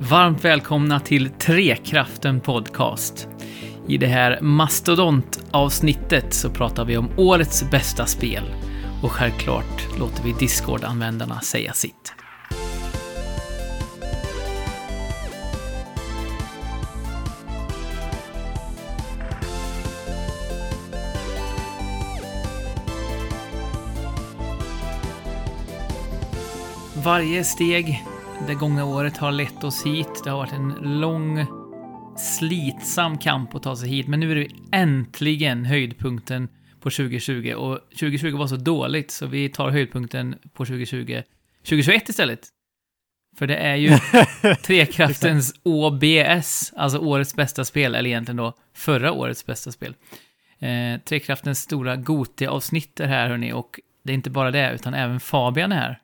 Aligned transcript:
Varmt 0.00 0.44
välkomna 0.44 1.00
till 1.00 1.30
Trekraften 1.30 2.40
Podcast. 2.40 3.28
I 3.88 3.98
det 3.98 4.06
här 4.06 4.40
mastodontavsnittet 4.40 6.34
så 6.34 6.50
pratar 6.50 6.84
vi 6.84 6.96
om 6.96 7.10
årets 7.16 7.70
bästa 7.70 8.06
spel. 8.06 8.42
Och 9.02 9.12
självklart 9.12 9.98
låter 9.98 10.22
vi 10.24 10.32
Discord-användarna 10.32 11.40
säga 11.40 11.72
sitt. 11.72 12.12
Varje 27.04 27.44
steg 27.44 28.04
det 28.46 28.54
gångna 28.54 28.84
året 28.84 29.16
har 29.16 29.32
lett 29.32 29.64
oss 29.64 29.86
hit. 29.86 30.24
Det 30.24 30.30
har 30.30 30.36
varit 30.36 30.52
en 30.52 31.00
lång, 31.00 31.46
slitsam 32.16 33.18
kamp 33.18 33.54
att 33.54 33.62
ta 33.62 33.76
sig 33.76 33.88
hit, 33.88 34.08
men 34.08 34.20
nu 34.20 34.30
är 34.30 34.36
det 34.36 34.48
äntligen 34.72 35.64
höjdpunkten 35.64 36.48
på 36.80 36.90
2020. 36.90 37.54
Och 37.56 37.80
2020 37.90 38.36
var 38.36 38.46
så 38.46 38.56
dåligt, 38.56 39.10
så 39.10 39.26
vi 39.26 39.48
tar 39.48 39.70
höjdpunkten 39.70 40.34
på 40.52 40.64
2020 40.64 41.22
2021 41.62 42.08
istället. 42.08 42.48
För 43.38 43.46
det 43.46 43.56
är 43.56 43.76
ju 43.76 43.98
Trekraftens 44.62 45.54
OBS, 45.62 46.72
alltså 46.76 46.98
årets 46.98 47.34
bästa 47.34 47.64
spel, 47.64 47.94
eller 47.94 48.10
egentligen 48.10 48.36
då 48.36 48.52
förra 48.74 49.12
årets 49.12 49.46
bästa 49.46 49.72
spel. 49.72 49.94
Eh, 50.58 51.00
Trekraftens 51.00 51.58
stora 51.58 51.96
Goti-avsnitt 51.96 53.00
är 53.00 53.06
här 53.06 53.28
hörni, 53.28 53.52
och 53.52 53.80
det 54.04 54.12
är 54.12 54.14
inte 54.14 54.30
bara 54.30 54.50
det, 54.50 54.72
utan 54.72 54.94
även 54.94 55.20
Fabian 55.20 55.72
är 55.72 55.76
här. 55.76 56.00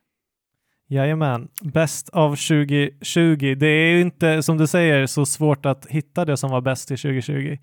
Jajamän, 0.86 1.48
bäst 1.62 2.08
av 2.08 2.30
2020. 2.30 3.54
Det 3.58 3.66
är 3.66 3.90
ju 3.90 4.00
inte, 4.00 4.42
som 4.42 4.58
du 4.58 4.66
säger, 4.66 5.06
så 5.06 5.26
svårt 5.26 5.66
att 5.66 5.86
hitta 5.86 6.24
det 6.24 6.36
som 6.36 6.50
var 6.50 6.60
bäst 6.60 6.90
i 6.90 6.96
2020. 6.96 7.58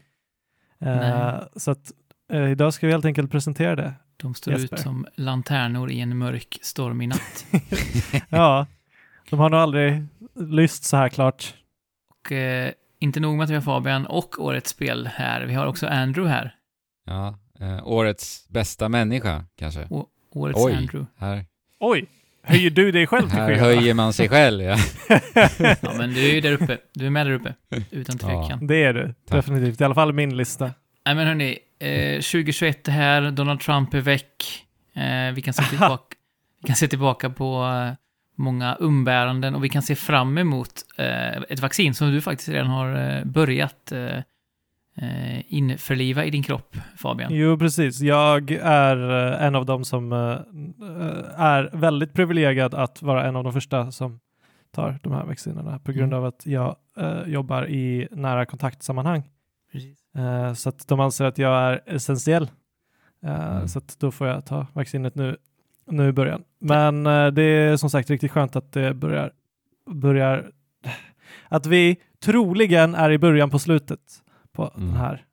Uh, 0.85 1.43
så 1.55 1.71
att 1.71 1.91
uh, 2.33 2.51
idag 2.51 2.73
ska 2.73 2.87
vi 2.87 2.93
helt 2.93 3.05
enkelt 3.05 3.31
presentera 3.31 3.75
det. 3.75 3.93
De 4.17 4.33
står 4.33 4.53
Jesper. 4.53 4.77
ut 4.77 4.81
som 4.81 5.05
lanternor 5.15 5.91
i 5.91 5.99
en 5.99 6.17
mörk, 6.17 6.59
stormig 6.61 7.09
natt. 7.09 7.45
ja, 8.29 8.67
de 9.29 9.39
har 9.39 9.49
nog 9.49 9.59
aldrig 9.59 10.05
lyst 10.35 10.83
så 10.83 10.97
här 10.97 11.09
klart. 11.09 11.55
Och 12.09 12.31
uh, 12.31 12.69
inte 12.99 13.19
nog 13.19 13.37
med 13.37 13.43
att 13.43 13.49
vi 13.49 13.55
har 13.55 13.61
Fabian 13.61 14.05
och 14.05 14.39
årets 14.39 14.69
spel 14.69 15.07
här, 15.07 15.45
vi 15.45 15.53
har 15.53 15.65
också 15.65 15.87
Andrew 15.87 16.33
här. 16.33 16.55
Ja, 17.05 17.37
årets 17.83 18.49
bästa 18.49 18.89
människa 18.89 19.45
kanske. 19.55 19.87
Å 19.89 20.07
årets 20.31 20.59
Oj, 20.63 20.73
Andrew. 20.73 21.11
Här. 21.17 21.45
Oj! 21.79 22.07
Höjer 22.43 22.69
du 22.69 22.91
dig 22.91 23.07
själv 23.07 23.29
till 23.29 23.39
Här 23.39 23.55
höjer 23.55 23.93
man 23.93 24.13
sig 24.13 24.29
själv, 24.29 24.63
ja. 24.63 24.77
ja, 25.81 25.93
men 25.97 26.13
du 26.13 26.29
är 26.29 26.33
ju 26.33 26.41
där 26.41 26.51
uppe. 26.51 26.77
Du 26.93 27.05
är 27.05 27.09
med 27.09 27.25
där 27.25 27.33
uppe, 27.33 27.53
utan 27.91 28.17
tvekan. 28.17 28.57
Ja, 28.61 28.67
det 28.67 28.83
är 28.83 28.93
du, 28.93 29.13
Tack. 29.27 29.35
definitivt. 29.35 29.81
I 29.81 29.83
alla 29.83 29.95
fall 29.95 30.13
min 30.13 30.37
lista. 30.37 30.71
Nej, 31.05 31.15
men 31.15 31.27
hörni, 31.27 31.57
eh, 31.79 32.21
2021 32.21 32.87
är 32.87 32.91
här, 32.91 33.31
Donald 33.31 33.59
Trump 33.59 33.93
är 33.93 34.01
väck. 34.01 34.65
Eh, 34.95 35.33
vi, 35.33 35.41
kan 35.41 35.53
se 35.53 35.63
tillbaka, 35.63 36.15
vi 36.61 36.67
kan 36.67 36.75
se 36.75 36.87
tillbaka 36.87 37.29
på 37.29 37.63
eh, 37.63 37.93
många 38.37 38.77
umbäranden 38.79 39.55
och 39.55 39.63
vi 39.63 39.69
kan 39.69 39.81
se 39.81 39.95
fram 39.95 40.37
emot 40.37 40.71
eh, 40.97 41.37
ett 41.49 41.59
vaccin 41.59 41.93
som 41.93 42.11
du 42.11 42.21
faktiskt 42.21 42.49
redan 42.49 42.67
har 42.67 43.17
eh, 43.17 43.25
börjat 43.25 43.91
eh, 44.97 45.37
eh, 45.37 45.43
införliva 45.47 46.25
i 46.25 46.29
din 46.29 46.43
kropp, 46.43 46.77
Fabian? 46.97 47.33
Jo, 47.33 47.57
precis. 47.57 48.01
Jag 48.01 48.51
är 48.61 49.31
eh, 49.31 49.45
en 49.45 49.55
av 49.55 49.65
dem 49.65 49.85
som 49.85 50.11
eh, 50.11 50.17
är 51.35 51.69
väldigt 51.73 52.13
privilegierad 52.13 52.73
att 52.73 53.01
vara 53.01 53.27
en 53.27 53.35
av 53.35 53.43
de 53.43 53.53
första 53.53 53.91
som 53.91 54.19
tar 54.71 54.99
de 55.03 55.13
här 55.13 55.25
vaccinerna 55.25 55.79
på 55.79 55.91
grund 55.91 56.13
mm. 56.13 56.19
av 56.19 56.25
att 56.25 56.45
jag 56.45 56.75
eh, 56.97 57.21
jobbar 57.25 57.69
i 57.69 58.07
nära 58.11 58.45
kontaktsammanhang. 58.45 59.23
Eh, 60.15 60.53
så 60.53 60.69
att 60.69 60.87
de 60.87 60.99
anser 60.99 61.25
att 61.25 61.37
jag 61.37 61.61
är 61.61 61.81
essentiell. 61.85 62.49
Eh, 63.23 63.55
mm. 63.55 63.67
Så 63.67 63.79
att 63.79 63.99
då 63.99 64.11
får 64.11 64.27
jag 64.27 64.45
ta 64.45 64.67
vaccinet 64.73 65.15
nu, 65.15 65.37
nu 65.85 66.09
i 66.09 66.11
början. 66.11 66.43
Men 66.59 67.03
det 67.33 67.43
är 67.43 67.77
som 67.77 67.89
sagt 67.89 68.09
riktigt 68.09 68.31
skönt 68.31 68.55
att 68.55 68.71
det 68.71 68.93
börjar, 68.93 69.31
börjar 69.89 70.51
att 71.47 71.65
vi 71.65 71.97
troligen 72.23 72.95
är 72.95 73.11
i 73.11 73.17
början 73.17 73.49
på 73.49 73.59
slutet 73.59 73.99
på 74.69 74.77
mm. 74.77 74.87
den 74.87 74.97
här 74.97 75.25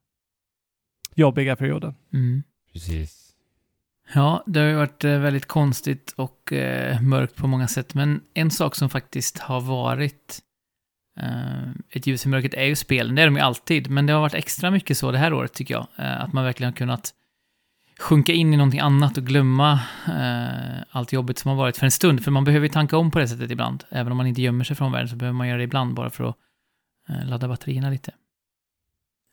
jobbiga 1.14 1.56
perioden. 1.56 1.94
Mm. 2.12 2.42
Precis. 2.72 3.34
Ja, 4.12 4.44
det 4.46 4.60
har 4.60 4.66
ju 4.66 4.74
varit 4.74 5.04
eh, 5.04 5.18
väldigt 5.18 5.46
konstigt 5.46 6.14
och 6.16 6.52
eh, 6.52 7.00
mörkt 7.00 7.36
på 7.36 7.46
många 7.46 7.68
sätt, 7.68 7.94
men 7.94 8.20
en 8.34 8.50
sak 8.50 8.74
som 8.74 8.90
faktiskt 8.90 9.38
har 9.38 9.60
varit 9.60 10.38
eh, 11.20 11.70
ett 11.90 12.06
ljus 12.06 12.26
i 12.26 12.28
mörkret 12.28 12.54
är 12.54 12.64
ju 12.64 12.76
spelen. 12.76 13.14
Det 13.14 13.22
är 13.22 13.26
de 13.26 13.36
ju 13.36 13.42
alltid, 13.42 13.90
men 13.90 14.06
det 14.06 14.12
har 14.12 14.20
varit 14.20 14.34
extra 14.34 14.70
mycket 14.70 14.98
så 14.98 15.12
det 15.12 15.18
här 15.18 15.32
året 15.32 15.52
tycker 15.52 15.74
jag. 15.74 15.86
Eh, 15.96 16.22
att 16.22 16.32
man 16.32 16.44
verkligen 16.44 16.72
har 16.72 16.76
kunnat 16.76 17.14
sjunka 17.98 18.32
in 18.32 18.54
i 18.54 18.56
någonting 18.56 18.80
annat 18.80 19.18
och 19.18 19.24
glömma 19.24 19.80
eh, 20.06 20.82
allt 20.90 21.12
jobbet 21.12 21.38
som 21.38 21.48
har 21.48 21.56
varit 21.56 21.76
för 21.76 21.84
en 21.84 21.90
stund. 21.90 22.24
För 22.24 22.30
man 22.30 22.44
behöver 22.44 22.66
ju 22.66 22.72
tanka 22.72 22.96
om 22.96 23.10
på 23.10 23.18
det 23.18 23.28
sättet 23.28 23.50
ibland. 23.50 23.84
Även 23.88 24.12
om 24.12 24.16
man 24.16 24.26
inte 24.26 24.42
gömmer 24.42 24.64
sig 24.64 24.76
från 24.76 24.92
världen 24.92 25.08
så 25.08 25.16
behöver 25.16 25.36
man 25.36 25.48
göra 25.48 25.58
det 25.58 25.64
ibland 25.64 25.94
bara 25.94 26.10
för 26.10 26.24
att 26.24 26.36
eh, 27.08 27.28
ladda 27.28 27.48
batterierna 27.48 27.90
lite. 27.90 28.12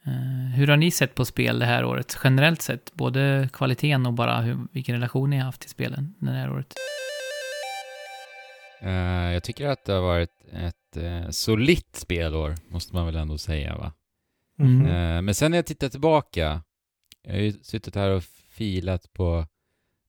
Eh, 0.07 0.55
hur 0.55 0.67
har 0.67 0.77
ni 0.77 0.91
sett 0.91 1.15
på 1.15 1.25
spel 1.25 1.59
det 1.59 1.65
här 1.65 1.85
året, 1.85 2.17
generellt 2.23 2.61
sett? 2.61 2.93
Både 2.93 3.49
kvaliteten 3.53 4.05
och 4.05 4.13
bara 4.13 4.41
hur, 4.41 4.67
vilken 4.71 4.95
relation 4.95 5.29
ni 5.29 5.37
har 5.37 5.45
haft 5.45 5.61
till 5.61 5.69
spelen 5.69 6.15
det 6.19 6.31
här 6.31 6.51
året? 6.51 6.73
Uh, 8.83 9.33
jag 9.33 9.43
tycker 9.43 9.67
att 9.67 9.85
det 9.85 9.93
har 9.93 10.01
varit 10.01 10.45
ett 10.51 10.97
uh, 10.97 11.29
solitt 11.29 11.95
spelår, 11.95 12.55
måste 12.69 12.95
man 12.95 13.05
väl 13.05 13.15
ändå 13.15 13.37
säga 13.37 13.77
va? 13.77 13.93
Mm. 14.59 14.85
Uh, 14.85 15.21
men 15.21 15.35
sen 15.35 15.51
när 15.51 15.57
jag 15.57 15.65
tittar 15.65 15.89
tillbaka, 15.89 16.61
jag 17.23 17.33
har 17.33 17.39
ju 17.39 17.51
suttit 17.51 17.95
här 17.95 18.09
och 18.09 18.23
filat 18.49 19.13
på, 19.13 19.45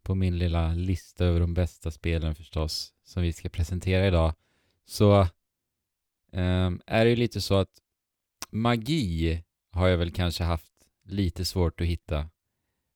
på 0.02 0.14
min 0.14 0.38
lilla 0.38 0.72
lista 0.72 1.24
över 1.24 1.40
de 1.40 1.54
bästa 1.54 1.90
spelen 1.90 2.34
förstås, 2.34 2.92
som 3.04 3.22
vi 3.22 3.32
ska 3.32 3.48
presentera 3.48 4.06
idag, 4.06 4.34
så 4.86 5.20
um, 6.32 6.80
är 6.86 7.04
det 7.04 7.10
ju 7.10 7.16
lite 7.16 7.40
så 7.40 7.54
att 7.54 7.70
magi 8.50 9.42
har 9.76 9.88
jag 9.88 9.98
väl 9.98 10.12
kanske 10.12 10.44
haft 10.44 10.72
lite 11.04 11.44
svårt 11.44 11.80
att 11.80 11.86
hitta. 11.86 12.28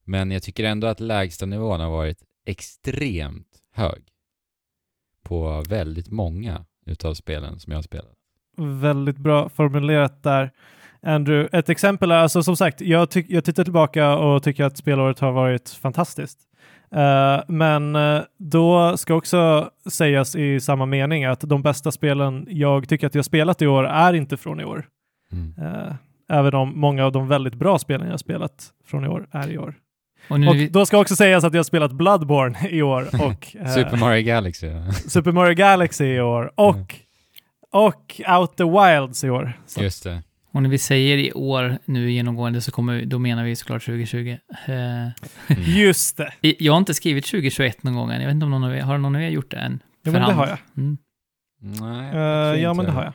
Men 0.05 0.31
jag 0.31 0.43
tycker 0.43 0.65
ändå 0.65 0.87
att 0.87 1.01
lägsta 1.01 1.47
nivån 1.47 1.81
har 1.81 1.91
varit 1.91 2.23
extremt 2.47 3.63
hög 3.73 4.03
på 5.23 5.65
väldigt 5.69 6.11
många 6.11 6.65
utav 6.87 7.15
spelen 7.15 7.61
som 7.61 7.71
jag 7.71 7.79
har 7.79 7.83
spelat. 7.83 8.15
Väldigt 8.57 9.19
bra 9.19 9.49
formulerat 9.49 10.23
där. 10.23 10.51
Andrew, 11.03 11.59
ett 11.59 11.69
exempel 11.69 12.11
är 12.11 12.17
alltså 12.17 12.43
som 12.43 12.57
sagt, 12.57 12.81
jag, 12.81 13.09
jag 13.29 13.45
tittar 13.45 13.65
tillbaka 13.65 14.17
och 14.17 14.43
tycker 14.43 14.65
att 14.65 14.77
spelåret 14.77 15.19
har 15.19 15.33
varit 15.33 15.71
fantastiskt. 15.71 16.39
Uh, 16.97 17.43
men 17.49 17.97
uh, 17.97 18.23
då 18.39 18.97
ska 18.97 19.15
också 19.15 19.71
sägas 19.91 20.37
i 20.37 20.61
samma 20.61 20.87
mening 20.87 21.25
att 21.25 21.41
de 21.41 21.63
bästa 21.63 21.93
spelen 21.93 22.47
jag 22.49 22.89
tycker 22.89 23.07
att 23.07 23.15
jag 23.15 23.25
spelat 23.25 23.63
i 23.63 23.67
år 23.67 23.87
är 23.87 24.13
inte 24.13 24.37
från 24.37 24.61
i 24.61 24.65
år. 24.65 24.87
Mm. 25.33 25.55
Uh, 25.59 25.95
Även 26.31 26.55
om 26.55 26.81
många 26.81 27.05
av 27.05 27.13
de 27.13 27.29
väldigt 27.29 27.55
bra 27.55 27.79
spelen 27.79 28.09
jag 28.09 28.21
spelat 28.21 28.73
från 28.85 29.05
i 29.05 29.09
år 29.09 29.27
är 29.31 29.51
i 29.51 29.59
år. 29.59 29.75
Och, 30.29 30.37
och 30.49 30.55
vi... 30.55 30.69
då 30.69 30.87
ska 30.87 30.99
också 30.99 31.17
sägas 31.17 31.45
att 31.45 31.53
jag 31.53 31.59
har 31.59 31.65
spelat 31.65 31.93
Bloodborne 31.93 32.69
i 32.71 32.83
år 32.83 33.09
och 33.13 33.57
eh, 33.61 33.75
Super 33.75 33.97
Mario 33.97 34.23
Galaxy. 34.23 34.71
Super 35.09 35.33
Mario 35.33 35.55
Galaxy 35.55 36.05
i 36.05 36.21
år 36.21 36.53
och, 36.55 36.95
och 37.71 38.21
Out 38.39 38.57
the 38.57 38.65
Wilds 38.65 39.25
i 39.25 39.31
år. 39.31 39.53
Så. 39.67 39.83
Just 39.83 40.05
det. 40.05 40.23
Och 40.53 40.63
när 40.63 40.71
vi 40.71 40.79
säger 40.79 41.19
i 41.19 41.33
år 41.33 41.79
nu 41.85 42.11
genomgående 42.11 42.61
så 42.61 42.73
kommer, 42.73 43.05
då 43.05 43.19
menar 43.19 43.45
vi 43.45 43.57
såklart 43.57 43.85
2020. 43.85 44.19
Uh, 44.19 44.39
mm. 44.69 45.13
Just 45.59 46.17
det. 46.17 46.33
Jag 46.41 46.73
har 46.73 46.79
inte 46.79 46.95
skrivit 46.95 47.27
2021 47.27 47.83
någon 47.83 47.95
gång 47.95 48.11
än. 48.11 48.21
Jag 48.21 48.29
vet 48.29 48.35
inte 48.35 48.45
om 48.45 48.51
någon 48.51 48.65
av 48.65 48.75
er, 48.75 48.81
har 48.81 48.99
någon 48.99 49.17
av 49.17 49.23
er 49.23 49.29
gjort 49.29 49.51
det 49.51 49.57
än? 49.57 49.83
Jo, 50.05 50.13
men 50.13 50.23
det 50.23 50.33
har 50.33 50.47
jag. 50.47 50.59
Mm. 50.77 50.99
Nej, 51.61 52.15
uh, 52.15 52.63
ja, 52.63 52.75
men 52.75 52.87
det 52.87 52.93
har 52.93 53.05
jag. 53.05 53.13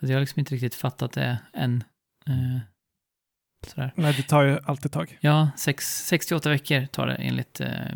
jag 0.00 0.16
har 0.16 0.20
liksom 0.20 0.40
inte 0.40 0.54
riktigt 0.54 0.74
fattat 0.74 1.12
det 1.12 1.38
än. 1.54 1.84
Eh, 2.26 2.60
sådär. 3.66 3.92
Nej, 3.96 4.14
det 4.16 4.22
tar 4.22 4.42
ju 4.42 4.58
alltid 4.64 4.92
tag. 4.92 5.18
Ja, 5.20 5.50
6-8 5.56 6.48
veckor 6.48 6.86
tar 6.86 7.06
det 7.06 7.14
enligt, 7.14 7.60
eh, 7.60 7.90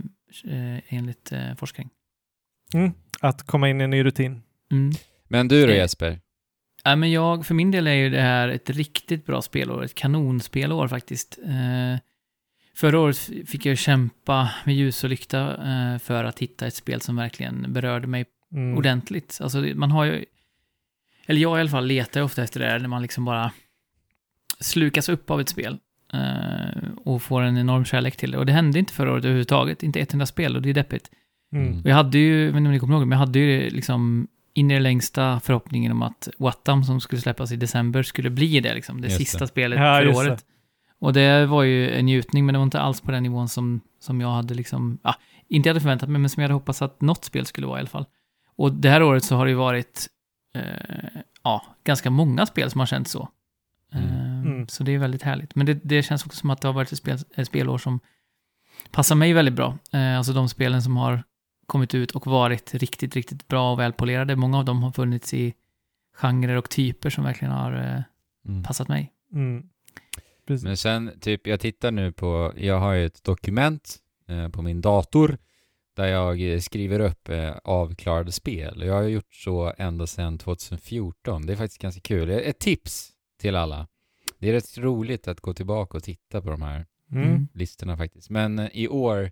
eh, 0.45 0.81
enligt 0.89 1.33
eh, 1.33 1.55
forskning. 1.55 1.91
Mm, 2.75 2.93
att 3.21 3.43
komma 3.43 3.69
in 3.69 3.81
i 3.81 3.85
en 3.85 3.91
ny 3.91 4.05
rutin. 4.05 4.43
Mm. 4.73 4.93
Men 5.29 5.49
du 5.49 5.67
då 5.67 5.73
eh, 5.73 5.77
Jesper? 5.77 6.21
Ja, 6.85 6.97
men 6.97 7.13
jag, 7.13 7.47
för 7.47 7.55
min 7.55 7.71
del 7.71 7.87
är 7.87 7.95
ju 7.95 8.11
det 8.11 8.21
här 8.21 8.49
ett 8.49 8.71
riktigt 8.71 9.27
bra 9.27 9.43
spelår, 9.43 9.85
ett 9.85 9.95
kanonspelår 9.95 10.89
faktiskt. 10.89 11.39
Eh, 11.45 12.01
förra 12.75 13.01
året 13.01 13.17
fick 13.47 13.67
jag 13.67 13.79
kämpa 13.79 14.51
med 14.65 14.75
ljus 14.75 15.05
och 15.05 15.11
lykta 15.11 15.67
eh, 15.69 15.99
för 15.99 16.25
att 16.25 16.39
hitta 16.39 16.67
ett 16.67 16.75
spel 16.75 17.01
som 17.01 17.17
verkligen 17.17 17.73
berörde 17.73 18.07
mig 18.07 18.25
mm. 18.53 18.79
ordentligt. 18.79 19.39
Alltså 19.43 19.59
man 19.59 19.91
har 19.91 20.05
ju, 20.05 20.25
eller 21.27 21.41
jag 21.41 21.59
i 21.59 21.61
alla 21.61 21.71
fall 21.71 21.87
letar 21.87 22.23
ofta 22.23 22.43
efter 22.43 22.61
det 22.61 22.67
där 22.67 22.79
när 22.79 22.89
man 22.89 23.03
liksom 23.03 23.25
bara 23.25 23.53
slukas 24.61 25.09
upp 25.09 25.31
av 25.31 25.41
ett 25.41 25.49
spel 25.49 25.79
eh, 26.13 26.89
och 27.05 27.23
får 27.23 27.43
en 27.43 27.59
enorm 27.59 27.85
kärlek 27.85 28.17
till 28.17 28.31
det. 28.31 28.39
Och 28.39 28.47
det 28.47 28.53
hände 28.53 28.79
inte 28.79 28.93
förra 28.93 29.13
året 29.13 29.25
överhuvudtaget, 29.25 29.83
inte 29.83 30.01
ett 30.01 30.13
enda 30.13 30.27
spel 30.27 30.57
och 30.57 30.63
det 30.63 30.71
är 30.71 30.75
deppigt. 30.75 31.11
Mm. 31.53 31.81
Och 31.81 31.87
jag 31.87 31.95
hade 31.95 32.19
ju, 32.19 32.39
jag 32.45 32.47
vet 32.47 32.57
inte 32.57 32.69
om 32.69 32.73
ni 32.73 32.79
kommer 32.79 32.95
ihåg, 32.95 33.07
men 33.07 33.19
jag 33.19 33.27
hade 33.27 33.39
ju 33.39 33.71
liksom 33.71 34.29
in 34.55 34.71
i 34.71 34.75
det 34.75 34.81
längsta 34.81 35.41
förhoppningen 35.41 35.93
om 35.93 36.03
att 36.03 36.29
Wattam 36.39 36.85
som 36.85 37.01
skulle 37.01 37.21
släppas 37.21 37.53
i 37.53 37.57
december 37.57 38.03
skulle 38.03 38.31
bli 38.31 38.61
det, 38.61 38.75
liksom, 38.75 39.01
det 39.01 39.09
Just 39.09 39.19
sista 39.19 39.39
det. 39.39 39.47
spelet 39.47 39.79
Ja, 39.79 39.97
för 39.97 40.17
året. 40.17 40.45
Och 40.99 41.13
det 41.13 41.47
var 41.47 41.63
ju 41.63 41.91
en 41.91 42.05
njutning, 42.07 42.47
men 42.47 42.53
det 42.53 42.59
var 42.59 42.65
inte 42.65 42.81
alls 42.81 43.01
på 43.01 43.11
den 43.11 43.23
nivån 43.23 43.49
som, 43.49 43.81
som 44.01 44.21
jag 44.21 44.29
hade 44.31 44.55
liksom, 44.55 44.99
ja, 45.03 45.15
inte 45.49 45.69
hade 45.71 45.81
förväntat 45.81 46.09
mig, 46.09 46.21
men 46.21 46.31
som 46.31 46.41
jag 46.41 46.45
hade 46.49 46.55
hoppats 46.55 46.83
att 46.83 47.01
något 47.01 47.25
spel 47.25 47.47
skulle 47.47 47.67
vara 47.67 47.79
i 47.79 47.81
alla 47.81 47.89
fall. 47.89 48.07
Och 48.57 48.73
det 48.73 48.91
här 48.91 49.03
året 49.03 49.25
så 49.25 49.37
har 49.37 49.45
det 49.45 49.51
ju 49.51 49.57
varit, 49.57 50.07
eh, 50.55 51.21
ja, 51.43 51.65
ganska 51.85 52.11
många 52.11 52.47
spel 52.47 52.71
som 52.71 52.79
har 52.79 52.87
känts 52.87 53.11
så. 53.11 53.29
Mm. 53.93 54.09
Så 54.71 54.83
det 54.83 54.95
är 54.95 54.99
väldigt 54.99 55.23
härligt. 55.23 55.55
Men 55.55 55.67
det, 55.67 55.75
det 55.75 56.03
känns 56.03 56.27
också 56.27 56.39
som 56.39 56.51
att 56.51 56.61
det 56.61 56.69
har 56.69 56.73
varit 56.73 56.93
ett, 56.93 56.99
spel, 56.99 57.19
ett 57.37 57.47
spelår 57.47 57.79
som 57.79 58.01
passar 58.91 59.15
mig 59.17 59.33
väldigt 59.33 59.55
bra. 59.55 59.79
Eh, 59.93 60.19
alltså 60.19 60.33
de 60.33 60.49
spelen 60.49 60.83
som 60.83 60.97
har 60.97 61.23
kommit 61.67 61.95
ut 61.95 62.11
och 62.11 62.27
varit 62.27 62.75
riktigt, 62.75 63.15
riktigt 63.17 63.49
bra 63.49 63.73
och 63.73 63.79
välpolerade. 63.79 64.37
Många 64.37 64.59
av 64.59 64.65
dem 64.65 64.83
har 64.83 64.93
funnits 64.93 65.35
i 65.35 65.55
genrer 66.15 66.57
och 66.57 66.71
typer 66.71 67.11
som 67.11 67.25
verkligen 67.25 67.55
har 67.55 67.73
eh, 67.97 68.03
Mm. 68.49 68.63
passat 68.63 68.89
mig. 68.89 69.13
Mm. 69.33 69.69
Men 70.49 70.77
sen, 70.77 71.11
typ, 71.21 71.47
jag 71.47 71.61
tittar 71.61 71.91
nu 71.91 72.13
på, 72.13 72.53
jag 72.57 72.81
har 72.81 72.93
ju 72.93 73.07
ett 73.07 73.25
dokument 73.25 73.97
eh, 74.29 74.49
på 74.49 74.63
min 74.63 74.81
dator 74.81 75.39
där 75.97 76.07
jag 76.07 76.63
skriver 76.63 77.01
upp 77.01 77.29
eh, 77.29 77.51
avklarade 77.65 78.33
spel. 78.33 78.83
Jag 78.87 78.95
har 78.95 79.03
gjort 79.03 79.35
så 79.35 79.73
ända 79.79 80.07
sedan 80.07 80.39
2014. 80.39 81.47
Det 81.47 81.53
är 81.53 81.57
faktiskt 81.57 81.83
ganska 81.83 82.01
kul. 82.01 82.31
Ett 82.31 82.59
tips 82.59 83.11
till 83.41 83.57
alla. 83.57 83.89
Det 84.39 84.49
är 84.49 84.53
rätt 84.53 84.79
roligt 84.79 85.29
att 85.29 85.41
gå 85.41 85.55
tillbaka 85.55 85.97
och 85.97 86.05
titta 86.05 86.43
på 86.43 86.51
de 86.51 86.63
här 86.63 86.87
Mm. 87.13 87.49
listorna 87.55 87.97
faktiskt. 87.97 88.31
Men 88.31 88.59
eh, 88.59 88.69
i 88.73 88.89
år 88.89 89.31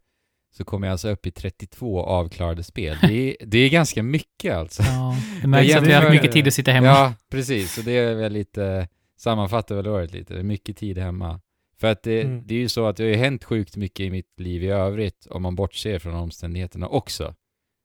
så 0.56 0.64
kommer 0.64 0.86
jag 0.86 0.92
alltså 0.92 1.08
upp 1.08 1.26
i 1.26 1.30
32 1.30 2.00
avklarade 2.02 2.62
spel. 2.62 2.96
Det 3.02 3.12
är, 3.12 3.36
det 3.46 3.58
är 3.58 3.68
ganska 3.70 4.02
mycket 4.02 4.54
alltså. 4.54 4.82
Ja, 4.82 5.16
det 5.42 5.48
märks 5.48 5.74
att 5.74 5.86
vi 5.86 5.92
har 5.92 6.00
haft 6.02 6.12
mycket 6.12 6.32
tid 6.32 6.46
att 6.46 6.54
sitta 6.54 6.72
hemma. 6.72 6.86
Ja, 6.86 7.14
precis. 7.30 7.74
Så 7.74 7.80
det 7.82 7.92
är 7.92 8.14
väl 8.14 8.32
lite, 8.32 8.88
sammanfattar 9.16 9.74
väl 9.74 9.86
året 9.88 10.12
lite. 10.12 10.34
Det 10.34 10.40
är 10.40 10.44
mycket 10.44 10.76
tid 10.76 10.98
hemma. 10.98 11.40
För 11.80 11.86
att 11.92 12.02
det, 12.02 12.22
Mm. 12.22 12.42
det 12.46 12.54
är 12.54 12.58
ju 12.58 12.68
så 12.68 12.86
att 12.86 12.96
det 12.96 13.02
har 13.02 13.08
ju 13.10 13.16
hänt 13.16 13.44
sjukt 13.44 13.76
mycket 13.76 14.00
i 14.06 14.10
mitt 14.10 14.40
liv 14.40 14.64
i 14.64 14.68
övrigt 14.68 15.26
om 15.30 15.42
man 15.42 15.54
bortser 15.54 15.98
från 15.98 16.14
omständigheterna 16.14 16.88
också. 16.88 17.34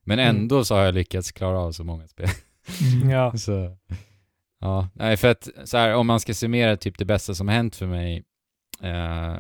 Men 0.05 0.19
Mm. 0.19 0.35
ändå 0.35 0.65
så 0.65 0.75
har 0.75 0.83
jag 0.83 0.93
lyckats 0.95 1.31
klara 1.31 1.59
av 1.59 1.71
så 1.71 1.83
många 1.83 2.07
spel. 2.07 2.27
Mm. 2.93 3.09
Ja. 3.09 3.33
så, 3.37 3.77
ja, 4.59 4.87
nej 4.93 5.17
för 5.17 5.27
att 5.27 5.47
så 5.63 5.77
här, 5.77 5.93
om 5.95 6.07
man 6.07 6.19
ska 6.19 6.33
summera 6.33 6.77
typ 6.77 6.97
det 6.97 7.05
bästa 7.05 7.33
som 7.35 7.47
har 7.47 7.55
hänt 7.55 7.75
för 7.75 7.87
mig, 7.87 8.23
eh, 8.81 9.35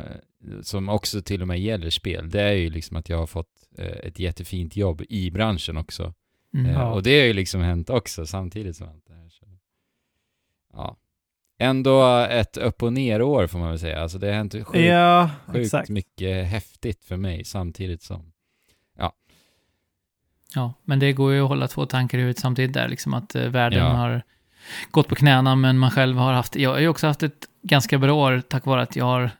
som 0.61 0.89
också 0.89 1.21
till 1.21 1.41
och 1.41 1.47
med 1.47 1.59
gäller 1.59 1.89
spel, 1.89 2.29
det 2.29 2.41
är 2.41 2.51
ju 2.53 2.69
liksom 2.69 2.97
att 2.97 3.09
jag 3.09 3.17
har 3.17 3.27
fått 3.27 3.49
eh, 3.77 3.85
ett 3.85 4.19
jättefint 4.19 4.75
jobb 4.75 5.01
i 5.09 5.31
branschen 5.31 5.77
också. 5.77 6.13
Mm. 6.53 6.65
Eh, 6.65 6.71
Ja. 6.73 6.93
Och 6.93 7.03
det 7.03 7.19
har 7.19 7.25
ju 7.27 7.33
liksom 7.33 7.61
hänt 7.61 7.89
också 7.89 8.25
samtidigt 8.25 8.75
som 8.75 8.87
allt 8.89 9.05
det 9.07 9.13
här. 9.13 9.29
Så. 9.29 9.45
Ja. 10.73 10.97
Ändå 11.61 12.17
ett 12.29 12.57
upp 12.57 12.83
och 12.83 12.93
ner 12.93 13.21
år 13.21 13.47
får 13.47 13.59
man 13.59 13.69
väl 13.69 13.79
säga. 13.79 14.01
Alltså 14.01 14.17
det 14.17 14.27
har 14.27 14.33
hänt 14.33 14.53
sjukt, 14.53 14.75
Ja, 14.75 15.29
sjukt 15.47 15.89
mycket 15.89 16.47
häftigt 16.47 17.03
för 17.05 17.17
mig 17.17 17.45
samtidigt 17.45 18.01
som... 18.01 18.31
Ja, 20.55 20.73
men 20.83 20.99
det 20.99 21.13
går 21.13 21.33
ju 21.33 21.41
att 21.41 21.47
hålla 21.47 21.67
två 21.67 21.85
tankar 21.85 22.17
i 22.17 22.21
huvudet 22.21 22.39
samtidigt 22.41 22.73
där, 22.73 22.87
liksom 22.87 23.13
att 23.13 23.35
eh, 23.35 23.47
världen 23.47 23.79
Ja. 23.79 23.85
har 23.85 24.21
gått 24.91 25.07
på 25.07 25.15
knäna, 25.15 25.55
men 25.55 25.77
man 25.77 25.91
själv 25.91 26.17
har 26.17 26.33
haft, 26.33 26.55
jag 26.55 26.69
har 26.69 26.79
ju 26.79 26.87
också 26.87 27.07
haft 27.07 27.23
ett 27.23 27.47
ganska 27.63 27.97
bra 27.97 28.13
år 28.13 28.41
tack 28.49 28.65
vare 28.65 28.81
att 28.81 28.95
jag 28.95 29.05
har 29.05 29.31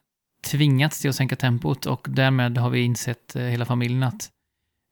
tvingats 0.46 1.02
till 1.02 1.10
att 1.10 1.16
sänka 1.16 1.36
tempot 1.36 1.86
och 1.86 2.08
därmed 2.10 2.58
har 2.58 2.70
vi 2.70 2.80
insett 2.82 3.36
eh, 3.36 3.44
hela 3.44 3.66
familjen 3.66 4.04
att 4.04 4.30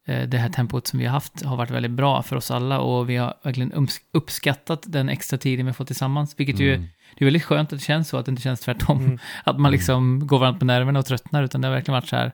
eh, 0.07 0.28
det 0.30 0.38
här 0.38 0.50
tempot 0.50 0.88
som 0.88 1.00
vi 1.00 1.06
har 1.06 1.12
haft 1.13 1.42
har 1.45 1.57
varit 1.57 1.72
väldigt 1.72 1.92
bra 1.92 2.24
för 2.24 2.36
oss 2.36 2.51
alla 2.51 2.80
och 2.80 3.10
vi 3.10 3.16
har 3.16 3.34
verkligen 3.44 3.89
uppskattat 4.12 4.84
den 4.88 5.10
extra 5.10 5.38
tiden 5.38 5.66
vi 5.66 5.69
har 5.69 5.74
fått 5.74 5.88
tillsammans, 5.88 6.34
vilket 6.40 6.60
ju, 6.60 6.74
Mm. 6.74 6.88
det 7.18 7.24
är 7.24 7.25
väldigt 7.25 7.44
skönt 7.44 7.74
att 7.74 7.80
det 7.80 7.86
känns 7.86 8.10
så, 8.10 8.18
att 8.18 8.25
det 8.25 8.30
inte 8.30 8.42
känns 8.42 8.60
tvärtom. 8.60 9.00
Mm. 9.06 9.19
Att 9.44 9.60
man 9.60 9.72
liksom 9.72 10.28
går 10.28 10.40
varandra 10.40 10.60
på 10.60 10.66
nerverna 10.66 11.00
och 11.00 11.06
tröttnar, 11.06 11.44
utan 11.44 11.62
det 11.62 11.68
har 11.68 11.75
verkligen 11.75 11.94
varit 11.94 12.07
så 12.07 12.16
här, 12.16 12.31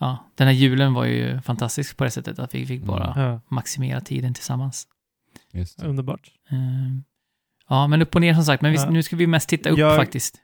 ja, 0.00 0.24
den 0.34 0.46
här 0.46 0.54
julen 0.54 0.94
var 0.94 1.04
ju 1.04 1.40
fantastisk 1.40 1.96
på 1.96 2.04
det 2.04 2.10
sättet, 2.10 2.38
att 2.38 2.54
vi 2.54 2.66
fick 2.66 2.82
bara 2.84 3.14
Mm. 3.14 3.40
Maximera 3.48 4.00
tiden 4.00 4.34
tillsammans. 4.34 4.86
Just 5.52 5.78
det. 5.80 5.86
underbart. 5.86 6.30
Ehm, 6.50 7.04
ja, 7.68 7.86
men 7.86 8.02
upp 8.02 8.14
och 8.14 8.20
ner 8.20 8.34
som 8.34 8.44
sagt, 8.44 8.62
men 8.62 8.72
vi, 8.72 8.78
Ja. 8.78 8.90
nu 8.90 9.02
ska 9.02 9.16
vi 9.16 9.26
mest 9.26 9.48
titta 9.48 9.70
upp 9.70 9.78
Jag- 9.78 9.96
faktiskt. 9.96 10.36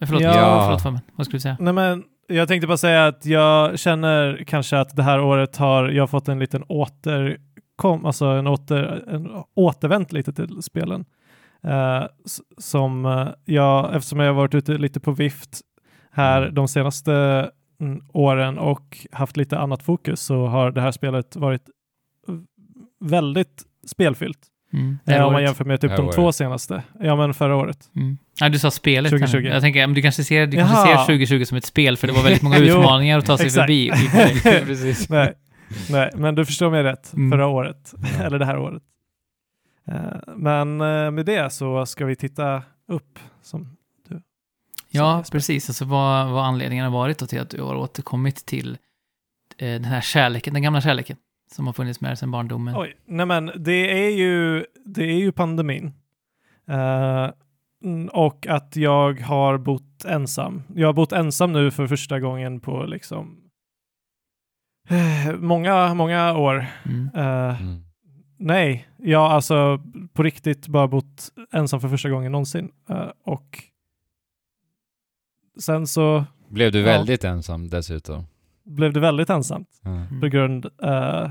Eh, 0.00 0.06
Förlåt, 0.06 0.22
Ja. 0.22 0.34
ja. 0.34 0.62
förlåt 0.64 0.82
Fabian, 0.82 1.00
vad 1.14 1.26
skulle 1.26 1.36
du 1.36 1.40
säga? 1.40 1.56
Nej, 1.60 1.72
men 1.72 2.04
jag 2.28 2.48
tänkte 2.48 2.66
bara 2.66 2.76
säga 2.76 3.06
att 3.06 3.26
jag 3.26 3.78
känner 3.78 4.44
kanske 4.46 4.78
att 4.78 4.96
det 4.96 5.02
här 5.02 5.20
året 5.20 5.56
har 5.56 5.88
jag 5.88 6.10
fått 6.10 6.28
en 6.28 6.38
liten 6.38 6.64
återkom, 6.68 8.04
alltså 8.06 8.26
en, 8.26 8.46
åter, 8.46 9.04
en 9.08 9.30
återvänt 9.54 10.12
lite 10.12 10.32
till 10.32 10.62
spelen. 10.62 11.04
Eh, 11.64 12.04
s- 12.26 12.40
som 12.58 13.06
eh, 13.06 13.28
jag, 13.44 13.94
eftersom 13.96 14.20
jag 14.20 14.26
har 14.26 14.34
varit 14.34 14.54
ute 14.54 14.72
lite 14.78 15.00
på 15.00 15.12
vift 15.12 15.60
här 16.10 16.42
Mm. 16.42 16.54
de 16.54 16.68
senaste 16.68 17.50
mm, 17.80 18.02
åren 18.12 18.58
och 18.58 19.06
haft 19.12 19.36
lite 19.36 19.58
annat 19.58 19.82
fokus 19.82 20.20
så 20.20 20.46
har 20.46 20.70
det 20.70 20.80
här 20.80 20.92
spelet 20.92 21.36
varit 21.36 21.62
väldigt 23.00 23.62
spelfyllt. 23.86 24.38
Mm, 24.72 24.98
Eh, 25.06 25.26
om 25.26 25.32
man 25.32 25.42
jämför 25.42 25.64
med 25.64 25.80
typ 25.80 25.96
de 25.96 26.04
året. 26.04 26.14
två 26.14 26.32
senaste. 26.32 26.82
Ja, 27.00 27.16
men 27.16 27.34
förra 27.34 27.56
året. 27.56 27.90
Mm. 27.96 28.18
Ja, 28.40 28.48
du 28.48 28.58
sa 28.58 28.70
spelet. 28.70 29.12
här 29.12 29.18
nu. 29.18 29.26
2020. 29.26 29.48
Jag 29.52 29.62
tänker, 29.62 29.86
du 29.86 30.02
kanske 30.02 30.24
ser, 30.24 30.46
du 30.46 30.56
kanske 30.56 30.76
Jaha. 30.76 30.86
ser 31.06 31.12
2020 31.14 31.44
som 31.44 31.56
ett 31.58 31.64
spel, 31.64 31.96
för 31.96 32.06
det 32.06 32.12
var 32.12 32.22
väldigt 32.22 32.42
många 32.42 32.58
utmaningar 32.58 33.18
att 33.18 33.26
ta 33.26 33.38
sig 33.38 33.50
förbi. 33.50 33.90
Precis. 34.42 35.08
Nej, 35.08 35.32
nej, 35.90 36.10
men 36.16 36.34
du 36.34 36.46
förstår 36.46 36.70
mig 36.70 36.82
rätt. 36.82 37.12
Mm. 37.12 37.30
Förra 37.30 37.46
året, 37.46 37.94
Ja. 38.18 38.24
eller 38.24 38.38
det 38.38 38.44
här 38.46 38.58
året. 38.58 38.82
Eh, 39.88 40.34
men 40.36 40.80
eh, 40.80 41.10
med 41.10 41.26
det 41.26 41.52
så 41.52 41.86
ska 41.86 42.04
vi 42.06 42.16
titta 42.16 42.62
upp. 42.88 43.18
Som, 43.42 43.76
Ja, 44.90 45.24
precis. 45.32 45.70
Alltså 45.70 45.84
vad, 45.84 46.30
vad 46.30 46.44
anledningen 46.44 46.84
har 46.84 46.92
varit 46.92 47.28
till 47.28 47.40
att 47.40 47.50
du 47.50 47.62
har 47.62 47.74
återkommit 47.76 48.46
till 48.46 48.78
eh, 49.58 49.66
den 49.68 49.84
här 49.84 50.00
kärleken, 50.00 50.54
den 50.54 50.62
gamla 50.62 50.80
kärleken, 50.80 51.16
som 51.52 51.66
har 51.66 51.72
funnits 51.72 52.00
med 52.00 52.18
sedan 52.18 52.30
barndomen. 52.30 52.74
oj, 52.76 52.96
nej 53.06 53.26
men 53.26 53.50
det 53.56 54.06
är 54.06 54.10
ju, 54.16 54.64
det 54.84 55.04
är 55.04 55.18
ju 55.18 55.32
pandemin. 55.32 55.92
Mm, 57.84 58.08
och 58.12 58.46
att 58.46 58.76
jag 58.76 59.20
har 59.20 59.58
bott 59.58 60.04
ensam. 60.04 60.62
Jag 60.74 60.88
har 60.88 60.92
bott 60.92 61.12
ensam 61.12 61.52
nu 61.52 61.70
för 61.70 61.86
första 61.86 62.20
gången 62.20 62.60
på 62.60 62.82
liksom 62.82 63.40
eh, 64.88 65.34
många, 65.36 65.94
många 65.94 66.36
år. 66.38 66.66
Mm. 66.84 67.10
Eh, 67.14 67.62
Mm. 67.62 67.82
Nej, 68.38 68.88
jag 68.96 69.18
har 69.18 69.28
alltså 69.28 69.82
på 70.12 70.22
riktigt 70.22 70.68
bara 70.68 70.88
bott 70.88 71.28
ensam 71.52 71.80
för 71.80 71.88
första 71.88 72.10
gången 72.10 72.32
någonsin. 72.32 72.72
Eh, 72.88 73.08
och 73.24 73.62
sen 75.60 75.86
så 75.86 76.24
Blev 76.48 76.72
du 76.72 76.78
Ja. 76.78 76.84
väldigt 76.86 77.24
ensam 77.24 77.68
dessutom? 77.68 78.24
blev 78.64 78.92
det 78.92 79.00
väldigt 79.00 79.30
ensamt. 79.30 79.68
Mm. 79.84 80.20
på 80.20 80.26
grund... 80.26 80.66
eh, 80.82 81.30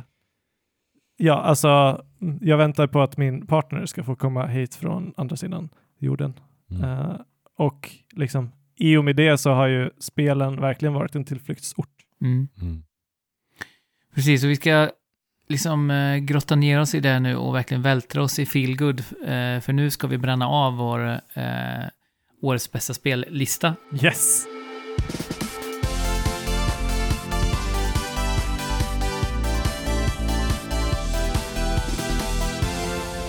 ja, 1.17 1.33
alltså 1.33 2.01
jag 2.41 2.57
väntar 2.57 2.87
på 2.87 3.01
att 3.01 3.17
min 3.17 3.47
partner 3.47 3.85
ska 3.85 4.03
få 4.03 4.15
komma 4.15 4.47
hit 4.47 4.75
från 4.75 5.13
andra 5.17 5.35
sidan 5.35 5.69
jorden. 5.99 6.33
Mm. 6.71 6.83
Eh, 6.83 7.15
och 7.57 7.89
liksom 8.11 8.51
i 8.77 8.97
och 8.97 9.05
med 9.05 9.15
det 9.15 9.37
så 9.37 9.51
har 9.51 9.67
ju 9.67 9.89
spelen 9.99 10.61
verkligen 10.61 10.93
varit 10.93 11.15
en 11.15 11.25
tillflyktsort. 11.25 11.89
Mm. 12.21 12.47
Mm. 12.61 12.83
Precis, 14.15 14.43
och 14.43 14.49
vi 14.49 14.55
ska 14.55 14.89
liksom 15.49 15.91
eh, 15.91 16.17
grotta 16.17 16.55
ner 16.55 16.79
oss 16.79 16.95
i 16.95 16.99
det 16.99 17.19
nu 17.19 17.35
och 17.35 17.55
verkligen 17.55 17.81
vältra 17.81 18.23
oss 18.23 18.39
i 18.39 18.45
feelgood. 18.45 18.99
Eh, 18.99 19.59
för 19.61 19.73
nu 19.73 19.91
ska 19.91 20.07
vi 20.07 20.17
bränna 20.17 20.47
av 20.47 20.77
vår 20.77 21.07
eh, 21.33 21.85
årets 22.41 22.71
bästa 22.71 22.93
spellista. 22.93 23.75
Yes! 24.03 24.54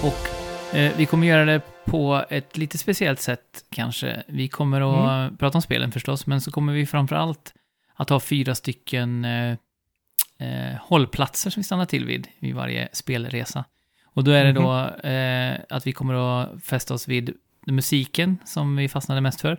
Och 0.06 0.74
eh, 0.76 0.96
vi 0.96 1.06
kommer 1.06 1.26
göra 1.26 1.44
det 1.44 1.60
på 1.84 2.24
ett 2.30 2.56
lite 2.56 2.78
speciellt 2.78 3.20
sätt 3.20 3.64
kanske. 3.70 4.22
Vi 4.26 4.48
kommer 4.48 4.80
att 4.80 5.38
prata 5.38 5.58
om 5.58 5.62
spelen 5.62 5.92
förstås, 5.92 6.26
men 6.26 6.40
så 6.40 6.50
kommer 6.50 6.72
vi 6.72 6.86
framför 6.86 7.16
allt 7.16 7.54
att 7.94 8.10
ha 8.10 8.20
fyra 8.20 8.54
stycken 8.54 9.24
eh, 9.24 9.56
eh, 10.38 10.76
hållplatser 10.80 11.50
som 11.50 11.60
vi 11.60 11.64
stannar 11.64 11.86
till 11.86 12.04
vid 12.04 12.28
vid 12.38 12.54
varje 12.54 12.88
spelresa. 12.92 13.64
Och 14.04 14.24
då 14.24 14.30
är 14.30 14.44
det 14.44 14.52
då 14.52 14.88
eh, 15.08 15.60
att 15.70 15.86
vi 15.86 15.92
kommer 15.92 16.14
att 16.14 16.64
fästa 16.64 16.94
oss 16.94 17.08
vid 17.08 17.34
musiken 17.66 18.38
som 18.44 18.76
vi 18.76 18.88
fastnade 18.88 19.20
mest 19.20 19.40
för. 19.40 19.58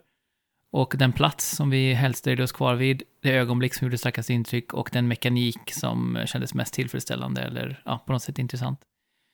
Och 0.72 0.94
den 0.98 1.14
plats 1.14 1.56
som 1.56 1.70
vi 1.70 1.94
helst 1.94 2.24
dröjde 2.24 2.44
oss 2.44 2.52
kvar 2.52 2.76
vid, 2.76 3.04
det 3.22 3.32
ögonblick 3.32 3.74
som 3.74 3.86
gjorde 3.86 3.98
starkast 3.98 4.30
intryck 4.30 4.74
och 4.74 4.90
den 4.94 5.08
mekanik 5.08 5.74
som 5.74 6.20
kändes 6.26 6.54
mest 6.54 6.74
tillfredsställande 6.74 7.42
eller 7.42 7.82
ja, 7.86 8.04
på 8.06 8.14
något 8.14 8.24
sätt 8.24 8.40
intressant. 8.40 8.80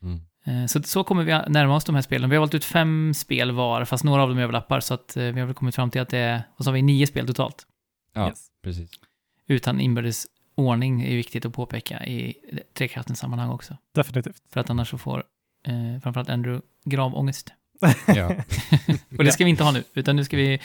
Mm. 0.03 0.19
Eh, 0.45 0.65
Så, 0.65 0.83
så 0.83 1.03
kommer 1.03 1.23
vi 1.23 1.31
närma 1.51 1.75
oss 1.75 1.83
de 1.83 1.95
här 1.95 2.01
spelen. 2.01 2.29
Vi 2.29 2.35
har 2.35 2.39
valt 2.41 2.53
ut 2.53 2.65
fem 2.65 3.13
spel 3.13 3.51
var, 3.51 3.85
fast 3.85 4.03
några 4.03 4.23
av 4.23 4.29
dem 4.29 4.37
överlappar, 4.37 4.79
så 4.79 4.93
att 4.93 5.17
eh, 5.17 5.23
vi 5.23 5.39
har 5.39 5.45
väl 5.47 5.55
kommit 5.55 5.75
fram 5.75 5.89
till 5.91 6.01
att 6.01 6.09
det 6.09 6.17
är, 6.17 6.43
och 6.57 6.63
så 6.63 6.69
har 6.69 6.73
vi 6.75 6.81
nio 6.81 7.07
spel 7.07 7.27
totalt. 7.27 7.67
Ja, 8.15 8.27
Yes. 8.27 8.45
precis. 8.63 8.89
Utan 9.47 9.79
inbördes 9.81 10.25
ordning 10.55 11.01
är 11.03 11.15
viktigt 11.15 11.45
att 11.45 11.53
påpeka 11.53 12.05
i 12.05 12.33
trekraftens 12.77 13.19
sammanhang 13.19 13.49
också. 13.49 13.77
Definitivt. 13.95 14.35
För 14.53 14.59
att 14.59 14.69
annars 14.69 14.89
så 14.89 14.97
får 14.97 15.23
eh, 15.67 16.01
framförallt 16.03 16.29
Andrew, 16.29 16.61
gravångest. 16.85 17.53
Ja. 18.07 18.31
Och 19.17 19.23
det 19.23 19.31
ska 19.31 19.43
vi 19.43 19.49
inte 19.49 19.63
ha 19.63 19.71
nu, 19.71 19.83
utan 19.93 20.15
nu 20.15 20.23
ska 20.23 20.37
vi 20.37 20.59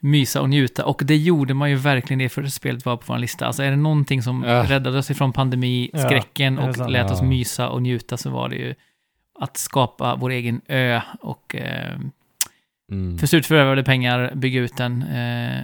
mysa 0.00 0.40
och 0.40 0.48
njuta. 0.50 0.84
Och 0.84 1.02
det 1.04 1.16
gjorde 1.16 1.54
man 1.54 1.70
ju 1.70 1.76
verkligen 1.76 2.18
det 2.18 2.28
för 2.28 2.46
spelet 2.46 2.84
var 2.84 2.96
på 2.96 3.04
vår 3.12 3.18
lista. 3.18 3.46
Alltså 3.46 3.62
är 3.62 3.70
det 3.70 3.76
någonting 3.76 4.22
som 4.22 4.42
Ja. 4.44 4.64
räddade 4.68 4.98
oss 4.98 5.10
ifrån 5.10 5.32
pandemi, 5.32 5.90
Ja, 5.92 5.98
skräcken 6.06 6.58
och 6.58 6.90
lät 6.90 7.10
oss 7.10 7.18
Ja. 7.20 7.26
mysa 7.26 7.68
och 7.68 7.82
njuta 7.82 8.16
så 8.16 8.30
var 8.30 8.48
det 8.48 8.56
ju 8.56 8.74
att 9.40 9.56
skapa 9.56 10.16
vår 10.16 10.30
egen 10.30 10.60
ö 10.68 11.00
och 11.20 11.54
eh, 11.54 11.98
Mm. 12.92 13.18
för 13.18 13.26
slut 13.26 13.46
förvärvade 13.46 13.84
pengar 13.84 14.32
bygga 14.34 14.60
ut 14.60 14.76
den 14.76 15.02
eh, 15.02 15.62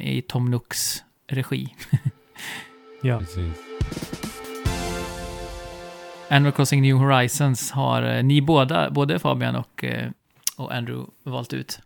i 0.00 0.22
Tom 0.28 0.50
Nooks 0.50 1.04
regi. 1.28 1.74
Ja. 3.02 3.18
Precis. 3.18 3.52
Animal 6.30 6.52
Crossing 6.52 6.82
New 6.82 6.96
Horizons 6.96 7.70
har 7.70 8.02
eh, 8.02 8.22
ni 8.22 8.40
båda, 8.42 8.90
både 8.90 9.18
Fabian 9.18 9.56
och, 9.56 9.84
eh, 9.84 10.10
och 10.56 10.74
Andrew, 10.74 11.10
valt 11.24 11.52
ut. 11.52 11.80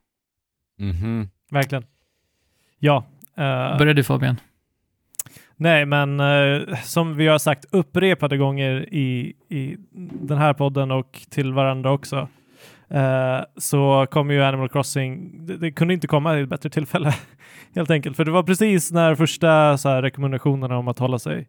Mhm. 0.79 1.29
Verkligen. 1.51 1.85
Ja. 2.79 3.05
eh, 3.37 3.79
Börjar 3.79 3.95
du 3.95 4.05
Fabian? 4.05 4.41
Nej, 5.57 5.87
men 5.87 6.21
eh, 6.21 6.77
som 6.83 7.17
vi 7.17 7.27
har 7.27 7.39
sagt 7.39 7.65
upprepade 7.71 8.37
gånger 8.37 8.95
i, 8.95 9.33
i 9.49 9.77
den 10.21 10.39
här 10.39 10.55
podden 10.55 10.91
och 10.91 11.21
till 11.31 11.53
varandra 11.53 11.93
också, 11.93 12.29
eh, 12.91 13.41
så 13.57 14.07
kommer 14.11 14.35
ju 14.35 14.43
Animal 14.43 14.69
Crossing, 14.69 15.47
det, 15.47 15.57
det 15.57 15.73
kunde 15.73 15.95
inte 15.95 16.07
komma 16.07 16.39
i 16.39 16.43
ett 16.43 16.49
bättre 16.49 16.71
tillfälle 16.71 17.15
helt 17.75 17.91
enkelt, 17.91 18.17
för 18.17 18.25
det 18.25 18.31
var 18.31 18.43
precis 18.43 18.93
när 18.93 19.15
första 19.15 19.79
så 19.79 19.89
här, 19.89 20.03
rekommendationerna 20.03 20.79
om 20.79 20.89
att 20.89 20.99
hålla 20.99 21.19
sig 21.19 21.49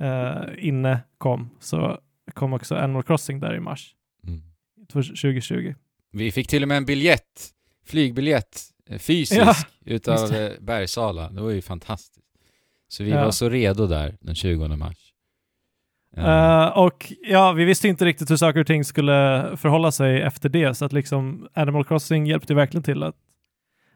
eh, 0.00 0.42
inne 0.58 0.98
kom, 1.18 1.50
så 1.60 1.98
kom 2.34 2.52
också 2.52 2.74
Animal 2.76 3.02
Crossing 3.02 3.40
där 3.40 3.54
i 3.54 3.60
mars 3.60 3.94
Mm. 4.26 4.40
för 4.92 5.02
2020. 5.02 5.74
Vi 6.12 6.32
fick 6.32 6.48
till 6.48 6.62
och 6.62 6.68
med 6.68 6.76
en 6.76 6.84
biljett, 6.84 7.48
flygbiljett, 7.86 8.60
eh, 8.90 8.98
fysisk, 8.98 9.40
Ja, 9.40 9.54
utav 9.84 10.32
eh, 10.34 10.50
Bergsala. 10.60 11.30
Det 11.30 11.40
var 11.40 11.50
ju 11.50 11.62
fantastiskt. 11.62 12.19
Så 12.92 13.04
vi 13.04 13.10
Ja. 13.10 13.24
var 13.24 13.30
så 13.30 13.48
redo 13.48 13.86
där 13.86 14.14
den 14.20 14.34
20 14.34 14.68
mars. 14.76 14.96
Eh, 16.16 16.66
och 16.78 17.12
ja, 17.22 17.52
vi 17.52 17.64
visste 17.64 17.88
inte 17.88 18.04
riktigt 18.04 18.30
hur 18.30 18.36
saker 18.36 18.60
och 18.60 18.66
ting 18.66 18.84
skulle 18.84 19.50
förhålla 19.56 19.92
sig 19.92 20.22
efter 20.22 20.48
det, 20.48 20.74
så 20.74 20.84
att 20.84 20.92
liksom 20.92 21.48
Animal 21.54 21.84
Crossing 21.84 22.26
hjälpte 22.26 22.54
verkligen 22.54 22.82
till 22.82 23.02
att 23.02 23.14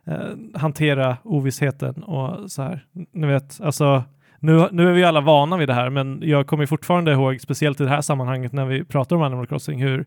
eh, 0.07 0.19
hantera 0.55 1.17
ovissheten 1.25 2.03
och 2.03 2.51
så 2.51 2.63
här. 2.63 2.87
Ni 3.13 3.27
vet, 3.27 3.61
alltså 3.61 4.05
nu, 4.39 4.69
nu 4.73 4.89
är 4.89 4.93
vi 4.93 5.05
alla 5.05 5.21
vana 5.21 5.57
vid 5.57 5.69
det 5.69 5.75
här, 5.75 5.91
men 5.91 6.21
jag 6.25 6.47
kommer 6.47 6.67
fortfarande 6.67 7.13
ihåg, 7.13 7.41
speciellt 7.41 7.81
i 7.81 7.85
det 7.85 7.91
här 7.91 8.01
sammanhanget 8.01 8.53
när 8.53 8.65
vi 8.67 8.85
pratar 8.85 9.17
om 9.17 9.23
Animal 9.23 9.47
Crossing, 9.47 9.83
hur, 9.83 10.05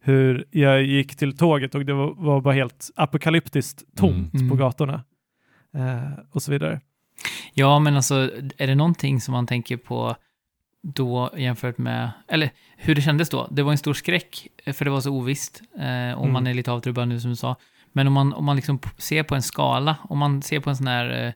hur 0.00 0.44
jag 0.50 0.82
gick 0.82 1.16
till 1.16 1.36
tåget 1.36 1.74
och 1.74 1.84
det 1.86 1.92
var, 1.92 2.14
var 2.16 2.40
bara 2.40 2.54
helt 2.54 2.90
apokalyptiskt 2.96 3.84
tomt 3.96 4.34
Mm. 4.34 4.48
på 4.48 4.54
Mm. 4.54 4.58
gatorna 4.58 5.04
eh, 5.76 6.18
och 6.32 6.42
så 6.42 6.52
vidare. 6.52 6.80
Ja, 7.58 7.78
men 7.78 7.96
alltså, 7.96 8.30
är 8.56 8.66
det 8.66 8.74
någonting 8.74 9.20
som 9.20 9.32
man 9.32 9.46
tänker 9.46 9.76
på 9.76 10.16
då 10.82 11.30
jämfört 11.36 11.78
med, 11.78 12.10
eller 12.28 12.50
hur 12.76 12.94
det 12.94 13.02
kändes 13.02 13.28
då? 13.28 13.48
Det 13.50 13.62
var 13.62 13.72
en 13.72 13.78
stor 13.78 13.94
skräck, 13.94 14.48
eh, 14.64 14.72
för 14.72 14.84
det 14.84 14.90
var 14.90 15.00
så 15.00 15.10
ovisst, 15.10 15.62
eh, 15.74 16.12
och 16.18 16.22
Mm. 16.24 16.32
man 16.32 16.46
är 16.46 16.54
lite 16.54 16.72
avtrubbad 16.72 17.08
nu 17.08 17.20
som 17.20 17.30
du 17.30 17.36
sa. 17.36 17.56
Men 17.92 18.06
om 18.06 18.12
man, 18.12 18.32
om 18.32 18.44
man 18.44 18.56
liksom 18.56 18.78
ser 18.98 19.22
på 19.22 19.34
en 19.34 19.42
skala, 19.42 19.96
om 20.08 20.18
man 20.18 20.42
ser 20.42 20.60
på 20.60 20.70
en 20.70 20.76
sån 20.76 20.86
här 20.86 21.26
eh, 21.26 21.32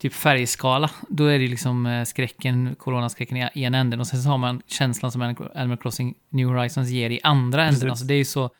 typ 0.00 0.12
färgskala, 0.12 0.90
då 1.08 1.24
är 1.26 1.38
det 1.38 1.48
liksom 1.48 1.86
eh, 1.86 2.04
skräcken, 2.04 2.74
coronaskräcken 2.78 3.36
i 3.36 3.50
ena 3.62 3.78
änden 3.78 4.00
och 4.00 4.06
sen 4.06 4.22
så 4.22 4.28
har 4.28 4.38
man 4.38 4.62
känslan 4.66 5.12
som 5.12 5.22
Animal 5.54 5.76
Crossing 5.78 6.14
New 6.30 6.48
Horizons 6.48 6.88
ger 6.90 7.10
i 7.10 7.20
andra 7.22 7.64
Precis. 7.66 7.76
änden. 7.82 7.90
Alltså 7.90 8.04
det 8.04 8.14
är 8.14 8.18
ju 8.18 8.24
så, 8.24 8.50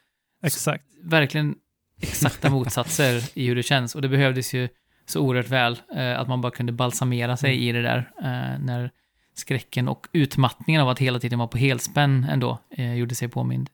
Exakt. 0.43 0.85
verkligen 1.03 1.55
exakta 2.01 2.51
motsatser 2.51 3.23
i 3.39 3.47
hur 3.47 3.57
det 3.57 3.63
känns. 3.63 3.95
Och 3.95 4.03
det 4.03 4.09
behövdes 4.09 4.55
ju 4.55 4.69
så 5.09 5.21
oerhört 5.21 5.49
väl 5.49 5.79
eh, 5.95 6.21
att 6.21 6.29
man 6.29 6.41
bara 6.41 6.53
kunde 6.53 6.73
balsamera 6.73 7.37
sig 7.37 7.51
Mm. 7.55 7.63
i 7.69 7.73
det 7.73 7.83
där 7.83 7.99
eh, 8.23 8.59
när 8.65 8.91
skräcken 9.35 9.89
och 9.89 10.07
utmattningen 10.13 10.83
av 10.83 10.89
att 10.89 10.99
hela 10.99 11.19
tiden 11.21 11.39
vara 11.39 11.49
på 11.49 11.59
helspänn 11.59 12.27
ändå 12.31 12.59
eh, 12.77 12.95
gjorde 12.95 13.15
sig 13.15 13.29
påmind. 13.29 13.71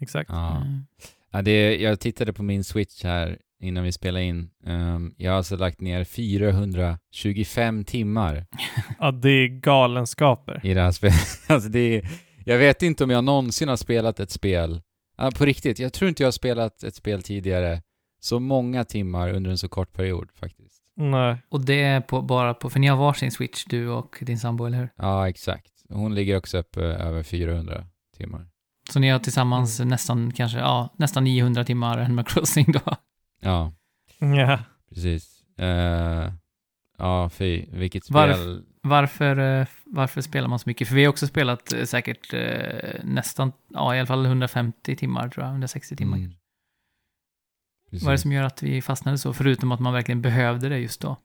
Exakt. 0.00 0.30
ja. 0.30 0.56
Eh, 0.56 0.62
Ja, 1.32 1.42
det, 1.42 1.76
jag 1.76 2.00
tittade 2.00 2.32
på 2.32 2.42
min 2.42 2.64
switch 2.64 3.04
här 3.04 3.38
innan 3.60 3.84
vi 3.84 3.92
spelade 3.92 4.24
in. 4.24 4.50
Ehm, 4.66 5.14
jag 5.16 5.30
har 5.30 5.36
alltså 5.36 5.56
lagt 5.56 5.80
ner 5.80 6.04
425 6.04 7.84
timmar 7.84 8.46
Ja, 8.98 9.10
det 9.10 9.28
är 9.30 9.48
galenskaper. 9.48 10.60
i 10.66 10.74
det 10.74 10.80
här 10.82 10.92
spelet. 10.92 11.14
Alltså 11.48 11.68
det 11.68 11.78
är, 11.96 12.08
jag 12.44 12.58
vet 12.58 12.82
inte 12.82 13.04
om 13.04 13.10
jag 13.10 13.24
någonsin 13.24 13.68
har 13.68 13.76
spelat 13.76 14.20
ett 14.20 14.30
spel, 14.30 14.80
ja, 15.18 15.30
på 15.30 15.44
riktigt, 15.44 15.78
jag 15.78 15.92
tror 15.92 16.08
inte 16.08 16.22
jag 16.22 16.26
har 16.26 16.32
spelat 16.32 16.82
ett 16.82 16.94
spel 16.94 17.22
tidigare 17.22 17.82
så 18.20 18.40
många 18.40 18.84
timmar 18.84 19.28
under 19.32 19.50
en 19.50 19.58
så 19.58 19.68
kort 19.68 19.92
period 19.92 20.28
faktiskt. 20.34 20.82
Nej. 20.98 21.36
och 21.48 21.60
det 21.64 21.82
är 21.82 22.00
på, 22.00 22.22
bara 22.22 22.54
på, 22.54 22.70
för 22.70 22.80
ni 22.80 22.86
har 22.86 22.96
varsin 22.96 23.30
switch, 23.30 23.64
du 23.64 23.88
och 23.88 24.18
din 24.20 24.38
sambo, 24.38 24.64
eller 24.66 24.78
hur? 24.78 24.88
Ja, 24.96 25.28
exakt. 25.28 25.72
Hon 25.88 26.14
ligger 26.14 26.36
också 26.36 26.58
uppe 26.58 26.80
över 26.82 27.22
400 27.22 27.84
timmar. 28.16 28.46
Så 28.90 28.98
ni 28.98 29.08
har 29.08 29.18
tillsammans 29.18 29.80
Mm. 29.80 29.88
nästan, 29.88 30.32
kanske, 30.32 30.58
ja, 30.58 30.94
nästan 30.98 31.24
900 31.24 31.64
timmar 31.64 31.98
Animal 31.98 32.24
Crossing 32.24 32.72
då. 32.72 32.96
Ja, 33.40 33.72
Ja. 34.18 34.58
precis. 34.94 35.42
Eh, 35.58 36.32
ja, 36.98 37.28
fy, 37.30 37.64
vilket 37.72 38.04
spel. 38.04 38.16
Varf- 38.16 38.62
Varför, 38.82 39.60
eh, 39.60 39.66
varför 39.84 40.20
spelar 40.20 40.48
man 40.48 40.58
så 40.58 40.68
mycket? 40.68 40.88
För 40.88 40.94
vi 40.94 41.04
har 41.04 41.10
också 41.10 41.26
spelat 41.26 41.72
eh, 41.72 41.84
säkert 41.84 42.34
eh, 42.34 43.04
nästan, 43.04 43.52
ja 43.68 43.94
i 43.94 43.98
alla 43.98 44.06
fall 44.06 44.26
150 44.26 44.96
timmar 44.96 45.28
tror 45.28 45.44
jag, 45.44 45.50
160 45.50 45.96
timmar. 45.96 46.16
Mm. 46.16 46.32
Vad 47.90 48.02
är 48.02 48.06
det 48.06 48.10
Precis. 48.10 48.22
som 48.22 48.32
gör 48.32 48.42
att 48.44 48.62
vi 48.62 48.82
fastnade 48.82 49.18
så? 49.18 49.32
Förutom 49.32 49.72
att 49.72 49.80
man 49.80 49.92
verkligen 49.92 50.22
behövde 50.22 50.68
det 50.68 50.78
just 50.78 51.00
då. 51.00 51.16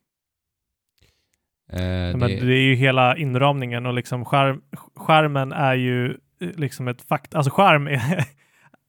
Eh, 1.71 1.81
Men 1.81 2.19
det, 2.19 2.27
det 2.27 2.53
är 2.53 2.63
ju 2.63 2.75
hela 2.75 3.17
inramningen 3.17 3.85
och 3.85 3.93
liksom 3.93 4.25
skärm, 4.25 4.61
skärmen 4.95 5.51
är 5.51 5.73
ju 5.73 6.09
eh, 6.11 6.49
liksom 6.55 6.87
ett 6.87 7.01
fakt... 7.01 7.35
Alltså 7.35 7.51
skärm 7.51 7.87
är... 7.87 8.25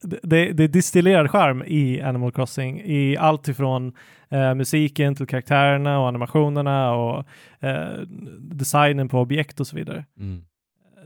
det, 0.22 0.52
det 0.52 0.64
är 0.64 0.68
distillerad 0.68 1.30
skärm 1.30 1.62
i 1.66 2.00
Animal 2.00 2.32
Crossing 2.32 2.80
i 2.84 3.16
allt 3.16 3.48
ifrån 3.48 3.92
eh, 4.28 4.54
musiken 4.54 5.14
till 5.14 5.26
karaktärerna 5.26 6.00
och 6.00 6.08
animationerna 6.08 6.94
och 6.94 7.24
eh, 7.60 7.98
designen 8.38 9.08
på 9.08 9.20
objekt 9.20 9.60
och 9.60 9.66
så 9.66 9.76
vidare. 9.76 10.04
mm. 10.18 10.44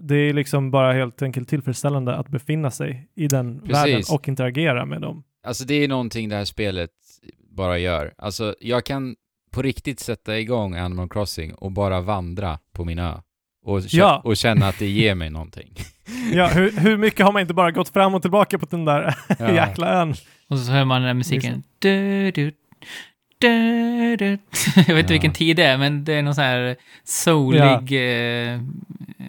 Det 0.00 0.14
är 0.14 0.32
liksom 0.32 0.70
bara 0.70 0.92
helt 0.92 1.22
enkelt 1.22 1.48
tillfredsställande 1.48 2.16
att 2.16 2.28
befinna 2.28 2.70
sig 2.70 3.08
i 3.14 3.28
den 3.28 3.60
Precis. 3.60 3.74
världen 3.74 4.02
och 4.12 4.28
interagera 4.28 4.84
med 4.84 5.00
dem. 5.00 5.24
Alltså 5.46 5.64
det 5.64 5.74
är 5.84 5.88
någonting 5.88 6.28
det 6.28 6.36
här 6.36 6.44
spelet 6.44 6.90
bara 7.50 7.78
gör. 7.78 8.14
Alltså 8.18 8.54
jag 8.60 8.84
kan 8.84 9.16
på 9.50 9.62
riktigt 9.62 10.00
sätta 10.00 10.38
igång 10.38 10.76
Animal 10.76 11.08
Crossing 11.08 11.54
och 11.54 11.72
bara 11.72 12.00
vandra 12.00 12.58
på 12.72 12.84
min 12.84 12.98
ö. 12.98 13.12
Och, 13.64 13.80
Ja. 13.88 14.20
och 14.24 14.36
känna 14.36 14.68
att 14.68 14.78
det 14.78 14.86
ger 14.86 15.14
mig 15.14 15.30
någonting. 15.30 15.74
Ja, 16.32 16.46
hur, 16.46 16.70
hur 16.72 16.96
mycket 16.96 17.26
har 17.26 17.32
man 17.32 17.42
inte 17.42 17.54
bara 17.54 17.70
gått 17.70 17.88
fram 17.88 18.14
och 18.14 18.22
tillbaka 18.22 18.58
på 18.58 18.66
den 18.70 18.84
där 18.84 19.14
Ja. 19.38 19.52
jäkla 19.52 19.88
ön? 20.02 20.14
Och 20.48 20.58
så 20.58 20.72
hör 20.72 20.84
man 20.84 21.00
den 21.00 21.06
där 21.06 21.14
musiken. 21.14 21.62
Du, 21.78 22.30
du, 22.30 22.52
du, 23.38 24.16
du. 24.16 24.26
Jag 24.76 24.94
vet 24.94 24.98
inte 24.98 25.00
Ja. 25.02 25.04
vilken 25.06 25.32
tid 25.32 25.56
det 25.56 25.62
är, 25.64 25.78
men 25.78 26.04
det 26.04 26.12
är 26.12 26.22
någon 26.22 26.34
sån 26.34 26.44
här 26.44 26.76
soulig, 27.04 27.92
eh, 27.92 28.60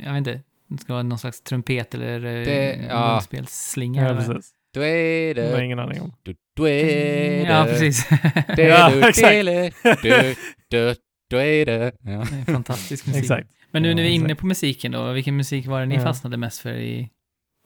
jag 0.05 0.11
vet 0.13 0.17
inte, 0.17 0.41
det 0.67 0.77
ska 0.81 0.93
vara 0.93 1.03
någon 1.03 1.19
slags 1.19 1.41
trumpet 1.41 1.93
eller 1.95 2.25
eh, 2.25 2.45
Det- 2.45 2.85
ja. 2.89 3.11
munspelsslinga. 3.13 4.07
Ja, 4.07 4.15
precis. 4.15 4.51
Då 4.77 4.83
är 4.83 5.33
Det 5.35 5.51
har 5.51 5.61
ingen 5.61 5.79
aning 5.79 6.01
om. 6.01 6.13
Du, 6.23 6.35
då 6.55 6.67
är 6.67 6.85
det... 6.85 7.41
Ja, 7.49 7.65
precis. 7.65 8.07
Det 8.55 8.63
Ja, 8.63 8.89
du, 8.89 9.03
exakt. 9.07 9.27
det 9.27 10.09
är 10.09 10.35
du, 10.69 10.95
du, 11.29 11.37
är 11.37 11.65
det... 11.65 11.91
Ja. 12.03 12.09
Det 12.11 12.51
är 12.51 12.53
fantastisk 12.53 13.05
musik. 13.07 13.21
Exakt. 13.23 13.49
Men 13.71 13.81
nu 13.83 13.93
när 13.93 14.03
vi 14.03 14.09
är 14.09 14.13
inne 14.13 14.35
på 14.35 14.45
musiken 14.45 14.91
då, 14.91 15.11
vilken 15.11 15.35
musik 15.37 15.65
var 15.67 15.79
det 15.79 15.85
ni 15.85 15.95
Ja. 15.95 16.01
fastnade 16.03 16.37
mest 16.37 16.59
för 16.59 16.73
i 16.73 17.09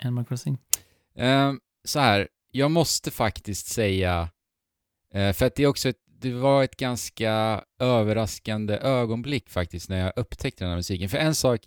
Animal 0.03 0.25
Crossing? 0.25 0.57
Så 1.85 1.99
här, 1.99 2.27
jag 2.51 2.71
måste 2.71 3.11
faktiskt 3.11 3.67
säga, 3.67 4.29
för 5.13 5.45
att 5.45 5.55
det 5.55 5.63
är 5.63 5.67
också 5.67 5.89
ett, 5.89 5.95
det 6.21 6.31
var 6.33 6.63
ett 6.63 6.75
ganska 6.77 7.63
överraskande 7.79 8.77
ögonblick 8.77 9.49
faktiskt 9.49 9.89
när 9.89 9.99
jag 9.99 10.13
upptäckte 10.15 10.63
den 10.63 10.69
här 10.69 10.77
musiken. 10.77 11.09
För 11.09 11.17
en 11.17 11.35
sak 11.35 11.61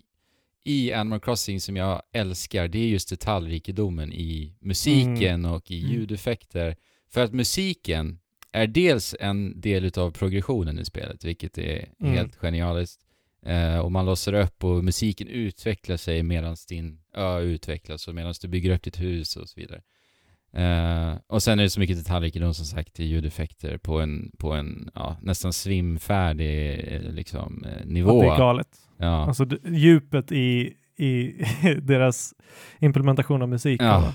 i 0.65 0.93
Animal 0.93 1.19
Crossing 1.19 1.61
som 1.61 1.75
jag 1.75 2.01
älskar, 2.13 2.67
det 2.67 2.79
är 2.79 2.87
just 2.87 3.09
detaljrikedomen 3.09 4.13
i 4.13 4.55
musiken 4.61 5.45
och 5.45 5.71
i 5.71 5.79
Mm. 5.79 5.91
ljudeffekter. 5.93 6.75
För 7.09 7.23
att 7.23 7.33
musiken 7.33 8.19
är 8.51 8.67
dels 8.67 9.15
en 9.19 9.61
del 9.61 9.85
utav 9.85 10.11
progressionen 10.11 10.79
i 10.79 10.85
spelet, 10.85 11.23
vilket 11.25 11.57
är 11.57 11.89
Mm. 12.01 12.13
helt 12.13 12.35
genialiskt. 12.35 13.01
Eh, 13.45 13.77
och 13.79 13.91
man 13.91 14.05
låser 14.05 14.33
upp 14.33 14.63
och 14.63 14.83
musiken 14.83 15.27
utvecklar 15.27 15.97
sig 15.97 16.23
medan 16.23 16.55
din 16.69 17.01
ö 17.13 17.39
utvecklas 17.39 18.07
och 18.07 18.15
medan 18.15 18.33
du 18.41 18.47
bygger 18.47 18.75
upp 18.75 18.83
ditt 18.83 18.99
hus 18.99 19.35
och 19.35 19.49
så 19.49 19.59
vidare. 19.59 19.81
Eh, 20.55 21.17
och 21.27 21.43
sen 21.43 21.59
är 21.59 21.63
det 21.63 21.69
så 21.69 21.79
mycket 21.79 21.97
detaljrikedom 21.97 22.53
som 22.53 22.65
sagt 22.65 22.99
i 22.99 23.03
ljudeffekter 23.03 23.77
på 23.77 23.99
en, 23.99 24.31
på 24.37 24.53
en 24.53 24.89
ja, 24.95 25.17
nästan 25.21 25.53
svimfärdig 25.53 26.69
eh, 26.93 27.01
liksom, 27.01 27.65
eh, 27.65 27.81
Att 27.81 27.85
nivå. 27.85 28.21
det 28.21 28.27
är 28.27 28.37
galet. 28.37 28.67
Ja. 28.97 29.25
Alltså 29.25 29.45
djupet 29.65 30.31
i, 30.31 30.73
i 30.97 31.33
deras 31.81 32.33
implementation 32.79 33.41
av 33.41 33.49
musik. 33.49 33.81
Ja. 33.81 34.01
var 34.01 34.13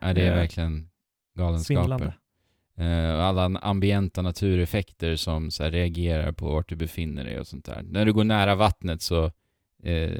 Ja, 0.00 0.12
det 0.12 0.20
är 0.20 0.30
Eh, 0.30 0.36
verkligen 0.36 0.88
galenskaper. 1.38 1.80
Svindlande. 1.82 2.14
Och 3.16 3.22
alla 3.24 3.58
ambienta 3.58 4.22
natureffekter 4.22 5.16
som 5.16 5.50
här, 5.60 5.70
reagerar 5.70 6.32
på 6.32 6.52
vart 6.52 6.68
du 6.68 6.76
befinner 6.76 7.24
dig 7.24 7.40
och 7.40 7.46
sånt 7.46 7.64
där. 7.64 7.82
När 7.82 8.04
du 8.04 8.12
går 8.12 8.24
nära 8.24 8.54
vattnet 8.54 9.02
så 9.02 9.32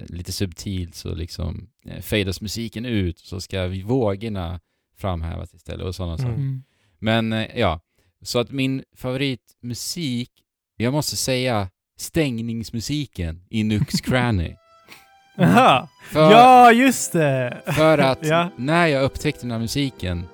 lite 0.06 0.32
subtilt 0.32 0.94
så 0.94 1.14
liksom 1.14 1.68
eh, 1.86 2.00
fadas 2.00 2.40
musiken 2.40 2.84
ut 2.84 3.18
så 3.18 3.40
ska 3.40 3.68
vågorna 3.84 4.60
framhävas 4.96 5.54
istället 5.54 5.86
och 5.86 5.94
sådana 5.94 6.14
Mm. 6.14 6.24
saker. 6.24 6.34
Mm. 6.34 6.62
Men 6.98 7.32
eh, 7.32 7.58
ja, 7.58 7.80
så 8.22 8.38
att 8.38 8.50
min 8.50 8.82
favoritmusik, 8.96 10.30
jag 10.76 10.92
måste 10.92 11.16
säga 11.16 11.68
stängningsmusiken 11.98 13.44
i 13.50 13.64
Nux 13.64 14.00
Cranny. 14.00 14.54
Aha. 15.38 15.88
För, 16.12 16.30
Ja, 16.30 16.72
just 16.72 17.12
det! 17.12 17.62
för 17.76 17.98
att 17.98 18.18
Ja. 18.26 18.48
när 18.56 18.86
jag 18.86 19.02
upptäckte 19.04 19.40
den 19.42 19.50
här 19.50 19.58
musiken 19.58 20.24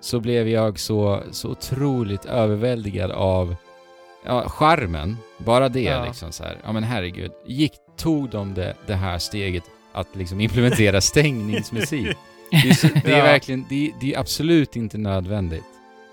så 0.00 0.20
blev 0.20 0.48
jag 0.48 0.78
så, 0.78 1.22
så 1.30 1.48
otroligt 1.50 2.24
överväldigad 2.24 3.10
av 3.10 3.56
ja, 4.26 4.48
charmen. 4.48 5.16
Bara 5.38 5.68
det 5.68 5.80
Ja. 5.82 6.04
liksom 6.04 6.32
så 6.32 6.44
här. 6.44 6.58
Ja 6.64 6.72
men 6.72 6.82
herregud. 6.82 7.32
Gick, 7.46 7.72
tog 7.96 8.30
de 8.30 8.54
det, 8.54 8.74
det 8.86 8.94
här 8.94 9.18
steget 9.18 9.64
att 9.92 10.16
liksom 10.16 10.40
implementera 10.40 11.00
stängningsmusik? 11.12 12.16
Det 12.50 12.68
är, 12.68 12.74
så, 12.74 12.86
det 13.04 13.12
är 13.12 13.18
Ja. 13.18 13.24
verkligen, 13.24 13.64
det, 13.68 13.92
det 14.00 14.14
är 14.14 14.18
absolut 14.20 14.76
inte 14.76 14.98
nödvändigt. 14.98 15.64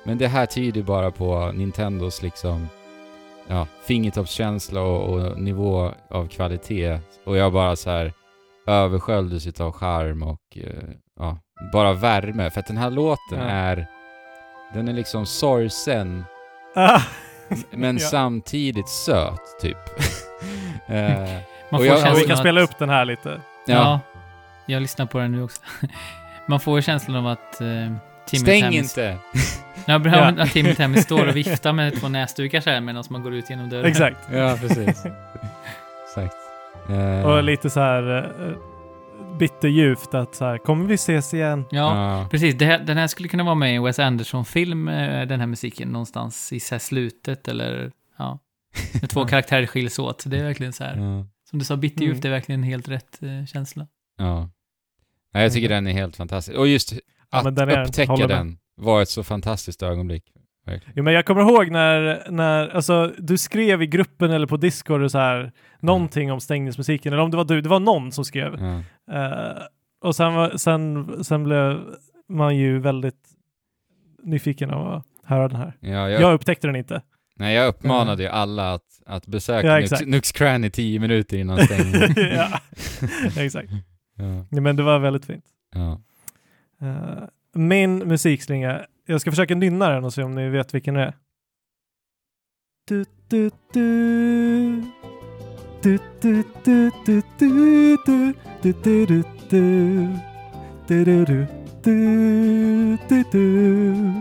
Men 0.03 0.17
det 0.17 0.27
här 0.27 0.45
tyder 0.45 0.81
bara 0.81 1.11
på 1.11 1.51
Nintendos 1.51 2.21
liksom, 2.21 2.69
ja, 3.47 3.67
fingertoppskänsla 3.87 4.81
och, 4.81 5.13
och 5.13 5.39
nivå 5.41 5.91
av 6.09 6.27
kvalitet. 6.27 6.99
Och 7.25 7.37
jag 7.37 7.53
bara 7.53 7.75
så 7.75 7.89
här 7.89 8.13
översköljdes 8.67 9.47
utav 9.47 9.71
charm 9.71 10.23
och 10.23 10.41
eh, 10.55 10.83
ja, 11.19 11.37
bara 11.73 11.93
värme. 11.93 12.49
För 12.49 12.59
att 12.59 12.67
den 12.67 12.77
här 12.77 12.89
låten 12.91 13.39
Ja. 13.39 13.43
är, 13.45 13.87
den 14.73 14.87
är 14.87 14.93
liksom 14.93 15.25
sorgsen 15.25 16.23
Ah. 16.75 17.01
men 17.71 17.97
Ja. 17.97 18.07
samtidigt 18.07 18.89
söt 18.89 19.59
typ. 19.61 19.77
eh, 20.87 21.05
Man 21.69 21.79
får 21.79 21.85
jag- 21.85 21.97
Ja, 21.97 22.01
känslan 22.01 22.15
vi 22.15 22.27
kan 22.27 22.37
spela 22.37 22.61
upp 22.61 22.77
den 22.79 22.89
här 22.89 23.05
lite. 23.05 23.41
Ja. 23.65 23.99
jag 24.65 24.81
lyssnar 24.81 25.05
på 25.05 25.17
den 25.19 25.31
nu 25.31 25.43
också. 25.43 25.61
Man 26.47 26.59
får 26.59 26.81
känslan 26.81 27.15
av 27.15 27.27
att 27.27 27.57
uh, 27.61 27.67
Timmy 28.27 28.39
Stäng 28.39 28.61
Tammy... 28.61 28.77
inte! 28.77 29.17
Nej, 29.87 29.99
bra, 29.99 30.11
Ja. 30.15 30.43
Att 30.43 30.51
Timmy 30.51 30.75
Tammy 30.75 30.97
står 30.97 31.27
och 31.27 31.35
viftar 31.35 31.73
med 31.73 31.99
två 31.99 32.09
näsdukar 32.09 32.61
så 32.61 32.69
här 32.69 32.81
medan 32.81 33.03
man 33.09 33.23
går 33.23 33.33
ut 33.33 33.49
genom 33.49 33.69
dörren. 33.69 33.85
Exakt. 33.85 34.17
Ja, 34.33 34.57
precis. 34.61 35.05
Exakt. 36.07 36.35
Eh, 36.89 37.25
Och 37.25 37.43
lite 37.43 37.69
så 37.69 37.79
här 37.79 38.25
uh, 38.49 38.57
bitterljuvt 39.39 40.13
att 40.13 40.35
så 40.35 40.45
här, 40.45 40.57
kommer 40.57 40.85
vi 40.85 40.93
ses 40.93 41.33
igen? 41.33 41.65
Ja, 41.71 42.19
ja. 42.19 42.27
precis. 42.31 42.55
Det 42.57 42.65
här, 42.65 42.79
den 42.79 42.97
här 42.97 43.07
skulle 43.07 43.29
kunna 43.29 43.43
vara 43.43 43.55
med 43.55 43.71
i 43.71 43.75
en 43.75 43.83
Wes 43.83 43.99
Anderson-film, 43.99 44.87
eh, 44.87 45.27
den 45.27 45.39
här 45.39 45.47
musiken, 45.47 45.87
någonstans 45.89 46.53
i 46.53 46.59
så 46.59 46.75
här 46.75 46.79
slutet 46.79 47.47
eller 47.47 47.91
ja. 48.17 48.39
När 49.01 49.07
två 49.07 49.25
karaktärer 49.25 49.65
skiljs 49.65 49.99
åt. 49.99 50.23
Det 50.27 50.37
är 50.39 50.43
verkligen 50.43 50.73
så 50.73 50.83
här. 50.83 50.95
Ja. 50.95 51.25
Som 51.49 51.59
du 51.59 51.65
sa, 51.65 51.75
bitterljuvt 51.77 52.25
Mm. 52.25 52.31
är 52.33 52.35
verkligen 52.35 52.63
helt 52.63 52.87
rätt 52.87 53.19
eh, 53.23 53.45
känsla. 53.45 53.87
ja. 54.17 54.49
Nej, 55.35 55.43
jag 55.43 55.53
tycker 55.53 55.69
den 55.69 55.87
är 55.87 55.91
helt 55.91 56.15
fantastisk. 56.15 56.57
Och 56.57 56.67
just 56.67 56.93
Ja, 57.31 57.37
att 57.37 57.43
men 57.43 57.55
den 57.55 57.69
är 57.69 57.83
upptäcka 57.85 58.27
den 58.27 58.57
var 58.77 59.01
ett 59.01 59.09
så 59.09 59.23
fantastiskt 59.23 59.83
ögonblick. 59.83 60.23
Jo, 60.93 61.03
men 61.03 61.13
jag 61.13 61.25
kommer 61.25 61.41
ihåg 61.41 61.71
när, 61.71 62.27
när 62.31 62.67
alltså, 62.67 63.13
du 63.17 63.37
skrev 63.37 63.81
i 63.81 63.87
gruppen 63.87 64.31
eller 64.31 64.47
på 64.47 64.57
Discord 64.57 65.01
och 65.01 65.11
så 65.11 65.17
här, 65.17 65.51
någonting 65.79 66.31
om 66.31 66.39
stängningsmusiken, 66.39 67.13
eller 67.13 67.23
om 67.23 67.31
det 67.31 67.37
var 67.37 67.43
du, 67.45 67.61
det 67.61 67.69
var 67.69 67.79
någon 67.79 68.11
som 68.11 68.25
skrev. 68.25 68.59
Ja. 68.59 68.81
Eh, 69.15 69.57
och 70.01 70.15
sen, 70.15 70.59
sen, 70.59 71.23
sen 71.23 71.43
blev 71.43 71.81
man 72.29 72.57
ju 72.57 72.79
väldigt 72.79 73.29
nyfiken 74.23 74.69
av 74.69 74.93
att 74.93 75.05
höra 75.23 75.47
den 75.47 75.57
här. 75.57 75.73
Ja, 75.79 76.09
jag, 76.09 76.21
Jag 76.21 76.33
upptäckte 76.33 76.67
den 76.67 76.75
inte. 76.75 77.01
nej, 77.35 77.55
jag 77.55 77.67
uppmanade 77.67 78.23
ju 78.23 78.29
alla 78.29 78.73
att, 78.73 79.01
att 79.05 79.27
besöka 79.27 79.67
Ja, 79.67 79.79
Nux. 79.79 80.01
Nux 80.05 80.31
Cranny 80.31 80.69
tio 80.69 80.99
minuter 80.99 81.37
innan 81.37 81.59
stängningen. 81.59 82.13
ja, 82.35 82.59
exakt. 83.43 83.71
Ja. 84.15 84.45
Men 84.61 84.75
det 84.75 84.83
var 84.83 84.99
väldigt 84.99 85.25
fint. 85.25 85.45
Ja. 85.73 86.01
Eh, 86.81 87.23
min 87.53 87.97
musikslinga, 87.97 88.85
jag 89.05 89.21
ska 89.21 89.31
försöka 89.31 89.55
nynna 89.55 89.89
den 89.89 90.03
och 90.03 90.13
se 90.13 90.23
om 90.23 90.35
ni 90.35 90.49
vet 90.49 90.73
vilken 90.73 90.93
det 90.93 91.01
är. 91.01 91.13
Du, 92.87 93.05
du, 93.27 93.49
du. 93.73 94.83
Du, 95.81 95.99
du, 96.21 96.43
du, 96.63 96.91
du, 97.05 97.21
du, 97.37 97.97
du. 98.05 98.33
Du, 98.61 98.73
du, 98.83 99.05
du, 99.05 99.23
du. 99.49 100.17
Du, 100.87 101.05
du, 101.05 101.25
du, 101.25 101.47
du, 101.83 102.97
du, 103.09 103.23
du. 103.31 104.13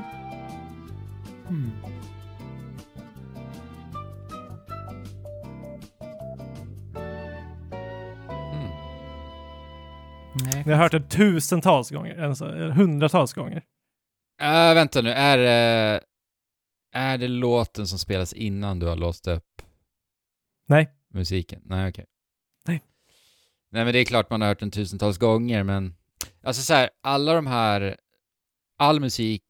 Nej, 10.35 10.62
Jag 10.66 10.77
har 10.77 10.83
hört 10.83 10.92
den 10.92 11.09
tusentals 11.09 11.90
gånger, 11.90 12.18
alltså, 12.18 12.47
hundratals 12.49 13.33
gånger. 13.33 13.62
Äh, 14.42 14.75
vänta 14.75 15.03
nu, 15.03 15.11
är, 15.11 15.38
det- 15.38 16.01
är 16.92 17.18
det 17.18 17.29
låten 17.29 17.87
som 17.87 17.99
spelas 17.99 18.33
innan 18.33 18.79
du 18.79 18.87
har 18.87 18.97
låst 18.97 19.27
upp 19.27 19.62
Nej. 20.68 20.90
musiken? 21.11 21.62
Nej, 21.64 21.88
okej. 21.90 22.07
Nej. 22.66 22.83
Nej, 23.70 23.85
men 23.85 23.92
det 23.94 23.99
är 24.01 24.05
klart 24.05 24.31
man 24.31 24.40
har 24.40 24.49
hört 24.49 24.61
den 24.61 24.70
tusentals 24.70 25.18
gånger, 25.18 25.62
men 25.62 25.94
alltså 26.42 26.62
så 26.62 26.75
här, 26.75 26.90
alla 27.03 27.35
de 27.35 27.47
här, 27.47 27.97
all 28.79 29.01
musik 29.01 29.42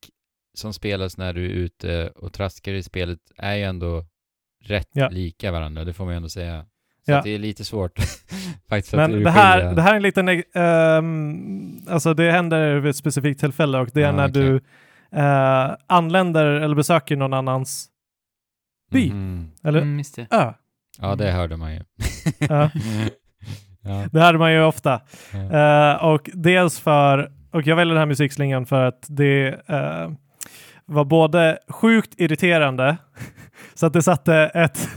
som 0.55 0.73
spelas 0.73 1.16
när 1.16 1.33
du 1.33 1.44
är 1.47 1.51
ute 1.55 2.09
och 2.11 2.33
traskar 2.33 2.73
i 2.73 2.83
spelet 2.83 3.33
är 3.37 3.55
ju 3.55 3.62
ändå 3.62 4.07
rätt 4.64 4.88
Ja. 4.92 5.09
lika 5.09 5.53
varandra, 5.53 5.85
det 5.85 5.92
får 5.92 6.05
man 6.05 6.14
ju 6.14 6.16
ändå 6.16 6.29
säga. 6.29 6.66
Så 7.07 7.12
Ja. 7.12 7.21
det 7.25 7.31
är 7.35 7.38
lite 7.38 7.64
svårt 7.64 7.99
faktiskt 8.69 8.95
att 8.95 9.11
Men 9.11 9.23
det 9.23 9.31
här, 9.31 9.75
det 9.75 9.83
här 9.83 9.93
är 9.93 9.97
en 9.97 10.03
liten, 10.03 10.29
ehm, 10.55 11.77
alltså 11.88 12.14
det 12.14 12.31
händer 12.33 12.75
vid 12.75 12.90
ett 12.90 12.97
specifikt 12.97 13.40
tillfälle 13.40 13.79
och 13.79 13.88
det 13.95 14.03
är 14.03 14.09
Ah, 14.09 14.12
när 14.12 14.29
okej. 14.29 14.43
du 14.43 14.61
eh, 15.19 15.71
anländer 15.87 16.45
eller 16.47 16.75
besöker 16.77 17.17
någon 17.17 17.33
annans 17.35 17.87
by. 18.93 19.11
Mhm. 19.12 19.51
eller 19.64 19.81
Mm, 19.83 20.03
ö. 20.31 20.53
Ja, 21.01 21.14
det 21.17 21.31
hörde 21.31 21.57
man 21.57 21.75
ju. 21.75 21.81
Ja. 22.49 22.71
Det 24.12 24.21
hade 24.21 24.38
man 24.38 24.53
ju 24.53 24.62
ofta. 24.62 25.01
Ja. 25.33 25.93
Eh, 25.93 26.05
och 26.05 26.31
dels 26.35 26.81
för, 26.81 27.33
och 27.51 27.67
jag 27.67 27.77
väljer 27.77 27.95
den 27.95 28.01
här 28.01 28.07
musikslingan 28.07 28.67
för 28.67 28.85
att 28.85 29.07
det 29.09 29.47
eh, 29.69 30.11
var 30.87 31.05
både 31.05 31.59
sjukt 31.69 32.14
irriterande, 32.21 32.97
så 33.75 33.87
att 33.87 33.93
det 33.93 34.03
satte 34.03 34.35
ett, 34.37 34.88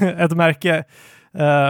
Mm. 0.00 0.18
ett 0.18 0.32
märke, 0.36 0.84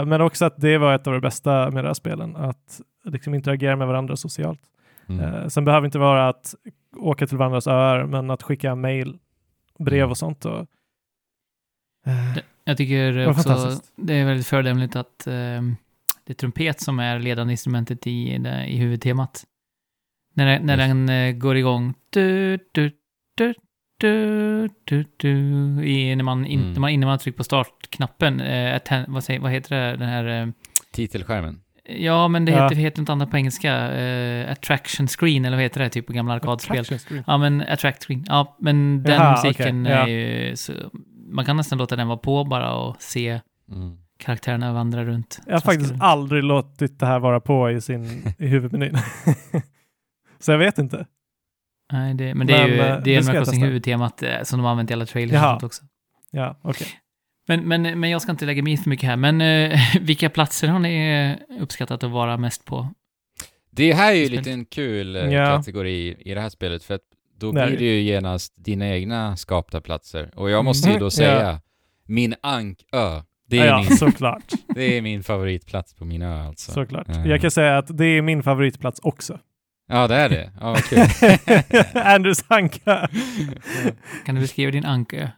men 0.07 0.21
också 0.21 0.45
att 0.45 0.61
det 0.61 0.79
var 0.79 0.95
ett 0.95 1.07
av 1.07 1.13
de 1.13 1.21
bästa 1.21 1.71
med 1.71 1.85
de 1.85 1.87
här 1.87 1.95
spelen, 1.95 2.37
att 2.37 2.81
liksom 3.05 3.35
interagera 3.35 3.77
med 3.77 3.87
varandra 3.87 4.17
socialt. 4.17 4.61
Mm. 5.09 5.25
Eh, 5.35 5.47
sen 5.49 5.65
behöver 5.65 5.83
det 5.83 5.87
inte 5.87 5.99
vara 5.99 6.29
att 6.29 6.55
åka 6.97 7.27
till 7.27 7.37
varandras 7.37 7.67
öar, 7.67 8.05
men 8.07 8.31
att 8.31 8.43
skicka 8.43 8.75
mail, 8.75 9.19
brev 9.79 9.99
Mm. 9.99 10.11
och 10.11 10.19
sånt. 10.19 10.45
Och, 10.45 10.59
eh, 12.07 12.39
Jag 12.65 12.77
tycker 12.77 13.13
var 13.13 13.27
också 13.31 13.43
fantastiskt. 13.49 13.93
det 13.97 14.15
är 14.15 14.25
väldigt 14.27 14.47
fördömligt 14.47 14.97
att 14.97 15.27
eh, 15.27 15.33
det 16.25 16.33
är 16.33 16.35
trumpet 16.35 16.81
som 16.81 16.99
är 16.99 17.19
ledande 17.19 17.53
instrumentet 17.53 18.07
i, 18.07 18.35
i 18.67 18.77
huvudtemat. 18.77 19.45
När, 20.35 20.61
när 20.61 20.77
Just. 20.77 20.89
den 20.89 21.09
eh, 21.09 21.33
går 21.33 21.57
igång. 21.57 21.95
Du, 22.11 22.59
du, 22.73 22.91
du, 23.37 23.55
du, 23.97 24.69
du, 24.85 25.05
du, 25.17 25.29
i, 25.85 26.17
när, 26.17 26.25
man 26.25 26.47
in, 26.47 26.61
Mm. 26.61 26.73
när 26.73 26.81
man, 26.81 26.91
innan 26.91 27.07
man 27.09 27.19
trycker 27.19 27.37
på 27.37 27.45
startknappen. 27.45 28.41
Eh, 28.41 28.77
atten, 28.77 29.05
vad, 29.09 29.25
säger, 29.25 29.41
vad 29.41 29.51
heter 29.53 29.77
det? 29.77 29.97
Den 29.97 30.09
här... 30.09 30.43
Eh, 30.43 30.49
Titelskärmen. 30.93 31.61
ja, 31.89 32.29
men 32.29 32.45
det 32.45 32.53
Ja. 32.53 32.63
heter, 32.63 32.77
heter 32.77 33.01
något 33.03 33.09
annat 33.09 33.31
på 33.31 33.37
engelska. 33.37 33.73
Eh, 33.93 34.53
attraction 34.53 35.07
screen, 35.09 35.45
eller 35.45 35.57
vad 35.57 35.63
heter 35.63 35.81
det? 35.81 35.89
Typ 35.91 36.07
på 36.07 36.13
gamla 36.13 36.35
arkadspel. 36.35 36.81
attraction 36.81 36.99
screen. 36.99 37.25
Ja, 37.27 37.39
men 37.39 37.61
attract 37.69 38.05
screen. 38.05 38.25
Ja, 38.29 38.57
men 38.61 39.03
den 39.03 39.15
Jaha, 39.15 39.31
musiken 39.31 39.85
ja. 39.87 39.91
är 39.93 40.07
ju... 40.07 40.57
Så, 40.57 40.73
man 41.29 41.45
kan 41.45 41.57
nästan 41.57 41.79
låta 41.79 41.97
den 41.97 42.09
vara 42.09 42.19
på 42.19 42.45
bara 42.45 42.75
och 42.75 42.97
se 43.03 43.41
Mm. 43.73 43.97
karaktärerna 44.19 44.73
vandra 44.73 45.05
runt. 45.05 45.39
Jag 45.47 45.53
har 45.55 45.61
faktiskt 45.61 45.91
runt. 45.91 46.03
aldrig 46.03 46.45
låtit 46.45 46.99
det 46.99 47.07
här 47.07 47.19
vara 47.19 47.41
på 47.41 47.71
i, 47.71 47.81
sin, 47.81 48.33
i 48.39 48.47
huvudmenyn. 48.47 48.97
så 50.39 50.51
jag 50.53 50.59
vet 50.59 50.79
inte. 50.79 51.07
Nej, 51.93 52.15
det, 52.15 52.35
men 52.35 52.47
det 52.47 52.55
är 52.55 52.69
Men, 52.69 52.77
ju 52.77 52.81
eh, 52.83 53.03
det 53.05 53.15
är 53.15 53.31
Animal 53.31 53.55
huvudtemat 53.61 54.23
eh, 54.23 54.43
som 54.43 54.59
de 54.59 54.65
har 54.65 54.71
använt 54.71 54.91
i 54.91 54.95
alla 54.95 55.07
trailers 55.07 55.33
och 55.33 55.39
Jaha. 55.39 55.51
sånt 55.53 55.63
också. 55.63 55.83
Ja, 56.31 56.61
okej. 56.63 56.89
Men, 57.49 57.69
men, 57.69 58.01
men 58.01 58.11
jag 58.11 58.23
ska 58.23 58.31
inte 58.33 58.47
lägga 58.47 58.63
mig 58.63 58.73
i 58.73 58.77
för 58.77 58.91
mycket 58.91 59.09
här. 59.09 59.17
Men 59.17 59.41
eh, 59.41 59.79
vilka 60.01 60.31
platser 60.31 60.69
har 60.69 60.79
ni 60.79 61.37
uppskattat 61.61 62.05
att 62.05 62.11
vara 62.11 62.37
mest 62.37 62.65
på? 62.65 62.89
Det 63.71 63.93
här 63.93 64.13
är 64.13 64.17
ju 64.17 64.29
lite 64.29 64.51
en 64.51 64.65
kul 64.65 65.15
Ja. 65.15 65.47
kategori 65.47 66.17
i 66.21 66.35
det 66.35 66.41
här 66.41 66.49
spelet, 66.49 66.85
för 66.85 66.95
att 66.95 67.01
då 67.39 67.49
är 67.49 67.53
blir 67.67 67.79
det. 67.79 67.85
ju 67.85 68.01
genast 68.01 68.55
dina 68.57 68.89
egna 68.89 69.37
skapta 69.37 69.81
platser. 69.81 70.31
Och 70.37 70.51
jag 70.51 70.65
måste 70.65 70.91
ju 70.91 70.99
då 70.99 71.05
ja. 71.07 71.11
säga, 71.11 71.61
min 72.07 72.35
Ankö, 72.41 73.23
det 73.49 73.59
är, 73.59 73.67
ja, 73.67 73.79
min, 73.89 73.97
såklart. 73.97 74.53
det 74.75 74.97
är 74.97 75.03
min 75.03 75.23
favoritplats 75.23 75.95
på 75.95 76.05
min 76.05 76.23
ö 76.23 76.43
alltså. 76.43 76.73
såklart. 76.73 77.07
Jag 77.27 77.41
kan 77.41 77.51
säga 77.51 77.79
att 77.79 77.99
det 77.99 78.05
är 78.05 78.23
min 78.23 78.43
favoritplats 78.43 79.01
också. 79.03 79.39
Ja, 79.89 80.07
det 80.09 80.15
är 80.15 80.29
det. 80.29 80.51
Ja, 80.61 80.71
vad 80.71 80.85
kul. 80.85 80.99
Andrews 82.03 82.45
anka. 82.49 83.09
Kan 84.27 84.35
du 84.35 84.41
beskriva 84.41 84.71
din 84.71 84.85
ankö? 84.85 85.29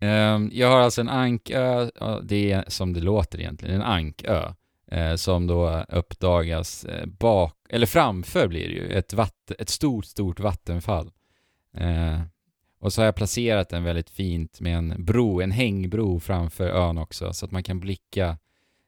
Ehm, 0.00 0.50
jag 0.52 0.68
har 0.70 0.80
alltså 0.80 1.00
en 1.00 1.08
ankö, 1.08 1.90
det 2.22 2.52
är 2.52 2.64
som 2.68 2.92
det 2.92 3.00
låter 3.00 3.40
egentligen, 3.40 3.74
en 3.74 3.82
ankö. 3.82 4.52
eh, 4.90 5.14
som 5.14 5.46
då 5.46 5.84
uppdagas 5.88 6.84
eh, 6.84 7.06
bak, 7.06 7.54
eller 7.70 7.86
framför 7.86 8.48
blir 8.48 8.68
det 8.68 8.74
ju, 8.74 8.88
ett, 8.92 9.12
vatten, 9.12 9.56
ett 9.58 9.68
stort, 9.68 10.04
stort 10.04 10.40
vattenfall. 10.40 11.10
Eh, 11.76 12.20
och 12.80 12.92
så 12.92 13.00
har 13.00 13.06
jag 13.06 13.14
placerat 13.16 13.68
den 13.68 13.84
väldigt 13.84 14.10
fint 14.10 14.60
med 14.60 14.76
en 14.76 15.04
bro, 15.04 15.40
en 15.40 15.50
hängbro 15.50 16.20
framför 16.20 16.68
ön 16.68 16.98
också, 16.98 17.32
så 17.32 17.44
att 17.46 17.52
man 17.52 17.62
kan 17.62 17.80
blicka 17.80 18.38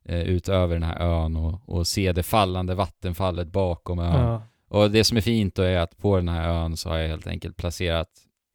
eh, 0.05 0.21
ut 0.21 0.49
över 0.49 0.75
den 0.75 0.83
här 0.83 0.99
ön 1.01 1.37
och, 1.37 1.61
och 1.67 1.87
se 1.87 2.13
det 2.13 2.23
fallande 2.23 2.75
vattenfallet 2.75 3.49
bakom 3.49 3.99
ön. 3.99 4.21
Ja. 4.23 4.43
Och 4.69 4.91
det 4.91 5.05
som 5.05 5.17
är 5.17 5.21
fint 5.21 5.55
då 5.55 5.63
är 5.63 5.79
att 5.79 5.99
på 5.99 6.17
den 6.17 6.29
här 6.29 6.49
ön 6.49 6.77
så 6.77 6.89
har 6.89 6.97
jag 6.99 7.09
helt 7.09 7.27
enkelt 7.27 7.57
placerat 7.57 8.09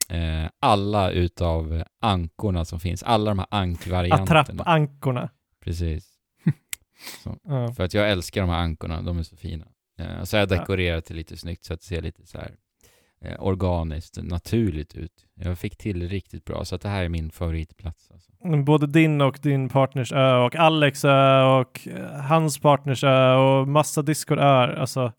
eh, 0.09 0.49
alla 0.59 1.11
utav 1.11 1.83
ankorna 2.01 2.65
som 2.65 2.79
finns, 2.79 3.03
alla 3.03 3.31
de 3.31 3.39
här 3.39 3.47
ankvarianterna. 3.51 4.39
Attrappankorna. 4.39 5.29
Precis. 5.63 6.07
Ja. 7.43 7.73
För 7.73 7.83
att 7.83 7.93
jag 7.93 8.11
älskar 8.11 8.41
de 8.41 8.49
här 8.49 8.57
ankorna, 8.59 9.01
de 9.01 9.19
är 9.19 9.23
så 9.23 9.35
fina. 9.37 9.65
Eh, 9.99 10.23
så 10.23 10.37
har 10.37 10.41
jag 10.41 10.51
Ja. 10.51 10.59
dekorerat 10.59 11.05
det 11.05 11.13
lite 11.13 11.37
snyggt 11.37 11.63
så 11.63 11.73
att 11.73 11.79
det 11.79 11.85
ser 11.85 12.01
lite 12.01 12.25
så 12.27 12.37
här 12.37 12.51
eh, 13.25 13.35
organiskt, 13.43 14.17
naturligt 14.23 14.95
ut. 14.95 15.25
Jag 15.35 15.57
fick 15.57 15.77
till 15.77 15.99
det 15.99 16.07
riktigt 16.07 16.45
bra, 16.45 16.65
så 16.65 16.75
att 16.75 16.81
det 16.81 16.89
här 16.89 17.03
är 17.03 17.09
min 17.09 17.31
favoritplats. 17.31 18.11
Alltså. 18.11 18.31
Både 18.63 18.87
din 18.87 19.21
och 19.21 19.39
din 19.41 19.69
partners 19.69 20.11
ö 20.11 20.35
och 20.37 20.55
Alex 20.55 21.05
ö 21.05 21.43
och 21.43 21.87
eh, 21.87 22.11
hans 22.21 22.59
partners 22.59 23.03
ö 23.03 23.33
och 23.35 23.67
massa 23.67 24.01
Discord-öar. 24.01 24.67
Alltså, 24.67 25.13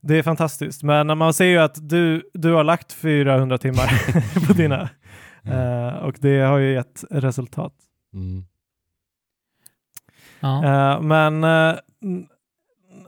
det 0.00 0.18
är 0.18 0.22
fantastiskt. 0.22 0.82
Men 0.82 1.18
man 1.18 1.34
ser 1.34 1.44
ju 1.44 1.58
att 1.58 1.88
du, 1.88 2.30
du 2.34 2.52
har 2.52 2.64
lagt 2.64 2.92
400 2.92 3.58
timmar 3.58 3.90
på 4.46 4.52
dina. 4.52 4.88
Eh, 5.44 5.96
och 5.96 6.14
det 6.20 6.40
har 6.40 6.58
ju 6.58 6.72
gett 6.72 7.04
resultat. 7.10 7.72
Mm. 8.14 8.44
Ja. 10.40 10.64
Eh, 10.64 11.00
men 11.02 11.44
n- 11.44 12.26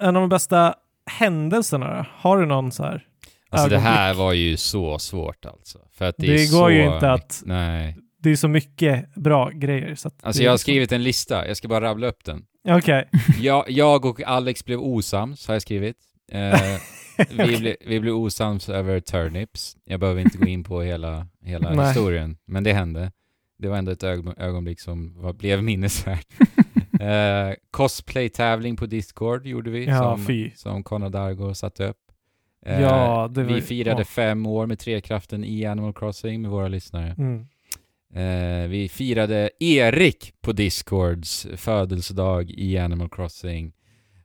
en 0.00 0.16
av 0.16 0.22
de 0.22 0.28
bästa 0.28 0.74
händelserna 1.06 1.96
då? 1.96 2.06
Har 2.12 2.38
du 2.38 2.46
någon 2.46 2.72
så 2.72 2.82
här? 2.82 3.06
Alltså 3.50 3.68
det 3.68 3.74
ögonblick? 3.76 3.94
här 3.96 4.14
var 4.14 4.32
ju 4.32 4.56
så 4.56 4.98
svårt 4.98 5.46
alltså. 5.46 5.78
För 5.92 6.04
att 6.04 6.14
det, 6.18 6.26
Det 6.26 6.32
är 6.34 6.52
går 6.52 6.58
så 6.68 6.70
ju 6.70 6.84
inte 6.94 7.12
att- 7.12 7.42
Nej. 7.46 7.96
Det 8.18 8.30
är 8.30 8.36
så 8.36 8.48
mycket 8.48 9.14
bra 9.14 9.50
grejer. 9.50 9.94
Så 9.94 10.08
att 10.08 10.24
Alltså 10.24 10.38
det 10.40 10.44
jag 10.44 10.50
har 10.50 10.54
liksom- 10.54 10.64
skrivit 10.64 10.92
en 10.92 11.02
lista, 11.02 11.46
jag 11.48 11.56
ska 11.56 11.68
bara 11.68 11.80
rabbla 11.84 12.06
upp 12.06 12.24
den. 12.24 12.44
Okej. 12.68 13.08
Jag, 13.40 13.70
jag 13.70 14.04
och 14.04 14.22
Alex 14.22 14.64
blev 14.64 14.80
osams, 14.80 15.46
har 15.46 15.54
jag 15.54 15.62
skrivit. 15.62 15.96
Eh, 16.34 16.60
vi, 17.18 17.24
Okej. 17.44 17.56
ble, 17.58 17.76
vi 17.86 18.00
blev 18.00 18.14
osams 18.14 18.68
över 18.68 19.00
turnips. 19.00 19.76
Jag 19.84 20.00
behöver 20.00 20.20
inte 20.20 20.38
gå 20.38 20.46
in 20.46 20.64
på 20.64 20.82
hela, 20.82 21.26
hela 21.44 21.86
historien, 21.86 22.36
men 22.46 22.64
det 22.64 22.72
hände. 22.72 23.12
Det 23.58 23.68
var 23.68 23.76
ändå 23.76 23.92
ett 23.92 24.02
ögon, 24.02 24.34
ögonblick 24.36 24.80
som 24.80 25.22
var, 25.22 25.32
blev 25.32 25.62
minnesvärt. 25.62 26.26
eh, 27.00 27.54
Cosplay-tävling 27.70 28.76
på 28.76 28.86
Discord 28.86 29.46
gjorde 29.46 29.70
vi, 29.70 29.84
Ja, 29.86 29.98
som, 30.16 30.26
fy. 30.26 30.50
som 30.54 30.82
Conor 30.82 31.08
Dargo 31.08 31.54
satte 31.54 31.86
upp. 31.86 31.96
Eh, 32.66 32.80
Ja, 32.82 33.26
var 33.28 33.42
vi 33.42 33.60
firade 33.60 34.00
åh. 34.02 34.04
fem 34.06 34.46
år 34.46 34.66
med 34.66 34.78
Trekraften 34.78 35.44
i 35.44 35.64
Animal 35.64 35.92
Crossing 35.94 36.42
med 36.42 36.50
våra 36.50 36.68
lyssnare. 36.68 37.14
Mm. 37.18 37.46
Eh, 38.14 38.68
vi 38.68 38.88
firade 38.88 39.50
Erik 39.60 40.32
på 40.40 40.52
Discords 40.52 41.46
födelsedag 41.56 42.50
i 42.50 42.78
Animal 42.78 43.08
Crossing. 43.10 43.72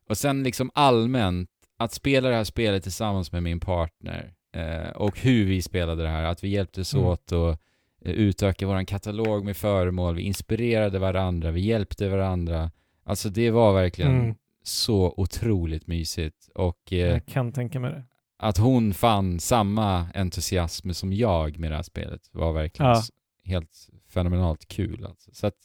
Och 0.10 0.17
sen 0.17 0.43
liksom 0.43 0.72
allmänt, 0.74 1.50
att 1.78 1.94
spela 1.94 2.30
det 2.30 2.36
här 2.36 2.44
spelet 2.44 2.84
tillsammans 2.84 3.32
med 3.32 3.44
min 3.44 3.60
partner 3.60 4.34
eh, 4.56 4.90
och 4.90 5.20
hur 5.20 5.46
vi 5.46 5.62
spelade 5.62 6.04
det 6.04 6.10
här, 6.10 6.24
att 6.24 6.44
vi 6.44 6.48
hjälptes 6.50 6.94
Mm. 6.94 7.06
åt 7.06 7.32
att 7.32 7.60
eh, 8.02 8.12
utöka 8.12 8.68
vår 8.68 8.84
katalog 8.84 9.46
med 9.46 9.58
föremål, 9.58 10.16
vi 10.16 10.22
inspirerade 10.22 11.00
varandra, 11.00 11.52
vi 11.52 11.62
hjälpte 11.62 12.10
varandra. 12.10 12.72
Alltså 13.04 13.30
det 13.30 13.52
var 13.52 13.74
verkligen 13.74 14.20
Mm. 14.20 14.36
så 14.63 15.13
otroligt 15.18 15.88
mysigt 15.88 16.50
och 16.56 16.94
eh, 16.94 16.98
Jag 16.98 17.26
kan 17.26 17.52
tänka 17.52 17.80
mig 17.80 17.92
det. 17.92 18.04
att 18.38 18.58
hon 18.58 18.94
fann 18.94 19.40
samma 19.40 20.08
entusiasm 20.16 20.92
som 20.94 21.13
jag 21.13 21.60
med 21.60 21.72
det 21.72 21.76
här 21.76 21.84
spelet 21.84 22.22
var 22.32 22.54
verkligen 22.54 22.90
Ja. 22.92 23.02
helt 23.46 23.90
fenomenalt 24.10 24.68
kul. 24.68 25.06
Alltså. 25.06 25.32
Så 25.34 25.48
att 25.48 25.56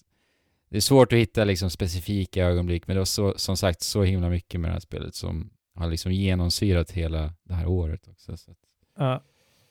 det 0.70 0.76
är 0.76 0.80
svårt 0.80 1.12
att 1.12 1.18
hitta 1.18 1.44
liksom 1.44 1.70
specifika 1.70 2.44
ögonblick, 2.44 2.86
men 2.86 2.96
det 2.96 3.00
var 3.00 3.04
så, 3.04 3.34
som 3.36 3.56
sagt 3.56 3.82
så 3.82 4.02
himla 4.02 4.28
mycket 4.28 4.60
med 4.60 4.68
det 4.70 4.72
här 4.72 4.80
spelet 4.80 5.14
som 5.14 5.50
har 5.74 5.88
liksom 5.88 6.12
genomsyrat 6.12 6.90
hela 6.90 7.32
det 7.44 7.54
här 7.54 7.66
året 7.66 8.08
också. 8.08 8.36
Så 8.36 8.50
att, 8.50 8.56
Ja, 8.98 9.22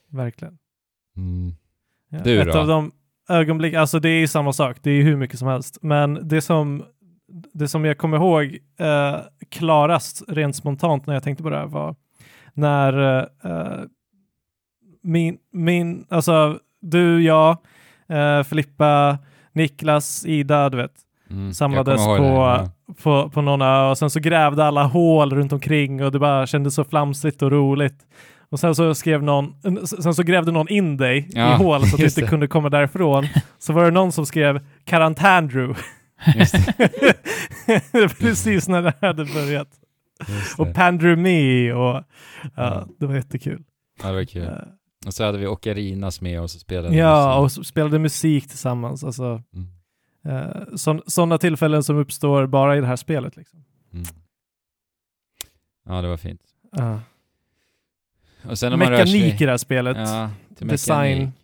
verkligen. 0.09 0.57
mm. 1.17 1.53
Ja. 2.09 2.19
Du 2.23 2.41
Ett 2.41 2.47
då? 2.47 2.59
av 2.59 2.67
de 2.67 2.91
ögonblick, 3.29 3.73
alltså 3.73 3.99
det 3.99 4.09
är 4.09 4.19
ju 4.19 4.27
samma 4.27 4.53
sak, 4.53 4.77
det 4.81 4.89
är 4.89 4.93
ju 4.95 5.03
hur 5.03 5.15
mycket 5.17 5.39
som 5.39 5.47
helst. 5.47 5.77
Men 5.81 6.27
det 6.27 6.41
som, 6.41 6.83
det 7.53 7.67
som 7.67 7.85
jag 7.85 7.97
kommer 7.97 8.17
ihåg 8.17 8.57
eh, 8.77 9.19
klarast 9.49 10.23
rent 10.27 10.55
spontant 10.55 11.05
när 11.05 11.13
jag 11.13 11.23
tänkte 11.23 11.43
på 11.43 11.49
det 11.49 11.57
här 11.57 11.65
var 11.67 11.95
när 12.53 13.19
eh, 13.43 13.79
min, 15.01 15.37
min, 15.51 16.05
alltså 16.09 16.59
du, 16.81 17.23
jag, 17.23 17.57
eh, 18.07 18.43
Filippa, 18.43 19.17
Niklas, 19.51 20.25
Ida, 20.25 20.69
du 20.69 20.77
vet, 20.77 20.93
Mm. 21.31 21.53
Samlades 21.53 22.05
på- 22.05 22.17
ja. 22.17 22.69
på, 23.03 23.29
på 23.29 23.41
någon 23.41 23.61
ö 23.61 23.89
och 23.89 23.97
sen 23.97 24.09
så 24.09 24.19
grävde 24.19 24.63
alla 24.65 24.83
hål 24.83 25.35
runt 25.35 25.53
omkring 25.53 26.03
och 26.03 26.11
det 26.11 26.19
bara 26.19 26.47
kändes 26.47 26.75
så 26.75 26.83
flamsigt 26.83 27.41
och 27.41 27.51
roligt. 27.51 27.95
Och 28.49 28.59
sen 28.59 28.75
så 28.75 28.95
skrev 28.95 29.23
någon, 29.23 29.53
sen 29.85 30.13
så 30.13 30.23
grävde 30.23 30.51
någon 30.51 30.69
in 30.69 30.97
dig 30.97 31.27
Ja, 31.33 31.53
i 31.53 31.57
hål 31.57 31.79
så 31.87 31.95
att 31.95 31.99
du 31.99 32.05
inte 32.05 32.21
det. 32.21 32.27
kunde 32.27 32.47
komma 32.47 32.69
därifrån. 32.69 33.27
Så 33.59 33.73
var 33.73 33.85
det 33.85 33.91
någon 33.91 34.11
som 34.11 34.25
skrev 34.25 34.59
det, 34.85 35.73
Precis 38.19 38.67
när 38.67 38.81
det 38.81 38.93
hade 39.01 39.25
börjat. 39.25 39.67
Och 40.57 40.73
me 41.17 41.73
och 41.73 42.03
ja, 42.55 42.87
det 42.99 43.05
var 43.07 43.15
jättekul. 43.15 43.63
Ja, 44.03 44.07
det 44.09 44.13
var 44.15 44.23
kul. 44.23 44.43
Eh, 44.43 44.49
Och 45.07 45.13
så 45.13 45.23
hade 45.23 45.37
vi 45.37 45.47
Ocarinas 45.47 46.21
med 46.21 46.41
oss 46.41 46.55
och 46.55 46.61
spelade 46.61 46.95
Ja, 46.95 47.41
musik. 47.43 47.59
och 47.59 47.65
spelade 47.65 47.99
musik 47.99 48.47
tillsammans. 48.47 49.03
Alltså, 49.03 49.23
Mm. 49.23 49.67
Sådana 51.07 51.37
tillfällen 51.37 51.83
som 51.83 51.97
uppstår 51.97 52.47
bara 52.47 52.77
i 52.77 52.81
det 52.81 52.87
här 52.87 52.95
spelet. 52.95 53.35
Liksom. 53.35 53.63
Mm. 53.93 54.05
Ja, 55.85 56.01
det 56.01 56.07
var 56.07 56.17
fint. 56.17 56.41
Ja. 56.71 56.99
Och 58.49 58.59
sen 58.59 58.69
när 58.71 58.77
man 58.77 58.89
rör 58.89 59.05
sig... 59.05 59.13
Mekanik 59.21 59.41
i 59.41 59.45
det 59.45 59.51
här 59.51 59.57
spelet. 59.57 59.97
Ja, 59.97 60.29
Design. 60.59 61.17
mekanik. 61.19 61.35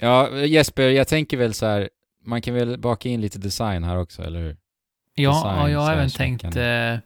Ja, 0.00 0.30
Jesper, 0.30 0.88
jag 0.88 1.08
tänker 1.08 1.36
väl 1.36 1.54
så 1.54 1.66
här, 1.66 1.88
man 2.24 2.42
kan 2.42 2.54
väl 2.54 2.78
baka 2.78 3.08
in 3.08 3.20
lite 3.20 3.38
design 3.38 3.84
här 3.84 3.96
också, 3.98 4.22
eller 4.22 4.40
hur? 4.40 4.56
Ja, 5.14 5.30
design 5.34 5.62
och 5.62 5.70
jag 5.70 5.80
har 5.80 5.92
även 5.92 6.10
tänkt 6.10 6.42
mekanik. 6.42 6.56
eh, 6.66 6.98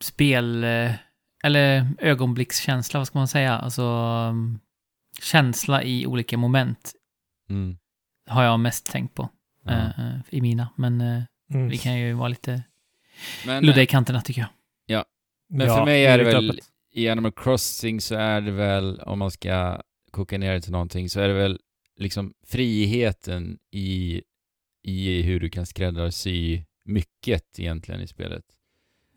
spel, 0.00 0.64
eh, 0.64 0.92
eller 1.44 1.86
ögonblickskänsla, 1.98 3.00
vad 3.00 3.06
ska 3.06 3.18
man 3.18 3.28
säga? 3.28 3.58
Alltså 3.58 3.82
um, 4.30 4.60
känsla 5.22 5.82
i 5.82 6.06
olika 6.06 6.36
moment 6.38 6.92
Mm. 7.50 7.78
har 8.26 8.42
jag 8.44 8.60
mest 8.60 8.86
tänkt 8.86 9.14
på 9.14 9.28
Ja. 9.72 10.04
eh, 10.04 10.14
i 10.30 10.40
mina. 10.40 10.68
Men 10.76 11.00
eh, 11.00 11.22
Mm. 11.50 11.68
vi 11.68 11.78
kan 11.78 11.98
ju 11.98 12.12
vara 12.12 12.28
lite 12.28 12.62
Men, 13.46 13.66
ludda 13.66 13.82
i 13.82 13.86
kanterna 13.86 14.20
tycker 14.20 14.40
jag. 14.40 15.04
men 15.50 15.66
Ja, 15.66 15.76
för 15.76 15.84
mig 15.84 16.06
är 16.06 16.18
det 16.18 16.24
väl, 16.24 16.50
öppet. 16.50 16.64
i 16.92 17.08
Animal 17.08 17.32
Crossing 17.32 18.00
så 18.00 18.14
är 18.14 18.40
det 18.40 18.50
väl, 18.50 19.00
om 19.00 19.18
man 19.18 19.30
ska 19.30 19.80
koka 20.10 20.38
ner 20.38 20.52
det 20.52 20.60
till 20.60 20.72
någonting, 20.72 21.08
så 21.10 21.20
är 21.20 21.28
det 21.28 21.34
väl 21.34 21.60
liksom 21.96 22.34
friheten 22.46 23.58
i, 23.72 24.22
i 24.82 25.22
hur 25.22 25.40
du 25.40 25.50
kan 25.50 25.66
skräddarsy 25.66 26.62
mycket 26.84 27.58
egentligen 27.58 28.00
i 28.00 28.06
spelet. 28.06 28.44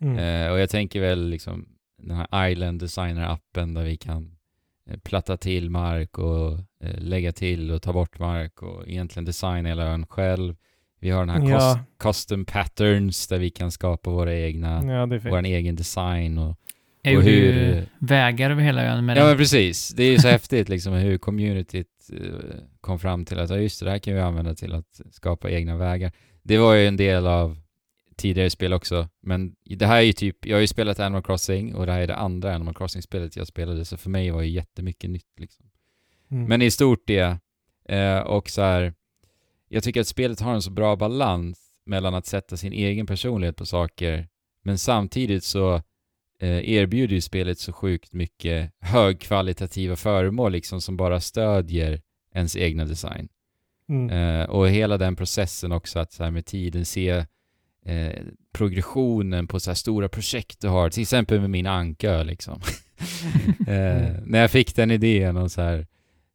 Mm. 0.01 0.17
Eh, 0.17 0.51
och 0.51 0.59
jag 0.59 0.69
tänker 0.69 1.01
väl 1.01 1.29
liksom 1.29 1.67
den 1.97 2.17
här 2.17 2.49
Island 2.49 2.81
Designer-appen 2.83 3.73
där 3.75 3.83
vi 3.83 3.97
kan 3.97 4.37
platta 5.03 5.37
till 5.37 5.69
mark 5.69 6.17
och 6.19 6.51
eh, 6.83 6.97
lägga 6.97 7.31
till 7.31 7.71
och 7.71 7.81
ta 7.81 7.93
bort 7.93 8.19
mark 8.19 8.61
och 8.63 8.87
egentligen 8.87 9.25
designa 9.25 9.69
hela 9.69 9.83
ön 9.83 10.05
själv. 10.07 10.55
Vi 10.99 11.09
har 11.09 11.25
den 11.25 11.29
här 11.29 11.49
Ja. 11.49 11.57
cus- 11.59 11.85
custom 11.99 12.45
patterns 12.45 13.27
där 13.27 13.39
vi 13.39 13.49
kan 13.49 13.71
skapa 13.71 14.09
våra 14.09 14.35
egna, 14.35 14.83
Ja, 14.93 15.05
vår 15.31 15.45
egen 15.45 15.75
design 15.75 16.37
och 16.37 16.49
Och 17.05 17.23
hur- 17.23 17.85
vägar 17.99 18.51
över 18.51 18.61
hela 18.63 18.83
ön 18.85 19.05
med 19.05 19.17
Ja 19.17 19.21
den. 19.21 19.29
men 19.29 19.37
precis, 19.37 19.89
det 19.89 20.03
är 20.03 20.11
ju 20.11 20.17
så 20.17 20.27
häftigt 20.37 20.69
liksom 20.69 20.93
hur 20.93 21.17
communityt 21.17 21.87
eh, 22.13 22.57
kom 22.81 22.99
fram 22.99 23.25
till 23.25 23.39
att 23.39 23.49
ja 23.49 23.57
just 23.57 23.79
det, 23.79 23.85
det 23.85 23.91
här 23.91 23.99
kan 23.99 24.13
vi 24.13 24.19
använda 24.19 24.55
till 24.55 24.73
att 24.73 25.01
skapa 25.11 25.49
egna 25.51 25.77
vägar. 25.77 26.11
Det 26.43 26.57
var 26.57 26.73
ju 26.73 26.87
en 26.87 26.97
del 26.97 27.27
av 27.27 27.57
tidigare 28.21 28.49
spel 28.49 28.73
också, 28.73 29.09
men 29.21 29.55
det 29.63 29.85
här 29.85 29.97
är 29.97 30.01
ju 30.01 30.13
typ, 30.13 30.45
jag 30.45 30.55
har 30.55 30.61
ju 30.61 30.67
spelat 30.67 30.99
Animal 30.99 31.23
Crossing 31.23 31.75
och 31.75 31.85
det 31.85 31.91
här 31.91 32.01
är 32.01 32.07
det 32.07 32.15
andra 32.15 32.55
Animal 32.55 32.73
Crossing-spelet 32.73 33.35
jag 33.35 33.47
spelade, 33.47 33.85
så 33.85 33.97
för 33.97 34.09
mig 34.09 34.31
var 34.31 34.41
det 34.41 34.47
jättemycket 34.47 35.09
nytt 35.09 35.39
liksom. 35.39 35.65
Mm. 36.31 36.45
Men 36.45 36.61
i 36.61 36.71
stort 36.71 37.03
det, 37.07 37.37
eh, 37.89 38.19
och 38.19 38.49
så 38.49 38.61
här, 38.61 38.93
jag 39.67 39.83
tycker 39.83 40.01
att 40.01 40.07
spelet 40.07 40.39
har 40.39 40.53
en 40.53 40.61
så 40.61 40.71
bra 40.71 40.95
balans 40.95 41.59
mellan 41.85 42.15
att 42.15 42.25
sätta 42.25 42.57
sin 42.57 42.73
egen 42.73 43.05
personlighet 43.05 43.55
på 43.55 43.65
saker, 43.65 44.27
men 44.63 44.77
samtidigt 44.77 45.43
så 45.43 45.75
eh, 46.39 46.69
erbjuder 46.69 47.15
ju 47.15 47.21
spelet 47.21 47.59
så 47.59 47.73
sjukt 47.73 48.13
mycket 48.13 48.71
högkvalitativa 48.79 49.95
föremål 49.95 50.51
liksom 50.51 50.81
som 50.81 50.97
bara 50.97 51.19
stödjer 51.19 52.01
ens 52.35 52.55
egna 52.55 52.85
design. 52.85 53.29
Mm. 53.89 54.09
Eh, 54.09 54.49
och 54.49 54.69
hela 54.69 54.97
den 54.97 55.15
processen 55.15 55.71
också 55.71 55.99
att 55.99 56.11
så 56.11 56.23
här 56.23 56.31
med 56.31 56.45
tiden 56.45 56.85
se 56.85 57.25
eh, 57.85 58.23
progressionen 58.53 59.47
på 59.47 59.59
så 59.59 59.75
stora 59.75 60.09
projekt 60.09 60.61
du 60.61 60.67
har, 60.67 60.89
till 60.89 61.01
exempel 61.01 61.39
med 61.39 61.49
min 61.49 61.67
anka 61.67 62.23
liksom. 62.23 62.53
eh, 63.67 64.13
när 64.25 64.39
jag 64.39 64.51
fick 64.51 64.75
den 64.75 64.91
idén 64.91 65.37
och 65.37 65.51
så 65.51 65.61
här 65.61 65.87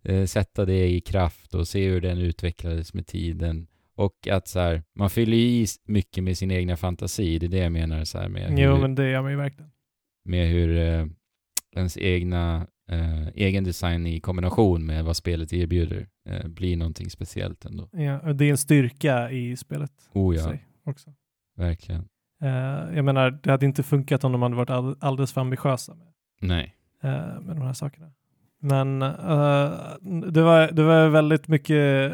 eh, 0.04 0.24
sätta 0.24 0.64
det 0.64 0.88
i 0.88 1.00
kraft 1.00 1.54
och 1.54 1.68
se 1.68 1.88
hur 1.88 2.00
den 2.00 2.18
utvecklades 2.18 2.94
med 2.94 3.06
tiden. 3.06 3.66
Och 3.94 4.28
att 4.30 4.48
så 4.48 4.60
här, 4.60 4.82
man 4.94 5.10
fyller 5.10 5.36
i 5.36 5.66
mycket 5.84 6.24
med 6.24 6.38
sin 6.38 6.50
egna 6.50 6.76
fantasi, 6.76 7.38
det 7.38 7.46
är 7.46 7.50
det 7.50 7.58
jag 7.58 7.72
menar 7.72 8.04
så 8.04 8.18
här 8.18 8.28
med 8.28 8.58
Jo, 8.58 8.70
hur, 8.72 8.80
men 8.80 8.94
det 8.94 9.10
gör 9.10 9.22
man 9.22 9.30
ju 9.30 9.36
verkligen. 9.36 9.70
med 10.24 10.48
hur 10.48 10.78
eh, 10.78 11.06
ens 11.76 11.98
egna 11.98 12.66
eh, 12.90 13.28
egen 13.34 13.64
design 13.64 14.06
i 14.06 14.20
kombination 14.20 14.86
med 14.86 15.04
vad 15.04 15.16
spelet 15.16 15.52
erbjuder 15.52 16.08
eh, 16.28 16.46
blir 16.48 16.76
någonting 16.76 17.10
speciellt 17.10 17.64
ändå. 17.64 17.88
Ja, 17.92 18.18
och 18.20 18.36
det 18.36 18.44
är 18.44 18.50
en 18.50 18.58
styrka 18.58 19.30
i 19.30 19.56
spelet. 19.56 19.92
Oh 20.12 20.36
ja, 20.36 20.54
också. 20.84 21.12
Verkligen. 21.56 22.08
Eh, 22.42 22.94
jag 22.96 23.04
menar, 23.04 23.30
det 23.42 23.50
hade 23.50 23.66
inte 23.66 23.82
funkat 23.82 24.24
om 24.24 24.32
de 24.32 24.42
hade 24.42 24.54
varit 24.56 24.70
all, 24.70 24.96
alldeles 25.00 25.32
för 25.32 25.40
ambitiösa 25.40 25.94
med, 25.94 26.06
Nej. 26.40 26.74
eh, 27.02 27.10
med 27.40 27.56
de 27.56 27.62
här 27.62 27.72
sakerna. 27.72 28.06
Men 28.60 29.02
eh, 29.02 29.70
det, 30.30 30.42
var, 30.42 30.72
det 30.72 30.82
var 30.82 31.08
väldigt 31.08 31.48
mycket 31.48 32.12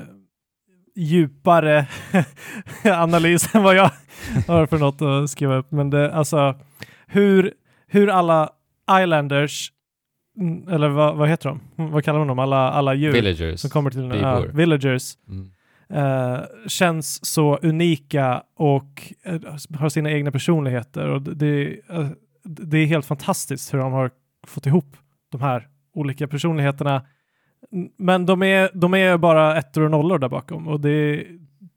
djupare 0.96 1.86
analys 2.84 3.54
än 3.54 3.62
vad 3.62 3.74
jag 3.76 3.90
har 4.46 4.66
för 4.66 4.78
något 4.78 5.02
att 5.02 5.30
skriva 5.30 5.54
upp. 5.56 5.70
Men 5.70 5.90
det, 5.90 6.12
alltså, 6.14 6.54
hur, 7.06 7.54
hur 7.86 8.08
alla 8.08 8.50
islanders, 9.00 9.72
mm, 10.38 10.68
eller 10.68 10.88
vad, 10.88 11.16
vad 11.16 11.28
heter 11.28 11.48
de? 11.48 11.60
Vad 11.92 12.04
kallar 12.04 12.18
man 12.18 12.28
dem? 12.28 12.38
Alla, 12.38 12.70
alla 12.70 12.94
djur 12.94 13.12
Villagers. 13.12 13.60
som 13.60 13.70
kommer 13.70 13.90
till 13.90 14.00
bybor. 14.02 14.16
ja, 14.18 14.44
villagers 14.54 15.12
Mm 15.28 15.52
eh, 15.92 16.40
känns 16.68 17.26
så 17.26 17.56
unika 17.56 18.42
och 18.54 19.12
eh, 19.22 19.40
har 19.74 19.88
sina 19.88 20.10
egna 20.10 20.30
personligheter. 20.30 21.08
Och 21.08 21.22
det, 21.22 21.80
eh, 21.90 22.08
det 22.44 22.78
är 22.78 22.86
helt 22.86 23.06
fantastiskt 23.06 23.74
hur 23.74 23.78
de 23.78 23.92
har 23.92 24.10
fått 24.46 24.66
ihop 24.66 24.96
de 25.28 25.40
här 25.40 25.68
olika 25.94 26.28
personligheterna. 26.28 27.06
Men 27.96 28.26
de 28.26 28.42
är, 28.42 28.70
de 28.74 28.94
är 28.94 29.18
bara 29.18 29.56
ettor 29.56 29.82
och 29.82 29.90
nollor 29.90 30.18
där 30.18 30.28
bakom 30.28 30.68
och 30.68 30.80
det, 30.80 31.26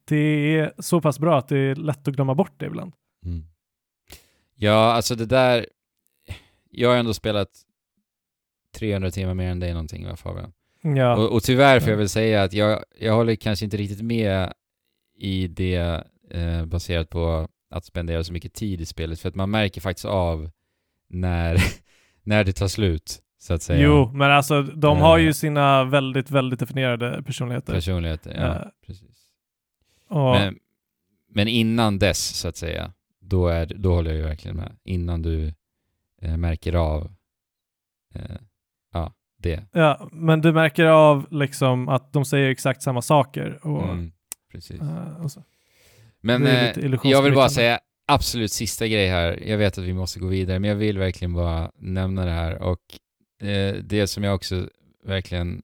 det 0.06 0.58
är 0.58 0.73
så 0.80 1.01
pass 1.01 1.19
bra 1.19 1.38
att 1.38 1.47
det 1.47 1.58
är 1.58 1.75
lätt 1.75 2.08
att 2.08 2.13
glömma 2.13 2.36
bort 2.36 2.54
det 2.58 2.65
ibland. 2.65 2.93
Mm. 3.25 3.43
Ja, 4.56 4.93
alltså 4.93 5.15
det 5.15 5.25
där... 5.25 5.65
Jag 6.69 6.89
har 6.89 6.97
ändå 6.97 7.13
spelat 7.13 7.49
300 8.78 9.12
timmar 9.12 9.34
mer 9.34 9.49
än 9.49 9.60
dig 9.60 9.73
någonting, 9.73 10.08
va 10.08 10.15
Fabian? 10.15 10.54
Ja, 10.98 11.15
Och, 11.15 11.32
och 11.34 11.43
tyvärr 11.43 11.80
får 11.80 11.88
Ja. 11.89 11.91
jag 11.93 11.98
väl 11.98 12.10
säga 12.10 12.43
att 12.43 12.54
jag, 12.54 12.84
jag 13.00 13.13
håller 13.15 13.36
kanske 13.36 13.65
inte 13.65 13.78
riktigt 13.78 14.02
med 14.02 14.54
i 15.17 15.48
det 15.48 16.04
eh, 16.32 16.65
baserat 16.65 17.10
på 17.10 17.48
att 17.69 17.86
spendera 17.86 18.24
så 18.24 18.34
mycket 18.34 18.54
tid 18.54 18.82
i 18.82 18.86
spelet, 18.86 19.19
för 19.19 19.30
att 19.30 19.36
man 19.36 19.50
märker 19.52 19.82
faktiskt 19.82 20.06
av 20.06 20.50
när, 21.10 21.58
när 22.24 22.43
det 22.43 22.54
tar 22.54 22.67
slut, 22.67 23.19
så 23.38 23.54
att 23.54 23.62
säga. 23.62 23.84
jo, 23.84 24.12
men 24.13 24.32
alltså 24.32 24.62
de 24.62 24.98
har 24.98 25.17
ju 25.17 25.28
Eh. 25.28 25.34
sina 25.34 25.84
väldigt, 25.84 26.32
väldigt 26.32 26.60
definierade 26.60 27.24
personligheter. 27.24 27.74
Personlighet, 27.74 28.26
ja, 28.26 28.32
Eh, 28.56 28.62
precis. 28.86 29.10
Och, 30.10 30.32
Men, 30.36 30.56
men 31.30 31.48
innan 31.48 32.00
dess, 32.00 32.19
så 32.39 32.48
att 32.48 32.58
säga, 32.58 32.93
då, 33.21 33.48
är, 33.48 33.65
då 33.65 33.93
håller 33.93 34.12
jag 34.12 34.17
ju 34.17 34.24
verkligen 34.26 34.58
med. 34.58 34.76
Innan 34.84 35.21
du 35.21 35.54
eh, 36.21 36.38
märker 36.38 36.74
av 36.74 37.12
eh, 38.13 38.21
det. 39.45 39.63
ja, 39.71 40.10
men 40.12 40.41
du 40.41 40.53
märker 40.53 40.86
av 40.86 41.27
liksom 41.31 41.89
att 41.89 42.13
de 42.13 42.25
säger 42.25 42.49
exakt 42.49 42.81
samma 42.81 43.01
saker. 43.01 43.60
Och, 43.65 43.84
Mm, 43.84 44.12
precis. 44.51 44.81
eh, 44.81 45.25
och. 45.25 45.31
Men 46.21 46.47
eh, 46.47 46.71
jag 47.03 47.21
vill 47.21 47.34
bara 47.34 47.49
säga 47.49 47.79
absolut 48.08 48.51
sista 48.51 48.88
grej 48.88 49.08
här. 49.08 49.43
Jag 49.47 49.58
vet 49.58 49.77
att 49.77 49.84
vi 49.84 49.93
måste 49.93 50.19
gå 50.19 50.27
vidare, 50.27 50.60
men 50.60 50.69
jag 50.69 50.75
vill 50.77 50.97
verkligen 50.97 51.34
bara 51.34 51.71
nämna 51.77 52.25
det 52.25 52.31
här. 52.31 52.62
Och 52.62 52.79
eh, 53.47 53.75
det 53.75 54.08
som 54.08 54.23
jag 54.23 54.36
också 54.36 54.69
verkligen 55.05 55.62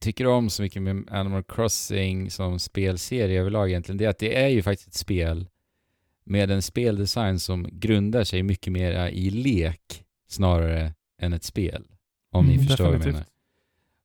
tycker 0.00 0.26
om 0.26 0.50
så 0.50 0.62
mycket 0.62 0.82
med 0.82 1.04
Animal 1.10 1.42
Crossing 1.42 2.30
som 2.30 2.58
spelserie 2.58 3.40
överlag 3.40 3.68
egentligen, 3.70 3.96
det 3.98 4.04
är 4.04 4.08
att 4.08 4.18
det 4.18 4.42
är 4.42 4.48
ju 4.48 4.62
faktiskt 4.62 4.88
ett 4.88 4.94
spel 4.94 5.48
med 6.24 6.50
en 6.50 6.62
speldesign 6.62 7.38
som 7.40 7.68
grundar 7.72 8.24
sig 8.24 8.42
mycket 8.42 8.72
mer 8.72 9.08
i 9.08 9.30
lek 9.30 10.04
snarare 10.28 10.94
än 11.18 11.32
ett 11.32 11.44
spel. 11.44 11.84
Om 12.32 12.46
ni 12.46 12.54
Mm, 12.54 12.66
förstår 12.66 12.84
vad 12.84 12.94
jag 12.94 13.00
definitivt. 13.00 13.26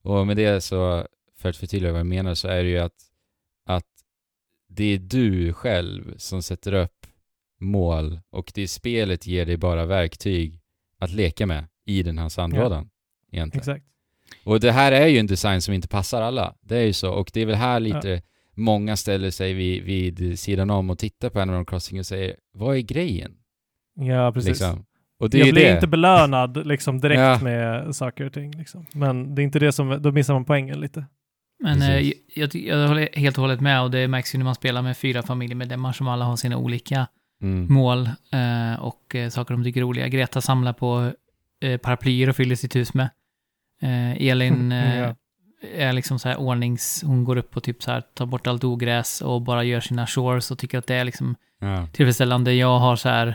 menar. 0.04 0.20
Och 0.20 0.28
med 0.28 0.38
det 0.38 0.62
så, 0.62 1.08
för 1.38 1.50
att 1.50 1.58
förtydliga 1.58 1.92
vad 1.92 2.00
jag 2.00 2.08
menar, 2.08 2.34
så 2.34 2.48
är 2.48 2.64
det 2.64 2.70
ju 2.70 2.80
att, 2.80 3.04
att 3.66 3.88
det 4.68 4.84
är 4.84 4.98
du 4.98 5.54
själv 5.54 6.18
som 6.18 6.44
sätter 6.44 6.74
upp 6.74 7.08
mål 7.60 8.20
och 8.30 8.52
det 8.56 8.68
spelet 8.68 9.28
ger 9.28 9.46
dig 9.46 9.58
bara 9.58 9.86
verktyg 9.86 10.60
att 10.98 11.12
leka 11.12 11.46
med 11.46 11.66
i 11.86 12.04
den 12.04 12.18
här 12.18 12.30
sandlådan. 12.30 12.90
Egentligen. 13.32 13.60
Exakt. 13.62 13.86
Och 14.44 14.60
det 14.60 14.72
här 14.72 14.92
är 14.92 15.08
ju 15.08 15.18
en 15.18 15.28
design 15.28 15.62
som 15.62 15.74
inte 15.74 15.88
passar 15.88 16.22
alla. 16.22 16.56
Det 16.62 16.78
är 16.78 16.82
ju 16.86 16.94
så. 16.94 17.12
Och 17.12 17.32
det 17.34 17.42
är 17.42 17.46
väl 17.46 17.56
här 17.56 17.80
lite 17.80 18.22
många 18.54 18.96
ställer 18.98 19.32
sig 19.32 19.54
vid, 19.54 19.84
vid 19.84 20.40
sidan 20.40 20.70
om 20.70 20.90
och 20.90 21.00
tittar 21.00 21.30
på 21.30 21.40
Animal 21.40 21.66
Crossing 21.66 22.00
och 22.00 22.06
säger 22.06 22.36
vad 22.52 22.76
är 22.78 22.82
grejen? 22.82 23.38
Ja, 23.96 24.32
precis. 24.32 24.50
Liksom. 24.50 24.86
Och 25.24 25.30
det 25.30 25.38
är 25.38 25.40
jag 25.40 25.46
ju 25.48 25.54
blir 25.54 25.64
det. 25.66 25.74
inte 25.76 25.88
belönad 25.88 26.68
liksom 26.68 27.00
direkt 27.02 27.20
Ja. 27.20 27.40
med 27.42 27.96
saker 27.96 28.26
och 28.26 28.34
ting. 28.34 28.52
Liksom. 28.52 28.86
Men 28.94 29.36
det 29.36 29.42
är 29.42 29.44
inte 29.44 29.60
det 29.60 29.72
som, 29.72 30.02
då 30.02 30.12
missar 30.12 30.34
man 30.34 30.46
poängen 30.46 30.80
lite. 30.80 31.06
Men 31.64 31.82
eh, 31.82 32.12
jag, 32.36 32.56
jag 32.56 32.88
håller 32.88 33.10
helt 33.14 33.38
och 33.38 33.42
hållet 33.42 33.62
med 33.62 33.82
och 33.82 33.92
det 33.92 34.08
märks 34.08 34.36
ju 34.36 34.38
när 34.38 34.46
man 34.46 34.56
spelar 34.56 34.82
med 34.82 34.98
fyra 34.98 35.22
familjemedlemmar 35.24 35.94
som 35.94 36.08
alla 36.08 36.26
har 36.26 36.36
sina 36.36 36.58
olika 36.58 37.08
Mm. 37.42 37.74
mål 37.74 38.10
eh, 38.32 38.80
och 38.82 39.16
eh, 39.16 39.30
saker 39.30 39.54
de 39.54 39.64
tycker 39.64 39.80
är 39.80 39.84
roliga. 39.86 40.08
Greta 40.08 40.42
samlar 40.42 40.74
på 40.74 41.12
eh, 41.64 41.78
paraplyer 41.78 42.30
och 42.30 42.36
fyller 42.36 42.56
sitt 42.56 42.76
hus 42.76 42.94
med. 42.94 43.10
Eh, 43.82 44.28
Elin 44.28 44.72
eh, 44.72 45.00
Ja. 45.00 45.16
är 45.76 45.94
liksom 45.94 46.20
så 46.20 46.30
här 46.30 46.38
ordnings... 46.40 47.04
Hon 47.08 47.24
går 47.24 47.36
upp 47.38 47.58
och 47.58 47.64
typ 47.64 47.84
så 47.84 47.92
här 47.92 48.02
tar 48.02 48.26
bort 48.26 48.48
allt 48.48 48.64
ogräs 48.64 49.22
och 49.22 49.42
bara 49.42 49.64
gör 49.64 49.80
sina 49.80 50.08
chores 50.08 50.52
och 50.52 50.58
tycker 50.60 50.78
att 50.78 50.88
det 50.88 50.96
är 50.96 51.04
liksom 51.04 51.36
Ja. 51.62 51.88
tillfredsställande. 51.94 52.54
Jag 52.54 52.80
har 52.80 52.96
så 52.96 53.10
här 53.10 53.28
eh, 53.28 53.34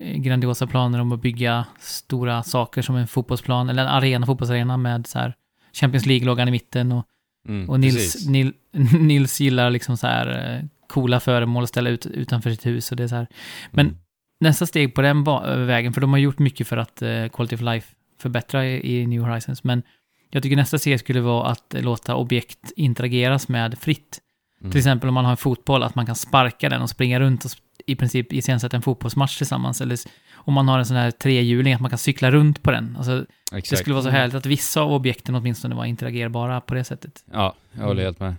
grandiosa 0.00 0.66
planer 0.66 1.00
om 1.00 1.12
att 1.12 1.22
bygga 1.22 1.64
stora 1.80 2.42
saker 2.42 2.82
som 2.82 2.96
en 2.96 3.06
fotbollsplan, 3.08 3.68
eller 3.68 3.82
en 3.82 3.88
arena, 3.88 4.26
fotbollsarena 4.26 4.76
med 4.76 5.06
så 5.06 5.18
här 5.18 5.34
Champions 5.72 6.06
League-loggan 6.06 6.48
i 6.48 6.50
mitten 6.50 6.92
och 6.92 7.06
Mm, 7.48 7.70
och 7.70 7.80
Nils, 7.80 7.94
precis. 7.94 8.28
Nil, 8.28 8.52
Nils 9.00 9.40
gillar 9.40 9.70
liksom 9.70 9.96
så 9.96 10.06
här 10.06 10.56
eh, 10.56 10.64
coola 10.88 11.20
föremål 11.20 11.62
att 11.62 11.68
ställa 11.68 11.90
ut 11.90 12.06
utanför 12.06 12.50
sitt 12.50 12.66
hus 12.66 12.90
och 12.90 12.96
det 12.96 13.02
är 13.02 13.08
så 13.08 13.14
här. 13.14 13.26
Men 13.70 13.86
Mm. 13.86 13.98
nästa 14.40 14.66
steg 14.66 14.94
på 14.94 15.02
den 15.02 15.24
vägen, 15.66 15.92
för 15.92 16.00
de 16.00 16.10
har 16.12 16.18
gjort 16.18 16.38
mycket 16.38 16.68
för 16.68 16.76
att 16.76 17.02
eh, 17.02 17.28
Quality 17.28 17.54
of 17.56 17.60
Life 17.60 17.94
förbättra 18.18 18.66
i, 18.66 19.00
i 19.00 19.06
New 19.06 19.22
Horizons, 19.22 19.64
men 19.64 19.82
jag 20.30 20.42
tycker 20.42 20.56
nästa 20.56 20.78
steg 20.78 21.00
skulle 21.00 21.20
vara 21.20 21.46
att 21.48 21.74
eh, 21.74 21.82
låta 21.82 22.16
objekt 22.16 22.72
interageras 22.76 23.48
med 23.48 23.78
fritt. 23.78 24.20
Mm. 24.60 24.70
Till 24.70 24.78
exempel 24.78 25.08
om 25.08 25.14
man 25.14 25.24
har 25.24 25.30
en 25.32 25.36
fotboll, 25.36 25.82
att 25.82 25.94
man 25.94 26.06
kan 26.06 26.14
sparka 26.14 26.68
den 26.68 26.82
och 26.82 26.90
springa 26.90 27.20
runt 27.20 27.44
och 27.44 27.50
i 27.90 27.96
princip 27.96 28.32
iscensätta 28.32 28.76
en 28.76 28.82
fotbollsmatch 28.82 29.36
tillsammans. 29.38 29.80
Eller 29.80 29.98
om 30.34 30.54
man 30.54 30.68
har 30.68 30.78
en 30.78 30.86
sån 30.86 30.96
här 30.96 31.10
trehjuling, 31.10 31.74
att 31.74 31.80
man 31.80 31.90
kan 31.90 31.98
cykla 31.98 32.30
runt 32.30 32.62
på 32.62 32.70
den. 32.70 32.96
Alltså, 32.96 33.26
det 33.52 33.76
skulle 33.76 33.94
vara 33.94 34.04
så 34.04 34.10
härligt 34.10 34.34
att 34.34 34.46
vissa 34.46 34.80
av 34.80 34.92
objekten 34.92 35.34
åtminstone 35.34 35.74
var 35.74 35.84
interagerbara 35.84 36.60
på 36.60 36.74
det 36.74 36.84
sättet. 36.84 37.24
Ja, 37.32 37.54
jag 37.72 37.82
håller 37.82 37.92
Mm. 38.02 38.04
helt 38.04 38.20
med. 38.20 38.34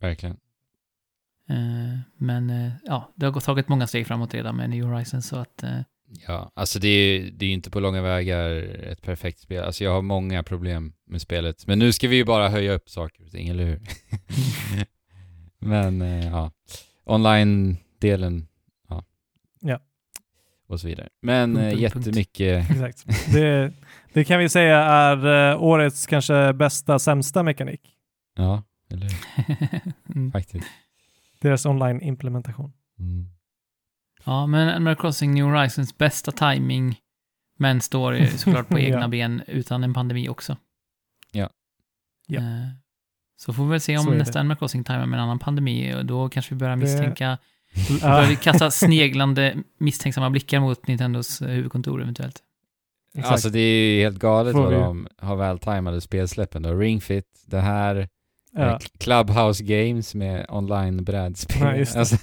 Verkligen. 0.00 0.36
Eh, 1.50 1.98
Men 2.16 2.50
eh, 2.50 2.72
ja, 2.84 3.12
det 3.16 3.26
har 3.26 3.40
tagit 3.40 3.68
många 3.68 3.86
steg 3.86 4.06
framåt 4.06 4.34
redan 4.34 4.56
med 4.56 4.70
New 4.70 4.84
Horizons 4.84 5.26
så 5.28 5.36
att 5.36 5.62
eh, 5.62 5.78
Ja, 6.28 6.52
alltså 6.54 6.78
det 6.78 6.88
är 6.88 7.44
ju 7.44 7.52
inte 7.52 7.70
på 7.70 7.80
långa 7.80 8.02
vägar 8.02 8.50
ett 8.92 9.02
perfekt 9.02 9.40
spel. 9.40 9.64
Alltså 9.64 9.84
jag 9.84 9.90
har 9.92 10.02
många 10.02 10.42
problem 10.42 10.92
med 11.06 11.20
spelet. 11.20 11.66
Men 11.66 11.78
nu 11.78 11.92
ska 11.92 12.08
vi 12.08 12.16
ju 12.16 12.24
bara 12.24 12.48
höja 12.48 12.72
upp 12.72 12.90
saker 12.90 13.24
och 13.24 13.30
ting, 13.30 13.48
eller 13.48 13.64
hur? 13.64 13.80
Men 15.58 16.02
eh, 16.02 16.26
ja, 16.26 16.50
online-delen, 18.04 18.48
ja. 18.88 19.04
Ja. 19.60 19.80
Och 20.66 20.80
så 20.80 20.86
vidare. 20.86 21.08
Men 21.22 21.54
Punkt, 21.54 21.58
eh, 21.64 21.78
punkt, 21.80 21.92
punkt. 21.94 22.06
jättemycket, 22.06 22.70
Exakt. 22.86 23.32
Det, 23.32 23.72
det 24.12 24.24
kan 24.24 24.38
vi 24.38 24.48
säga 24.48 24.78
är 24.78 25.50
eh, 25.52 25.62
årets 25.62 26.06
kanske 26.06 26.52
bästa 26.52 26.98
sämsta 26.98 27.42
mekanik. 27.42 27.96
ja, 28.36 28.62
eller 28.90 29.08
mm. 30.14 30.32
Faktiskt. 30.32 30.66
Deras 31.40 31.66
online-implementation. 31.66 32.72
Mm. 32.98 33.26
Ja, 34.24 34.46
men 34.46 34.68
Animal 34.68 34.96
Crossing 34.96 35.34
New 35.34 35.44
Horizons 35.44 35.98
bästa 35.98 36.32
timing 36.32 36.96
men 37.58 37.80
står 37.80 38.14
ju 38.16 38.26
såklart 38.38 38.68
på 38.68 38.78
egna 38.78 39.00
Ja. 39.00 39.08
ben 39.08 39.42
utan 39.46 39.84
en 39.84 39.94
pandemi 39.94 40.28
också. 40.28 40.56
Ja. 41.32 41.50
Ja. 42.26 42.40
Eh, 42.40 42.68
Så 43.36 43.52
får 43.52 43.64
vi 43.64 43.70
väl 43.70 43.80
se 43.80 43.98
om 43.98 44.06
nästa 44.18 44.32
det. 44.32 44.40
Animal 44.40 44.56
Crossing 44.56 44.84
timar 44.84 45.06
med 45.06 45.16
en 45.16 45.22
annan 45.24 45.38
pandemi 45.38 45.94
och 45.94 46.06
då 46.06 46.28
kanske 46.28 46.54
vi 46.54 46.58
börjar 46.58 46.76
Det- 46.76 46.82
misstänka 46.82 47.30
Då 47.30 47.38
börjar 48.00 48.26
vi 48.28 48.36
kasta 48.36 48.70
sneglande, 48.70 49.56
misstänksamma 49.78 50.30
blickar 50.30 50.60
mot 50.60 50.86
Nintendos 50.88 51.42
eh, 51.42 51.48
huvudkontor 51.48 52.02
eventuellt. 52.02 52.38
Exakt. 53.14 53.32
Alltså 53.32 53.48
det 53.50 53.58
är 53.60 53.94
ju 53.94 54.00
helt 54.02 54.18
galet 54.18 54.52
Får 54.52 54.62
vad 54.62 54.70
vi- 54.72 54.78
de 54.78 55.08
har 55.18 55.36
vältajmade 55.36 56.00
spelsläppen 56.00 56.62
då. 56.62 56.74
Ring 56.74 57.00
Fit, 57.00 57.24
det 57.46 57.60
här, 57.60 57.96
eh, 57.96 58.06
ja. 58.56 58.78
Clubhouse 58.98 59.64
Games 59.64 60.14
med 60.14 60.46
online-brädspel. 60.48 61.62
Ja, 61.62 61.72
det. 61.72 61.96
Alltså, 61.96 62.16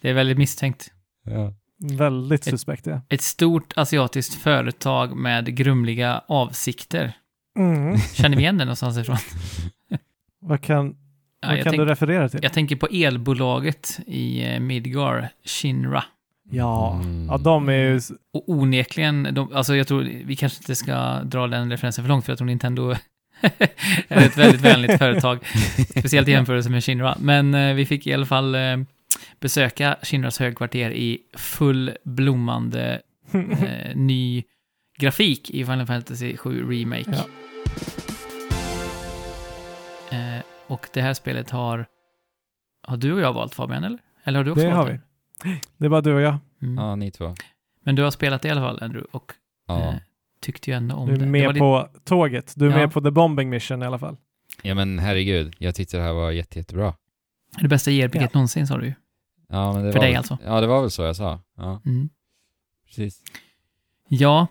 Det 0.00 0.10
är 0.10 0.14
väldigt 0.14 0.38
misstänkt. 0.38 0.90
ja. 1.24 1.54
Väldigt 1.82 2.44
suspekt 2.44 2.86
ja. 2.86 3.00
Ett 3.08 3.22
stort 3.22 3.72
asiatiskt 3.76 4.34
företag 4.34 5.16
med 5.16 5.56
grumliga 5.56 6.22
avsikter. 6.28 7.12
Mm. 7.58 7.98
Känner 7.98 8.36
vi 8.36 8.42
igen 8.42 8.58
det 8.58 8.64
någonstans 8.64 8.98
ifrån? 8.98 9.16
Vad 10.40 10.60
kan, 10.62 10.96
vad 11.42 11.56
jag, 11.56 11.64
kan 11.64 11.70
tänk, 11.70 11.80
du 11.80 11.84
referera 11.84 12.28
till? 12.28 12.40
jag 12.42 12.52
tänker 12.52 12.76
på 12.76 12.86
elbolaget 12.86 14.00
i 14.06 14.44
eh, 14.44 14.60
Midgar, 14.60 15.28
Shinra. 15.44 16.04
Ja. 16.50 17.00
Mm. 17.02 17.26
ja, 17.30 17.38
de 17.38 17.68
är 17.68 17.72
ju... 17.72 18.00
Och 18.32 18.48
onekligen, 18.48 19.28
de, 19.32 19.52
alltså 19.52 19.76
jag 19.76 19.86
tror, 19.86 20.02
vi 20.24 20.36
kanske 20.36 20.58
inte 20.62 20.74
ska 20.74 21.22
dra 21.22 21.46
den 21.46 21.70
referensen 21.70 22.04
för 22.04 22.08
långt, 22.08 22.24
för 22.24 22.32
jag 22.32 22.38
tror 22.38 22.46
Nintendo 22.46 22.90
är 24.08 24.26
ett 24.26 24.38
väldigt 24.38 24.60
vänligt 24.60 24.98
företag, 24.98 25.38
speciellt 25.98 26.28
i 26.28 26.30
jämförelse 26.30 26.70
med 26.70 26.84
Shinra. 26.84 27.16
Men 27.20 27.54
eh, 27.54 27.74
vi 27.74 27.86
fick 27.86 28.06
i 28.06 28.14
alla 28.14 28.26
fall 28.26 28.54
eh, 28.54 28.76
besöka 29.40 29.96
Shinras 30.02 30.38
högkvarter 30.38 30.90
i 30.90 31.18
full 31.36 31.90
blommande 32.04 33.00
eh, 33.32 33.96
ny 33.96 34.42
grafik 34.98 35.50
i 35.50 35.64
Final 35.64 35.86
Fantasy 35.86 36.36
7 36.36 36.70
Remake. 36.70 37.10
Ja. 37.12 37.24
Och 40.70 40.88
det 40.92 41.00
här 41.02 41.14
spelet 41.14 41.50
har... 41.50 41.86
Har 42.82 42.96
du 42.96 43.12
och 43.12 43.20
jag 43.20 43.32
valt 43.32 43.54
Fabian, 43.54 43.84
eller? 43.84 43.98
Eller 44.24 44.38
har 44.38 44.44
du 44.44 44.50
också 44.50 44.64
Det 44.64 44.70
valt 44.74 44.88
har 44.88 45.00
vi. 45.44 45.60
Det 45.76 45.84
är 45.84 45.88
bara 45.90 46.00
du 46.00 46.14
och 46.14 46.20
jag. 46.20 46.36
Mm. 46.62 46.84
ja, 46.84 46.96
ni 46.96 47.10
två. 47.10 47.34
Men 47.84 47.94
du 47.94 48.02
har 48.02 48.10
spelat 48.10 48.42
det 48.42 48.48
i 48.48 48.50
alla 48.50 48.60
fall, 48.60 48.78
Andrew, 48.82 49.08
och 49.12 49.32
Ja. 49.68 49.80
eh, 49.88 49.94
tyckte 50.40 50.70
ju 50.70 50.76
ändå 50.76 50.96
om 50.96 51.06
Du 51.06 51.12
är 51.14 51.18
det. 51.18 51.24
det 51.24 51.30
med 51.30 51.46
var 51.58 51.82
på 51.82 51.88
tåget. 52.04 52.52
Du 52.56 52.66
är 52.66 52.70
Ja. 52.70 52.76
med 52.76 52.92
på 52.92 53.00
the 53.00 53.10
bombing 53.10 53.50
mission 53.50 53.82
i 53.82 53.86
alla 53.86 53.98
fall. 53.98 54.16
ja, 54.62 54.74
men 54.74 54.98
herregud, 54.98 55.54
jag 55.58 55.74
tyckte 55.74 55.96
det 55.96 56.02
här 56.02 56.12
var 56.12 56.30
jätte, 56.30 56.58
jättebra. 56.58 56.94
det 57.60 57.68
bästa 57.68 57.90
JRPG 57.90 58.20
Ja. 58.22 58.28
någonsin, 58.32 58.66
sa 58.66 58.78
du 58.78 58.86
ju. 58.86 58.94
Ja, 59.48 59.72
men 59.72 59.84
det 59.84 59.92
För 59.92 59.98
var 59.98 60.04
dig 60.04 60.12
väl, 60.12 60.18
alltså? 60.18 60.38
Ja, 60.44 60.60
det 60.60 60.66
var 60.66 60.80
väl 60.80 60.90
så 60.90 61.02
jag 61.02 61.16
sa. 61.16 61.40
Ja, 61.56 61.80
Mm. 61.86 62.08
precis. 62.86 63.22
Ja, 64.08 64.46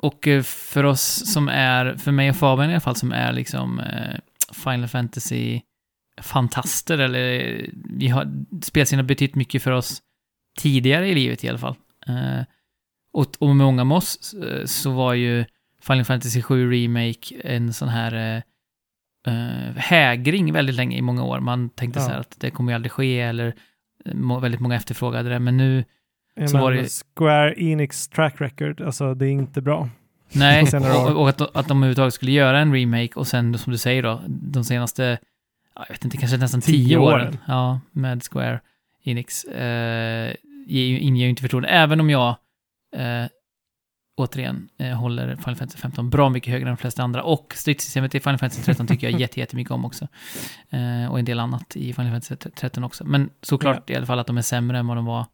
och 0.00 0.28
eh, 0.28 0.42
för 0.42 0.84
oss 0.84 1.32
som 1.32 1.48
är, 1.48 1.94
för 1.96 2.12
mig 2.12 2.30
och 2.30 2.36
Fabian 2.36 2.70
i 2.70 2.72
alla 2.72 2.80
fall, 2.80 2.96
som 2.96 3.12
är 3.12 3.32
liksom 3.32 3.80
eh, 3.80 4.18
Final 4.54 4.88
Fantasy-fantaster, 4.88 6.98
eller 6.98 7.60
vi 7.98 8.08
har, 8.08 8.44
spelscenen 8.62 9.04
har 9.04 9.08
betytt 9.08 9.34
mycket 9.34 9.62
för 9.62 9.70
oss 9.70 10.02
tidigare 10.58 11.08
i 11.08 11.14
livet 11.14 11.44
i 11.44 11.48
alla 11.48 11.58
fall. 11.58 11.74
Eh, 12.06 12.40
och, 13.12 13.26
och 13.38 13.46
med 13.48 13.56
många 13.56 13.84
med 13.84 13.96
oss 13.96 14.34
eh, 14.34 14.64
så 14.64 14.90
var 14.90 15.14
ju 15.14 15.44
Final 15.82 16.04
Fantasy 16.04 16.42
7 16.42 16.70
Remake 16.72 17.34
en 17.44 17.72
sån 17.72 17.88
här 17.88 18.14
eh, 18.14 18.42
eh, 19.34 19.74
hägring 19.76 20.52
väldigt 20.52 20.76
länge 20.76 20.96
i 20.96 21.02
många 21.02 21.24
år. 21.24 21.40
Man 21.40 21.70
tänkte 21.70 22.00
Ja. 22.00 22.04
så 22.06 22.10
här 22.12 22.20
att 22.20 22.36
det 22.40 22.50
kommer 22.50 22.72
ju 22.72 22.74
aldrig 22.74 22.92
ske, 22.92 23.20
eller 23.20 23.54
eh, 24.04 24.14
må, 24.14 24.38
väldigt 24.40 24.60
många 24.60 24.76
efterfrågade 24.76 25.28
det, 25.28 25.38
men 25.38 25.56
nu 25.56 25.84
Ja, 26.40 26.48
Så 26.48 26.58
var 26.58 26.72
det- 26.72 26.88
Square 27.16 27.54
Enix 27.62 28.08
track 28.08 28.40
record, 28.40 28.80
alltså 28.80 29.14
det 29.14 29.26
är 29.26 29.30
inte 29.30 29.62
bra. 29.62 29.88
Nej, 30.32 30.64
och, 30.74 31.20
och 31.20 31.28
att, 31.28 31.40
att 31.40 31.68
de 31.68 31.78
överhuvudtaget 31.78 32.14
skulle 32.14 32.32
göra 32.32 32.58
en 32.60 32.74
remake 32.74 33.14
och 33.14 33.26
sen, 33.26 33.58
som 33.58 33.72
du 33.72 33.78
säger 33.78 34.02
då, 34.02 34.22
de 34.26 34.64
senaste, 34.64 35.18
ja, 35.74 35.84
jag 35.88 35.94
vet 35.94 36.04
inte, 36.04 36.16
kanske 36.16 36.36
nästan 36.36 36.60
Tio 36.60 36.86
tio, 36.86 36.96
åren, 36.96 37.26
åren. 37.26 37.38
ja, 37.46 37.80
med 37.92 38.22
Square 38.22 38.60
Enix, 39.04 39.44
eh, 39.44 40.34
inger 40.68 41.24
ju 41.24 41.30
inte 41.30 41.42
förtroende, 41.42 41.68
även 41.68 42.00
om 42.00 42.10
jag, 42.10 42.28
eh, 42.96 43.26
återigen, 44.16 44.68
eh, 44.78 44.88
håller 44.88 45.36
Final 45.36 45.56
Fantasy 45.56 45.78
15 45.78 46.10
bra 46.10 46.28
mycket 46.28 46.52
högre 46.52 46.68
än 46.68 46.74
de 46.74 46.80
flesta 46.80 47.02
andra, 47.02 47.22
och 47.22 47.54
stridssystemet 47.56 48.14
i 48.14 48.20
Final 48.20 48.38
Fantasy 48.38 48.62
13 48.62 48.86
tycker 48.86 49.10
jag 49.10 49.20
jätte, 49.20 49.40
jättemycket 49.40 49.70
om 49.70 49.84
också, 49.84 50.08
eh, 50.70 51.10
och 51.10 51.18
en 51.18 51.24
del 51.24 51.40
annat 51.40 51.76
i 51.76 51.92
Final 51.92 52.10
Fantasy 52.12 52.36
13 52.36 52.84
också, 52.84 53.04
men 53.04 53.30
såklart 53.42 53.90
i 53.90 53.96
alla 53.96 54.06
fall 54.06 54.18
att 54.18 54.26
de 54.26 54.38
är 54.38 54.42
sämre 54.42 54.78
än 54.78 54.86
vad 54.86 54.96
de 54.96 55.04
var 55.04 55.26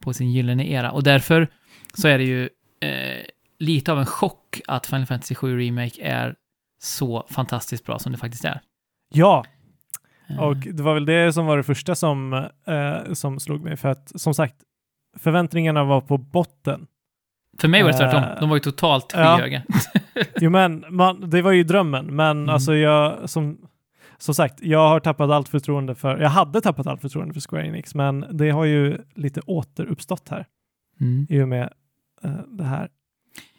på 0.00 0.12
sin 0.12 0.30
gyllene 0.32 0.70
era, 0.70 0.90
och 0.90 1.02
därför 1.02 1.48
så 1.94 2.08
är 2.08 2.18
det 2.18 2.24
ju 2.24 2.48
eh, 2.80 3.24
lite 3.62 3.92
av 3.92 3.98
en 3.98 4.06
chock 4.06 4.60
att 4.68 4.86
Final 4.86 5.06
Fantasy 5.06 5.34
7 5.34 5.58
Remake 5.58 6.02
är 6.02 6.34
så 6.82 7.26
fantastiskt 7.30 7.86
bra 7.86 7.98
som 7.98 8.12
det 8.12 8.18
faktiskt 8.18 8.44
är. 8.44 8.60
Ja, 9.14 9.44
Eh, 10.28 10.38
och 10.38 10.56
det 10.56 10.82
var 10.82 10.94
väl 10.94 11.04
det 11.04 11.32
som 11.32 11.46
var 11.46 11.56
det 11.56 11.62
första 11.62 11.94
som, 11.94 12.32
eh, 12.66 13.12
som 13.12 13.40
slog 13.40 13.60
mig. 13.64 13.76
För 13.76 13.88
att 13.88 14.20
som 14.20 14.34
sagt, 14.34 14.54
förväntningarna 15.18 15.84
var 15.84 16.00
på 16.00 16.18
botten. 16.18 16.86
För 17.58 17.68
mig 17.68 17.82
var 17.82 17.92
det 17.92 17.98
tvärtom. 17.98 18.22
eh, 18.22 18.40
De 18.40 18.48
var 18.48 18.56
ju 18.56 18.60
totalt 18.60 19.12
ja. 19.16 19.36
skyhöga. 19.36 19.62
Jo 20.40 20.50
men, 20.50 20.84
man, 20.88 21.30
det 21.30 21.42
var 21.42 21.52
ju 21.52 21.64
drömmen. 21.64 22.16
Men 22.16 22.38
Mm. 22.38 22.48
alltså 22.48 22.74
jag, 22.74 23.30
som, 23.30 23.58
som 24.18 24.34
sagt, 24.34 24.62
jag 24.62 24.88
har 24.88 25.00
tappat 25.00 25.30
allt 25.30 25.48
förtroende 25.48 25.94
för, 25.94 26.18
jag 26.18 26.28
hade 26.30 26.60
tappat 26.60 26.86
allt 26.86 27.00
förtroende 27.00 27.34
för 27.34 27.40
Square 27.40 27.66
Enix, 27.66 27.94
men 27.94 28.26
det 28.30 28.50
har 28.50 28.64
ju 28.64 28.98
lite 29.14 29.40
återuppstått 29.46 30.28
här 30.28 30.46
Mm. 31.00 31.26
i 31.30 31.42
och 31.42 31.48
med 31.48 31.72
eh, 32.24 32.30
det 32.48 32.64
här 32.64 32.88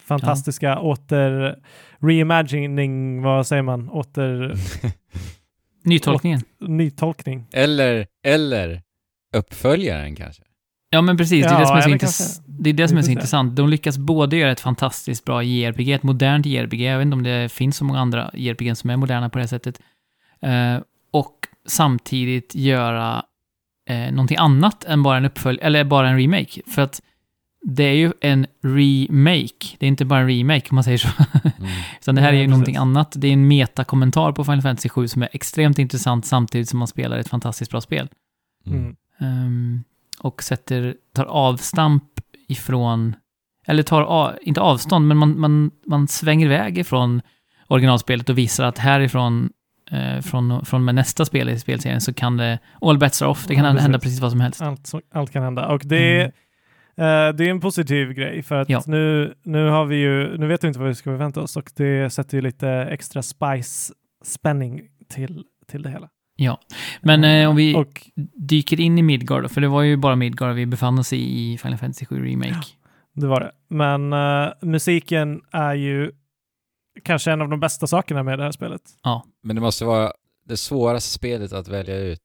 fantastiska 0.07 0.79
åter 0.79 1.55
reimagining, 2.01 3.21
vad 3.21 3.47
säger 3.47 3.61
man, 3.63 3.89
åter 3.89 4.53
Nytolkningen. 5.83 6.41
nytolkning. 6.59 7.45
eller, 7.53 8.07
eller 8.25 8.81
uppföljaren 9.35 10.15
kanske. 10.15 10.43
Ja, 10.89 11.01
men 11.01 11.17
precis. 11.17 11.43
Det 11.45 11.49
är 11.49 11.53
Ja, 11.53 11.59
det 11.59 11.65
som 11.67 11.77
är 11.77 11.81
så, 11.81 11.89
intress- 11.89 12.41
det 12.47 12.69
är 12.69 12.73
det 12.73 12.87
som 12.87 12.97
är 12.97 13.01
så 13.01 13.11
intressant. 13.11 13.55
De 13.55 13.69
lyckas 13.69 13.97
både 13.97 14.37
göra 14.37 14.51
ett 14.51 14.59
fantastiskt 14.59 15.25
bra 15.25 15.43
JRPG, 15.43 15.91
ett 15.93 16.03
modernt 16.03 16.45
JRPG, 16.45 16.81
jag 16.81 16.97
vet 16.97 17.05
inte 17.05 17.15
om 17.15 17.23
det 17.23 17.51
finns 17.51 17.77
så 17.77 17.85
många 17.85 17.99
andra 17.99 18.31
JRPG 18.33 18.75
som 18.77 18.89
är 18.89 18.97
moderna 18.97 19.29
på 19.29 19.39
det 19.39 19.47
sättet, 19.47 19.81
eh, 20.41 20.77
och 21.13 21.33
samtidigt 21.67 22.55
göra 22.55 23.23
eh, 23.89 24.11
någonting 24.11 24.37
annat 24.37 24.83
än 24.83 25.03
bara 25.03 25.17
en 25.17 25.25
uppfölj 25.25 25.59
eller 25.61 25.83
bara 25.83 26.09
en 26.09 26.17
remake. 26.19 26.61
För 26.67 26.81
att 26.81 27.01
det 27.63 27.83
är 27.83 27.93
ju 27.93 28.13
en 28.21 28.47
remake, 28.63 29.75
det 29.77 29.85
är 29.85 29.87
inte 29.87 30.05
bara 30.05 30.19
en 30.19 30.27
remake 30.27 30.69
om 30.69 30.75
man 30.75 30.83
säger 30.83 30.97
så. 30.97 31.09
Mm. 31.57 31.71
Utan 32.01 32.15
det 32.15 32.21
här 32.21 32.33
är 32.33 32.37
ju 32.37 32.47
någonting 32.47 32.73
precis. 32.73 32.81
annat. 32.81 33.13
Det 33.17 33.27
är 33.27 33.33
en 33.33 33.47
metakommentar 33.47 34.31
på 34.31 34.43
Final 34.43 34.61
Fantasy 34.61 34.89
7 34.89 35.07
som 35.07 35.21
är 35.23 35.29
extremt 35.31 35.79
intressant 35.79 36.25
samtidigt 36.25 36.69
som 36.69 36.79
man 36.79 36.87
spelar 36.87 37.17
ett 37.17 37.29
fantastiskt 37.29 37.71
bra 37.71 37.81
spel. 37.81 38.09
Mm. 38.65 38.95
Ehm, 39.19 39.83
och 40.19 40.43
sätter, 40.43 40.95
tar 41.15 41.25
avstamp 41.25 42.03
ifrån, 42.47 43.15
eller 43.67 43.83
tar, 43.83 44.01
av, 44.01 44.35
inte 44.41 44.61
avstånd, 44.61 45.07
men 45.07 45.17
man, 45.17 45.39
man, 45.39 45.71
man 45.85 46.07
svänger 46.07 46.45
iväg 46.45 46.77
ifrån 46.77 47.21
originalspelet 47.67 48.29
och 48.29 48.37
visar 48.37 48.63
att 48.65 48.77
härifrån, 48.77 49.49
eh, 49.91 50.21
från, 50.21 50.65
från 50.65 50.85
med 50.85 50.95
nästa 50.95 51.25
spel 51.25 51.49
i 51.49 51.59
spelserien 51.59 52.01
så 52.01 52.13
kan 52.13 52.37
det, 52.37 52.59
all 52.81 52.97
bets 52.97 53.21
are 53.21 53.29
off, 53.29 53.47
det 53.47 53.55
kan 53.55 53.65
Ja, 53.65 53.71
hända 53.71 53.83
precis. 53.83 54.01
precis 54.01 54.21
vad 54.21 54.31
som 54.31 54.41
helst. 54.41 54.61
Allt, 54.61 54.91
allt 55.13 55.31
kan 55.31 55.43
hända. 55.43 55.67
Och 55.67 55.81
det 55.85 56.21
eh, 56.21 56.29
det 56.95 57.03
är 57.39 57.41
en 57.41 57.59
positiv 57.59 58.13
grej 58.13 58.43
för 58.43 58.55
att 58.55 58.69
Ja. 58.69 58.83
nu, 58.87 59.33
nu 59.43 59.67
har 59.69 59.85
vi 59.85 59.95
ju, 59.95 60.37
nu 60.37 60.47
vet 60.47 60.63
vi 60.63 60.67
inte 60.67 60.79
vad 60.79 60.87
vi 60.89 60.95
ska 60.95 61.03
förvänta 61.03 61.41
oss 61.41 61.57
och 61.57 61.71
det 61.75 62.09
sätter 62.13 62.37
ju 62.37 62.41
lite 62.41 62.69
extra 62.69 63.21
spice 63.21 63.93
spänning 64.25 64.81
till, 65.09 65.43
till 65.67 65.81
det 65.81 65.89
hela. 65.89 66.09
Men 67.01 67.23
eh, 67.23 67.49
om 67.49 67.55
vi 67.55 67.75
Och 67.75 68.09
dyker 68.35 68.79
in 68.79 68.97
i 68.97 69.01
Midgard 69.01 69.51
för 69.51 69.61
det 69.61 69.67
var 69.67 69.81
ju 69.81 69.97
bara 69.97 70.15
Midgard 70.15 70.55
vi 70.55 70.65
befann 70.65 70.99
oss 70.99 71.13
i 71.13 71.17
i 71.53 71.57
Final 71.57 71.77
Fantasy 71.77 72.05
7 72.05 72.25
Remake. 72.25 72.67
det 73.13 73.27
var 73.27 73.39
det. 73.39 73.51
Men 73.69 74.13
eh, 74.13 74.53
musiken 74.61 75.41
är 75.51 75.73
ju 75.73 76.11
kanske 77.03 77.31
en 77.31 77.41
av 77.41 77.49
de 77.49 77.59
bästa 77.59 77.87
sakerna 77.87 78.23
med 78.23 78.39
det 78.39 78.43
här 78.43 78.51
spelet. 78.51 78.81
Men 79.43 79.55
det 79.55 79.61
måste 79.61 79.85
vara 79.85 80.11
det 80.45 80.57
svåraste 80.57 81.09
spelet 81.09 81.53
att 81.53 81.67
välja 81.67 81.97
ut 81.97 82.19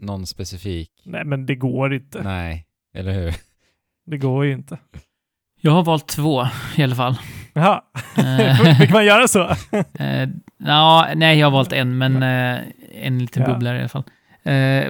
någon 0.00 0.26
specifik. 0.26 0.90
Nej, 1.04 1.24
men 1.24 1.46
det 1.46 1.54
går 1.54 1.94
inte. 1.94 2.22
Nej, 2.22 2.66
eller 2.94 3.12
hur? 3.12 3.34
Det 4.10 4.18
går 4.18 4.44
ju 4.44 4.52
inte. 4.52 4.78
Jag 5.60 5.72
har 5.72 5.82
valt 5.84 6.06
två 6.08 6.46
i 6.76 6.82
alla 6.82 6.94
fall. 6.94 7.18
Jaha, 7.52 7.82
Eh, 8.16 8.56
fick 8.80 8.90
man 8.90 9.04
göra 9.06 9.28
så? 9.28 9.50
Ja, 10.58 11.08
nej, 11.14 11.38
jag 11.38 11.46
har 11.46 11.50
valt 11.50 11.72
en, 11.72 11.98
men 11.98 12.22
eh, 12.22 12.60
en 13.02 13.18
liten 13.18 13.42
Ja. 13.42 13.48
bubblare 13.52 13.76
i 13.76 13.80
alla 13.80 13.88
fall. 13.88 14.02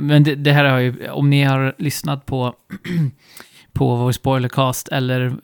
Men 0.01 0.23
det, 0.25 0.35
det 0.35 0.53
här 0.53 0.65
har 0.65 0.79
ju, 0.79 1.09
om 1.11 1.31
ni 1.31 1.43
har 1.43 1.75
lyssnat 1.79 2.27
på, 2.27 2.55
på 3.73 3.97
vår 3.97 4.13
spoilercast 4.13 4.89
eller 4.89 5.37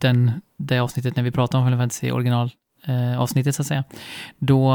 den, 0.00 0.32
det 0.58 0.78
avsnittet 0.78 1.16
när 1.16 1.22
vi 1.22 1.30
pratar 1.30 1.58
om 1.58 1.66
Final 1.66 1.78
Fantasy 1.78 2.10
original 2.10 2.50
eh, 2.86 3.20
avsnittet 3.20 3.54
så 3.54 3.62
att 3.62 3.66
säga, 3.66 3.84
då 4.38 4.74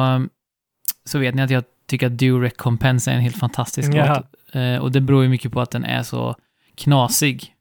så 1.06 1.20
vet 1.20 1.36
ni 1.36 1.42
att 1.42 1.50
jag 1.50 1.64
tycker 1.88 2.08
att 2.08 2.18
Do 2.18 2.40
Recompense 2.40 3.12
är 3.12 3.16
en 3.16 3.22
helt 3.22 3.38
fantastisk 3.40 3.94
Ja. 3.94 4.08
låt. 4.16 4.82
Och 4.82 4.92
det 4.92 5.02
beror 5.02 5.24
ju 5.24 5.30
mycket 5.30 5.52
på 5.52 5.62
att 5.62 5.72
den 5.72 5.86
är 5.86 6.04
så 6.04 6.36
knasig. 6.78 7.54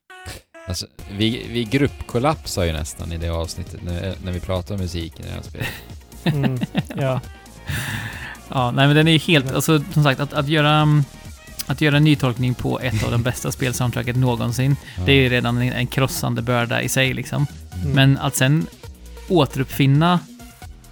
Alltså, 0.68 0.86
vi, 1.10 1.46
vi 1.52 1.64
gruppkollapsar 1.64 2.64
ju 2.64 2.72
nästan 2.72 3.12
i 3.12 3.16
det 3.18 3.28
avsnittet 3.28 3.80
när, 3.84 4.14
när 4.24 4.32
vi 4.32 4.40
pratar 4.40 4.74
om 4.74 4.80
musik 4.80 5.20
i 5.20 5.22
det 5.22 5.30
här 5.30 5.42
spelet. 5.42 5.68
Mm, 6.24 6.58
ja. 6.96 7.20
Ja, 8.48 8.70
nej 8.70 8.86
men 8.86 8.96
den 8.96 9.08
är 9.08 9.12
ju 9.12 9.18
helt, 9.18 9.52
alltså 9.52 9.82
som 9.92 10.02
sagt, 10.04 10.20
att, 10.20 10.32
att 10.32 10.48
göra, 10.48 10.70
mm, 10.74 11.04
att 11.66 11.80
göra 11.80 11.96
en 11.96 12.04
nytolkning 12.04 12.54
på 12.54 12.80
ett 12.80 13.04
av 13.04 13.10
de 13.10 13.22
bästa 13.22 13.52
spelsoundtracket 13.52 14.16
någonsin, 14.16 14.76
Ja. 14.96 15.02
det 15.06 15.12
är 15.12 15.16
ju 15.22 15.28
redan 15.28 15.58
en, 15.58 15.72
en 15.72 15.86
krossande 15.86 16.42
börda 16.42 16.82
i 16.82 16.88
sig 16.88 17.14
liksom. 17.14 17.46
Mm. 17.82 17.92
Men 17.92 18.18
att 18.18 18.36
sen 18.36 18.66
återuppfinna 19.28 20.20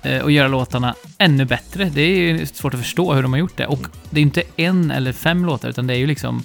eh, 0.03 0.19
och 0.23 0.31
göra 0.31 0.49
låtarna 0.49 0.95
ännu 1.19 1.45
bättre, 1.45 1.85
det 1.85 2.01
är 2.03 2.17
ju 2.19 2.47
svårt 2.47 2.75
att 2.75 2.81
förstå 2.81 3.15
hur 3.15 3.23
de 3.23 3.33
har 3.33 3.41
gjort 3.41 3.57
det. 3.57 3.67
Och 3.67 3.87
det 4.11 4.21
är 4.21 4.23
inte 4.23 4.43
en 4.57 4.91
eller 4.91 5.13
fem 5.13 5.45
låtar, 5.45 5.69
utan 5.69 5.87
det 5.87 5.95
är 5.95 5.99
ju 5.99 6.07
liksom, 6.07 6.43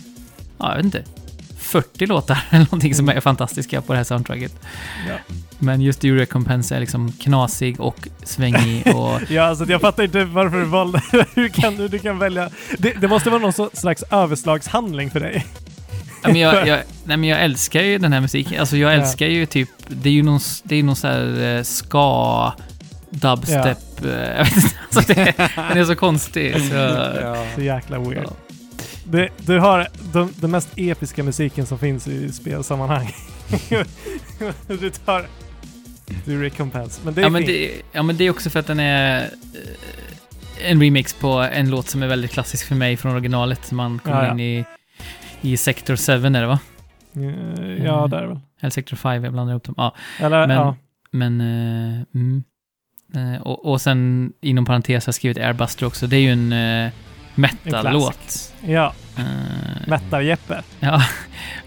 ja, 0.58 0.70
jag 0.70 0.76
vet 0.76 0.86
inte, 0.86 1.04
40 1.72 2.06
låtar 2.06 2.38
eller 2.50 2.66
någonting 2.66 2.96
som 2.96 3.10
är 3.10 3.20
fantastiska 3.20 3.82
på 3.82 3.94
det 3.94 3.98
här 3.98 4.04
soundtracket. 4.04 4.54
Ja. 5.10 5.16
Men 5.60 5.82
just 5.82 6.02
Due 6.02 6.22
Recompense 6.22 6.76
är 6.76 6.80
liksom 6.80 7.12
knasig 7.12 7.80
och 7.80 8.08
svängig 8.24 8.96
och... 8.96 9.20
Ja, 9.30 9.44
alltså 9.44 9.66
jag 9.66 9.82
fattar 9.82 10.04
inte 10.04 10.24
varför 10.26 10.58
du 10.58 10.66
valde... 10.66 11.02
Hur 11.36 11.48
kan 11.50 11.76
du, 11.76 11.88
du 11.88 12.00
kan 12.00 12.20
välja... 12.20 12.50
Det, 12.78 12.94
det 13.02 13.08
måste 13.08 13.30
vara 13.30 13.42
någon 13.42 13.70
slags 13.74 14.04
överslagshandling 14.12 15.12
för 15.12 15.20
dig. 15.20 15.46
Ja, 16.24 16.28
men 16.30 16.36
jag, 16.40 16.68
jag, 16.68 16.80
nej, 17.04 17.18
men 17.18 17.24
jag 17.30 17.42
älskar 17.42 17.82
ju 17.82 17.98
den 17.98 18.14
här 18.14 18.22
musiken. 18.22 18.60
Alltså 18.60 18.78
jag 18.78 18.92
Ja. 18.94 18.96
älskar 18.96 19.28
ju 19.28 19.46
typ, 19.46 19.70
det 19.88 20.10
är 20.10 20.14
ju 20.14 20.24
någon, 20.24 20.40
det 20.64 20.76
är 20.76 20.84
någon 20.84 20.96
så 20.96 21.08
här 21.08 21.44
eh, 21.58 21.64
ska, 21.64 22.54
dubstep, 23.10 23.66
eh, 24.06 24.06
vet 24.38 24.56
inte. 24.58 24.70
Alltså 24.96 25.14
det, 25.14 25.34
den 25.56 25.78
är 25.78 25.86
så 25.86 25.96
konstig. 25.96 26.54
Så, 26.62 26.98
Så 27.56 27.62
jäkla 27.62 28.00
weird. 28.00 28.24
ja. 28.26 28.32
Du, 29.04 29.30
du 29.38 29.60
har 29.60 29.88
de, 30.14 30.30
den 30.36 30.52
mest 30.52 30.70
episka 30.76 31.24
musiken 31.24 31.66
som 31.66 31.80
finns 31.80 32.08
i 32.08 32.32
spelsammanhang. 32.32 33.12
du 34.68 34.90
tar... 34.90 35.26
Du 36.26 36.42
recompense. 36.44 37.02
Men 37.06 37.14
det 37.14 37.22
är 37.22 37.24
Ja 37.24 37.30
men 37.30 37.46
det, 37.46 37.82
ja, 37.92 38.04
men 38.04 38.18
det 38.18 38.24
är 38.24 38.30
också 38.30 38.50
för 38.50 38.60
att 38.60 38.68
den 38.68 38.80
är 38.80 39.22
eh, 39.22 40.72
en 40.72 40.82
remix 40.82 41.14
på 41.14 41.30
en 41.30 41.70
låt 41.70 41.90
som 41.90 42.04
är 42.04 42.08
väldigt 42.08 42.32
klassisk 42.32 42.68
för 42.68 42.76
mig 42.76 42.98
från 42.98 43.12
originalet. 43.12 43.72
Man 43.72 44.00
kommer 44.00 44.22
Ja, 44.22 44.26
ja. 44.28 44.32
in 44.34 44.40
i, 44.40 44.66
i 45.42 45.58
Sector 45.58 45.96
7 45.96 46.12
är 46.26 46.30
det 46.42 46.48
va? 46.48 46.60
Eh, 47.16 47.86
Ja, 47.86 48.08
där 48.08 48.26
väl. 48.26 48.40
Eller 48.62 48.72
Sector 48.72 48.98
5, 48.98 49.24
jag 49.24 49.34
blandar 49.34 49.54
ihop 49.54 49.64
dem. 49.64 49.76
Ja, 49.78 49.96
Eller, 50.20 50.48
Men- 50.48 50.58
ja. 50.58 50.76
men... 51.12 51.42
eh, 51.42 52.02
mm. 52.16 52.44
Eh, 53.16 53.42
och, 53.42 53.66
och 53.66 53.82
sen 53.82 54.32
inom 54.42 54.66
parentes 54.66 55.06
har 55.06 55.10
jag 55.10 55.16
skrivit 55.16 55.38
Airbuster 55.38 55.86
också. 55.86 56.08
Det 56.08 56.16
är 56.16 56.22
ju 56.22 56.32
en 56.32 56.54
metal-låt. 57.36 58.54
Ja, 58.66 58.94
Eh, 59.18 59.88
Mättar-Jeppe. 59.88 60.62
Ja, 60.80 61.04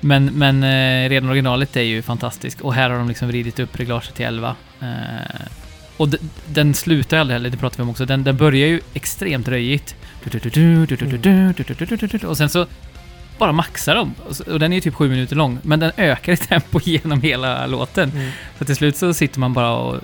men, 0.00 0.24
men 0.24 0.62
eh, 0.62 1.08
redan 1.08 1.30
originalet 1.30 1.76
är 1.76 1.82
ju 1.82 2.02
fantastisk 2.02 2.60
och 2.60 2.74
här 2.74 2.90
har 2.90 2.98
de 2.98 3.08
liksom 3.08 3.28
vridit 3.28 3.58
upp 3.58 3.80
reglaget 3.80 4.14
till 4.14 4.24
11. 4.26 4.56
Eh, 4.80 4.86
och 5.96 6.08
den 6.46 6.74
slutar 6.74 7.18
aldrig 7.18 7.34
heller, 7.34 7.50
det 7.50 7.56
pratar 7.56 7.76
vi 7.76 7.82
om 7.82 7.90
också. 7.90 8.06
Den, 8.06 8.24
den 8.24 8.36
börjar 8.36 8.68
ju 8.68 8.80
extremt 8.94 9.48
röjigt. 9.48 9.96
Och 12.24 12.36
sen 12.36 12.48
så 12.48 12.66
bara 13.38 13.52
maxar 13.52 13.94
de. 13.94 14.14
Och 14.52 14.60
den 14.60 14.72
är 14.72 14.76
ju 14.76 14.80
typ 14.80 14.94
sju 14.94 15.08
minuter 15.08 15.36
lång, 15.36 15.58
men 15.62 15.80
den 15.80 15.92
ökar 15.96 16.32
i 16.32 16.36
tempo 16.36 16.80
genom 16.82 17.22
hela 17.22 17.66
låten. 17.66 18.10
Mm. 18.10 18.30
Så 18.58 18.64
till 18.64 18.76
slut 18.76 18.96
så 18.96 19.14
sitter 19.14 19.40
man 19.40 19.52
bara 19.52 19.70
och, 19.76 20.00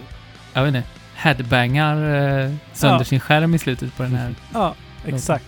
jag 0.53 0.65
vet 0.65 0.75
inte, 0.75 0.89
headbangar 1.15 1.97
eh, 1.97 2.51
sönder 2.73 2.99
Ja. 2.99 3.05
sin 3.05 3.21
skärm 3.21 3.55
i 3.55 3.59
slutet 3.59 3.97
på 3.97 4.03
den 4.03 4.15
här. 4.15 4.35
Ja, 4.55 4.75
exakt. 5.07 5.45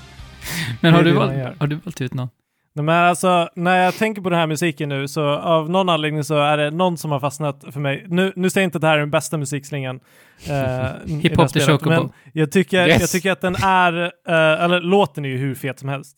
Men 0.80 0.94
har 0.94 1.02
du, 1.02 1.12
valt, 1.12 1.32
har 1.58 1.66
du 1.66 1.76
valt 1.76 2.00
ut 2.00 2.14
någon? 2.14 2.28
Nej, 2.76 2.84
men 2.84 2.94
alltså, 3.04 3.48
när 3.56 3.76
jag 3.84 3.94
tänker 3.94 4.22
på 4.22 4.30
den 4.30 4.38
här 4.38 4.46
musiken 4.46 4.88
nu 4.88 5.08
så 5.08 5.24
av 5.28 5.70
någon 5.70 5.88
anledning 5.88 6.24
så 6.24 6.38
är 6.38 6.56
det 6.56 6.70
någon 6.70 6.98
som 6.98 7.10
har 7.10 7.20
fastnat 7.20 7.64
för 7.70 7.80
mig. 7.80 8.04
Nu, 8.08 8.32
nu 8.36 8.50
säger 8.50 8.62
jag 8.62 8.66
inte 8.66 8.78
att 8.78 8.82
det 8.82 8.86
här 8.88 8.94
är 8.94 9.00
den 9.00 9.10
bästa 9.10 9.36
musikslingan. 9.38 9.96
eh, 9.96 10.44
i 10.44 10.48
det 10.48 10.54
här 10.56 11.00
Hip 11.22 11.36
Hop 11.36 11.52
the 11.52 11.60
spelet, 11.60 11.80
Chocobo. 11.80 11.90
Men 12.02 12.10
jag 12.32 12.52
tycker, 12.52 12.86
Yes. 12.88 13.00
jag 13.00 13.10
tycker 13.10 13.32
att 13.32 13.40
den 13.40 13.54
är, 13.62 14.02
eh, 14.02 14.64
eller 14.64 14.80
låten 14.80 15.24
är 15.24 15.28
ju 15.28 15.36
hur 15.36 15.54
fet 15.54 15.78
som 15.78 15.88
helst. 15.88 16.16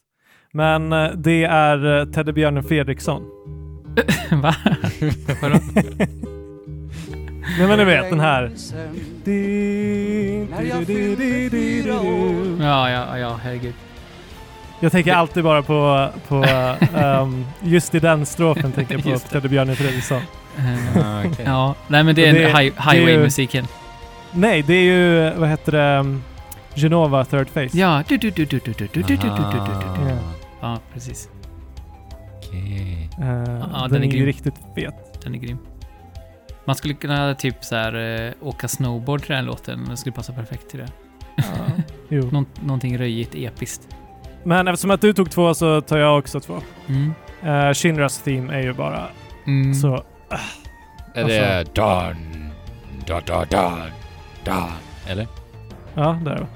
Men 0.52 0.92
eh, 0.92 1.10
det 1.16 1.44
är 1.44 1.84
uh, 1.86 2.12
Teddybjörnen 2.12 2.64
Fredriksson. 2.64 3.22
Va? 4.42 4.54
Nej 7.58 7.68
men 7.68 7.78
ni 7.78 7.84
vet 7.84 8.10
den 8.10 8.20
här. 8.20 8.50
Ja, 12.60 12.90
ja, 12.90 13.18
ja, 13.18 13.40
herregud. 13.42 13.74
Jag 14.80 14.92
tänker 14.92 15.12
alltid 15.12 15.44
bara 15.44 15.62
på, 15.62 16.08
på 16.28 16.44
ehm, 16.96 17.46
just 17.62 17.94
i 17.94 17.98
den 18.00 18.26
strofen 18.26 18.72
tänker 18.72 18.94
jag 18.94 19.02
på 19.02 19.08
Just 19.10 19.24
det. 19.24 19.30
Teddybjörnen 19.30 19.76
Fredriksson. 19.76 20.22
Eh, 20.58 21.06
Ah, 21.06 21.20
okej. 21.20 21.44
Ja, 21.44 21.74
nej 21.88 22.04
men 22.04 22.14
det 22.14 22.26
är 22.26 22.32
det- 22.32 22.44
en 22.44 22.56
hi- 22.56 22.72
det 22.76 22.90
är 22.90 22.94
ju- 22.94 23.00
highway-musiken. 23.00 23.66
Nej, 24.32 24.62
det 24.62 24.74
är 24.74 24.82
ju, 24.82 25.30
vad 25.36 25.48
heter 25.48 25.72
det, 25.72 25.98
um, 25.98 26.22
Genova 26.74 27.24
Third 27.24 27.48
Face. 27.48 27.68
Ja, 27.78 28.02
du, 28.08 28.16
du, 28.16 28.30
du, 28.30 28.44
du, 28.44 28.58
du, 28.58 28.72
du, 28.76 28.86
du, 28.92 29.02
du, 29.02 29.16
du, 29.16 29.16
du. 29.16 30.16
Ja. 30.60 30.78
Precis. 30.94 31.28
Okej. 32.36 33.10
Eh, 33.20 33.26
Ja, 33.26 33.80
den, 33.82 33.90
den 33.92 34.02
är 34.02 34.06
är 34.14 34.18
ju 34.18 34.26
riktigt 34.26 34.54
fet. 34.74 34.94
Den 35.24 35.34
är 35.34 35.38
grym. 35.38 35.58
Man 36.66 36.76
skulle 36.76 36.94
kunna 36.94 37.34
typ 37.34 37.64
så 37.64 37.76
här 37.76 38.24
eh, 38.26 38.32
åka 38.40 38.68
snowboard 38.68 39.20
till 39.22 39.34
den 39.34 39.44
låten. 39.44 39.84
Den 39.88 39.96
skulle 39.96 40.12
passa 40.12 40.32
perfekt 40.32 40.70
till 40.70 40.78
det. 40.78 40.88
Ja, 41.36 41.42
jo. 42.08 42.28
Någon, 42.32 42.46
någonting 42.60 42.98
röjigt, 42.98 43.34
episkt. 43.34 43.88
Men 44.44 44.68
eftersom 44.68 44.90
att 44.90 45.00
du 45.00 45.12
tog 45.12 45.30
två 45.30 45.54
så 45.54 45.80
tar 45.80 45.98
jag 45.98 46.18
också 46.18 46.40
två. 46.40 46.60
Mm. 46.88 47.14
Uh, 47.46 47.72
Shinras 47.74 48.18
theme 48.22 48.54
är 48.54 48.62
ju 48.62 48.72
bara 48.72 49.08
Mm. 49.46 49.74
så... 49.74 50.04
Är 51.14 51.24
det 51.24 51.74
Dawn? 51.74 52.50
Da, 53.06 53.20
da, 53.20 53.44
da, 53.44 53.78
da. 54.44 54.68
Eller? 55.08 55.26
Ja, 55.94 56.20
där. 56.24 56.46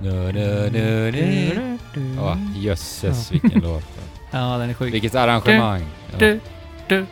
Da, 0.00 0.32
da, 0.32 0.70
da, 0.70 1.10
da. 1.10 2.22
Åh, 2.22 2.36
jösses 2.56 3.30
Ja. 3.32 3.38
vilken 3.42 3.60
låt. 3.60 3.84
Ja, 4.30 4.58
den 4.58 4.70
är 4.70 4.74
sjuk. 4.74 4.94
Vilket 4.94 5.14
arrangemang. 5.14 5.82
Ja. 6.12 6.18
Du, 6.18 6.40
du, 6.88 7.06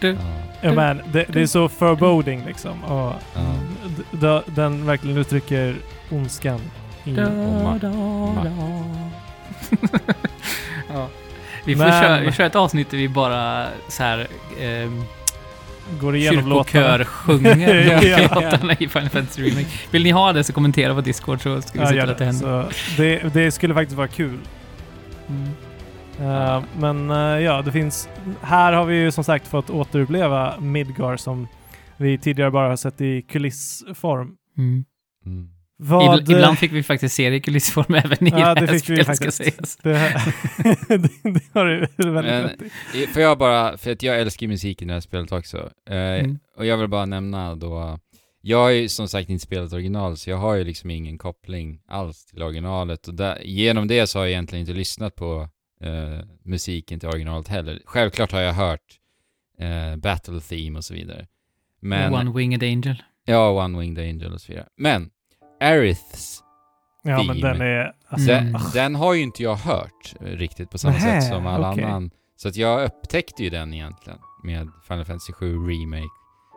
du. 0.00 0.08
Ja. 0.12 0.16
Ja, 0.62 0.72
men 0.72 1.00
det, 1.12 1.24
det 1.28 1.40
är 1.42 1.46
så 1.46 1.68
foreboding 1.68 2.44
liksom. 2.46 2.84
Och 2.84 3.12
Ja. 4.20 4.42
den 4.46 4.86
verkligen 4.86 5.16
uttrycker 5.18 5.76
ondskan. 6.10 6.60
I, 7.04 7.10
Da, 7.12 7.22
ma- 7.22 7.78
da, 7.80 7.88
ma- 7.88 8.44
da. 8.44 8.50
ja. 10.94 11.08
Vi 11.64 11.76
får 11.76 11.84
Men- 11.84 12.02
köra, 12.02 12.20
vi 12.20 12.32
kör 12.32 12.44
ett 12.44 12.56
avsnitt 12.56 12.90
där 12.90 12.98
vi 12.98 13.08
bara 13.08 13.66
så 13.88 14.02
här 14.02 14.26
ehm, 14.60 15.04
går 16.00 16.16
igenom 16.16 16.48
låtarna. 16.48 16.64
kyrkokör 16.64 17.04
sjunger 17.04 17.74
Ja. 18.02 18.28
låtarna 18.34 18.72
i 18.78 18.88
Final 18.88 19.08
Fantasy 19.08 19.42
Remake. 19.50 19.66
Vill 19.90 20.02
ni 20.02 20.10
ha 20.10 20.32
det 20.32 20.44
så 20.44 20.52
kommentera 20.52 20.94
på 20.94 21.00
Discord 21.00 21.42
så 21.42 21.62
ska 21.62 21.72
vi 21.72 21.80
Ja, 21.84 21.86
se 21.86 22.00
till 22.00 22.10
att 22.10 22.18
det 22.18 22.24
händer. 22.24 22.66
Så 22.72 23.02
det, 23.02 23.34
det 23.34 23.50
skulle 23.50 23.74
faktiskt 23.74 23.96
vara 23.96 24.08
kul. 24.08 24.38
Mm. 25.28 25.48
Eh, 26.20 26.62
men 26.78 27.10
eh, 27.10 27.16
ja, 27.44 27.62
det 27.62 27.72
finns... 27.72 28.08
Här 28.42 28.72
har 28.72 28.84
vi 28.84 28.96
ju 28.96 29.10
som 29.10 29.24
sagt 29.24 29.46
fått 29.48 29.70
återuppleva 29.70 30.60
Midgar 30.60 31.16
som 31.16 31.48
vi 31.96 32.18
tidigare 32.18 32.50
bara 32.50 32.68
har 32.68 32.76
sett 32.76 33.00
i 33.00 33.22
kulissform. 33.22 34.36
Mm. 34.58 34.84
Mm. 35.26 35.48
Vad... 35.82 36.20
Ibl- 36.20 36.32
ibland 36.32 36.58
fick 36.58 36.72
vi 36.72 36.82
faktiskt 36.82 37.14
se 37.14 37.30
det 37.30 37.36
i 37.36 37.40
kulissform 37.40 37.94
även 38.04 38.26
i 38.26 38.30
Ja, 38.30 38.54
det 38.54 38.60
det 38.60 38.66
här 38.66 38.78
fick 38.78 38.90
vi 38.90 39.04
spelet, 39.04 39.16
ska 39.16 39.24
faktiskt. 39.24 39.36
sägas. 39.36 39.76
Det, 40.88 40.96
det, 40.98 41.30
det 41.30 41.42
har 41.54 41.64
du 41.64 42.10
väldigt 42.10 42.14
Men-. 42.14 42.70
I- 43.02 43.06
Får 43.06 43.22
jag 43.22 43.38
bara, 43.38 43.76
för 43.78 43.92
att 43.92 44.02
jag 44.02 44.20
älskar 44.20 44.46
musiken 44.46 44.88
i 44.88 44.90
det 44.90 44.94
här 44.94 45.00
spelet 45.00 45.32
också. 45.32 45.70
Eh, 45.90 45.96
Mm. 45.96 46.38
Och 46.56 46.66
jag 46.66 46.76
vill 46.76 46.88
bara 46.88 47.06
nämna 47.06 47.54
då, 47.54 47.98
jag 48.42 48.58
har 48.58 48.70
ju 48.70 48.88
som 48.88 49.08
sagt 49.08 49.30
inte 49.30 49.44
spelat 49.44 49.72
original, 49.72 50.16
så 50.16 50.30
jag 50.30 50.36
har 50.36 50.54
ju 50.54 50.64
liksom 50.64 50.90
ingen 50.90 51.18
koppling 51.18 51.80
alls 51.88 52.26
till 52.26 52.42
originalet. 52.42 53.08
Och 53.08 53.14
där, 53.14 53.38
genom 53.44 53.88
det 53.88 54.06
så 54.06 54.18
har 54.18 54.24
jag 54.24 54.30
egentligen 54.30 54.60
inte 54.60 54.72
lyssnat 54.72 55.14
på 55.16 55.48
eh, 55.80 56.24
musiken 56.44 57.00
till 57.00 57.08
originalet 57.08 57.48
heller. 57.48 57.80
Självklart 57.84 58.32
har 58.32 58.40
jag 58.40 58.52
hört 58.52 58.98
eh, 59.58 59.96
Battle 59.96 60.40
Theme 60.40 60.78
och 60.78 60.84
så 60.84 60.94
vidare. 60.94 61.26
Men, 61.80 62.14
One 62.14 62.32
Winged 62.32 62.62
Angel. 62.62 63.02
ja, 63.24 63.64
One 63.64 63.78
Winged 63.78 63.98
Angel 64.04 64.32
och 64.32 64.40
så 64.40 64.52
vidare. 64.52 64.68
Men, 64.76 65.10
Aeriths, 65.60 66.42
Ja, 67.02 67.22
men 67.22 67.36
Theme. 67.36 67.48
den 67.48 67.60
är... 67.60 67.92
Alltså, 68.08 68.32
Mm. 68.32 68.52
den, 68.52 68.62
den 68.74 68.94
har 68.94 69.14
ju 69.14 69.22
inte 69.22 69.42
jag 69.42 69.56
hört 69.56 70.14
riktigt 70.20 70.70
på 70.70 70.78
samma 70.78 70.94
Nähä, 70.94 71.20
sätt 71.20 71.30
som 71.32 71.46
alla 71.46 71.72
okej. 71.72 71.84
annan. 71.84 72.10
Så 72.36 72.48
att 72.48 72.56
jag 72.56 72.84
upptäckte 72.84 73.42
ju 73.44 73.50
den 73.50 73.74
egentligen 73.74 74.18
med 74.44 74.68
Final 74.88 75.04
Fantasy 75.04 75.32
7 75.32 75.56
Remake. 75.56 76.08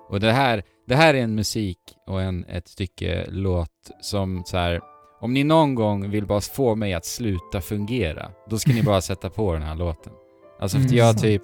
Och 0.09 0.19
det 0.19 0.31
här, 0.31 0.63
det 0.87 0.95
här 0.95 1.13
är 1.13 1.21
en 1.23 1.35
musik 1.35 1.77
och 2.07 2.21
en, 2.21 2.45
ett 2.45 2.67
stycke 2.67 3.25
låt 3.29 3.91
som 4.01 4.43
så 4.45 4.57
här. 4.57 4.81
Om 5.23 5.33
ni 5.33 5.43
någon 5.43 5.75
gång 5.75 6.09
vill 6.09 6.25
bara 6.25 6.41
få 6.41 6.75
mig 6.75 6.93
att 6.93 7.05
sluta 7.05 7.61
fungera, 7.61 8.31
då 8.49 8.57
ska 8.57 8.71
ni 8.71 8.83
bara 8.83 9.01
sätta 9.11 9.29
på 9.29 9.53
den 9.53 9.61
här 9.61 9.75
låten. 9.75 10.13
Alltså 10.59 10.77
för 10.77 10.85
att 10.85 10.91
Mm. 10.91 11.05
jag 11.05 11.17
typ, 11.21 11.43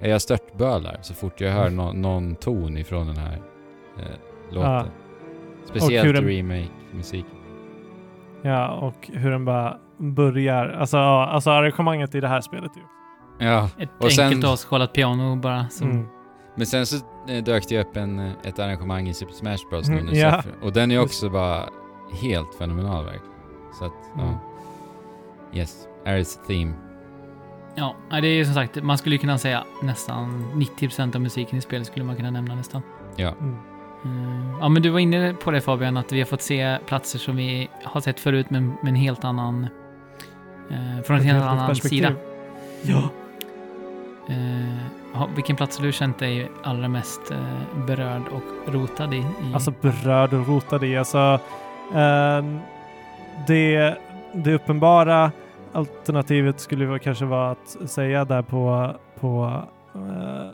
jag 0.00 0.22
störtbölar 0.22 0.98
så 1.02 1.14
fort 1.14 1.40
jag 1.40 1.52
hör 1.52 1.70
nå- 1.70 1.92
någon 1.92 2.34
ton 2.34 2.76
ifrån 2.78 3.06
den 3.06 3.16
här 3.16 3.42
eh, 3.98 4.04
låten. 4.54 4.70
Ja. 4.72 4.84
Speciellt 5.64 6.14
den- 6.14 6.24
remake-musiken. 6.24 7.30
Ja, 8.42 8.68
och 8.70 9.10
hur 9.12 9.30
den 9.30 9.44
bara 9.44 9.76
börjar. 9.98 10.68
Alltså, 10.68 10.96
ja, 10.96 11.26
alltså 11.26 11.50
arrangemanget 11.50 12.14
i 12.14 12.20
det 12.20 12.28
här 12.28 12.40
spelet 12.40 12.70
ju. 12.76 12.82
Ja, 13.46 13.70
Ett 13.78 13.88
Och 14.00 14.12
sen- 14.12 14.26
enkelt 14.26 14.44
avskalat 14.44 14.92
piano 14.92 15.36
bara. 15.36 15.68
Som, 15.68 15.90
Mm. 15.90 16.06
Men 16.56 16.66
sen 16.66 16.86
så 16.86 16.96
eh, 17.28 17.44
dök 17.44 17.68
det 17.68 17.80
upp 17.80 17.96
en, 17.96 18.18
ett 18.44 18.58
arrangemang 18.58 19.08
i 19.08 19.14
Super 19.14 19.32
Smash 19.32 19.58
Bros 19.70 19.88
nu 19.88 19.94
Mm, 19.98 20.06
när 20.06 20.20
ja. 20.20 20.42
Och 20.62 20.72
den 20.72 20.90
är 20.90 21.02
också 21.02 21.30
bara 21.30 21.64
helt 22.12 22.54
fenomenal 22.54 23.04
verkligen. 23.04 23.26
Så 23.78 23.84
att, 23.84 23.92
Mm. 24.14 24.26
ja. 24.26 25.58
Yes. 25.58 25.86
Aris 26.06 26.38
Theme. 26.46 26.72
Ja, 27.74 27.94
nej, 28.10 28.20
det 28.22 28.28
är 28.28 28.34
ju 28.34 28.44
som 28.44 28.54
sagt, 28.54 28.82
man 28.82 28.98
skulle 28.98 29.14
ju 29.14 29.18
kunna 29.18 29.38
säga 29.38 29.64
nästan 29.82 30.44
90% 30.54 31.14
av 31.14 31.20
musiken 31.20 31.58
i 31.58 31.60
spelet 31.60 31.86
skulle 31.86 32.04
man 32.04 32.16
kunna 32.16 32.30
nämna 32.30 32.54
nästan. 32.54 32.82
Ja. 33.16 33.28
Mm. 33.40 33.56
Mm. 34.04 34.58
Ja, 34.60 34.68
men 34.68 34.82
du 34.82 34.90
var 34.90 34.98
inne 34.98 35.34
på 35.34 35.50
det 35.50 35.60
Fabian, 35.60 35.96
att 35.96 36.12
vi 36.12 36.18
har 36.18 36.26
fått 36.26 36.42
se 36.42 36.78
platser 36.86 37.18
som 37.18 37.36
vi 37.36 37.68
har 37.84 38.00
sett 38.00 38.20
förut, 38.20 38.46
men 38.50 38.66
med 38.66 38.88
en 38.88 38.94
helt 38.94 39.24
annan... 39.24 39.64
Eh, 40.70 41.02
från 41.04 41.16
en 41.16 41.22
helt 41.24 41.38
helt 41.38 41.50
annan 41.50 41.68
perspektiv. 41.68 41.96
sida. 42.06 42.14
Ja. 42.82 43.08
Eh, 45.14 45.26
vilken 45.34 45.56
plats 45.56 45.78
har 45.78 45.86
du 45.86 45.92
känt 45.92 46.18
dig 46.18 46.50
allra 46.62 46.88
mest 46.88 47.30
eh, 47.30 47.84
berörd 47.86 48.22
och 48.32 48.72
rotad 48.74 49.14
i? 49.14 49.18
i? 49.18 49.24
Alltså 49.54 49.72
berörd 49.80 50.32
och 50.32 50.48
rotad 50.48 50.84
i. 50.84 50.96
Alltså, 50.96 51.38
det, 53.46 53.96
det 54.34 54.54
uppenbara 54.54 55.32
alternativet 55.72 56.60
skulle 56.60 56.98
kanske 56.98 57.24
vara 57.24 57.50
att 57.50 57.76
säga 57.90 58.24
där 58.24 58.42
på, 58.42 58.94
på 59.20 59.62
eh, 59.94 60.50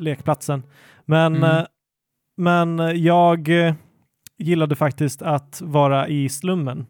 lekplatsen. 0.00 0.62
Men, 1.04 1.34
Mm. 1.36 1.58
eh, 1.58 1.64
men 2.36 3.02
jag 3.02 3.48
gillade 4.38 4.76
faktiskt 4.76 5.22
att 5.22 5.60
vara 5.64 6.08
i 6.08 6.28
slummen 6.28 6.86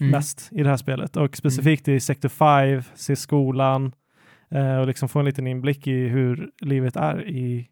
Mm. 0.00 0.10
mest 0.10 0.48
i 0.52 0.62
det 0.62 0.68
här 0.68 0.76
spelet 0.76 1.16
och 1.16 1.36
specifikt 1.36 1.88
i 1.88 2.00
Sector 2.00 2.28
5, 2.28 2.82
se 2.94 3.16
skolan 3.16 3.92
eh, 4.50 4.76
och 4.78 4.86
liksom 4.86 5.08
få 5.08 5.18
en 5.18 5.24
liten 5.24 5.46
inblick 5.46 5.86
i 5.86 6.08
hur 6.08 6.50
livet 6.60 6.96
är 6.96 7.28
i, 7.28 7.68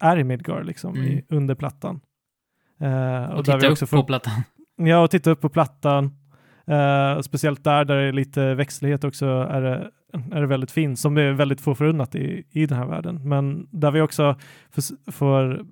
är 0.00 0.16
i 0.18 0.24
Midgard, 0.24 0.66
liksom 0.66 0.94
Mm. 0.94 1.06
i, 1.08 1.24
under 1.28 1.54
plattan. 1.54 2.00
Eh, 2.80 3.30
Och 3.30 3.44
där 3.44 3.52
vi 3.54 3.60
titta 3.60 3.72
också 3.72 3.84
upp 3.84 3.88
får- 3.88 3.96
på 3.96 4.04
plattan. 4.04 4.32
Ja, 4.78 5.02
och 5.02 5.10
titta 5.10 5.30
upp 5.30 5.40
på 5.40 5.48
plattan. 5.48 6.04
Eh, 6.66 7.20
speciellt 7.20 7.64
där, 7.64 7.84
där 7.84 7.96
det 7.96 8.02
är 8.08 8.12
lite 8.12 8.54
växtlighet 8.54 9.04
också, 9.04 9.26
är 9.26 9.60
det, 9.62 9.90
är 10.32 10.40
det 10.40 10.46
väldigt 10.46 10.70
fint, 10.70 10.98
som 10.98 11.16
är 11.16 11.32
väldigt 11.32 11.60
få 11.60 11.74
förunnat 11.74 12.14
i, 12.14 12.44
i 12.50 12.66
den 12.66 12.78
här 12.78 12.86
världen. 12.86 13.28
Men 13.28 13.68
där 13.70 13.90
vi 13.90 14.00
också 14.00 14.36
får, 14.70 15.12
får 15.12 15.64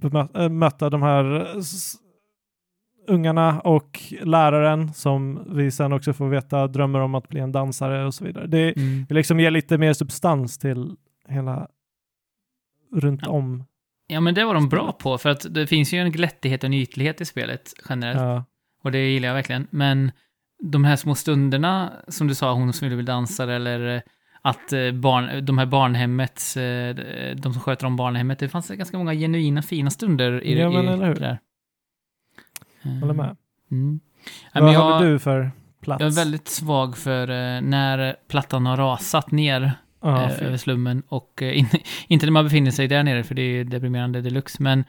bemö- 0.00 0.42
äh, 0.42 0.48
möta 0.48 0.90
de 0.90 1.02
här 1.02 1.46
ungarna 3.08 3.60
och 3.60 4.00
läraren 4.22 4.92
som 4.92 5.42
vi 5.56 5.70
sen 5.70 5.92
också 5.92 6.12
får 6.12 6.28
veta 6.28 6.66
drömmer 6.66 7.00
om 7.00 7.14
att 7.14 7.28
bli 7.28 7.40
en 7.40 7.52
dansare 7.52 8.06
och 8.06 8.14
så 8.14 8.24
vidare. 8.24 8.46
Det, 8.46 8.76
Mm. 8.76 9.06
det 9.08 9.14
liksom 9.14 9.40
ger 9.40 9.50
lite 9.50 9.78
mer 9.78 9.92
substans 9.92 10.58
till 10.58 10.96
hela 11.28 11.68
runt 12.94 13.20
Ja. 13.24 13.30
om. 13.32 13.64
Ja, 14.10 14.20
men 14.20 14.34
det 14.34 14.44
var 14.44 14.54
de 14.54 14.68
bra 14.68 14.92
på, 14.92 15.18
för 15.18 15.28
att 15.28 15.54
det 15.54 15.66
finns 15.66 15.92
ju 15.92 15.98
en 15.98 16.12
glättighet 16.12 16.62
och 16.62 16.66
en 16.66 16.74
ytlighet 16.74 17.20
i 17.20 17.24
spelet 17.24 17.74
generellt. 17.88 18.20
Ja, 18.20 18.44
Och 18.84 18.92
det 18.92 18.98
gillar 18.98 19.28
jag 19.28 19.34
verkligen. 19.34 19.66
Men 19.70 20.12
de 20.62 20.84
här 20.84 20.96
små 20.96 21.14
stunderna, 21.14 21.92
som 22.08 22.26
du 22.28 22.34
sa, 22.34 22.52
hon 22.52 22.72
som 22.72 22.86
ville 22.86 22.96
bli 22.96 23.04
dansare, 23.04 23.56
eller 23.56 23.96
eh, 23.96 24.02
att 24.42 24.72
eh, 24.72 24.92
barn, 24.92 25.44
de 25.44 25.58
här 25.58 25.66
barnhemmets, 25.66 26.56
eh, 26.56 26.96
de 27.36 27.52
som 27.52 27.62
sköter 27.62 27.86
om 27.86 27.96
barnhemmet, 27.96 28.38
det 28.38 28.48
fanns 28.48 28.68
ganska 28.68 28.98
många 28.98 29.14
genuina 29.14 29.62
fina 29.62 29.90
stunder 29.90 30.44
i, 30.44 30.58
Ja, 30.60 30.70
men 30.70 30.84
i 30.84 30.88
eller 30.88 31.06
hur? 31.06 31.14
det 31.14 31.20
där. 31.20 31.38
håller 33.00 33.14
med. 33.14 33.36
Mm. 33.70 34.00
Vad 34.54 34.64
men 34.64 34.72
jag, 34.72 35.02
du 35.02 35.18
för 35.18 35.50
plats? 35.80 36.00
jag 36.00 36.12
är 36.12 36.16
väldigt 36.16 36.48
svag 36.48 36.96
för 36.96 37.26
när 37.60 38.16
plattan 38.28 38.66
har 38.66 38.76
rasat 38.76 39.30
ner 39.30 39.72
Ja, 40.10 40.30
eh, 40.30 40.42
över 40.46 40.56
slummen 40.56 41.02
och 41.08 41.42
eh, 41.42 41.58
in, 41.58 41.66
inte 42.08 42.26
när 42.26 42.30
man 42.32 42.44
befinner 42.44 42.70
sig 42.70 42.88
där 42.88 43.02
nere 43.02 43.24
för 43.24 43.34
det 43.34 43.42
är 43.42 43.64
deprimerande 43.64 44.20
deluxe, 44.20 44.62
men 44.62 44.84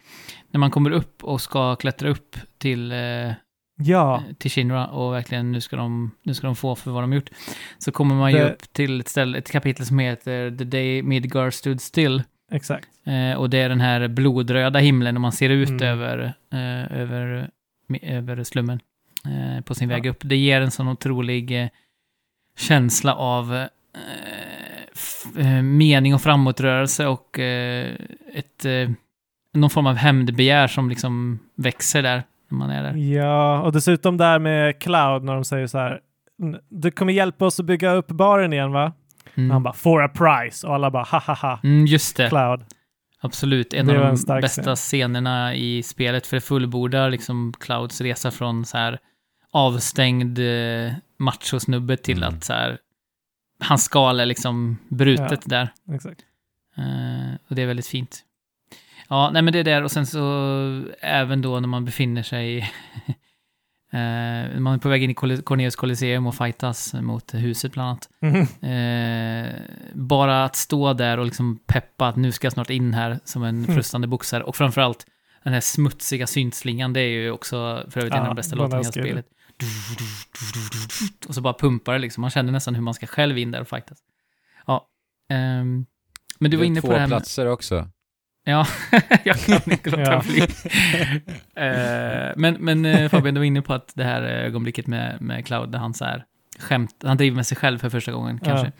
när 0.52 0.60
man 0.60 0.72
kommer 0.72 0.92
upp 0.92 1.24
och 1.24 1.42
ska 1.42 1.76
klättra 1.76 2.10
upp 2.10 2.36
till, 2.58 2.92
eh, 2.92 3.32
ja. 3.78 4.24
till 4.38 4.52
Shinra 4.52 4.88
och 4.88 5.14
verkligen 5.14 5.52
nu 5.52 5.62
ska, 5.62 5.76
de, 5.76 6.12
nu 6.24 6.34
ska 6.34 6.48
de 6.48 6.56
få 6.56 6.76
för 6.76 6.92
vad 6.92 7.04
de 7.04 7.14
gjort, 7.14 7.30
så 7.78 7.92
kommer 7.92 8.16
man 8.16 8.32
ju 8.32 8.38
Det- 8.38 8.50
upp 8.52 8.74
till 8.74 9.00
ett, 9.00 9.08
ställe, 9.08 9.38
ett 9.38 9.52
kapitel 9.52 9.86
som 9.86 10.00
heter 10.00 10.52
The 10.58 10.64
Day 10.64 11.02
Midgar 11.04 11.50
Stood 11.50 11.82
Still. 11.82 12.24
Exakt. 12.52 12.88
Eh, 13.06 13.38
och 13.40 13.50
det 13.50 13.58
är 13.58 13.70
den 13.70 13.82
här 13.82 14.08
blodröda 14.08 14.80
himlen 14.80 15.18
och 15.18 15.22
man 15.22 15.32
ser 15.32 15.50
ut 15.50 15.70
Mm. 15.70 15.84
över, 15.84 16.34
eh, 16.54 17.00
över, 17.02 17.50
över 18.02 18.44
slummen 18.44 18.80
eh, 19.26 19.62
på 19.64 19.76
sin 19.76 19.90
Ja. 19.90 19.96
väg 19.96 20.06
upp. 20.06 20.20
Det 20.22 20.36
ger 20.38 20.62
en 20.62 20.72
sån 20.72 20.88
otrolig 20.88 21.70
känsla 22.58 23.16
av 23.16 23.68
mening 25.64 26.14
och 26.14 26.22
framåtrörelse 26.22 27.08
och 27.08 27.40
eh, 27.40 27.94
ett, 28.34 28.66
eh, 28.66 28.90
någon 29.54 29.70
form 29.70 29.88
av 29.88 29.96
hämndbegär 29.96 30.68
som 30.68 30.90
liksom 30.90 31.40
växer 31.56 32.04
där 32.04 32.24
när 32.50 32.58
man 32.58 32.70
är 32.70 32.84
där. 32.84 32.94
Ja, 32.96 33.62
och 33.62 33.72
dessutom 33.72 34.18
där 34.18 34.40
med 34.40 34.82
Cloud 34.82 35.24
när 35.24 35.34
de 35.34 35.44
säger 35.46 35.68
så 35.68 35.78
här. 35.78 36.00
"N- 36.42 36.58
Du 36.70 36.92
kommer 36.92 37.14
hjälpa 37.14 37.46
oss 37.46 37.60
att 37.60 37.66
bygga 37.66 37.92
upp 37.94 38.08
baren 38.08 38.54
igen 38.54 38.72
va? 38.72 38.94
Mm. 39.36 39.52
Han 39.52 39.64
bara 39.64 39.74
for 39.74 40.04
a 40.04 40.10
price 40.10 40.68
och 40.68 40.76
alla 40.76 40.92
bara 40.92 41.04
ha 41.04 41.20
ha 41.20 41.34
ha. 41.34 41.60
Mm, 41.64 41.86
just 41.86 42.18
det. 42.18 42.30
Cloud. 42.30 42.66
Absolut, 43.22 43.74
en 43.74 43.90
av 43.90 43.96
de 43.96 44.42
bästa 44.42 44.64
scen. 44.64 44.76
scenerna 44.76 45.56
i 45.56 45.84
spelet, 45.84 46.28
för 46.28 46.38
det 46.38 46.42
fullbordar 46.42 47.10
liksom 47.10 47.54
Clouds 47.60 48.02
resa 48.02 48.32
från 48.32 48.66
så 48.66 48.78
här 48.78 49.00
avstängd 49.52 50.40
eh, 50.40 50.92
machosnubbe 51.20 51.98
till 51.98 52.24
Mm. 52.24 52.30
att 52.36 52.44
så 52.44 52.54
här, 52.54 52.78
hans 53.60 53.84
skal 53.84 54.20
är 54.20 54.26
liksom 54.26 54.78
brutet 54.90 55.42
där. 55.50 55.70
Exakt. 55.94 56.22
Eh, 56.78 57.36
och 57.50 57.56
det 57.56 57.62
är 57.62 57.66
väldigt 57.68 57.88
fint. 57.88 58.26
Ja, 59.10 59.30
nej 59.34 59.42
men 59.42 59.54
det 59.54 59.60
är 59.60 59.64
där 59.64 59.84
och 59.84 59.92
sen 59.92 60.08
så 60.08 60.84
även 61.02 61.42
då 61.42 61.60
när 61.60 61.68
man 61.68 61.86
befinner 61.86 62.24
sig 62.24 62.58
eh, 63.94 64.60
man 64.60 64.74
är 64.74 64.78
på 64.78 64.90
väg 64.90 65.04
in 65.04 65.10
i 65.10 65.14
Cornelius 65.14 65.76
Colosseum 65.76 66.28
och 66.28 66.36
fightas 66.36 66.94
mot 66.94 67.34
huset 67.34 67.72
bland 67.74 67.90
annat. 67.90 68.10
Mhm. 68.22 68.70
Eh, 68.72 69.54
bara 69.94 70.46
att 70.46 70.56
stå 70.56 70.94
där 70.94 71.18
och 71.18 71.26
liksom 71.26 71.60
peppa 71.68 72.08
att 72.08 72.16
nu 72.16 72.32
ska 72.32 72.46
jag 72.46 72.54
snart 72.54 72.70
in 72.70 72.94
här 72.94 73.20
som 73.24 73.44
en 73.44 73.64
Mm. 73.64 73.76
frustande 73.76 74.08
boxare. 74.08 74.44
Och 74.44 74.56
framförallt 74.56 75.06
den 75.44 75.54
här 75.54 75.60
smutsiga 75.62 76.28
syntslingan, 76.28 76.94
det 76.94 77.00
är 77.02 77.08
ju 77.10 77.32
också 77.32 77.84
för 77.90 78.00
övrigt 78.00 78.14
en 78.14 78.20
av 78.20 78.26
Ja, 78.26 78.30
de 78.30 78.36
bästa 78.36 78.56
låtarna 78.56 78.76
i 78.82 78.84
hela 78.84 78.92
spelet. 78.92 79.26
Och 81.28 81.36
så 81.36 81.42
bara 81.42 81.54
pumpar 81.54 81.94
det 81.94 82.00
liksom. 82.00 82.22
Man 82.22 82.30
känner 82.30 82.52
nästan 82.52 82.76
hur 82.76 82.82
man 82.82 82.94
ska 82.94 83.08
själv 83.08 83.38
in 83.38 83.52
där 83.52 83.62
och 83.62 83.68
fightas. 83.68 83.98
Ja. 84.68 84.88
ehm, 85.30 85.86
men 86.40 86.52
du 86.52 86.58
var 86.58 86.64
inne 86.66 86.82
på 86.82 86.88
det 86.88 86.94
här 86.94 87.00
med... 87.08 87.10
platser 87.10 87.46
också. 87.48 87.90
Ja, 88.44 88.68
jag 89.24 89.40
kan 89.40 89.72
inte 89.72 89.90
låta 89.90 90.02
Ja. 90.02 90.24
bli. 90.28 90.42
Eh, 91.56 92.34
men 92.36 92.54
men 92.60 92.86
eh, 92.86 93.10
Fabian, 93.10 93.34
du 93.34 93.40
var 93.40 93.46
inne 93.46 93.62
på 93.62 93.74
att 93.74 93.92
det 93.96 94.04
här 94.04 94.22
ögonblicket 94.22 94.88
med, 94.88 95.22
med 95.22 95.46
Cloud, 95.46 95.72
där 95.72 95.80
han 95.80 95.94
så 95.94 96.06
här 96.06 96.26
skämt, 96.60 96.96
han 97.04 97.18
driver 97.18 97.36
med 97.36 97.48
sig 97.48 97.58
själv 97.58 97.78
för 97.80 97.90
första 97.90 98.12
gången 98.12 98.40
Ja. 98.42 98.48
kanske, 98.50 98.72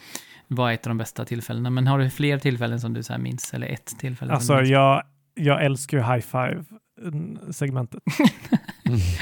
var 0.48 0.72
ett 0.72 0.86
av 0.86 0.90
de 0.90 0.98
bästa 0.98 1.26
tillfällena. 1.26 1.70
Men 1.70 1.88
har 1.88 2.00
du 2.00 2.10
fler 2.10 2.38
tillfällen 2.38 2.80
som 2.80 2.94
du 2.94 3.04
så 3.04 3.14
här 3.14 3.20
minns, 3.20 3.54
eller 3.54 3.68
ett 3.68 3.86
tillfälle? 4.00 4.34
Alltså 4.34 4.62
jag, 4.62 5.04
jag 5.34 5.66
älskar 5.66 5.98
ju 5.98 6.04
high 6.04 6.20
five 6.26 6.64
segmentet. 7.52 8.04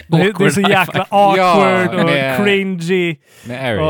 Det, 0.08 0.18
är- 0.18 0.34
det 0.40 0.46
är 0.46 0.50
så 0.50 0.62
jäkla 0.62 1.04
awkward 1.10 1.38
Ja, 1.40 2.00
och 2.00 2.06
med- 2.06 2.38
cringy 2.46 3.16
Med 3.48 3.66
Aerith. 3.66 3.84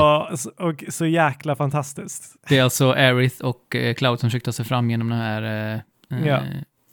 och, 0.61 0.69
och 0.69 0.83
så 0.93 1.05
jäkla 1.05 1.55
fantastiskt. 1.55 2.35
Det 2.49 2.57
är 2.57 2.63
alltså 2.63 2.91
Aerith 2.91 3.41
och 3.45 3.75
eh, 3.75 3.93
Cloud 3.93 4.19
som 4.19 4.29
försöker 4.29 4.45
ta 4.45 4.51
sig 4.51 4.65
fram 4.65 4.89
genom 4.89 5.09
den 5.09 5.19
här, 5.19 5.41
eh, 6.11 6.17
eh, 6.19 6.27
Ja. 6.27 6.41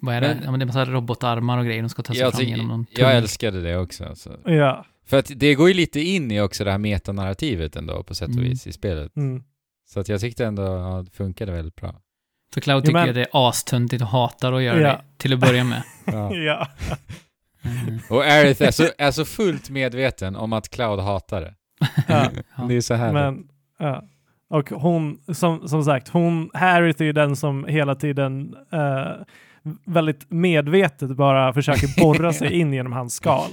vad 0.00 0.14
är 0.14 0.20
det? 0.20 0.28
Men- 0.28 0.44
ja, 0.44 0.50
men 0.50 0.60
det 0.60 0.64
är 0.64 0.66
massa 0.66 0.84
robotarmar 0.84 1.58
och 1.58 1.64
grejer, 1.64 1.82
de 1.82 1.88
ska 1.88 2.02
ta 2.02 2.12
sig 2.12 2.20
Jag, 2.22 2.32
fram 2.32 2.38
tycker- 2.38 2.50
genom 2.50 2.68
någon 2.68 2.86
jag 2.90 2.96
tunnel. 2.96 3.16
älskade 3.16 3.62
det 3.62 3.76
också. 3.78 4.04
Alltså. 4.04 4.36
Ja. 4.44 4.84
För 5.06 5.18
att 5.18 5.30
det 5.36 5.54
går 5.54 5.68
ju 5.68 5.74
lite 5.74 6.00
in 6.00 6.30
i 6.30 6.40
också 6.40 6.64
det 6.64 6.70
här 6.70 6.78
metanarrativet 6.78 7.76
ändå 7.76 8.02
på 8.02 8.14
sätt 8.14 8.28
och 8.28 8.34
Mm. 8.34 8.48
vis 8.48 8.66
i 8.66 8.72
spelet. 8.72 9.16
Mm. 9.16 9.42
Så 9.88 10.00
att 10.00 10.08
jag 10.08 10.20
tyckte 10.20 10.46
ändå 10.46 10.62
att 10.62 11.04
det 11.06 11.12
funkade 11.16 11.52
väldigt 11.52 11.76
bra. 11.76 11.94
För 12.54 12.60
Cloud 12.60 12.82
tycker 12.84 12.92
men- 12.98 13.06
ju 13.06 13.12
det 13.12 13.20
är 13.20 13.48
astöntigt 13.48 14.02
och 14.02 14.08
hatar 14.08 14.52
att 14.52 14.62
göra 14.62 14.80
Ja. 14.80 14.88
det, 14.88 15.00
till 15.18 15.32
att 15.32 15.38
börja 15.40 15.64
med. 15.64 15.82
Ja. 16.04 16.34
ja. 16.34 16.68
Mm. 17.64 17.98
Och 18.10 18.24
Aerith 18.24 18.62
är 18.62 18.70
så, 18.70 18.84
är 18.98 19.10
så 19.10 19.24
fullt 19.24 19.70
medveten 19.70 20.36
om 20.36 20.52
att 20.52 20.68
Cloud 20.68 21.00
hatar 21.00 21.40
det. 21.40 21.54
Ja. 22.08 22.30
Ja. 22.56 22.62
Det 22.62 22.74
är 22.74 22.80
så 22.80 22.94
här. 22.94 23.12
Men, 23.12 23.44
ja. 23.78 24.02
Och 24.50 24.70
hon, 24.70 25.18
som, 25.34 25.68
som 25.68 25.84
sagt, 25.84 26.08
hon, 26.08 26.50
Harriet 26.54 27.00
är 27.00 27.04
ju 27.04 27.12
den 27.12 27.36
som 27.36 27.64
hela 27.64 27.94
tiden 27.94 28.54
eh, 28.72 29.06
väldigt 29.84 30.30
medvetet 30.30 31.10
bara 31.16 31.52
försöker 31.52 32.00
borra 32.00 32.32
sig 32.32 32.52
in 32.52 32.72
genom 32.72 32.92
hans 32.92 33.14
skal. 33.14 33.50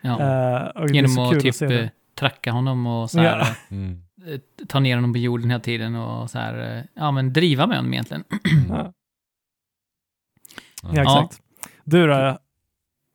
Ja. 0.00 0.20
Är 0.20 0.88
Genom 0.94 1.18
att 1.18 1.40
typ 1.40 1.58
det. 1.58 1.80
eh, 1.80 1.88
tracka 2.18 2.52
honom 2.52 2.86
och 2.86 3.10
så 3.10 3.20
här, 3.20 3.38
Ja. 3.38 3.76
Mm. 3.76 4.02
Eh, 4.26 4.66
ta 4.66 4.80
ner 4.80 4.94
honom 4.94 5.12
på 5.12 5.18
jorden 5.18 5.50
hela 5.50 5.62
tiden 5.62 5.94
och 5.94 6.30
så 6.30 6.38
här, 6.38 6.78
eh, 6.78 6.84
ja 6.94 7.10
men 7.10 7.32
driva 7.32 7.66
med 7.66 7.76
honom 7.76 7.92
egentligen. 7.92 8.24
Ja, 8.68 8.92
Ja. 10.82 10.90
ja, 10.94 11.02
exakt. 11.02 11.42
Du 11.84 12.06
då, 12.06 12.38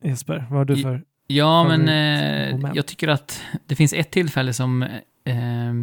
Jesper, 0.02 0.46
vad 0.50 0.58
har 0.58 0.64
du 0.64 0.76
för? 0.76 1.04
Ja, 1.26 1.64
men 1.68 1.88
eh, 1.88 2.70
jag 2.74 2.86
tycker 2.86 3.08
att 3.08 3.42
det 3.66 3.76
finns 3.76 3.92
ett 3.92 4.10
tillfälle 4.10 4.52
som 4.52 4.82
eh, 5.24 5.74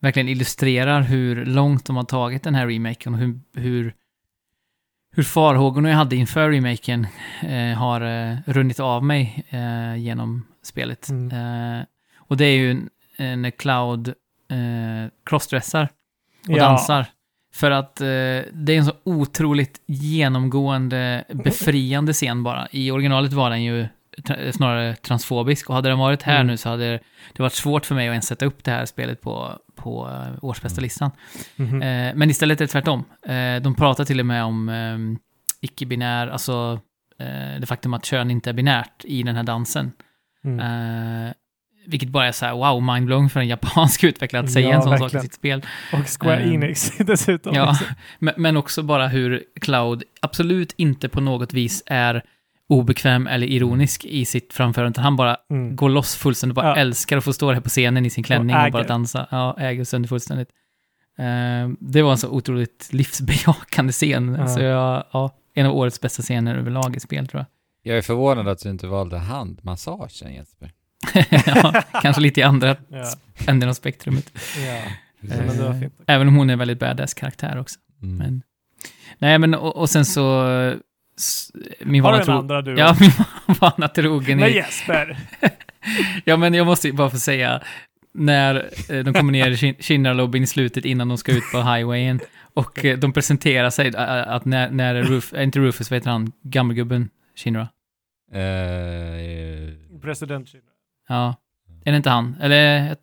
verkligen 0.00 0.28
illustrerar 0.28 1.00
hur 1.00 1.44
långt 1.44 1.84
de 1.84 1.96
har 1.96 2.04
tagit 2.04 2.42
den 2.42 2.54
här 2.54 2.66
remaken 2.66 3.14
och 3.14 3.20
hur, 3.20 3.40
hur, 3.54 3.94
hur 5.12 5.22
farhågorna 5.22 5.88
jag 5.88 5.96
hade 5.96 6.16
inför 6.16 6.50
remaken 6.50 7.06
eh, 7.42 7.78
har 7.78 8.00
eh, 8.00 8.36
runnit 8.46 8.80
av 8.80 9.04
mig 9.04 9.44
eh, 9.48 9.96
genom 9.96 10.46
spelet. 10.62 11.08
Mm. 11.08 11.78
Eh, 11.78 11.84
och 12.16 12.36
det 12.36 12.44
är 12.44 12.56
ju 12.56 12.70
eh, 12.70 12.78
när 13.22 13.50
Cloud 13.50 14.08
eh, 14.08 15.10
crossdressar 15.24 15.88
och 16.48 16.56
dansar. 16.56 17.06
För 17.54 17.70
att 17.70 18.00
eh, 18.00 18.06
det 18.52 18.68
är 18.68 18.76
en 18.76 18.84
så 18.84 18.92
otroligt 19.04 19.80
genomgående 19.86 21.24
befriande 21.28 22.12
scen 22.12 22.42
bara. 22.42 22.68
I 22.70 22.90
originalet 22.90 23.32
var 23.32 23.50
den 23.50 23.62
ju 23.62 23.86
tra 24.24 24.52
snarare 24.52 24.96
transfobisk 24.96 25.68
och 25.70 25.74
hade 25.76 25.88
den 25.88 25.98
varit 25.98 26.22
här 26.22 26.34
Mm. 26.34 26.46
nu 26.46 26.56
så 26.56 26.68
hade 26.68 27.00
det 27.32 27.42
varit 27.42 27.52
svårt 27.52 27.86
för 27.86 27.94
mig 27.94 28.08
att 28.08 28.12
ens 28.12 28.26
sätta 28.26 28.46
upp 28.46 28.64
det 28.64 28.70
här 28.70 28.86
spelet 28.86 29.20
på, 29.20 29.58
på 29.74 30.08
eh, 30.10 30.44
årsbästa 30.44 30.80
listan. 30.80 31.10
Mhm. 31.56 31.82
Eh, 31.82 32.14
men 32.14 32.30
istället 32.30 32.60
är 32.60 32.64
det 32.64 32.68
tvärtom. 32.68 33.04
Eh, 33.26 33.62
de 33.62 33.74
pratar 33.74 34.04
till 34.04 34.20
och 34.20 34.26
med 34.26 34.44
om 34.44 34.68
eh, 34.68 34.98
icke-binär, 35.60 36.28
alltså 36.28 36.80
eh, 37.18 37.60
det 37.60 37.66
faktum 37.66 37.94
att 37.94 38.04
kön 38.04 38.30
inte 38.30 38.50
är 38.50 38.54
binärt 38.54 39.04
i 39.04 39.22
den 39.22 39.36
här 39.36 39.42
dansen. 39.42 39.92
Mm. 40.44 41.32
Vilket 41.86 42.08
bara 42.08 42.26
är 42.26 42.32
så 42.32 42.46
här, 42.46 42.52
wow, 42.54 42.82
mindblowing 42.82 43.30
för 43.30 43.40
en 43.40 43.48
japansk 43.48 44.04
utvecklare 44.10 44.44
att 44.44 44.52
säga 44.52 44.68
Ja, 44.68 44.74
en 44.76 44.82
sån 44.82 44.90
sak 44.90 44.98
i 44.98 45.02
verkligen. 45.02 45.22
sitt 45.22 45.34
spel. 45.34 45.66
Och 45.92 46.20
Square 46.20 46.40
ehm, 46.42 46.52
Enix 46.52 46.92
dessutom. 46.98 47.54
Ja, 47.54 47.78
men, 48.18 48.34
men 48.36 48.56
också 48.56 48.82
bara 48.82 49.08
hur 49.08 49.44
Cloud 49.60 50.02
absolut 50.20 50.74
inte 50.76 51.08
på 51.08 51.20
något 51.20 51.52
vis 51.52 51.82
är 51.86 52.22
obekväm 52.68 53.26
eller 53.26 53.46
ironisk 53.46 54.04
i 54.04 54.24
sitt 54.24 54.52
framförande, 54.52 55.00
han 55.00 55.16
bara 55.16 55.36
Mm. 55.50 55.76
går 55.76 55.88
loss 55.88 56.16
fullständigt, 56.16 56.54
bara 56.56 56.66
Ja. 56.68 56.76
älskar 56.76 57.16
att 57.16 57.24
få 57.24 57.32
stå 57.32 57.52
där 57.52 57.60
på 57.60 57.68
scenen 57.68 58.06
i 58.06 58.10
sin 58.10 58.24
klänning 58.24 58.56
och, 58.56 58.62
äger. 58.62 58.72
bara 58.72 58.82
dansa. 58.82 59.26
Ja, 59.30 59.56
äger 59.58 59.84
sönder 59.84 60.08
fullständigt. 60.08 60.48
Eh, 61.18 61.68
det 61.80 62.02
var 62.02 62.10
en 62.10 62.18
så 62.18 62.28
otroligt 62.28 62.88
livsbejakande 62.92 63.92
scen. 63.92 64.36
Ja. 64.40 64.46
Så 64.48 64.60
jag, 64.60 65.04
ja, 65.12 65.30
en 65.54 65.66
av 65.66 65.76
årets 65.76 66.00
bästa 66.00 66.22
scener 66.22 66.56
överlag 66.56 66.96
i 66.96 67.00
spel 67.00 67.28
tror 67.28 67.38
jag. 67.40 67.46
Jag 67.92 67.98
är 67.98 68.02
förvånad 68.02 68.48
att 68.48 68.58
du 68.62 68.70
inte 68.70 68.86
valde 68.86 69.18
handmassagen 69.18 70.34
Jesper. 70.34 70.70
ja, 71.46 71.82
kanske 72.02 72.22
lite 72.22 72.40
i 72.40 72.42
andra 72.42 72.76
Ja. 72.88 73.04
änden 73.46 73.68
av 73.68 73.72
spektrumet. 73.74 74.30
Ja. 74.66 74.82
Fint. 75.80 75.92
Även 76.06 76.28
om 76.28 76.36
hon 76.36 76.48
är 76.50 76.52
en 76.52 76.58
väldigt 76.58 76.78
badass 76.78 77.14
karaktär 77.14 77.58
också. 77.58 77.78
Mm. 78.02 78.16
Men, 78.16 78.42
nej, 79.18 79.38
men 79.38 79.54
och, 79.54 79.76
och 79.76 79.90
sen 79.90 80.04
så... 80.04 80.46
s- 81.18 81.50
Min 81.80 82.02
Har 82.04 82.12
du 82.12 82.18
en 82.18 82.24
tro, 82.24 82.34
andra 82.34 82.62
du? 82.62 82.74
Ja, 82.78 82.96
min 83.00 83.10
vana 83.60 83.88
trogen 83.88 84.38
Nej. 84.38 84.54
Jesper! 84.54 85.16
Ja, 86.24 86.36
men 86.36 86.54
jag 86.54 86.66
måste 86.66 86.92
bara 86.92 87.10
få 87.10 87.18
säga, 87.18 87.62
när 88.14 88.54
eh, 88.88 89.04
de 89.04 89.14
kommer 89.14 89.32
ner 89.32 89.50
i 89.64 89.74
Shinra-lobbyn 89.82 90.42
i 90.42 90.46
slutet 90.46 90.84
innan 90.84 91.08
de 91.08 91.18
ska 91.18 91.32
ut 91.32 91.42
på 91.52 91.58
highwayen 91.62 92.20
och 92.54 92.84
eh, 92.84 92.98
de 92.98 93.12
presenterar 93.12 93.70
sig, 93.70 93.88
eh, 93.88 94.28
att 94.28 94.44
när, 94.44 94.70
när 94.70 94.94
Ruf, 95.02 95.32
inte 95.36 95.58
Rufus, 95.58 95.90
vad 95.90 95.96
heter 95.96 96.10
han, 96.10 96.32
gammelgubben 96.42 97.08
Shinra? 97.36 97.68
Eh, 98.32 99.98
President 100.02 100.48
Shinra. 100.48 100.64
Ja, 101.12 101.36
är 101.84 101.90
det 101.92 101.96
inte 101.96 102.10
han? 102.10 102.36
Eller, 102.40 102.92
ett, 102.92 102.98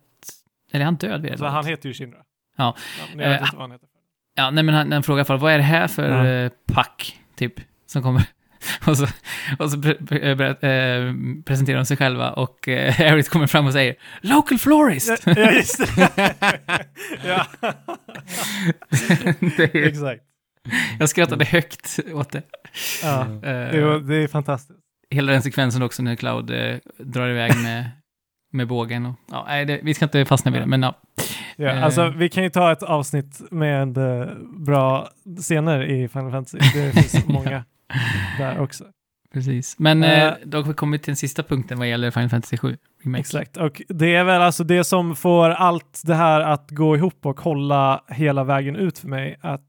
eller 0.72 0.80
är 0.80 0.84
han 0.84 0.96
död 0.96 1.20
vid 1.22 1.30
det 1.30 1.32
Alltså, 1.32 1.46
han 1.46 1.66
heter 1.66 1.88
ju 1.88 1.94
Shinra. 1.94 2.18
Ja. 2.56 2.76
jag 3.10 3.16
vet 3.18 3.26
Eh, 3.26 3.42
inte 3.42 3.56
vad 3.56 3.62
han 3.62 3.70
heter. 3.72 3.88
Ja, 4.34 4.50
nej 4.50 4.64
men 4.64 4.74
han, 4.74 4.92
han 4.92 5.02
frågar 5.02 5.18
i 5.18 5.20
alla 5.20 5.24
fall, 5.24 5.38
vad 5.38 5.52
är 5.52 5.58
det 5.58 5.64
här 5.64 5.88
för 5.88 6.24
Ja. 6.24 6.44
eh, 6.44 6.50
pack, 6.72 7.18
typ, 7.36 7.54
som 7.86 8.02
kommer? 8.02 8.24
och 8.86 8.96
så, 8.98 9.06
och 9.58 9.70
så 9.70 9.82
pre, 9.82 9.94
pre, 9.94 10.36
pre, 10.36 10.48
eh, 10.48 11.14
presenterar 11.44 11.76
de 11.78 11.84
sig 11.86 11.96
själva 11.96 12.30
och 12.32 12.68
eh, 12.68 13.00
Aerith 13.00 13.30
kommer 13.30 13.46
fram 13.46 13.66
och 13.66 13.72
säger 13.72 13.94
“Local 14.20 14.58
florist!” 14.58 15.22
Ja, 15.26 15.32
ja, 15.36 15.52
just 15.52 15.96
det. 15.96 16.34
ja, 17.24 17.46
det 19.56 19.74
är, 19.74 19.86
exakt. 19.86 20.22
Jag 20.98 21.08
skrattade 21.08 21.44
högt 21.44 21.98
åt 22.12 22.32
det. 22.32 22.42
Ja. 23.02 23.24
Det, 23.42 23.80
var, 23.84 23.98
det 23.98 24.16
är 24.16 24.28
fantastiskt. 24.28 24.78
hela 25.10 25.32
den 25.32 25.42
sekvensen 25.42 25.82
också 25.82 26.02
när 26.02 26.16
Cloud 26.16 26.50
eh, 26.50 26.76
drar 26.98 27.28
iväg 27.28 27.56
med, 27.62 27.90
med 28.50 28.68
bågen. 28.68 29.06
Och, 29.06 29.14
ja, 29.30 29.44
nej, 29.48 29.64
det, 29.64 29.80
vi 29.82 29.94
ska 29.94 30.04
inte 30.04 30.24
fastna 30.24 30.50
vid 30.50 30.60
det, 30.62 30.66
men 30.66 30.82
ja. 30.82 30.94
Ja, 31.56 31.68
Eh. 31.68 31.84
alltså, 31.84 32.08
vi 32.08 32.28
kan 32.28 32.42
ju 32.44 32.50
ta 32.50 32.72
ett 32.72 32.82
avsnitt 32.82 33.40
med 33.50 33.98
eh, 33.98 34.28
bra 34.58 35.08
scener 35.40 35.82
i 35.82 36.08
Final 36.08 36.30
Fantasy. 36.30 36.58
Det 36.74 36.92
finns 36.92 37.26
många 37.28 37.64
där 38.38 38.60
också. 38.60 38.84
Precis. 39.32 39.78
Men 39.78 40.04
Eh. 40.04 40.24
eh, 40.26 40.34
då 40.44 40.58
har 40.58 40.64
vi 40.64 40.74
kommit 40.74 41.02
till 41.02 41.10
den 41.10 41.16
sista 41.16 41.42
punkten 41.42 41.78
vad 41.78 41.88
gäller 41.88 42.10
Final 42.10 42.28
Fantasy 42.28 42.56
7 42.56 42.76
Remake. 43.04 43.20
Exakt, 43.20 43.56
och 43.56 43.82
det 43.88 44.14
är 44.14 44.24
väl 44.24 44.42
alltså 44.42 44.64
det 44.64 44.84
som 44.84 45.16
får 45.16 45.50
allt 45.50 46.00
det 46.04 46.14
här 46.14 46.40
att 46.40 46.70
gå 46.70 46.96
ihop 46.96 47.26
och 47.26 47.40
hålla 47.40 48.04
hela 48.08 48.44
vägen 48.44 48.76
ut 48.76 48.98
för 48.98 49.08
mig. 49.08 49.36
Att 49.40 49.66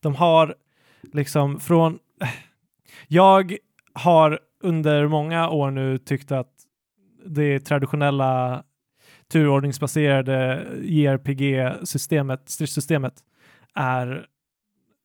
de 0.00 0.14
har 0.14 0.54
liksom 1.12 1.60
från... 1.60 1.98
Jag 3.08 3.56
har 3.94 4.38
under 4.62 5.06
många 5.08 5.48
år 5.48 5.70
nu 5.70 5.98
tyckt 5.98 6.32
att 6.32 6.48
det 7.26 7.60
traditionella 7.60 8.62
turordningsbaserade 9.32 10.66
JRPG-systemet, 10.82 12.48
stridssystemet, 12.48 13.14
är 13.74 14.26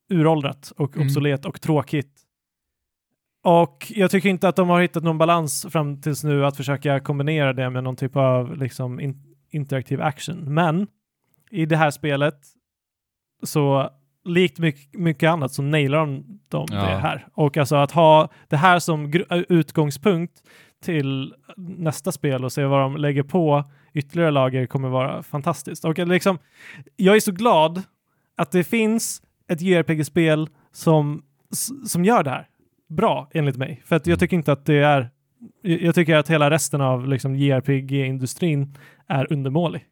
uråldrat 0.10 0.74
och 0.78 0.96
Mm. 0.96 1.08
obsolet 1.08 1.46
och 1.46 1.62
tråkigt. 1.62 2.24
Och 3.44 3.92
jag 3.96 4.12
tycker 4.12 4.30
inte 4.30 4.48
att 4.48 4.56
de 4.56 4.70
har 4.70 4.82
hittat 4.82 5.04
någon 5.04 5.18
balans 5.18 5.66
fram 5.70 6.02
tills 6.02 6.24
nu 6.24 6.46
att 6.46 6.58
försöka 6.58 7.00
kombinera 7.00 7.54
det 7.54 7.70
med 7.70 7.84
någon 7.84 7.96
typ 7.96 8.16
av 8.16 8.58
liksom 8.58 9.00
in 9.00 9.24
interaktiv 9.50 10.02
action. 10.02 10.54
Men 10.54 10.88
i 11.52 11.66
det 11.66 11.78
här 11.78 11.92
spelet 11.92 12.40
så 13.44 13.90
likt 14.28 14.60
mycket, 14.60 14.94
mycket 15.00 15.30
annat 15.30 15.52
så 15.54 15.62
nailar 15.62 15.98
de, 15.98 16.24
de 16.48 16.66
Ja. 16.72 16.76
det 16.78 16.98
här. 16.98 17.28
Och 17.34 17.58
alltså 17.58 17.76
att 17.76 17.92
ha 17.92 18.30
det 18.48 18.58
här 18.58 18.80
som 18.80 19.14
utgångspunkt 19.50 20.34
till 20.84 21.34
nästa 21.58 22.12
spel 22.12 22.46
och 22.46 22.52
se 22.52 22.66
vad 22.66 22.80
de 22.82 22.98
lägger 22.98 23.24
på 23.24 23.64
ytterligare 23.94 24.32
lager 24.32 24.66
kommer 24.66 24.90
vara 24.90 25.24
fantastiskt. 25.24 25.86
Och 25.86 25.98
liksom, 26.00 26.38
jag 26.96 27.16
är 27.16 27.20
så 27.20 27.32
glad 27.32 27.82
att 28.38 28.52
det 28.52 28.64
finns 28.64 29.22
ett 29.48 29.62
JRPG-spel 29.62 30.50
som, 30.72 31.24
som 31.88 32.06
gör 32.06 32.24
det 32.24 32.30
här 32.30 32.48
bra 32.90 33.30
enligt 33.34 33.58
mig. 33.58 33.82
För 33.86 33.96
att 33.96 34.08
jag 34.08 34.12
Mm. 34.14 34.20
tycker 34.20 34.38
inte 34.38 34.52
att 34.52 34.66
det 34.66 34.76
är 34.84 35.10
jag 35.62 35.96
tycker 35.96 36.16
att 36.16 36.30
hela 36.30 36.50
resten 36.50 36.82
av 36.82 37.08
liksom 37.08 37.36
JRPG-industrin 37.36 38.78
är 39.08 39.34
undermålig 39.34 39.86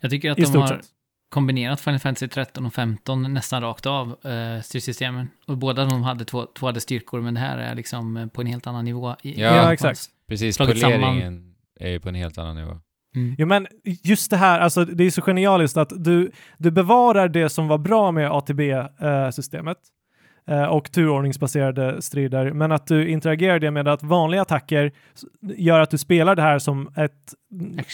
Jag 0.00 0.10
tycker 0.10 0.30
att 0.30 0.38
i 0.38 0.40
de 0.42 0.46
stort 0.46 0.60
har 0.60 0.68
sett. 0.68 0.86
Kombinerat 1.28 1.80
Final 1.80 1.98
Fantasy 1.98 2.28
13 2.28 2.66
och 2.66 2.74
15 2.74 3.34
nästan 3.34 3.62
rakt 3.62 3.86
av 3.86 4.26
eh, 4.26 4.62
styrsystemen. 4.62 5.28
Och 5.46 5.58
båda 5.58 5.84
de 5.84 6.02
hade 6.02 6.24
två, 6.24 6.46
två 6.58 6.66
hade 6.66 6.80
styrkor, 6.80 7.20
men 7.20 7.34
det 7.34 7.40
här 7.40 7.58
är 7.58 7.74
liksom 7.74 8.16
eh, 8.16 8.26
på 8.26 8.40
en 8.40 8.46
helt 8.46 8.66
annan 8.66 8.84
nivå. 8.84 9.16
I, 9.22 9.40
Ja, 9.42 9.56
Ja, 9.56 9.72
exakt. 9.72 10.00
Precis, 10.28 10.56
Slagit 10.56 10.80
samman. 10.80 11.00
poleringen 11.00 11.54
är 11.80 11.90
ju 11.90 12.00
på 12.00 12.08
en 12.08 12.14
helt 12.14 12.38
annan 12.38 12.56
nivå. 12.56 12.80
Mm. 13.16 13.34
Jo, 13.38 13.46
men 13.46 13.66
just 14.02 14.30
det 14.30 14.36
här, 14.36 14.60
alltså 14.60 14.84
det 14.84 15.04
är 15.04 15.10
så 15.10 15.22
genialiskt 15.22 15.76
att 15.76 16.04
du, 16.04 16.32
du 16.58 16.70
bevarar 16.70 17.28
det 17.28 17.48
som 17.48 17.68
var 17.68 17.78
bra 17.78 18.12
med 18.12 18.30
ATB-systemet 18.30 19.76
eh, 19.76 19.82
och 20.70 20.92
turordningsbaserade 20.92 22.02
strider, 22.02 22.52
men 22.52 22.72
att 22.72 22.86
du 22.86 23.08
interagerar 23.08 23.58
det 23.58 23.70
med 23.70 23.88
att 23.88 24.02
vanliga 24.02 24.42
attacker 24.42 24.92
gör 25.40 25.80
att 25.80 25.90
du 25.90 25.98
spelar 25.98 26.34
det 26.36 26.42
här 26.42 26.58
som 26.58 26.92
ett, 26.96 27.34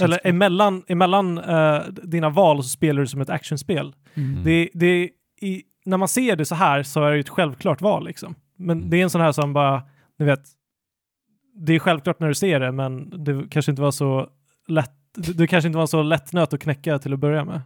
eller 0.02 0.20
emellan, 0.26 0.82
emellan 0.88 1.38
eh, 1.38 1.80
dina 1.86 2.28
val 2.28 2.62
så 2.62 2.68
spelar 2.68 3.00
du 3.00 3.06
som 3.06 3.20
ett 3.20 3.30
actionspel. 3.30 3.94
Mm. 4.14 4.44
Det, 4.44 4.68
det, 4.74 5.10
i, 5.40 5.62
när 5.84 5.96
man 5.96 6.08
ser 6.08 6.36
det 6.36 6.44
så 6.44 6.54
här 6.54 6.82
så 6.82 7.04
är 7.04 7.12
det 7.12 7.18
ett 7.18 7.28
självklart 7.28 7.80
val 7.80 8.04
liksom. 8.04 8.34
Men 8.56 8.78
Mm. 8.78 8.90
det 8.90 8.96
är 8.96 9.02
en 9.02 9.10
sån 9.10 9.20
här 9.20 9.32
som 9.32 9.52
bara, 9.52 9.82
ni 10.18 10.24
vet, 10.24 10.42
det 11.56 11.72
är 11.74 11.78
självklart 11.78 12.20
när 12.20 12.28
du 12.28 12.34
ser 12.34 12.60
det, 12.60 12.72
men 12.72 13.24
det 13.24 13.44
kanske 13.50 13.72
inte 13.72 13.82
var 13.82 13.90
så 13.90 14.28
lätt, 14.68 14.92
det, 15.16 15.32
det 15.32 15.46
kanske 15.46 15.66
inte 15.66 15.78
var 15.78 15.86
så 15.86 16.02
lätt 16.02 16.32
nöt 16.32 16.52
att 16.52 16.60
knäcka 16.60 16.98
till 16.98 17.12
att 17.12 17.18
börja 17.18 17.44
med. 17.44 17.60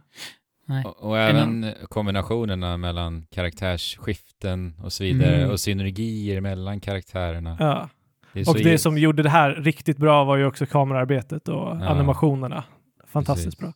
Nej. 0.69 0.85
Och, 0.85 1.03
och 1.09 1.17
även 1.19 1.73
kombinationerna 1.89 2.77
mellan 2.77 3.25
karaktärsskiften 3.31 4.73
och 4.83 4.93
så 4.93 5.03
vidare 5.03 5.35
Mm. 5.37 5.51
och 5.51 5.59
synergier 5.59 6.41
mellan 6.41 6.79
karaktärerna. 6.79 7.57
Ja. 7.59 7.89
Det 8.33 8.47
Och 8.47 8.55
det 8.55 8.77
som 8.77 8.97
gjorde 8.97 9.23
det 9.23 9.29
här 9.29 9.51
riktigt 9.51 9.97
bra 9.97 10.23
var 10.23 10.37
ju 10.37 10.45
också 10.45 10.65
kamerarbetet 10.65 11.47
och 11.47 11.55
Ja. 11.55 11.87
animationerna. 11.89 12.63
Fantastiskt 13.07 13.45
Precis. 13.45 13.59
bra. 13.59 13.73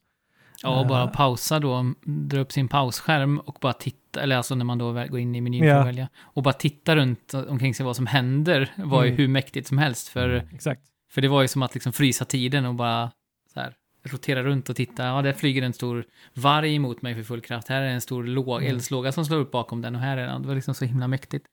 Ja, 0.63 0.79
och 0.79 0.87
bara 0.87 1.03
Eh. 1.03 1.11
pausa 1.11 1.59
då, 1.59 1.93
dra 2.05 2.39
upp 2.39 2.51
sin 2.51 2.67
pausskärm 2.67 3.39
och 3.39 3.57
bara 3.61 3.73
titta, 3.73 4.21
eller 4.21 4.37
alltså 4.37 4.55
när 4.55 4.65
man 4.65 4.77
då 4.77 4.91
går 4.93 5.19
in 5.19 5.35
i 5.35 5.41
menyn 5.41 5.63
Ja. 5.63 5.73
för 5.73 5.79
att 5.81 5.87
välja, 5.87 6.09
och 6.21 6.43
bara 6.43 6.53
titta 6.53 6.95
runt 6.95 7.33
omkring 7.33 7.73
sig 7.75 7.85
vad 7.85 7.95
som 7.95 8.05
händer 8.07 8.71
var 8.77 9.03
ju 9.03 9.09
Mm. 9.09 9.17
hur 9.17 9.27
mäktigt 9.27 9.67
som 9.67 9.77
helst. 9.77 10.07
För, 10.07 10.29
Mm. 10.29 10.47
Exakt. 10.53 10.81
för 11.11 11.21
det 11.21 11.27
var 11.27 11.41
ju 11.41 11.47
som 11.47 11.61
att 11.63 11.73
liksom 11.73 11.93
frysa 11.93 12.25
tiden 12.25 12.65
och 12.65 12.75
bara 12.75 13.11
så 13.53 13.59
här, 13.59 13.73
rotera 14.03 14.43
runt 14.43 14.69
och 14.69 14.75
titta. 14.75 15.05
Ja, 15.05 15.21
där 15.21 15.33
flyger 15.33 15.61
en 15.61 15.73
stor 15.73 16.05
varg 16.33 16.75
emot 16.75 17.01
mig 17.01 17.15
för 17.15 17.23
full 17.23 17.41
kraft. 17.41 17.67
Här 17.69 17.81
är 17.81 17.87
en 17.89 18.01
stor 18.01 18.23
låg, 18.23 18.61
Mm. 18.61 18.69
eldslåga 18.75 19.11
som 19.11 19.25
slår 19.25 19.37
upp 19.37 19.51
bakom 19.51 19.81
den 19.81 19.95
och 19.95 20.01
här 20.01 20.17
är 20.17 20.27
den. 20.27 20.41
Det 20.41 20.47
var 20.47 20.55
liksom 20.55 20.73
så 20.75 20.85
himla 20.85 21.07
mäktigt. 21.07 21.45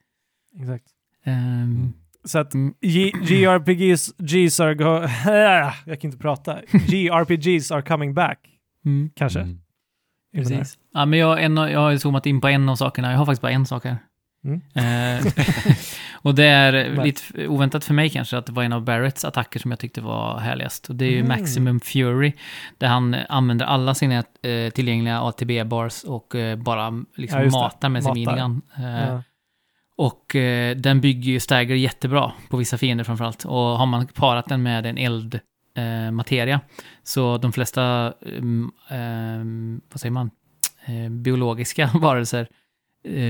Exakt. 0.61 0.85
Mm. 1.25 1.93
Så 2.25 2.39
att 2.39 2.55
Mm. 2.55 2.75
G- 2.81 3.13
JRPGs 3.23 4.15
Gs 4.19 4.61
are 4.61 4.75
go- 4.75 5.07
jag 5.87 6.01
kan 6.01 6.09
inte 6.11 6.19
prata. 6.19 6.59
JRPGs 6.73 7.71
are 7.71 7.83
coming 7.83 8.15
back, 8.15 8.39
mm. 8.85 9.11
kanske. 9.17 9.41
Mm. 9.41 9.61
Precis. 10.35 10.79
Ja, 10.95 11.07
men 11.07 11.19
jag, 11.19 11.45
en, 11.45 11.57
jag 11.57 11.81
har 11.81 11.97
zoomat 11.97 12.27
in 12.27 12.41
på 12.41 12.49
en 12.49 12.69
av 12.69 12.77
sakerna. 12.77 13.11
Jag 13.11 13.19
har 13.19 13.27
faktiskt 13.27 13.43
bara 13.43 13.53
en 13.53 13.67
sak 13.67 13.85
här. 13.85 13.97
Mm. 14.45 14.61
Eh, 16.23 16.27
Och 16.27 16.35
det 16.35 16.45
är 16.45 16.91
Men- 16.91 17.05
lite 17.07 17.49
oväntat 17.49 17.85
för 17.85 17.95
mig 17.95 18.11
kanske 18.11 18.39
att 18.39 18.47
det 18.47 18.53
var 18.53 18.63
en 18.63 18.73
av 18.73 18.83
Barretts 18.85 19.25
attacker 19.25 19.61
som 19.61 19.71
jag 19.71 19.81
tyckte 19.81 20.01
var 20.01 20.39
härligast. 20.39 20.89
Och 20.89 20.95
det 20.97 21.05
är 21.05 21.11
ju 21.11 21.21
Mm. 21.21 21.29
Maximum 21.41 21.81
Fury, 21.81 22.33
där 22.79 22.89
han 22.89 23.17
använder 23.29 23.67
alla 23.67 23.95
sina 23.95 24.15
eh, 24.43 24.71
tillgängliga 24.75 25.21
ATB-bars 25.23 26.05
och 26.05 26.35
eh, 26.35 26.57
bara 26.57 27.05
liksom 27.17 27.41
Ja, 27.43 27.51
matar 27.51 27.89
med 27.89 28.05
sin 28.05 28.13
minigun. 28.15 28.63
Eh, 28.79 29.09
Ja. 29.09 29.23
Och 29.97 30.37
eh, 30.37 30.77
den 30.77 31.01
bygger 31.01 31.33
ju 31.33 31.41
stagger 31.41 31.75
jättebra 31.75 32.33
på 32.51 32.57
vissa 32.57 32.79
fiender 32.79 33.05
framförallt. 33.05 33.45
Och 33.45 33.55
har 33.79 33.87
man 33.87 34.07
parat 34.07 34.47
den 34.49 34.63
med 34.63 34.87
en 34.87 34.99
eld 34.99 35.41
eh, 35.77 36.11
materia, 36.11 36.61
så 37.03 37.39
de 37.39 37.53
flesta, 37.53 38.13
um, 38.21 38.73
ehm, 38.89 39.81
vad 39.93 40.01
säger 40.01 40.13
man, 40.13 40.31
eh, 40.87 41.11
biologiska 41.11 41.91
varelser 41.95 42.41
eh, 42.41 42.47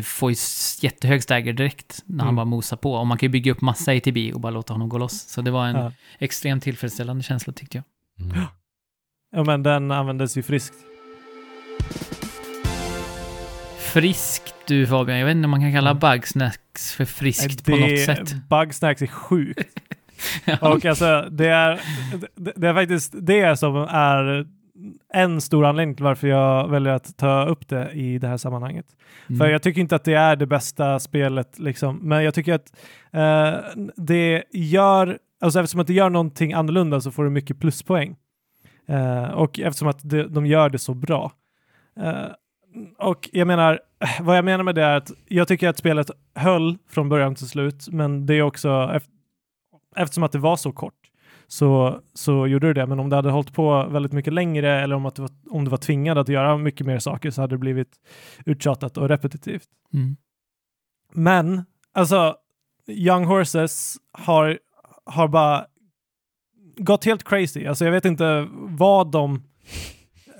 får 0.04 0.30
ju 0.30 0.36
jättehög 0.80 1.22
stagger 1.22 1.52
direkt 1.52 2.02
när 2.06 2.18
han 2.24 2.28
Mm. 2.28 2.36
bara 2.36 2.44
mosar 2.44 2.76
på. 2.76 2.94
Och 2.94 3.06
man 3.06 3.18
kan 3.18 3.26
ju 3.26 3.30
bygga 3.30 3.52
upp 3.52 3.60
massa 3.60 3.92
ATB 3.92 4.32
och 4.34 4.40
bara 4.40 4.50
låta 4.50 4.74
honom 4.74 4.88
gå 4.88 4.98
loss. 4.98 5.20
Så 5.28 5.42
det 5.42 5.50
var 5.50 5.66
en 5.66 5.76
Ja. 5.76 5.92
extremt 6.18 6.62
tillfredsställande 6.62 7.22
känsla 7.22 7.52
tyckte 7.52 7.76
jag. 7.78 7.84
Mm. 8.26 8.42
ja, 9.36 9.44
men 9.44 9.62
den 9.62 9.90
användes 9.90 10.36
ju 10.38 10.42
friskt. 10.42 10.74
Friskt 13.78 14.54
du 14.66 14.86
Fabian, 14.86 15.18
jag 15.18 15.26
vet 15.26 15.34
inte 15.36 15.44
om 15.46 15.50
man 15.50 15.60
kan 15.60 15.72
kalla 15.72 15.90
Mm. 15.90 16.00
Bugsnacks 16.00 16.92
för 16.92 17.04
friskt 17.04 17.64
på 17.64 17.76
något 17.76 18.00
sätt. 18.04 18.34
Bugsnacks 18.48 19.02
är 19.02 19.06
sjukt. 19.06 19.60
Ja. 20.44 20.56
Och 20.74 20.84
alltså, 20.84 21.28
det 21.30 21.46
är, 21.48 21.80
det, 22.36 22.52
det 22.56 22.68
är 22.68 22.74
faktiskt 22.74 23.14
det 23.20 23.56
som 23.58 23.76
är 23.76 24.46
en 25.14 25.40
stor 25.40 25.64
anledning 25.66 25.94
till 25.94 26.04
varför 26.04 26.28
jag 26.28 26.68
väljer 26.68 26.92
att 26.92 27.16
ta 27.16 27.44
upp 27.46 27.68
det 27.68 27.90
i 27.92 28.18
det 28.18 28.28
här 28.28 28.36
sammanhanget. 28.36 28.86
För 29.26 29.34
Mm. 29.34 29.50
jag 29.50 29.62
tycker 29.62 29.80
inte 29.80 29.96
att 29.96 30.04
det 30.04 30.14
är 30.14 30.36
det 30.36 30.46
bästa 30.46 30.98
spelet, 30.98 31.58
liksom. 31.58 31.96
men 32.02 32.24
jag 32.24 32.34
tycker 32.34 32.54
att 32.54 32.76
eh, 33.12 33.60
det 33.96 34.44
gör, 34.52 35.18
alltså 35.40 35.60
eftersom 35.60 35.80
att 35.80 35.86
det 35.86 35.92
gör 35.92 36.10
någonting 36.10 36.52
annorlunda 36.52 37.00
så 37.00 37.10
får 37.10 37.24
du 37.24 37.30
mycket 37.30 37.60
pluspoäng. 37.60 38.16
Eh, 38.88 39.24
och 39.30 39.60
eftersom 39.60 39.88
att 39.88 40.10
det, 40.10 40.28
de 40.28 40.46
gör 40.46 40.68
det 40.70 40.78
så 40.78 40.94
bra. 40.94 41.32
Eh, 42.00 42.24
och 42.98 43.28
jag 43.32 43.46
menar, 43.46 43.80
vad 44.20 44.36
jag 44.36 44.44
menar 44.44 44.64
med 44.64 44.74
det 44.74 44.82
är 44.84 44.96
att 44.96 45.10
jag 45.28 45.48
tycker 45.48 45.68
att 45.68 45.78
spelet 45.78 46.10
höll 46.34 46.78
från 46.88 47.08
början 47.08 47.34
till 47.34 47.48
slut, 47.48 47.88
men 47.90 48.26
det 48.26 48.34
är 48.34 48.42
också, 48.42 48.68
ef- 48.68 49.08
eftersom 49.96 50.22
att 50.24 50.32
det 50.32 50.38
var 50.38 50.56
så 50.56 50.72
kort, 50.72 50.94
så, 51.52 52.00
så 52.14 52.46
gjorde 52.46 52.66
det 52.66 52.80
det. 52.80 52.86
Men 52.86 53.00
om 53.00 53.10
det 53.10 53.16
hade 53.16 53.30
hållit 53.30 53.52
på 53.52 53.86
väldigt 53.90 54.12
mycket 54.12 54.32
längre 54.32 54.80
eller 54.80 54.96
om, 54.96 55.06
att 55.06 55.14
du 55.14 55.22
var, 55.22 55.30
om 55.50 55.64
du 55.64 55.70
var 55.70 55.78
tvingad 55.78 56.18
att 56.18 56.28
göra 56.28 56.56
mycket 56.58 56.86
mer 56.86 56.98
saker 56.98 57.30
så 57.30 57.40
hade 57.40 57.54
det 57.54 57.58
blivit 57.58 57.92
uttjatat 58.46 58.96
och 58.96 59.08
repetitivt. 59.08 59.68
Mm. 59.94 60.16
Men, 61.12 61.64
alltså, 61.92 62.36
Young 62.88 63.24
Horses 63.24 63.96
har, 64.12 64.58
har 65.04 65.28
bara 65.28 65.66
gått 66.76 67.04
helt 67.04 67.24
crazy. 67.24 67.66
Alltså 67.66 67.84
jag 67.84 67.92
vet 67.92 68.04
inte 68.04 68.48
vad 68.68 69.10
de, 69.10 69.42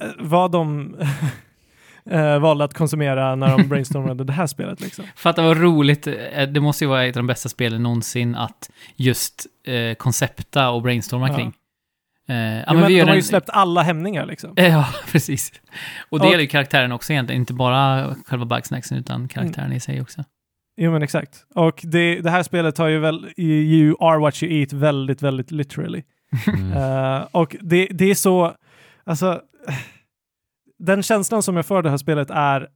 eh, 0.00 0.08
vad 0.18 0.52
de 0.52 0.96
eh, 2.10 2.38
valde 2.38 2.64
att 2.64 2.74
konsumera 2.74 3.34
när 3.34 3.58
de 3.58 3.62
brainstormade 3.68 4.24
det 4.24 4.32
här 4.32 4.46
spelet. 4.46 4.80
Liksom. 4.80 5.04
Fatta 5.16 5.42
vad 5.42 5.56
roligt, 5.60 6.06
eh, 6.06 6.42
det 6.48 6.60
måste 6.60 6.84
ju 6.84 6.88
vara 6.88 7.04
ett 7.04 7.16
av 7.16 7.22
de 7.22 7.26
bästa 7.26 7.48
spelen 7.48 7.82
någonsin 7.82 8.34
att 8.34 8.70
just 8.96 9.46
eh, 9.66 9.94
koncepta 9.94 10.70
och 10.70 10.82
brainstorma 10.82 11.28
Ja. 11.28 11.34
kring. 11.36 11.52
Eh, 12.28 12.36
ja, 12.36 12.62
Ja, 12.66 12.72
men 12.74 12.82
vi 12.86 12.92
de 12.94 12.98
gör 12.98 13.06
har 13.06 13.12
ju 13.14 13.18
en- 13.18 13.22
släppt 13.22 13.50
alla 13.50 13.82
hämningar 13.82 14.26
liksom. 14.26 14.52
Eh, 14.56 14.68
Ja, 14.68 14.86
precis. 15.12 15.52
Och 16.10 16.18
det 16.18 16.24
Och- 16.24 16.30
gäller 16.30 16.42
ju 16.42 16.48
karaktären 16.48 16.92
också 16.92 17.12
egentligen, 17.12 17.42
inte 17.42 17.54
bara 17.54 18.14
själva 18.26 18.44
bugsnacksen 18.44 18.98
utan 18.98 19.28
karaktären 19.28 19.72
i 19.72 19.80
sig 19.80 20.00
också. 20.00 20.24
Jo 20.76 20.92
men 20.92 21.02
exakt. 21.02 21.44
Och 21.54 21.80
det, 21.82 22.20
det 22.20 22.30
här 22.30 22.42
spelet 22.42 22.78
har 22.78 22.88
ju 22.88 22.98
väl, 22.98 23.28
you 23.36 23.96
are 24.00 24.18
what 24.18 24.42
you 24.42 24.60
eat 24.60 24.72
väldigt, 24.72 25.22
väldigt 25.22 25.50
literally. 25.50 26.02
Mm. 26.46 26.72
Eh, 26.72 27.26
och 27.30 27.56
det, 27.60 27.86
det 27.90 28.10
är 28.10 28.14
så, 28.14 28.54
alltså, 29.04 29.40
den 30.80 31.02
känslan 31.02 31.42
som 31.42 31.56
jag 31.56 31.66
får 31.66 31.82
det 31.82 31.90
här 31.90 31.96
spelet 31.96 32.30
är 32.30 32.68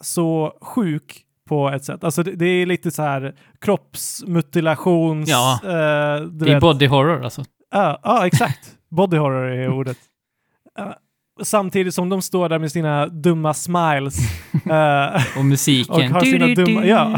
så 0.00 0.58
sjuk 0.60 1.22
på 1.48 1.70
ett 1.70 1.84
sätt. 1.84 2.04
Alltså 2.04 2.22
det, 2.22 2.30
det 2.36 2.46
är 2.46 2.66
lite 2.66 2.90
så 2.90 3.02
här 3.02 3.34
kroppsmutilations... 3.60 5.28
Ja. 5.28 5.60
eh, 5.64 6.20
du 6.22 6.44
Det 6.44 6.50
är 6.50 6.54
vet- 6.54 6.60
body 6.60 6.86
horror 6.86 7.24
alltså. 7.24 7.44
Ja, 7.70 8.00
ja, 8.02 8.26
exakt. 8.26 8.76
Body 8.90 9.16
horror 9.16 9.48
är 9.50 9.68
ordet. 9.68 9.96
Eh, 10.78 10.86
samtidigt 11.42 11.94
som 11.94 12.08
de 12.08 12.22
står 12.22 12.48
där 12.48 12.58
med 12.58 12.72
sina 12.72 13.06
dumma 13.06 13.54
smiles. 13.54 14.18
eh, 14.70 15.38
Och 15.38 15.44
musiken. 15.44 15.94
Och 15.94 16.02
har 16.02 16.20
sina 16.20 16.46
dumma- 16.46 16.84
ja. 16.84 17.16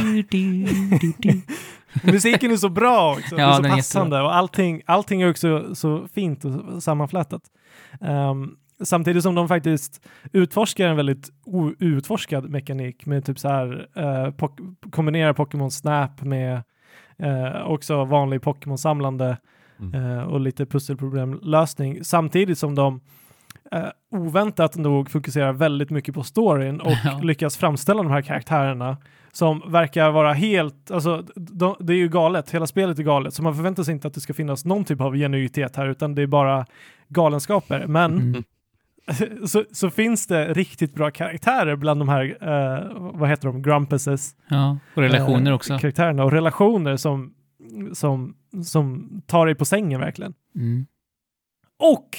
Musiken 2.12 2.50
är 2.52 2.56
så 2.56 2.68
bra 2.68 3.12
också. 3.12 3.36
det 3.36 3.42
Ja, 3.42 3.48
är 3.48 3.54
så 3.56 3.64
är 3.64 3.70
passande 3.70 4.20
och 4.20 4.34
allting, 4.34 4.82
allting 4.86 5.22
är 5.22 5.30
också 5.30 5.74
så 5.74 6.06
fint 6.14 6.44
och 6.44 6.82
sammanflätat. 6.82 7.42
Ehm, 8.00 8.50
samtidigt 8.82 9.22
som 9.22 9.34
de 9.34 9.48
faktiskt 9.48 10.06
utforskar 10.32 10.88
en 10.88 10.96
väldigt 10.96 11.30
outforskad 11.44 12.50
mekanik 12.50 13.06
med 13.06 13.24
typ 13.24 13.38
så 13.38 13.48
här 13.48 13.72
uh, 13.98 14.04
pok- 14.34 14.90
kombinera 14.90 15.34
Pokémon 15.34 15.70
Snap 15.70 16.22
med 16.22 16.62
eh, 17.18 17.62
också 17.66 18.04
vanlig 18.04 18.42
Pokémon-samlande 18.42 19.36
Mm. 19.80 19.94
eh, 20.18 20.22
och 20.22 20.40
lite 20.40 20.66
pusselproblemlösning 20.66 22.04
samtidigt 22.04 22.58
som 22.58 22.74
de 22.74 23.00
eh, 23.72 23.84
oväntat 24.10 24.76
nog 24.76 25.10
fokuserar 25.10 25.52
väldigt 25.52 25.90
mycket 25.90 26.14
på 26.14 26.22
storyn 26.22 26.80
och 26.80 26.92
Ja. 27.04 27.20
lyckas 27.22 27.56
framställa 27.56 28.02
de 28.02 28.12
här 28.12 28.22
karaktärerna 28.22 28.96
som 29.32 29.62
verkar 29.66 30.10
vara 30.10 30.32
helt, 30.32 30.90
alltså 30.90 31.24
de, 31.36 31.76
det 31.80 31.92
är 31.92 31.96
ju 31.96 32.08
galet, 32.08 32.50
hela 32.50 32.66
spelet 32.66 32.98
är 32.98 33.02
galet, 33.02 33.34
så 33.34 33.42
man 33.42 33.54
förväntar 33.54 33.82
sig 33.82 33.92
inte 33.94 34.08
att 34.08 34.14
det 34.14 34.20
ska 34.20 34.34
finnas 34.34 34.64
någon 34.64 34.84
typ 34.84 35.00
av 35.00 35.14
genuitet 35.16 35.76
här, 35.76 35.88
utan 35.88 36.14
det 36.14 36.22
är 36.22 36.26
bara 36.26 36.66
galenskaper. 37.08 37.86
Men 37.86 38.12
Mm. 38.18 38.42
Så, 39.46 39.64
så 39.72 39.90
finns 39.90 40.26
det 40.26 40.52
riktigt 40.52 40.94
bra 40.94 41.10
karaktärer 41.10 41.76
bland 41.76 42.00
de 42.00 42.08
här, 42.08 42.36
eh, 42.40 43.10
vad 43.12 43.28
heter 43.28 43.48
de, 43.48 43.62
Grumpuses 43.62 44.36
Ja, 44.48 44.78
och 44.94 45.02
relationer 45.02 45.50
eh, 45.50 45.54
också. 45.54 45.78
karaktärerna 45.78 46.24
och 46.24 46.32
relationer 46.32 46.96
som, 46.96 47.34
som, 47.92 48.36
som 48.64 49.08
tar 49.26 49.46
dig 49.46 49.54
på 49.54 49.64
sängen 49.64 50.00
verkligen. 50.00 50.34
Mm. 50.56 50.86
Och 51.78 52.18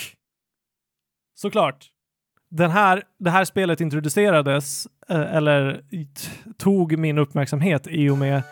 såklart, 1.36 1.86
den 2.50 2.72
här, 2.72 3.04
det 3.20 3.30
här 3.30 3.46
spelet 3.46 3.82
introducerades, 3.82 4.88
eh, 5.10 5.36
eller 5.36 5.82
tog 6.58 6.98
min 6.98 7.18
uppmärksamhet 7.18 7.88
i 7.90 8.10
och 8.10 8.18
med 8.18 8.44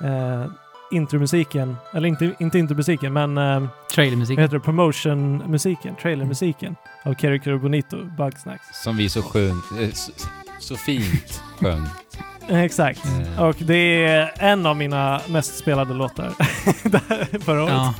eh, 0.00 0.46
intromusiken, 0.92 1.76
eller 1.94 2.08
inte, 2.08 2.34
inte 2.40 2.58
intromusiken, 2.58 3.12
men 3.12 3.38
eh, 3.38 3.68
Trailermusik. 3.94 4.36
vad 4.38 4.42
heter 4.44 4.56
det, 4.56 4.64
promotionmusiken, 4.64 5.96
trailermusiken 5.96 6.76
av 7.02 7.14
Kero 7.14 7.58
Bonito, 7.58 8.04
Bugsnacks. 8.04 8.82
Som 8.82 8.96
vi 8.96 9.08
så 9.08 9.22
sjung, 9.22 9.62
eh, 9.80 9.90
så, 9.92 10.12
så 10.60 10.76
fint 10.76 11.42
sjöng. 11.60 11.86
Exakt. 12.48 13.04
Eh, 13.36 13.42
Och 13.44 13.56
det 13.58 14.04
är 14.04 14.32
en 14.38 14.66
av 14.66 14.76
mina 14.76 15.20
mest 15.28 15.58
spelade 15.58 15.94
låtar 15.94 16.30
förra 17.38 17.62
året. 17.64 17.72
Ja. 17.74 17.94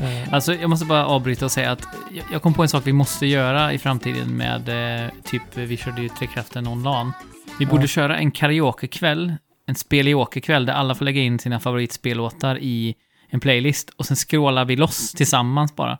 Eh, 0.00 0.34
Alltså, 0.34 0.54
jag 0.54 0.70
måste 0.70 0.86
bara 0.86 1.06
avbryta 1.06 1.44
och 1.44 1.52
säga 1.52 1.72
att 1.72 1.86
jag- 2.32 2.42
kom 2.42 2.54
på 2.54 2.62
en 2.62 2.68
sak 2.68 2.82
vi 2.86 2.92
måste 2.92 3.26
göra 3.26 3.72
i 3.72 3.78
framtiden 3.78 4.36
med, 4.36 4.68
eh, 5.04 5.10
typ, 5.24 5.42
vi 5.54 5.76
körde 5.76 6.02
ju 6.02 6.08
Tre 6.08 6.26
Kraften 6.26 6.66
online. 6.66 7.12
Vi 7.58 7.64
Ja. 7.64 7.70
borde 7.70 7.88
köra 7.88 8.16
en 8.18 8.30
karaokekväll, 8.30 9.34
en 9.66 9.74
spelioke-kväll 9.74 10.66
där 10.66 10.72
alla 10.72 10.94
får 10.94 11.04
lägga 11.04 11.20
in 11.20 11.38
sina 11.38 11.60
favoritspellåtar 11.60 12.58
i 12.58 12.94
en 13.30 13.40
playlist 13.40 13.90
och 13.96 14.06
sen 14.06 14.16
scrollar 14.16 14.64
vi 14.64 14.76
loss 14.76 15.12
tillsammans 15.12 15.76
bara. 15.76 15.98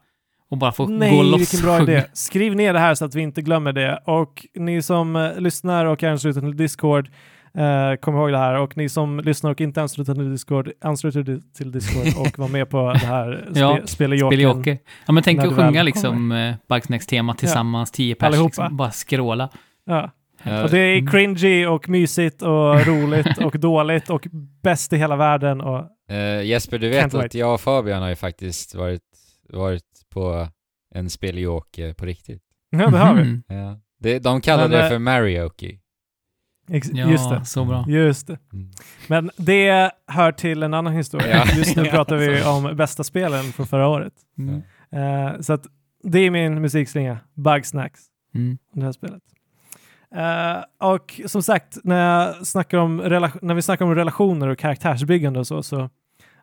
Och 0.51 0.59
bara 0.59 0.73
få 0.73 0.87
gå 0.87 0.93
Nej, 0.93 1.23
loss 1.23 1.41
vilken 1.41 1.61
bra 1.67 1.83
idé. 1.83 2.05
Skriv 2.13 2.57
ner 2.57 2.73
det 2.73 2.79
här 2.79 2.95
så 2.95 3.05
att 3.05 3.15
vi 3.15 3.21
inte 3.23 3.43
glömmer 3.43 3.73
det. 3.73 4.03
Och 4.07 4.47
ni 4.55 4.83
som 4.83 5.17
eh, 5.17 5.41
lyssnar 5.41 5.87
och 5.87 6.03
är 6.03 6.09
anslutna 6.09 6.41
till 6.43 6.57
Discord, 6.57 7.09
eh, 7.55 7.97
kom 8.01 8.15
ihåg 8.15 8.31
det 8.31 8.39
här. 8.39 8.55
Och 8.55 8.77
ni 8.77 8.89
som 8.89 9.21
lyssnar 9.21 9.51
och 9.51 9.61
inte 9.61 9.81
är 9.81 9.83
anslutna 9.83 10.15
till 10.15 10.31
Discord, 10.31 10.71
anslut 10.81 11.17
er 11.17 11.41
till 11.57 11.73
Discord 11.73 12.07
och 12.27 12.39
var 12.39 12.49
med 12.49 12.71
på 12.71 12.93
det 12.93 12.99
här 12.99 13.45
spe, 13.51 13.61
Ja. 13.61 13.79
Spelioke. 13.85 14.79
Ja, 15.07 15.13
men 15.13 15.23
tänk 15.23 15.41
att 15.41 15.55
sjunga 15.55 15.83
liksom 15.83 16.33
eh, 16.33 16.55
Bugsnax-tema 16.69 17.35
tillsammans, 17.35 17.91
tio 17.91 18.15
pers, 18.15 18.39
liksom, 18.39 18.77
bara 18.77 18.91
skråla. 18.91 19.49
Ja. 19.87 20.11
ja, 20.43 20.63
Och 20.65 20.71
det 20.71 20.79
är 20.79 20.99
Mm. 20.99 21.11
cringy 21.11 21.67
och 21.67 21.89
mysigt 21.89 22.43
och 22.43 22.87
roligt 22.87 23.39
och 23.45 23.61
dåligt 23.61 24.11
och 24.11 24.27
bäst 24.63 24.93
i 24.93 24.97
hela 24.97 25.17
världen. 25.17 25.61
Och, 25.61 25.85
eh, 26.15 26.43
Jesper, 26.43 26.79
du 26.79 26.89
vet 26.89 27.15
wait. 27.15 27.27
att 27.27 27.35
jag 27.35 27.55
och 27.55 27.61
Fabian 27.61 28.03
har 28.03 28.09
ju 28.09 28.17
faktiskt 28.17 28.75
varit, 28.75 29.03
varit 29.53 29.83
på 30.11 30.49
en 30.95 31.11
speljoke 31.11 31.95
på 31.95 32.07
riktigt. 32.07 32.43
ja, 32.71 32.91
det 32.91 32.99
har 32.99 33.15
vi. 33.15 33.23
Mhm. 33.25 33.43
Ja. 33.49 33.81
Det, 33.99 34.19
de 34.19 34.41
kallar 34.41 34.63
Men, 34.69 34.71
det 34.71 34.83
eh, 34.83 34.89
för 34.89 34.99
Marioke. 34.99 35.79
Ex- 36.69 36.91
Ja, 36.93 37.11
Just 37.11 37.31
det. 37.31 37.45
så 37.45 37.65
bra. 37.65 37.85
Just 37.89 38.27
det. 38.27 38.39
Mm. 38.53 38.71
Men 39.09 39.31
det 39.37 39.91
hör 40.07 40.33
till 40.33 40.63
en 40.63 40.75
annan 40.75 40.93
historia. 40.93 41.29
Ja. 41.37 41.45
Just 41.57 41.77
nu 41.77 41.83
Ja. 41.87 41.91
pratar 41.91 42.17
vi 42.17 42.43
om 42.45 42.77
bästa 42.77 43.05
spelen 43.05 43.45
från 43.45 43.67
förra 43.67 43.89
året. 43.89 44.13
Mm. 44.39 44.63
Eh, 44.93 45.41
så 45.41 45.53
att 45.53 45.67
det 46.03 46.19
är 46.19 46.31
min 46.31 46.61
musikslinga, 46.61 47.19
Bugsnacks, 47.35 48.01
Mm. 48.35 48.59
det 48.75 48.83
här 48.85 48.93
spelet. 48.93 49.23
Eh, 50.17 50.89
och 50.89 51.21
som 51.27 51.43
sagt, 51.43 51.79
när, 51.85 52.25
jag 52.27 52.47
snackar 52.47 52.79
om 52.79 53.03
rela- 53.03 53.33
när 53.43 53.55
vi 53.55 53.63
snackar 53.63 53.85
om 53.85 53.95
relationer 53.95 54.49
och 54.49 54.59
karaktärsbyggande 54.59 55.39
och 55.39 55.47
så, 55.47 55.63
så 55.63 55.81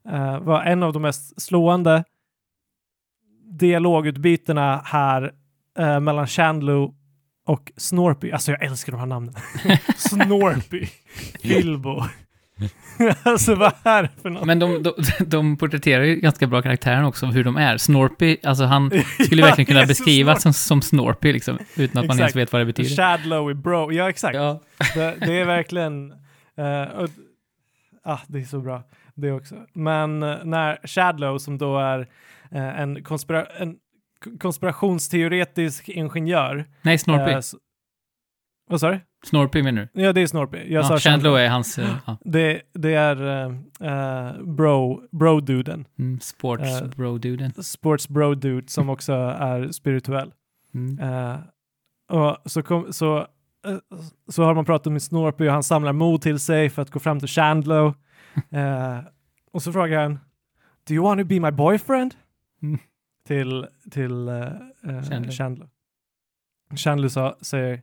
eh, 0.10 0.40
var 0.40 0.64
en 0.64 0.84
av 0.84 0.94
de 0.94 1.02
mest 1.02 1.42
slående 1.42 2.04
dialogutbytena 3.48 4.82
här 4.86 5.32
eh, 5.80 6.00
mellan 6.00 6.28
Chandler 6.28 6.92
och 7.46 7.72
Snorpy. 7.78 8.32
Alltså 8.32 8.52
jag 8.52 8.64
älskar 8.64 8.92
de 8.92 9.00
här 9.00 9.06
namnen. 9.08 9.36
Snorpy, 9.98 10.88
Bilbo. 11.44 12.04
alltså 13.24 13.56
vad 13.56 13.74
är 13.84 14.04
det 14.04 14.10
för 14.22 14.30
något? 14.30 14.46
Men 14.46 14.60
de, 14.60 14.84
de, 14.84 14.94
de 15.20 15.58
porträtterar 15.58 16.04
ju 16.04 16.16
ganska 16.16 16.48
bra 16.48 16.62
karaktären 16.62 17.06
också, 17.06 17.26
hur 17.26 17.44
de 17.44 17.58
är. 17.58 17.78
Snorpy, 17.78 18.38
alltså 18.44 18.64
han 18.64 18.90
skulle 19.26 19.42
Ja, 19.42 19.48
verkligen 19.48 19.66
kunna 19.66 19.82
är 19.82 19.88
beskrivas 19.88 20.42
som, 20.42 20.54
som 20.54 20.82
Snorpy, 20.82 21.34
liksom, 21.34 21.58
utan 21.76 22.02
att 22.02 22.08
man 22.08 22.20
ens 22.20 22.36
vet 22.36 22.54
vad 22.54 22.62
det 22.62 22.66
betyder. 22.66 22.96
Shadlow 22.96 23.52
i 23.52 23.54
Bro. 23.54 23.92
Ja, 23.92 24.10
exakt. 24.10 24.36
Ja. 24.36 24.62
Det, 24.94 25.16
det 25.20 25.40
är 25.40 25.46
verkligen... 25.46 26.12
eh, 26.58 26.82
och, 26.82 27.10
ah, 28.04 28.20
det 28.28 28.40
är 28.40 28.44
så 28.46 28.60
bra 28.60 28.84
det 29.18 29.32
också. 29.32 29.56
Men 29.74 30.24
eh, 30.24 30.38
när 30.44 30.88
Shadlow, 30.88 31.38
som 31.38 31.58
då 31.58 31.78
är 31.78 32.08
en, 32.52 33.04
konspira 33.04 33.46
en 33.46 33.76
konspirationsteoretisk 34.40 35.90
ingenjör... 35.90 36.66
Nej, 36.82 36.98
Snorpy. 36.98 37.32
eh, 37.32 37.40
vad 38.70 38.80
sa 38.80 38.92
du? 38.92 39.00
Snorpy 39.26 39.64
menar 39.64 39.90
du? 39.94 40.02
Ja, 40.02 40.14
det 40.14 40.22
är 40.22 40.28
Snorpy. 40.28 40.58
Jag 40.74 40.86
sa 40.86 40.94
Ja, 40.94 41.00
Chandler. 41.00 41.30
Chandler 41.30 41.40
är 41.46 41.50
hans 41.50 41.78
eh, 41.80 41.96
ja, 42.06 42.18
Det, 42.26 42.62
det 42.74 42.94
är 42.94 43.22
uh, 43.22 43.52
uh, 43.82 44.44
bro, 44.56 45.02
bro-duden. 45.12 45.86
mm, 46.00 46.20
sports 46.20 46.82
Eh, 46.82 46.88
bro-duden. 46.88 47.64
Sports 47.64 48.10
bro-dude 48.10 48.68
som 48.68 48.90
också 48.90 49.14
är 49.40 49.72
spirituell. 49.72 50.32
Mm. 50.74 51.00
Eh, 51.00 51.36
och 52.10 52.38
så, 52.52 52.64
kom, 52.64 52.94
så, 52.94 53.18
eh, 53.18 53.78
så 54.30 54.44
har 54.44 54.54
man 54.56 54.66
pratat 54.66 54.94
med 54.94 55.02
Snorpy 55.02 55.48
och 55.48 55.54
han 55.54 55.64
samlar 55.64 55.94
mod 55.94 56.22
till 56.22 56.40
sig 56.40 56.70
för 56.70 56.82
att 56.82 56.92
gå 56.92 57.00
fram 57.00 57.20
till 57.20 57.30
Chandler. 57.30 57.94
Eh, 58.52 59.00
och 59.52 59.64
så 59.64 59.72
frågar 59.74 60.02
han 60.04 60.20
Do 60.88 60.94
you 60.94 61.04
want 61.04 61.20
to 61.22 61.26
be 61.26 61.40
my 61.40 61.52
boyfriend? 61.52 62.16
Mm. 62.62 62.80
Till, 63.28 63.68
till 63.92 64.28
eh, 64.28 64.52
Chandler. 65.10 65.32
Chandler. 65.32 65.70
Chandler 66.76 67.10
sa, 67.10 67.38
säger 67.42 67.82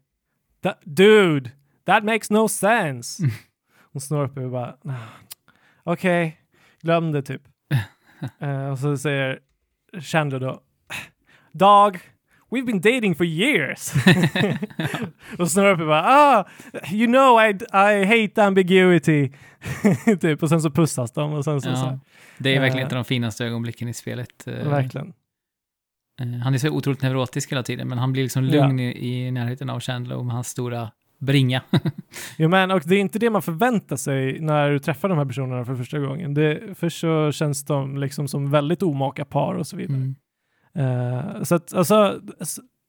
"That- 0.62 0.79
Dude, 0.85 1.51
that 1.85 2.05
makes 2.05 2.31
no 2.31 2.49
sense. 2.49 3.22
Mm. 3.22 3.35
Och 3.81 4.03
Snorpy 4.03 4.47
bara 4.49 4.77
"Nah, 4.83 5.03
Okej, 5.83 6.41
glöm 6.81 7.12
det 7.12 7.22
typ. 7.22 7.43
Eh, 8.39 8.68
och 8.70 8.79
så 8.79 8.97
säger 8.99 9.41
Chandler 10.01 10.41
då 10.41 10.62
Dog, 11.53 11.99
we've 12.55 12.66
been 12.66 12.80
dating 12.80 13.14
for 13.14 13.26
years. 13.26 13.92
och 15.38 15.50
Snorpy 15.50 15.84
bara, 15.84 16.02
ah, 16.07 16.44
you 16.92 17.07
know 17.07 17.40
I, 17.40 17.50
I 17.72 18.05
hate 18.05 18.42
ambiguity. 18.44 19.32
typ, 20.20 20.42
och 20.42 20.48
sen 20.48 20.61
så 20.62 20.70
pussas 20.70 21.12
de 21.12 21.32
och 21.32 21.44
sen 21.44 21.61
så, 21.61 21.70
så 21.70 21.76
här, 21.76 21.86
Ja, 21.92 21.98
det 22.38 22.57
är 22.57 22.61
verkligen 22.61 22.78
Eh, 22.82 22.86
ett 22.86 22.92
av 22.92 22.96
de 22.96 23.05
finaste 23.05 23.44
ögonblicken 23.46 23.88
i 23.88 23.94
spelet. 23.94 24.46
eh, 24.46 24.68
verkligen. 24.68 25.12
eh, 26.20 26.26
Han 26.44 26.55
är 26.55 26.59
så 26.59 26.68
otroligt 26.70 27.02
neurotisk 27.02 27.52
hela 27.52 27.62
tiden, 27.62 27.88
men 27.88 27.98
han 27.98 28.12
blir 28.12 28.22
liksom 28.22 28.44
Ja. 28.44 28.50
lugn 28.66 28.80
i, 28.80 29.09
i 29.26 29.30
närheten 29.30 29.70
av 29.70 29.80
Chandler 29.80 30.22
med 30.22 30.34
hans 30.34 30.48
stora 30.48 30.90
bringa. 31.18 31.62
Jo, 32.38 32.48
men 32.48 32.70
och 32.70 32.82
det 32.84 32.94
är 32.96 33.00
inte 33.00 33.18
det 33.18 33.30
man 33.30 33.42
förväntar 33.42 33.96
sig 33.96 34.40
när 34.40 34.70
du 34.70 34.78
träffar 34.78 35.09
de 35.09 35.18
här 35.18 35.24
personerna 35.24 35.64
för 35.64 35.74
första 35.76 35.98
gången. 35.98 36.34
Det, 36.34 36.61
först 36.74 37.00
så 37.00 37.32
känns 37.32 37.64
de 37.64 37.96
liksom 37.98 38.28
som 38.28 38.50
väldigt 38.50 38.82
omaka 38.82 39.24
par 39.24 39.55
och 39.55 39.66
så 39.66 39.76
vidare. 39.76 39.96
Mm. 39.96 40.14
Eh, 40.77 41.43
så 41.43 41.55
att 41.55 41.75
alltså, 41.75 42.20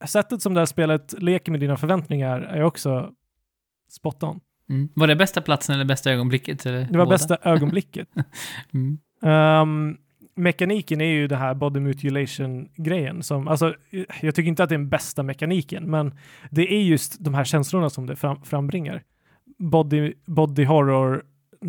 sättet 0.06 0.42
som 0.42 0.54
det 0.54 0.62
här 0.62 0.66
spelet 0.66 1.14
leker 1.22 1.52
med 1.52 1.60
dina 1.62 1.78
förväntningar 1.78 2.40
är 2.42 2.64
också 2.64 3.12
spot 3.92 4.24
on. 4.24 4.40
Mm. 4.70 4.90
Var 4.96 5.08
det 5.08 5.16
bästa 5.16 5.42
platsen 5.42 5.76
eller 5.76 5.86
bästa 5.86 6.12
ögonblicket? 6.12 6.66
Eller 6.66 6.80
Det 6.80 6.98
var 6.98 7.06
båda? 7.06 7.10
bästa 7.10 7.38
ögonblicket. 7.42 8.08
Mm. 8.74 8.98
Um, 9.22 9.98
mekaniken 10.36 11.02
är 11.02 11.06
ju 11.06 11.28
det 11.28 11.36
här 11.36 11.54
body 11.54 11.80
mutilation-grejen. 11.80 13.24
Som, 13.24 13.48
alltså, 13.48 13.74
jag 14.22 14.36
tycker 14.36 14.44
inte 14.50 14.64
att 14.64 14.70
det 14.70 14.76
är 14.76 14.80
den 14.80 14.90
bästa 14.90 15.24
mekaniken, 15.24 15.90
men 15.92 16.14
det 16.52 16.74
är 16.74 16.82
just 16.82 17.24
de 17.24 17.34
här 17.34 17.44
känslorna 17.44 17.90
som 17.90 18.06
det 18.06 18.16
fram, 18.16 18.42
frambringar. 18.44 19.04
Body, 19.60 20.14
body 20.26 20.66
horror 20.66 21.24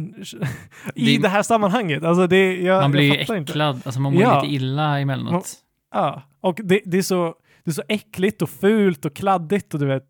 i 0.95 1.17
Det- 1.17 1.23
det, 1.23 1.29
här 1.29 1.43
sammanhanget. 1.43 2.05
Alltså 2.05 2.27
det, 2.27 2.57
jag, 2.62 2.83
Man 2.83 2.91
blir 2.91 3.03
ju 3.03 3.09
jag 3.09 3.19
fattar 3.19 3.37
inte. 3.37 3.53
äcklad, 3.53 3.83
alltså 3.85 4.01
man 4.01 4.12
mår 4.14 4.23
Ja. 4.23 4.43
lite 4.43 4.55
illa 4.55 4.99
emellanåt. 5.01 5.53
Ja, 5.97 6.22
och 6.40 6.61
det, 6.64 6.80
det, 6.84 6.99
är 6.99 7.03
så, 7.03 7.34
det 7.64 7.70
är 7.70 7.74
så 7.74 7.82
äckligt 7.88 8.42
och 8.42 8.51
fult 8.51 9.05
och 9.05 9.16
kladdigt 9.16 9.74
och 9.74 9.80
du 9.80 9.86
vet. 9.86 10.09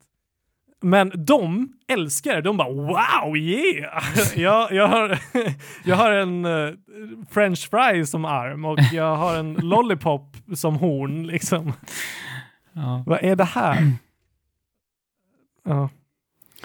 Men 0.82 1.12
de 1.26 1.72
älskar 1.88 2.34
det. 2.34 2.40
De 2.42 2.56
bara 2.56 2.72
wow, 2.72 3.36
yeah! 3.36 4.02
jag, 4.36 4.72
jag, 4.72 4.88
har, 4.88 5.18
jag 5.84 5.96
har 5.96 6.12
en 6.12 6.44
eh, 6.44 6.74
french 7.30 7.70
fry 7.70 8.06
som 8.06 8.24
arm 8.24 8.64
och 8.64 8.78
jag 8.92 9.16
har 9.16 9.36
en 9.36 9.54
lollipop 9.62 10.36
som 10.54 10.76
horn 10.76 11.26
liksom. 11.26 11.72
Ja. 12.72 13.04
Vad 13.06 13.24
är 13.24 13.36
det 13.36 13.44
här? 13.44 13.92
Ja. 15.68 15.88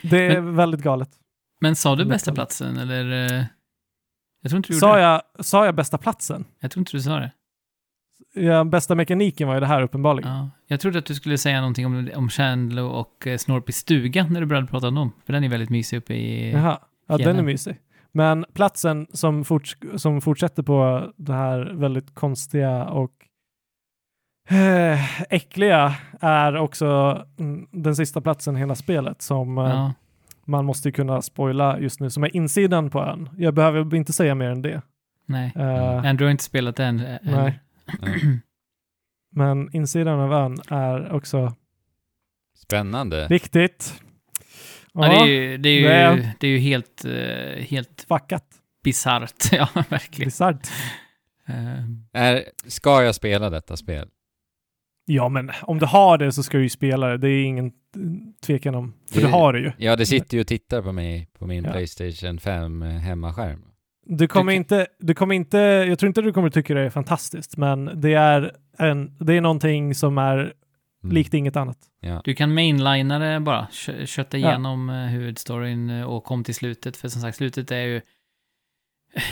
Det 0.02 0.26
är 0.26 0.42
väldigt 0.42 0.82
galet. 0.82 1.10
Men 1.62 1.76
sa 1.76 1.96
du 1.96 2.06
bästa 2.06 2.34
platsen 2.34 2.78
eller? 2.78 3.06
Jag 4.42 4.50
tror 4.50 4.58
inte 4.58 4.70
du 4.70 4.74
gjorde 4.74 4.80
Sa 4.80 4.96
det. 4.96 5.02
jag, 5.02 5.22
sa 5.40 5.66
jag 5.66 5.76
bästa 5.76 5.98
platsen? 5.98 6.46
Jag 6.60 6.72
tror 6.72 6.82
inte 6.82 6.98
du 6.98 7.02
sa 7.02 7.20
det. 7.20 7.32
Ja, 8.34 8.64
bästa 8.64 8.96
mekaniken 8.96 9.48
var 9.48 9.54
ju 9.54 9.60
det 9.60 9.66
här 9.68 9.82
uppenbarligen. 9.82 10.32
Ja. 10.32 10.50
Jag 10.68 10.80
trodde 10.80 11.00
att 11.00 11.06
du 11.06 11.16
skulle 11.16 11.38
säga 11.38 11.60
någonting 11.60 11.86
om, 11.86 12.10
om 12.16 12.30
Chandler 12.30 12.84
och 12.84 13.28
eh, 13.28 13.38
Snorpys 13.38 13.76
stuga 13.78 14.24
när 14.28 14.40
du 14.40 14.46
började 14.46 14.68
prata 14.68 14.88
om 14.88 14.96
dem. 14.96 15.12
För 15.26 15.34
den 15.34 15.44
är 15.44 15.50
väldigt 15.50 15.70
mysig 15.70 15.98
uppe 15.98 16.14
i... 16.14 16.52
Jaha, 16.52 16.80
ja, 17.08 17.18
den 17.18 17.36
är 17.40 17.44
mysig. 17.44 17.78
Men 18.12 18.46
platsen 18.54 19.08
som, 19.14 19.46
forts 19.46 19.78
som 19.96 20.22
fortsätter 20.22 20.64
på 20.64 21.08
det 21.18 21.34
här 21.34 21.60
väldigt 21.74 22.16
konstiga 22.16 22.86
och 22.86 23.12
eh, 24.50 25.24
äckliga 25.34 25.96
är 26.20 26.58
också 26.58 27.22
mm, 27.40 27.68
den 27.72 27.96
sista 27.96 28.22
platsen 28.22 28.56
i 28.56 28.60
hela 28.60 28.76
spelet 28.76 29.22
som 29.22 29.58
eh, 29.58 29.64
Ja. 29.64 29.94
man 30.46 30.66
måste 30.66 30.92
kunna 30.92 31.22
spoila 31.22 31.80
just 31.80 32.00
nu, 32.00 32.10
som 32.10 32.24
är 32.24 32.36
insidan 32.36 32.90
på 32.90 33.00
ön. 33.02 33.30
Jag 33.38 33.54
behöver 33.54 33.96
inte 33.96 34.14
säga 34.14 34.36
mer 34.36 34.50
än 34.50 34.62
det. 34.62 34.82
Nej. 35.26 35.52
Eh, 35.56 35.96
Andrew 35.98 36.24
har 36.26 36.32
inte 36.32 36.44
spelat 36.44 36.76
den. 36.76 37.04
Nej. 37.22 37.60
Men 39.36 39.76
insidan 39.76 40.20
av 40.20 40.34
ön 40.34 40.58
är 40.70 41.12
också 41.14 41.56
Spännande. 42.58 43.28
viktigt. 43.30 44.02
Ja, 44.94 45.02
det 45.02 45.16
är 45.16 45.26
ju, 45.26 45.58
det 45.58 45.70
är 45.70 45.74
ju, 45.80 45.84
det 45.88 45.94
är- 45.94 46.32
det 46.40 46.48
är 46.48 46.52
ju 46.52 46.58
helt, 46.58 47.06
eh, 47.06 47.64
helt 47.66 48.06
Fuckat. 48.08 48.46
bisarrt. 48.84 49.34
Ja, 49.52 49.68
verkligen. 49.90 50.28
Bisarrt. 50.28 50.68
Eh, 51.48 52.22
Är, 52.22 52.44
ska 52.68 53.04
jag 53.04 53.16
spela 53.16 53.50
detta 53.50 53.78
spel? 53.78 54.10
Ja, 55.06 55.30
men 55.30 55.52
om 55.62 55.80
du 55.80 55.86
har 55.86 56.18
det 56.18 56.32
så 56.32 56.44
ska 56.44 56.58
du 56.58 56.64
ju 56.64 56.70
spela 56.70 57.08
det. 57.08 57.18
Det 57.18 57.30
är 57.30 57.44
ingen 57.44 57.66
eh, 57.66 57.72
tvekan 58.46 58.76
om. 58.76 58.94
För 59.12 59.22
Det- 59.22 59.28
du 59.28 59.32
har 59.32 59.54
det 59.54 59.60
ju. 59.60 59.72
Ja, 59.78 59.96
det 59.96 60.06
sitter 60.06 60.38
ju 60.38 60.42
och 60.42 60.48
tittar 60.48 60.82
på 60.82 60.92
mig 60.92 61.28
på 61.40 61.48
min 61.48 61.64
Ja. 61.64 61.72
Playstation 61.72 62.40
5 62.40 62.82
hemmaskärm. 62.82 63.64
Du 64.18 64.28
kommer 64.28 64.54
inte, 64.54 64.88
du 65.00 65.14
kommer 65.14 65.36
inte, 65.36 65.58
jag 65.58 66.00
tror 66.00 66.08
inte 66.08 66.22
du 66.22 66.34
kommer 66.34 66.50
tycka 66.50 66.74
det 66.74 66.82
är 66.82 66.90
fantastiskt, 66.90 67.58
men 67.58 68.02
det 68.02 68.14
är, 68.14 68.52
en, 68.78 69.18
det 69.20 69.34
är 69.34 69.42
någonting 69.42 69.96
som 69.96 70.18
är 70.18 70.54
Mm. 71.04 71.14
likt 71.16 71.34
inget 71.34 71.56
annat. 71.56 71.78
Ja. 72.02 72.22
Du 72.24 72.34
kan 72.34 72.54
mainlina 72.54 73.20
det 73.20 73.40
bara, 73.40 73.68
kö- 73.72 74.06
kötta 74.06 74.38
Ja. 74.38 74.50
igenom 74.50 74.90
eh, 74.90 74.96
huvudstoryn 74.96 75.90
eh, 75.90 76.04
och 76.04 76.24
kom 76.24 76.44
till 76.44 76.56
slutet, 76.56 76.98
för 76.98 77.08
som 77.10 77.22
sagt, 77.22 77.38
slutet 77.38 77.72
är 77.72 77.82
ju... 77.82 78.02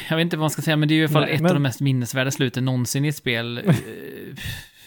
Jag 0.09 0.17
vet 0.17 0.23
inte 0.23 0.37
vad 0.37 0.41
man 0.43 0.49
ska 0.49 0.61
säga, 0.61 0.75
men 0.77 0.87
det 0.87 0.93
är 0.93 0.95
ju 0.95 1.01
i 1.01 1.05
alla 1.05 1.13
fall 1.13 1.21
Nej, 1.23 1.33
ett 1.33 1.41
men- 1.41 1.49
av 1.51 1.55
de 1.55 1.63
mest 1.63 1.81
minnesvärda 1.81 2.31
sluten 2.31 2.65
någonsin 2.65 3.05
i 3.05 3.07
ett 3.07 3.15
spel. 3.15 3.57
Eh, 3.67 3.73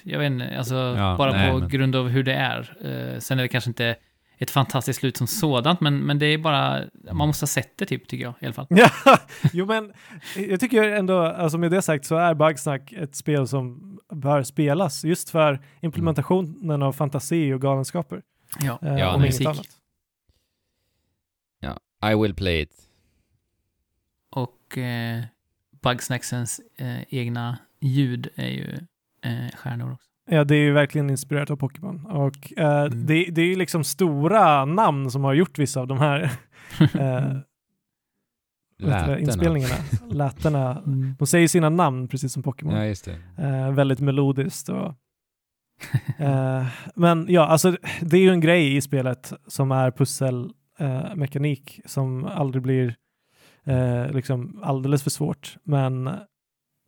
Jag 0.05 0.19
vet 0.19 0.27
inte, 0.33 0.59
alltså 0.59 0.75
Ja, 0.75 1.15
bara 1.19 1.33
nej, 1.33 1.51
på 1.51 1.59
men- 1.59 1.69
grund 1.69 1.97
av 1.97 2.09
hur 2.09 2.23
det 2.23 2.35
är. 2.35 2.75
Sen 3.21 3.39
är 3.39 3.43
det 3.43 3.49
kanske 3.49 3.71
inte 3.71 3.97
ett 4.43 4.51
fantastiskt 4.51 5.01
slut 5.01 5.17
som 5.17 5.27
sådant, 5.27 5.81
men, 5.81 5.99
men 5.99 6.19
det 6.19 6.27
är 6.27 6.39
bara, 6.39 6.85
man 7.13 7.27
måste 7.27 7.43
ha 7.43 7.49
sett 7.49 7.79
det 7.79 7.87
typ, 7.87 8.09
tycker 8.09 8.25
jag 8.25 8.35
i 8.41 8.45
alla 8.45 8.55
fall. 8.55 8.67
Ja, 8.71 8.91
jo 9.53 9.67
men 9.67 9.93
jag 10.37 10.61
tycker 10.61 10.89
ändå, 10.89 11.19
alltså 11.19 11.59
med 11.59 11.71
det 11.71 11.83
sagt 11.83 12.05
så 12.07 12.17
är 12.17 12.35
Bugsnack 12.35 12.93
ett 12.93 13.17
spel 13.17 13.49
som 13.49 13.99
bör 14.13 14.43
spelas 14.43 15.05
just 15.05 15.31
för 15.31 15.65
implementationen 15.81 16.83
av 16.83 16.93
fantasi 16.93 17.53
och 17.53 17.61
galenskaper. 17.61 18.23
Ja. 18.61 18.79
Eh, 18.83 18.99
Ja, 18.99 19.15
inget 19.17 19.27
Musik. 19.27 19.47
annat. 19.47 19.67
I 22.05 22.15
will 22.15 22.35
play 22.35 22.61
it. 22.61 22.89
Och 24.31 24.79
eh, 24.79 25.25
Bugsnacksens 25.83 26.61
eh, 26.77 27.03
egna 27.15 27.59
ljud 27.81 28.29
är 28.35 28.49
ju 28.49 28.79
eh, 29.23 29.51
stjärnor 29.57 29.93
också. 29.93 30.09
Ja, 30.31 30.45
det 30.45 30.55
är 30.57 30.61
ju 30.61 30.73
verkligen 30.73 31.11
inspirerat 31.11 31.51
av 31.51 31.57
Pokémon. 31.57 32.07
Och 32.07 32.53
eh, 32.59 32.81
Mm. 32.85 33.07
det, 33.07 33.25
det 33.25 33.43
är 33.43 33.47
ju 33.47 33.57
liksom 33.57 33.85
stora 33.85 34.65
namn 34.65 35.11
som 35.11 35.25
har 35.25 35.35
gjort 35.35 35.59
vissa 35.59 35.81
av 35.81 35.87
de 35.87 35.99
här 35.99 36.23
eh, 36.81 37.37
det, 38.79 38.87
Lätena. 38.89 39.19
inspelningarna. 39.19 39.75
Lätena. 40.11 40.79
Mm. 40.87 41.15
De 41.19 41.27
säger 41.27 41.49
sina 41.49 41.69
namn 41.69 42.09
precis 42.09 42.33
som 42.33 42.43
Pokémon. 42.43 42.75
Ja. 42.75 42.95
Eh, 43.45 43.73
väldigt 43.73 44.01
melodiskt. 44.01 44.69
Och, 44.69 44.95
eh, 46.19 46.67
men 46.95 47.27
ja, 47.29 47.47
alltså 47.47 47.77
det 48.01 48.17
är 48.17 48.21
ju 48.21 48.31
en 48.31 48.41
grej 48.41 48.77
i 48.77 48.81
spelet 48.81 49.33
som 49.47 49.73
är 49.73 49.91
pusselmekanik 49.91 51.79
eh, 51.85 51.89
som 51.89 52.25
aldrig 52.25 52.63
blir 52.63 52.95
eh, 53.65 54.11
liksom 54.13 54.61
alldeles 54.63 55.03
för 55.03 55.11
svårt. 55.11 55.57
Men 55.65 56.11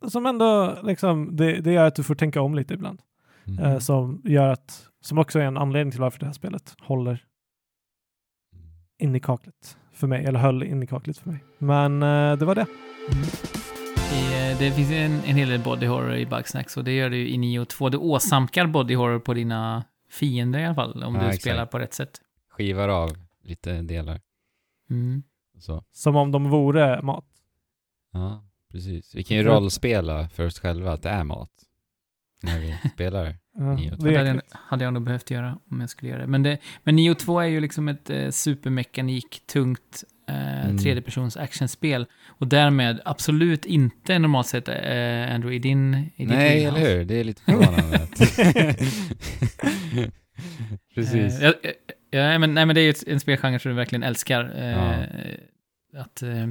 som 0.07 0.25
ändå 0.25 0.77
liksom, 0.83 1.35
det, 1.35 1.61
det 1.61 1.71
gör 1.71 1.87
att 1.87 1.95
du 1.95 2.03
får 2.03 2.15
tänka 2.15 2.41
om 2.41 2.55
lite 2.55 2.73
ibland. 2.73 3.01
Mm. 3.47 3.59
Eh, 3.65 3.79
som 3.79 4.21
gör 4.25 4.49
att, 4.49 4.87
som 5.01 5.17
också 5.17 5.39
är 5.39 5.43
en 5.43 5.57
anledning 5.57 5.91
till 5.91 6.01
varför 6.01 6.19
det 6.19 6.25
här 6.25 6.33
spelet 6.33 6.75
håller 6.81 7.23
in 8.97 9.15
i 9.15 9.19
kaklet 9.19 9.77
för 9.93 10.07
mig, 10.07 10.25
eller 10.25 10.39
höll 10.39 10.63
in 10.63 10.83
i 10.83 10.87
kaklet 10.87 11.17
för 11.17 11.29
mig. 11.29 11.43
Men 11.57 12.03
eh, 12.03 12.37
det 12.37 12.45
var 12.45 12.55
det. 12.55 12.65
I, 14.13 14.51
eh, 14.51 14.59
det 14.59 14.71
finns 14.71 14.91
en, 14.91 15.11
en 15.11 15.35
hel 15.35 15.49
del 15.49 15.63
body 15.63 15.85
horror 15.87 16.15
i 16.15 16.25
Bugsnacks 16.25 16.77
och 16.77 16.83
det 16.83 16.91
gör 16.91 17.11
ju 17.11 17.29
i 17.29 17.37
Nio 17.37 17.65
2. 17.65 17.89
Du 17.89 17.97
åsamkar 17.97 18.67
body 18.67 18.95
horror 18.95 19.19
på 19.19 19.33
dina 19.33 19.83
fiender 20.09 20.59
i 20.59 20.65
alla 20.65 20.75
fall, 20.75 21.03
om 21.03 21.15
Ja, 21.15 21.21
du 21.21 21.27
exakt. 21.27 21.41
spelar 21.41 21.65
på 21.65 21.79
rätt 21.79 21.93
sätt. 21.93 22.21
Skivar 22.49 22.89
av 22.89 23.17
lite 23.43 23.81
delar. 23.81 24.21
Mm. 24.89 25.23
Så. 25.59 25.83
Som 25.91 26.15
om 26.15 26.31
de 26.31 26.49
vore 26.49 27.01
mat. 27.01 27.25
Ja, 28.13 28.43
precis. 28.71 29.15
Vi 29.15 29.23
kan 29.23 29.37
ju 29.37 29.43
rollspela 29.43 30.29
för 30.29 30.45
oss 30.45 30.59
själva 30.59 30.93
att 30.93 31.01
det 31.03 31.09
är 31.09 31.23
mat. 31.23 31.49
När 32.45 32.59
vi 32.59 32.75
spelar. 32.93 33.35
Ja, 33.57 33.73
Nio 33.73 33.89
det 33.89 33.95
Det 34.09 34.13
är 34.13 34.17
hade 34.17 34.29
jag, 34.29 34.41
hade 34.51 34.83
jag 34.83 34.93
nog 34.93 35.03
behövt 35.03 35.31
göra 35.31 35.57
om 35.71 35.81
jag 35.81 35.89
skulle 35.89 36.11
göra 36.11 36.21
det. 36.21 36.27
Men, 36.27 36.43
det, 36.43 36.57
men 36.83 36.95
Nio 36.95 37.15
2 37.15 37.39
är 37.39 37.45
ju 37.45 37.59
liksom 37.59 37.87
ett 37.87 38.09
eh, 38.09 38.29
supermekanik-tungt 38.29 40.03
eh, 40.29 40.65
Mm. 40.65 40.77
tredjepersons 40.77 41.37
actionspel. 41.37 42.05
Och 42.27 42.47
därmed 42.47 42.99
absolut 43.05 43.65
inte 43.65 44.19
normalt 44.19 44.47
sett 44.47 44.67
eh, 44.67 44.73
Andrew 45.33 45.55
i 45.55 45.59
din 45.59 46.09
i 46.15 46.25
Nej, 46.25 46.65
eller 46.65 46.79
hur? 46.79 47.05
Det 47.05 47.15
är 47.15 47.23
lite 47.23 47.41
förvånande. 47.41 48.07
precis. 50.95 51.41
Eh, 51.41 51.53
ja, 51.63 51.71
ja, 52.09 52.19
ja, 52.19 52.39
men, 52.39 52.53
nej, 52.53 52.65
men 52.65 52.75
det 52.75 52.81
är 52.81 52.85
ju 52.85 52.93
en 53.13 53.19
spelgenre 53.19 53.59
som 53.59 53.69
du 53.71 53.75
verkligen 53.75 54.03
älskar. 54.03 54.43
Eh, 54.55 54.99
Att 55.97 56.21
eh, 56.23 56.47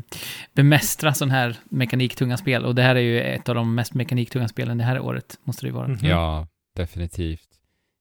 bemästra 0.53 1.14
sån 1.14 1.30
här 1.30 1.57
mekaniktunga 1.64 2.36
spel. 2.36 2.64
Och 2.64 2.74
det 2.74 2.82
här 2.82 2.95
är 2.97 3.01
ju 3.01 3.20
ett 3.20 3.49
av 3.49 3.55
de 3.55 3.74
mest 3.74 3.95
mekaniktunga 3.95 4.49
spelen 4.49 4.78
det 4.78 4.84
här 4.84 5.01
året, 5.01 5.38
måste 5.45 5.62
det 5.62 5.68
ju 5.68 5.74
vara. 5.74 5.88
Mhm. 5.88 5.99
Ja, 6.07 6.49
definitivt. 6.76 7.49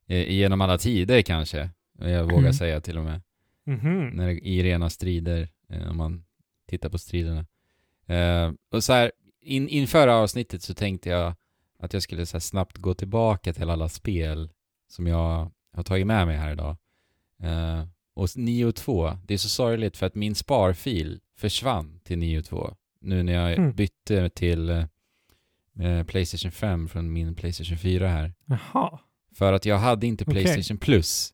Eh, 0.08 0.32
Genom 0.32 0.62
alla 0.62 0.78
tider 0.78 1.22
kanske. 1.22 1.70
Jag 2.00 2.24
vågar 2.24 2.38
Mm. 2.40 2.54
säga 2.54 2.82
till 2.82 2.98
och 2.98 3.04
med. 3.04 3.22
Mhm. 3.66 4.08
när 4.10 4.28
det, 4.28 4.34
i 4.48 4.64
rena 4.64 4.90
strider, 4.90 5.50
eh, 5.70 5.90
om 5.90 5.98
man 5.98 6.24
tittar 6.70 6.90
på 6.90 6.98
striderna. 6.98 7.46
Eh, 8.08 8.52
och 8.72 8.84
så 8.84 8.94
här, 8.94 9.12
in, 9.42 9.68
inför 9.68 10.08
avsnittet 10.08 10.62
så 10.62 10.74
tänkte 10.74 11.10
jag 11.10 11.34
att 11.80 11.94
jag 11.94 12.02
skulle 12.02 12.26
så 12.26 12.36
här 12.38 12.40
snabbt 12.40 12.78
gå 12.78 12.94
tillbaka 12.94 13.54
till 13.54 13.70
alla 13.70 13.90
spel 13.90 14.50
som 14.88 15.08
jag 15.08 15.52
har 15.74 15.84
tagit 15.84 16.08
med 16.08 16.28
mig 16.28 16.38
här 16.38 16.52
idag. 16.52 16.78
Eh, 17.44 17.84
och 18.16 18.30
9 18.36 18.66
och 18.66 18.76
2, 18.76 19.18
det 19.28 19.34
är 19.34 19.38
så 19.38 19.50
sorgligt 19.50 19.98
för 19.98 20.06
att 20.06 20.16
min 20.16 20.36
sparfil 20.36 21.20
försvann 21.38 22.00
till 22.04 22.18
9 22.18 22.40
och 22.40 22.46
2. 22.46 22.76
Nu 23.02 23.24
när 23.24 23.34
jag 23.34 23.54
Mm. 23.54 23.72
bytte 23.76 24.30
till 24.30 24.70
eh, 24.70 26.04
Playstation 26.08 26.52
5 26.52 26.88
från 26.88 27.14
min 27.14 27.36
Playstation 27.36 27.78
4 27.78 28.08
här. 28.08 28.34
Jaha. 28.46 29.00
För 29.36 29.54
att 29.54 29.66
jag 29.66 29.78
hade 29.78 30.08
inte. 30.08 30.26
Playstation 30.26 30.78
Plus 30.78 31.34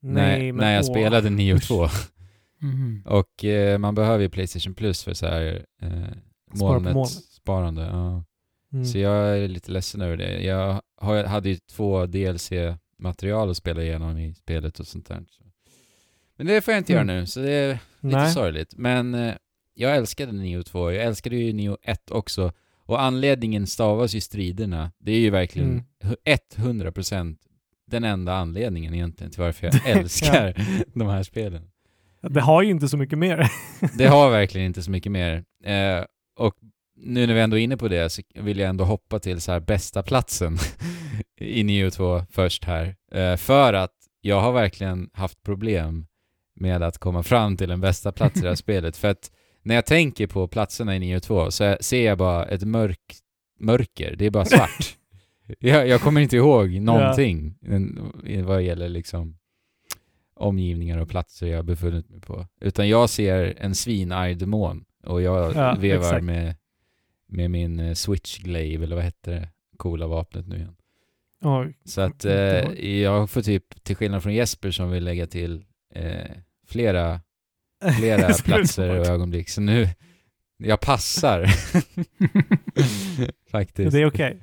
Nej, 0.00 0.38
när, 0.38 0.52
men 0.52 0.56
när 0.56 0.74
jag 0.74 0.84
åh. 0.84 0.90
spelade 0.90 1.30
9 1.30 1.52
och 1.54 1.58
Usch. 1.58 1.68
2. 1.68 1.88
Mhm. 2.58 3.02
Och 3.06 3.44
eh, 3.44 3.78
man 3.78 3.94
behöver 3.94 4.22
ju 4.22 4.28
Playstation 4.30 4.74
Plus 4.74 5.04
för 5.04 5.14
så 5.14 5.26
här 5.26 5.66
eh, 5.82 6.16
sparande. 7.36 7.82
Ja. 7.82 8.24
Mm. 8.72 8.84
Så 8.84 8.98
jag 8.98 9.38
är 9.38 9.48
lite 9.48 9.70
ledsen 9.72 10.00
över 10.00 10.16
det. 10.16 10.42
Jag 10.42 10.82
har, 10.96 11.24
hade 11.24 11.48
ju 11.48 11.56
två 11.56 12.06
DLC-material 12.06 13.50
att 13.50 13.56
spela 13.56 13.82
igenom 13.82 14.18
i 14.18 14.34
spelet 14.34 14.80
och 14.80 14.86
sånt 14.86 15.08
där. 15.08 15.24
Men 16.44 16.54
det 16.54 16.60
får 16.60 16.72
jag 16.74 16.80
inte 16.80 16.92
Mm. 16.92 17.08
göra 17.08 17.20
nu, 17.20 17.26
så 17.26 17.40
det 17.40 17.50
är 17.52 17.78
lite 18.00 18.16
Nej. 18.16 18.32
sorgligt. 18.32 18.74
Men 18.76 19.14
eh, 19.14 19.34
jag 19.74 19.96
älskade 19.96 20.32
Neo 20.32 20.62
2, 20.62 20.92
jag 20.92 21.04
älskade 21.04 21.36
ju 21.36 21.52
Neo 21.52 21.76
1 21.82 22.10
också. 22.10 22.52
Och 22.86 23.02
anledningen 23.02 23.66
stavas 23.66 24.14
ju 24.14 24.20
striderna. 24.20 24.92
Det 24.98 25.12
är 25.12 25.18
ju 25.18 25.30
verkligen 25.30 25.68
Mm. 25.70 25.84
hu- 26.02 26.38
100% 26.56 27.36
den 27.90 28.04
enda 28.04 28.34
anledningen 28.34 28.94
egentligen 28.94 29.30
till 29.30 29.40
varför 29.40 29.66
jag 29.72 29.86
älskar 29.98 30.54
de 30.98 31.08
här 31.08 31.22
spelen. 31.22 31.70
Det 32.30 32.40
har 32.40 32.62
ju 32.62 32.70
inte 32.70 32.88
så 32.88 32.96
mycket 32.96 33.18
mer. 33.18 33.48
Det 33.98 34.06
har 34.06 34.30
verkligen 34.30 34.66
inte 34.66 34.82
så 34.82 34.90
mycket 34.90 35.12
mer. 35.12 35.44
Eh, 35.64 36.04
och 36.38 36.54
nu 36.96 37.26
när 37.26 37.34
vi 37.34 37.40
ändå 37.40 37.58
är 37.58 37.62
inne 37.62 37.76
på 37.76 37.88
det 37.88 38.10
så 38.10 38.22
vill 38.34 38.58
jag 38.58 38.68
ändå 38.68 38.84
hoppa 38.84 39.18
till 39.18 39.40
så 39.40 39.52
här 39.52 39.60
bästa 39.60 40.02
platsen 40.02 40.58
i 41.40 41.64
Neo 41.64 41.90
2 41.90 42.22
först 42.30 42.64
här. 42.64 42.96
Eh, 43.12 43.36
för 43.36 43.72
att 43.74 43.94
jag 44.20 44.40
har 44.40 44.52
verkligen 44.52 45.10
haft 45.12 45.42
problem 45.42 46.06
med 46.54 46.82
att 46.82 46.98
komma 46.98 47.22
fram 47.22 47.56
till 47.56 47.70
en 47.70 47.80
bästa 47.80 48.12
plats 48.12 48.36
i 48.36 48.42
det 48.42 48.48
här 48.48 48.54
spelet. 48.66 48.96
För 48.96 49.08
att 49.08 49.30
när 49.62 49.74
jag 49.74 49.86
tänker 49.86 50.26
på 50.26 50.48
platserna 50.48 50.96
i 50.96 50.98
Neo 50.98 51.20
2 51.20 51.50
så 51.50 51.76
ser 51.80 52.06
jag 52.06 52.18
bara 52.18 52.44
ett 52.46 52.62
mörk, 52.64 53.14
mörker. 53.60 54.16
Det 54.16 54.26
är 54.26 54.30
bara 54.30 54.44
svart. 54.44 54.96
jag, 55.58 55.88
jag 55.88 56.00
kommer 56.00 56.20
inte 56.20 56.36
ihåg 56.36 56.70
någonting 56.80 57.54
en- 57.62 58.44
vad 58.46 58.62
gäller 58.62 58.88
liksom 58.88 59.38
omgivningar 60.34 60.98
och 60.98 61.08
platser 61.08 61.46
jag 61.46 61.64
befunnit 61.64 62.08
mig 62.10 62.20
på. 62.20 62.46
Utan 62.60 62.88
jag 62.88 63.10
ser 63.10 63.54
en 63.58 63.74
svinarg 63.74 64.34
demon 64.36 64.84
och 65.04 65.22
jag 65.22 65.54
Ja, 65.56 65.76
vevar 65.80 66.04
exakt. 66.06 66.24
med, 66.24 66.54
med 67.28 67.50
min 67.50 67.80
eh, 67.80 67.94
switchglaive, 67.94 68.84
eller 68.84 68.96
vad 68.96 69.04
hette 69.04 69.30
det 69.30 69.48
coola 69.76 70.06
vapnet 70.06 70.48
nu 70.48 70.56
igen. 70.56 70.76
Oj. 71.44 71.74
Så 71.84 72.00
att 72.00 72.24
eh, 72.24 72.34
jag 73.00 73.30
får 73.30 73.42
typ, 73.42 73.84
till 73.84 73.96
skillnad 73.96 74.22
från 74.22 74.34
Jesper 74.34 74.70
som 74.70 74.90
vill 74.90 75.04
lägga 75.04 75.26
till 75.26 75.64
eh, 75.94 76.30
flera, 76.68 77.20
flera 77.98 78.32
platser 78.34 79.00
och 79.00 79.06
ögonblick. 79.06 79.48
Så 79.48 79.60
nu, 79.60 79.88
jag 80.56 80.80
passar. 80.80 81.46
Faktiskt. 83.50 83.92
Det 83.92 84.00
är 84.02 84.06
okej. 84.06 84.38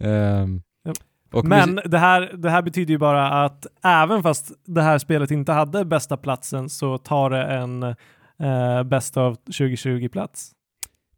Ehm, 0.00 0.62
Ja. 0.84 0.92
och 1.32 1.44
Men 1.44 1.80
det 1.84 1.98
här, 1.98 2.32
det 2.36 2.50
här 2.50 2.62
betyder 2.62 2.94
ju 2.94 2.98
bara 2.98 3.44
att 3.44 3.66
även 3.84 4.22
fast 4.22 4.52
det 4.66 4.82
här 4.82 4.98
spelet 4.98 5.30
inte 5.30 5.52
hade 5.52 5.84
bästa 5.84 6.16
platsen 6.16 6.68
så 6.68 6.98
tar 6.98 7.30
det 7.30 7.42
en 7.44 7.82
eh, 7.82 8.82
bäst 8.82 9.16
av 9.16 9.36
2020-plats. 9.36 10.52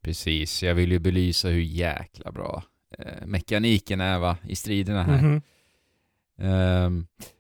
Precis, 0.02 0.62
jag 0.62 0.74
vill 0.74 0.92
ju 0.92 0.98
belysa 0.98 1.48
hur 1.48 1.60
jäkla 1.60 2.32
bra 2.32 2.62
eh, 2.98 3.26
mekaniken 3.26 4.00
är 4.00 4.18
va, 4.18 4.36
i 4.48 4.56
striderna 4.56 5.02
här. 5.02 5.18
Mhm. 5.18 5.32
Ehm, 5.32 5.42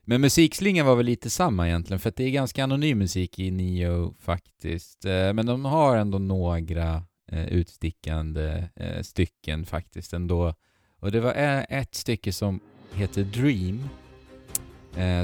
men 0.06 0.20
musikslingan 0.20 0.86
var 0.86 0.96
väl 0.96 1.06
lite 1.06 1.30
samma 1.30 1.68
egentligen, 1.68 2.00
för 2.00 2.08
att 2.08 2.16
det 2.16 2.24
är 2.24 2.30
ganska 2.30 2.64
anonym 2.64 2.98
musik 2.98 3.38
i 3.38 3.50
Nio 3.50 4.14
faktiskt. 4.20 5.04
Eh, 5.04 5.32
men 5.32 5.46
de 5.46 5.64
har 5.64 5.96
ändå 5.96 6.18
några 6.18 7.02
eh, 7.32 7.46
utstickande 7.46 8.64
eh, 8.76 9.02
stycken 9.02 9.66
faktiskt 9.66 10.12
ändå. 10.12 10.54
Och 11.00 11.12
det 11.12 11.20
var 11.20 11.34
ett 11.68 11.94
stycke 11.94 12.32
som 12.32 12.60
heter 12.92 13.22
Dream, 13.24 13.88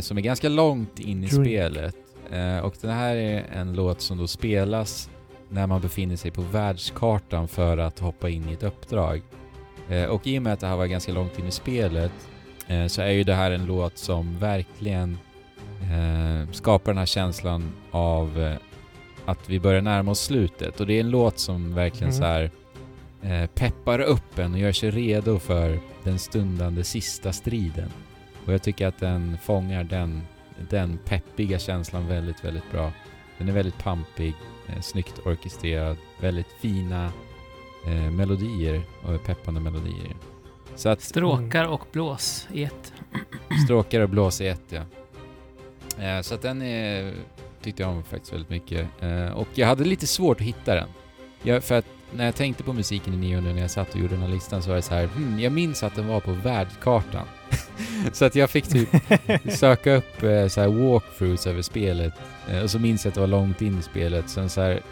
som 0.02 0.18
är 0.18 0.22
ganska 0.22 0.48
långt 0.48 0.98
in 0.98 1.24
i 1.24 1.26
Dream. 1.26 1.44
spelet. 1.44 1.96
Och 2.62 2.74
det 2.80 2.92
här 2.92 3.16
är 3.16 3.46
en 3.52 3.72
låt 3.72 4.00
som 4.00 4.18
då 4.18 4.26
spelas 4.26 5.10
när 5.48 5.66
man 5.66 5.80
befinner 5.80 6.16
sig 6.16 6.30
på 6.30 6.42
världskartan 6.42 7.48
för 7.48 7.78
att 7.78 7.98
hoppa 7.98 8.28
in 8.28 8.48
i 8.48 8.52
ett 8.52 8.62
uppdrag. 8.62 9.22
Och 10.10 10.26
i 10.26 10.38
och 10.38 10.42
med 10.42 10.52
att 10.52 10.60
det 10.60 10.66
här 10.66 10.76
var 10.76 10.86
ganska 10.86 11.12
långt 11.12 11.38
in 11.38 11.46
i 11.46 11.50
spelet 11.50 12.29
eh, 12.70 12.86
så 12.86 13.02
är 13.02 13.10
ju 13.10 13.24
det 13.24 13.34
här 13.34 13.50
en 13.50 13.66
låt 13.66 13.98
som 13.98 14.38
verkligen 14.38 15.18
eh, 15.82 16.50
skapar 16.52 16.92
den 16.92 16.98
här 16.98 17.06
känslan 17.06 17.72
av 17.90 18.40
eh, 18.42 18.56
att 19.24 19.48
vi 19.50 19.60
börjar 19.60 19.82
närma 19.82 20.10
oss 20.10 20.20
slutet. 20.20 20.80
Och 20.80 20.86
det 20.86 20.94
är 20.94 21.00
en 21.00 21.10
låt 21.10 21.38
som 21.38 21.74
verkligen 21.74 22.12
Mhm. 22.12 22.18
så 22.18 22.24
här 22.24 22.50
eh, 23.22 23.46
peppar 23.46 23.98
upp 24.00 24.38
en 24.38 24.52
och 24.52 24.58
gör 24.58 24.72
sig 24.72 24.90
redo 24.90 25.38
för 25.38 25.78
den 26.04 26.18
stundande 26.18 26.84
sista 26.84 27.32
striden. 27.32 27.90
Och 28.46 28.52
jag 28.52 28.62
tycker 28.62 28.86
att 28.86 28.98
den 28.98 29.38
fångar 29.42 29.84
den, 29.84 30.22
den 30.70 30.98
peppiga 31.04 31.58
känslan 31.58 32.08
väldigt, 32.08 32.44
väldigt 32.44 32.70
bra. 32.72 32.92
Den 33.38 33.48
är 33.48 33.52
väldigt 33.52 33.78
pampig, 33.78 34.34
eh, 34.68 34.80
snyggt 34.80 35.18
orkestrerad, 35.26 35.96
väldigt 36.20 36.52
fina 36.60 37.12
eh, 37.86 38.10
melodier 38.10 38.82
och 39.02 39.24
peppande 39.24 39.60
melodier. 39.60 40.14
Så 40.80 40.88
att 40.88 41.00
Stråkar 41.00 41.64
och 41.64 41.86
blås 41.92 42.48
i 42.52 42.64
ett. 42.64 42.92
Stråkar 43.64 44.00
och 44.00 44.08
blås 44.08 44.40
i 44.40 44.46
ett, 44.46 44.62
ja. 44.68 44.82
Eh, 46.04 46.22
så 46.22 46.34
att 46.34 46.42
den 46.42 46.62
är, 46.62 47.14
tyckte 47.62 47.82
jag 47.82 47.90
om 47.90 48.04
faktiskt 48.04 48.32
väldigt 48.32 48.50
mycket. 48.50 48.88
Eh, 49.00 49.28
och 49.28 49.48
jag 49.54 49.66
hade 49.66 49.84
lite 49.84 50.06
svårt 50.06 50.40
att 50.40 50.46
hitta 50.46 50.74
den. 50.74 50.88
Jag, 51.42 51.64
för 51.64 51.78
att 51.78 51.84
när 52.12 52.24
jag 52.24 52.34
tänkte 52.34 52.62
på 52.62 52.72
musiken 52.72 53.14
i 53.14 53.16
Nio 53.16 53.40
nu 53.40 53.52
när 53.52 53.60
jag 53.60 53.70
satt 53.70 53.94
och 53.94 54.00
gjorde 54.00 54.14
den 54.14 54.22
här 54.22 54.28
listan 54.28 54.62
så 54.62 54.68
var 54.68 54.76
det 54.76 54.82
så 54.82 54.94
här, 54.94 55.06
hmm, 55.06 55.40
jag 55.40 55.52
minns 55.52 55.82
att 55.82 55.94
den 55.94 56.08
var 56.08 56.20
på 56.20 56.32
världskartan. 56.32 57.26
så 58.12 58.24
att 58.24 58.34
jag 58.34 58.50
fick 58.50 58.68
typ 58.68 58.88
söka 59.48 59.94
upp 59.94 60.22
eh, 60.22 60.46
så 60.46 60.60
här 60.60 60.68
walkthroughs 60.68 61.46
över 61.46 61.62
spelet. 61.62 62.14
Och 62.62 62.70
så 62.70 62.78
minns 62.78 63.04
jag 63.04 63.10
att 63.10 63.14
det 63.14 63.20
var 63.20 63.28
långt 63.28 63.62
in 63.62 63.78
i 63.78 63.82
spelet. 63.82 64.28
Sen 64.28 64.48
så 64.48 64.60
här 64.60 64.82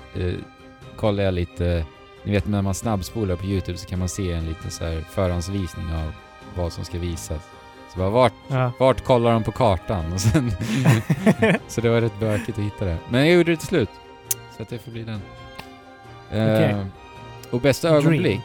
kollade 0.97 1.23
jag 1.23 1.35
lite, 1.35 1.85
ni 2.29 2.35
vet 2.35 2.47
när 2.47 2.63
man 2.63 2.75
snabbspolar 2.75 3.37
på 3.37 3.45
YouTube 3.45 3.79
så 3.79 3.87
kan 3.87 3.99
man 3.99 4.09
se 4.09 4.33
en 4.33 4.47
liten 4.49 4.71
så 4.71 4.85
här 4.85 5.01
förhandsvisning 5.11 5.87
av 5.87 6.13
vad 6.57 6.73
som 6.73 6.85
ska 6.85 6.99
visas. 6.99 7.43
Så 7.93 7.99
bara, 7.99 8.11
vart, 8.11 8.33
Ja. 8.49 8.73
vart 8.79 9.05
kollar 9.05 9.33
de 9.33 9.45
på 9.45 9.53
kartan? 9.53 10.13
Och 10.13 10.21
sen 10.21 10.53
så 11.69 11.81
det 11.81 11.89
var 11.89 12.01
rätt 12.01 12.21
bökigt 12.21 12.59
att 12.59 12.65
hitta 12.65 12.85
det. 12.85 12.97
Men 13.11 13.21
jag 13.27 13.35
gjorde 13.37 13.51
det 13.51 13.57
till 13.57 13.67
slut. 13.67 13.89
Så 14.57 14.63
att 14.63 14.69
det 14.69 14.79
får 14.79 14.91
bli 14.91 15.03
den. 15.05 15.21
Eh, 16.31 16.55
Okej. 16.55 16.77
och 17.51 17.61
bästa 17.61 17.89
Dream. 17.89 18.01
ögonblick. 18.07 18.41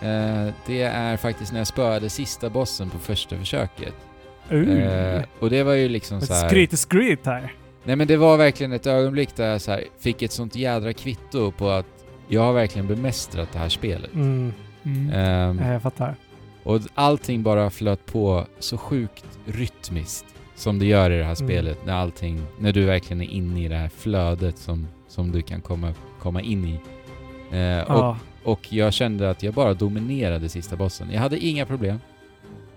Eh, 0.00 0.48
det 0.66 0.82
är 0.82 1.16
faktiskt 1.16 1.52
när 1.52 1.60
jag 1.60 1.66
spöade 1.66 2.10
sista 2.10 2.50
bossen 2.50 2.90
på 2.90 2.98
första 2.98 3.36
försöket. 3.36 3.94
Uh, 4.52 4.82
Eh, 4.82 5.22
och 5.38 5.50
det 5.50 5.62
var 5.62 5.72
ju 5.74 5.88
liksom 5.88 6.20
så 6.20 6.34
här... 6.34 6.48
skryt 6.48 6.78
skryt 6.78 7.26
här. 7.26 7.52
Nej 7.84 7.96
men 7.96 8.06
det 8.06 8.16
var 8.16 8.36
verkligen 8.36 8.72
ett 8.72 8.86
ögonblick 8.86 9.36
där 9.36 9.48
jag 9.50 9.60
så 9.60 9.70
här, 9.70 9.84
fick 10.00 10.22
ett 10.22 10.32
sånt 10.32 10.56
jädra 10.56 10.92
kvitto 10.92 11.52
på 11.52 11.70
att 11.70 11.95
jag 12.28 12.40
har 12.42 12.52
verkligen 12.52 12.86
bemästrat 12.86 13.52
det 13.52 13.58
här 13.58 13.68
spelet. 13.68 14.14
Mm, 14.14 14.52
Mm. 14.82 15.58
Ja, 15.58 15.72
jag 15.72 15.82
fattar. 15.82 16.14
och 16.62 16.80
allting 16.94 17.42
bara 17.42 17.70
flöt 17.70 18.06
på 18.06 18.46
så 18.58 18.78
sjukt 18.78 19.24
rytmiskt 19.46 20.26
som 20.54 20.78
det 20.78 20.86
gör 20.86 21.10
i 21.10 21.18
det 21.18 21.24
här 21.24 21.36
Mm. 21.42 21.48
spelet. 21.48 21.86
När 21.86 21.92
allting, 21.94 22.42
när 22.58 22.72
du 22.72 22.84
verkligen 22.84 23.22
är 23.22 23.30
inne 23.30 23.64
i 23.64 23.68
det 23.68 23.76
här 23.76 23.88
flödet 23.88 24.58
som, 24.58 24.88
som 25.08 25.32
du 25.32 25.42
kan 25.42 25.60
komma, 25.60 25.94
komma 26.20 26.40
in 26.42 26.64
i. 26.64 26.74
Och, 26.76 27.56
Ja. 27.88 28.18
och 28.44 28.72
jag 28.72 28.92
kände 28.92 29.30
att 29.30 29.42
jag 29.42 29.54
bara 29.54 29.74
dominerade 29.74 30.48
sista 30.48 30.76
bossen. 30.76 31.08
Jag 31.12 31.20
hade 31.20 31.38
inga 31.38 31.66
problem. 31.66 32.00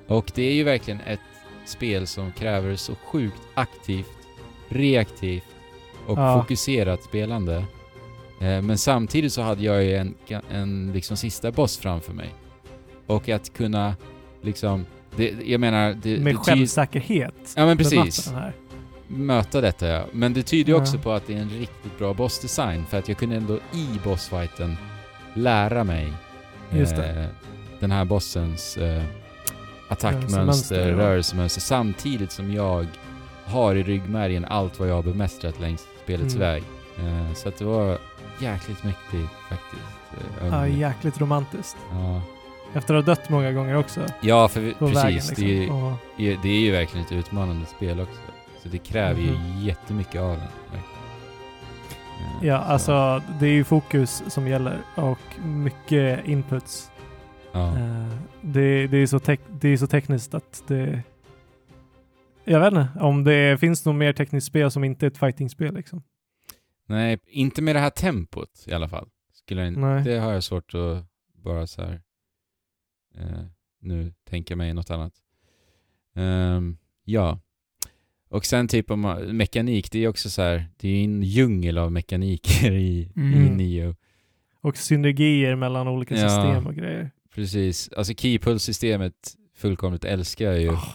Och 0.08 0.32
det 0.36 0.44
är 0.44 0.54
ju 0.54 0.64
verkligen 0.64 1.00
ett 1.02 1.20
spel 1.66 2.08
som 2.08 2.32
kräver 2.32 2.76
så 2.76 2.96
sjukt 2.96 3.42
aktivt, 3.54 4.18
reaktivt 4.70 5.44
och 6.08 6.18
Ja. 6.20 6.42
fokuserat 6.42 7.04
spelande. 7.04 7.64
Eh, 8.40 8.62
men 8.62 8.78
samtidigt 8.78 9.34
så 9.34 9.42
hade 9.42 9.64
jag 9.64 9.84
ju 9.84 9.96
en, 9.96 10.14
en 10.52 10.92
liksom 10.94 11.18
sista 11.18 11.52
boss 11.52 11.78
framför 11.78 12.14
mig. 12.14 12.34
Och 13.08 13.30
att 13.30 13.54
kunna 13.54 13.96
liksom... 14.42 14.86
Det, 15.16 15.34
jag 15.46 15.60
menar... 15.60 15.98
Det, 16.02 16.18
Med 16.20 16.34
det 16.36 16.38
självsäkerhet. 16.38 17.54
Ja 17.56 17.66
men 17.66 17.78
precis. 17.78 18.34
Möta 19.08 19.62
detta 19.62 19.88
ja. 19.88 20.04
Men 20.12 20.34
det 20.34 20.44
tyder 20.44 20.72
ju 20.72 20.76
Ja. 20.78 20.82
också 20.82 20.98
på 20.98 21.12
att 21.12 21.28
det 21.28 21.34
är 21.34 21.38
en 21.42 21.50
riktigt 21.50 21.98
bra 21.98 22.14
bossdesign 22.14 22.86
för 22.86 22.98
att 22.98 23.08
jag 23.08 23.18
kunde 23.18 23.36
ändå 23.36 23.56
i 23.74 23.88
bossfighten 24.04 24.76
lära 25.34 25.84
mig 25.84 26.14
eh, 26.72 27.26
den 27.80 27.92
här 27.92 28.06
bossens 28.06 28.78
eh, 28.78 29.04
attackmönster, 29.88 30.92
rörelsemönster 30.94 31.62
samtidigt 31.62 32.32
som 32.32 32.54
jag 32.54 32.86
har 33.46 33.76
i 33.76 33.84
ryggmärgen 33.84 34.46
allt 34.46 34.80
vad 34.80 34.90
jag 34.90 34.96
har 34.96 35.04
bemästrat 35.04 35.60
längs 35.60 35.88
spelets 36.04 36.36
Mm. 36.36 36.48
väg. 36.48 36.64
Eh, 36.98 37.34
så 37.34 37.50
att 37.50 37.58
det 37.58 37.66
var 37.66 37.98
jäkligt 38.42 38.84
mäktigt 38.84 39.32
faktiskt. 39.50 39.82
Eh, 40.42 40.48
Ja, 40.48 40.68
jäkligt 40.68 41.22
romantiskt. 41.22 41.78
ja. 41.92 42.22
Efter 42.74 42.94
att 42.96 43.06
ha 43.06 43.16
dött 43.16 43.30
många 43.30 43.52
gånger 43.52 43.76
också. 43.76 44.06
ja, 44.22 44.48
för 44.48 44.74
precis. 44.80 44.98
vägen 44.98 45.14
liksom. 45.14 45.36
det, 46.18 46.24
är, 46.26 46.32
är- 46.34 46.38
det 46.44 46.50
är 46.50 46.60
ju 46.60 46.72
verkligen 46.72 47.06
ett 47.06 47.12
utmanande 47.12 47.66
spel 47.66 48.00
också. 48.00 48.22
Så 48.64 48.70
det 48.70 48.78
kräver 48.78 49.22
ju 49.22 49.32
Mhm. 49.32 49.60
jättemycket 49.62 50.22
av 50.22 50.32
en. 50.34 50.40
Eh, 50.40 50.80
ja, 52.48 52.60
så- 52.60 52.66
alltså 52.72 53.22
det 53.40 53.46
är 53.46 53.52
ju 53.52 53.64
fokus 53.64 54.24
som 54.28 54.48
gäller 54.48 54.78
och 54.96 55.20
mycket 55.46 56.28
inputs. 56.28 56.92
Ja. 57.52 57.68
Eh, 57.68 58.08
det, 58.42 58.88
det, 58.88 58.98
är 58.98 59.08
så 59.08 59.20
det 59.50 59.70
är 59.70 59.78
så 59.78 59.88
tekniskt 59.88 60.34
att 60.34 60.64
det... 60.68 61.02
Jag 62.44 62.60
vet 62.60 62.68
inte 62.74 62.88
om 63.00 63.24
det 63.24 63.60
finns 63.60 63.86
något 63.86 63.96
mer 63.96 64.14
tekniskt 64.14 64.48
spel 64.48 64.72
som 64.72 64.84
inte 64.84 65.06
är 65.06 65.08
ett 65.08 65.18
fightingspel 65.18 65.74
liksom. 65.74 66.02
Nej, 66.90 67.20
inte 67.26 67.62
med 67.62 67.76
det 67.76 67.80
här 67.80 67.90
tempot 67.90 68.66
i 68.68 68.74
alla 68.74 68.90
fall. 68.90 69.10
Skulle 69.34 69.64
jag, 69.64 69.78
Nej. 69.78 70.04
Det 70.04 70.20
har 70.20 70.34
jag 70.34 70.44
svårt 70.44 70.74
att 70.74 71.06
bara 71.34 71.68
så 71.68 71.82
här 71.82 72.02
eh, 73.16 73.46
nu 73.82 74.14
tänka 74.30 74.56
mig 74.56 74.74
något 74.74 74.90
annat. 74.90 75.14
Ehm, 76.16 76.78
ja. 77.04 77.40
Och 78.30 78.46
sen 78.46 78.68
typ 78.68 78.92
om 78.92 79.02
mekanik, 79.32 79.92
det 79.92 80.04
är 80.04 80.08
också 80.08 80.30
så 80.30 80.42
här, 80.42 80.66
det 80.78 80.90
är 80.90 81.04
en 81.04 81.24
djungel 81.24 81.78
av 81.78 81.92
mekaniker 81.92 82.72
i, 82.72 83.00
i 83.00 83.12
Mm. 83.16 83.58
Nio. 83.58 83.96
Och 84.62 84.78
synergier 84.78 85.56
mellan 85.56 85.88
olika 85.88 86.16
Ja. 86.16 86.30
system 86.30 86.68
och 86.68 86.76
grejer. 86.76 87.12
Precis. 87.34 87.90
Alltså 87.98 88.14
Keypull-systemet 88.14 89.36
fullkomligt 89.56 90.06
älskar 90.06 90.46
jag 90.46 90.62
ju. 90.62 90.70
Ah. 90.70 90.94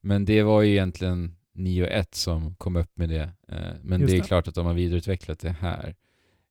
Men 0.00 0.24
det 0.24 0.42
var 0.42 0.62
ju 0.62 0.70
egentligen 0.72 1.35
9.1 1.56 2.06
som 2.10 2.54
kom 2.54 2.76
upp 2.76 2.90
med 2.96 3.08
det. 3.08 3.30
Eh, 3.48 3.58
Men 3.82 4.00
Just 4.00 4.10
det 4.12 4.16
är 4.18 4.20
det. 4.20 4.26
klart 4.26 4.48
att 4.48 4.54
de 4.54 4.66
har 4.66 4.74
vidareutvecklat 4.74 5.38
det 5.38 5.50
här. 5.50 5.94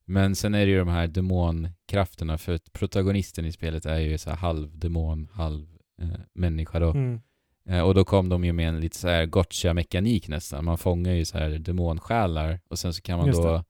Men 0.04 0.34
sen 0.36 0.54
är 0.54 0.66
det 0.66 0.72
ju 0.72 0.78
de 0.78 0.88
här 0.88 1.06
demonkrafterna, 1.06 2.38
för 2.38 2.54
att 2.54 2.72
protagonisten 2.72 3.44
i 3.44 3.52
spelet 3.52 3.86
är 3.86 3.98
ju 3.98 4.18
så 4.18 4.30
här 4.30 4.36
halv 4.36 4.78
demon, 4.78 5.28
halv 5.32 5.66
eh, 6.02 6.08
människa 6.32 6.78
då. 6.78 6.90
Mm. 6.90 7.20
Eh, 7.68 7.80
och 7.80 7.94
då 7.94 8.04
kom 8.04 8.28
de 8.28 8.44
ju 8.44 8.52
med 8.52 8.68
en 8.68 8.80
lite 8.80 8.96
så 8.96 9.08
här 9.08 9.26
gotcha-mekanik 9.26 10.28
nästan. 10.28 10.64
Man 10.64 10.78
fångar 10.78 11.12
ju 11.12 11.24
så 11.24 11.38
här 11.38 11.50
demonsjälar 11.50 12.60
och 12.68 12.78
sen 12.78 12.94
så 12.94 13.02
kan 13.02 13.18
man 13.18 13.26
Just 13.26 13.42
då 13.42 13.64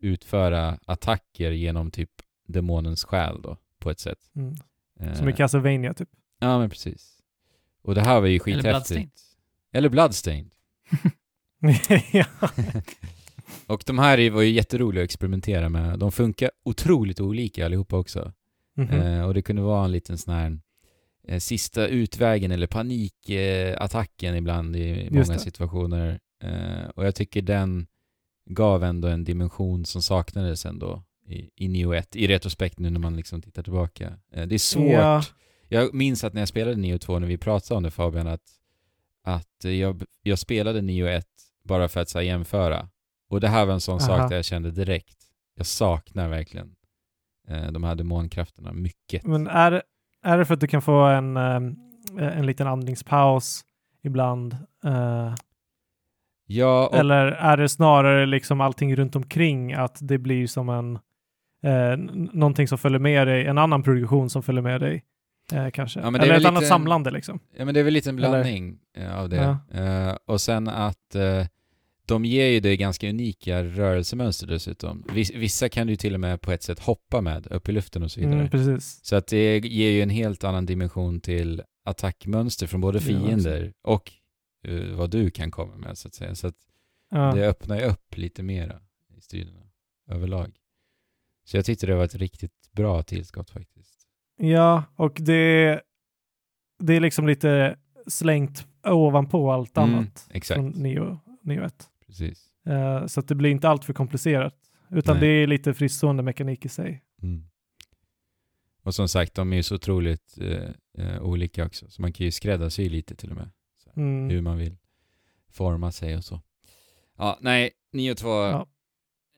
utföra 0.00 0.78
attacker 0.86 1.50
genom 1.50 1.90
typ 1.90 2.10
demonens 2.46 3.04
själ 3.04 3.42
då, 3.42 3.56
på 3.78 3.90
ett 3.90 4.00
sätt. 4.00 4.18
Mm. 4.36 4.54
Eh, 5.00 5.14
Som 5.14 5.28
i 5.28 5.32
Castlevania 5.32 5.94
typ. 5.94 6.08
Ja, 6.38 6.58
men 6.58 6.70
precis. 6.70 7.14
Och 7.82 7.94
det 7.94 8.00
här 8.00 8.20
var 8.20 8.26
ju 8.26 8.34
Eller 8.34 8.40
skithäftigt. 8.44 8.64
Bloodstained. 8.72 9.10
Eller 9.72 9.88
Bloodstained. 9.88 10.50
ja. 12.12 12.24
Och 13.66 13.82
de 13.86 13.98
här 13.98 14.18
är- 14.18 14.30
var 14.30 14.42
ju 14.42 14.50
jätteroliga 14.50 15.02
att 15.02 15.10
experimentera 15.10 15.68
med. 15.68 15.98
De 15.98 16.12
funkar 16.12 16.50
otroligt 16.64 17.20
olika 17.20 17.64
allihopa 17.66 17.96
också. 17.96 18.32
Mhm. 18.76 18.90
Eh, 19.00 19.22
och 19.22 19.34
det 19.34 19.42
kunde 19.42 19.62
vara 19.62 19.84
en 19.84 19.92
liten 19.92 20.18
sån 20.18 20.34
här 20.34 20.58
eh, 21.28 21.38
sista 21.38 21.86
utvägen 21.86 22.50
eller 22.52 22.66
panikattacken 22.66 24.36
ibland 24.36 24.76
i 24.76 25.08
många 25.10 25.24
situationer. 25.38 26.20
Eh, 26.44 26.88
och 26.94 27.06
jag 27.06 27.14
tycker 27.14 27.42
den 27.42 27.86
gav 28.50 28.84
ändå 28.84 29.08
en 29.08 29.24
dimension 29.24 29.84
som 29.84 30.02
saknades 30.02 30.66
ändå 30.66 31.02
i, 31.28 31.50
i 31.56 31.68
Neo 31.68 31.92
1, 31.92 32.16
i 32.16 32.26
retrospekt 32.26 32.78
nu 32.78 32.90
när 32.90 33.00
man 33.00 33.16
liksom 33.16 33.42
tittar 33.42 33.62
tillbaka. 33.62 34.12
Eh, 34.32 34.46
det 34.46 34.54
är 34.54 34.58
svårt. 34.58 34.92
Ja. 34.92 35.22
Jag 35.68 35.94
minns 35.94 36.24
att 36.24 36.32
när 36.34 36.40
jag 36.40 36.48
spelade 36.48 36.76
Neo 36.76 36.98
2, 36.98 37.18
när 37.18 37.26
vi 37.26 37.38
pratade 37.38 37.76
om 37.76 37.82
det 37.82 37.90
Fabian, 37.90 38.26
att, 38.26 38.42
att 39.24 39.64
jag, 39.64 40.02
jag 40.22 40.38
spelade 40.38 40.82
Neo 40.82 41.06
1 41.06 41.26
bara 41.64 41.88
för 41.88 42.00
att 42.00 42.08
så 42.08 42.18
här, 42.18 42.24
jämföra. 42.26 42.88
Och 43.30 43.40
det 43.40 43.48
här 43.48 43.66
var 43.66 43.74
en 43.74 43.80
sån 43.80 43.98
Aha. 44.00 44.06
sak 44.06 44.30
där 44.30 44.36
jag 44.36 44.44
kände 44.44 44.70
direkt, 44.70 45.16
jag 45.54 45.66
saknar 45.66 46.28
verkligen 46.28 46.74
eh, 47.48 47.72
de 47.72 47.84
här 47.84 47.94
demonkrafterna 47.94 48.72
mycket. 48.72 49.26
Men 49.26 49.46
är, 49.46 49.82
är 50.24 50.38
det 50.38 50.44
för 50.44 50.54
att 50.54 50.60
du 50.60 50.66
kan 50.66 50.82
få 50.82 51.00
en, 51.04 51.36
ehm, 51.36 51.76
en 52.18 52.46
liten 52.46 52.66
andningspaus 52.66 53.64
ibland? 54.02 54.56
eh, 54.84 55.34
Ja, 56.50 56.90
Eller 56.94 57.26
är 57.26 57.56
det 57.56 57.68
snarare 57.68 58.26
liksom 58.26 58.60
allting 58.60 58.96
runt 58.96 59.16
omkring 59.16 59.72
att 59.72 59.98
det 60.00 60.18
blir 60.18 60.46
som 60.46 60.68
en 60.68 60.98
eh, 61.62 61.96
någonting 62.32 62.68
som 62.68 62.78
följer 62.78 62.98
med 62.98 63.26
dig, 63.26 63.46
en 63.46 63.58
annan 63.58 63.82
produktion 63.82 64.30
som 64.30 64.42
följer 64.42 64.62
med 64.62 64.80
dig 64.80 65.04
eh, 65.52 65.70
kanske? 65.70 66.00
Ja, 66.00 66.06
Eller 66.08 66.34
ett 66.34 66.44
annat 66.44 66.66
samlande 66.66 67.10
liksom? 67.10 67.40
ja, 67.56 67.64
men 67.64 67.74
det 67.74 67.80
är 67.80 67.84
väl 67.84 67.94
lite 67.94 68.10
en 68.10 68.18
Eller- 68.18 68.28
blandning 68.28 68.78
eh, 68.96 69.18
av 69.18 69.28
det. 69.28 69.56
Eh, 69.72 70.16
och 70.26 70.40
sen 70.40 70.68
att 70.68 71.14
eh, 71.14 71.46
de 72.06 72.24
ger 72.24 72.46
ju 72.46 72.60
dig 72.60 72.76
ganska 72.76 73.08
unika 73.08 73.64
rörelsemönster 73.64 74.46
dessutom. 74.46 75.04
Vis, 75.12 75.30
vissa 75.34 75.68
kan 75.68 75.86
du 75.86 75.96
till 75.96 76.14
och 76.14 76.20
med 76.20 76.40
på 76.40 76.52
ett 76.52 76.62
sätt 76.62 76.78
hoppa 76.78 77.20
med 77.20 77.46
upp 77.46 77.68
i 77.68 77.72
luften 77.72 78.02
och 78.02 78.10
så 78.10 78.20
vidare. 78.20 78.50
Mm. 78.52 78.80
Så 78.80 79.16
att 79.16 79.26
det 79.26 79.58
ger 79.58 79.90
ju 79.90 80.02
en 80.02 80.10
helt 80.10 80.44
annan 80.44 80.66
dimension 80.66 81.20
till 81.20 81.62
attackmönster 81.84 82.66
från 82.66 82.80
både 82.80 82.98
det 82.98 83.04
fiender 83.04 83.72
och 83.82 84.12
eh, 84.64 84.94
vad 84.96 85.10
du 85.10 85.30
kan 85.30 85.50
komma 85.50 85.76
med 85.76 85.98
så 85.98 86.08
att 86.08 86.14
säga. 86.14 86.34
Så 86.34 86.46
att 86.46 86.54
Ja. 87.10 87.32
det 87.34 87.46
öppnar 87.48 87.76
ju 87.76 87.82
upp 87.84 88.16
lite 88.16 88.42
mera 88.42 88.80
i 89.16 89.20
striderna 89.20 89.60
överlag. 90.10 90.52
Så 91.44 91.56
jag 91.56 91.64
tyckte 91.64 91.86
det 91.86 91.94
var 91.94 92.04
ett 92.04 92.14
riktigt 92.14 92.72
bra 92.72 93.02
tillskott 93.02 93.50
faktiskt. 93.50 93.97
Ja, 94.38 94.84
och 94.96 95.16
det, 95.20 95.80
det 96.78 96.94
är 96.96 97.00
liksom 97.00 97.26
lite 97.26 97.76
slängt 98.06 98.66
ovanpå 98.86 99.52
allt 99.52 99.76
Mm, 99.76 99.94
annat 99.94 100.28
exakt. 100.30 100.56
från 100.56 100.70
Neo, 100.70 101.18
Neo 101.42 101.64
1. 101.64 101.88
Precis. 102.06 102.44
Eh, 102.66 103.06
så 103.06 103.20
att 103.20 103.28
det 103.28 103.34
blir 103.34 103.50
inte 103.50 103.68
allt 103.68 103.84
för 103.84 103.92
komplicerat, 103.92 104.54
utan 104.90 105.16
Nej. 105.16 105.28
det 105.28 105.32
är 105.42 105.46
lite 105.46 105.74
fristående 105.74 106.22
mekanik 106.22 106.64
i 106.64 106.68
sig. 106.68 107.02
Mm. 107.22 107.44
Och 108.82 108.94
som 108.94 109.08
sagt, 109.08 109.34
de 109.34 109.52
är 109.52 109.56
ju 109.56 109.62
så 109.62 109.74
otroligt 109.74 110.38
eh, 110.98 111.22
olika 111.22 111.66
också. 111.66 111.90
Så 111.90 112.02
man 112.02 112.12
kan 112.12 112.24
ju 112.26 112.32
skräddarsy 112.32 112.88
lite 112.88 113.14
till 113.16 113.30
och 113.30 113.36
med. 113.36 113.50
Så 113.84 113.90
Mm. 114.00 114.30
Hur 114.30 114.42
man 114.42 114.58
vill 114.58 114.76
forma 115.50 115.92
sig 115.92 116.16
och 116.16 116.24
så. 116.24 116.40
Ja, 117.18 117.38
nej, 117.40 117.70
9 117.92 118.10
och 118.12 118.16
2. 118.18 118.28
Ja. 118.28 118.66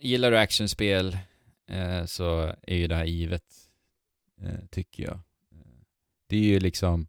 Gillar 0.01 0.31
du 0.31 0.39
actionspel 0.39 1.19
eh, 1.71 2.05
så 2.05 2.55
är 2.63 2.77
ju 2.77 2.87
det 2.87 2.95
här 2.95 3.05
givet, 3.05 3.45
eh, 4.43 4.67
tycker 4.71 5.03
jag. 5.03 5.15
Eh, 5.53 5.59
Det 6.27 6.37
är 6.37 6.43
ju 6.45 6.61
liksom, 6.61 7.07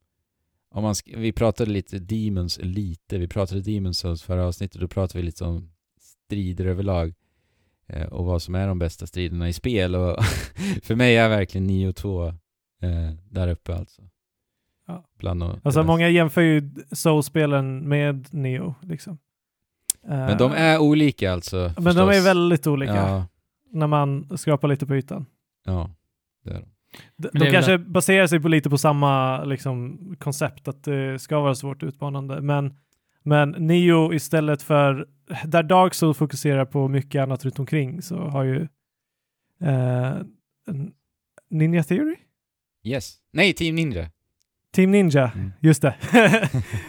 om 0.71 0.83
man 0.83 0.95
vi 1.15 1.31
pratade 1.31 1.71
lite 1.71 1.99
Demons, 1.99 2.59
lite, 2.61 3.17
vi 3.17 3.27
pratade 3.27 3.61
Demons 3.61 3.97
Souls 3.99 4.23
förra 4.23 4.45
avsnittet, 4.45 4.81
då 4.81 4.87
pratade 4.87 5.19
vi 5.19 5.25
lite 5.25 5.43
om 5.43 5.71
strider 5.99 6.65
överlag 6.65 7.13
eh, 7.87 8.07
och 8.07 8.25
vad 8.25 8.41
som 8.41 8.55
är 8.55 8.67
de 8.67 8.79
bästa 8.79 9.07
striderna 9.07 9.49
i 9.49 9.53
spel 9.53 9.95
och 9.95 10.23
för 10.83 10.95
mig 10.95 11.17
är 11.17 11.29
verkligen 11.29 11.67
9 11.67 11.87
och 11.87 11.95
2 11.95 12.27
eh, 12.27 12.33
där 13.29 13.47
uppe 13.47 13.75
alltså. 13.75 14.01
Ja. 14.87 15.05
Bland 15.17 15.43
Alltså 15.43 15.83
många 15.83 16.09
jämför 16.09 16.41
ju 16.41 16.71
Soul-spelen 16.91 17.89
med 17.89 18.33
Neo 18.33 18.75
liksom. 18.81 19.17
Men 20.03 20.37
de 20.37 20.51
är 20.51 20.79
olika 20.79 21.31
alltså. 21.33 21.73
Men 21.77 21.83
de 21.83 21.89
är 21.89 22.07
förstås. 22.07 22.25
väldigt 22.25 22.67
olika 22.67 22.95
Ja, 22.95 23.27
när 23.71 23.87
man 23.87 24.37
skrapar 24.37 24.67
lite 24.67 24.85
på 24.85 24.95
ytan. 24.95 25.25
ja, 25.65 25.89
det 26.43 26.49
är 26.49 26.59
de. 26.59 26.65
De, 27.17 27.29
de 27.33 27.39
det 27.39 27.51
kanske 27.51 27.77
baserar 27.77 28.27
sig 28.27 28.39
på 28.39 28.47
lite 28.47 28.69
på 28.69 28.77
samma 28.77 29.43
liksom, 29.43 29.99
koncept, 30.19 30.67
att 30.67 30.83
det 30.83 31.19
ska 31.21 31.39
vara 31.39 31.55
svårt 31.55 31.83
utmanande. 31.83 32.41
Men, 32.41 32.73
men 33.23 33.49
Neo 33.49 34.13
istället 34.13 34.61
för, 34.63 35.07
där 35.45 35.63
Dark 35.63 35.93
Souls 35.93 36.17
fokuserar 36.17 36.65
på 36.65 36.87
mycket 36.87 37.21
annat 37.23 37.45
runt 37.45 37.59
omkring 37.59 38.01
så 38.01 38.17
har 38.17 38.43
ju 38.43 38.67
eh, 39.61 40.13
Ninja 41.49 41.83
Theory? 41.83 42.15
Yes. 42.83 43.17
Nej, 43.33 43.53
Team 43.53 43.75
Ninja. 43.75 44.11
Team 44.73 44.91
Ninja, 44.91 45.31
Mm. 45.35 45.51
just 45.59 45.81
det. 45.81 45.95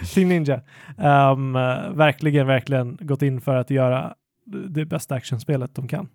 Team 0.15 0.29
Ninja. 0.29 0.61
Um, 0.99 1.53
verkligen, 1.97 2.47
verkligen 2.47 2.99
gått 3.01 3.23
in 3.23 3.41
för 3.41 3.57
att 3.57 3.71
göra 3.71 4.15
det 4.69 4.85
bästa 4.85 5.15
actionspelet 5.15 5.75
de 5.75 5.89
kan. 5.89 6.09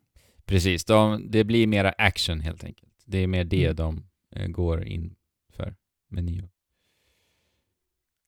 Precis, 0.46 0.86
de, 0.86 1.32
det 1.32 1.44
blir 1.44 1.68
mera 1.68 1.90
action 1.98 2.40
helt 2.40 2.64
enkelt. 2.64 2.87
Det 3.08 3.18
är 3.18 3.28
mer 3.28 3.44
det 3.44 3.64
Mm. 3.66 3.76
de 3.76 4.04
eh, 4.36 4.48
går 4.48 4.84
in 4.84 5.16
för 5.54 5.76
med 6.10 6.24
Nio. 6.24 6.50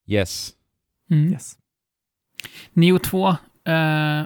Yes. 0.08 0.52
Mm. 1.12 1.32
Yes. 1.34 1.58
Neo 2.74 3.00
2. 3.00 3.30
eh, 3.66 4.26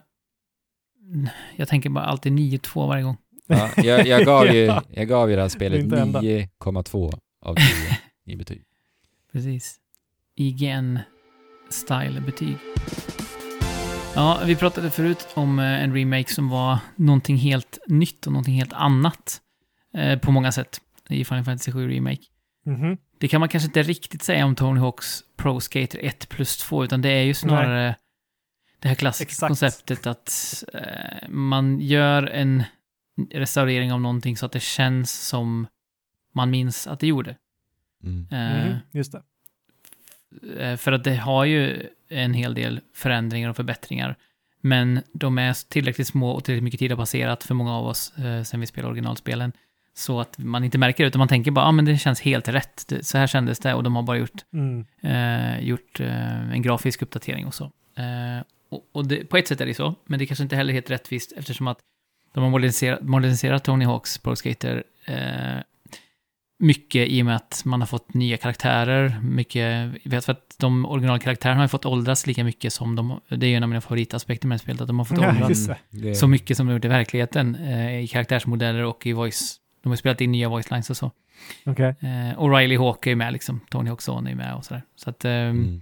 jag 1.55 1.67
tänker 1.67 1.89
bara 1.89 2.05
alltid 2.05 2.31
9-2 2.33 2.87
varje 2.87 3.03
gång. 3.03 3.17
Ja, 3.47 3.69
jag, 3.77 4.07
jag, 4.07 4.25
gav 4.25 4.45
ju, 4.47 4.59
Ja. 4.65 4.83
jag 4.89 5.07
gav 5.07 5.29
ju 5.29 5.35
det 5.35 5.41
här 5.41 5.49
spelet 5.49 5.89
Det 5.89 5.97
är 5.97 6.05
inte 6.05 6.17
enda. 6.19 6.21
9,2 6.21 7.13
av 7.41 7.55
10 7.55 7.65
i 8.33 8.35
betyg. 8.35 8.63
Precis. 9.31 9.79
IGN-style-betyg. 10.35 12.57
Ja, 14.15 14.41
vi 14.45 14.55
pratade 14.55 14.91
förut 14.91 15.27
om 15.33 15.59
eh, 15.59 15.83
en 15.83 15.95
remake 15.95 16.33
som 16.33 16.49
var 16.49 16.77
någonting 16.95 17.37
helt 17.37 17.77
nytt 17.87 18.25
och 18.27 18.33
någonting 18.33 18.55
helt 18.55 18.73
annat 18.73 19.41
eh, 19.93 20.19
på 20.19 20.31
många 20.31 20.51
sätt 20.51 20.81
i 21.09 21.25
Final 21.25 21.43
Fantasy 21.43 21.71
7 21.71 21.89
Remake. 21.91 22.21
Mhm. 22.65 22.97
Det 23.17 23.27
kan 23.27 23.39
man 23.39 23.49
kanske 23.49 23.67
inte 23.67 23.83
riktigt 23.83 24.23
säga 24.23 24.45
om 24.45 24.55
Tony 24.55 24.79
Hawks 24.79 25.23
Pro 25.37 25.59
Skater 25.59 25.99
1 26.05 26.29
plus 26.29 26.57
2, 26.57 26.83
utan 26.83 27.01
det 27.01 27.09
är 27.09 27.23
ju 27.23 27.33
snarare 27.33 27.95
det 28.79 28.87
här 28.87 28.95
klassiska 28.95 29.29
Exakt. 29.29 29.47
konceptet 29.49 30.07
att 30.07 30.63
eh, 30.73 31.29
man 31.29 31.79
gör 31.79 32.23
en 32.23 32.63
restaurering 33.31 33.93
av 33.93 34.01
någonting 34.01 34.37
så 34.37 34.45
att 34.45 34.51
det 34.51 34.59
känns 34.61 35.27
som 35.27 35.67
man 36.35 36.49
minns 36.49 36.87
att 36.87 36.99
det 36.99 37.07
gjorde. 37.07 37.35
Mm. 38.03 38.27
Eh, 38.31 38.65
Mhm, 38.67 38.77
Just 38.91 39.11
det. 39.11 39.23
Eh, 40.59 40.77
För 40.77 40.91
att 40.91 41.03
det 41.03 41.15
har 41.15 41.45
ju 41.45 41.89
en 42.09 42.33
hel 42.33 42.53
del 42.53 42.81
förändringar 42.93 43.49
och 43.49 43.55
förbättringar. 43.55 44.15
Men 44.61 45.01
de 45.13 45.37
är 45.37 45.69
tillräckligt 45.69 46.07
små 46.07 46.31
och 46.31 46.43
tillräckligt 46.43 46.63
mycket 46.63 46.79
tid 46.79 46.91
har 46.91 46.97
passerat 46.97 47.43
för 47.43 47.53
många 47.55 47.73
av 47.75 47.87
oss 47.87 48.17
eh, 48.17 48.43
sen 48.43 48.59
vi 48.59 48.65
spelade 48.65 48.89
originalspelen. 48.91 49.51
Så 49.95 50.19
att 50.19 50.37
man 50.37 50.63
inte 50.63 50.77
märker 50.77 51.03
det, 51.03 51.07
utan 51.07 51.19
man 51.19 51.27
tänker 51.27 51.51
bara, 51.51 51.61
ja 51.61 51.69
ah, 51.69 51.71
men 51.71 51.85
det 51.85 51.97
känns 51.97 52.21
helt 52.21 52.47
rätt. 52.47 52.85
Det, 52.87 53.05
så 53.05 53.17
här 53.17 53.27
kändes 53.27 53.59
det 53.59 53.73
och 53.73 53.83
de 53.83 53.95
har 53.95 54.03
bara 54.03 54.17
gjort, 54.17 54.41
Mm. 54.53 54.85
eh, 55.01 55.59
gjort 55.67 55.99
eh, 55.99 56.51
en 56.51 56.61
grafisk 56.61 57.01
uppdatering 57.01 57.45
och 57.45 57.53
så. 57.53 57.63
Eh, 57.97 58.43
och 58.69 58.81
och 58.91 59.07
det, 59.07 59.25
på 59.29 59.37
ett 59.37 59.47
sätt 59.47 59.61
är 59.61 59.65
det 59.65 59.73
så, 59.73 59.95
men 60.05 60.19
det 60.19 60.25
kanske 60.25 60.43
inte 60.43 60.55
heller 60.55 60.69
är 60.69 60.73
helt 60.73 60.89
rättvist 60.89 61.33
eftersom 61.37 61.67
att 61.67 61.77
de 62.33 62.43
har 62.43 62.49
moderniserat, 62.51 63.01
moderniserat 63.01 63.63
Tony 63.63 63.85
Hawks 63.85 64.17
Pro 64.17 64.35
Skater 64.35 64.83
eh, 65.05 65.61
mycket 66.59 67.07
i 67.09 67.21
och 67.21 67.25
med 67.25 67.35
att 67.35 67.61
man 67.65 67.81
har 67.81 67.87
fått 67.87 68.13
nya 68.13 68.37
karaktärer. 68.37 69.19
Mycket, 69.23 69.91
vet 70.03 70.25
för 70.25 70.31
att 70.31 70.55
de 70.59 70.85
originalkaraktärerna 70.85 71.59
har 71.59 71.63
ju 71.65 71.69
fått 71.69 71.85
åldras 71.85 72.27
lika 72.27 72.43
mycket 72.43 72.73
som 72.73 72.95
de, 72.95 73.19
det 73.29 73.45
är 73.45 73.49
ju 73.49 73.55
en 73.55 73.63
av 73.63 73.69
mina 73.69 73.81
favoritaspekter 73.81 74.47
med 74.47 74.55
det 74.55 74.59
spelet, 74.59 74.81
att 74.81 74.87
de 74.87 74.97
har 74.99 75.05
fått 75.05 75.21
Ja, 75.21 75.29
åldras. 75.29 75.69
Det- 75.89 76.15
så 76.15 76.27
mycket 76.27 76.57
som 76.57 76.67
de 76.67 76.73
gjort 76.73 76.85
i 76.85 76.87
verkligheten 76.87 77.55
eh, 77.55 77.99
i 78.03 78.07
karaktärsmodeller 78.07 78.83
och 78.83 79.07
i 79.07 79.13
voice. 79.13 79.59
De 79.83 79.89
har 79.91 79.95
spelat 79.95 80.21
in 80.21 80.31
nya 80.31 80.49
voice 80.49 80.71
lines 80.71 80.89
och 80.89 80.97
så. 80.97 81.11
Okej. 81.65 81.95
Eh, 81.99 82.37
och 82.39 82.55
Riley 82.57 82.77
Hawk 82.77 83.05
är 83.07 83.09
ju 83.11 83.15
med 83.15 83.33
liksom, 83.33 83.59
Tony 83.69 83.89
Hawk's 83.91 84.01
son 84.01 84.27
är 84.27 84.35
med 84.35 84.55
och 84.55 84.65
sådär. 84.65 84.83
Så 84.95 85.09
att 85.09 85.25
eh, 85.25 85.31
Mm. 85.31 85.81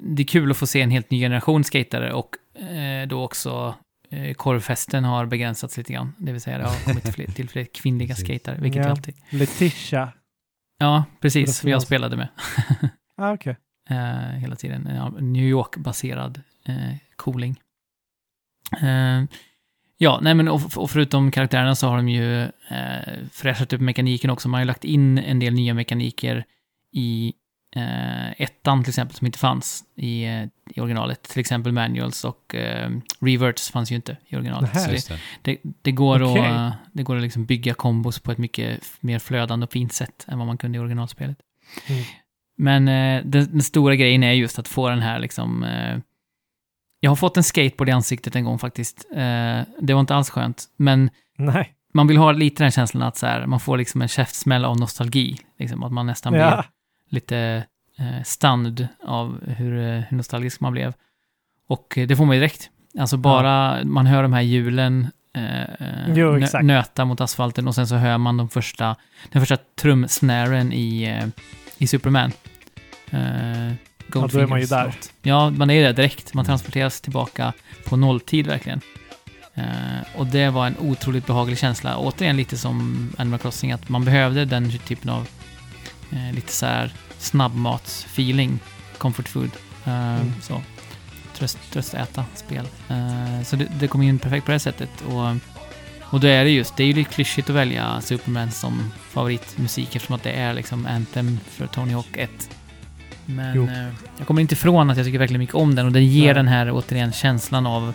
det 0.00 0.22
är 0.22 0.26
kul 0.26 0.50
att 0.50 0.56
få 0.56 0.66
se 0.66 0.80
en 0.82 0.90
helt 0.90 1.10
ny 1.10 1.20
generation 1.20 1.64
skatare 1.64 2.12
och 2.12 2.60
eh, 2.62 3.08
då 3.08 3.24
också 3.24 3.74
eh, 4.10 4.34
korvfesten 4.34 5.04
har 5.04 5.26
begränsats 5.26 5.76
lite 5.76 5.92
grann. 5.92 6.12
Det 6.18 6.32
vill 6.32 6.40
säga 6.40 6.58
det 6.58 6.64
har 6.64 6.84
kommit 6.84 7.02
till 7.04 7.12
fler, 7.12 7.26
till 7.26 7.48
fler 7.48 7.64
kvinnliga 7.64 8.14
skatare, 8.14 8.58
vilket 8.60 8.84
Ja. 8.84 8.90
alltid... 8.90 9.14
Letitia. 9.30 10.12
Ja, 10.78 11.04
precis. 11.20 11.60
får 11.60 11.70
Jag 11.70 11.82
spelade 11.82 12.16
med 12.16 12.28
Ah, 13.16 13.32
okej. 13.32 13.56
eh, 13.90 14.30
hela 14.40 14.56
tiden. 14.56 14.82
New 15.32 15.44
York-baserad 15.44 16.42
eh, 16.64 16.74
cooling. 17.16 17.60
Eh, 20.00 20.04
ja, 20.04 20.18
nej 20.22 20.34
men 20.34 20.48
och, 20.48 20.76
och 20.76 20.90
förutom 20.90 21.30
karaktärerna 21.30 21.74
så 21.74 21.88
har 21.88 21.96
de 21.96 22.08
ju 22.08 22.42
eh, 22.42 22.48
fräschat 23.32 23.72
upp 23.72 23.80
mekaniken 23.80 24.30
också. 24.30 24.48
Man 24.48 24.58
har 24.58 24.62
ju 24.62 24.66
lagt 24.66 24.84
in 24.84 25.18
en 25.18 25.38
del 25.38 25.54
nya 25.54 25.74
mekaniker 25.74 26.44
i 26.92 27.32
eh, 27.76 28.42
ettan 28.42 28.84
till 28.84 28.90
exempel 28.90 29.16
som 29.16 29.26
inte 29.26 29.38
fanns 29.38 29.84
i, 29.96 30.24
eh, 30.24 30.42
i 30.70 30.80
originalet. 30.80 31.22
Till 31.22 31.40
exempel 31.40 31.72
manuals 31.72 32.24
och 32.24 32.54
eh, 32.54 32.90
reverts 33.20 33.70
fanns 33.70 33.92
ju 33.92 33.96
inte 33.96 34.16
i 34.26 34.36
originalet. 34.36 34.74
Nähä. 34.74 34.98
Så 34.98 35.12
det, 35.12 35.18
det. 35.42 35.58
det, 35.62 35.70
det 35.82 35.92
går 35.92 36.22
Okej. 36.22 36.46
att, 36.46 36.72
det 36.92 37.02
går 37.02 37.16
att 37.16 37.22
liksom 37.22 37.44
bygga 37.44 37.74
kombos 37.74 38.20
på 38.20 38.32
ett 38.32 38.38
mycket 38.38 38.80
mer 39.00 39.18
flödande 39.18 39.64
och 39.64 39.72
fint 39.72 39.92
sätt 39.92 40.24
än 40.28 40.38
vad 40.38 40.46
man 40.46 40.58
kunde 40.58 40.78
i 40.78 40.80
originalspelet. 40.80 41.38
Mm. 41.86 42.02
Men 42.58 42.88
eh, 42.88 43.24
den, 43.24 43.52
den 43.52 43.62
stora 43.62 43.94
grejen 43.94 44.22
är 44.22 44.32
just 44.32 44.58
att 44.58 44.68
få 44.68 44.88
den 44.88 45.02
här 45.02 45.18
liksom... 45.18 45.66
Jag 47.00 47.10
har 47.10 47.16
fått 47.16 47.36
en 47.36 47.42
skateboard 47.42 47.88
i 47.88 47.92
ansiktet 47.92 48.36
en 48.36 48.44
gång 48.44 48.58
faktiskt. 48.58 49.06
Eh, 49.12 49.60
det 49.80 49.92
var 49.94 50.00
inte 50.00 50.14
alls 50.14 50.30
skönt. 50.30 50.64
Men 50.76 51.10
Nej. 51.38 51.72
man 51.94 52.06
vill 52.06 52.16
ha 52.16 52.32
lite 52.32 52.62
den 52.64 52.70
känslan 52.72 53.02
att 53.02 53.16
så 53.16 53.26
här, 53.26 53.46
man 53.46 53.60
får 53.60 53.76
liksom 53.76 54.02
en 54.02 54.08
käftsmäll 54.08 54.64
av 54.64 54.80
nostalgi. 54.80 55.36
Liksom, 55.58 55.82
att 55.82 55.92
man 55.92 56.06
nästan 56.06 56.32
blir 56.32 56.42
Ja. 56.42 56.64
lite 57.10 57.64
eh, 57.98 58.22
stunned 58.24 58.88
av 59.04 59.44
hur, 59.46 59.78
eh, 59.78 60.00
hur 60.00 60.16
nostalgisk 60.16 60.60
man 60.60 60.72
blev. 60.72 60.92
Och 61.68 61.98
det 62.08 62.16
får 62.16 62.24
man 62.24 62.36
ju 62.36 62.40
direkt. 62.40 62.70
Alltså 62.98 63.16
bara 63.16 63.84
man 63.84 64.06
hör 64.06 64.22
de 64.22 64.32
här 64.32 64.40
hjulen 64.40 65.10
eh, 65.34 65.60
eh, 65.62 66.08
Jo, 66.14 66.36
nö- 66.38 66.62
nöta 66.62 67.04
mot 67.04 67.20
asfalten 67.20 67.68
och 67.68 67.74
sen 67.74 67.86
så 67.86 67.94
hör 67.96 68.18
man 68.18 68.36
de 68.36 68.48
första, 68.48 68.96
den 69.32 69.42
första 69.42 69.56
trumsnären 69.80 70.72
i, 70.72 71.02
eh, 71.04 71.28
i 71.78 71.86
Superman. 71.86 72.32
Eh, 73.10 73.72
Ja, 74.14 74.28
då 74.32 74.38
är 74.38 74.46
man 74.46 74.60
ju 74.60 74.66
Goldfingers 74.66 74.68
där. 74.68 74.84
låt. 74.84 75.12
Ja, 75.22 75.50
man 75.50 75.70
är 75.70 75.82
där 75.82 75.92
direkt. 75.92 76.34
Man 76.34 76.44
transporteras 76.44 77.00
tillbaka 77.00 77.52
på 77.84 77.96
nolltid 77.96 78.46
verkligen. 78.46 78.80
Eh, 79.54 79.64
och 80.16 80.26
det 80.26 80.50
var 80.50 80.66
en 80.66 80.76
otroligt 80.78 81.26
behaglig 81.26 81.58
känsla. 81.58 81.96
Återigen 81.98 82.36
lite 82.36 82.56
som 82.56 83.08
Animal 83.18 83.38
Crossing, 83.38 83.72
att 83.72 83.88
man 83.88 84.04
behövde 84.04 84.44
den 84.44 84.78
typen 84.78 85.10
av 85.10 85.28
eh, 86.12 86.34
lite 86.34 86.52
så 86.52 86.66
här 86.66 86.92
snabbmatsfeeling, 87.18 88.58
comfort 88.98 89.28
food. 89.28 89.50
Eh, 89.84 89.92
Mm. 90.20 90.32
Så. 90.42 90.62
Tröst, 91.38 91.58
tröstäta 91.72 92.24
spel. 92.34 92.68
Eh, 92.88 93.42
så 93.44 93.56
det, 93.56 93.66
det 93.80 93.88
kom 93.88 94.02
in 94.02 94.18
perfekt 94.18 94.46
på 94.46 94.52
det 94.52 94.58
sättet. 94.58 94.90
Och, 95.08 95.26
och 96.02 96.20
då 96.20 96.26
är 96.26 96.44
det 96.44 96.50
just, 96.50 96.76
det 96.76 96.82
är 96.82 96.86
ju 96.86 96.92
lite 96.92 97.12
klyschigt 97.12 97.50
att 97.50 97.56
välja 97.56 98.00
Superman 98.00 98.50
som 98.50 98.92
favoritmusik 99.10 99.96
eftersom 99.96 100.14
att 100.16 100.22
det 100.22 100.30
är 100.32 100.54
liksom 100.54 100.86
Anthem 100.86 101.38
för 101.50 101.66
Tony 101.66 101.92
Hawk 101.92 102.06
1. 102.16 102.30
Men 103.26 103.68
eh, 103.68 103.88
jag 104.18 104.26
kommer 104.26 104.40
inte 104.40 104.54
ifrån 104.54 104.90
att 104.90 104.96
jag 104.96 105.06
tycker 105.06 105.18
verkligen 105.18 105.40
mycket 105.40 105.54
om 105.54 105.74
den 105.74 105.86
och 105.86 105.92
den 105.92 106.06
ger 106.06 106.24
Nej. 106.24 106.34
den 106.34 106.48
här 106.48 106.70
återigen 106.70 107.12
känslan 107.12 107.66
av 107.66 107.92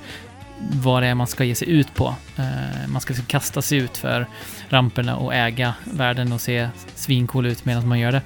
vad 0.73 1.03
det 1.03 1.07
är 1.07 1.15
man 1.15 1.27
ska 1.27 1.43
ge 1.43 1.55
sig 1.55 1.69
ut 1.69 1.95
på. 1.95 2.15
Eh, 2.37 2.87
man 2.87 3.01
ska 3.01 3.11
liksom 3.11 3.25
kasta 3.25 3.61
sig 3.61 3.77
ut 3.77 3.97
för 3.97 4.25
ramperna 4.69 5.15
och 5.15 5.35
äga 5.35 5.73
världen 5.83 6.31
och 6.33 6.41
se 6.41 6.69
svincool 6.95 7.45
ut 7.45 7.65
medan 7.65 7.87
man 7.87 7.99
gör 7.99 8.11
det. 8.11 8.21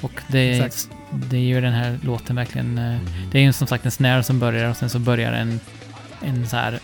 Och 0.00 0.20
det, 0.28 0.58
Exakt. 0.58 0.88
det 1.10 1.38
gör 1.38 1.60
den 1.60 1.72
här 1.72 1.98
låten 2.02 2.36
verkligen... 2.36 2.78
Eh, 2.78 2.84
Mm. 2.84 3.30
det 3.32 3.38
är 3.38 3.42
ju 3.42 3.52
som 3.52 3.66
sagt 3.66 3.84
en 3.84 3.90
snare 3.90 4.22
som 4.22 4.38
börjar 4.38 4.70
och 4.70 4.76
sen 4.76 4.90
så 4.90 4.98
börjar 4.98 5.32
en, 5.32 5.60
en 6.22 6.46
så 6.46 6.56
här, 6.56 6.78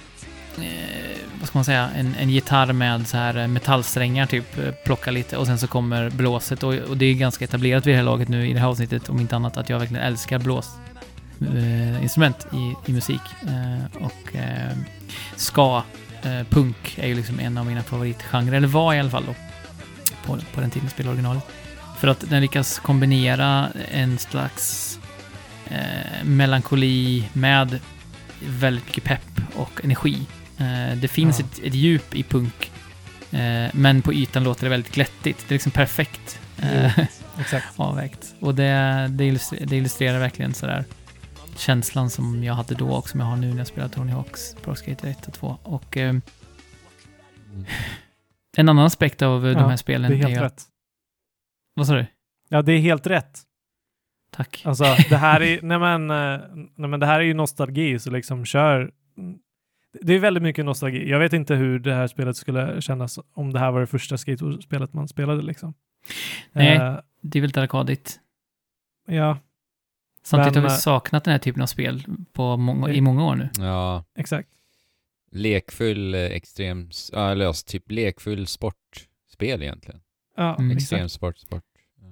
eh, 0.59 1.19
vad 1.39 1.49
ska 1.49 1.59
man 1.59 1.65
säga, 1.65 1.91
en, 1.97 2.15
en 2.21 2.31
gitarr 2.31 2.73
med 2.73 3.09
så 3.09 3.17
här 3.17 3.37
eh, 3.37 3.47
metallsträngar 3.47 4.27
typ, 4.27 4.59
eh, 4.59 4.71
plocka 4.85 5.11
lite 5.11 5.37
och 5.37 5.47
sen 5.47 5.59
så 5.59 5.67
kommer 5.67 6.11
blåset 6.11 6.63
och, 6.63 6.75
och 6.75 6.97
det 6.97 7.07
är 7.07 7.15
ganska 7.15 7.45
etablerat 7.45 7.87
vid 7.87 7.95
det 7.95 7.97
här 7.97 8.05
laget 8.05 8.29
nu 8.29 8.49
i 8.49 8.53
det 8.53 8.61
här 8.61 8.69
avsnittet 8.69 9.09
om 9.09 9.21
inte 9.21 9.37
annat 9.37 9.57
att 9.57 9.71
jag 9.71 9.79
verkligen 9.79 10.03
älskar 10.03 10.39
blås 10.39 10.71
eh, 11.41 12.03
instrument 12.03 12.47
i, 12.53 12.91
i 12.91 12.93
musik. 12.93 13.23
Eh, 13.43 14.03
och 14.05 14.37
eh, 14.37 14.77
ska, 15.37 15.83
eh, 16.23 16.47
punk 16.51 16.99
är 16.99 17.07
ju 17.07 17.15
liksom 17.15 17.41
en 17.41 17.59
av 17.59 17.67
mina 17.67 17.83
favoritgenrer, 17.83 18.57
eller 18.57 18.69
var 18.69 18.95
i 18.95 19.01
alla 19.01 19.11
fall 19.11 19.25
då, 19.27 19.35
på, 20.27 20.39
på 20.55 20.61
den 20.61 20.71
tiden 20.71 20.87
jag 20.87 20.93
spelade 20.93 21.13
originalet. 21.13 21.45
För 21.99 22.09
att 22.09 22.31
den 22.31 22.43
lyckas 22.43 22.79
kombinera 22.79 23.69
en 23.93 24.19
slags 24.19 24.99
eh, 25.69 26.25
melankoli 26.25 27.29
med 27.33 27.81
väldigt 28.49 28.87
mycket 28.87 29.05
pepp 29.05 29.41
och 29.57 29.81
energi. 29.85 30.27
Eh, 30.59 30.97
det 30.97 31.09
finns 31.09 31.41
Ja. 31.41 31.47
ett, 31.47 31.59
ett 31.65 31.75
djup 31.75 32.15
i 32.15 32.23
punk, 32.23 32.71
eh, 33.31 33.71
men 33.75 34.03
på 34.03 34.13
ytan 34.13 34.45
låter 34.45 34.63
det 34.65 34.71
väldigt 34.71 34.93
glättigt. 34.95 35.45
Det 35.49 35.53
är 35.53 35.57
liksom 35.57 35.73
perfekt 35.73 36.41
eh, 36.63 36.99
Exakt. 37.41 37.67
avvägt. 37.77 38.35
Och 38.41 38.55
det, 38.55 39.07
det, 39.11 39.25
illustrerar, 39.25 39.67
det 39.67 39.77
illustrerar 39.77 40.19
verkligen 40.19 40.55
sådär 40.55 40.85
känslan 41.57 42.11
som 42.11 42.45
jag 42.45 42.55
hade 42.55 42.75
då 42.75 42.89
och 42.91 43.09
som 43.09 43.21
jag 43.21 43.27
har 43.27 43.37
nu 43.37 43.51
när 43.51 43.59
jag 43.59 43.67
spelar 43.67 43.89
Tony 43.89 44.13
Hawks 44.13 44.55
Pro 44.63 44.75
Skater 44.75 45.09
1 45.09 45.27
och 45.29 45.33
2. 45.35 45.57
Och 45.63 45.97
eh, 45.97 46.15
Mm. 47.53 47.65
en 48.57 48.69
annan 48.69 48.87
aspekt 48.87 49.23
av 49.23 49.47
eh, 49.47 49.55
de 49.55 49.61
Ja, 49.61 49.69
här 49.69 49.77
spelen 49.77 50.11
Det 50.11 50.17
är 50.17 50.25
är, 50.25 50.29
helt 50.29 50.43
att 50.43 50.53
rätt. 50.53 50.63
Vad 51.75 51.87
sa 51.87 51.95
du? 51.95 52.07
Ja, 52.49 52.63
det 52.63 52.73
är 52.73 52.79
helt 52.79 53.07
rätt. 53.07 53.41
Tack. 54.37 54.63
Alltså, 54.65 54.85
det 55.09 55.17
här 55.17 55.43
är, 55.43 55.63
nej 55.63 55.79
men, 55.79 56.07
nej 56.77 56.91
men 56.91 57.01
det 57.01 57.07
här 57.07 57.21
är 57.21 57.25
ju 57.25 57.35
nostalgi, 57.35 57.99
så 57.99 58.11
liksom 58.11 58.45
kör. 58.45 58.91
Det 60.01 60.15
är 60.15 60.19
väldigt 60.19 60.43
mycket 60.43 60.65
nostalgi. 60.65 61.11
Jag 61.11 61.19
vet 61.19 61.33
inte 61.33 61.55
hur 61.55 61.79
det 61.79 61.95
här 61.95 62.07
spelet 62.07 62.37
skulle 62.37 62.81
kännas 62.81 63.19
om 63.35 63.53
det 63.53 63.59
här 63.59 63.71
var 63.73 63.81
det 63.81 63.87
första 63.87 64.19
skateboardspelet 64.19 64.93
man 64.93 65.09
spelade 65.09 65.43
liksom. 65.43 65.75
Nej. 66.53 66.77
Eh, 66.77 66.99
Det 67.21 67.39
är 67.39 67.41
väldigt 67.41 67.57
arkadigt. 67.57 68.21
ja, 69.09 69.39
Samtidigt 70.25 70.55
Men, 70.55 70.63
har 70.63 70.71
vi 70.71 70.75
eh, 70.75 70.79
saknat 70.79 71.25
den 71.25 71.33
här 71.33 71.39
typen 71.39 71.63
av 71.63 71.67
spel 71.67 72.05
på 72.33 72.57
många, 72.57 72.91
i 72.91 73.01
många 73.01 73.25
år 73.27 73.35
nu. 73.37 73.51
Ja, 73.59 74.05
exakt. 74.19 74.49
lekfull 75.33 76.15
eh, 76.15 76.21
extrem, 76.21 76.91
eller 77.13 77.47
alltså, 77.47 77.67
typ 77.67 77.91
lekfull 77.91 78.47
sportspel 78.47 79.63
egentligen. 79.63 80.01
Ja, 80.37 80.57
Mm. 80.59 80.77
Extrem 80.77 81.09
sport, 81.09 81.39
sport. 81.39 81.63
Ja. 82.01 82.07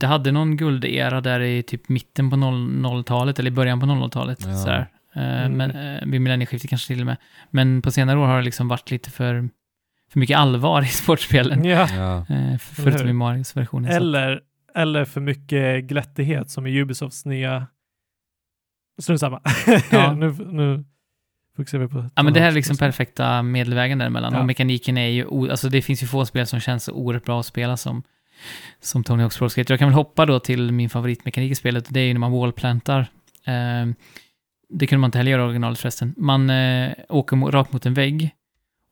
Det 0.00 0.06
hade 0.06 0.32
någon 0.32 0.56
guldera 0.56 1.20
där 1.20 1.40
i 1.40 1.62
typ 1.62 1.88
mitten 1.88 2.30
på 2.30 2.36
00-talet, 2.36 3.38
eller 3.38 3.50
i 3.50 3.54
början 3.54 3.80
på 3.80 3.86
00-talet. 3.86 4.38
Ja. 4.46 4.56
Sådär. 4.56 4.88
Eh, 5.16 5.44
Mm. 5.44 5.52
Men, 5.52 5.70
eh, 5.70 6.06
vid 6.06 6.20
millennieskiftet 6.20 6.70
kanske 6.70 6.86
till 6.86 7.00
och 7.00 7.06
med. 7.06 7.16
Men 7.50 7.82
på 7.82 7.90
senare 7.90 8.18
år 8.18 8.26
har 8.26 8.36
det 8.36 8.42
liksom 8.44 8.68
varit 8.68 8.90
lite 8.90 9.10
för, 9.10 9.48
för 10.12 10.20
mycket 10.20 10.38
allvar 10.38 10.82
i 10.82 10.86
sportspelen. 11.02 11.64
Ja. 11.64 11.88
Ja. 11.96 12.34
Eh, 12.36 12.58
förutom 12.58 13.08
i 13.08 13.12
Marios 13.12 13.56
version. 13.56 13.84
Eller, 13.84 14.40
eller 14.74 15.04
för 15.04 15.20
mycket 15.20 15.84
glättighet 15.84 16.50
som 16.50 16.66
i 16.66 16.80
Ubisofts 16.80 17.24
nya... 17.24 17.66
Strunt 19.02 19.20
samma. 19.20 19.40
Ja. 19.90 20.12
nu, 20.14 20.30
nu 20.32 20.84
fokuserar 21.56 21.82
vi 21.82 21.88
på... 21.88 22.10
Ja, 22.14 22.22
men 22.22 22.32
det 22.32 22.40
här 22.40 22.48
är 22.48 22.52
liksom 22.52 22.76
perfekta 22.76 23.42
medelvägen 23.42 23.98
däremellan. 23.98 24.32
Ja. 24.32 24.40
Och 24.40 24.46
mekaniken 24.46 24.98
är 24.98 25.08
ju, 25.08 25.50
alltså 25.50 25.68
det 25.68 25.82
finns 25.82 26.02
ju 26.02 26.06
få 26.06 26.26
spel 26.26 26.46
som 26.46 26.60
känns 26.60 26.84
så 26.84 26.92
oerhört 26.92 27.24
bra 27.24 27.40
att 27.40 27.46
spela 27.46 27.76
som, 27.76 28.02
som 28.80 29.04
Tony 29.04 29.22
Hawk's 29.22 29.38
Pro 29.38 29.48
Skater. 29.48 29.72
Jag 29.72 29.78
kan 29.78 29.88
väl 29.88 29.94
hoppa 29.94 30.26
då 30.26 30.40
till 30.40 30.72
min 30.72 30.90
favoritmekanik 30.90 31.52
i 31.52 31.54
spelet, 31.54 31.86
det 31.88 32.00
är 32.00 32.04
ju 32.04 32.12
när 32.12 32.20
man 32.20 32.32
wallplantar. 32.32 33.00
Eh, 33.44 33.86
det 34.78 34.86
kunde 34.86 35.00
man 35.00 35.08
inte 35.08 35.18
heller 35.18 35.30
göra 35.30 35.42
i 35.42 35.44
originalet 35.44 35.78
förresten. 35.78 36.14
Man 36.16 36.50
eh, 36.50 36.92
åker 37.08 37.36
rakt 37.36 37.72
mot 37.72 37.86
en 37.86 37.94
vägg 37.94 38.30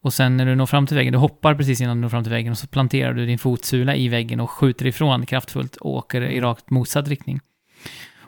och 0.03 0.13
sen 0.15 0.37
när 0.37 0.47
du 0.47 0.55
når 0.55 0.67
fram 0.67 0.87
till 0.87 0.97
väggen, 0.97 1.13
du 1.13 1.19
hoppar 1.19 1.55
precis 1.55 1.81
innan 1.81 1.97
du 1.97 2.01
når 2.01 2.09
fram 2.09 2.23
till 2.25 2.33
väggen 2.33 2.51
och 2.53 2.59
så 2.59 2.67
planterar 2.67 3.13
du 3.15 3.27
din 3.27 3.39
fotsula 3.39 3.97
i 3.97 4.09
väggen 4.09 4.41
och 4.41 4.51
skjuter 4.51 4.87
ifrån 4.87 5.27
kraftfullt 5.27 5.77
och 5.77 5.91
åker 5.95 6.23
i 6.23 6.41
rakt 6.41 6.71
motsatt 6.71 7.09
riktning. 7.09 7.41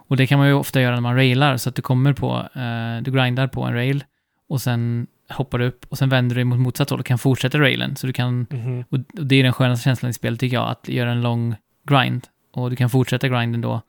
Och 0.09 0.17
det 0.17 0.27
kan 0.27 0.39
man 0.39 0.49
ju 0.49 0.55
ofta 0.55 0.81
göra 0.81 0.95
när 0.95 1.01
man 1.01 1.17
railar, 1.17 1.57
så 1.57 1.69
att 1.69 1.75
du 1.75 1.83
kommer 1.83 2.13
på, 2.13 2.37
eh, 2.55 3.03
du 3.03 3.11
grindar 3.13 3.47
på 3.49 3.63
en 3.63 3.75
rail 3.75 4.05
och 4.49 4.61
sen 4.63 5.07
hoppar 5.31 5.59
du 5.59 5.67
upp 5.67 5.85
och 5.89 5.99
sen 5.99 6.09
vänder 6.09 6.35
du 6.35 6.39
dig 6.39 6.45
mot 6.45 6.59
motsatt 6.59 6.91
håll 6.91 7.01
och 7.01 7.07
kan 7.07 7.19
fortsätta 7.19 7.59
railen. 7.59 7.97
Så 7.97 8.07
du 8.07 8.13
kan, 8.13 8.47
Mhm. 8.51 8.85
och 8.91 8.99
det 9.27 9.37
är 9.37 9.43
den 9.43 9.53
skönaste 9.53 9.85
känslan 9.85 10.11
i 10.11 10.13
spelet 10.13 10.41
tycker 10.41 10.57
jag, 10.57 10.69
att 10.71 10.89
göra 10.89 11.11
en 11.13 11.23
lång 11.23 11.55
grind. 11.89 12.27
Och 12.53 12.71
du 12.71 12.77
kan 12.77 12.91
fortsätta 12.91 13.29
grinden 13.29 13.61
då 13.61 13.83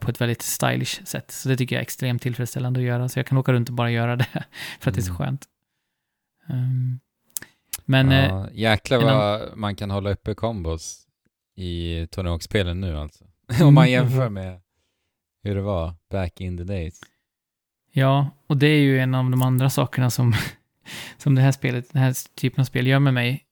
på 0.00 0.10
ett 0.10 0.20
väldigt 0.20 0.42
stylish 0.42 1.04
sätt. 1.04 1.30
Så 1.30 1.48
det 1.48 1.56
tycker 1.56 1.76
jag 1.76 1.80
är 1.80 1.82
extremt 1.82 2.22
tillfredsställande 2.22 2.80
att 2.80 2.86
göra. 2.86 3.08
Så 3.08 3.18
jag 3.18 3.26
kan 3.26 3.38
åka 3.38 3.52
runt 3.52 3.68
och 3.68 3.74
bara 3.74 3.90
göra 3.90 4.16
det, 4.16 4.26
för 4.80 4.90
att 4.90 4.94
det 4.94 5.00
är 5.00 5.02
så 5.02 5.10
Mm. 5.10 5.18
skönt. 5.18 5.44
Ehm, 6.48 7.00
men 7.84 8.12
eh, 8.12 8.24
ja, 8.24 8.48
jäklar 8.52 8.98
en 8.98 9.04
vad 9.06 9.56
man 9.58 9.76
kan 9.76 9.90
hålla 9.90 10.10
uppe 10.10 10.34
kombos 10.34 11.06
i 11.56 12.06
Tony 12.10 12.28
Hawk-spelen 12.30 12.80
nu 12.80 12.96
alltså. 12.98 13.24
Om 13.62 13.74
man 13.74 13.90
jämför 13.90 14.28
med 14.28 14.60
hur 15.42 15.54
det 15.54 15.62
var 15.62 15.94
back 16.10 16.40
in 16.40 16.56
the 16.58 16.64
days. 16.64 17.00
Ja, 17.92 18.30
och 18.46 18.56
det 18.56 18.66
är 18.66 18.80
ju 18.80 18.98
en 19.00 19.14
av 19.14 19.30
de 19.30 19.42
andra 19.42 19.70
sakerna 19.70 20.10
som, 20.10 20.34
som 21.18 21.34
det 21.34 21.42
här 21.42 21.52
spelet, 21.52 21.92
den 21.92 22.02
här 22.02 22.14
typen 22.34 22.60
av 22.60 22.64
spel 22.64 22.86
gör 22.86 22.98
med 22.98 23.14
mig. 23.14 23.44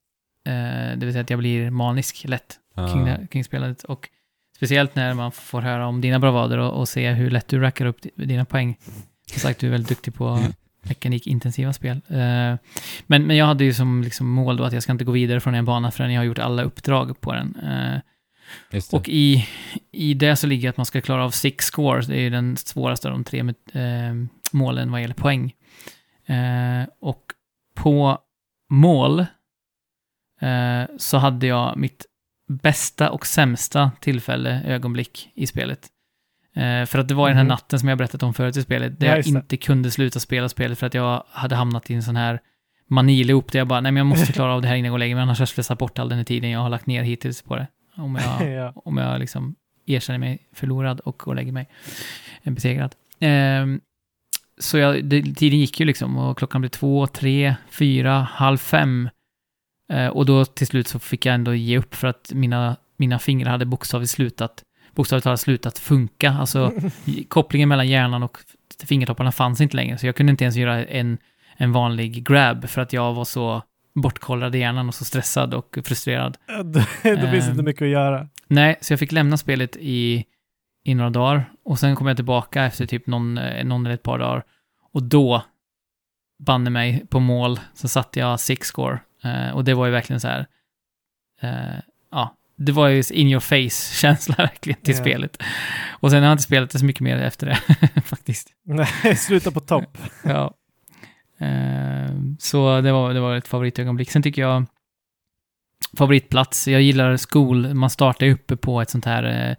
Eh, 0.47 0.53
det 0.99 1.01
vill 1.01 1.13
säga 1.13 1.23
att 1.23 1.31
jag 1.31 1.39
blir 1.39 1.71
manisk 1.71 2.25
lätt 2.25 2.59
kring, 2.75 3.07
Ja. 3.07 3.17
det, 3.19 3.27
kring 3.31 3.45
spelet. 3.45 3.85
Och 3.85 4.09
speciellt 4.59 4.95
när 4.95 5.15
man 5.15 5.33
får 5.33 5.61
höra 5.61 5.87
om 5.87 6.01
dina 6.01 6.19
bravader 6.19 6.59
och, 6.59 6.81
och 6.81 6.89
se 6.89 7.13
hur 7.13 7.31
lätt 7.31 7.49
du 7.49 7.61
rackar 7.61 7.87
upp 7.87 8.03
di- 8.03 8.11
dina 8.27 8.45
poäng. 8.45 8.77
Som 9.27 9.41
sagt, 9.41 9.61
du 9.61 9.67
är 9.67 9.71
väldigt 9.71 9.89
duktig 9.89 10.15
på 10.15 10.41
mekanikintensiva 10.83 11.73
spel. 11.73 12.01
Eh, 12.09 12.57
men, 13.07 13.27
men 13.27 13.37
jag 13.37 13.47
hade 13.47 13.65
ju 13.65 13.75
som 13.75 14.03
liksom 14.03 14.29
mål 14.31 14.57
då 14.57 14.65
att 14.65 14.73
jag 14.73 14.83
ska 14.83 14.93
inte 14.93 15.05
gå 15.05 15.13
vidare 15.13 15.41
från 15.41 15.55
en 15.55 15.65
bana 15.65 15.91
förrän 15.91 16.13
jag 16.13 16.21
har 16.21 16.27
gjort 16.27 16.39
alla 16.39 16.63
uppdrag 16.63 17.21
på 17.21 17.33
den. 17.33 17.57
Eh, 17.57 18.01
och 18.93 19.09
i, 19.09 19.49
i 19.93 20.15
det 20.15 20.37
så 20.37 20.47
ligger 20.47 20.71
att 20.71 20.77
man 20.77 20.87
ska 20.87 21.01
klara 21.01 21.25
av 21.25 21.31
six 21.31 21.65
scores. 21.65 22.07
Det 22.07 22.17
är 22.17 22.21
ju 22.21 22.31
den 22.31 22.57
svåraste 22.57 23.09
av 23.09 23.13
de 23.15 23.25
tre 23.25 23.43
med, 23.43 23.55
eh, 23.73 24.29
målen 24.53 24.93
vad 24.93 25.01
gäller 25.01 25.15
poäng. 25.15 25.53
Eh, 26.27 26.89
och 27.01 27.23
på 27.75 28.19
mål 28.71 29.21
eh, 30.41 30.83
så 30.99 31.19
hade 31.19 31.47
jag 31.47 31.77
mitt 31.77 32.07
bästa 32.49 33.11
och 33.11 33.27
sämsta 33.27 33.91
tillfälle, 34.01 34.63
ögonblick 34.67 35.31
i 35.35 35.47
spelet. 35.47 35.89
Eh, 36.57 36.85
för 36.87 36.99
att 36.99 37.09
det 37.09 37.15
var 37.15 37.29
den 37.29 37.37
här 37.37 37.45
Mhm. 37.45 37.49
natten 37.49 37.79
som 37.79 37.89
jag 37.89 37.99
berättat 37.99 38.23
om 38.23 38.35
förut 38.35 38.57
i 38.57 38.63
spelet, 38.63 39.01
där 39.01 39.07
Ja, 39.07 39.17
jag 39.17 39.27
inte 39.27 39.57
kunde 39.57 39.91
sluta 39.91 40.21
spela 40.21 40.49
spelet 40.49 40.79
för 40.79 40.87
att 40.87 40.95
jag 40.95 41.25
hade 41.31 41.55
hamnat 41.57 41.91
i 41.91 41.95
en 41.95 42.03
sån 42.03 42.17
här 42.17 42.41
maniloop 42.87 43.53
där 43.53 43.59
jag 43.59 43.69
bara, 43.69 43.81
nej 43.81 43.93
men 43.93 43.97
jag 44.01 44.07
måste 44.07 44.33
klara 44.33 44.55
av 44.55 44.63
det 44.63 44.69
här 44.69 44.75
innan 44.77 44.85
jag 44.85 44.91
går 44.93 44.97
och 44.97 44.99
lägger 44.99 45.15
mig, 45.15 45.23
annars 45.23 45.39
har 45.39 45.43
jag 45.43 45.49
slösat 45.49 45.79
bort 45.79 45.99
all 45.99 46.09
den 46.09 46.19
här 46.19 46.25
tiden 46.25 46.51
jag 46.51 46.61
har 46.61 46.69
lagt 46.69 46.87
ner 46.87 47.03
hittills 47.03 47.43
på 47.43 47.57
det. 47.57 47.67
Om 47.97 48.15
jag, 48.41 48.53
ja. 48.57 48.73
om 48.75 48.97
jag 48.97 49.21
liksom 49.21 49.55
erkänner 49.87 50.19
mig 50.19 50.39
förlorad 50.53 51.01
och 51.01 51.19
går 51.19 51.33
och 51.33 51.37
lägger 51.37 51.53
mig 51.53 51.69
en 52.43 52.55
besegrad. 52.55 52.95
Ehm, 53.21 53.81
så 54.61 54.79
jag, 54.79 55.05
det, 55.05 55.23
tiden 55.23 55.59
gick 55.59 55.81
ju 55.81 55.87
liksom 55.87 56.17
och 56.17 56.39
klockan 56.39 56.61
blev 56.61 56.69
två, 56.69 57.07
tre, 57.07 57.55
fyra, 57.71 58.21
halv 58.33 58.59
fem. 58.59 59.09
Eh, 59.93 60.07
och 60.07 60.27
då 60.27 60.45
till 60.45 60.67
slut 60.67 60.89
så 60.89 60.99
fick 60.99 61.27
jag 61.27 61.35
ändå 61.35 61.55
ge 61.55 61.79
upp 61.79 61.95
för 61.95 62.09
att 62.09 62.31
mina, 62.35 62.77
mina 62.97 63.19
fingrar 63.19 63.51
hade 63.51 63.67
bokstavligt 63.67 64.11
slutat, 64.13 64.63
bokstavligt 64.95 65.25
talat 65.25 65.41
slutat 65.41 65.79
funka. 65.79 66.31
Alltså 66.31 66.73
kopplingen 67.29 67.69
mellan 67.69 67.89
hjärnan 67.89 68.23
och 68.23 68.39
fingertopparna 68.85 69.33
fanns 69.33 69.61
inte 69.61 69.77
längre, 69.77 69.99
så 69.99 70.07
jag 70.07 70.17
kunde 70.17 70.31
inte 70.31 70.45
ens 70.45 70.57
göra 70.57 70.85
en, 70.85 71.19
en 71.57 71.73
vanlig 71.73 72.27
grab 72.27 72.69
för 72.69 72.81
att 72.81 72.93
jag 72.93 73.15
var 73.15 73.25
så 73.25 73.63
bortkollrad 73.95 74.55
i 74.55 74.59
hjärnan 74.59 74.89
och 74.89 74.95
så 74.95 75.05
stressad 75.05 75.55
och 75.55 75.79
frustrerad. 75.85 76.37
då 76.65 76.81
finns 76.83 76.87
det 77.03 77.37
inte 77.37 77.51
Ehm. 77.51 77.65
mycket 77.65 77.83
att 77.83 77.89
göra. 77.89 78.29
Nej, 78.47 78.79
så 78.81 78.93
jag 78.93 79.01
fick 79.01 79.13
lämna 79.13 79.37
spelet 79.37 79.77
i, 79.81 80.25
i 80.85 80.95
några 80.95 81.11
dagar 81.11 81.51
och 81.65 81.79
sen 81.79 81.97
kom 81.97 82.07
jag 82.07 82.17
tillbaka 82.17 82.65
efter 82.65 82.87
typ 82.87 83.07
någon, 83.07 83.39
eh, 83.39 83.65
någon 83.65 83.87
eller 83.87 83.95
ett 83.95 84.03
par 84.03 84.19
dagar. 84.19 84.43
Och 84.93 85.03
då, 85.03 85.43
banne 86.39 86.71
mig, 86.71 87.07
på 87.11 87.21
mål, 87.21 87.61
så 87.75 87.89
satte 87.89 88.21
jag 88.21 88.41
six 88.41 88.69
score. 88.69 88.99
Eh, 89.25 89.51
och 89.51 89.65
det 89.65 89.75
var 89.75 89.87
ju 89.87 89.93
verkligen 89.93 90.21
så 90.21 90.29
här, 90.29 90.47
eh, 91.41 91.81
ja, 92.11 92.35
det 92.57 92.73
var 92.73 92.89
ju 92.89 93.03
in 93.11 93.29
your 93.29 93.41
face-känsla 93.41 94.35
verkligen 94.39 94.81
till 94.81 94.95
Ja. 94.95 95.01
spelet. 95.01 95.43
Och 96.01 96.11
sen 96.11 96.19
har 96.23 96.27
jag 96.29 96.35
inte 96.35 96.43
spelat 96.43 96.71
det 96.71 96.79
så 96.79 96.85
mycket 96.85 97.01
mer 97.01 97.17
efter 97.17 97.47
det, 97.47 98.01
faktiskt. 98.05 98.49
Nej, 98.65 99.17
sluta 99.17 99.51
på 99.51 99.61
topp. 99.61 99.99
Ja. 100.25 100.55
Eh, 101.39 102.11
så 102.39 102.81
det 102.81 102.93
var, 102.93 103.15
det 103.15 103.21
var 103.21 103.37
ett 103.37 103.49
favoritögonblick. 103.49 104.11
Sen 104.11 104.23
tycker 104.23 104.43
jag 104.43 104.67
favoritplats, 105.99 106.69
jag 106.69 106.83
gillar 106.83 107.17
skol, 107.17 107.75
man 107.75 107.91
startar 107.91 108.27
ju 108.27 108.33
uppe 108.33 108.57
på 108.57 108.81
ett 108.81 108.91
sånt 108.91 109.05
här, 109.05 109.25
eh, 109.25 109.57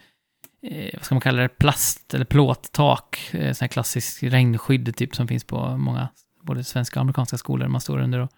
eh, 0.72 0.90
vad 0.94 1.04
ska 1.04 1.16
man 1.16 1.22
kalla 1.22 1.42
det, 1.42 1.50
plast 1.50 2.14
eller 2.14 2.26
plåttak, 2.26 3.30
eh, 3.34 3.54
sån 3.54 3.64
här 3.66 3.68
klassisk 3.68 4.24
regnskydd 4.24 4.96
typ 4.96 5.16
som 5.16 5.28
finns 5.28 5.44
på 5.44 5.78
många, 5.78 6.10
både 6.44 6.64
svenska 6.64 7.00
och 7.00 7.02
amerikanska 7.02 7.38
skolor, 7.38 7.68
man 7.68 7.82
står 7.82 8.00
under 8.00 8.20
och 8.20 8.30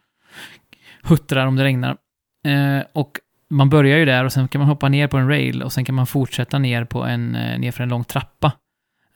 huttrar 1.04 1.46
om 1.46 1.56
det 1.56 1.64
regnar. 1.64 1.98
Eh, 2.46 2.84
och 2.94 3.20
man 3.50 3.70
börjar 3.70 3.98
ju 3.98 4.06
där 4.06 4.26
och 4.26 4.34
sen 4.34 4.48
kan 4.48 4.60
man 4.60 4.68
hoppa 4.68 4.90
ner 4.90 5.08
på 5.08 5.18
en 5.18 5.28
rail 5.28 5.64
och 5.64 5.74
sen 5.74 5.86
kan 5.86 5.96
man 5.96 6.08
fortsätta 6.08 6.60
ner 6.60 6.86
på 6.86 7.04
en, 7.04 7.36
eh, 7.36 7.60
ner 7.60 7.72
för 7.72 7.84
en 7.84 7.90
lång 7.90 8.04
trappa. 8.04 8.52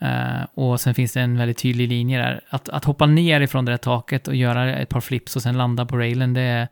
Eh, 0.01 0.43
och 0.53 0.81
sen 0.81 0.95
finns 0.95 1.13
det 1.13 1.21
en 1.21 1.37
väldigt 1.37 1.57
tydlig 1.57 1.89
linje 1.89 2.17
där. 2.17 2.41
Att, 2.49 2.69
att 2.69 2.85
hoppa 2.85 3.05
ner 3.05 3.41
ifrån 3.41 3.65
det 3.65 3.71
där 3.71 3.77
taket 3.77 4.27
och 4.27 4.35
göra 4.35 4.75
ett 4.75 4.89
par 4.89 5.01
flips 5.01 5.35
och 5.35 5.41
sen 5.41 5.57
landa 5.57 5.85
på 5.85 5.97
railen, 5.97 6.33
det 6.33 6.41
är 6.41 6.67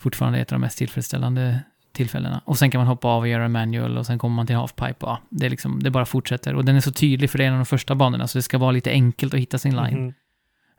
fortfarande 0.00 0.38
ett 0.38 0.52
av 0.52 0.58
de 0.58 0.60
mest 0.60 0.78
tillfredsställande 0.78 1.60
tillfällena. 1.92 2.40
Och 2.44 2.58
sen 2.58 2.70
kan 2.70 2.78
man 2.78 2.88
hoppa 2.88 3.08
av 3.08 3.20
och 3.20 3.28
göra 3.28 3.44
en 3.44 3.52
manual 3.52 3.98
och 3.98 4.06
sen 4.06 4.18
kommer 4.18 4.36
man 4.36 4.46
till 4.46 4.56
halfpipe. 4.56 4.96
Ja, 5.00 5.20
det, 5.30 5.46
är 5.46 5.50
liksom, 5.50 5.82
det 5.82 5.90
bara 5.90 6.06
fortsätter. 6.06 6.54
Och 6.54 6.64
den 6.64 6.76
är 6.76 6.80
så 6.80 6.92
tydlig 6.92 7.30
för 7.30 7.38
det 7.38 7.44
är 7.44 7.48
en 7.48 7.54
av 7.54 7.58
de 7.58 7.66
första 7.66 7.94
banorna, 7.94 8.26
så 8.28 8.38
det 8.38 8.42
ska 8.42 8.58
vara 8.58 8.70
lite 8.70 8.90
enkelt 8.90 9.34
att 9.34 9.40
hitta 9.40 9.58
sin 9.58 9.76
line. 9.76 10.04
Mhm. 10.04 10.14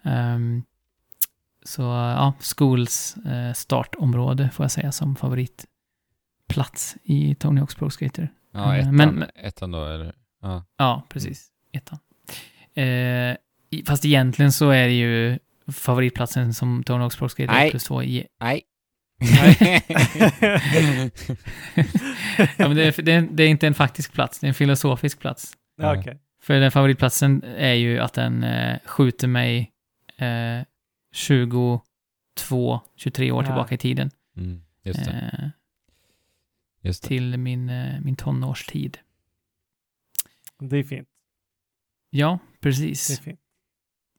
Ehm, 0.04 0.64
så 1.68 1.82
ja, 1.82 2.34
Schools 2.40 3.16
eh, 3.18 3.54
startområde 3.54 4.50
får 4.54 4.64
jag 4.64 4.72
säga 4.72 4.92
som 4.92 5.16
favoritplats 5.16 6.96
i 7.04 7.36
Tony 7.36 7.62
Hawk's 7.62 7.78
Pro 7.78 7.90
Skater. 7.90 8.30
Ja, 8.54 8.76
Eh, 8.76 8.80
ettan, 8.80 8.96
men- 8.96 9.26
ettan 9.36 9.72
då, 9.72 9.86
eller? 9.86 10.16
Ja. 10.42 10.66
Ja, 10.78 11.04
precis. 11.10 11.48
Ettan. 11.74 12.00
Eh, 12.84 13.36
fast 13.88 14.06
egentligen 14.06 14.52
så 14.52 14.70
är 14.70 14.88
det 14.88 14.94
ju 14.94 15.40
favoritplatsen 15.72 16.54
som 16.54 16.84
Tony 16.84 17.04
Hawk's 17.04 17.18
Pro 17.18 17.30
Skater 17.30 17.54
Nej. 17.54 17.72
plus 17.72 17.84
två 17.84 18.04
i... 18.04 18.28
Nej. 18.40 18.62
ja, 22.58 22.68
men 22.68 22.76
det, 22.76 22.84
är, 23.00 23.02
det, 23.02 23.12
är, 23.12 23.28
det 23.32 23.44
är 23.44 23.48
inte 23.48 23.68
en 23.68 23.74
faktisk 23.74 24.14
plats, 24.14 24.40
det 24.40 24.46
är 24.46 24.50
en 24.50 24.54
filosofisk 24.54 25.20
plats. 25.20 25.54
Ja, 25.82 25.98
Okej. 26.00 26.18
För 26.42 26.60
den 26.60 26.72
favoritplatsen 26.72 27.44
är 27.44 27.74
ju 27.74 28.00
att 28.00 28.14
den 28.14 28.44
eh, 28.44 28.78
skjuter 28.86 29.28
mig 29.28 29.72
eh, 30.18 30.62
22, 31.18 31.82
23 32.96 33.32
år 33.32 33.44
Ja. 33.44 33.46
tillbaka 33.46 33.76
i 33.76 33.78
tiden. 33.78 34.12
mm, 34.38 34.62
just 34.84 35.06
det. 35.06 35.12
Eh, 35.34 35.50
Just 36.82 37.04
det. 37.04 37.08
till 37.08 37.38
min, 37.38 37.70
eh, 37.70 38.02
min 38.02 38.16
tonårstid. 38.16 38.98
Det 40.60 40.78
är 40.78 40.84
fint. 40.84 41.08
Ja, 42.10 42.40
Det 42.52 42.58
är 42.58 42.72
precis. 42.72 43.20
fint. 43.20 43.40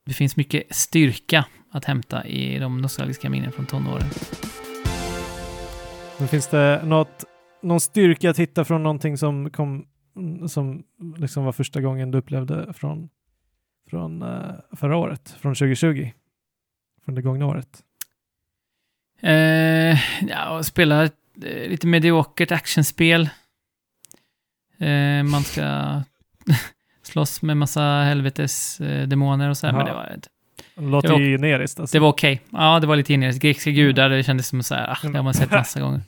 Det 0.04 0.12
finns 0.14 0.36
mycket 0.36 0.74
styrka 0.74 1.46
att 1.70 1.84
hämta 1.84 2.26
i 2.26 2.58
de 2.58 2.80
nostalgiska 2.80 3.30
minnen 3.30 3.52
från 3.52 3.66
tonåren. 3.66 4.08
Men 6.18 6.28
finns 6.28 6.46
det 6.48 6.82
något, 6.84 7.24
någon 7.62 7.80
styrka 7.80 8.30
att 8.30 8.38
hitta 8.38 8.64
från 8.64 8.82
någonting 8.82 9.18
som 9.18 9.50
kom, 9.50 9.86
som 10.48 10.84
liksom 11.16 11.44
var 11.44 11.52
första 11.52 11.80
gången 11.80 12.10
du 12.10 12.18
upplevde 12.18 12.72
från, 12.74 13.08
från 13.90 14.22
eh, 14.22 14.54
förra 14.76 14.96
året, 14.96 15.30
från 15.30 15.54
2020? 15.54 16.10
Från 17.08 17.14
det 17.14 17.22
gångna 17.22 17.46
året? 17.46 17.82
Eh, 19.22 19.98
ja, 20.28 20.62
spela 20.62 21.04
eh, 21.04 21.10
lite 21.68 21.86
mediokert 21.86 22.52
actionspel. 22.52 23.28
Eh, 24.78 25.22
man 25.22 25.42
ska 25.44 26.00
slåss 27.02 27.42
med 27.42 27.56
massa 27.56 27.80
helvetes 27.82 28.80
eh, 28.80 29.08
demoner 29.08 29.48
och 29.50 29.56
så 29.56 29.66
här, 29.66 29.74
men 29.74 29.84
det 29.86 29.92
var, 29.92 30.04
ett- 30.06 30.28
Det 30.74 30.82
låter 30.84 31.08
Det 31.08 31.14
var- 31.14 31.20
ju 31.20 31.36
generiskt. 31.38 31.80
Alltså. 31.80 31.96
det 31.96 32.00
var 32.00 32.08
okej. 32.08 32.40
Ja, 32.50 32.80
det 32.80 32.86
var 32.86 32.96
lite 32.96 33.12
generiskt. 33.12 33.42
Grekiska 33.42 33.70
gudar, 33.70 34.08
det 34.08 34.22
kändes 34.22 34.48
som 34.48 34.62
så 34.62 34.74
här, 34.74 34.90
ah, 34.90 35.08
det 35.08 35.16
har 35.18 35.22
man 35.22 35.34
sett 35.34 35.50
massa 35.60 35.80
gånger. 35.80 36.00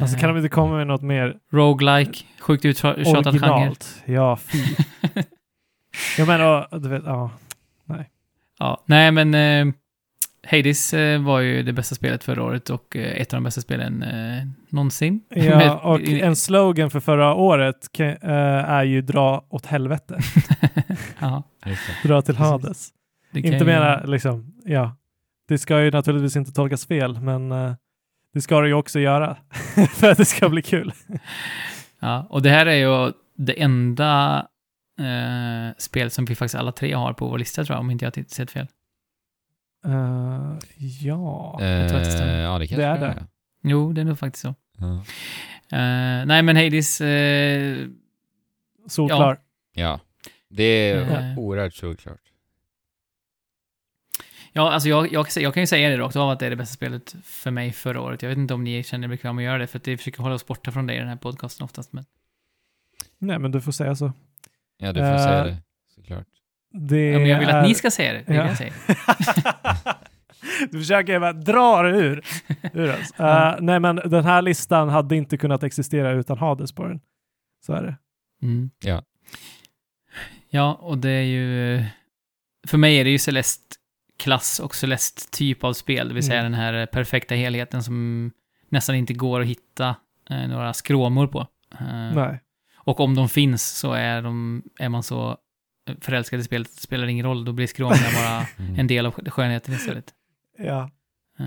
alltså 0.00 0.18
kan 0.18 0.28
de 0.28 0.36
inte 0.36 0.48
komma 0.48 0.76
med 0.76 0.86
något 0.86 1.02
mer 1.02 1.36
Roguelike, 1.52 2.24
sjukt 2.40 2.64
uttjatad 2.64 3.04
genre. 3.04 3.18
originalt? 3.28 4.02
Ja, 4.04 4.36
fy. 4.36 4.58
Jag 6.18 6.28
menar, 6.28 6.78
du 6.78 6.88
vet, 6.88 7.02
ja. 7.06 7.30
Ja, 8.58 8.82
nej 8.86 9.12
men 9.12 9.34
eh, 9.34 9.74
Hades 10.50 10.94
eh, 10.94 11.22
var 11.22 11.40
ju 11.40 11.62
det 11.62 11.72
bästa 11.72 11.94
spelet 11.94 12.24
förra 12.24 12.42
året 12.42 12.70
och 12.70 12.96
eh, 12.96 13.20
ett 13.20 13.32
av 13.34 13.36
de 13.36 13.44
bästa 13.44 13.60
spelen 13.60 14.02
eh, 14.02 14.42
någonsin. 14.68 15.20
Ja, 15.28 15.42
Med- 15.56 15.72
och 15.82 16.00
en 16.00 16.36
slogan 16.36 16.90
för 16.90 17.00
förra 17.00 17.34
året 17.34 17.86
ka- 17.96 18.18
eh, 18.22 18.70
är 18.70 18.84
ju 18.84 19.00
dra 19.02 19.44
åt 19.48 19.66
helvete. 19.66 20.18
ja. 21.20 21.42
Dra 22.04 22.22
till. 22.22 22.36
Hades. 22.36 22.88
det 23.32 23.42
kan 23.42 23.52
Inte 23.52 23.64
ju- 23.64 23.70
mera 23.70 24.04
liksom, 24.04 24.52
ja. 24.64 24.96
Det 25.48 25.58
ska 25.58 25.82
ju 25.82 25.90
naturligtvis 25.90 26.36
inte 26.36 26.52
tolkas 26.52 26.86
fel, 26.86 27.20
men 27.20 27.52
eh, 27.52 27.72
det 28.34 28.40
ska 28.40 28.60
det 28.60 28.68
ju 28.68 28.74
också 28.74 29.00
göra 29.00 29.36
för 29.94 30.10
att 30.10 30.18
det 30.18 30.24
ska 30.24 30.48
bli 30.48 30.62
kul. 30.62 30.92
Ja, 32.00 32.26
och 32.30 32.42
det 32.42 32.50
här 32.50 32.66
är 32.66 32.74
ju 32.76 33.12
det 33.36 33.62
enda 33.62 34.46
eh, 34.98 35.74
spel 35.78 36.10
som 36.10 36.24
vi 36.24 36.34
faktiskt 36.34 36.54
alla 36.54 36.72
tre 36.72 36.92
har 36.94 37.12
på 37.12 37.28
vår 37.28 37.38
lista 37.38 37.64
tror 37.64 37.74
jag, 37.74 37.80
om 37.80 37.90
inte 37.90 38.04
jag 38.04 38.16
har 38.16 38.24
sett 38.28 38.50
fel. 38.50 38.66
Eh, 39.84 40.54
ja. 41.02 41.56
jag 41.60 41.88
tror 41.88 41.98
att 41.98 42.04
det 42.04 42.10
stämmer. 42.12 42.40
Ja, 42.42 42.58
det 42.58 42.66
Det 42.66 42.82
är 42.84 42.98
det 43.00 43.06
är. 43.06 43.24
Jo, 43.62 43.92
det 43.92 44.00
är 44.00 44.04
nog 44.04 44.18
faktiskt 44.18 44.42
så. 44.42 44.54
Ja. 44.78 44.94
Eh, 45.76 46.26
nej, 46.26 46.42
men 46.42 46.56
Hades, 46.56 47.00
eh, 47.00 47.86
Solklar. 48.88 49.40
ja, 49.74 50.00
det 50.48 50.62
är 50.64 51.30
Eh. 51.32 51.38
oerhört 51.38 51.74
såklart. 51.74 52.20
ja, 54.52 54.72
alltså 54.72 54.88
jag, 54.88 55.12
jag, 55.12 55.26
jag 55.36 55.54
kan 55.54 55.62
ju 55.62 55.66
säga 55.66 55.88
det 55.88 55.98
rakt 55.98 56.16
av 56.16 56.30
att 56.30 56.38
det 56.38 56.46
är 56.46 56.50
det 56.50 56.56
bästa 56.56 56.74
spelet 56.74 57.16
för 57.24 57.50
mig 57.50 57.72
förra 57.72 58.00
året. 58.00 58.22
Jag 58.22 58.28
vet 58.28 58.38
inte 58.38 58.54
om 58.54 58.64
ni 58.64 58.82
känner 58.82 59.04
er 59.04 59.08
bekväma 59.08 59.40
att 59.40 59.44
göra 59.44 59.58
det, 59.58 59.66
för 59.66 59.78
att 59.78 59.88
vi 59.88 59.96
försöker 59.96 60.22
hålla 60.22 60.34
oss 60.34 60.46
borta 60.46 60.72
från 60.72 60.86
det 60.86 60.94
i 60.94 60.98
den 60.98 61.08
här 61.08 61.16
podcasten 61.16 61.64
oftast. 61.64 61.92
Men 61.92 62.04
Nej, 63.18 63.38
men 63.38 63.50
du 63.50 63.60
får 63.60 63.72
säga 63.72 63.96
så. 63.96 64.12
Ja, 64.78 64.92
du 64.92 65.00
får 65.00 65.06
Eh, 65.06 65.18
säga 65.18 65.44
det, 65.44 65.56
såklart. 65.94 66.26
Det 66.72 67.10
ja, 67.10 67.18
men 67.18 67.28
jag 67.28 67.38
vill 67.38 67.48
är... 67.48 67.58
att 67.58 67.68
ni 67.68 67.74
ska 67.74 67.90
säga 67.90 68.12
det. 68.12 68.34
Ja. 68.34 68.34
jag 68.60 68.72
du 70.70 70.78
försöker 70.78 71.20
bara 71.20 71.32
dra 71.32 71.82
det 71.82 71.98
ur, 71.98 72.24
ur 72.72 72.90
oss. 72.92 73.14
Ja. 73.16 73.52
Eh, 73.54 73.60
nej, 73.60 73.80
men 73.80 73.96
den 73.96 74.24
här 74.24 74.42
listan 74.42 74.88
hade 74.88 75.16
inte 75.16 75.36
kunnat 75.36 75.62
existera 75.62 76.10
utan 76.12 76.38
Hades 76.38 76.72
på 76.72 76.84
den. 76.88 77.00
Så 77.66 77.72
är 77.72 77.82
det. 77.82 77.96
Mm. 78.42 78.70
Ja. 78.84 79.02
Ja, 80.50 80.74
och 80.74 80.98
det 80.98 81.10
är 81.10 81.22
ju... 81.22 81.84
För 82.66 82.78
mig 82.78 82.96
är 83.00 83.04
det 83.04 83.10
ju 83.10 83.18
Celeste-klass 83.18 84.60
och 84.60 84.74
Celeste-typ 84.74 85.64
av 85.64 85.72
spel, 85.72 86.08
det 86.08 86.14
vill 86.14 86.22
säga 86.26 86.40
Mm. 86.40 86.52
den 86.52 86.60
här 86.60 86.86
perfekta 86.86 87.34
helheten 87.34 87.82
som 87.82 88.30
nästan 88.68 88.94
inte 88.96 89.14
går 89.14 89.40
att 89.40 89.46
hitta 89.46 89.96
eh, 90.30 90.48
några 90.48 90.72
skråmor 90.72 91.26
på. 91.26 91.40
Eh, 91.80 92.14
Nej. 92.14 92.40
Och 92.86 93.00
om 93.00 93.14
de 93.14 93.28
finns 93.28 93.78
så 93.78 93.92
är, 93.92 94.22
de, 94.22 94.62
är 94.78 94.88
man 94.88 95.02
så 95.02 95.36
förälskad 96.00 96.40
i 96.40 96.44
spelet, 96.44 96.68
det 96.74 96.80
spelar 96.80 97.06
ingen 97.06 97.26
roll, 97.26 97.44
då 97.44 97.52
blir 97.52 97.66
skråmorna 97.66 98.06
bara 98.14 98.46
Mm. 98.58 98.80
en 98.80 98.86
del 98.86 99.06
av 99.06 99.12
skönheten 99.30 99.74
istället. 99.74 100.04
Ja. 100.58 100.90
Eh, 101.38 101.44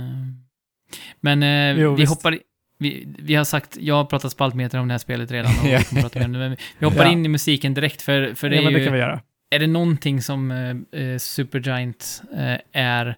Men 1.19 1.43
eh, 1.43 1.81
Jo, 1.81 1.95
vi 1.95 2.01
visst. 2.01 2.09
hoppar... 2.15 2.39
Vi, 2.81 3.07
vi 3.19 3.35
har 3.35 3.43
sagt, 3.43 3.77
jag 3.79 3.95
har 3.95 4.05
pratat 4.05 4.31
spaltmeter 4.31 4.77
om 4.79 4.87
det 4.87 4.93
här 4.93 4.99
spelet 4.99 5.31
redan 5.31 5.51
och 5.59 5.65
vi 5.65 5.83
kommer 5.83 6.01
prata 6.01 6.19
mer 6.19 6.25
om 6.25 6.33
det, 6.33 6.39
men 6.39 6.57
vi 6.79 6.85
hoppar 6.85 7.05
Ja. 7.05 7.11
in 7.11 7.25
i 7.25 7.29
musiken 7.29 7.73
direkt 7.73 8.01
för, 8.01 8.33
för 8.33 8.49
det 8.49 8.55
ja, 8.55 8.61
är 8.61 8.65
men 8.65 8.73
det 8.73 8.79
ju... 8.79 8.85
kan 8.85 8.93
vi 8.93 8.99
göra. 8.99 9.21
är 9.49 9.59
det 9.59 9.67
någonting 9.67 10.21
som 10.21 10.51
eh, 10.51 11.01
eh, 11.01 11.17
Supergiant 11.17 12.21
eh, 12.33 12.57
är, 12.71 13.15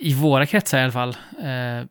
i 0.00 0.14
våra 0.14 0.46
kretsar 0.46 0.78
i 0.78 0.82
alla 0.82 0.92
fall, 0.92 1.16
eh, 1.42 1.86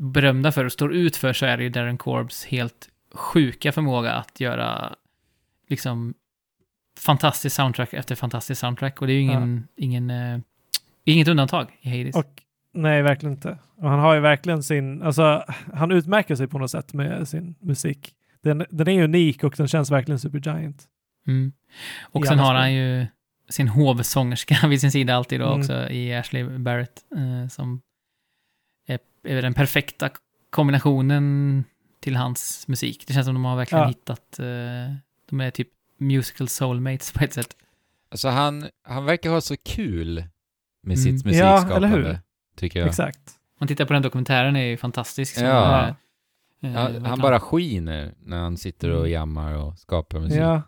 berömda 0.00 0.52
för 0.52 0.64
och 0.64 0.72
står 0.72 0.94
ut 0.94 1.16
för 1.16 1.32
så 1.32 1.46
är 1.46 1.56
det 1.56 1.62
ju 1.62 1.68
Darren 1.68 1.98
Corbs 1.98 2.44
helt 2.44 2.88
sjuka 3.14 3.72
förmåga 3.72 4.12
att 4.12 4.40
göra 4.40 4.94
liksom 5.68 6.14
fantastisk 7.00 7.56
soundtrack 7.56 7.92
efter 7.92 8.14
fantastisk 8.14 8.60
soundtrack 8.60 9.00
och 9.00 9.06
det 9.06 9.12
är 9.12 9.14
ju 9.14 9.20
ingen, 9.20 9.68
ingen 9.76 10.10
eh, 10.10 10.38
inget 11.04 11.28
undantag 11.28 11.78
i 11.80 11.98
Hades. 11.98 12.16
Och 12.16 12.42
nej, 12.74 13.02
verkligen 13.02 13.32
inte. 13.32 13.58
Och 13.76 13.90
han 13.90 13.98
har 13.98 14.14
ju 14.14 14.20
verkligen 14.20 14.62
sin, 14.62 15.02
alltså 15.02 15.44
han 15.74 15.90
utmärker 15.90 16.34
sig 16.34 16.46
på 16.48 16.58
något 16.58 16.70
sätt 16.70 16.92
med 16.92 17.28
sin 17.28 17.54
musik. 17.60 18.14
Den, 18.42 18.66
den 18.70 18.88
är 18.88 19.02
unik 19.02 19.44
och 19.44 19.54
den 19.56 19.68
känns 19.68 19.90
verkligen 19.90 20.18
supergiant. 20.18 20.84
Mm. 21.26 21.52
Och 22.00 22.24
I 22.24 22.28
sen 22.28 22.38
har 22.38 22.54
han 22.54 22.74
ju 22.74 23.06
sin 23.48 23.68
hovsångerska 23.68 24.56
vid 24.68 24.80
sin 24.80 24.92
sida 24.92 25.14
alltid 25.14 25.40
då 25.40 25.46
Mm. 25.46 25.60
också 25.60 25.90
i 25.90 26.14
Ashley 26.14 26.58
Barrett 26.58 27.04
eh, 27.16 27.48
som 27.48 27.80
är, 28.86 28.98
är 29.24 29.42
den 29.42 29.54
perfekta 29.54 30.10
kombinationen 30.50 31.64
till 32.00 32.16
hans 32.16 32.68
musik. 32.68 33.04
Det 33.06 33.12
känns 33.14 33.26
som 33.26 33.34
de 33.34 33.44
har 33.44 33.56
verkligen 33.56 33.82
Ja. 33.82 33.88
hittat, 33.88 34.38
eh, 34.38 34.94
de 35.28 35.40
är 35.40 35.50
typ 35.50 35.68
musical 35.98 36.48
soulmates 36.48 37.12
på 37.12 37.24
ett 37.24 37.32
sätt. 37.32 37.56
Alltså 38.10 38.28
han, 38.28 38.68
han 38.84 39.04
verkar 39.04 39.30
ha 39.30 39.40
så 39.40 39.56
kul 39.56 40.14
med 40.82 40.96
Mm. 40.98 41.18
sitt 41.18 41.24
Ja, 41.24 41.28
musikskapande. 41.28 41.76
eller 41.76 41.88
hur? 41.88 42.18
Tycker 42.56 42.78
jag. 42.80 42.88
Exakt. 42.88 43.20
Man 43.60 43.68
tittar 43.68 43.84
på 43.84 43.92
den 43.92 44.02
dokumentären 44.02 44.56
är 44.56 44.64
ju 44.64 44.76
fantastisk. 44.76 45.38
Ja. 45.40 45.88
eh, 46.62 46.76
eh, 46.86 47.02
Han, 47.04 47.18
bara 47.18 47.40
skiner 47.40 48.14
när 48.18 48.38
han 48.38 48.56
sitter 48.56 48.90
och 48.90 48.98
Mm. 48.98 49.10
jammar 49.12 49.52
och 49.54 49.78
skapar 49.78 50.20
musik. 50.20 50.38
Ja. 50.40 50.62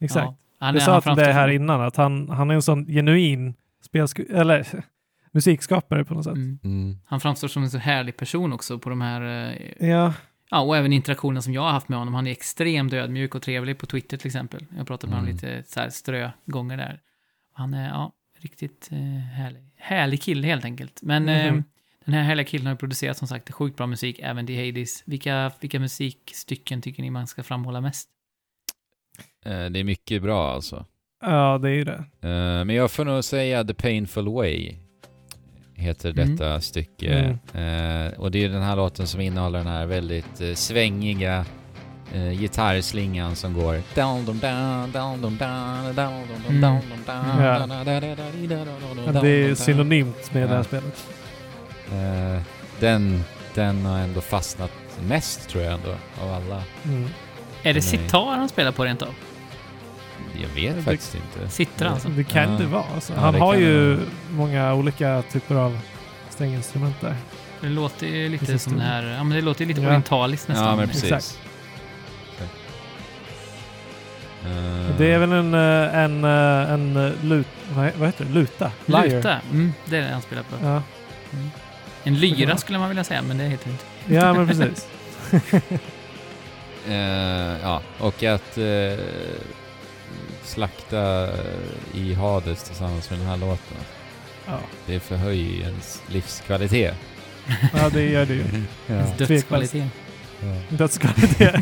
Exakt. 0.00 0.24
Ja. 0.26 0.36
Han, 0.58 0.74
Jag 0.74 0.82
sa 0.82 0.90
han 0.92 0.96
dig 1.00 1.02
framstår 1.02 1.32
här 1.32 1.48
innan 1.48 1.80
att 1.80 1.96
han, 1.96 2.28
han 2.28 2.50
är 2.50 2.54
en 2.54 2.62
sån 2.62 2.86
genuin 2.86 3.54
spelsk- 3.92 4.30
eller 4.34 4.84
musikskapare 5.32 6.04
på 6.04 6.14
något 6.14 6.24
sätt. 6.24 6.34
Mm. 6.34 6.58
Mm. 6.64 6.98
Han 7.06 7.20
framstår 7.20 7.48
som 7.48 7.62
en 7.62 7.70
så 7.70 7.78
härlig 7.78 8.16
person 8.16 8.52
också 8.52 8.78
på 8.78 8.90
de 8.90 9.00
här 9.00 9.52
eh, 9.80 9.88
Ja, 9.88 10.12
Ja, 10.50 10.60
och 10.60 10.76
även 10.76 10.92
interaktionen 10.92 11.42
som 11.42 11.52
jag 11.54 11.62
har 11.62 11.70
haft 11.70 11.88
med 11.88 11.98
honom. 11.98 12.14
Han 12.14 12.26
är 12.26 12.30
extremt 12.30 12.92
ödmjuk 12.92 13.34
och 13.34 13.42
trevlig 13.42 13.78
på 13.78 13.86
Twitter 13.86 14.16
till 14.16 14.26
exempel. 14.26 14.66
Jag 14.70 14.78
har 14.78 14.84
pratat 14.84 15.10
med 15.10 15.18
Mm. 15.18 15.26
honom 15.34 15.34
lite 15.56 15.70
så 15.72 15.80
här 15.80 15.90
strögånger 15.90 16.76
där. 16.76 17.00
Han 17.52 17.74
är, 17.74 17.88
ja, 17.88 18.12
riktigt 18.38 18.88
eh, 18.92 18.98
härlig. 19.18 19.62
Härlig 19.76 20.22
kille 20.22 20.46
helt 20.46 20.64
enkelt. 20.64 21.00
Men 21.02 21.28
eh, 21.28 21.54
den 22.04 22.14
här 22.14 22.22
härliga 22.22 22.44
killen 22.46 22.66
har 22.66 22.72
ju 22.72 22.76
producerat 22.78 23.16
som 23.18 23.28
sagt 23.28 23.50
sjukt 23.52 23.76
bra 23.76 23.86
musik, 23.86 24.18
även 24.22 24.46
till 24.46 24.66
Hades. 24.66 25.02
Vilka, 25.06 25.52
vilka 25.60 25.80
musikstycken 25.80 26.82
tycker 26.82 27.02
ni 27.02 27.10
man 27.10 27.26
ska 27.26 27.42
framhålla 27.42 27.80
mest? 27.80 28.08
Eh, 29.44 29.64
Det 29.70 29.80
är 29.80 29.84
mycket 29.84 30.22
bra 30.22 30.52
alltså. 30.52 30.86
ja 31.22 31.58
det 31.58 31.68
är 31.70 31.74
ju 31.74 31.84
det. 31.84 32.04
Eh, 32.20 32.64
Men 32.64 32.70
jag 32.70 32.90
får 32.90 33.04
nog 33.04 33.24
säga 33.24 33.64
The 33.64 33.74
Painful 33.74 34.28
Way 34.28 34.76
heter 35.82 36.12
detta 36.12 36.46
mm. 36.46 36.60
stycke. 36.60 37.38
Mm. 37.54 38.06
Eh, 38.06 38.12
och 38.18 38.30
det 38.30 38.44
är 38.44 38.48
den 38.48 38.62
här 38.62 38.76
låten 38.76 39.06
som 39.06 39.20
innehåller 39.20 39.58
den 39.58 39.68
här 39.68 39.86
väldigt 39.86 40.40
eh, 40.40 40.54
svängiga 40.54 41.44
eh, 42.14 42.30
gitarrslingan 42.30 43.36
som 43.36 43.54
går... 43.54 43.82
Det 49.22 49.28
är 49.28 49.54
synonymt 49.54 50.34
med 50.34 50.42
ja. 50.42 50.46
det 50.46 50.54
här 50.54 50.62
spelet. 50.62 51.06
Eh, 51.92 52.42
den, 52.80 53.24
den 53.54 53.86
har 53.86 53.98
ändå 53.98 54.20
fastnat 54.20 54.72
mest 55.08 55.48
tror 55.48 55.64
jag 55.64 55.72
ändå, 55.72 55.90
av 56.22 56.32
alla. 56.32 56.62
Mm. 56.84 57.08
Är 57.62 57.74
det 57.74 57.82
sitar 57.82 58.36
han 58.36 58.48
spelar 58.48 58.72
på 58.72 58.84
rent 58.84 59.02
av? 59.02 59.14
Jag 60.42 60.48
vet 60.48 60.76
Det- 60.76 60.82
faktiskt 60.82 61.14
inte. 61.14 61.48
Sitter 61.50 61.86
alltså? 61.86 62.08
Det 62.08 62.24
kan 62.24 62.52
Ja. 62.52 62.58
det 62.58 62.66
vara. 62.66 62.84
Alltså. 62.94 63.12
Ja, 63.12 63.20
Han 63.20 63.34
det 63.34 63.40
har 63.40 63.54
ju 63.54 63.96
det 63.96 64.02
många 64.30 64.74
olika 64.74 65.22
typer 65.32 65.54
av 65.54 65.78
stränginstrument 66.30 67.00
där. 67.00 67.16
Det 67.60 67.68
låter 67.68 68.06
ju 68.06 68.28
lite 68.28 68.44
Precis, 68.44 68.62
som 68.62 68.76
det- 68.76 68.82
här, 68.82 69.02
ja 69.06 69.24
men 69.24 69.36
det 69.36 69.42
låter 69.42 69.66
lite 69.66 69.80
Ja. 69.80 69.86
orientaliskt 69.88 70.48
nästan. 70.48 70.66
Ja, 70.68 70.76
men 70.76 70.88
precis. 70.88 71.04
Exakt. 71.04 71.38
Eh, 74.44 74.96
Det 74.98 75.12
är 75.12 75.18
väl 75.18 75.32
en, 75.32 75.54
eh, 75.54 75.94
en, 75.98 76.24
eh, 76.24 76.72
en 76.72 76.96
eh, 76.96 77.12
lut, 77.24 77.46
vad 77.74 77.90
vad 77.98 78.08
heter 78.08 78.24
det? 78.24 78.30
Luta? 78.32 78.72
Lyre. 78.86 79.08
Luta, 79.16 79.36
mm, 79.52 79.72
det 79.84 79.96
är 79.96 80.02
det 80.02 80.08
han 80.12 80.22
spelar 80.22 80.42
på. 80.42 80.56
Ja. 80.66 80.82
En 82.04 82.14
lyra 82.14 82.56
skulle 82.56 82.78
man 82.78 82.88
vilja 82.88 83.04
säga, 83.04 83.22
men 83.22 83.38
det 83.38 83.44
heter 83.44 83.64
det 83.64 83.70
inte. 83.72 83.84
Ja, 84.14 84.32
men 84.34 84.46
precis. 84.48 84.88
Eh, 86.88 86.94
ja, 87.62 87.82
och 87.98 88.22
att 88.22 88.58
eh, 88.58 88.64
slakta 90.52 91.28
i 91.94 92.14
Hades 92.14 92.62
tillsammans 92.64 93.10
med 93.10 93.18
den 93.18 93.26
här 93.28 93.36
låten. 93.36 93.76
Ja, 94.46 94.58
Det 94.86 95.00
förhöjer 95.00 95.50
ju 95.50 95.60
ens 95.62 96.02
livskvalitet. 96.08 96.94
ja 97.74 97.90
det 97.90 98.10
gör 98.10 98.26
det 98.26 98.34
ju. 98.34 98.44
Ja. 98.86 99.04
Dödskvalitet. 99.18 99.84
Dödskvalitet. 100.68 101.54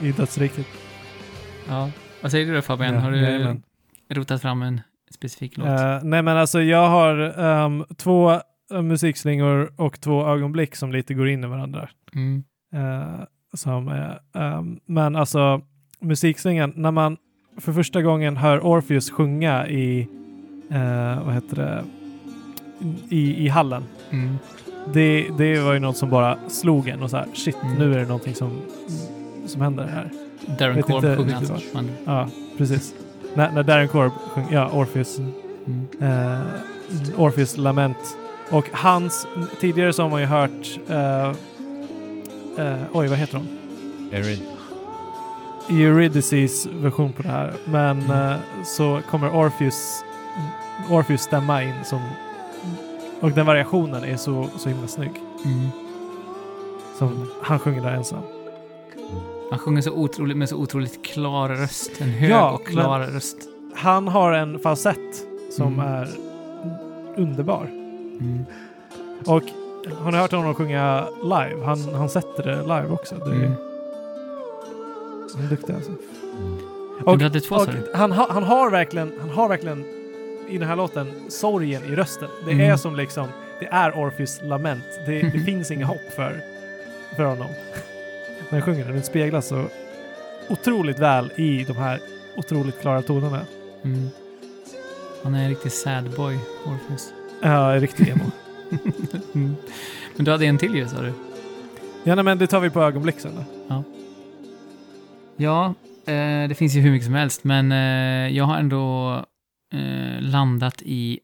I 0.00 0.12
dödsriket. 0.12 0.66
Ja. 1.68 1.90
Vad 2.22 2.30
säger 2.30 2.46
du 2.46 2.54
då 2.54 2.62
Fabian? 2.62 2.94
Ja, 2.94 3.00
har 3.00 3.10
du 3.10 3.20
jajamän. 3.22 3.62
rotat 4.10 4.42
fram 4.42 4.62
en 4.62 4.80
specifik 5.14 5.56
låt? 5.56 5.66
Eh, 5.66 5.98
nej 6.02 6.22
men 6.22 6.36
alltså 6.36 6.62
jag 6.62 6.88
har 6.88 7.40
ehm, 7.40 7.84
två 7.96 8.32
eh, 8.72 8.82
musikslingor 8.82 9.72
och 9.76 10.00
två 10.00 10.26
ögonblick 10.26 10.76
som 10.76 10.92
lite 10.92 11.14
går 11.14 11.28
in 11.28 11.44
i 11.44 11.46
varandra. 11.46 11.88
Mm. 12.14 12.44
Eh, 12.74 13.24
som 13.54 13.88
är, 13.88 14.20
ehm, 14.34 14.80
men 14.86 15.16
alltså 15.16 15.60
musikslingan, 16.04 16.72
när 16.76 16.90
man 16.90 17.16
för 17.56 17.72
första 17.72 18.02
gången 18.02 18.36
hör 18.36 18.66
Orpheus 18.66 19.10
sjunga 19.10 19.68
i, 19.68 20.08
eh, 20.70 21.24
vad 21.24 21.34
heter 21.34 21.56
det, 21.56 21.84
i, 23.08 23.44
i 23.44 23.48
hallen. 23.48 23.84
Mm. 24.10 24.36
Det, 24.92 25.26
det 25.38 25.58
var 25.60 25.72
ju 25.72 25.78
något 25.78 25.96
som 25.96 26.10
bara 26.10 26.38
slog 26.48 26.88
en 26.88 27.02
och 27.02 27.10
så 27.10 27.16
här, 27.16 27.26
shit, 27.34 27.56
Mm. 27.62 27.76
nu 27.78 27.94
är 27.94 27.98
det 27.98 28.06
någonting 28.06 28.34
som, 28.34 28.60
som 29.46 29.60
händer 29.60 29.86
här. 29.86 30.10
Darren 30.58 30.76
Vet 30.76 30.84
Korb 30.84 31.02
sjunger 31.02 31.16
riktigt 31.16 31.50
alltså. 31.50 31.84
Ja, 32.04 32.28
precis. 32.58 32.94
När, 33.34 33.52
när 33.52 33.62
Darren 33.62 33.88
Korb 33.88 34.12
sjöng, 34.12 34.46
ja, 34.50 34.70
Orpheus, 34.72 35.18
mm. 35.18 35.86
eh, 36.00 37.20
Orpheus 37.20 37.56
lament. 37.56 38.16
Och 38.50 38.64
hans, 38.72 39.26
tidigare 39.60 39.92
så 39.92 40.02
har 40.02 40.10
man 40.10 40.20
ju 40.20 40.26
hört, 40.26 40.78
eh, 40.88 41.28
eh, 42.66 42.82
oj 42.92 43.08
vad 43.08 43.18
heter 43.18 43.36
hon? 43.38 43.48
Erin, 44.12 44.38
Eurydices 45.70 46.66
version 46.66 47.12
på 47.12 47.22
det 47.22 47.28
här. 47.28 47.52
Men 47.64 48.00
Mm. 48.02 48.10
eh, 48.32 48.36
så 48.64 49.00
kommer 49.10 49.34
Orpheus, 49.36 50.04
Orpheus 50.90 51.20
stämma 51.22 51.62
in 51.62 51.74
som, 51.84 52.00
och 53.20 53.30
den 53.30 53.46
variationen 53.46 54.04
är 54.04 54.16
så, 54.16 54.48
så 54.58 54.68
himla 54.68 54.86
snygg. 54.86 55.12
Mm. 55.44 55.68
Som 56.98 57.30
han 57.42 57.58
sjunger 57.58 57.82
där 57.82 57.90
ensam. 57.94 58.22
Han 59.50 59.58
sjunger 59.58 59.82
så 59.82 59.90
otroligt, 59.92 60.36
med 60.36 60.48
så 60.48 60.56
otroligt 60.56 61.04
klar 61.06 61.48
röst. 61.48 61.90
En 62.00 62.08
hög 62.10 62.30
Ja, 62.30 62.50
och 62.50 62.66
klar 62.66 63.00
röst. 63.00 63.36
Han 63.74 64.08
har 64.08 64.32
en 64.32 64.58
falsett 64.58 65.26
som 65.56 65.72
Mm. 65.80 65.86
är 65.86 66.08
underbar. 67.16 67.64
Mm. 68.20 68.44
Och 69.26 69.42
har 69.98 70.12
ni 70.12 70.18
hört 70.18 70.32
honom 70.32 70.54
sjunga 70.54 71.06
live? 71.22 71.64
Han, 71.64 71.94
han 71.94 72.08
sätter 72.08 72.42
det 72.42 72.62
live 72.62 72.88
också. 72.90 73.14
Det 73.14 73.30
är, 73.30 73.52
Mm. 75.34 75.46
Han 75.46 75.52
är 75.52 75.56
duktig 75.56 75.74
alltså. 75.74 75.92
Och, 77.04 77.18
du 77.18 77.24
hade 77.24 77.40
två 77.40 77.54
Och 77.56 77.68
han, 77.94 78.12
ha, 78.12 78.32
han, 78.32 78.42
har 78.42 78.70
verkligen, 78.70 79.12
han 79.20 79.30
har 79.30 79.48
verkligen 79.48 79.84
i 80.48 80.58
den 80.58 80.68
här 80.68 80.76
låten 80.76 81.12
sorgen 81.28 81.82
i 81.84 81.94
rösten. 81.96 82.28
Det 82.44 82.52
Mm. 82.52 82.70
är 82.70 82.76
som 82.76 82.96
liksom, 82.96 83.28
det 83.60 83.66
är 83.66 83.98
Orpheus 83.98 84.40
lament. 84.42 84.84
Det, 85.06 85.22
det 85.22 85.40
finns 85.44 85.70
inga 85.70 85.86
hopp 85.86 86.12
för, 86.16 86.40
för 87.16 87.24
honom. 87.24 87.46
När 88.50 88.60
han 88.60 88.62
sjunger 88.62 88.84
den. 88.84 88.94
Den 88.94 89.02
speglas 89.02 89.46
så 89.46 89.64
otroligt 90.48 90.98
väl 90.98 91.32
i 91.36 91.64
de 91.64 91.76
här 91.76 92.00
otroligt 92.36 92.80
klara 92.80 93.02
tonerna. 93.02 93.40
Mm. 93.82 94.08
Han 95.22 95.34
är 95.34 95.42
en 95.42 95.48
riktig 95.48 95.72
sad 95.72 96.10
boy, 96.16 96.38
Orpheus. 96.66 97.12
Ja, 97.40 97.80
riktig 97.80 98.08
emo. 98.08 98.24
mm. 99.34 99.56
Men 100.16 100.24
du 100.24 100.30
hade 100.30 100.46
en 100.46 100.58
till 100.58 100.74
ju, 100.74 100.88
sa 100.88 101.02
du? 101.02 101.12
ja, 102.04 102.14
nej, 102.14 102.24
men 102.24 102.38
det 102.38 102.46
tar 102.46 102.60
vi 102.60 102.70
på 102.70 102.82
ögonblick 102.82 103.20
sen 103.20 103.32
då. 103.36 103.44
Ja, 103.68 103.82
eh, 106.06 106.48
det 106.48 106.54
finns 106.58 106.74
ju 106.74 106.80
hur 106.80 106.90
mycket 106.90 107.06
som 107.06 107.14
helst, 107.14 107.44
men 107.44 107.72
eh, 107.72 108.36
jag 108.36 108.44
har 108.44 108.56
ändå 108.56 109.12
eh, 109.74 110.20
landat 110.20 110.82
i 110.82 111.18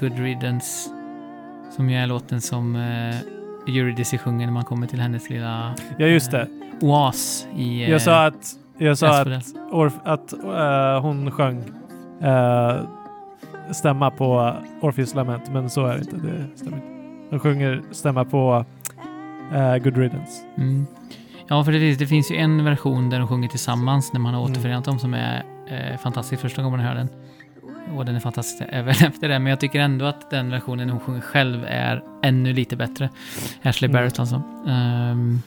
Good 0.00 0.18
Riddance, 0.18 0.90
som 1.76 1.90
ju 1.90 1.96
är 1.96 2.06
låten 2.06 2.40
som 2.40 2.76
Eurydice 3.68 4.18
sjunger 4.18 4.46
när 4.46 4.52
man 4.52 4.64
kommer 4.64 4.86
till 4.86 5.00
hennes 5.00 5.30
lilla 5.30 5.74
Ja, 5.98 6.06
just 6.06 6.30
det. 6.30 6.48
oas 6.80 7.46
i... 7.56 7.90
Jag 7.90 8.02
sa 8.02 8.26
att, 8.26 8.56
jag 8.78 8.98
sa 8.98 9.20
att, 9.20 10.06
att 10.06 10.32
eh, 10.32 11.00
hon 11.00 11.30
sjöng 11.30 11.64
eh, 12.20 12.76
stämma 13.72 14.10
på 14.10 14.52
Orpheus 14.80 15.14
lament, 15.14 15.52
men 15.52 15.70
så 15.70 15.86
är 15.86 15.94
det 15.94 16.00
inte. 16.00 16.16
Det 16.16 16.58
stämmer 16.58 16.76
inte. 16.76 16.88
Hon 17.30 17.40
sjunger 17.40 17.82
stämma 17.90 18.24
på 18.24 18.64
eh, 19.54 19.76
Good 19.76 19.96
Riddance. 19.96 20.42
Mm. 20.56 20.86
Ja, 21.48 21.64
för 21.64 21.72
det 21.72 21.94
det 21.98 22.06
finns 22.06 22.30
ju 22.30 22.36
en 22.36 22.64
version 22.64 23.10
där 23.10 23.18
de 23.18 23.28
sjunger 23.28 23.48
tillsammans 23.48 24.12
när 24.12 24.20
man 24.20 24.34
har 24.34 24.40
Mm. 24.40 24.52
återförenat 24.52 24.84
dem 24.84 24.98
som 24.98 25.14
är 25.14 25.42
eh, 25.68 25.98
fantastisk 25.98 26.42
första 26.42 26.62
gången 26.62 26.78
man 26.78 26.86
hör 26.88 26.94
den. 26.94 27.08
Och 27.96 28.04
den 28.04 28.16
är 28.16 28.20
fantastisk 28.20 28.62
även 28.72 28.90
efter 28.90 29.28
det, 29.28 29.38
men 29.38 29.50
jag 29.50 29.60
tycker 29.60 29.80
ändå 29.80 30.04
att 30.04 30.30
den 30.30 30.50
versionen 30.50 30.90
hon 30.90 31.00
sjunger 31.00 31.20
själv 31.20 31.64
är 31.68 32.02
ännu 32.22 32.52
lite 32.52 32.76
bättre. 32.76 33.08
Ashley 33.62 33.88
Mm. 33.88 34.00
Barrett 34.00 34.18
alltså. 34.18 34.42
Ehm, 34.68 35.40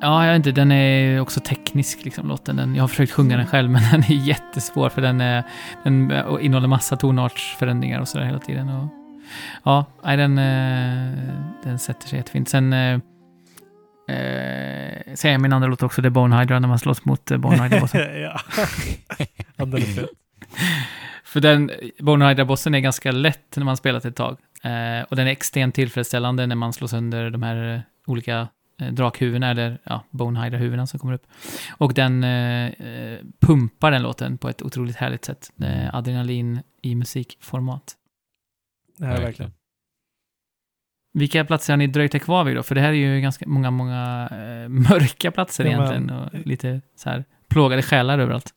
ja, 0.00 0.24
jag 0.26 0.32
vet 0.32 0.36
inte, 0.46 0.52
den 0.60 0.72
är 0.72 1.20
också 1.20 1.40
teknisk 1.40 2.04
liksom 2.04 2.28
låten. 2.28 2.56
Den, 2.56 2.74
jag 2.74 2.82
har 2.82 2.88
försökt 2.88 3.12
sjunga 3.12 3.36
den 3.36 3.46
själv, 3.46 3.70
men 3.70 3.82
den 3.92 4.00
är 4.00 4.26
jättesvår 4.26 4.88
för 4.88 5.02
den, 5.02 5.20
är, 5.20 5.44
den 5.84 6.12
innehåller 6.40 6.68
massa 6.68 6.96
tonartsförändringar 6.96 8.00
och 8.00 8.08
sådär 8.08 8.24
hela 8.26 8.38
tiden. 8.38 8.68
Och, 8.68 8.88
ja, 9.62 9.84
den, 10.02 10.38
eh, 10.38 11.18
den 11.64 11.78
sätter 11.78 12.08
sig 12.08 12.18
jättefint. 12.18 12.48
Sen 12.48 12.72
eh, 14.08 15.14
säger 15.14 15.32
jag 15.32 15.40
min 15.40 15.52
andra 15.52 15.68
låt 15.68 15.82
också, 15.82 16.02
det 16.02 16.08
är 16.08 16.10
Bone 16.10 16.38
Hydra 16.38 16.58
när 16.58 16.68
man 16.68 16.78
slåss 16.78 17.04
mot 17.04 17.30
eh, 17.30 17.38
Bone 17.38 17.62
Hydra-bossen. 17.62 18.20
ja. 18.20 18.40
Alldeles 19.56 19.98
rätt. 19.98 20.10
För 21.24 21.40
den, 21.40 21.70
Bone 21.98 22.28
Hydra-bossen 22.28 22.74
är 22.74 22.80
ganska 22.80 23.12
lätt 23.12 23.56
när 23.56 23.64
man 23.64 23.76
spelat 23.76 24.04
ett 24.04 24.16
tag. 24.16 24.38
Eh, 24.62 25.02
och 25.08 25.16
den 25.16 25.26
är 25.26 25.30
extremt 25.30 25.74
tillfredsställande 25.74 26.46
när 26.46 26.56
man 26.56 26.72
slår 26.72 26.88
sönder 26.88 27.30
de 27.30 27.42
här 27.42 27.74
eh, 27.74 27.80
olika 28.06 28.48
eh, 28.80 28.92
drakhuvudena, 28.92 29.50
eller 29.50 29.78
ja, 29.84 30.04
Bone 30.10 30.44
Hydra-huvudena 30.44 30.86
som 30.86 31.00
kommer 31.00 31.14
upp. 31.14 31.26
Och 31.70 31.94
den 31.94 32.24
eh, 32.24 32.66
eh, 32.66 33.18
pumpar 33.40 33.90
den 33.90 34.02
låten 34.02 34.38
på 34.38 34.48
ett 34.48 34.62
otroligt 34.62 34.96
härligt 34.96 35.24
sätt. 35.24 35.50
Eh, 35.62 35.94
adrenalin 35.94 36.60
i 36.82 36.94
musikformat. 36.94 37.94
Ja, 38.98 39.06
verkligen. 39.06 39.52
Vilka 41.14 41.44
platser 41.44 41.72
har 41.72 41.78
ni 41.78 41.86
dröjt 41.86 42.14
er 42.14 42.18
kvar 42.18 42.44
vid 42.44 42.56
då? 42.56 42.62
För 42.62 42.74
det 42.74 42.80
här 42.80 42.88
är 42.88 42.92
ju 43.14 43.20
ganska 43.20 43.48
många, 43.48 43.70
många 43.70 44.28
eh, 44.32 44.68
mörka 44.68 45.30
platser 45.30 45.64
Ja, 45.64 45.70
men- 45.70 45.92
egentligen. 45.92 46.18
Och 46.20 46.46
lite 46.46 46.80
så 46.96 47.10
här 47.10 47.24
plågade 47.48 47.82
själar 47.82 48.18
överallt. 48.18 48.50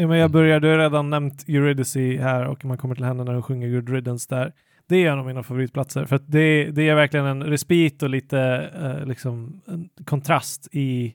Ja, 0.00 0.06
men 0.06 0.18
jag 0.18 0.30
börjar, 0.30 0.60
du 0.60 0.68
har 0.70 0.78
redan 0.78 1.10
nämnt 1.10 1.44
Eurydice 1.48 1.96
här 2.20 2.44
och 2.46 2.64
man 2.64 2.76
kommer 2.78 2.94
till 2.94 3.04
henne 3.04 3.24
när 3.24 3.32
hon 3.32 3.42
sjunger 3.42 3.68
Good 3.68 3.88
Riddance 3.88 4.26
där. 4.34 4.52
Det 4.88 4.96
är 5.04 5.12
en 5.12 5.18
av 5.18 5.26
mina 5.26 5.42
favoritplatser 5.42 6.04
för 6.04 6.16
att 6.16 6.30
det, 6.32 6.64
det 6.70 6.88
är 6.88 6.94
verkligen 6.94 7.26
en 7.26 7.42
respit 7.42 8.02
och 8.02 8.10
lite 8.10 8.70
eh, 8.82 9.06
liksom 9.06 9.60
kontrast 10.04 10.68
i, 10.72 11.14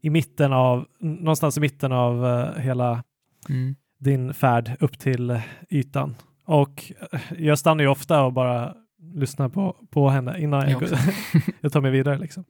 i 0.00 0.10
mitten 0.10 0.52
av, 0.52 0.86
någonstans 1.00 1.56
i 1.56 1.60
mitten 1.60 1.92
av 1.92 2.26
eh, 2.26 2.60
hela 2.62 3.02
Mm. 3.48 3.74
din 3.98 4.34
färd 4.34 4.70
upp 4.80 4.98
till 4.98 5.40
ytan. 5.70 6.14
Och 6.46 6.92
eh, 7.12 7.20
jag 7.38 7.58
stannar 7.58 7.84
ju 7.84 7.90
ofta 7.90 8.22
och 8.22 8.32
bara 8.32 8.74
lyssnar 9.14 9.48
på, 9.48 9.76
på 9.90 10.08
henne 10.08 10.40
innan 10.40 10.70
Jag 10.70 10.82
jag, 10.82 10.90
jag 11.60 11.72
tar 11.72 11.80
mig 11.80 11.90
vidare 11.90 12.18
liksom. 12.18 12.44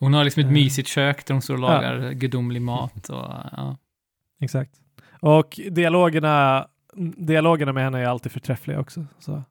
Hon 0.00 0.14
har 0.14 0.24
liksom 0.24 0.40
ett 0.40 0.46
Eh. 0.46 0.52
mysigt 0.52 0.88
kök 0.88 1.26
där 1.26 1.34
hon 1.34 1.42
står 1.42 1.54
och 1.54 1.60
lagar 1.60 2.10
gudomlig 2.12 2.62
mat. 2.62 3.08
Och, 3.08 3.16
ja. 3.56 3.76
Exakt. 4.40 4.70
Och 5.20 5.60
dialogerna, 5.70 6.66
dialogerna 7.16 7.72
med 7.72 7.84
henne 7.84 7.98
är 8.00 8.06
alltid 8.06 8.32
förträffliga 8.32 8.80
också. 8.80 9.06
Så. 9.18 9.42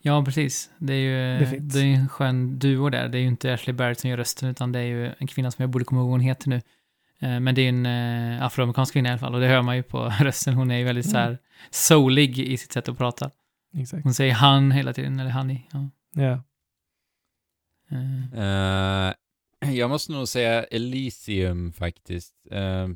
ja, 0.00 0.24
precis. 0.24 0.70
Det 0.78 0.94
är 0.94 1.38
ju 1.40 1.46
fint. 1.46 1.72
det 1.72 1.80
är 1.80 1.84
en 1.94 2.08
skön 2.08 2.58
duo 2.58 2.90
där. 2.90 3.08
Det 3.08 3.18
är 3.18 3.20
ju 3.22 3.26
inte 3.28 3.54
Ashley 3.54 3.74
Barrett 3.76 4.00
som 4.00 4.10
gör 4.10 4.16
rösten, 4.16 4.48
utan 4.48 4.72
det 4.72 4.78
är 4.78 4.82
ju 4.84 5.12
en 5.18 5.26
kvinna 5.26 5.50
som 5.50 5.62
jag 5.62 5.70
borde 5.70 5.84
komma 5.84 6.00
ihåg 6.00 6.08
vad 6.08 6.14
hon 6.14 6.20
heter 6.20 6.48
nu. 6.48 6.60
Eh, 7.18 7.40
Men 7.40 7.54
det 7.54 7.60
är 7.60 7.62
ju 7.62 7.68
en 7.68 7.86
eh, 8.36 8.42
afroamerikansk 8.44 8.92
kvinna 8.92 9.08
i 9.08 9.12
alla 9.12 9.18
fall, 9.18 9.34
och 9.34 9.40
det 9.40 9.46
hör 9.46 9.62
man 9.62 9.76
ju 9.76 9.82
på 9.82 10.12
rösten. 10.20 10.54
Hon 10.54 10.70
är 10.70 10.76
ju 10.78 10.84
väldigt 10.84 11.10
så 11.10 11.16
här 11.16 11.38
soulig 11.70 12.38
i 12.38 12.56
sitt 12.56 12.72
sätt 12.72 12.88
att 12.88 12.98
prata. 12.98 13.30
Exakt. 13.74 14.04
Hon 14.04 14.14
säger 14.14 14.32
han 14.34 14.70
hela 14.70 14.92
tiden, 14.92 15.20
eller 15.20 15.30
honey. 15.30 15.58
Ja. 15.72 15.88
Ja. 16.14 16.42
Eh, 17.90 19.08
Eh, 19.62 19.70
jag 19.74 19.90
måste 19.90 20.12
nog 20.12 20.28
säga 20.28 20.64
Elysium 20.64 21.72
faktiskt. 21.72 22.34
Eh, 22.50 22.88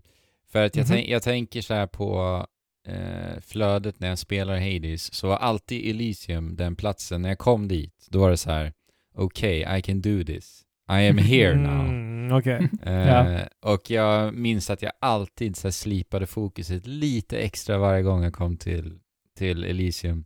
för 0.53 0.65
att 0.67 0.77
jag, 0.77 0.85
Mhm. 0.85 0.89
tänk, 0.97 1.09
jag 1.09 1.23
tänker 1.23 1.61
så 1.61 1.75
här 1.75 1.87
på 1.87 2.47
eh, 2.89 3.41
flödet 3.41 4.01
när 4.01 4.09
jag 4.09 4.19
spelar 4.19 4.59
Hades, 4.61 5.15
så 5.15 5.29
var 5.29 5.37
alltid 5.37 5.91
Elysium 5.91 6.57
den 6.57 6.77
platsen. 6.77 7.23
När 7.23 7.29
jag 7.29 7.39
kom 7.39 7.69
dit, 7.69 8.07
då 8.11 8.19
var 8.21 8.31
det 8.31 8.37
så 8.37 8.51
här, 8.51 8.73
okay, 9.15 9.79
I 9.79 9.83
can 9.83 10.01
do 10.01 10.25
this. 10.25 10.63
I 10.91 11.09
am 11.09 11.19
here 11.19 11.55
now. 11.57 11.87
Mm, 11.89 12.33
Okej. 12.33 12.69
Eh, 12.83 12.93
Ja. 12.93 13.41
Och 13.63 13.91
jag 13.91 14.35
minns 14.35 14.71
att 14.71 14.83
jag 14.83 14.93
alltid 15.01 15.57
så 15.57 15.67
här 15.69 15.73
slipade 15.73 16.27
fokuset 16.27 16.87
lite 16.87 17.39
extra 17.39 17.79
varje 17.79 18.03
gång 18.03 18.23
jag 18.23 18.33
kom 18.33 18.57
till, 18.57 18.99
till 19.37 19.65
Elysium. 19.65 20.25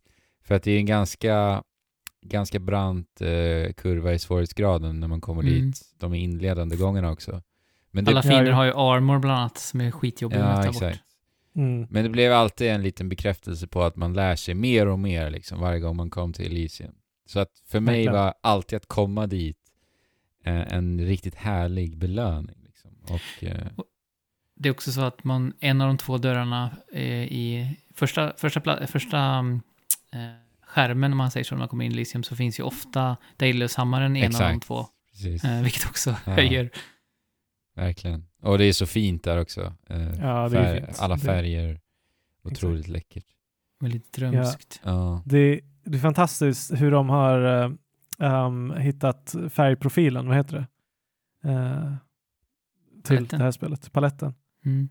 För 0.51 0.55
att 0.55 0.63
det 0.63 0.71
är 0.71 0.79
en 0.79 0.87
ganska 0.87 1.63
ganska 2.23 2.59
brant 2.59 3.21
eh, 3.21 3.73
kurva 3.73 4.13
i 4.13 4.19
svårighetsgraden 4.19 5.01
när 5.01 5.09
man 5.09 5.21
kommer 5.21 5.43
Mm. 5.43 5.55
dit 5.55 5.81
de 5.99 6.15
inledande 6.15 6.77
gångerna 6.77 7.11
också. 7.11 7.43
Men 7.91 8.05
det, 8.05 8.11
Alla 8.11 8.23
fiender 8.23 8.53
har 8.53 8.65
ju 8.65 8.73
armor 8.75 9.19
bland 9.19 9.39
annat 9.39 9.59
som 9.59 9.81
är 9.81 9.91
skitjobbiga 9.91 10.45
att 10.45 10.57
ja, 10.57 10.63
ta 10.63 10.69
exakt. 10.71 10.99
bort. 10.99 11.07
Mm. 11.57 11.87
Men 11.91 12.05
det 12.05 12.11
blev 12.11 12.33
alltid 12.33 12.69
en 12.69 12.83
liten 12.83 13.09
bekräftelse 13.09 13.67
på 13.67 13.83
att 13.83 13.97
man 13.97 14.13
lär 14.13 14.37
sig 14.37 14.55
mer 14.55 14.87
och 14.87 14.99
mer 14.99 15.31
liksom 15.31 15.61
varje 15.61 15.81
gång 15.81 15.97
man 15.97 16.11
kom 16.11 16.33
till 16.33 16.47
Elysium. 16.47 16.95
Så 17.27 17.41
att 17.41 17.51
för 17.67 17.81
mig 17.81 17.95
Verkligen. 17.95 18.13
var 18.15 18.35
alltid 18.41 18.77
att 18.77 18.87
komma 18.87 19.27
dit 19.27 19.59
eh, 20.45 20.73
en 20.75 21.01
riktigt 21.01 21.35
härlig 21.35 21.97
belöning. 21.99 22.57
Liksom. 22.67 22.91
Och, 23.03 23.45
eh, 23.45 23.67
Det 24.57 24.69
är 24.69 24.73
också 24.73 24.93
så 24.93 25.01
att 25.01 25.25
man, 25.25 25.53
en 25.61 25.81
av 25.81 25.87
de 25.87 25.99
två 25.99 26.19
dörrarna 26.19 26.71
eh, 26.93 27.23
i 27.23 27.77
första, 27.95 28.33
första, 28.37 28.87
första 28.87 29.19
mm, 29.19 29.61
skärmen, 30.67 31.13
om 31.13 31.19
man 31.19 31.31
säger 31.31 31.45
så, 31.45 31.55
när 31.55 31.59
man 31.59 31.69
kommer 31.69 31.85
in 31.85 31.91
i 31.93 31.95
Elysium, 31.95 32.23
så 32.23 32.37
finns 32.37 32.61
ju 32.61 32.63
ofta 32.63 33.17
Daedalus-hammaren 33.37 34.17
i 34.17 34.21
en 34.21 34.27
av 34.35 34.41
de 34.41 34.47
Exakt. 34.47 34.67
två. 34.67 34.87
precis, 35.11 35.45
Eh, 35.45 35.63
vilket 35.63 35.87
också 35.87 36.11
Ja. 36.27 36.33
höjer. 36.33 36.71
verkligen. 37.77 38.27
Och 38.43 38.59
det 38.59 38.65
är 38.65 38.73
så 38.73 38.87
fint 38.87 39.25
där 39.25 39.39
också. 39.41 39.75
Eh, 39.89 40.01
Ja, 40.21 40.49
det 40.49 40.59
är 40.59 40.87
fint. 40.87 40.99
Alla 41.01 41.15
Det- 41.15 41.21
färger, 41.21 41.81
otroligt 42.45 42.89
läckert. 42.89 43.25
Väldigt 43.81 44.13
drömskt. 44.13 44.81
Ja. 44.85 45.23
Det, 45.27 45.61
det 45.85 45.97
är 45.99 46.01
fantastiskt 46.03 46.73
hur 46.81 46.91
de 46.91 47.09
har 47.09 47.63
eh, 48.19 48.45
um, 48.47 48.71
hittat 48.77 49.35
färgprofilen, 49.51 50.27
vad 50.29 50.37
heter 50.37 50.57
det? 50.57 50.67
Eh, 51.51 51.93
till 53.05 53.17
Paletten. 53.17 53.39
det 53.39 53.45
här 53.45 53.53
spelet, 53.53 53.93
paletten. 53.93 54.35
Mm. 54.65 54.89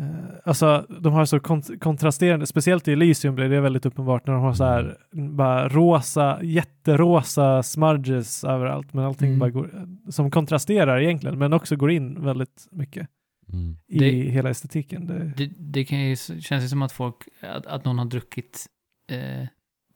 Eh, 0.00 0.34
alltså, 0.44 0.86
de 1.00 1.12
har 1.12 1.24
så 1.24 1.38
kont- 1.38 1.78
kontrasterande, 1.78 2.46
speciellt 2.46 2.88
i 2.88 2.92
Elysium 2.92 3.34
blir 3.34 3.48
det 3.48 3.60
väldigt 3.60 3.86
uppenbart 3.86 4.26
när 4.26 4.34
de 4.34 4.42
har 4.42 4.54
så 4.54 4.64
här 4.64 4.96
bara 5.36 5.68
rosa, 5.68 6.38
jätterosa 6.42 7.62
smudges 7.62 8.44
överallt, 8.44 8.92
men 8.92 9.04
allting 9.04 9.28
Mm. 9.28 9.38
bara 9.38 9.50
går, 9.50 9.86
som 10.10 10.30
kontrasterar 10.30 11.00
egentligen, 11.00 11.38
men 11.38 11.52
också 11.52 11.76
går 11.76 11.90
in 11.90 12.24
väldigt 12.24 12.68
mycket 12.70 13.08
Mm. 13.52 13.76
i 13.88 13.98
Det- 13.98 14.30
hela 14.30 14.50
estetiken. 14.50 15.06
Det, 15.06 15.32
Det, 15.36 15.46
det 15.58 15.84
kan 15.84 16.00
ju, 16.00 16.16
känns 16.16 16.64
ju 16.64 16.68
som 16.68 16.82
att 16.82 16.92
folk, 16.92 17.16
att, 17.40 17.66
att 17.66 17.84
någon 17.84 17.98
har 17.98 18.04
druckit 18.06 18.66
eh, 19.10 19.46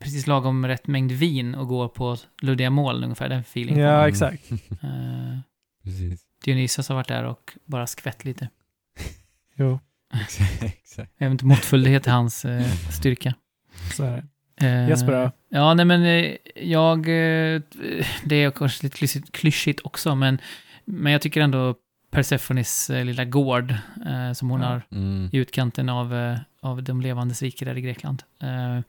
precis 0.00 0.26
lagom 0.26 0.66
rätt 0.66 0.86
mängd 0.86 1.12
vin 1.12 1.54
och 1.54 1.68
går 1.68 1.88
på 1.88 2.16
luddiga 2.42 2.70
mål, 2.70 3.04
ungefär 3.04 3.28
den 3.28 3.40
feelingen. 3.40 3.80
ja, 3.82 3.94
Mm. 3.98 4.08
exakt. 4.08 4.50
Eh, 4.52 4.58
Precis. 5.84 6.20
Dionysos 6.44 6.88
har 6.88 6.96
varit 6.96 7.08
där 7.08 7.24
och 7.24 7.52
bara 7.64 7.86
skvätt 7.86 8.24
lite. 8.24 8.48
Jo, 9.58 9.78
Exakt. 10.62 11.12
Även 11.18 11.38
måttfullhet 11.42 12.06
är 12.06 12.10
hans 12.10 12.44
eh, 12.44 12.66
styrka. 12.90 13.34
så 13.96 14.04
är 14.04 14.10
det. 14.60 14.66
Eh, 14.66 14.88
Jesper 14.88 15.12
då? 15.12 15.30
Ja, 15.50 15.74
nej 15.74 15.84
men 15.84 16.02
eh, 16.04 16.36
jag... 16.68 16.98
eh, 16.98 17.60
Det 18.24 18.36
är 18.36 18.50
kanske 18.50 18.86
lite 18.86 18.96
klyschigt, 18.98 19.32
klyschigt 19.32 19.80
också, 19.84 20.14
men, 20.14 20.38
men 20.84 21.12
jag 21.12 21.20
tycker 21.22 21.40
ändå 21.40 21.74
Persephones 22.10 22.90
eh, 22.90 23.04
lilla 23.04 23.24
gård 23.24 23.70
eh, 24.06 24.32
som 24.32 24.50
hon 24.50 24.60
Ja. 24.60 24.66
har 24.66 24.82
Mm. 24.92 25.30
i 25.32 25.36
utkanten 25.36 25.88
av, 25.88 26.36
av 26.62 26.82
de 26.82 27.00
levandes 27.00 27.42
rike 27.42 27.64
där 27.64 27.76
i 27.78 27.80
Grekland. 27.80 28.22
Eh, 28.42 28.80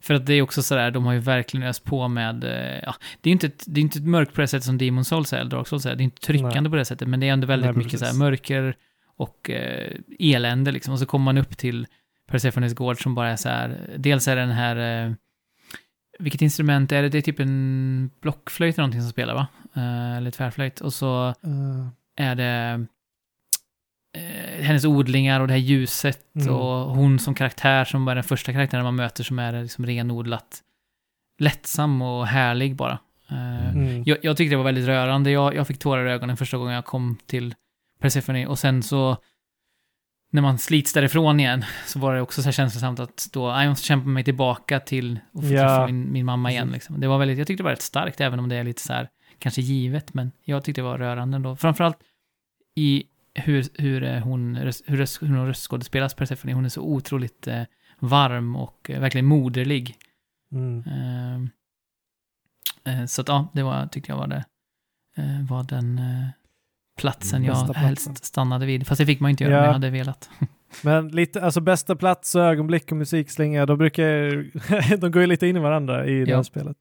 för 0.00 0.14
att 0.14 0.26
det 0.26 0.34
är 0.34 0.42
också 0.42 0.62
sådär, 0.62 0.90
de 0.90 1.04
har 1.06 1.12
ju 1.12 1.18
verkligen 1.18 1.66
öst 1.66 1.84
på 1.84 2.08
med, 2.08 2.44
eh, 2.44 2.80
ja, 2.82 2.94
det 3.20 3.28
är 3.28 3.30
ju 3.30 3.32
inte 3.32 3.46
ett, 3.46 3.64
det 3.66 3.80
är 3.80 3.82
inte 3.82 3.98
ett 3.98 4.04
mörkt 4.04 4.34
på 4.34 4.40
det 4.40 4.46
sättet 4.46 4.64
som 4.64 4.78
Demon 4.78 5.04
Souls 5.04 5.32
är, 5.32 5.38
eller 5.38 5.50
Dark 5.50 5.68
Souls 5.68 5.86
är, 5.86 5.94
det 5.96 6.02
är 6.02 6.04
inte 6.04 6.20
tryckande 6.20 6.60
Nej. 6.60 6.70
på 6.70 6.76
det 6.76 6.84
sättet, 6.84 7.08
men 7.08 7.20
det 7.20 7.28
är 7.28 7.32
ändå 7.32 7.46
väldigt 7.46 7.76
Nej, 7.76 7.84
mycket 7.84 8.00
såhär 8.00 8.14
mörker 8.14 8.74
och 9.20 9.50
eh, 9.50 9.96
elände 10.18 10.72
liksom. 10.72 10.92
Och 10.92 10.98
så 10.98 11.06
kommer 11.06 11.24
man 11.24 11.38
upp 11.38 11.56
till 11.56 11.86
Persephones 12.30 12.74
gård 12.74 13.02
som 13.02 13.14
bara 13.14 13.30
är 13.30 13.36
så 13.36 13.48
här, 13.48 13.78
dels 13.96 14.28
är 14.28 14.36
det 14.36 14.42
den 14.42 14.50
här, 14.50 15.06
eh, 15.06 15.12
vilket 16.18 16.42
instrument 16.42 16.92
är 16.92 17.02
det? 17.02 17.08
Det 17.08 17.18
är 17.18 17.22
typ 17.22 17.40
en 17.40 18.10
blockflöjt 18.20 18.74
eller 18.74 18.82
någonting 18.82 19.00
som 19.02 19.10
spelar 19.10 19.34
va? 19.34 19.46
Eh, 19.76 20.16
eller 20.16 20.30
tvärflöjt. 20.30 20.80
Och 20.80 20.92
så 20.92 21.28
Eh, 21.28 21.86
är 22.26 22.34
det 22.34 22.86
eh, 24.16 24.64
hennes 24.64 24.84
odlingar 24.84 25.40
och 25.40 25.46
det 25.46 25.52
här 25.52 25.60
ljuset 25.60 26.26
Mm. 26.34 26.54
och 26.54 26.96
hon 26.96 27.18
som 27.18 27.34
karaktär 27.34 27.84
som 27.84 28.04
var 28.04 28.14
den 28.14 28.24
första 28.24 28.52
karaktären 28.52 28.84
man 28.84 28.96
möter 28.96 29.24
som 29.24 29.38
är 29.38 29.62
liksom 29.62 29.86
renodlat 29.86 30.62
lättsam 31.38 32.02
och 32.02 32.26
härlig 32.26 32.76
bara. 32.76 32.98
Eh, 33.30 33.68
mm. 33.68 34.02
jag, 34.06 34.18
jag 34.22 34.36
tyckte 34.36 34.52
det 34.52 34.56
var 34.56 34.64
väldigt 34.64 34.86
rörande. 34.86 35.30
Jag, 35.30 35.54
jag 35.54 35.66
fick 35.66 35.78
tårar 35.78 36.06
i 36.06 36.10
ögonen 36.10 36.36
första 36.36 36.56
gången 36.56 36.74
jag 36.74 36.84
kom 36.84 37.16
till 37.26 37.54
Persephone 38.00 38.46
och 38.46 38.58
sen 38.58 38.82
så 38.82 39.16
när 40.32 40.42
man 40.42 40.58
slits 40.58 40.92
därifrån 40.92 41.40
igen 41.40 41.64
så 41.86 41.98
var 41.98 42.14
det 42.14 42.20
också 42.20 42.42
så 42.42 42.46
här 42.46 42.52
känslosamt 42.52 43.00
att 43.00 43.28
då, 43.32 43.48
"Nej, 43.52 43.64
jag 43.64 43.70
måste 43.70 43.86
kämpa 43.86 44.08
mig 44.08 44.24
tillbaka 44.24 44.80
till 44.80 45.20
och 45.32 45.42
få 45.42 45.48
Ja. 45.48 45.60
träffa 45.60 45.86
min, 45.86 46.12
min 46.12 46.26
mamma 46.26 46.50
igen. 46.50 46.70
Liksom. 46.72 47.00
Det 47.00 47.08
var 47.08 47.18
väldigt, 47.18 47.38
jag 47.38 47.46
tyckte 47.46 47.62
det 47.62 47.64
var 47.64 47.70
rätt 47.70 47.82
starkt, 47.82 48.20
även 48.20 48.38
om 48.38 48.48
det 48.48 48.56
är 48.56 48.64
lite 48.64 48.82
så 48.82 48.92
här, 48.92 49.08
kanske 49.38 49.60
givet, 49.62 50.14
men 50.14 50.32
jag 50.44 50.64
tyckte 50.64 50.80
det 50.80 50.84
var 50.86 50.98
rörande 50.98 51.36
ändå. 51.36 51.56
Framförallt 51.56 51.96
i 52.74 53.04
hur, 53.34 53.66
hur, 53.82 54.02
eh, 54.04 54.18
hon, 54.22 54.56
hur, 54.56 55.26
hur 55.26 55.36
hon 55.36 55.46
röstskådespelas 55.46 56.14
Persephone. 56.14 56.52
Hon 56.54 56.64
är 56.64 56.68
så 56.68 56.82
otroligt 56.82 57.46
eh, 57.46 57.62
varm 57.98 58.56
och 58.56 58.90
eh, 58.90 59.00
verkligen 59.00 59.26
moderlig. 59.26 59.96
Mm. 60.52 60.82
Eh, 62.86 62.94
eh, 63.00 63.06
så 63.06 63.20
att 63.20 63.28
ja, 63.28 63.48
det 63.54 63.62
var, 63.62 63.86
tyckte 63.86 64.12
jag 64.12 64.16
var 64.16 64.26
det, 64.26 64.44
eh, 65.16 65.46
var 65.48 65.62
den 65.64 65.98
eh, 65.98 66.28
platsen 67.00 67.44
jag 67.44 67.54
platsen. 67.54 67.74
helst 67.84 68.24
stannade 68.24 68.66
vid. 68.66 68.86
Fast 68.86 68.98
det 68.98 69.06
fick 69.06 69.20
man 69.20 69.30
inte 69.30 69.44
göra 69.44 69.54
Ja. 69.54 69.58
om 69.60 69.64
jag 69.66 69.72
hade 69.72 69.90
velat. 69.90 70.30
Men 70.84 71.08
lite, 71.08 71.42
alltså 71.42 71.60
bästa 71.60 71.96
plats 71.96 72.36
ögonblick 72.36 72.90
och 72.90 72.96
musikslinga, 72.96 73.66
de 73.66 73.78
brukar 73.78 74.96
de 74.96 75.10
går 75.12 75.20
ju 75.22 75.26
lite 75.26 75.46
in 75.46 75.56
i 75.56 75.60
varandra 75.60 76.06
i 76.06 76.24
det 76.24 76.30
Ja. 76.30 76.36
här 76.36 76.42
spelet. 76.42 76.76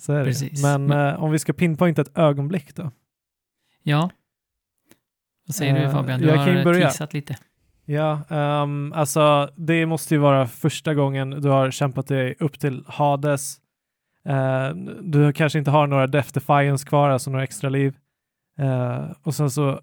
Så 0.00 0.12
är 0.12 0.18
det. 0.18 0.24
Precis. 0.24 0.62
Men, 0.62 0.86
Men- 0.86 1.08
eh, 1.14 1.22
om 1.22 1.30
vi 1.30 1.38
ska 1.38 1.52
pinpointa 1.52 2.02
ett 2.02 2.18
ögonblick 2.18 2.74
då? 2.74 2.90
Ja. 3.82 4.10
Vad 5.46 5.54
säger 5.54 5.74
du 5.74 5.80
Eh, 5.80 5.92
Fabian? 5.92 6.20
Du 6.20 6.26
jag 6.26 6.36
har 6.36 6.48
ju 6.48 6.58
eh, 6.58 6.64
börja. 6.64 6.80
teasat 6.80 7.14
lite. 7.14 7.36
Ja, 7.84 8.20
ehm, 8.28 8.92
alltså 8.92 9.50
det 9.56 9.86
måste 9.86 10.14
ju 10.14 10.18
vara 10.20 10.46
första 10.46 10.94
gången 10.94 11.30
du 11.30 11.48
har 11.48 11.70
kämpat 11.70 12.06
dig 12.06 12.34
upp 12.40 12.58
till 12.60 12.84
Hades. 12.86 13.56
Eh, 14.24 14.68
du 15.02 15.32
kanske 15.32 15.58
inte 15.58 15.70
har 15.70 15.86
några 15.86 16.06
Death 16.06 16.32
Defiance 16.32 16.86
kvar, 16.88 17.08
alltså 17.10 17.30
några 17.30 17.44
extra 17.44 17.70
liv. 17.70 17.94
Eh, 18.58 19.10
och 19.22 19.34
sen 19.34 19.50
så 19.50 19.80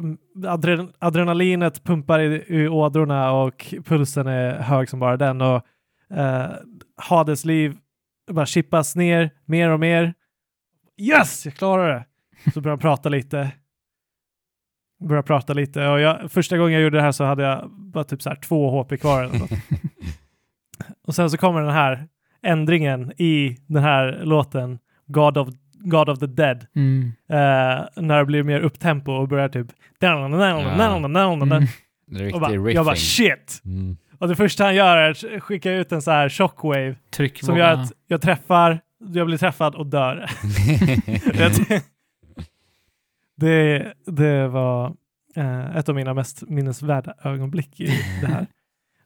mm, 0.00 0.18
adren 0.46 0.92
adrenalinet 0.98 1.84
pumpar 1.84 2.20
i, 2.20 2.44
i 2.48 2.68
ådrorna 2.68 3.32
och 3.32 3.74
pulsen 3.84 4.26
är 4.26 4.54
hög 4.58 4.88
som 4.88 5.00
bara 5.00 5.16
den 5.16 5.40
och 5.40 5.66
eh, 6.10 6.50
Hades 6.96 7.44
liv 7.44 7.76
bara 8.30 8.46
chippas 8.46 8.96
ner 8.96 9.30
mer 9.44 9.70
och 9.70 9.80
mer. 9.80 10.14
Yes, 10.96 11.44
jag 11.44 11.54
klarar 11.54 11.88
det! 11.94 12.04
Så 12.50 12.60
börjar 12.60 12.72
han 12.72 12.80
prata 12.80 13.08
lite. 13.08 13.50
Börjar 15.08 15.22
prata 15.22 15.52
lite 15.52 15.88
och 15.88 16.00
jag, 16.00 16.32
första 16.32 16.58
gången 16.58 16.72
jag 16.72 16.82
gjorde 16.82 16.96
det 16.96 17.02
här 17.02 17.12
så 17.12 17.24
hade 17.24 17.42
jag 17.42 17.70
bara 17.70 18.04
typ 18.04 18.22
så 18.22 18.28
här 18.28 18.36
två 18.36 18.82
HP 18.82 18.96
kvar 19.00 19.24
eller 19.24 19.38
något. 19.38 19.50
Och 21.06 21.14
sen 21.14 21.30
så 21.30 21.38
kommer 21.38 21.60
den 21.60 21.72
här 21.74 22.08
ändringen 22.42 23.12
i 23.16 23.56
den 23.66 23.82
här 23.82 24.20
låten 24.24 24.78
God 25.06 25.38
of, 25.38 25.48
God 25.84 26.08
of 26.08 26.18
the 26.18 26.26
Dead. 26.26 26.66
Mm. 26.76 27.12
Eh, 27.28 27.86
när 28.02 28.18
det 28.18 28.24
blir 28.24 28.42
mer 28.42 28.60
upptempo 28.60 29.12
och 29.12 29.28
börjar 29.28 29.48
typ 29.48 29.66
Mm. 32.12 32.34
Och 32.34 32.40
bara, 32.40 32.52
jag 32.72 32.84
bara 32.84 32.96
shit! 32.96 33.62
Mm. 33.64 33.96
Och 34.18 34.28
det 34.28 34.36
första 34.36 34.64
han 34.64 34.74
gör 34.74 34.96
är 34.96 35.10
att 35.10 35.42
skicka 35.42 35.72
ut 35.72 35.92
en 35.92 36.02
så 36.02 36.10
här 36.10 36.28
shockwave 36.28 36.94
Tryck 37.10 37.38
som 37.44 37.56
gör 37.58 37.72
att 37.72 37.92
jag 38.06 38.22
träffar, 38.22 38.80
jag 39.14 39.26
blir 39.26 39.38
träffad 39.38 39.74
och 39.74 39.86
dör. 39.86 40.30
Det- 41.38 41.82
det, 43.36 43.92
det 44.06 44.48
var 44.48 44.94
eh, 45.36 45.76
ett 45.76 45.88
av 45.88 45.94
mina 45.94 46.14
mest 46.14 46.42
minnesvärda 46.48 47.14
ögonblick 47.24 47.80
i 47.80 47.86
det 48.20 48.26
här. 48.26 48.46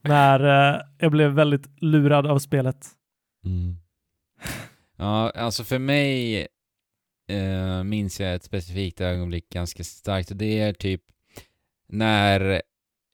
när 0.02 0.74
eh, 0.74 0.80
jag 0.98 1.12
blev 1.12 1.30
väldigt 1.30 1.82
lurad 1.82 2.26
av 2.26 2.38
spelet. 2.38 2.86
Mm. 3.44 3.76
Ja, 4.96 5.30
alltså 5.30 5.64
för 5.64 5.78
mig 5.78 6.46
eh, 7.28 7.82
minns 7.84 8.20
jag 8.20 8.34
ett 8.34 8.44
specifikt 8.44 9.00
ögonblick 9.00 9.48
ganska 9.50 9.84
starkt 9.84 10.30
och 10.30 10.36
det 10.36 10.60
är 10.60 10.72
typ 10.72 11.02
när 11.88 12.62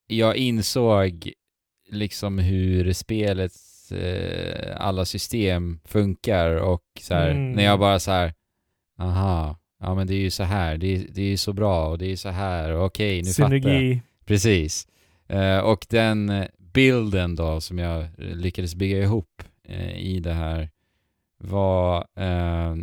jag 0.07 0.37
insåg 0.37 1.33
liksom 1.91 2.39
hur 2.39 2.93
spelets 2.93 3.93
eh, 3.93 4.77
alla 4.77 5.05
system 5.05 5.81
funkar 5.85 6.51
och 6.57 6.83
så 7.01 7.15
här, 7.15 7.31
Mm. 7.31 7.53
när 7.53 7.65
jag 7.65 7.79
bara 7.79 7.99
så 8.01 8.11
här, 8.11 8.35
aha, 8.99 9.59
ja 9.81 9.95
men 9.95 10.07
det 10.07 10.15
är 10.15 10.21
ju 10.21 10.31
så 10.31 10.43
här, 10.43 10.77
det 10.77 10.87
är, 10.97 11.07
det 11.11 11.23
är 11.23 11.27
ju 11.27 11.37
så 11.37 11.53
bra 11.53 11.89
och 11.89 11.99
det 11.99 12.13
är 12.13 12.17
så 12.17 12.29
här, 12.29 12.71
och 12.73 12.85
okej 12.85 13.23
nu 13.23 13.31
fattar 13.33 13.55
jag. 13.55 13.63
Synergi. 13.63 14.03
Precis. 14.25 14.89
Eh, 15.29 15.59
och 15.59 15.87
den 15.91 16.47
bilden 16.59 17.35
då 17.37 17.61
som 17.61 17.79
jag 17.79 18.07
lyckades 18.19 18.75
bygga 18.75 18.99
ihop 18.99 19.43
eh, 19.69 19.97
i 19.99 20.21
det 20.21 20.33
här 20.33 20.71
var, 21.39 21.97
eh, 22.17 22.75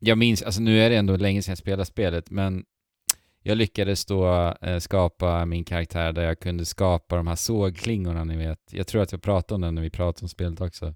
jag 0.00 0.18
minns, 0.18 0.42
alltså 0.42 0.60
nu 0.60 0.80
är 0.80 0.90
det 0.90 0.96
ändå 0.96 1.16
länge 1.16 1.42
sedan 1.42 1.50
jag 1.52 1.58
spelade 1.58 1.84
spelet, 1.84 2.30
men 2.30 2.64
jag 3.42 3.58
lyckades 3.58 4.04
då 4.06 4.54
eh, 4.62 4.78
skapa 4.78 5.44
min 5.44 5.64
karaktär 5.64 6.12
där 6.12 6.22
jag 6.22 6.40
kunde 6.40 6.64
skapa 6.64 7.16
de 7.16 7.26
här 7.26 7.36
sågklingorna 7.36 8.24
ni 8.24 8.36
vet. 8.36 8.58
Jag 8.70 8.86
tror 8.86 9.02
att 9.02 9.12
jag 9.12 9.22
pratade 9.22 9.54
om 9.54 9.60
det 9.60 9.70
när 9.70 9.82
vi 9.82 9.90
pratade 9.90 10.24
om 10.24 10.28
spelet 10.28 10.60
också. 10.60 10.94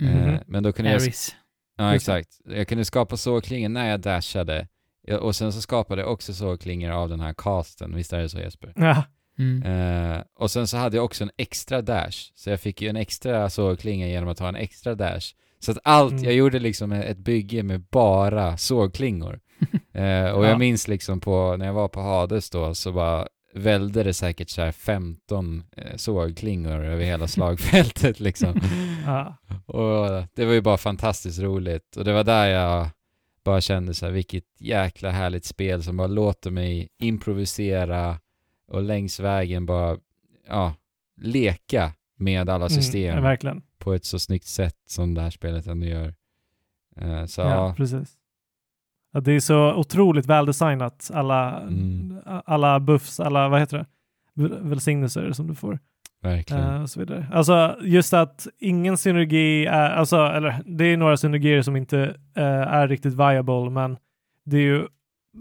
Mm. 0.00 0.28
Eh, 0.28 0.40
men 0.46 0.62
då 0.62 0.72
kunde 0.72 0.90
jag 0.90 1.02
Aris. 1.02 1.34
Ja, 1.76 1.92
Just 1.94 2.06
det. 2.06 2.16
exakt. 2.18 2.40
Jag 2.44 2.68
kunde 2.68 2.84
skapa 2.84 3.16
sågklingor 3.16 3.68
när 3.68 3.90
jag 3.90 4.00
dashade. 4.00 4.68
Ja, 5.02 5.18
Och 5.18 5.36
sen 5.36 5.52
så 5.52 5.60
skapade 5.62 6.02
jag 6.02 6.12
också 6.12 6.34
sågklingor 6.34 6.90
av 6.90 7.08
den 7.08 7.20
här 7.20 7.34
casten. 7.34 7.94
Visst 7.96 8.12
är 8.12 8.18
det 8.20 8.28
så 8.28 8.38
Jesper? 8.38 8.72
Ja, 8.76 9.04
Mm. 9.38 9.62
Eh, 9.62 10.22
och 10.34 10.50
sen 10.50 10.66
så 10.66 10.76
hade 10.76 10.96
jag 10.96 11.04
också 11.04 11.24
en 11.24 11.30
extra 11.36 11.82
dash. 11.82 12.30
Så 12.34 12.50
jag 12.50 12.60
fick 12.60 12.82
ju 12.82 12.88
en 12.88 12.96
extra 12.96 13.50
sågklinga 13.50 14.06
genom 14.06 14.28
att 14.28 14.38
ha 14.38 14.48
en 14.48 14.56
extra 14.56 14.94
dash. 14.94 15.34
Så 15.64 15.72
att 15.72 15.78
allt, 15.84 16.12
Mm. 16.12 16.24
jag 16.24 16.34
gjorde 16.34 16.58
liksom 16.58 16.92
ett 16.92 17.18
bygge 17.18 17.62
med 17.62 17.80
bara 17.80 18.56
sågklingor. 18.56 19.40
Eh, 19.94 20.30
och 20.30 20.44
Ja. 20.44 20.48
jag 20.48 20.58
minns 20.58 20.88
liksom 20.88 21.20
på, 21.20 21.56
när 21.56 21.66
jag 21.66 21.72
var 21.72 21.88
på 21.88 22.00
Hades 22.00 22.50
då, 22.50 22.74
så 22.74 22.92
bara 22.92 23.28
välde 23.54 24.02
det 24.02 24.14
säkert 24.14 24.50
så 24.50 24.62
här 24.62 24.72
15 24.72 25.62
eh, 25.76 25.96
sågklingor 25.96 26.84
över 26.84 27.04
hela 27.04 27.28
slagfältet 27.28 28.20
liksom. 28.28 28.60
ja. 29.06 29.36
Och 29.66 30.24
det 30.34 30.44
var 30.44 30.52
ju 30.52 30.60
bara 30.60 30.76
fantastiskt 30.76 31.38
roligt. 31.40 31.96
Och 31.96 32.04
det 32.04 32.12
var 32.12 32.24
där 32.24 32.46
jag 32.46 32.88
bara 33.44 33.60
kände 33.60 33.94
så 33.94 34.06
här, 34.06 34.12
vilket 34.12 34.44
jäkla 34.60 35.10
härligt 35.10 35.44
spel 35.44 35.82
som 35.82 35.96
bara 35.96 36.06
låter 36.06 36.50
mig 36.50 36.88
improvisera 36.98 38.18
och 38.68 38.82
längs 38.82 39.20
vägen 39.20 39.66
bara, 39.66 39.96
ja, 40.48 40.74
leka 41.20 41.92
med 42.22 42.48
alla 42.48 42.68
system 42.68 43.10
Mm, 43.12 43.22
verkligen. 43.22 43.62
på 43.78 43.92
ett 43.92 44.04
så 44.04 44.18
snyggt 44.18 44.46
sätt 44.46 44.76
som 44.86 45.14
det 45.14 45.20
här 45.22 45.30
spelet 45.30 45.66
ändå 45.66 45.86
gör. 45.86 46.14
Eh, 46.96 47.24
så 47.24 47.40
Ja, 47.40 47.74
precis. 47.76 48.16
Det 49.22 49.32
är 49.32 49.40
så 49.40 49.74
otroligt 49.74 50.26
väldesignat, 50.26 51.10
alla, 51.14 51.60
Mm. 51.60 52.16
alla 52.24 52.80
buffs, 52.80 53.20
alla, 53.20 53.48
vad 53.48 53.60
heter 53.60 53.78
det, 53.78 53.86
Väl- 54.34 54.58
välsignelser 54.62 55.32
som 55.32 55.46
du 55.46 55.54
får. 55.54 55.78
verkligen. 56.22 56.62
eh, 56.74 56.82
och 56.82 56.90
så 56.90 57.00
vidare. 57.00 57.26
Alltså 57.32 57.76
just 57.82 58.14
att 58.14 58.46
ingen 58.58 58.98
synergi 58.98 59.66
är, 59.66 59.90
alltså, 59.90 60.16
eller 60.16 60.62
det 60.66 60.84
är 60.84 60.96
några 60.96 61.16
synergier 61.16 61.62
som 61.62 61.76
inte 61.76 62.16
eh, 62.34 62.44
är 62.44 62.88
riktigt 62.88 63.14
viable, 63.14 63.70
men 63.70 63.96
det 64.44 64.56
är 64.56 64.60
ju 64.62 64.86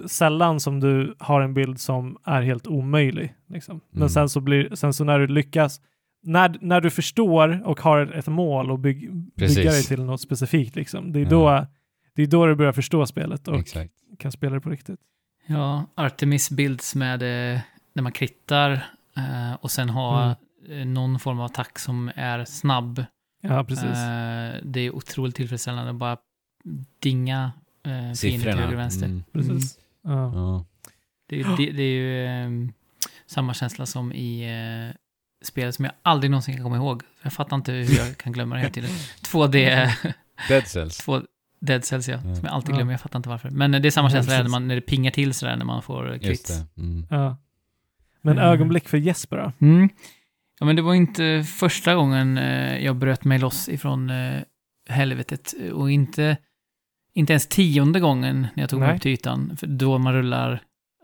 sällan 0.07 0.59
som 0.59 0.79
du 0.79 1.15
har 1.19 1.41
en 1.41 1.53
bild 1.53 1.79
som 1.79 2.17
är 2.23 2.41
helt 2.41 2.67
omöjlig. 2.67 3.35
Liksom. 3.47 3.81
Men 3.89 3.97
Mm. 4.01 4.09
sen 4.09 4.29
så 4.29 4.39
blir, 4.39 4.75
sen 4.75 4.93
så 4.93 5.03
när 5.03 5.19
du 5.19 5.27
lyckas, 5.27 5.81
när, 6.23 6.57
när 6.61 6.81
du 6.81 6.89
förstår 6.89 7.67
och 7.67 7.79
har 7.79 8.13
ett 8.13 8.27
mål 8.27 8.71
och 8.71 8.79
Precis. 8.83 9.57
bygga 9.57 9.71
dig 9.71 9.83
till 9.83 10.03
något 10.03 10.21
specifikt, 10.21 10.75
liksom, 10.75 11.11
det, 11.13 11.19
är 11.19 11.23
Ja. 11.23 11.29
då, 11.29 11.67
det 12.15 12.21
är 12.23 12.27
då 12.27 12.45
du 12.45 12.55
börjar 12.55 12.71
förstå 12.71 13.05
spelet 13.05 13.47
och 13.47 13.59
Exakt. 13.59 13.93
kan 14.19 14.31
spela 14.31 14.55
det 14.55 14.61
på 14.61 14.69
riktigt. 14.69 14.99
Ja, 15.45 15.85
Artemis 15.95 16.49
builds 16.51 16.95
med 16.95 17.21
eh, 17.53 17.59
när 17.93 18.03
man 18.03 18.11
krittar 18.11 18.71
eh, 19.17 19.53
och 19.61 19.71
sen 19.71 19.89
ha 19.89 20.35
eh, 20.69 20.85
någon 20.85 21.19
form 21.19 21.39
av 21.39 21.45
attack 21.45 21.79
som 21.79 22.11
är 22.15 22.45
snabb. 22.45 23.05
Ja, 23.41 23.63
precis. 23.63 23.85
Eh, 23.85 24.55
det 24.63 24.79
är 24.79 24.95
otroligt 24.95 25.35
tillfredsställande 25.35 25.89
att 25.89 25.95
bara 25.95 26.17
dinga 26.99 27.51
eh, 27.85 27.91
fiender 27.91 28.09
till 28.09 28.17
Siffrorna. 28.17 28.55
höger 28.61 28.73
och 28.73 28.79
vänster. 28.79 29.05
Mm. 29.05 29.23
precis. 29.33 29.79
Ja. 30.03 30.33
Ja. 30.35 30.65
Det, 31.29 31.35
är 31.35 31.39
ju- 31.39 31.55
det, 31.65 31.71
det 31.71 31.83
är 31.83 31.93
ju 31.93 32.25
eh, 32.25 32.69
samma 33.25 33.53
känsla 33.53 33.85
som 33.85 34.13
i 34.13 34.43
eh, 35.41 35.45
spelet 35.45 35.75
som 35.75 35.85
jag 35.85 35.93
aldrig 36.01 36.31
någonsin 36.31 36.55
kan 36.55 36.63
komma 36.63 36.75
ihåg. 36.75 37.03
Jag 37.21 37.33
fattar 37.33 37.55
inte 37.55 37.71
hur 37.71 37.97
jag 37.97 38.17
kan 38.17 38.31
glömma 38.33 38.55
det 38.55 38.61
hela 38.61 38.73
tiden. 38.73 38.89
2D, 39.21 39.87
Dead 40.47 40.67
Cells. 40.67 40.97
två 40.97 41.21
Dead 41.59 41.85
Cells 41.85 42.07
ja, 42.09 42.13
Ja. 42.15 42.21
som 42.35 42.45
jag 42.45 42.53
alltid 42.53 42.75
glömmer, 42.75 42.91
jag 42.93 43.01
fattar 43.01 43.19
inte 43.19 43.29
varför. 43.29 43.49
Men 43.49 43.73
eh, 43.73 43.81
det 43.81 43.87
är 43.87 43.91
samma 43.91 44.09
känsla 44.09 44.37
när, 44.43 44.49
man, 44.49 44.67
när 44.67 44.75
det 44.75 44.81
pingar 44.81 45.11
till 45.11 45.33
sådär 45.33 45.55
när 45.55 45.65
man 45.65 45.81
får 45.81 46.17
krits. 46.21 46.57
det. 46.75 46.81
Mm. 46.81 47.07
Ja. 47.09 47.37
Men 48.21 48.37
Mm. 48.37 48.49
ögonblick 48.49 48.89
för 48.89 48.97
Jesper 48.97 49.37
då? 49.37 49.51
Mm. 49.65 49.89
Ja, 50.59 50.65
men 50.65 50.75
det 50.75 50.81
var 50.81 50.93
inte 50.93 51.43
första 51.47 51.95
gången 51.95 52.37
eh, 52.37 52.77
jag 52.85 52.95
bröt 52.95 53.23
mig 53.23 53.39
loss 53.39 53.69
ifrån 53.69 54.09
eh, 54.09 54.41
helvetet 54.89 55.53
och 55.73 55.91
inte, 55.91 56.37
inte 57.13 57.33
ens 57.33 57.47
tionde 57.47 57.99
gången 57.99 58.47
när 58.55 58.63
jag 58.63 58.69
tog 58.69 58.79
mig 58.79 58.87
Nej. 58.87 58.95
upp 58.95 59.01
till 59.01 59.11
ytan. 59.11 59.57
För 59.57 59.67
då 59.67 59.97
man 59.97 60.13
rullar 60.13 60.61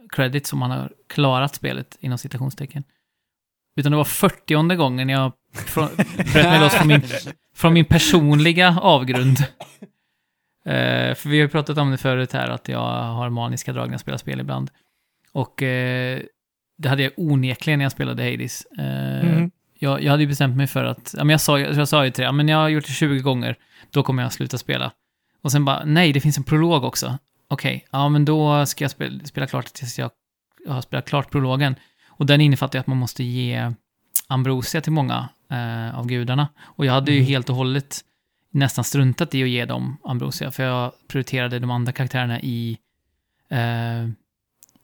credit 0.10 0.48
som 0.48 0.60
man 0.60 0.72
har 0.72 0.92
klarat 1.10 1.56
spelet 1.56 1.98
inom 2.00 2.18
citationstecken. 2.18 2.84
Utan 3.78 3.92
det 3.92 3.98
var 3.98 4.04
fyrtionde 4.06 4.76
gången 4.76 5.10
jag 5.10 5.32
från, 5.54 5.88
bröt 6.34 6.34
mig 6.46 6.60
loss 6.60 6.74
från 6.74 6.88
min, 6.88 7.02
från 7.56 7.74
min 7.74 7.86
personliga 7.86 8.80
avgrund. 8.82 9.38
Eh, 10.66 11.16
för 11.16 11.30
vi 11.30 11.38
har 11.38 11.44
ju 11.44 11.50
pratat 11.50 11.78
om 11.78 11.92
det 11.92 11.98
förut 11.98 12.34
här, 12.34 12.50
att 12.50 12.68
jag 12.68 12.80
har 13.04 13.30
maniska 13.30 13.74
drag 13.74 13.86
när 13.88 13.94
jag 13.94 14.00
spelar 14.02 14.18
spel 14.18 14.40
ibland. 14.40 14.70
Och 15.32 15.64
eh, 15.64 16.20
det 16.78 16.90
hade 16.90 17.04
jag 17.04 17.12
onekligen 17.18 17.80
när 17.80 17.86
jag 17.86 17.92
spelade 17.92 18.24
Hades. 18.24 18.66
Eh, 18.66 19.26
Mhm. 19.26 19.52
jag, 19.80 20.04
jag 20.04 20.12
hade 20.12 20.24
ju 20.24 20.28
bestämt 20.30 20.58
mig 20.58 20.68
för 20.68 20.84
att, 20.84 21.14
ja, 21.18 21.24
men 21.24 21.30
jag, 21.34 21.42
sa, 21.42 21.60
jag 21.60 21.88
sa 21.88 22.06
ju 22.06 22.12
till 22.12 22.22
det, 22.22 22.26
ja, 22.26 22.32
men 22.32 22.48
jag 22.48 22.58
har 22.58 22.70
gjort 22.70 22.86
det 22.86 22.92
20 22.94 23.20
gånger, 23.20 23.56
då 23.92 24.04
kommer 24.04 24.24
jag 24.24 24.34
sluta 24.34 24.58
spela. 24.58 24.92
Och 25.44 25.52
sen 25.52 25.66
bara, 25.66 25.84
nej, 25.86 26.14
det 26.14 26.22
finns 26.22 26.38
en 26.38 26.44
prolog 26.44 26.84
också. 26.84 27.18
Okej, 27.48 27.86
ja 27.92 28.10
men 28.10 28.26
då 28.26 28.66
ska 28.66 28.84
jag 28.84 28.92
spela, 28.92 29.26
spela 29.26 29.48
klart 29.48 29.66
tills 29.66 30.00
jag 30.00 30.10
har 30.68 30.82
spelat 30.82 31.06
klart 31.10 31.32
prologen. 31.32 31.76
Och 32.18 32.26
den 32.26 32.42
innefattar 32.42 32.80
ju 32.80 32.82
att 32.82 32.88
man 32.88 32.98
måste 32.98 33.24
ge 33.24 33.72
ambrosia 34.28 34.82
till 34.82 34.92
många 34.92 35.30
eh, 35.52 36.00
av 36.00 36.08
gudarna. 36.08 36.48
Och 36.62 36.86
jag 36.86 36.94
hade 36.94 37.12
ju 37.12 37.18
Mm. 37.18 37.28
helt 37.28 37.50
och 37.50 37.56
hållet 37.56 38.02
nästan 38.52 38.84
struntat 38.84 39.36
i 39.36 39.44
att 39.44 39.50
ge 39.50 39.66
dem 39.66 39.98
ambrosia, 40.04 40.52
för 40.52 40.64
jag 40.64 40.92
prioriterade 41.08 41.60
de 41.60 41.72
andra 41.72 41.92
karaktärerna 41.92 42.42
i, 42.42 42.78
eh, 43.50 44.10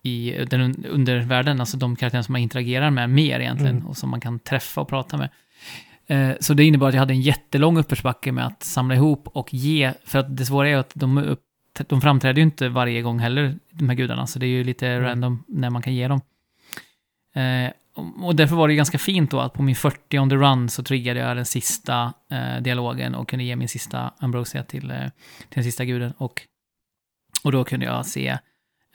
i 0.04 0.46
den 0.50 0.62
un- 0.62 0.88
undervärlden, 0.90 1.60
alltså 1.60 1.78
de 1.78 1.96
karaktärer 1.96 2.22
som 2.22 2.32
man 2.34 2.42
interagerar 2.42 2.90
med 2.92 3.10
mer 3.10 3.40
egentligen, 3.40 3.76
Mm. 3.76 3.88
och 3.88 3.98
som 3.98 4.10
man 4.10 4.22
kan 4.22 4.40
träffa 4.40 4.82
och 4.82 4.88
prata 4.88 5.18
med. 5.18 5.30
Eh, 6.08 6.36
så 6.40 6.54
det 6.54 6.64
innebar 6.64 6.88
att 6.88 6.94
jag 6.94 7.00
hade 7.00 7.14
en 7.14 7.22
jättelång 7.22 7.78
uppförsbacke 7.78 8.32
med 8.32 8.46
att 8.46 8.64
samla 8.64 8.96
ihop 8.96 9.28
och 9.28 9.54
ge, 9.54 9.94
för 10.06 10.20
att 10.20 10.38
det 10.38 10.46
svåra 10.46 10.70
är 10.70 10.78
att 10.78 10.92
de, 10.96 11.18
upp, 11.18 11.42
de 11.88 12.02
framträder 12.02 12.38
ju 12.38 12.44
inte 12.44 12.70
varje 12.70 13.02
gång 13.02 13.20
heller, 13.20 13.56
de 13.72 13.90
här 13.90 13.96
gudarna, 13.96 14.28
så 14.28 14.40
det 14.40 14.46
är 14.46 14.48
ju 14.48 14.64
lite 14.64 14.88
Mm. 14.88 15.04
random 15.04 15.44
när 15.48 15.70
man 15.70 15.82
kan 15.82 15.96
ge 15.96 16.08
dem. 16.08 16.22
Eh, 17.34 17.72
och 18.24 18.36
därför 18.36 18.56
var 18.56 18.68
det 18.68 18.76
ganska 18.76 18.98
fint 18.98 19.32
då 19.32 19.40
att 19.40 19.54
på 19.54 19.64
min 19.64 19.76
40 19.76 20.20
on 20.20 20.30
the 20.30 20.36
run 20.36 20.70
så 20.70 20.84
triggade 20.84 21.20
jag 21.20 21.38
den 21.38 21.46
sista 21.46 22.14
eh, 22.32 22.62
dialogen 22.62 23.16
och 23.16 23.30
kunde 23.30 23.46
ge 23.46 23.56
min 23.56 23.68
sista 23.68 24.14
ambrosia 24.18 24.64
till, 24.64 24.92
eh, 24.92 24.98
till 25.40 25.56
den 25.56 25.64
sista 25.64 25.86
guden. 25.86 26.14
Och, 26.18 26.42
och 27.44 27.52
då 27.52 27.64
kunde 27.64 27.86
jag 27.86 28.06
se 28.06 28.28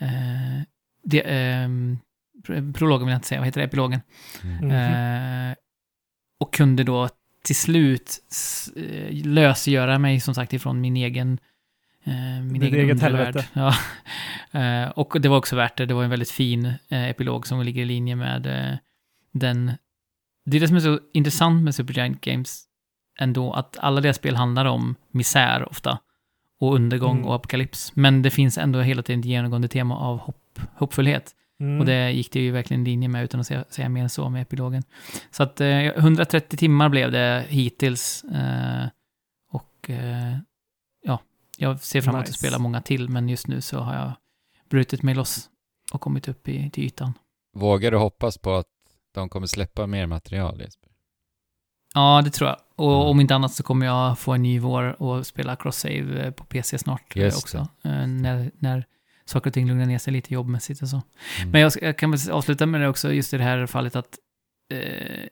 eh, 0.01 0.63
det, 1.05 1.21
ehm, 1.27 1.99
pro- 2.47 2.73
prologen 2.73 3.07
vill 3.07 3.13
jag 3.13 3.19
inte 3.19 3.29
säga, 3.29 3.41
vad 3.41 3.47
heter 3.49 3.61
det, 3.61 3.67
epilogen. 3.67 4.01
Mm. 4.43 4.57
Mhm. 4.57 4.71
Eh, 5.51 5.57
och 6.41 6.55
kunde 6.55 6.85
då 6.85 7.09
till 7.45 7.57
slut 7.57 8.11
s- 8.31 8.71
lösgöra 9.25 9.99
mig 9.99 10.21
som 10.21 10.35
sagt 10.35 10.53
ifrån 10.53 10.81
min 10.81 10.97
egen 10.97 11.33
eh, 11.33 11.39
min 12.05 12.61
Ditt 12.61 12.63
egen 12.63 12.85
eget 12.85 13.03
helvete. 13.03 13.45
Ja. 13.53 13.75
Eh, 14.53 14.89
och 14.89 15.17
det 15.21 15.29
var 15.29 15.37
också 15.37 15.57
värt 15.57 15.77
det. 15.77 15.87
Det 15.87 15.95
var 15.95 16.05
en 16.05 16.11
väldigt 16.11 16.31
fin 16.31 16.67
eh, 16.67 17.09
epilog 17.09 17.47
som 17.47 17.63
ligger 17.63 17.83
i 17.83 17.85
linje 17.85 18.17
med 18.17 18.47
eh, 18.47 18.77
den... 19.33 19.73
Det 20.45 20.57
är 20.57 20.61
det 20.61 20.69
som 20.69 20.77
är 20.77 20.81
så 20.81 21.01
intressant 21.13 21.63
med 21.65 21.75
Supergiant 21.75 22.21
Games 22.21 22.65
ändå, 23.21 23.53
att 23.53 23.79
alla 23.79 24.01
deras 24.01 24.17
spel 24.17 24.37
handlar 24.37 24.65
om 24.65 24.95
misär 25.11 25.69
ofta. 25.69 25.99
Och 26.61 26.75
undergång 26.75 27.17
Mm. 27.17 27.29
och 27.29 27.35
apokalyps. 27.35 27.97
Men 27.97 28.23
det 28.23 28.31
finns 28.31 28.59
ändå 28.59 28.81
hela 28.81 29.03
tiden 29.03 29.21
ett 29.21 29.27
genomgående 29.27 29.69
tema 29.69 29.97
av 29.97 30.19
hopp, 30.19 30.61
hoppfullhet. 30.75 31.35
Mm. 31.61 31.81
Och 31.81 31.87
det 31.87 32.11
gick 32.13 32.33
det 32.33 32.41
ju 32.41 32.51
verkligen 32.51 32.83
i 32.83 32.91
linje 32.91 33.09
med 33.09 33.25
utan 33.25 33.41
att 33.41 33.47
säga, 33.47 33.65
säga 33.71 33.89
mer 33.89 34.03
än 34.03 34.09
så 34.09 34.29
med 34.29 34.43
epilogen. 34.43 34.83
Så 35.31 35.43
att 35.43 35.61
eh, 35.61 35.79
130 35.79 36.57
timmar 36.59 36.89
blev 36.89 37.13
det 37.13 37.45
hittills. 37.49 38.25
Eh, 38.25 38.87
och 39.51 39.91
eh, 39.91 40.37
jag 41.61 41.81
ser 41.81 42.01
fram 42.01 42.15
emot 42.15 42.23
att 42.25 42.29
Nice. 42.29 42.39
spela 42.39 42.59
många 42.59 42.81
till, 42.83 43.09
men 43.09 43.29
just 43.29 43.47
nu 43.47 43.61
så 43.61 43.79
har 43.79 43.95
jag 43.95 44.13
brutit 44.71 45.03
mig 45.03 45.15
loss 45.15 45.49
och 45.93 46.01
kommit 46.01 46.29
upp 46.29 46.49
i, 46.49 46.71
till 46.71 46.85
ytan. 46.85 47.13
Vågar 47.57 47.91
du 47.91 47.97
hoppas 47.97 48.39
på 48.39 48.55
att 48.55 48.67
de 49.15 49.29
kommer 49.29 49.47
släppa 49.47 49.87
mer 49.87 50.07
material 50.07 50.61
Jesper? 50.61 50.89
Ja, 51.95 52.23
det 52.25 52.31
tror 52.31 52.49
jag. 52.51 52.59
Och 52.77 52.93
Mm. 52.95 53.07
om 53.09 53.21
inte 53.21 53.35
annat 53.35 53.53
så 53.55 53.63
kommer 53.63 53.87
jag 53.87 54.19
få 54.19 54.33
en 54.33 54.43
ny 54.43 54.59
vår 54.59 55.03
och 55.03 55.27
spela 55.27 55.55
cross-save 55.55 56.25
eh, 56.25 56.31
på 56.31 56.45
PC 56.45 56.79
snart 56.79 57.17
eh, 57.17 57.23
Just 57.23 57.39
också. 57.45 57.59
Eh, 57.85 58.07
när, 58.07 58.51
när 58.59 58.85
saker 59.25 59.51
och 59.51 59.55
ting 59.55 59.69
lugnar 59.69 59.87
ner 59.87 59.99
sig 59.99 60.13
lite 60.13 60.35
jobbmässigt 60.35 60.83
och 60.83 60.89
så. 60.89 61.03
Mm. 61.39 61.51
Men 61.51 61.61
jag, 61.61 61.73
jag 61.83 61.99
kan 61.99 62.11
väl 62.11 62.31
avsluta 62.31 62.67
med 62.67 62.81
det 62.81 62.89
också, 62.89 63.13
just 63.13 63.35
i 63.35 63.37
det 63.39 63.45
här 63.45 63.67
fallet 63.67 63.97
att 63.97 64.19
eh, 64.73 65.25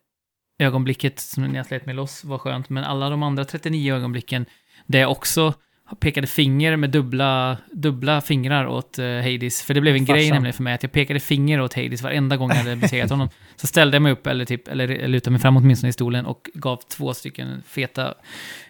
ögonblicket 0.59 1.19
som 1.21 1.45
när 1.45 1.57
jag 1.57 1.67
slet 1.67 1.87
mig 1.87 1.95
loss 1.95 2.25
var 2.25 2.39
skönt, 2.39 2.69
men 2.69 2.85
alla 2.85 3.11
de 3.11 3.23
andra 3.23 3.45
39 3.45 3.95
ögonblicken 3.95 4.47
där 4.87 4.99
jag 4.99 5.11
också 5.11 5.55
pekade 5.95 6.27
finger 6.27 6.77
med 6.77 6.91
dubbla, 6.91 7.59
dubbla 7.73 8.21
fingrar 8.21 8.67
åt 8.67 8.99
eh, 8.99 9.05
Hades, 9.07 9.63
för 9.63 9.75
det 9.75 9.81
blev 9.81 9.95
en 9.95 10.05
grej 10.05 10.21
Farsan. 10.21 10.35
nämligen 10.35 10.53
för 10.55 10.63
mig, 10.63 10.75
att 10.75 10.83
jag 10.83 10.93
pekade 10.93 11.21
finger 11.21 11.61
åt 11.61 11.75
Hades 11.75 12.03
varenda 12.03 12.37
gång 12.37 12.49
jag 12.49 12.57
hade 12.57 12.77
besegrat 12.77 13.11
honom. 13.11 13.29
Så 13.57 13.67
ställde 13.67 13.95
jag 13.95 14.03
mig 14.03 14.13
upp, 14.13 14.27
eller, 14.27 14.45
typ, 14.45 14.69
eller 14.69 15.09
lutade 15.09 15.31
mig 15.31 15.41
framåt 15.41 15.63
åtminstone 15.63 15.89
i 15.89 15.93
stolen 15.93 16.27
och 16.27 16.51
gav 16.55 16.81
två 16.89 17.15
stycken 17.15 17.63
feta 17.67 18.15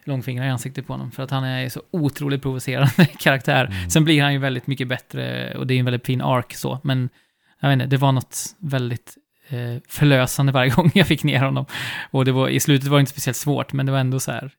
långfingrar 0.04 0.46
i 0.46 0.48
ansiktet 0.48 0.86
på 0.86 0.92
honom, 0.92 1.10
för 1.10 1.22
att 1.22 1.30
han 1.30 1.44
är 1.44 1.68
så 1.68 1.82
otroligt 1.90 2.42
provocerande 2.42 3.06
karaktär. 3.18 3.64
Mm. 3.64 3.90
Sen 3.90 4.04
blir 4.04 4.22
han 4.22 4.32
ju 4.32 4.38
väldigt 4.38 4.66
mycket 4.66 4.88
bättre 4.88 5.54
och 5.54 5.66
det 5.66 5.74
är 5.74 5.78
en 5.78 5.84
väldigt 5.84 6.06
fin 6.06 6.20
ark 6.20 6.54
så, 6.54 6.78
men 6.84 7.08
jag 7.60 7.68
vet 7.68 7.74
inte, 7.74 7.86
det 7.86 7.96
var 7.96 8.12
något 8.12 8.38
väldigt 8.58 9.14
eh, 9.48 9.82
förlösande 9.88 10.52
varje 10.52 10.70
gång 10.74 10.90
jag 10.94 11.06
fick 11.06 11.24
ner 11.24 11.40
honom. 11.44 11.66
Och 12.10 12.24
det 12.24 12.32
var, 12.32 12.48
i 12.48 12.60
slutet 12.60 12.88
var 12.88 12.98
det 12.98 13.00
inte 13.00 13.12
speciellt 13.12 13.36
svårt, 13.36 13.72
men 13.72 13.86
det 13.86 13.92
var 13.92 13.98
ändå 13.98 14.20
så 14.20 14.32
här, 14.32 14.50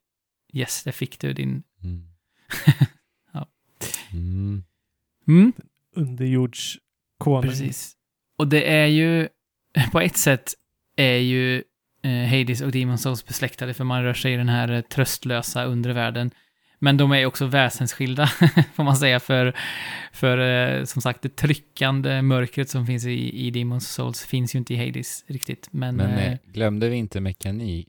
yes, 0.53 0.83
där 0.83 0.91
fick 0.91 1.19
du 1.19 1.33
din, 1.33 1.63
Mm. 1.83 2.06
Mm. 4.13 4.63
Mm, 5.27 5.53
Underjordskonung. 5.95 7.41
precis. 7.41 7.93
Och 8.37 8.47
det 8.47 8.71
är 8.73 8.85
ju, 8.85 9.27
på 9.91 9.99
ett 9.99 10.17
sätt 10.17 10.53
är 10.95 11.17
ju 11.17 11.63
eh, 12.03 12.27
Hades 12.29 12.61
och 12.61 12.71
Demon 12.71 12.97
Souls 12.97 13.25
besläktade, 13.25 13.73
för 13.73 13.83
man 13.83 14.03
rör 14.03 14.13
sig 14.13 14.33
i 14.33 14.37
den 14.37 14.49
här 14.49 14.71
eh, 14.71 14.81
tröstlösa 14.81 15.63
undre 15.63 15.93
världen. 15.93 16.31
Men 16.79 16.97
de 16.97 17.11
är 17.11 17.25
också 17.25 17.45
väsensskilda, 17.45 18.27
får 18.73 18.83
man 18.83 18.97
säga, 18.97 19.19
för, 19.19 19.55
för 20.13 20.37
eh, 20.37 20.83
som 20.83 21.01
sagt, 21.01 21.21
det 21.21 21.35
tryckande 21.35 22.21
mörkret 22.21 22.69
som 22.69 22.85
finns 22.85 23.05
i, 23.05 23.47
i 23.47 23.51
Demon 23.51 23.81
Souls 23.81 24.25
finns 24.25 24.55
ju 24.55 24.59
inte 24.59 24.73
i 24.73 24.77
Hades 24.85 25.23
riktigt. 25.27 25.67
Men, 25.71 25.95
Men 25.95 26.09
eh, 26.09 26.31
eh, 26.31 26.37
glömde 26.45 26.89
vi 26.89 26.95
inte 26.95 27.19
mekanik? 27.21 27.87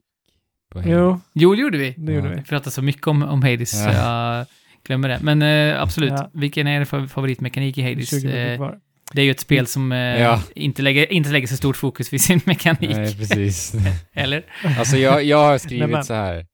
På 0.71 0.79
Hades? 0.79 0.93
Jo, 0.93 1.19
jo, 1.33 1.55
det 1.55 1.61
gjorde 1.61 1.77
vi. 1.77 1.93
det 1.97 2.13
gjorde 2.13 2.27
Ja. 2.27 2.33
vi. 2.33 2.39
Vi 2.39 2.45
pratar 2.47 2.71
så 2.71 2.81
mycket 2.81 3.07
om, 3.07 3.23
om 3.23 3.41
Hades, 3.43 3.71
så 3.83 3.89
Ja. 3.89 4.37
jag 4.37 4.45
glömmer 4.85 5.09
det. 5.09 5.19
Men 5.21 5.41
eh, 5.41 5.81
absolut, 5.81 6.11
Ja. 6.11 6.29
vilken 6.33 6.67
är 6.67 6.85
fa- 6.85 7.07
favoritmekanik 7.07 7.77
i 7.77 7.81
Hades? 7.81 8.09
20 8.09 8.27
minuter 8.27 8.63
Eh, 8.63 8.71
det 9.13 9.21
är 9.21 9.25
ju 9.25 9.31
ett 9.31 9.39
spel 9.39 9.67
som 9.67 9.91
eh, 9.91 9.97
Ja. 9.97 10.41
inte, 10.55 10.81
lägger, 10.81 11.13
inte 11.13 11.29
lägger 11.29 11.47
så 11.47 11.57
stort 11.57 11.77
fokus 11.77 12.13
vid 12.13 12.21
sin 12.21 12.41
mekanik. 12.45 12.95
Nej, 12.95 13.17
precis. 13.17 13.73
Eller? 14.13 14.43
Alltså 14.79 14.97
jag, 14.97 15.23
jag 15.23 15.37
har 15.37 15.57
skrivit 15.57 15.89
Nej, 15.89 16.03
så 16.03 16.13
här. 16.13 16.45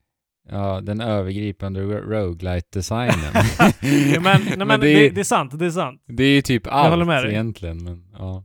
Ja, 0.51 0.81
den 0.83 1.01
övergripande 1.01 1.81
ro- 1.81 2.09
roguelite-designen. 2.11 3.33
Ja, 4.13 4.19
men, 4.21 4.41
nej, 4.57 4.67
men 4.67 4.79
det, 4.79 4.85
det, 4.87 5.05
är, 5.07 5.11
det 5.11 5.21
är 5.21 5.23
sant, 5.23 5.59
det 5.59 5.65
är 5.65 5.69
sant. 5.69 6.01
det 6.07 6.23
är 6.23 6.29
ju 6.35 6.41
typ 6.41 6.67
allt 6.67 7.25
egentligen, 7.25 7.83
men 7.83 8.03
ja. 8.13 8.43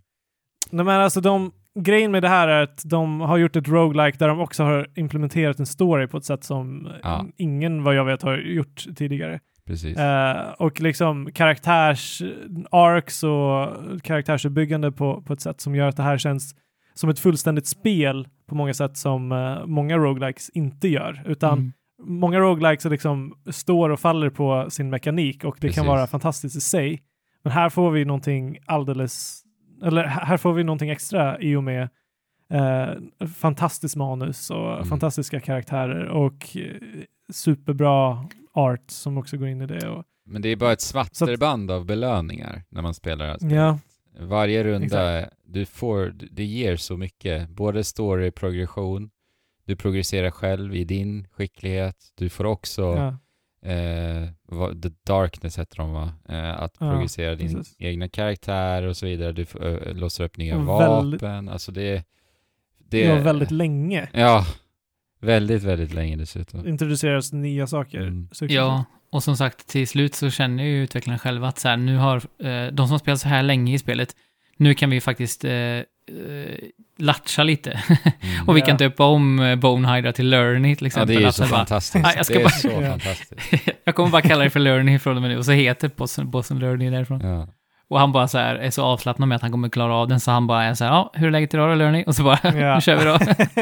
Nej, 0.71 0.85
men 0.85 1.01
alltså 1.01 1.21
de, 1.21 1.53
grejen 1.79 2.11
med 2.11 2.23
det 2.23 2.29
här 2.29 2.49
är 2.49 2.63
att 2.63 2.83
de 2.85 3.21
har 3.21 3.39
gjort 3.39 3.57
ett 3.57 3.69
roguelike 3.69 4.19
där 4.19 4.29
de 4.29 4.41
också 4.41 4.63
har 4.65 4.87
implementerat 4.95 5.59
en 5.61 5.67
story 5.67 6.07
på 6.07 6.17
ett 6.17 6.25
sätt 6.25 6.45
som 6.45 6.89
Ja. 7.03 7.27
ingen 7.37 7.83
vad 7.83 7.95
jag 7.95 8.05
vet 8.05 8.23
har 8.23 8.37
gjort 8.39 8.85
tidigare. 8.97 9.41
Precis. 9.67 9.97
Eh, 9.99 10.51
och 10.59 10.81
liksom 10.81 11.31
karaktärs 11.35 12.23
arcs 12.71 13.23
och 13.23 13.69
karaktärsuppbyggande 14.03 14.93
på, 14.93 15.23
på 15.23 15.33
ett 15.33 15.41
sätt 15.41 15.61
som 15.61 15.75
gör 15.75 15.89
att 15.89 15.97
det 15.97 16.03
här 16.03 16.19
känns 16.19 16.55
som 16.95 17.11
ett 17.11 17.19
fullständigt 17.19 17.67
spel 17.67 18.29
på 18.49 18.55
många 18.55 18.75
sätt 18.75 18.97
som 18.97 19.33
eh, 19.33 19.67
många 19.67 19.97
roguelikes 19.97 20.51
inte 20.51 20.89
gör. 20.89 21.23
Utan 21.27 21.59
Mm. 21.59 21.73
många 22.21 22.39
roguelikes 22.39 22.87
är 22.87 22.91
liksom 22.91 23.35
står 23.51 23.91
och 23.91 24.01
faller 24.01 24.31
på 24.31 24.67
sin 24.71 24.91
mekanik 24.91 25.45
och 25.45 25.55
det 25.55 25.67
Precis. 25.67 25.77
kan 25.77 25.87
vara 25.87 26.07
fantastiskt 26.07 26.57
i 26.57 26.61
sig. 26.61 27.03
Men 27.43 27.53
här 27.53 27.69
får 27.69 27.91
vi 27.91 28.05
någonting 28.05 28.59
alldeles, 28.67 29.43
eller 29.83 30.05
här 30.05 30.37
får 30.37 30.53
vi 30.53 30.65
någonting 30.65 30.91
extra 30.91 31.41
i 31.41 31.57
och 31.57 31.65
med 31.65 31.89
eh, 32.51 33.27
fantastiskt 33.27 33.97
manus 33.97 34.51
och 34.51 34.73
Mm. 34.75 34.85
fantastiska 34.85 35.41
karaktärer 35.41 36.09
och 36.09 36.57
eh, 36.57 36.77
superbra 37.33 38.25
art 38.53 38.91
som 38.91 39.19
också 39.19 39.37
går 39.37 39.49
in 39.49 39.63
i 39.63 39.67
det. 39.67 39.89
Och, 39.89 40.05
Men 40.25 40.43
det 40.43 40.49
är 40.49 40.57
bara 40.57 40.73
ett 40.73 40.81
smatterband 40.81 41.71
av 41.71 41.85
belöningar 41.87 42.63
när 42.69 42.83
man 42.83 42.95
spelar 42.95 43.27
det 43.41 43.55
ja, 43.55 43.79
Varje 44.19 44.65
runda, 44.65 45.19
Exakt. 45.21 45.37
du 45.45 45.67
får, 45.67 46.15
det 46.31 46.45
ger 46.45 46.77
så 46.77 46.97
mycket. 46.97 47.49
Både 47.49 47.85
story-progression, 47.85 49.11
du 49.65 49.77
progresserar 49.77 50.31
själv 50.31 50.75
i 50.75 50.85
din 50.85 51.29
skicklighet, 51.29 51.97
du 52.15 52.29
får 52.29 52.45
också 52.45 52.83
ja, 52.83 53.17
eh, 53.63 54.29
The 54.83 54.91
Darkness 55.07 55.59
heter 55.59 55.77
de 55.77 55.93
va? 55.93 56.13
Eh, 56.29 56.63
att 56.63 56.77
Ja, 56.81 56.91
progressera 56.91 57.35
din 57.35 57.55
precis. 57.55 57.77
egna 57.79 58.09
karaktär 58.09 58.83
och 58.83 58.97
så 58.97 59.07
vidare. 59.07 59.33
Du 59.33 59.47
ö, 59.61 59.93
låser 59.93 60.25
upp 60.25 60.37
nya 60.37 60.57
Och 60.57 60.65
vapen. 60.65 61.01
väldigt- 61.21 61.53
Alltså 61.53 61.73
det, 61.73 62.05
det 62.89 63.09
var 63.09 63.19
väldigt 63.19 63.51
länge 63.51 64.09
Ja, 64.13 64.47
väldigt, 65.21 65.63
väldigt 65.63 65.93
länge 65.95 66.17
dessutom. 66.17 66.67
introduceras 66.69 67.33
nya 67.33 67.67
saker. 67.67 68.01
Mm. 68.01 68.29
Ja, 68.41 68.85
och 69.13 69.23
som 69.23 69.37
sagt, 69.37 69.67
till 69.69 69.89
slut 69.89 70.15
så 70.15 70.31
känner 70.31 70.65
ju 70.65 70.83
utvecklarna 70.83 71.19
själva 71.19 71.49
att 71.49 71.59
så 71.59 71.69
här, 71.69 71.77
nu 71.77 71.97
har 71.97 72.17
eh, 72.47 72.67
de 72.73 72.89
som 72.89 72.99
spelat 72.99 73.21
så 73.21 73.29
här 73.29 73.43
länge 73.43 73.75
i 73.75 73.79
spelet, 73.79 74.17
nu 74.57 74.75
kan 74.75 74.91
vi 74.91 75.01
faktiskt 75.01 75.45
eh, 75.45 75.81
latcha 76.99 77.43
lite. 77.43 77.71
Mm. 77.71 78.49
och 78.49 78.57
vi 78.57 78.61
Ja. 78.61 78.67
kan 78.67 78.77
döpa 78.77 79.05
om 79.05 79.41
eh, 79.41 79.57
Bonehydra 79.57 80.13
till 80.13 80.29
Learny 80.29 80.77
till 80.77 80.85
Ja, 80.85 80.87
exempel. 80.87 81.09
det 81.09 81.15
är 81.15 81.21
ju 81.21 81.27
Att 81.27 81.35
så 81.35 81.45
så 81.45 81.51
bara, 81.51 81.57
fantastiskt. 81.59 82.03
Nej, 82.05 82.13
jag 82.17 82.27
ska 82.27 82.35
det 82.35 82.41
är 82.41 82.45
bara- 82.45 82.51
så 82.51 82.69
Ja. 82.69 82.91
fantastiskt. 82.91 83.33
jag 83.85 83.95
kommer 83.95 84.11
bara 84.11 84.23
kalla 84.23 84.45
det 84.45 84.51
för 84.51 84.61
Learny 84.61 84.99
från 84.99 85.17
och 85.17 85.23
med 85.23 85.31
nu, 85.31 85.39
och 85.39 85.45
så 85.45 85.53
heter 85.53 85.91
bossen, 85.97 86.31
bossen 86.31 86.59
Learny 86.59 86.91
därifrån. 86.91 87.21
Ja. 87.21 87.49
Och 87.89 87.99
han 88.01 88.13
bara 88.13 88.29
så 88.29 88.39
här 88.39 88.55
är 88.57 88.71
så 88.71 88.83
avslappnad 88.85 89.29
med 89.29 89.37
att 89.37 89.43
han 89.43 89.51
kommer 89.53 89.69
klara 89.69 89.95
av 89.95 90.09
den, 90.09 90.21
så 90.21 90.31
han 90.31 90.47
bara 90.47 90.65
är 90.65 90.75
så 90.75 90.85
här, 90.85 90.91
ja, 90.93 91.11
hur 91.15 91.27
är 91.27 91.31
läget 91.31 91.55
idag 91.55 91.71
då, 91.71 91.75
Learny? 91.75 92.05
Och 92.07 92.15
så 92.17 92.23
bara, 92.23 92.39
Ja. 92.43 92.75
nu 92.75 92.81
kör 92.81 92.97
vi 92.97 93.05
då. 93.05 93.19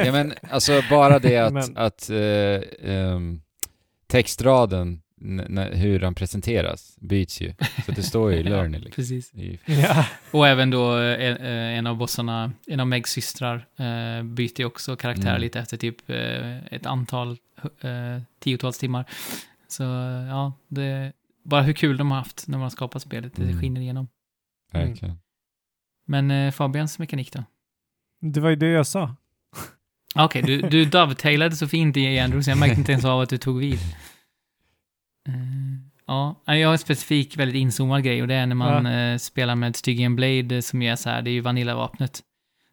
ja, 0.06 0.12
men 0.12 0.32
alltså 0.50 0.82
bara 0.90 1.18
det 1.18 1.36
att, 1.36 1.76
att 1.76 2.10
eh, 2.10 2.90
ehm, 2.94 3.40
textraden, 4.10 5.00
hur 5.72 5.98
den 6.00 6.14
presenteras, 6.14 6.96
byts 7.00 7.40
ju. 7.40 7.54
Så 7.86 7.92
det 7.92 8.02
står 8.02 8.32
ju 8.32 8.42
Learny 8.50 8.78
liksom. 8.78 8.92
Precis. 9.02 9.32
Är 9.34 9.42
ju- 9.42 9.58
Ja. 9.82 10.06
Och 10.30 10.48
även 10.48 10.70
då 10.70 10.98
eh, 10.98 11.78
en 11.78 11.86
av 11.86 11.96
bossarna, 11.96 12.52
en 12.66 12.80
av 12.80 12.86
Megs 12.86 13.10
systrar, 13.10 13.56
eh, 13.76 14.22
byter 14.22 14.60
ju 14.60 14.64
också 14.64 14.96
karaktär 14.96 15.28
Mm. 15.30 15.40
lite 15.40 15.60
efter 15.60 15.76
typ 15.76 16.10
eh, 16.10 16.56
ett 16.74 16.86
antal 16.86 17.30
eh, 17.80 18.22
tiotals 18.40 18.78
timmar. 18.78 19.04
Så 19.68 19.82
eh, 19.84 20.26
ja, 20.28 20.52
det, 20.68 21.12
bara 21.44 21.62
hur 21.62 21.72
kul 21.72 21.96
de 21.96 22.10
har 22.10 22.18
haft 22.18 22.48
när 22.48 22.58
man 22.58 22.62
har 22.62 22.70
skapat 22.70 23.02
spelet, 23.02 23.36
det 23.36 23.42
Mm. 23.42 23.60
skiner 23.60 23.80
igenom. 23.80 24.08
Verkligen. 24.72 25.18
Men 26.06 26.30
eh, 26.30 26.50
Fabians 26.52 26.98
mekanik 26.98 27.32
då? 27.32 27.44
Det 28.20 28.40
var 28.40 28.50
ju 28.50 28.56
det 28.56 28.68
jag 28.68 28.86
sa. 28.86 29.16
Okej, 30.14 30.42
du, 30.42 30.60
du 30.60 30.84
dovetailade 30.84 31.56
så 31.56 31.68
fint 31.68 31.96
i 31.96 32.18
Andrew, 32.18 32.42
så 32.44 32.50
jag 32.50 32.58
märkte 32.58 32.78
inte 32.80 32.92
ens 32.92 33.04
av 33.04 33.20
att 33.20 33.28
du 33.30 33.38
tog 33.38 33.58
vid. 33.58 33.78
Eh, 35.28 35.34
ja, 36.06 36.42
jag 36.46 36.68
har 36.68 36.72
en 36.72 36.78
specifik, 36.78 37.36
väldigt 37.36 37.56
inzoomad 37.60 38.02
grej 38.04 38.22
och 38.22 38.28
det 38.28 38.34
är 38.34 38.46
när 38.46 38.54
man 38.54 38.86
eh, 38.86 39.18
spelar 39.18 39.54
med 39.54 39.76
Stygian 39.76 40.16
Blade 40.16 40.62
som 40.62 40.82
är 40.82 40.96
så 40.96 41.10
här, 41.10 41.22
det 41.22 41.30
är 41.30 41.32
ju 41.32 41.40
Vanilla-vapnet. 41.40 42.20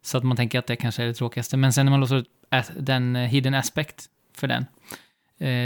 Så 0.02 0.18
att 0.18 0.24
man 0.24 0.36
tänker 0.36 0.58
att 0.58 0.66
det 0.66 0.76
kanske 0.76 1.02
är 1.02 1.06
det 1.06 1.14
tråkigaste. 1.14 1.56
Men 1.56 1.72
sen 1.72 1.86
när 1.86 1.90
man 1.90 2.00
låser 2.00 2.16
upp 2.16 2.26
as- 2.50 2.72
den 2.80 3.16
eh, 3.16 3.22
hidden 3.22 3.54
aspect 3.54 4.04
för 4.34 4.46
den, 4.48 4.66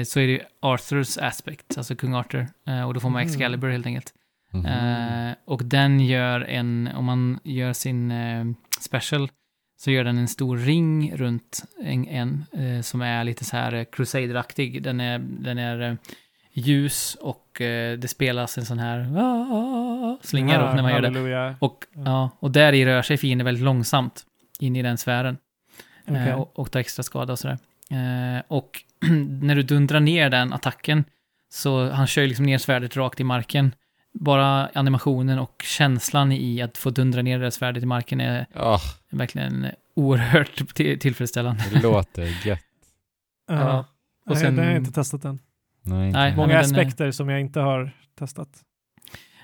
så 0.07 0.21
är 0.21 0.27
det 0.27 0.41
Arthurs 0.61 1.19
aspect, 1.19 1.79
alltså 1.79 1.97
kung 1.97 2.15
Arthur. 2.15 2.47
Och 2.87 2.95
då 2.95 3.01
får 3.01 3.11
man 3.11 3.23
Mm. 3.23 3.31
Excalibur 3.33 3.71
helt 3.71 3.87
enkelt. 3.87 4.13
Eh, 4.67 5.33
och 5.45 5.65
den 5.65 6.01
gör 6.01 6.41
en, 6.41 6.89
om 6.95 7.05
man 7.05 7.39
gör 7.45 7.73
sin 7.73 8.13
special, 8.81 9.29
så 9.81 9.91
gör 9.91 10.05
den 10.05 10.19
en 10.19 10.29
stor 10.29 10.57
ring 10.57 11.17
runt 11.17 11.63
en, 11.83 12.07
en 12.09 12.45
som 12.83 13.01
är 13.01 13.25
lite 13.25 13.45
så 13.45 13.57
här 13.57 13.85
Crusader-aktig. 13.93 14.83
Den 14.83 15.01
är, 15.01 15.19
den 15.19 15.59
är 15.59 15.99
ljus 16.61 17.17
och 17.21 17.61
eh, 17.61 17.99
det 17.99 18.09
spelas 18.09 18.59
en 18.59 18.65
sån 18.65 18.79
här 18.79 19.17
ah, 19.19 20.19
slinga 20.23 20.59
då 20.59 20.73
när 20.75 20.83
man 20.83 20.93
gör 20.93 21.01
det. 21.01 21.55
Och, 21.59 21.85
ja, 22.05 22.31
och 22.41 22.51
där 22.51 22.73
i 22.73 22.85
rör 22.85 23.03
sig 23.03 23.17
fienden 23.17 23.45
väldigt 23.45 23.65
långsamt 23.65 24.25
in 24.61 24.77
i 24.77 24.83
den 24.83 24.99
sfären. 24.99 25.37
Okej. 26.09 26.29
Eh, 26.29 26.35
och, 26.41 26.59
och 26.59 26.71
tar 26.71 26.81
extra 26.81 27.03
skada 27.03 27.33
och 27.33 27.39
sådär. 27.39 27.59
Eh, 27.91 28.43
och 28.49 28.83
när 29.43 29.55
du 29.55 29.63
dundrar 29.63 30.01
ner 30.01 30.31
den 30.31 30.53
attacken, 30.53 31.05
så 31.53 31.91
han 31.91 32.07
kör 32.07 32.27
liksom 32.27 32.47
ner 32.47 32.59
svärdet 32.59 32.97
rakt 32.97 33.21
i 33.21 33.25
marken. 33.25 33.75
Bara 34.13 34.69
animationen 34.75 35.39
och 35.39 35.63
känslan 35.65 36.33
i 36.33 36.63
att 36.63 36.79
få 36.79 36.91
dundra 36.91 37.23
ner 37.23 37.39
det 37.39 37.45
där 37.45 37.51
svärdet 37.51 37.83
i 37.83 37.87
marken 37.87 38.21
är 38.21 38.47
Ja, 38.55 38.79
verkligen 39.11 39.67
oerhört 39.97 40.75
till- 40.75 40.99
tillfredsställande. 40.99 41.63
det 41.73 41.83
låter 41.83 42.47
gött. 42.47 42.61
Ja. 43.49 43.79
Och 43.79 44.31
Och 44.31 44.37
sen, 44.39 44.47
sen- 44.47 44.57
det 44.57 44.63
har 44.63 44.69
jag 44.71 44.79
inte 44.81 44.93
testat 44.93 45.25
än. 45.25 45.39
Nej, 45.83 46.13
Nej. 46.13 46.37
Många 46.37 46.49
den 46.49 46.57
är- 46.57 46.61
aspekter 46.61 47.11
som 47.11 47.29
jag 47.29 47.41
inte 47.41 47.61
har 47.61 47.91
testat. 48.19 48.63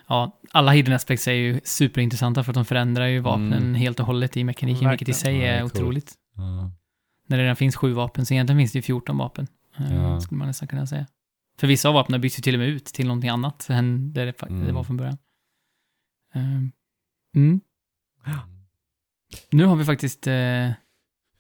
Ja, 0.08 0.40
alla 0.52 0.72
hidden 0.72 0.94
aspects 0.94 1.28
är 1.28 1.32
ju 1.32 1.60
superintressanta 1.64 2.44
för 2.44 2.50
att 2.50 2.54
de 2.54 2.64
förändrar 2.64 3.06
ju 3.06 3.18
vapnen 3.20 3.52
Mm. 3.62 3.74
helt 3.74 4.00
och 4.00 4.06
hållet 4.06 4.36
i 4.36 4.44
mekaniken, 4.44 4.90
vilket 4.90 5.08
i 5.08 5.12
Verkligen. 5.12 5.34
sig 5.40 5.46
Ja, 5.46 5.52
är 5.52 5.56
är 5.56 5.60
coolt. 5.60 5.74
otroligt. 5.76 6.14
Ja. 6.36 6.70
När 7.28 7.36
det 7.36 7.42
redan 7.42 7.56
finns 7.56 7.76
sju 7.76 7.92
vapen, 7.92 8.26
så 8.26 8.34
egentligen 8.34 8.58
finns 8.60 8.72
det 8.72 8.78
ju 8.78 8.82
14 8.82 9.18
vapen. 9.18 9.46
eh, 9.78 9.94
Ja. 9.94 10.20
Skulle 10.20 10.38
man 10.38 10.48
nästan 10.48 10.68
kunna 10.68 10.86
säga. 10.86 11.06
För 11.58 11.66
vissa 11.66 11.88
av 11.88 11.94
vapnen 11.94 12.20
byts 12.20 12.38
ju 12.38 12.42
till 12.42 12.54
och 12.54 12.58
med 12.58 12.68
ut 12.68 12.84
till 12.84 13.06
någonting 13.06 13.30
annat 13.30 13.66
än 13.70 14.12
det 14.12 14.24
det, 14.24 14.42
Mm. 14.42 14.66
det 14.66 14.72
var 14.72 14.84
från 14.84 14.96
början. 14.96 15.18
Ehm, 16.34 16.72
mm. 17.36 17.60
Nu 19.50 19.64
har 19.64 19.76
vi 19.76 19.84
faktiskt 19.84 20.26
eh, 20.26 20.70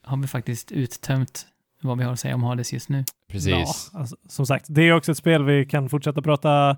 har 0.02 0.16
vi 0.16 0.26
faktiskt 0.26 0.72
uttömt 0.72 1.46
vad 1.86 1.98
vi 1.98 2.04
har 2.04 2.12
att 2.12 2.20
säga 2.20 2.34
om 2.34 2.42
Hades 2.42 2.72
just 2.72 2.88
nu. 2.88 3.04
Precis. 3.30 3.50
Ja, 3.92 3.98
alltså, 4.00 4.16
som 4.28 4.46
sagt, 4.46 4.64
det 4.68 4.82
är 4.82 4.92
också 4.92 5.12
ett 5.12 5.18
spel 5.18 5.44
vi 5.44 5.66
kan 5.66 5.88
fortsätta 5.88 6.22
prata 6.22 6.70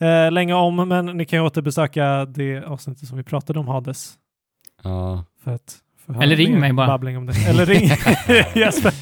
eh, 0.00 0.32
länge 0.32 0.54
om, 0.54 0.88
men 0.88 1.06
ni 1.06 1.24
kan 1.24 1.38
ju 1.38 1.44
återbesöka 1.44 2.24
det 2.24 2.64
avsnittet 2.64 3.08
som 3.08 3.16
vi 3.16 3.24
pratade 3.24 3.58
om 3.58 3.68
Hades. 3.68 4.14
Ja. 4.82 5.24
För 5.44 5.54
att 5.54 5.78
för 6.06 6.22
Eller 6.22 6.36
ring 6.36 6.60
mig 6.60 6.72
bara. 6.72 6.94
Om 6.94 7.26
det. 7.26 7.48
Eller 7.48 7.66
ring 7.66 7.88
Jesper. 8.62 8.92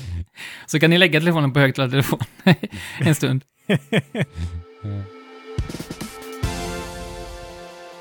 Så 0.66 0.80
kan 0.80 0.90
ni 0.90 0.98
lägga 0.98 1.20
telefonen 1.20 1.52
på 1.52 1.60
högtalartelefon 1.60 2.18
en 3.00 3.14
stund. 3.14 3.44
Ja. 3.66 5.02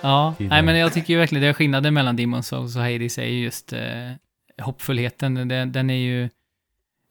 Ja, 0.01 0.33
Tidigare. 0.37 0.55
nej 0.55 0.63
men 0.63 0.77
jag 0.77 0.93
tycker 0.93 1.13
ju 1.13 1.19
verkligen 1.19 1.41
det 1.41 1.47
är 1.47 1.53
skillnaden 1.53 1.93
mellan 1.93 2.17
Demon's 2.19 2.41
Souls 2.41 2.75
och 2.75 2.81
Hades 2.81 3.17
är 3.17 3.25
ju 3.25 3.43
just 3.43 3.73
eh, 3.73 3.79
hoppfullheten. 4.61 5.47
Den, 5.47 5.71
den 5.71 5.89
är 5.89 5.93
ju... 5.93 6.29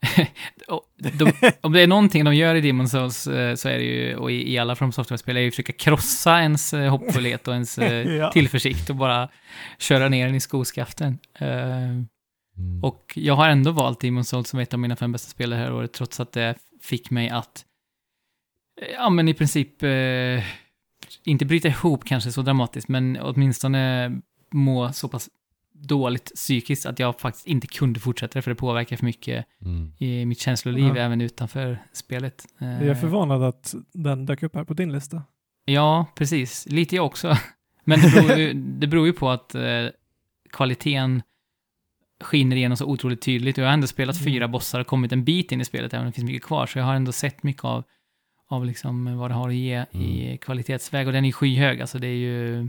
De, 0.98 1.32
om 1.60 1.72
det 1.72 1.80
är 1.80 1.86
någonting 1.86 2.24
de 2.24 2.34
gör 2.34 2.54
i 2.54 2.60
Demon's 2.60 2.86
Souls 2.86 3.26
eh, 3.26 3.54
så 3.54 3.68
är 3.68 3.78
det 3.78 3.84
ju, 3.84 4.16
och 4.16 4.30
i, 4.30 4.52
i 4.52 4.58
alla 4.58 4.76
From 4.76 4.92
Software-spel, 4.92 5.36
är 5.36 5.40
ju 5.40 5.48
att 5.48 5.54
försöka 5.54 5.72
krossa 5.72 6.40
ens 6.40 6.74
eh, 6.74 6.90
hoppfullhet 6.90 7.48
och 7.48 7.54
ens 7.54 7.78
eh, 7.78 7.92
Ja. 7.92 8.30
tillförsikt 8.32 8.90
och 8.90 8.96
bara 8.96 9.28
köra 9.78 10.08
ner 10.08 10.26
den 10.26 10.34
i 10.34 10.40
skoskaften. 10.40 11.18
Mm. 12.58 12.84
och 12.84 13.12
jag 13.14 13.34
har 13.34 13.48
ändå 13.48 13.70
valt 13.70 14.02
Demon's 14.02 14.22
Souls 14.22 14.48
som 14.48 14.60
ett 14.60 14.74
av 14.74 14.80
mina 14.80 14.96
fem 14.96 15.12
bästa 15.12 15.30
spel 15.30 15.50
det 15.50 15.56
här 15.56 15.72
året, 15.72 15.92
trots 15.92 16.20
att 16.20 16.32
det 16.32 16.54
fick 16.82 17.10
mig 17.10 17.28
att, 17.28 17.64
ja 18.96 19.10
men 19.10 19.28
i 19.28 19.34
princip, 19.34 19.82
eh, 19.82 20.42
inte 21.24 21.44
bryta 21.44 21.68
ihop 21.68 22.04
kanske 22.04 22.32
så 22.32 22.42
dramatiskt, 22.42 22.88
men 22.88 23.18
åtminstone 23.20 24.12
må 24.52 24.92
så 24.92 25.08
pass 25.08 25.28
dåligt 25.80 26.32
psykiskt 26.34 26.86
att 26.86 26.98
jag 26.98 27.20
faktiskt 27.20 27.46
inte 27.46 27.66
kunde 27.66 28.00
fortsätta 28.00 28.38
det, 28.38 28.42
för 28.42 28.50
det 28.50 28.54
påverkar 28.54 28.96
för 28.96 29.04
mycket 29.04 29.46
Mm. 29.64 29.92
i 29.98 30.24
mitt 30.26 30.40
känsloliv 30.40 30.84
Ja. 30.96 30.96
även 30.96 31.20
utanför 31.20 31.78
spelet. 31.92 32.46
Eh, 32.60 32.68
Jag 32.68 32.86
är 32.88 32.94
förvånad 32.94 33.42
att 33.42 33.74
den 33.92 34.26
dök 34.26 34.42
upp 34.42 34.54
här 34.54 34.64
på 34.64 34.74
din 34.74 34.92
lista. 34.92 35.22
Ja, 35.64 36.06
precis. 36.16 36.66
Lite 36.70 36.96
jag 36.96 37.06
också. 37.06 37.36
Men 37.84 38.00
det 38.00 38.10
beror 38.10 38.38
ju, 38.38 38.52
det 38.78 38.86
beror 38.86 39.06
ju 39.06 39.12
på 39.12 39.30
att 39.30 39.54
eh, 39.54 39.62
kvaliteten 40.52 41.22
skiner 42.20 42.56
igenom 42.56 42.76
så 42.76 42.86
otroligt 42.86 43.20
tydligt. 43.22 43.58
Och 43.58 43.64
jag 43.64 43.68
har 43.68 43.74
ändå 43.74 43.86
spelat 43.86 44.16
Mm. 44.20 44.24
fyra 44.32 44.48
bossar 44.48 44.80
och 44.80 44.86
kommit 44.86 45.12
en 45.12 45.24
bit 45.24 45.52
in 45.52 45.60
i 45.60 45.64
spelet, 45.64 45.94
även 45.94 46.06
om 46.06 46.10
det 46.10 46.14
finns 46.14 46.24
mycket 46.26 46.42
kvar. 46.42 46.66
Så 46.66 46.78
jag 46.78 46.84
har 46.84 46.94
ändå 46.94 47.12
sett 47.12 47.42
mycket 47.42 47.64
av, 47.64 47.84
av 48.48 48.64
liksom 48.66 49.18
vad 49.18 49.30
det 49.30 49.34
har 49.34 49.48
att 49.48 49.54
ge 49.54 49.84
i 49.92 50.24
Mm. 50.26 50.38
kvalitetsväg. 50.38 51.06
Och 51.06 51.12
den 51.12 51.24
är 51.24 51.32
skyhög, 51.32 51.80
alltså 51.80 51.98
det 51.98 52.06
är 52.06 52.14
ju 52.16 52.68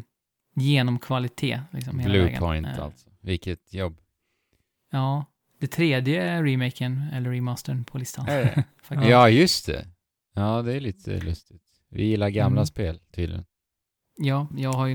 genom 0.58 1.00
kvalitet. 1.00 1.62
Liksom, 1.72 2.00
hela 2.00 2.12
Blue 2.12 2.24
vägen. 2.24 2.40
Point 2.40 2.68
Eh, 2.68 2.84
alltså. 2.84 3.10
Vilket 3.22 3.74
jobb. 3.74 3.98
Ja, 4.92 5.26
det 5.60 5.68
tredje 5.68 6.44
remaken, 6.44 7.04
eller 7.14 7.30
remastern 7.32 7.84
på 7.84 7.98
listan. 7.98 8.26
Ja, 8.90 9.30
just 9.30 9.66
det. 9.66 9.86
Ja, 10.36 10.62
det 10.62 10.74
är 10.74 10.80
lite 10.80 11.20
lustigt. 11.20 11.62
Vi 11.92 12.04
gillar 12.06 12.30
gamla 12.30 12.60
Mm. 12.60 12.66
spel 12.66 13.00
tydligen. 13.16 13.46
Ja, 14.20 14.48
jag 14.58 14.74
har 14.74 14.86
ju 14.88 14.92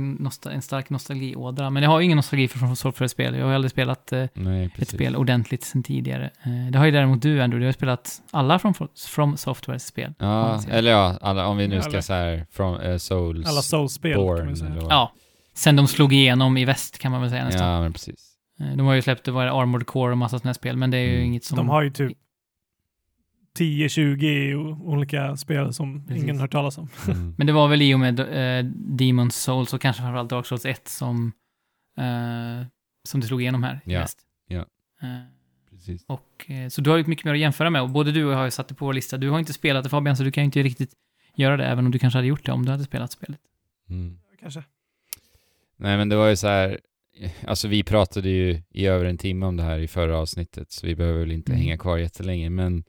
en 0.51 0.63
stark 0.63 0.91
nostalgiådra, 0.91 1.71
men 1.71 1.83
jag 1.83 1.91
har 1.91 2.01
ju 2.01 2.05
ingen 2.05 2.17
nostalgi 2.17 2.49
för 2.49 2.59
From 2.59 2.77
Software-spel. 2.77 3.35
Jag 3.39 3.47
har 3.47 3.53
aldrig 3.53 3.71
spelat 3.71 4.13
eh, 4.13 4.27
Nej, 4.35 4.71
ett 4.79 4.89
spel 4.89 5.17
ordentligt 5.17 5.65
sedan 5.65 5.83
tidigare. 5.83 6.31
Eh, 6.43 6.71
det 6.73 6.79
har 6.79 6.87
ju 6.87 6.91
däremot 6.93 7.23
du, 7.23 7.43
Andrew. 7.43 7.61
Du 7.61 7.67
har 7.67 7.73
spelat 7.73 8.23
alla 8.31 8.59
From, 8.59 8.75
From 9.09 9.37
Software-spel. 9.37 10.15
Ja, 10.19 10.61
säga. 10.63 10.75
eller 10.75 10.91
ja, 10.91 11.19
alla, 11.21 11.47
om 11.47 11.57
vi 11.57 11.69
nu 11.69 11.81
ska 11.81 11.91
eller- 11.91 12.01
så 12.01 12.13
här, 12.13 12.47
från 12.51 12.81
uh, 12.81 12.97
Souls, 12.97 13.47
Alla 13.49 13.63
Souls-spel 13.63 14.57
säga. 14.57 14.87
Ja, 14.91 15.13
sen 15.53 15.77
de 15.77 15.89
slog 15.89 16.13
igenom 16.13 16.57
i 16.57 16.65
väst 16.65 16.99
kan 16.99 17.13
man 17.13 17.21
väl 17.21 17.31
säga 17.31 17.45
nästan. 17.45 17.69
ja, 17.69 17.81
men 17.81 17.93
precis. 17.93 18.37
Eh, 18.61 18.77
De 18.77 18.87
har 18.87 18.95
ju 18.95 19.03
släppt 19.03 19.25
det 19.25 19.31
var 19.31 19.47
Armored 19.63 19.87
Core 19.87 20.13
och 20.13 20.19
massa 20.19 20.39
sådana 20.39 20.55
spel, 20.55 20.77
men 20.77 20.91
det 20.91 20.97
är 20.99 21.07
ju 21.07 21.15
Mm. 21.15 21.25
inget 21.27 21.45
som... 21.45 21.57
De 21.57 21.69
har 21.69 21.83
ju 21.83 21.91
typ 21.91 22.19
10-20 23.59 24.55
o- 24.55 24.79
olika 24.83 25.37
spel 25.37 25.73
som 25.73 26.07
Precis. 26.07 26.23
ingen 26.25 26.39
hört 26.39 26.53
talas 26.53 26.79
om. 26.79 26.89
Mm. 27.09 27.35
Men 27.39 27.47
det 27.47 27.53
var 27.53 27.69
väl 27.69 27.83
i 27.83 27.95
och 27.95 28.01
med 28.01 28.21
eh, 28.21 28.65
Demon's 28.75 29.31
Souls 29.31 29.75
och 29.75 29.81
kanske 29.81 30.03
framförallt 30.03 30.31
Dark 30.31 30.47
Souls 30.47 30.65
1 30.67 30.89
som, 30.89 31.33
eh, 31.99 32.67
som 33.09 33.21
det 33.21 33.27
slog 33.27 33.41
igenom 33.43 33.63
här 33.63 33.81
i 33.85 33.93
Ja, 33.93 33.99
väst. 34.01 34.19
ja. 34.49 34.59
Eh, 35.03 35.09
precis. 35.71 36.05
och, 36.09 36.51
så 36.71 36.81
du 36.81 36.91
har 36.91 36.97
ju 36.97 37.05
mycket 37.07 37.25
mer 37.25 37.33
att 37.33 37.39
jämföra 37.39 37.71
med 37.71 37.83
och 37.83 37.91
både 37.91 38.13
du 38.13 38.25
och 38.25 38.33
jag 38.33 38.37
har 38.37 38.45
ju 38.45 38.51
satt 38.51 38.69
det 38.69 38.75
på 38.75 38.85
vår 38.87 38.93
lista. 38.93 39.17
Du 39.19 39.31
har 39.31 39.39
inte 39.39 39.53
spelat 39.53 39.85
det 39.85 39.91
Fabian, 39.91 40.17
så 40.17 40.23
du 40.23 40.33
kan 40.33 40.43
ju 40.43 40.45
inte 40.45 40.63
riktigt 40.63 40.93
göra 41.35 41.57
det, 41.57 41.65
även 41.67 41.85
om 41.87 41.91
du 41.93 41.99
kanske 41.99 42.19
hade 42.19 42.27
gjort 42.29 42.47
det 42.47 42.53
om 42.53 42.65
du 42.65 42.71
hade 42.71 42.85
spelat 42.85 43.13
spelet. 43.13 43.41
Mm. 43.91 44.19
Kanske. 44.41 44.63
Nej, 45.83 45.97
men 45.97 46.09
det 46.09 46.17
var 46.17 46.29
ju 46.29 46.37
så 46.37 46.47
här, 46.47 46.81
alltså 47.47 47.69
vi 47.69 47.83
pratade 47.83 48.29
ju 48.29 48.63
i 48.71 48.87
över 48.87 49.05
en 49.05 49.19
timme 49.19 49.47
om 49.47 49.57
det 49.57 49.63
här 49.63 49.79
i 49.79 49.89
förra 49.89 50.19
avsnittet, 50.19 50.71
så 50.73 50.87
vi 50.87 50.95
behöver 50.97 51.19
väl 51.21 51.33
inte 51.33 51.53
Mm. 51.53 51.63
hänga 51.63 51.79
kvar 51.79 51.99
jättelänge, 51.99 52.51
men 52.51 52.85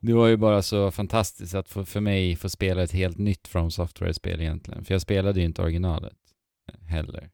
det 0.00 0.12
var 0.12 0.28
ju 0.28 0.36
bara 0.36 0.62
så 0.62 0.90
fantastiskt 0.90 1.54
att 1.54 1.68
få, 1.68 1.84
för 1.84 2.00
mig 2.00 2.36
få 2.36 2.48
spela 2.48 2.82
ett 2.82 2.92
helt 2.92 3.18
nytt 3.18 3.48
From 3.48 3.70
Software-spel 3.70 4.40
egentligen, 4.40 4.84
för 4.84 4.94
jag 4.94 5.00
spelade 5.00 5.40
ju 5.40 5.46
inte 5.46 5.62
originalet 5.62 6.16
heller. 6.88 7.30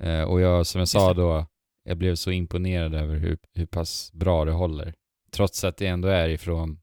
Eh, 0.00 0.22
och 0.22 0.40
jag, 0.40 0.66
som 0.66 0.78
jag 0.78 0.88
sa 0.88 1.14
då, 1.14 1.46
jag 1.84 1.96
blev 1.98 2.14
så 2.14 2.30
imponerad 2.30 2.94
över 2.94 3.16
hur, 3.16 3.38
hur 3.54 3.66
pass 3.66 4.12
bra 4.12 4.44
det 4.44 4.52
håller. 4.52 4.94
Trots 5.30 5.64
att 5.64 5.76
det 5.76 5.86
ändå 5.86 6.08
är 6.08 6.28
ifrån, 6.28 6.80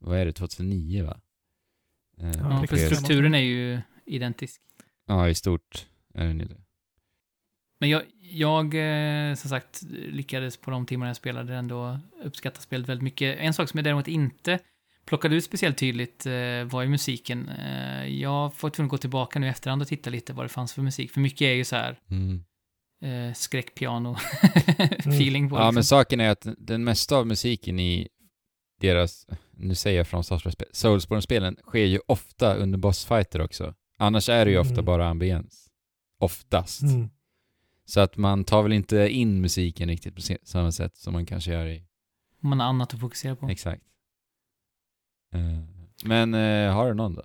vad 0.00 0.18
är 0.18 0.26
det, 0.26 0.32
2009 0.32 1.04
va? 1.04 1.20
Eh, 2.18 2.30
Ja, 2.38 2.66
för 2.68 2.76
strukturen 2.76 3.34
är 3.34 3.38
ju 3.38 3.80
identisk. 4.06 4.62
ja, 5.06 5.28
i 5.28 5.34
stort 5.34 5.86
är 6.14 6.24
ju 6.26 6.34
det. 6.34 6.56
Men 7.80 7.88
jag, 7.90 8.02
jag 8.20 8.74
eh, 8.74 9.34
som 9.34 9.50
sagt, 9.50 9.82
lyckades 9.90 10.56
på 10.56 10.70
de 10.70 10.86
timmar 10.86 11.06
jag 11.06 11.16
spelade 11.16 11.54
ändå 11.56 11.98
uppskatta 12.24 12.60
spelet 12.60 12.88
väldigt 12.88 13.02
mycket. 13.04 13.38
En 13.40 13.54
sak 13.54 13.68
som 13.68 13.78
jag 13.78 13.84
däremot 13.84 14.08
inte 14.08 14.58
plockade 15.06 15.36
ut 15.36 15.44
speciellt 15.44 15.78
tydligt 15.78 16.26
eh, 16.26 16.64
var 16.64 16.82
ju 16.82 16.88
musiken. 16.88 17.48
Eh, 17.48 18.06
jag 18.06 18.54
får 18.54 18.70
tvungen 18.70 18.86
att 18.86 18.90
gå 18.90 18.98
tillbaka 18.98 19.38
nu 19.38 19.46
i 19.46 19.50
efterhand 19.50 19.82
och 19.82 19.88
titta 19.88 20.10
lite 20.10 20.32
vad 20.32 20.44
det 20.44 20.48
fanns 20.48 20.72
för 20.72 20.82
musik. 20.82 21.10
För 21.10 21.20
mycket 21.20 21.40
är 21.42 21.52
ju 21.52 21.64
så 21.64 21.76
här 21.76 21.98
Mm. 22.10 22.44
skräckpiano-feeling 23.34 24.16
på 25.50 25.56
Ja, 25.56 25.60
liksom. 25.60 25.74
men 25.74 25.84
saken 25.84 26.20
är 26.20 26.30
att 26.30 26.46
den 26.58 26.84
mesta 26.84 27.16
av 27.16 27.26
musiken 27.26 27.80
i 27.80 28.08
deras, 28.80 29.26
nu 29.50 29.74
säger 29.74 29.98
jag 29.98 30.08
från 30.08 30.22
Soulsborne- 30.22 30.64
Soulsborne-spelen, 30.72 31.56
sker 31.62 31.84
ju 31.84 32.00
ofta 32.06 32.54
under 32.54 32.78
bossfighter 32.78 33.40
också. 33.40 33.74
Annars 33.98 34.28
är 34.28 34.44
det 34.44 34.50
ju 34.50 34.58
ofta 34.58 34.72
Mm. 34.72 34.84
bara 34.84 35.08
ambiens. 35.08 35.61
Oftast. 36.22 36.82
Mm. 36.82 37.10
Så 37.84 38.00
att 38.00 38.16
man 38.16 38.44
tar 38.44 38.62
väl 38.62 38.72
inte 38.72 38.96
in 39.08 39.40
musiken 39.40 39.88
riktigt 39.88 40.14
på 40.14 40.20
samma 40.42 40.72
sätt 40.72 40.96
som 40.96 41.12
man 41.12 41.26
kanske 41.26 41.52
gör 41.52 41.66
i... 41.66 41.82
Man 42.40 42.60
har 42.60 42.66
annat 42.66 42.94
att 42.94 43.00
fokusera 43.00 43.36
på. 43.36 43.48
Exakt. 43.48 43.82
Eh, 45.34 45.40
Men 46.04 46.34
eh, 46.34 46.72
har 46.74 46.88
du 46.88 46.94
någon 46.94 47.14
då? 47.14 47.22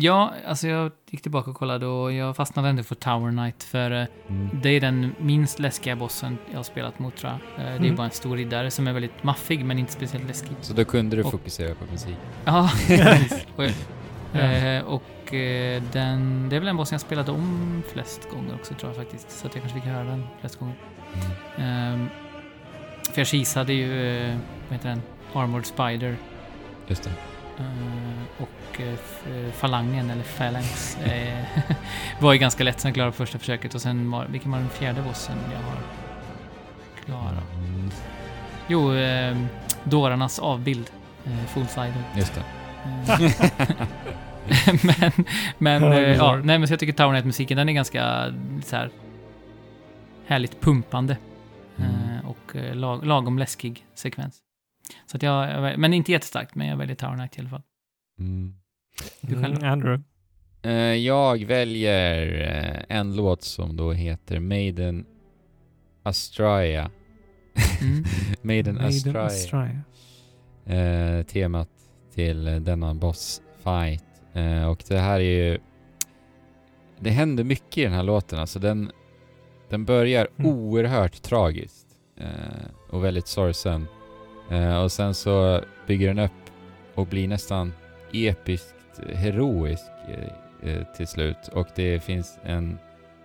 Ja, 0.00 0.32
alltså 0.46 0.68
jag 0.68 0.92
gick 1.10 1.22
tillbaka 1.22 1.50
och 1.50 1.56
kollade 1.56 1.86
och 1.86 2.12
jag 2.12 2.36
fastnade 2.36 2.68
ändå 2.68 2.82
för 2.82 2.94
Tower 2.94 3.30
Knight 3.30 3.62
för 3.62 3.90
eh, 3.90 4.06
Mm. 4.28 4.60
det 4.62 4.68
är 4.68 4.80
den 4.80 5.14
minst 5.20 5.58
läskiga 5.58 5.96
bossen 5.96 6.38
jag 6.50 6.56
har 6.58 6.62
spelat 6.62 6.98
mot 6.98 7.16
tror 7.16 7.32
jag. 7.32 7.40
Det 7.58 7.62
är 7.70 7.76
Mm. 7.76 7.96
bara 7.96 8.04
en 8.06 8.10
stor 8.10 8.36
riddare 8.36 8.70
som 8.70 8.86
är 8.86 8.92
väldigt 8.92 9.22
maffig 9.24 9.64
men 9.64 9.78
inte 9.78 9.92
speciellt 9.92 10.26
läskig. 10.26 10.56
Så 10.60 10.72
då 10.74 10.84
kunde 10.84 11.16
du 11.16 11.22
Och- 11.22 11.30
fokusera 11.30 11.74
på 11.74 11.84
musik? 11.92 12.16
Ja, 12.44 12.70
Eh, 14.34 14.84
och 14.84 15.34
eh, 15.34 15.82
den, 15.92 16.48
det 16.48 16.56
är 16.56 16.60
väl 16.60 16.68
en 16.68 16.76
boss 16.76 16.92
jag 16.92 17.00
spelade 17.00 17.32
om 17.32 17.82
flest 17.92 18.30
gånger 18.30 18.54
också 18.54 18.74
tror 18.74 18.90
jag 18.90 18.96
faktiskt. 18.96 19.30
Så 19.30 19.46
att 19.46 19.54
jag 19.54 19.62
kanske 19.62 19.80
fick 19.80 19.88
höra 19.88 20.04
den 20.04 20.26
flest 20.40 20.58
gånger. 20.58 20.74
Mm. 21.14 21.68
Ehm, 21.68 22.08
för 23.12 23.20
jag 23.20 23.26
kisade 23.26 23.72
ju, 23.72 24.18
eh, 24.18 24.36
vad 24.68 24.76
heter 24.76 24.88
den, 24.88 25.02
Armored 25.34 25.66
Spider. 25.66 26.16
Just 26.86 27.02
det. 27.02 27.10
Eh, 27.58 28.42
och 28.42 28.80
eh, 28.80 28.92
eh, 29.36 29.52
falangen, 29.52 30.10
eller 30.10 30.22
phalanx, 30.22 30.96
eh, 30.96 31.44
var 32.20 32.32
ju 32.32 32.38
ganska 32.38 32.64
lätt 32.64 32.80
sen 32.80 32.88
jag 32.88 32.94
klarade 32.94 33.12
på 33.12 33.16
första 33.16 33.38
försöket. 33.38 33.74
Och 33.74 33.80
sen, 33.80 34.10
var, 34.10 34.26
vilken 34.26 34.50
var 34.50 34.58
den 34.58 34.68
fjärde 34.68 35.02
bossen 35.02 35.36
jag 35.52 35.58
har 35.58 35.78
klarat? 37.04 37.44
Mm. 37.54 37.90
Jo, 38.68 38.94
eh, 38.94 39.36
dårarnas 39.84 40.38
avbild, 40.38 40.90
eh. 41.24 41.32
Just 42.16 42.34
det. 42.34 42.42
Men, 44.98 45.12
men, 45.58 45.92
eh, 45.92 45.98
ja, 45.98 46.32
lore. 46.32 46.44
nej 46.44 46.58
men 46.58 46.68
så 46.68 46.72
jag 46.72 46.80
tycker 46.80 46.92
Tower 46.92 47.10
Knight-musiken, 47.10 47.56
den 47.56 47.68
är 47.68 47.72
ganska 47.72 48.34
så 48.64 48.76
här 48.76 48.90
härligt 50.26 50.60
pumpande. 50.60 51.18
Mm. 51.76 51.90
Eh, 51.90 52.30
och 52.30 52.56
eh, 52.56 52.74
lag, 52.74 53.06
lagom 53.06 53.38
läskig 53.38 53.86
sekvens. 53.94 54.42
Så 55.06 55.16
att 55.16 55.22
jag, 55.22 55.78
men 55.78 55.94
inte 55.94 56.12
jättestarkt, 56.12 56.54
men 56.54 56.66
jag 56.66 56.76
väljer 56.76 56.96
Tower 56.96 57.14
Knight 57.14 57.36
i 57.36 57.40
alla 57.40 57.50
fall. 57.50 57.62
Mm. 58.20 58.54
Du 59.20 59.34
själv? 59.34 59.56
Mm, 59.56 59.72
Andrew. 59.72 60.04
Jag 60.96 61.44
väljer 61.44 62.86
en 62.88 63.16
låt 63.16 63.42
som 63.42 63.76
då 63.76 63.92
heter 63.92 64.40
Maiden 64.40 65.06
Astraea. 66.02 66.90
Mm. 67.80 68.04
Maiden, 68.42 68.74
Maiden 68.74 68.78
Astraea. 68.78 69.26
Astraea. 69.26 69.82
Eh, 70.66 71.22
temat 71.22 71.68
till 72.14 72.44
denna 72.44 72.94
bossfight. 72.94 74.05
Eh, 74.36 74.68
och 74.70 74.84
det 74.88 74.98
här 74.98 75.20
är 75.20 75.50
ju... 75.50 75.58
Det 77.00 77.10
händer 77.10 77.44
mycket 77.44 77.78
i 77.78 77.82
den 77.82 77.92
här 77.92 78.02
låten. 78.02 78.38
Alltså 78.38 78.58
den, 78.58 78.90
den 79.68 79.84
börjar 79.84 80.28
Mm. 80.38 80.52
oerhört 80.52 81.22
tragiskt 81.22 81.86
eh, 82.16 82.66
och 82.90 83.04
väldigt 83.04 83.26
sorgsen. 83.26 83.86
Eh, 84.50 84.82
och 84.82 84.92
sen 84.92 85.14
så 85.14 85.60
bygger 85.86 86.08
den 86.08 86.18
upp 86.18 86.32
och 86.94 87.06
blir 87.06 87.28
nästan 87.28 87.72
episkt 88.12 89.00
heroisk 89.12 89.84
eh, 90.08 90.70
eh, 90.70 90.82
till 90.96 91.06
slut. 91.06 91.48
Och 91.52 91.66
det 91.74 92.00
finns 92.00 92.38
en 92.42 92.78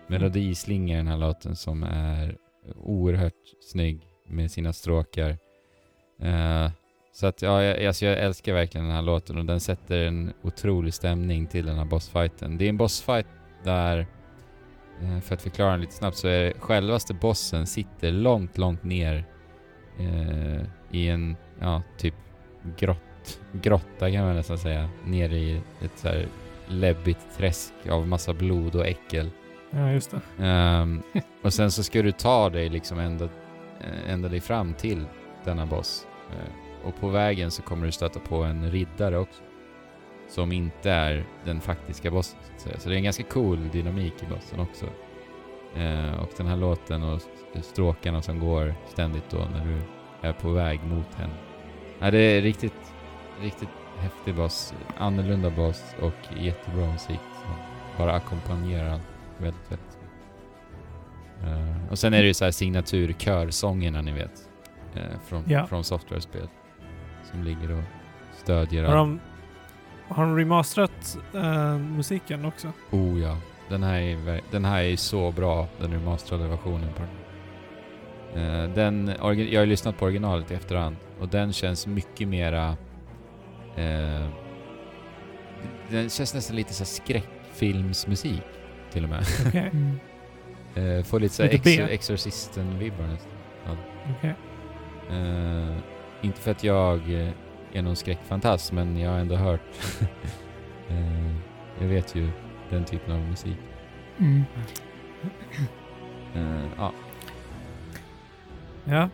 melodislinga 0.06 0.94
i 0.94 0.96
den 0.96 1.08
här 1.08 1.16
låten 1.16 1.56
som 1.56 1.82
är 1.82 2.36
oerhört 2.76 3.32
snygg 3.70 4.00
med 4.28 4.50
sina 4.50 4.72
stråkar. 4.72 5.38
Eh, 6.22 6.70
så 7.12 7.26
att 7.26 7.42
ja, 7.42 7.62
jag, 7.62 7.86
alltså 7.86 8.06
jag 8.06 8.18
älskar 8.18 8.52
verkligen 8.52 8.86
den 8.86 8.96
här 8.96 9.02
låten 9.02 9.38
och 9.38 9.44
den 9.44 9.60
sätter 9.60 9.98
en 9.98 10.32
otrolig 10.42 10.94
stämning 10.94 11.46
till 11.46 11.66
den 11.66 11.78
här 11.78 11.84
bossfighten. 11.84 12.58
Det 12.58 12.64
är 12.64 12.68
en 12.68 12.76
bossfight 12.76 13.26
där, 13.64 14.06
eh, 15.02 15.20
för 15.20 15.34
att 15.34 15.42
förklara 15.42 15.70
den 15.70 15.80
lite 15.80 15.92
snabbt, 15.92 16.16
så 16.16 16.28
är 16.28 16.52
självaste 16.58 17.14
bossen 17.14 17.66
sitter 17.66 18.12
långt, 18.12 18.58
långt 18.58 18.84
ner 18.84 19.24
eh, 19.98 20.62
i 20.90 21.08
en, 21.08 21.36
ja, 21.60 21.82
typ 21.98 22.14
grott, 22.76 23.40
grotta 23.52 24.10
kan 24.10 24.24
man 24.24 24.36
nästan 24.36 24.58
säga, 24.58 24.88
nere 25.04 25.36
i 25.36 25.60
ett 25.80 25.98
så 25.98 26.08
här 26.08 26.26
läbbigt 26.66 27.36
träsk 27.36 27.72
av 27.90 28.08
massa 28.08 28.34
blod 28.34 28.74
och 28.74 28.86
äckel. 28.86 29.30
Ja, 29.70 29.90
just 29.90 30.10
det. 30.10 30.44
Ehm, 30.44 31.02
och 31.42 31.52
sen 31.54 31.70
så 31.70 31.82
ska 31.82 32.02
du 32.02 32.12
ta 32.12 32.50
dig 32.50 32.68
liksom 32.68 32.98
ända, 32.98 33.24
eh, 33.80 34.12
ända 34.12 34.28
dig 34.28 34.40
fram 34.40 34.74
till 34.74 35.04
denna 35.44 35.66
boss. 35.66 36.06
Och 36.84 37.00
på 37.00 37.08
vägen 37.08 37.50
så 37.50 37.62
kommer 37.62 37.86
du 37.86 37.92
stöta 37.92 38.20
på 38.20 38.36
en 38.42 38.70
riddare 38.70 39.18
också. 39.18 39.42
Som 40.28 40.52
inte 40.52 40.90
är 40.90 41.24
den 41.44 41.60
faktiska 41.60 42.10
bossen 42.10 42.38
så 42.44 42.52
att 42.54 42.60
säga. 42.60 42.78
Så 42.78 42.88
det 42.88 42.94
är 42.94 42.96
en 42.96 43.04
ganska 43.04 43.22
cool 43.22 43.68
dynamik 43.72 44.14
i 44.22 44.26
bossen 44.26 44.60
också. 44.60 44.86
Eh, 45.76 46.20
och 46.22 46.28
den 46.36 46.46
här 46.46 46.56
låten 46.56 47.02
och 47.02 47.16
st- 47.16 47.62
stråkarna 47.62 48.22
som 48.22 48.40
går 48.40 48.74
ständigt 48.88 49.30
då 49.30 49.38
när 49.38 49.64
du 49.66 49.78
är 50.28 50.32
på 50.32 50.48
väg 50.50 50.80
mot 50.84 51.14
henne. 51.14 51.34
Ja, 51.98 52.10
det 52.10 52.18
är 52.18 52.42
riktigt, 52.42 52.92
riktigt 53.40 53.68
häftig 53.98 54.34
boss. 54.34 54.74
Annorlunda 54.98 55.50
boss 55.50 55.94
och 56.00 56.36
jättebra 56.40 56.86
musik 56.92 57.20
som 57.44 57.54
bara 57.98 58.14
ackompanjerar 58.14 59.00
väldigt, 59.38 59.70
väldigt. 59.72 59.98
Eh, 61.42 61.90
och 61.90 61.98
sen 61.98 62.14
är 62.14 62.20
det 62.20 62.26
ju 62.26 62.34
så 62.34 62.44
här 62.44 62.52
signaturkörsångerna 62.52 64.02
ni 64.02 64.12
vet. 64.12 64.48
eh, 64.94 65.02
från, 65.26 65.44
Ja. 65.46 65.66
från 65.66 65.84
software-spel. 65.84 66.48
Som 67.32 67.42
ligger 67.44 67.70
och 67.72 67.82
stödjer 68.36 68.84
Har 68.84 68.96
de, 68.96 69.20
har 70.08 70.24
de 70.24 70.36
remasterat 70.38 71.18
eh, 71.34 71.78
musiken 71.78 72.44
också? 72.44 72.72
Oh 72.90 73.20
ja. 73.20 73.36
Den 73.68 73.82
här 73.82 74.00
är, 74.00 74.40
den 74.50 74.64
här 74.64 74.82
är 74.82 74.96
så 74.96 75.30
bra, 75.32 75.68
den 75.80 75.92
remasterade 75.92 76.48
versionen 76.48 76.88
på 76.92 77.02
den. 77.02 77.10
Eh, 78.64 78.74
den 78.74 79.12
jag 79.52 79.58
har 79.60 79.66
lyssnat 79.66 79.98
på 79.98 80.04
originalet 80.04 80.50
i 80.50 80.54
efterhand 80.54 80.96
och 81.20 81.28
den 81.28 81.52
känns 81.52 81.86
mycket 81.86 82.28
mera... 82.28 82.76
Eh, 83.76 84.26
den 85.90 86.10
känns 86.10 86.34
nästan 86.34 86.56
lite 86.56 86.74
så 86.74 86.84
skräckfilmsmusik 86.84 88.42
till 88.92 89.04
och 89.04 89.10
med. 89.10 89.24
Okej. 89.46 89.70
Mm. 89.72 89.98
Eh, 90.74 91.02
får 91.04 91.20
lite 91.20 91.34
så 91.34 91.42
här 91.42 91.50
Lite 91.52 91.62
B. 91.64 91.70
exor- 91.70 91.88
Exorcisten-vibbar 91.88 93.06
nästan. 93.06 93.76
okej. 94.18 94.34
Eh, 95.10 95.76
inte 96.22 96.40
för 96.40 96.50
att 96.50 96.64
jag 96.64 97.14
eh, 97.14 97.32
är 97.72 97.82
någon 97.82 97.96
skräckfantast, 97.96 98.72
men 98.72 98.96
jag 98.96 99.10
har 99.10 99.18
ändå 99.18 99.36
hört... 99.36 99.60
eh, 100.88 101.36
jag 101.80 101.88
vet 101.88 102.14
ju 102.14 102.28
den 102.70 102.84
typen 102.84 103.12
av 103.12 103.20
musik. 103.20 103.56
Mm. 104.18 104.42
Eh, 106.34 106.64
ja, 106.76 106.92
Ja, 108.84 109.08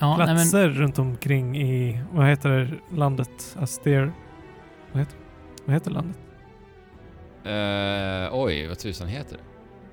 Ja, 0.00 0.16
nej, 0.16 0.26
men, 0.26 0.36
platser 0.36 0.68
runt 0.68 0.98
omkring 0.98 1.56
i, 1.56 2.00
vad 2.12 2.28
heter 2.28 2.50
det, 2.50 2.96
landet? 2.96 3.56
Aster... 3.58 4.12
Vad 4.92 5.00
heter, 5.00 5.16
vad 5.64 5.74
heter 5.74 5.90
landet? 5.90 6.16
Eh, 7.44 8.38
oj, 8.40 8.66
vad 8.66 8.78
tusan 8.78 9.08
heter 9.08 9.36
det? 9.36 9.42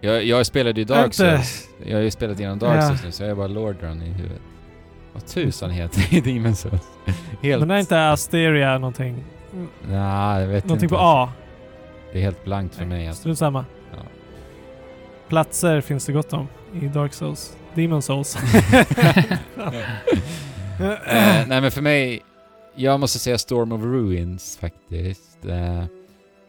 Jag, 0.08 0.24
jag 0.24 0.46
spelade 0.46 0.82
ju 0.82 0.86
Dark 0.86 1.14
Souls. 1.14 1.70
Jag 1.86 1.98
har 1.98 2.02
ju 2.02 2.12
spelat 2.12 2.40
igenom 2.40 2.60
Dark 2.60 2.78
Ja. 2.78 2.88
Souls 2.88 3.04
nu, 3.04 3.12
så 3.12 3.24
jag 3.24 3.30
har 3.30 3.36
bara 3.36 3.48
Lord 3.48 3.76
Run 3.82 4.02
i 4.02 4.10
huvudet. 4.10 4.42
Vad 5.20 5.28
tusan 5.28 5.72
heter 5.72 6.08
det 6.10 6.18
i 6.18 6.22
Demon's 6.22 6.54
Souls? 6.54 6.82
Helt... 7.42 7.60
Men 7.60 7.72
är 7.72 7.80
inte 7.80 8.10
Asteria 8.10 8.78
någonting? 8.78 9.24
Nej, 9.88 10.42
jag 10.42 10.48
vet 10.48 10.66
Någonting 10.66 10.86
inte. 10.86 10.96
på 10.96 11.02
A? 11.02 11.32
Det 12.12 12.18
är 12.18 12.22
helt 12.24 12.44
blankt 12.46 12.76
för 12.76 12.86
mig. 12.86 13.08
Alltså. 13.08 13.20
Strunt 13.20 13.38
samma. 13.38 13.66
Ja. 13.92 14.04
Platser 15.28 15.82
finns 15.82 16.06
det 16.06 16.12
gott 16.14 16.34
om 16.34 16.48
i 16.82 16.88
Dark 16.88 17.14
Souls. 17.14 17.58
Demon 17.76 18.02
Souls. 18.02 18.38
Eh, 20.82 21.48
nej 21.48 21.62
men 21.62 21.72
för 21.72 21.82
mig, 21.82 22.22
jag 22.76 23.00
måste 23.00 23.20
säga 23.20 23.38
Storm 23.38 23.72
of 23.72 23.82
Ruins 23.82 24.58
faktiskt. 24.58 25.46
Eh, 25.46 25.84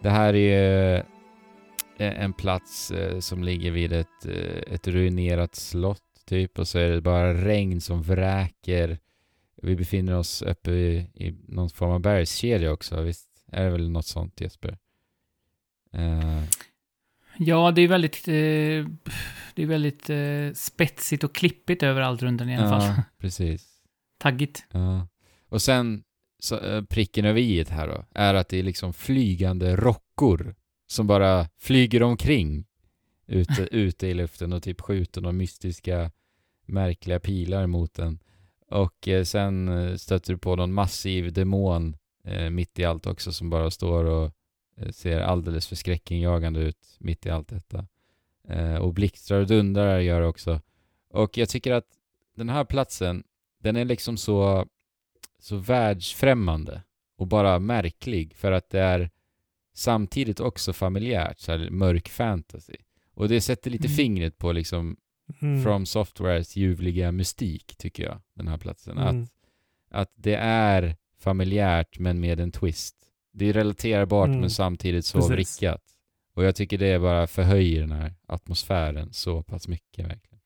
det 0.03 0.11
här 0.11 0.35
är 0.35 0.39
ju 0.39 0.95
eh, 1.99 2.23
en 2.25 2.33
plats 2.33 2.91
eh, 2.91 3.19
som 3.19 3.45
ligger 3.45 3.71
vid 3.71 3.93
ett, 3.93 4.27
ett 4.67 4.89
ruinerat 4.89 5.55
slott 5.55 6.03
typ 6.31 6.59
och 6.59 6.69
så 6.69 6.79
är 6.79 6.91
det 6.91 7.01
bara 7.01 7.35
regn 7.35 7.81
som 7.81 8.03
vräker. 8.03 8.99
Vi 9.63 9.77
befinner 9.77 10.17
oss 10.17 10.43
uppe 10.43 10.71
i, 10.71 10.97
i 11.15 11.35
någon 11.49 11.71
form 11.71 11.91
av 11.91 12.01
bergskedja 12.01 12.73
också, 12.73 13.01
visst 13.03 13.29
är 13.53 13.65
det 13.65 13.71
väl 13.71 13.91
något 13.91 14.07
sånt 14.07 14.41
Jesper? 14.41 14.79
Eh, 15.93 16.43
ja, 17.39 17.71
det 17.71 17.83
är 17.83 17.89
väldigt, 17.89 18.29
eh, 18.29 18.87
det 19.55 19.63
är 19.63 19.67
väldigt 19.67 20.11
eh, 20.11 20.53
spetsigt 20.55 21.25
och 21.25 21.35
klippigt 21.35 21.83
överallt 21.83 22.23
runt 22.23 22.39
den 22.39 22.49
i 22.49 22.57
alla 22.57 22.69
fall. 22.69 22.83
ja, 22.97 23.03
precis. 23.19 23.67
Taggigt. 24.19 24.65
Ja. 24.73 25.09
Och 25.49 25.63
sen 25.63 26.03
så, 26.39 26.59
eh, 26.59 26.85
pricken 26.85 27.25
över 27.25 27.41
i 27.41 27.65
här 27.69 27.89
då, 27.89 28.05
är 28.15 28.35
att 28.35 28.49
det 28.49 28.59
är 28.59 28.63
liksom 28.63 28.93
flygande 28.93 29.77
rockor 29.77 30.55
som 30.87 31.07
bara 31.07 31.49
flyger 31.59 32.03
omkring 32.03 32.65
ute, 33.27 33.63
ute 33.71 34.07
i 34.07 34.15
luften 34.15 34.53
och 34.53 34.63
typ 34.63 34.81
skjuter 34.81 35.21
några 35.21 35.33
mystiska 35.33 36.11
märkliga 36.71 37.21
pilar 37.21 37.67
mot 37.67 37.95
den. 37.95 38.19
Och 38.71 39.09
eh, 39.09 39.25
sen 39.25 39.69
eh, 39.69 39.97
stöter 39.97 40.33
du 40.33 40.39
på 40.39 40.57
någon 40.57 40.73
massiv 40.73 41.33
demon 41.33 41.97
eh, 42.25 42.51
mitt 42.51 42.79
i 42.79 42.85
allt 42.85 43.07
också 43.07 43.33
som 43.33 43.51
bara 43.51 43.71
står 43.71 44.05
och 44.05 44.33
ser 44.91 45.21
alldeles 45.21 45.67
för 45.67 45.77
skräckinjagande 45.77 46.61
ut 46.61 46.97
mitt 46.99 47.27
i 47.27 47.31
allt 47.31 47.49
detta. 47.49 47.87
Och 48.81 48.95
blixtrar 48.95 49.41
och 49.41 49.47
dundrar 49.47 49.99
gör 49.99 50.21
det 50.21 50.27
också. 50.27 50.61
Och 51.11 51.39
jag 51.39 51.49
tycker 51.49 51.73
att 51.73 51.87
den 52.37 52.49
här 52.49 52.65
platsen 52.65 53.25
den 53.59 53.77
är 53.77 53.85
liksom 53.85 54.17
så, 54.17 54.67
så 55.39 55.57
världsfrämmande 55.57 56.83
och 57.17 57.27
bara 57.27 57.59
märklig 57.59 58.35
för 58.35 58.53
att 58.53 58.71
det 58.71 58.81
är 58.81 59.11
samtidigt 59.75 60.41
också 60.41 60.73
familjärt, 60.73 61.39
så 61.39 61.53
här 61.53 61.71
mörk 61.71 62.09
fantasy. 62.09 62.77
Och 63.15 63.29
det 63.29 63.41
sätter 63.41 63.71
lite 63.71 63.87
Mm. 63.87 63.97
fingret 63.97 64.39
på 64.39 64.53
liksom 64.53 64.97
Mm. 65.43 65.63
From 65.65 65.87
Softwares 65.87 66.57
ljuvliga 66.57 67.13
mystik, 67.13 67.77
tycker 67.77 68.03
jag, 68.05 68.21
den 68.35 68.49
här 68.49 68.57
platsen. 68.59 68.99
Mm. 68.99 69.23
Att, 69.23 69.29
att 69.91 70.13
det 70.17 70.35
är 70.43 70.97
familjärt 71.19 71.99
men 71.99 72.21
med 72.21 72.41
en 72.41 72.53
twist. 72.53 72.97
Det 73.33 73.45
är 73.49 73.53
relaterbart 73.53 74.29
Mm. 74.29 74.41
men 74.41 74.51
samtidigt 74.51 75.05
så 75.05 75.19
Precis. 75.19 75.31
vrickat. 75.63 75.83
Och 76.35 76.45
jag 76.45 76.55
tycker 76.57 76.79
det 76.79 76.99
bara 76.99 77.27
förhöjer 77.27 77.81
den 77.81 77.93
här 77.93 78.15
atmosfären 78.27 79.13
så 79.13 79.43
pass 79.43 79.69
mycket 79.69 80.05
verkligen. 80.07 80.41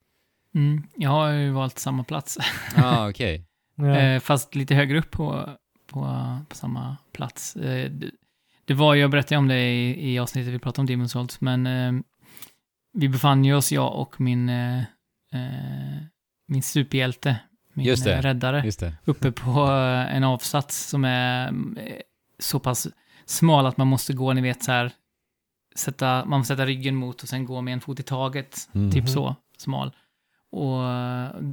Mm. 0.55 0.83
Jag 0.97 1.11
har 1.11 1.31
ju 1.33 1.51
valt 1.51 1.79
samma 1.79 2.05
plats. 2.05 2.39
ah, 2.77 3.09
okej. 3.09 3.45
Ja. 3.75 3.97
Eh, 3.99 4.21
fast 4.21 4.55
lite 4.55 4.75
högre 4.75 4.99
upp 4.99 5.11
på, 5.11 5.49
på, 5.87 6.01
på 6.49 6.57
samma 6.57 6.97
plats. 7.13 7.57
Eh, 7.57 7.91
det, 7.91 8.11
det 8.65 8.75
var, 8.75 8.95
jag 8.95 9.11
berättade 9.11 9.39
om 9.39 9.49
det 9.49 9.61
i, 9.61 10.13
i 10.13 10.19
avsnittet 10.19 10.55
vi 10.55 10.59
pratade 10.59 10.93
om 10.95 11.03
Demon's 11.03 11.09
Souls, 11.09 11.41
men 11.41 11.67
eh, 11.67 12.03
vi 12.95 13.09
befann 13.09 13.45
ju 13.45 13.55
oss, 13.55 13.73
jag 13.73 13.95
och 13.95 14.21
min, 14.21 14.49
eh, 14.49 14.79
eh, 15.33 16.03
min 16.49 16.63
superhjälte, 16.63 17.37
min 17.73 17.87
Just 17.87 18.05
det. 18.05 18.15
eh, 18.15 18.23
räddare, 18.23 18.63
Just 18.65 18.81
det. 18.81 18.95
uppe 19.05 19.33
på 19.33 19.51
eh, 19.67 20.17
en 20.17 20.25
avsats 20.25 20.87
som 20.89 21.05
är 21.05 21.49
eh, 21.49 21.53
så 22.39 22.59
pass 22.59 22.87
smal 23.27 23.67
att 23.67 23.77
man 23.77 23.87
måste 23.87 24.13
gå, 24.13 24.33
ni 24.33 24.41
vet 24.41 24.63
så 24.65 24.73
här, 24.73 24.93
sätta, 25.75 26.25
man 26.25 26.39
måste 26.41 26.55
sätta 26.55 26.67
ryggen 26.67 26.95
mot 26.97 27.23
och 27.23 27.29
sen 27.29 27.45
gå 27.45 27.61
med 27.61 27.75
en 27.75 27.81
fot 27.81 28.01
i 28.01 28.03
taget, 28.03 28.69
Mm. 28.75 28.91
typ 28.91 29.03
Mhm. 29.05 29.09
så 29.13 29.37
smal. 29.59 29.93
Och 30.51 30.79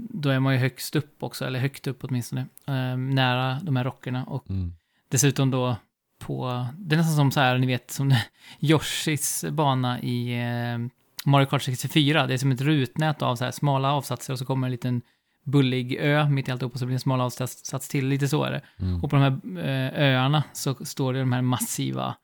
då 0.10 0.30
är 0.30 0.40
man 0.40 0.54
ju 0.54 0.60
högst 0.60 0.96
upp 0.96 1.24
också, 1.24 1.46
eller 1.46 1.60
högt 1.60 1.88
upp 1.88 2.04
åtminstone, 2.04 2.42
eh, 2.68 2.98
nära 2.98 3.60
de 3.64 3.76
här 3.76 3.84
rockerna. 3.84 4.24
Och 4.26 4.50
Mm. 4.50 4.74
dessutom 5.10 5.52
då 5.52 5.76
på, 6.20 6.66
det 6.78 6.96
är 6.96 6.98
nästan 6.98 7.16
som 7.16 7.32
så 7.32 7.40
här, 7.40 7.58
ni 7.58 7.68
vet, 7.68 7.92
som 7.92 8.16
Yoshis 8.60 9.46
bana 9.52 10.02
i 10.02 10.34
eh, 10.42 10.78
Mario 11.26 11.46
Kart 11.46 11.62
64. 11.62 12.28
Det 12.28 12.34
är 12.34 12.38
som 12.38 12.52
ett 12.52 12.62
rutnät 12.62 13.22
av 13.22 13.36
så 13.36 13.44
här 13.44 13.52
smala 13.52 13.92
avsatser 13.94 14.34
och 14.34 14.40
så 14.40 14.46
kommer 14.46 14.68
en 14.68 14.72
liten 14.72 15.02
bullig 15.44 15.96
ö 16.00 16.30
mitt 16.30 16.48
i 16.48 16.52
alltihop 16.52 16.74
och 16.74 16.80
så 16.80 16.86
blir 16.86 16.94
det 16.94 16.96
en 16.96 17.00
smal 17.00 17.22
avsats 17.22 17.88
till, 17.90 18.08
lite 18.08 18.28
så 18.28 18.44
är 18.44 18.52
det. 18.52 18.62
Mm. 18.80 19.04
Och 19.04 19.10
på 19.10 19.16
de 19.16 19.22
här 19.22 19.66
eh, 19.66 20.04
öarna 20.16 20.44
så 20.54 20.86
står 20.86 21.14
det 21.14 21.20
de 21.20 21.34
här 21.34 21.42
massiva, 21.42 22.16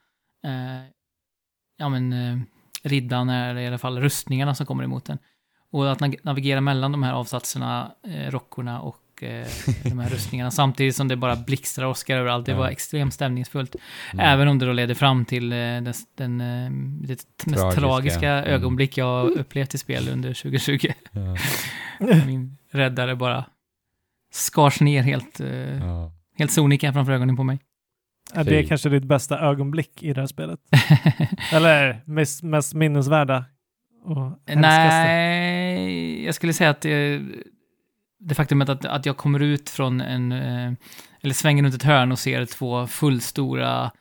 eh, 0.45 0.90
ja 1.78 1.90
men, 1.90 2.14
eh, 2.14 2.38
riddarna 2.84 3.45
eller 3.45 3.61
i 3.61 3.68
alla 3.68 3.78
fall 3.78 3.99
rustningarna 3.99 4.56
som 4.56 4.65
kommer 4.65 4.84
emot 4.84 5.06
den. 5.06 5.18
Och 5.72 5.91
att 5.91 5.99
nav- 5.99 6.19
navigera 6.24 6.61
mellan 6.61 6.91
de 6.91 7.03
här 7.03 7.14
avsatserna, 7.14 7.91
eh, 8.07 8.32
rockorna 8.32 8.82
och 8.82 8.98
eh, 9.23 9.48
de 9.84 9.99
här 9.99 10.10
rustningarna 10.10 10.52
samtidigt 10.52 10.95
som 10.95 11.07
det 11.07 11.15
bara 11.15 11.35
blixtrar 11.35 11.85
och 11.85 11.91
åskar 11.91 12.18
överallt. 12.18 12.45
Det 12.45 12.52
Ja. 12.52 12.57
var 12.57 12.68
extremt 12.69 13.14
stämningsfullt. 13.14 13.76
Mm. 14.14 14.26
Även 14.26 14.48
om 14.48 14.60
det 14.60 14.65
då 14.65 14.73
leder 14.73 14.94
fram 14.95 15.26
till 15.26 15.52
eh, 15.52 15.57
den, 15.57 15.94
den 16.18 16.41
eh, 16.41 16.72
det 17.07 17.10
mest 17.10 17.27
Tragiska. 17.45 17.81
tragiska 17.81 18.31
Mm. 18.34 18.49
ögonblick 18.53 18.98
jag 18.98 19.30
upplevt 19.30 19.76
i 19.76 19.77
spel 19.77 20.10
under 20.10 20.34
2020. 20.34 20.88
Ja. 21.11 21.35
Min 22.26 22.57
räddare 22.72 23.15
bara 23.15 23.45
skars 24.34 24.81
ner 24.81 25.03
helt, 25.03 25.39
eh, 25.39 25.48
Ja. 25.77 26.11
helt 26.38 26.52
sonika 26.52 26.94
framför 26.94 27.11
ögonen 27.14 27.35
på 27.35 27.44
mig. 27.44 27.60
är 28.34 28.44
det 28.44 28.49
Fy. 28.61 28.68
kanske 28.68 28.89
ditt 28.89 29.03
bästa 29.03 29.39
ögonblick 29.39 30.03
i 30.03 30.14
det 30.14 30.19
här 30.22 30.27
spelet? 30.27 30.60
Eller 31.53 32.02
mest, 32.06 32.44
mest 32.44 32.73
minnesvärda? 32.73 33.45
Nej, 34.88 36.26
jag 36.26 36.35
skulle 36.35 36.53
säga 36.53 36.69
att 36.69 36.81
det, 36.81 37.22
det 38.19 38.35
faktumet 38.35 38.69
att, 38.69 38.85
att 38.85 39.06
jag 39.06 39.18
kommer 39.18 39.39
ut 39.39 39.69
från 39.69 40.02
en, 40.02 40.31
eh, 40.31 40.73
eller 41.22 41.34
svänger 41.34 41.64
runt 41.64 41.76
ett 41.76 41.84
hörn 41.84 42.11
och 42.11 42.19
ser 42.19 42.45
två 42.45 42.88
fullstora, 42.88 43.91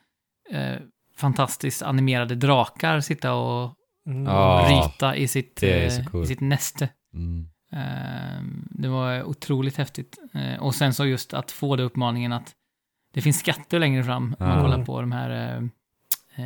eh, 0.51 0.75
fantastiskt 1.17 1.81
animerade 1.81 2.35
drakar 2.35 2.99
sitta 2.99 3.33
och 3.33 3.73
Mm. 4.07 4.25
Ja. 4.25 4.67
ryta 4.69 5.15
i 5.15 5.27
sitt, 5.27 5.63
eh, 5.63 5.99
i 5.99 6.05
coolt. 6.05 6.27
sitt 6.27 6.39
näste. 6.39 6.89
Mm. 7.13 7.47
Eh, 7.73 8.41
det 8.71 8.87
var 8.87 9.23
otroligt 9.23 9.77
häftigt. 9.77 10.17
Eh, 10.33 10.59
och 10.59 10.75
sen 10.75 10.93
så 10.93 11.05
just 11.05 11.33
att 11.33 11.51
få 11.51 11.75
det 11.75 11.83
uppmaningen 11.83 12.31
att 12.33 12.53
det 13.13 13.21
finns 13.21 13.39
skatter 13.39 13.79
längre 13.79 14.03
fram 14.03 14.35
om 14.39 14.47
man 14.47 14.61
kollar 14.61 14.85
på 14.85 15.01
de 15.01 15.11
här 15.11 15.69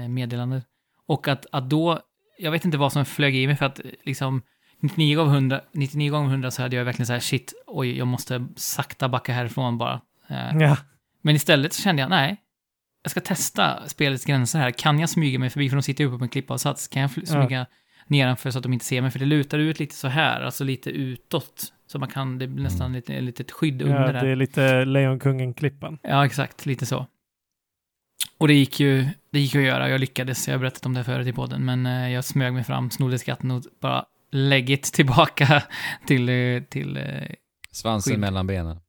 meddelandet. 0.09 0.63
Och 1.07 1.27
att, 1.27 1.45
att 1.51 1.69
då, 1.69 1.99
jag 2.39 2.51
vet 2.51 2.65
inte 2.65 2.77
vad 2.77 2.93
som 2.93 3.05
flög 3.05 3.35
i 3.35 3.47
mig 3.47 3.55
för 3.55 3.65
att 3.65 3.79
eh, 3.79 3.85
liksom 4.03 4.41
99 4.81 5.15
gånger 5.15 5.33
100, 5.33 5.61
99 5.71 6.11
gånger 6.11 6.29
100 6.29 6.51
så 6.51 6.61
hade 6.61 6.75
jag 6.75 6.85
verkligen 6.85 7.07
så 7.07 7.13
här 7.13 7.19
shit, 7.19 7.53
oj, 7.67 7.97
jag 7.97 8.07
måste 8.07 8.47
sakta 8.55 9.09
backa 9.09 9.33
härifrån 9.33 9.77
bara. 9.77 10.01
Eh, 10.27 10.57
Ja. 10.59 10.77
men 11.21 11.35
istället 11.35 11.73
så 11.73 11.81
kände 11.81 12.01
jag, 12.01 12.09
nej, 12.09 12.37
jag 13.03 13.11
ska 13.11 13.19
testa 13.21 13.87
spelets 13.87 14.25
gränser 14.25 14.59
här. 14.59 14.71
Kan 14.71 14.99
jag 14.99 15.09
smyga 15.09 15.39
mig 15.39 15.49
förbi, 15.49 15.69
för 15.69 15.75
de 15.77 15.83
sitter 15.83 16.03
ju 16.03 16.07
uppe 16.09 16.17
på 16.17 16.23
en 16.23 16.29
klippavsats, 16.29 16.87
kan 16.87 17.01
jag 17.01 17.11
fly- 17.11 17.23
Ja. 17.27 17.31
smyga 17.45 17.65
nedanför 18.07 18.51
så 18.51 18.57
att 18.59 18.63
de 18.63 18.73
inte 18.73 18.85
ser 18.85 19.01
mig? 19.01 19.11
För 19.11 19.19
det 19.19 19.25
lutar 19.25 19.59
ut 19.59 19.79
lite 19.79 19.95
så 19.95 20.07
här, 20.07 20.41
alltså 20.41 20.63
lite 20.63 20.89
utåt. 20.89 21.73
Så 21.87 21.99
man 21.99 22.09
kan, 22.09 22.37
det 22.37 22.47
blir 22.47 22.63
nästan 22.63 22.85
Mm. 22.85 22.95
lite, 22.95 23.13
ett 23.13 23.23
litet 23.23 23.51
skydd 23.51 23.81
ja, 23.81 23.85
under 23.85 24.13
det 24.13 24.19
där. 24.19 24.25
är 24.25 24.35
lite 24.35 24.85
Lejonkungen-klippan. 24.85 25.97
Ja, 26.03 26.25
exakt, 26.25 26.65
lite 26.65 26.85
så. 26.85 27.07
Och 28.37 28.47
det 28.47 28.53
gick 28.53 28.79
ju, 28.79 29.07
det 29.31 29.39
gick 29.39 29.55
att 29.55 29.61
göra, 29.61 29.89
jag 29.89 29.99
lyckades, 29.99 30.47
jag 30.47 30.53
har 30.55 30.59
berättat 30.59 30.85
om 30.85 30.93
det 30.93 31.03
förut 31.03 31.27
i 31.27 31.33
podden, 31.33 31.65
men 31.65 31.85
eh, 31.85 32.09
jag 32.11 32.25
smög 32.25 32.53
mig 32.53 32.63
fram, 32.63 32.89
snodde 32.91 33.19
skatten 33.19 33.51
och 33.51 33.63
bara 33.81 34.05
läggit 34.31 34.83
tillbaka 34.83 35.63
till, 36.07 36.29
eh, 36.29 36.61
till 36.63 36.97
eh, 36.97 37.03
Svansen 37.71 38.11
Skydd. 38.13 38.19
mellan 38.19 38.47
benen. 38.47 38.79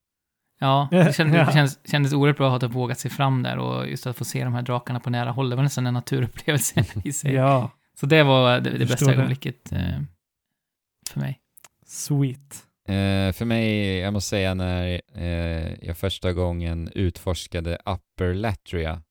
Ja, 0.61 0.89
det 0.91 1.17
kändes, 1.17 1.47
det 1.47 1.53
kändes, 1.53 1.79
kändes 1.91 2.13
oerhört 2.13 2.37
bra 2.37 2.57
att 2.57 2.63
ha 2.63 2.69
vågat 2.69 2.99
sig 2.99 3.11
fram 3.11 3.43
där 3.43 3.59
och 3.59 3.89
just 3.89 4.07
att 4.07 4.17
få 4.17 4.25
se 4.25 4.45
de 4.45 4.55
här 4.55 4.63
drakarna 4.63 5.01
på 5.01 5.11
nära 5.11 5.31
håll. 5.31 5.51
Det 5.51 5.57
var 5.57 5.63
nästan 5.63 5.87
en 5.87 5.95
naturupplevelse 5.95 6.85
i 7.05 7.13
sig. 7.13 7.33
Ja, 7.35 7.71
Så 8.01 8.07
det 8.07 8.23
var 8.23 8.61
det, 8.61 8.71
det 8.79 8.87
bästa 8.87 9.13
ögonblicket 9.13 9.73
eh, 9.73 10.01
för 11.11 11.21
mig. 11.21 11.39
sweet. 11.87 12.63
Eh, 12.89 13.33
för 13.33 13.45
mig, 13.45 13.97
jag 13.99 14.13
måste 14.13 14.29
säga 14.31 14.55
när 14.55 15.01
eh, 15.15 15.75
jag 15.87 15.97
första 15.97 16.33
gången 16.33 16.91
utforskade 16.95 17.79
Upper 17.87 18.35
Latria. 18.35 19.03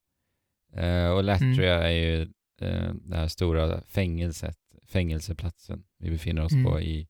Eh, 0.76 1.08
och 1.10 1.24
Latria 1.24 1.84
är 1.84 1.92
ju 1.92 2.22
eh, 2.62 2.94
det 2.94 3.16
här 3.16 3.28
stora 3.28 3.82
fängelset, 3.82 4.56
fängelseplatsen 4.92 5.84
vi 6.00 6.10
befinner 6.10 6.44
oss 6.44 6.52
Mm. 6.52 6.66
på 6.66 6.82
i, 6.82 7.08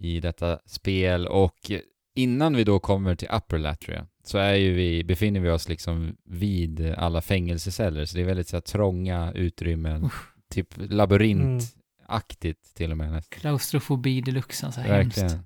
i 0.00 0.20
detta 0.20 0.58
spel. 0.66 1.26
Och 1.26 1.70
innan 2.14 2.56
vi 2.56 2.64
då 2.64 2.78
kommer 2.78 3.14
till 3.14 3.28
Upper 3.32 3.58
Latria 3.58 4.06
så 4.24 4.38
är 4.38 4.54
ju 4.54 4.72
vi, 4.72 5.04
befinner 5.04 5.40
vi 5.40 5.50
oss 5.50 5.68
liksom 5.68 6.16
vid 6.24 6.94
alla 6.96 7.20
fängelseceller. 7.22 8.04
Så 8.04 8.16
det 8.16 8.22
är 8.22 8.26
väldigt 8.26 8.48
så 8.48 8.56
här, 8.56 8.60
trånga 8.60 9.32
utrymmen, 9.32 10.10
typ 10.50 10.74
labyrintaktigt 10.76 12.74
till 12.74 12.90
och 12.90 12.96
med 12.96 13.12
nästan. 13.12 13.38
Klaustrofobi 13.40 14.20
deluxe, 14.20 14.66
alltså 14.66 14.80
Verkligen. 14.80 15.28
hemskt. 15.30 15.44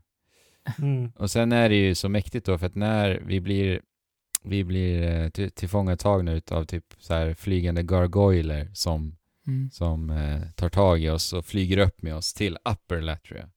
Mm. 0.79 1.13
Och 1.17 1.31
sen 1.31 1.53
är 1.53 1.69
det 1.69 1.75
ju 1.77 1.95
så 1.95 2.09
mäktigt 2.09 2.47
då 2.47 2.59
för 2.59 2.67
att 2.67 2.75
när 2.75 3.23
vi 3.27 3.41
blir 3.41 3.81
vi 4.45 4.65
blir 4.65 5.03
eh, 5.03 5.29
till, 5.29 5.51
tillfångatagna 5.51 6.33
utav 6.33 6.65
typ 6.65 6.85
så 6.99 7.15
här 7.15 7.35
flygande 7.35 7.83
gargoyler 7.83 8.71
som, 8.75 9.17
Mm. 9.47 9.71
som 9.71 10.11
eh, 10.11 10.43
tar 10.57 10.69
tag 10.69 11.03
i 11.03 11.09
oss 11.09 11.33
och 11.33 11.47
flyger 11.47 11.79
upp 11.79 12.03
med 12.03 12.15
oss 12.15 12.35
till 12.35 12.59
Upper 12.65 13.01
Latria. 13.01 13.49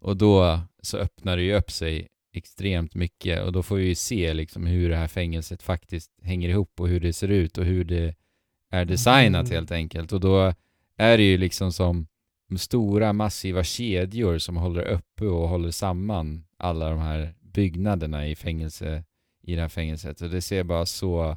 Och 0.00 0.16
då 0.16 0.60
så 0.82 0.98
öppnar 0.98 1.36
det 1.36 1.42
ju 1.42 1.54
upp 1.54 1.70
sig 1.70 2.08
extremt 2.32 2.94
mycket 2.94 3.42
och 3.42 3.52
då 3.52 3.62
får 3.62 3.76
vi 3.76 3.84
ju 3.84 3.94
se 3.94 4.34
liksom 4.34 4.66
hur 4.66 4.88
det 4.90 4.96
här 4.96 5.08
fängelset 5.08 5.62
faktiskt 5.62 6.10
hänger 6.22 6.48
ihop 6.48 6.80
och 6.80 6.88
hur 6.88 7.00
det 7.00 7.12
ser 7.12 7.28
ut 7.28 7.58
och 7.58 7.64
hur 7.64 7.84
det 7.84 8.14
är 8.70 8.84
designat 8.84 9.46
Mm. 9.46 9.54
helt 9.56 9.70
enkelt. 9.70 10.12
Och 10.12 10.20
då 10.20 10.54
är 10.96 11.16
det 11.18 11.24
ju 11.24 11.38
liksom 11.38 11.72
som 11.72 12.06
stora 12.56 13.12
massiva 13.12 13.64
kedjor 13.64 14.38
som 14.38 14.56
håller 14.56 14.82
uppe 14.82 15.24
och 15.24 15.48
håller 15.48 15.70
samman 15.70 16.44
alla 16.56 16.90
de 16.90 16.98
här 16.98 17.34
byggnaderna 17.40 18.28
i 18.28 18.34
fängelse 18.36 19.04
i 19.42 19.54
det 19.54 19.60
här 19.60 19.68
fängelset. 19.68 20.20
Och 20.20 20.30
det 20.30 20.42
ser 20.42 20.64
bara 20.64 20.86
så 20.86 21.36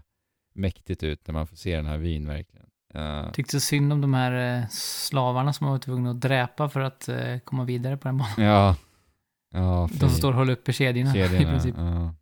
mäktigt 0.54 1.04
ut 1.04 1.28
när 1.28 1.34
man 1.34 1.48
får 1.48 1.56
se 1.56 1.76
den 1.76 1.86
här 1.86 1.98
vyn 1.98 2.28
verkligen. 2.28 2.57
Ja. 2.98 3.32
Tyckte 3.34 3.52
så 3.52 3.60
synd 3.60 3.94
om 3.94 4.02
de 4.02 4.14
här 4.14 4.60
eh, 4.62 4.68
slavarna 4.70 5.54
som 5.54 5.66
man 5.66 5.72
var 5.72 5.80
tvungna 5.80 6.12
att 6.12 6.22
dräpa 6.22 6.70
för 6.70 6.80
att 6.80 7.10
eh, 7.10 7.38
komma 7.44 7.64
vidare 7.64 7.98
på 7.98 8.08
den 8.08 8.18
banan. 8.18 8.34
ja. 8.38 8.76
Ja, 9.52 9.90
De 9.92 10.00
som 10.00 10.10
står 10.10 10.30
och 10.32 10.38
håller 10.38 10.54
uppe 10.54 10.74
kedjorna, 10.74 11.10
i 11.10 11.14
kedjorna. 11.14 11.52
princip. 11.52 11.76
Ja. 11.78 12.16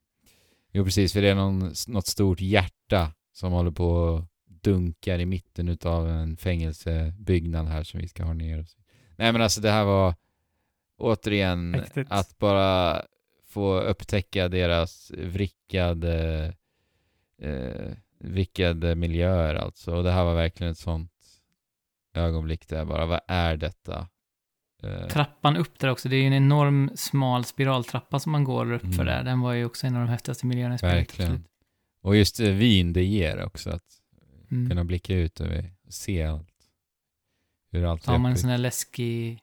Jo, 0.71 0.83
precis, 0.83 1.13
för 1.13 1.21
det 1.21 1.29
är 1.29 1.35
någon, 1.35 1.71
något 1.87 2.07
stort 2.07 2.41
hjärta 2.41 3.11
som 3.33 3.51
håller 3.51 3.71
på 3.71 3.89
och 3.89 4.23
dunkar 4.45 5.19
i 5.19 5.25
mitten 5.25 5.69
utav 5.69 6.09
en 6.09 6.37
fängelsebyggnad 6.37 7.67
här 7.67 7.83
som 7.83 7.99
vi 7.99 8.07
ska 8.07 8.23
ha 8.23 8.33
ner. 8.33 8.65
Nej, 9.15 9.31
men 9.31 9.41
alltså 9.41 9.61
det 9.61 9.71
här 9.71 9.83
var 9.83 10.15
återigen 10.97 11.71
Mäktigt. 11.71 12.11
att 12.11 12.37
bara 12.39 13.01
få 13.47 13.79
upptäcka 13.79 14.47
deras 14.49 15.11
vrickade, 15.17 16.45
eh, 17.41 17.91
vrickade 18.19 18.95
miljöer 18.95 19.55
alltså. 19.55 19.95
Och 19.95 20.03
det 20.03 20.11
här 20.11 20.23
var 20.23 20.35
verkligen 20.35 20.71
ett 20.71 20.77
sånt 20.77 21.11
ögonblick 22.13 22.67
där 22.67 22.77
jag 22.77 22.87
bara, 22.87 23.05
vad 23.05 23.19
är 23.27 23.57
detta? 23.57 24.07
Eh, 24.83 25.07
Trappan 25.07 25.57
upp 25.57 25.79
där 25.79 25.89
också, 25.89 26.09
det 26.09 26.15
är 26.15 26.21
ju 26.21 26.27
en 26.27 26.33
enorm 26.33 26.91
smal 26.95 27.45
spiraltrappa 27.45 28.19
som 28.19 28.31
man 28.31 28.43
går 28.43 28.71
upp 28.71 28.81
för 28.81 28.87
Mm. 29.01 29.05
där. 29.05 29.23
Den 29.23 29.39
var 29.41 29.53
ju 29.53 29.65
också 29.65 29.87
en 29.87 29.95
av 29.95 30.01
de 30.01 30.09
häftigaste 30.09 30.45
miljöerna 30.45 30.75
i 30.75 30.77
spelet. 30.77 30.95
Verkligen. 30.97 31.43
Och 32.01 32.15
just 32.15 32.39
eh, 32.39 32.49
vyn 32.49 32.93
det 32.93 33.03
ger 33.03 33.43
också, 33.45 33.69
att 33.69 33.83
Mm. 34.51 34.69
kunna 34.69 34.83
blicka 34.83 35.15
ut 35.15 35.39
och 35.39 35.47
se 35.89 36.23
allt. 36.23 36.49
Hur 37.71 37.85
allt 37.85 38.07
är 38.07 38.17
man 38.17 38.31
en 38.31 38.37
sån 38.37 38.49
här 38.49 38.57
läskig... 38.57 39.39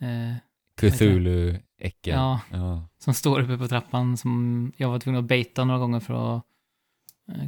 Eh, 0.00 0.34
Cthulhu-äckel. 0.76 2.14
ja, 2.14 2.40
Ja. 2.50 2.88
som 2.98 3.14
står 3.14 3.40
uppe 3.40 3.58
på 3.58 3.68
trappan 3.68 4.16
som 4.16 4.72
jag 4.76 4.88
var 4.88 4.98
tvungen 4.98 5.18
att 5.18 5.28
baita 5.28 5.64
några 5.64 5.80
gånger 5.80 6.00
för 6.00 6.14
att 6.14 6.36
eh, 6.36 6.49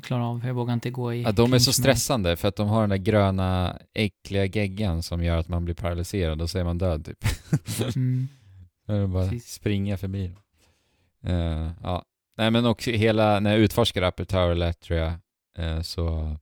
klara 0.02 0.26
av. 0.26 0.46
Jag 0.46 0.54
vågar 0.54 0.74
inte 0.74 0.90
gå 0.90 1.14
i... 1.14 1.22
Ja, 1.22 1.32
de 1.32 1.52
är 1.52 1.58
så 1.58 1.72
stressande 1.72 2.36
för 2.36 2.48
att 2.48 2.56
de 2.56 2.68
har 2.68 2.80
den 2.80 2.90
där 2.90 2.96
gröna 2.96 3.78
äckliga 3.94 4.44
geggan 4.44 5.02
som 5.02 5.24
gör 5.24 5.36
att 5.36 5.48
man 5.48 5.64
blir 5.64 5.74
paralyserad 5.74 6.42
och 6.42 6.50
så 6.50 6.58
är 6.58 6.64
man 6.64 6.78
död 6.78 7.04
typ. 7.04 7.24
Mm. 7.96 8.28
Det 8.86 9.06
bara 9.06 9.28
Precis. 9.28 9.52
springa 9.52 9.96
förbi. 9.96 10.32
Eh, 11.24 11.70
ja. 11.82 12.04
Nej 12.36 12.50
men 12.50 12.66
också 12.66 12.90
hela, 12.90 13.40
när 13.40 13.50
jag 13.50 13.60
utforskade 13.60 14.08
Upper 14.08 14.24
Tower 14.24 14.54
Latria 14.54 15.20
uh, 15.58 15.80
så 15.80 16.36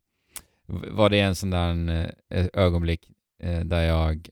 var 0.67 1.11
det 1.11 1.21
en 1.21 1.35
sån 1.35 1.51
där 1.51 2.13
eh, 2.29 2.47
ögonblick 2.53 3.11
eh, 3.43 3.61
där 3.61 3.83
jag 3.83 4.29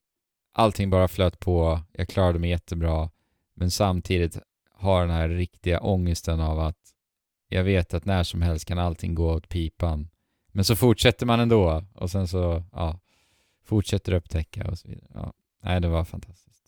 allting 0.53 0.91
bara 0.91 1.09
flöt 1.09 1.41
på, 1.41 1.81
jag 1.93 2.09
klarade 2.09 2.39
mig 2.39 2.51
jättebra 2.51 3.11
men 3.55 3.71
samtidigt 3.71 4.39
har 4.71 5.01
den 5.01 5.11
här 5.11 5.29
riktiga 5.29 5.81
ångesten 5.81 6.41
av 6.41 6.61
att 6.61 6.88
jag 7.49 7.65
vet 7.65 7.95
att 7.95 8.05
när 8.05 8.23
som 8.23 8.43
helst 8.43 8.65
kan 8.65 8.79
allting 8.79 9.15
gå 9.15 9.33
åt 9.33 9.49
pipan. 9.49 10.09
Men 10.53 10.65
så 10.65 10.77
fortsätter 10.77 11.27
man 11.27 11.41
ändå 11.41 11.85
och 11.95 12.11
sen 12.11 12.29
så, 12.29 12.65
ja, 12.73 13.01
fortsätter 13.65 14.13
upptäcka 14.13 14.71
och 14.71 14.79
så 14.79 14.89
vidare. 14.89 15.09
Ja. 15.15 15.33
Nej, 15.63 15.81
det 15.81 15.89
var 15.89 16.05
fantastiskt. 16.05 16.65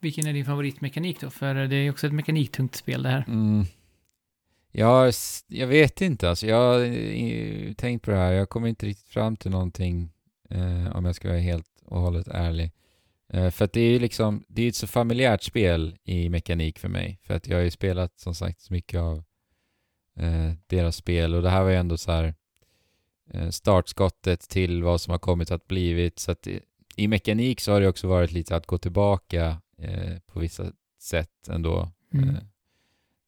Vilken 0.00 0.26
är 0.26 0.32
din 0.32 0.44
favoritmekanik 0.44 1.20
då? 1.20 1.30
För 1.30 1.54
det 1.54 1.76
är 1.76 1.90
också 1.90 2.06
ett 2.06 2.12
mekaniktungt 2.12 2.74
spel 2.76 3.02
det 3.02 3.08
här. 3.08 3.24
Mm. 3.28 3.64
Jag, 4.72 5.08
s- 5.08 5.44
jag 5.48 5.66
vet 5.66 6.00
inte 6.00 6.28
alltså. 6.30 6.46
Jag 6.46 6.56
har 6.56 6.80
eh, 6.84 7.72
tänkt 7.72 8.04
på 8.04 8.10
det 8.10 8.16
här. 8.16 8.32
Jag 8.32 8.48
kommer 8.48 8.68
inte 8.68 8.86
riktigt 8.86 9.08
fram 9.08 9.36
till 9.36 9.50
någonting 9.50 10.12
eh, 10.50 10.96
om 10.96 11.04
jag 11.04 11.14
ska 11.14 11.28
vara 11.28 11.38
helt 11.38 11.82
och 11.84 12.00
hållet 12.00 12.28
ärlig. 12.28 12.72
Eh, 13.32 13.50
för 13.50 13.64
att 13.64 13.72
det 13.72 13.80
är 13.80 13.90
ju 13.90 13.98
liksom, 13.98 14.44
det 14.48 14.62
är 14.62 14.68
ett 14.68 14.74
så 14.76 14.86
familjärt 14.86 15.42
spel 15.42 15.98
i 16.04 16.28
mekanik 16.28 16.78
för 16.78 16.88
mig. 16.88 17.18
För 17.22 17.34
att 17.34 17.46
jag 17.48 17.56
har 17.56 17.62
ju 17.64 17.70
spelat 17.70 18.18
som 18.18 18.34
sagt 18.34 18.60
så 18.60 18.72
mycket 18.72 19.00
av 19.00 19.24
eh, 20.18 20.52
deras 20.66 20.96
spel 20.96 21.34
och 21.34 21.42
det 21.42 21.50
här 21.50 21.62
var 21.62 21.70
ju 21.70 21.76
ändå 21.76 21.96
så 21.96 22.12
här 22.12 22.34
eh, 23.30 23.50
startskottet 23.50 24.40
till 24.40 24.82
vad 24.82 25.00
som 25.00 25.10
har 25.10 25.18
kommit 25.18 25.50
att 25.50 25.68
blivit. 25.68 26.18
Så 26.18 26.32
att 26.32 26.46
i, 26.46 26.60
i 26.96 27.08
mekanik 27.08 27.60
så 27.60 27.72
har 27.72 27.80
det 27.80 27.88
också 27.88 28.08
varit 28.08 28.32
lite 28.32 28.56
att 28.56 28.66
gå 28.66 28.78
tillbaka 28.78 29.60
eh, 29.78 30.18
på 30.26 30.40
vissa 30.40 30.72
sätt 31.00 31.48
ändå. 31.48 31.92
Mm. 32.14 32.36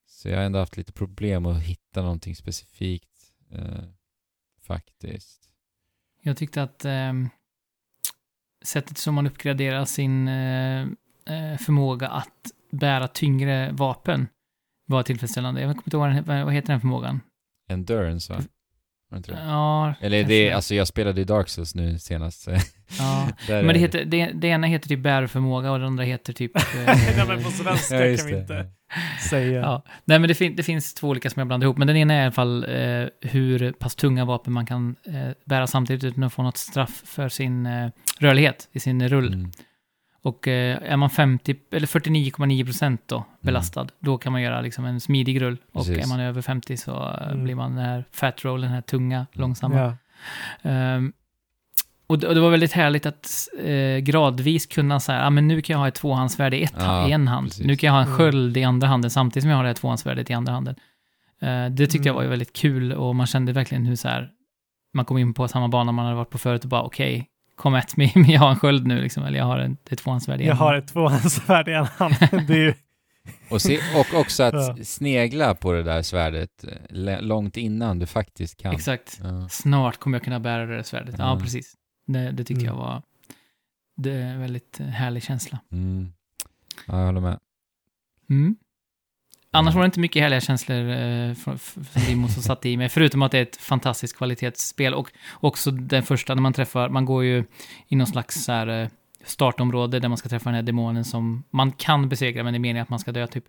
Så 0.06 0.28
jag 0.28 0.36
har 0.36 0.44
ändå 0.44 0.58
haft 0.58 0.76
lite 0.76 0.92
problem 0.92 1.46
att 1.46 1.62
hitta 1.62 2.02
någonting 2.02 2.36
specifikt 2.36 3.06
faktiskt. 4.62 5.50
Jag 6.22 6.36
tyckte 6.36 6.62
att 6.62 6.84
ehm, 6.84 7.28
sättet 8.62 8.98
som 8.98 9.14
man 9.14 9.26
uppgraderar 9.26 9.84
sin 9.84 10.26
förmåga 11.58 12.08
att 12.08 12.52
bära 12.70 13.08
tyngre 13.08 13.72
vapen 13.72 14.28
var 14.90 15.02
tillfredsställande. 15.02 15.60
Jag 15.60 15.68
kommer 15.70 15.82
inte 15.86 15.96
ihåg 15.96 16.26
vad, 16.26 16.36
den- 16.36 16.44
vad 16.46 16.54
heter 16.54 16.68
den 16.68 16.80
förmågan? 16.80 17.20
Endurance 17.70 18.32
va? 18.32 18.40
Ja, 19.26 19.94
Eller 20.00 20.24
det, 20.24 20.52
alltså 20.52 20.74
jag 20.74 20.88
spelade 20.88 21.20
ju 21.20 21.24
Dark 21.24 21.48
Souls 21.48 21.74
nu 21.74 21.98
senast. 21.98 22.48
ja. 22.98 23.28
Men 23.48 23.66
det, 23.66 23.78
heter, 23.78 24.04
det, 24.04 24.30
det 24.34 24.48
ena 24.48 24.66
heter 24.66 24.88
typ 24.88 25.00
bärförmåga 25.00 25.72
och 25.72 25.78
det 25.78 25.86
andra 25.86 26.04
heter 26.04 26.32
typ... 26.32 26.56
eh, 26.56 26.62
Nej, 26.86 27.24
men 27.28 27.42
på 27.42 27.50
svenska 27.50 28.06
Ja, 28.10 28.16
kan 28.16 28.26
vi 28.26 28.36
inte 28.38 28.66
säga. 29.30 29.60
Ja, 29.60 29.82
nej 30.04 30.18
men 30.18 30.28
det, 30.28 30.34
fin 30.34 30.56
det 30.56 30.62
finns 30.62 30.94
två 30.94 31.08
olika 31.08 31.30
som 31.30 31.40
jag 31.40 31.46
blandar 31.46 31.66
ihop, 31.66 31.78
men 31.78 31.86
den 31.86 31.96
ena 31.96 32.14
är 32.14 32.20
i 32.20 32.22
alla 32.22 32.32
fall 32.32 32.64
eh, 32.64 33.06
hur 33.20 33.72
pass 33.72 33.94
tunga 33.94 34.24
vapen 34.24 34.52
man 34.52 34.66
kan 34.66 34.96
eh, 35.06 35.30
bära 35.44 35.66
samtidigt 35.66 36.04
utan 36.04 36.24
att 36.24 36.32
få 36.32 36.42
något 36.42 36.56
straff 36.56 37.02
för 37.04 37.28
sin 37.28 37.66
eh, 37.66 37.90
rörlighet 38.18 38.68
i 38.72 38.80
sin 38.80 39.08
rull. 39.08 39.34
Mm. 39.34 39.50
Och 40.22 40.48
eh, 40.48 40.78
är 40.92 40.96
man 40.96 41.10
50, 41.10 41.56
eller 41.72 41.86
49,9 41.86 42.64
procent 42.64 43.02
då 43.06 43.24
belastad, 43.40 43.86
då 43.98 44.18
kan 44.18 44.32
man 44.32 44.42
göra 44.42 44.60
liksom 44.60 44.84
en 44.84 45.00
smidig 45.00 45.40
rull. 45.42 45.56
Och 45.72 45.86
Precis. 45.86 46.04
är 46.04 46.08
man 46.08 46.20
över 46.20 46.42
50 46.42 46.76
så 46.76 46.90
eh, 47.20 47.28
Mm. 47.30 47.44
blir 47.44 47.54
man 47.54 47.76
den 47.76 47.84
här 47.84 48.04
fat 48.12 48.44
roll, 48.44 48.60
den 48.60 48.70
här 48.70 48.80
tunga, 48.80 49.26
långsamma. 49.32 49.78
Ja. 49.78 49.96
Ehm, 50.70 51.12
och, 52.06 52.18
det, 52.18 52.26
och 52.28 52.34
det 52.34 52.40
var 52.40 52.50
väldigt 52.50 52.72
härligt 52.72 53.06
att 53.06 53.48
eh, 53.64 53.98
gradvis 53.98 54.66
kunna 54.66 55.00
säga, 55.00 55.26
ah, 55.26 55.30
men 55.30 55.48
nu 55.48 55.62
kan 55.62 55.74
jag 55.74 55.78
ha 55.80 55.88
ett 55.88 55.94
tvåhandsvärde 55.94 56.56
i, 56.56 56.62
ett, 56.62 56.74
Ja, 56.78 57.08
i 57.08 57.12
en 57.12 57.28
hand. 57.28 57.46
precis. 57.48 57.66
Nu 57.66 57.76
kan 57.76 57.86
jag 57.86 57.94
ha 57.94 58.00
en 58.00 58.06
Mm. 58.06 58.18
sköld 58.18 58.56
i 58.56 58.64
andra 58.64 58.88
handen 58.88 59.10
samtidigt 59.10 59.42
som 59.42 59.50
jag 59.50 59.56
har 59.56 59.64
det 59.64 59.68
här 59.68 59.74
tvåhandsvärdet 59.74 60.30
i 60.30 60.32
andra 60.32 60.52
handen. 60.52 60.74
Eh, 61.42 61.66
det 61.66 61.86
tyckte 61.86 61.96
jag 62.08 62.12
Mm. 62.12 62.14
var 62.14 62.22
ju 62.22 62.28
väldigt 62.28 62.52
kul 62.52 62.92
och 62.92 63.16
man 63.16 63.26
kände 63.26 63.52
verkligen 63.52 63.86
hur 63.86 63.96
så 63.96 64.08
här, 64.08 64.30
man 64.94 65.04
kom 65.04 65.18
in 65.18 65.34
på 65.34 65.48
samma 65.48 65.68
bana 65.68 65.92
man 65.92 66.04
hade 66.04 66.16
varit 66.16 66.30
på 66.30 66.38
förut 66.38 66.62
och 66.64 66.68
bara 66.70 66.82
okej, 66.82 67.26
kom 67.60 67.74
at 67.74 67.96
mig, 67.96 68.12
men 68.14 68.30
jag 68.30 68.40
har 68.40 68.50
en 68.50 68.56
sköld 68.58 68.86
nu 68.86 69.00
liksom, 69.02 69.24
eller 69.24 69.38
jag 69.38 69.44
har 69.46 69.58
en, 69.58 69.76
ett 69.90 69.98
tvåhandsvärde 69.98 70.42
i 70.42 70.46
Jag 70.46 70.54
har 70.54 70.74
ett 70.74 70.88
tvåhandsvärd 70.88 71.68
i 71.68 71.72
en 71.72 71.84
hand. 71.86 72.14
Det 72.46 72.52
är 72.54 72.58
ju, 72.58 72.74
Och, 73.50 73.62
se, 73.62 73.78
och 73.96 74.20
också 74.20 74.42
att 74.42 74.54
Ja. 74.78 74.84
snegla 74.84 75.54
på 75.54 75.72
det 75.72 75.82
där 75.82 76.02
svärdet 76.02 76.64
eh, 76.64 77.20
långt 77.22 77.56
innan 77.56 77.98
du 77.98 78.06
faktiskt 78.06 78.56
kan. 78.56 78.74
Exakt. 78.74 79.20
Ja. 79.22 79.48
Snart 79.48 79.96
kommer 79.98 80.18
jag 80.18 80.24
kunna 80.24 80.40
bära 80.40 80.66
det 80.66 80.76
där 80.76 80.82
svärdet. 80.82 81.14
Ja, 81.18 81.30
Mm. 81.30 81.42
precis. 81.44 81.74
Det, 82.06 82.30
det 82.30 82.44
tyckte 82.44 82.64
Mm. 82.64 82.66
jag 82.66 82.74
var 82.74 83.02
det 83.96 84.12
är 84.12 84.20
en 84.32 84.40
väldigt 84.40 84.80
eh, 84.80 84.86
härlig 84.86 85.22
känsla. 85.22 85.58
Mm. 85.72 86.12
ja, 86.86 86.98
jag 86.98 87.06
håller 87.06 87.20
med. 87.20 87.38
Mm. 88.30 88.56
Annars 89.52 89.74
var 89.74 89.82
det 89.82 89.86
inte 89.86 90.00
mycket 90.00 90.22
härliga 90.22 90.40
känslor 90.40 90.90
eh, 90.90 91.34
från, 91.34 91.58
från 91.58 92.28
som 92.28 92.42
satt 92.42 92.66
i 92.66 92.76
mig, 92.76 92.88
förutom 92.88 93.22
att 93.22 93.32
det 93.32 93.38
är 93.38 93.42
ett 93.42 93.56
fantastiskt 93.56 94.16
kvalitetsspel. 94.16 94.94
Och 94.94 95.10
också 95.32 95.70
den 95.70 96.02
första, 96.02 96.34
när 96.34 96.42
man 96.42 96.52
träffar, 96.52 96.88
man 96.88 97.04
går 97.04 97.24
ju 97.24 97.44
i 97.88 97.96
någon 97.96 98.06
slags 98.06 98.44
så 98.44 98.52
här, 98.52 98.82
eh, 98.82 98.88
startområde 99.24 100.00
där 100.00 100.08
man 100.08 100.18
ska 100.18 100.28
träffa 100.28 100.50
den 100.50 100.54
här 100.54 100.62
demonen 100.62 101.04
som 101.04 101.42
man 101.50 101.72
kan 101.72 102.08
besegra, 102.08 102.42
men 102.42 102.52
det 102.52 102.56
är 102.56 102.60
meningen 102.60 102.82
att 102.82 102.88
man 102.88 102.98
ska 102.98 103.12
dö 103.12 103.26
typ. 103.26 103.44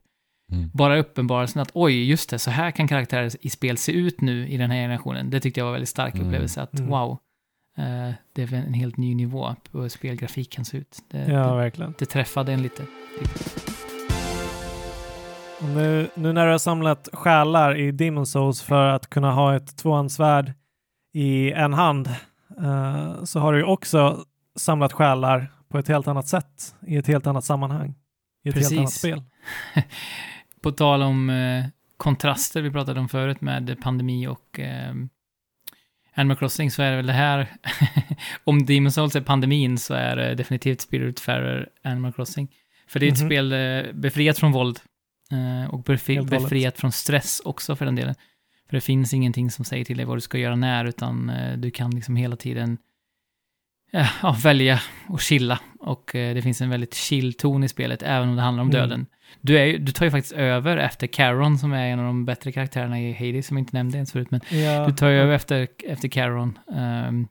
Mm. 0.51 0.69
Bara 0.73 0.97
uppenbarelsen 0.97 1.61
att 1.61 1.71
oj, 1.73 2.09
just 2.09 2.29
det, 2.29 2.39
så 2.39 2.51
här 2.51 2.71
kan 2.71 2.87
karaktärer 2.87 3.31
i 3.41 3.49
spel 3.49 3.77
se 3.77 3.91
ut 3.91 4.21
nu 4.21 4.47
i 4.47 4.57
den 4.57 4.71
här 4.71 4.77
generationen. 4.77 5.29
Det 5.29 5.39
tyckte 5.39 5.59
jag 5.59 5.65
var 5.65 5.69
en 5.71 5.73
väldigt 5.73 5.89
stark 5.89 6.13
Mm. 6.15 6.27
upplevelse, 6.27 6.61
att 6.61 6.79
Mm. 6.79 6.89
wow, 6.91 7.17
eh, 7.77 8.13
det 8.33 8.41
är 8.43 8.53
en 8.53 8.73
helt 8.73 8.97
ny 8.97 9.15
nivå 9.15 9.55
på 9.71 9.81
hur 9.81 9.89
spelgrafik 9.89 10.51
kan 10.51 10.65
se 10.65 10.77
ut. 10.77 10.97
Det, 11.11 11.17
ja, 11.17 11.47
det, 11.47 11.55
verkligen. 11.55 11.93
det 11.99 12.05
träffade 12.05 12.53
en 12.53 12.61
lite. 12.61 12.83
Och 12.83 13.70
nu, 15.61 16.09
nu 16.15 16.33
när 16.33 16.45
du 16.45 16.51
har 16.51 16.57
samlat 16.57 17.09
själar 17.13 17.77
i 17.77 17.91
Demon 17.91 18.25
Souls 18.25 18.61
för 18.61 18.87
att 18.87 19.09
kunna 19.09 19.31
ha 19.31 19.55
ett 19.55 19.77
tvåhandsvärd 19.77 20.53
i 21.13 21.51
en 21.51 21.73
hand 21.73 22.07
eh, 22.63 23.23
så 23.23 23.39
har 23.39 23.53
du 23.53 23.63
också 23.63 24.25
samlat 24.55 24.93
själar 24.93 25.51
på 25.69 25.77
ett 25.77 25.87
helt 25.87 26.07
annat 26.07 26.27
sätt 26.27 26.75
i 26.87 26.97
ett 26.97 27.07
helt 27.07 27.27
annat 27.27 27.45
sammanhang. 27.45 27.95
I 28.43 28.49
ett 28.49 28.55
Precis. 28.55 28.69
helt 28.71 28.79
annat 28.79 28.93
spel. 28.93 29.23
På 30.63 30.71
tal 30.71 31.01
om 31.01 31.29
eh, 31.29 31.65
kontraster 31.97 32.61
vi 32.61 32.71
pratade 32.71 32.99
om 32.99 33.09
förut 33.09 33.41
med 33.41 33.77
pandemi 33.81 34.27
och 34.27 34.59
eh, 34.59 34.93
Animal 36.15 36.37
Crossing 36.37 36.71
så 36.71 36.81
är 36.81 36.89
det 36.91 36.97
väl 36.97 37.07
det 37.07 37.13
här, 37.13 37.47
om 38.43 38.59
Demon's 38.59 38.89
Souls 38.89 39.15
är 39.15 39.21
pandemin 39.21 39.77
så 39.77 39.93
är 39.93 40.15
det 40.15 40.35
definitivt 40.35 40.81
Spiritfarer 40.81 41.69
Animal 41.83 42.13
Crossing. 42.13 42.47
För 42.87 42.99
det 42.99 43.05
är 43.07 43.11
ett 43.11 43.19
Mhm. 43.21 43.27
spel 43.27 43.51
eh, 43.51 43.93
befriat 43.93 44.37
från 44.37 44.51
våld 44.51 44.79
och 45.69 45.87
Helt 45.89 46.09
och 46.09 46.15
hållet. 46.15 46.29
befriat 46.29 46.77
från 46.77 46.91
stress 46.91 47.41
också 47.45 47.75
för 47.75 47.85
den 47.85 47.95
delen. 47.95 48.15
För 48.69 48.77
det 48.77 48.81
finns 48.81 49.13
ingenting 49.13 49.51
som 49.51 49.65
säger 49.65 49.85
till 49.85 49.97
dig 49.97 50.05
vad 50.05 50.17
du 50.17 50.21
ska 50.21 50.37
göra 50.37 50.55
när, 50.55 50.85
utan 50.85 51.29
eh, 51.29 51.57
du 51.57 51.71
kan 51.71 51.91
liksom 51.91 52.15
hela 52.15 52.35
tiden 52.35 52.77
eh, 53.93 54.09
ja, 54.23 54.35
välja 54.43 54.79
och 55.07 55.21
chilla. 55.21 55.59
Och 55.79 56.15
eh, 56.15 56.35
det 56.35 56.41
finns 56.41 56.61
en 56.61 56.69
väldigt 56.69 56.93
chill 56.93 57.33
ton 57.33 57.63
i 57.63 57.67
spelet, 57.67 58.03
även 58.03 58.29
om 58.29 58.35
det 58.35 58.41
handlar 58.41 58.61
om 58.63 58.69
Mm. 58.69 58.81
döden. 58.81 59.05
Du, 59.41 59.57
är, 59.59 59.77
du 59.77 59.91
tar 59.91 60.05
ju 60.05 60.11
faktiskt 60.11 60.33
över 60.33 60.77
efter 60.77 61.07
Caron, 61.07 61.57
som 61.57 61.73
är 61.73 61.85
en 61.87 61.99
av 61.99 62.05
de 62.05 62.25
bättre 62.25 62.51
karaktärerna 62.51 63.01
i 63.01 63.13
Hades, 63.13 63.47
som 63.47 63.57
jag 63.57 63.61
inte 63.61 63.77
nämnde 63.77 63.97
ens 63.97 64.11
förut, 64.11 64.31
men 64.31 64.41
Ja, 64.49 64.85
du 64.87 64.93
tar 64.93 65.09
ju 65.09 65.17
över 65.17 65.33
efter, 65.33 65.67
efter 65.85 66.07
Caron. 66.07 66.59
Ehm, 66.75 67.27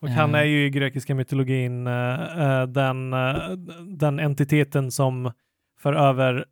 och 0.00 0.08
han 0.08 0.34
eh, 0.34 0.40
är 0.40 0.44
ju 0.44 0.66
i 0.66 0.70
grekiska 0.70 1.14
mytologin 1.14 1.86
eh, 1.86 1.92
eh, 2.40 2.66
den, 2.66 3.12
eh, 3.12 3.50
den 3.86 4.18
entiteten 4.20 4.90
som 4.90 5.32
för 5.80 5.92
över, 5.92 6.44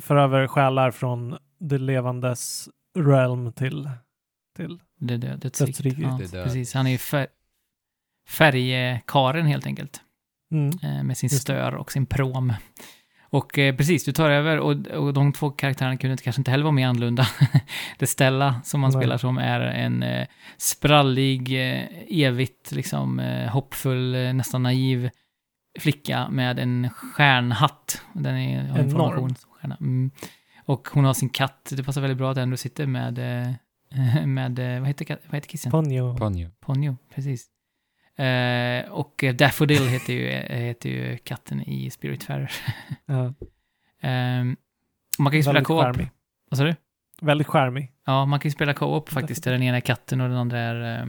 för 0.00 0.16
över 0.16 0.46
själar 0.46 0.90
från 0.90 1.38
det 1.60 1.78
levandes 1.78 2.68
realm 2.98 3.52
till, 3.52 3.90
till 4.56 4.78
det 5.00 5.16
död, 5.16 5.38
dödsriket. 5.40 5.98
Ja, 5.98 6.18
Det 6.32 6.44
precis. 6.44 6.74
Han 6.74 6.86
är 6.86 6.90
ju 6.90 6.98
fär, 6.98 7.26
färgkaren 8.28 9.46
helt 9.46 9.66
enkelt. 9.66 10.00
mm. 10.52 10.70
eh, 10.82 11.02
med 11.04 11.16
sin 11.18 11.30
stör 11.30 11.74
och 11.74 11.92
sin 11.92 12.06
prom. 12.06 12.52
Och 13.30 13.58
eh, 13.58 13.76
precis, 13.76 14.04
du 14.04 14.12
tar 14.12 14.30
över 14.30 14.58
och, 14.58 14.86
och 14.86 15.12
de 15.14 15.32
två 15.32 15.50
karaktärerna 15.50 15.96
kunde 15.96 16.12
inte- 16.12 16.24
kanske 16.24 16.40
inte 16.40 16.50
heller 16.50 16.64
vara 16.64 16.72
mer 16.72 16.86
annorlunda. 16.86 17.26
det 17.98 18.06
Stella 18.06 18.60
som 18.64 18.80
man 18.80 18.90
Nej. 18.90 19.00
spelar 19.00 19.16
som 19.16 19.38
är 19.38 19.60
en 19.60 20.02
eh, 20.02 20.26
sprallig, 20.56 21.52
eh, 21.52 21.84
evigt 22.08 22.72
liksom 22.72 23.20
eh, 23.20 23.48
hoppfull, 23.50 24.14
eh, 24.14 24.32
nästan 24.32 24.62
naiv 24.62 25.10
flicka 25.78 26.28
med 26.30 26.58
en 26.58 26.90
stjärnhatt. 26.90 28.02
Den 28.12 28.36
är, 28.36 28.68
har 28.68 28.78
en 28.78 28.88
Enorm. 28.88 28.90
formation 28.90 29.34
som 29.34 29.50
stjärna. 29.50 29.76
Mm. 29.80 30.10
Och 30.64 30.88
hon 30.92 31.04
har 31.04 31.14
sin 31.14 31.28
katt. 31.28 31.72
Det 31.76 31.84
passar 31.84 32.00
väldigt 32.00 32.18
bra 32.18 32.30
att 32.30 32.34
den 32.34 32.42
ändå 32.42 32.56
sitter 32.56 32.86
med, 32.86 33.18
eh, 33.18 34.26
med 34.26 34.58
eh, 34.58 34.80
vad 34.80 34.88
heter, 34.88 35.18
vad 35.26 35.34
heter 35.34 35.48
kissen? 35.48 35.70
Ponyo. 35.70 36.16
Ponyo. 36.16 36.50
Ponyo, 36.60 36.96
precis. 37.14 37.46
Eh, 38.18 38.90
och 38.90 39.24
eh, 39.24 39.34
Daffodil 39.34 39.88
heter 39.88 40.12
ju, 40.12 40.26
heter 40.56 40.88
ju 40.88 41.18
katten 41.18 41.62
i 41.62 41.90
Spiritfarer. 41.90 42.52
Ja. 43.06 43.24
eh, 44.08 44.44
man 45.18 45.30
kan 45.30 45.36
ju 45.36 45.42
spela 45.42 45.64
co-op. 45.64 45.96
Vad 46.50 46.58
sa 46.58 46.64
du? 46.64 46.74
Väldigt 47.20 47.46
charmig. 47.46 47.92
Ja, 48.06 48.24
man 48.26 48.40
kan 48.40 48.48
ju 48.48 48.52
spela 48.52 48.74
co-op 48.74 49.08
faktiskt, 49.08 49.44
där 49.44 49.52
den 49.52 49.62
ena 49.62 49.76
är 49.76 49.80
katten 49.80 50.20
och 50.20 50.28
den 50.28 50.38
andra 50.38 50.58
är 50.58 51.00
eh, 51.00 51.06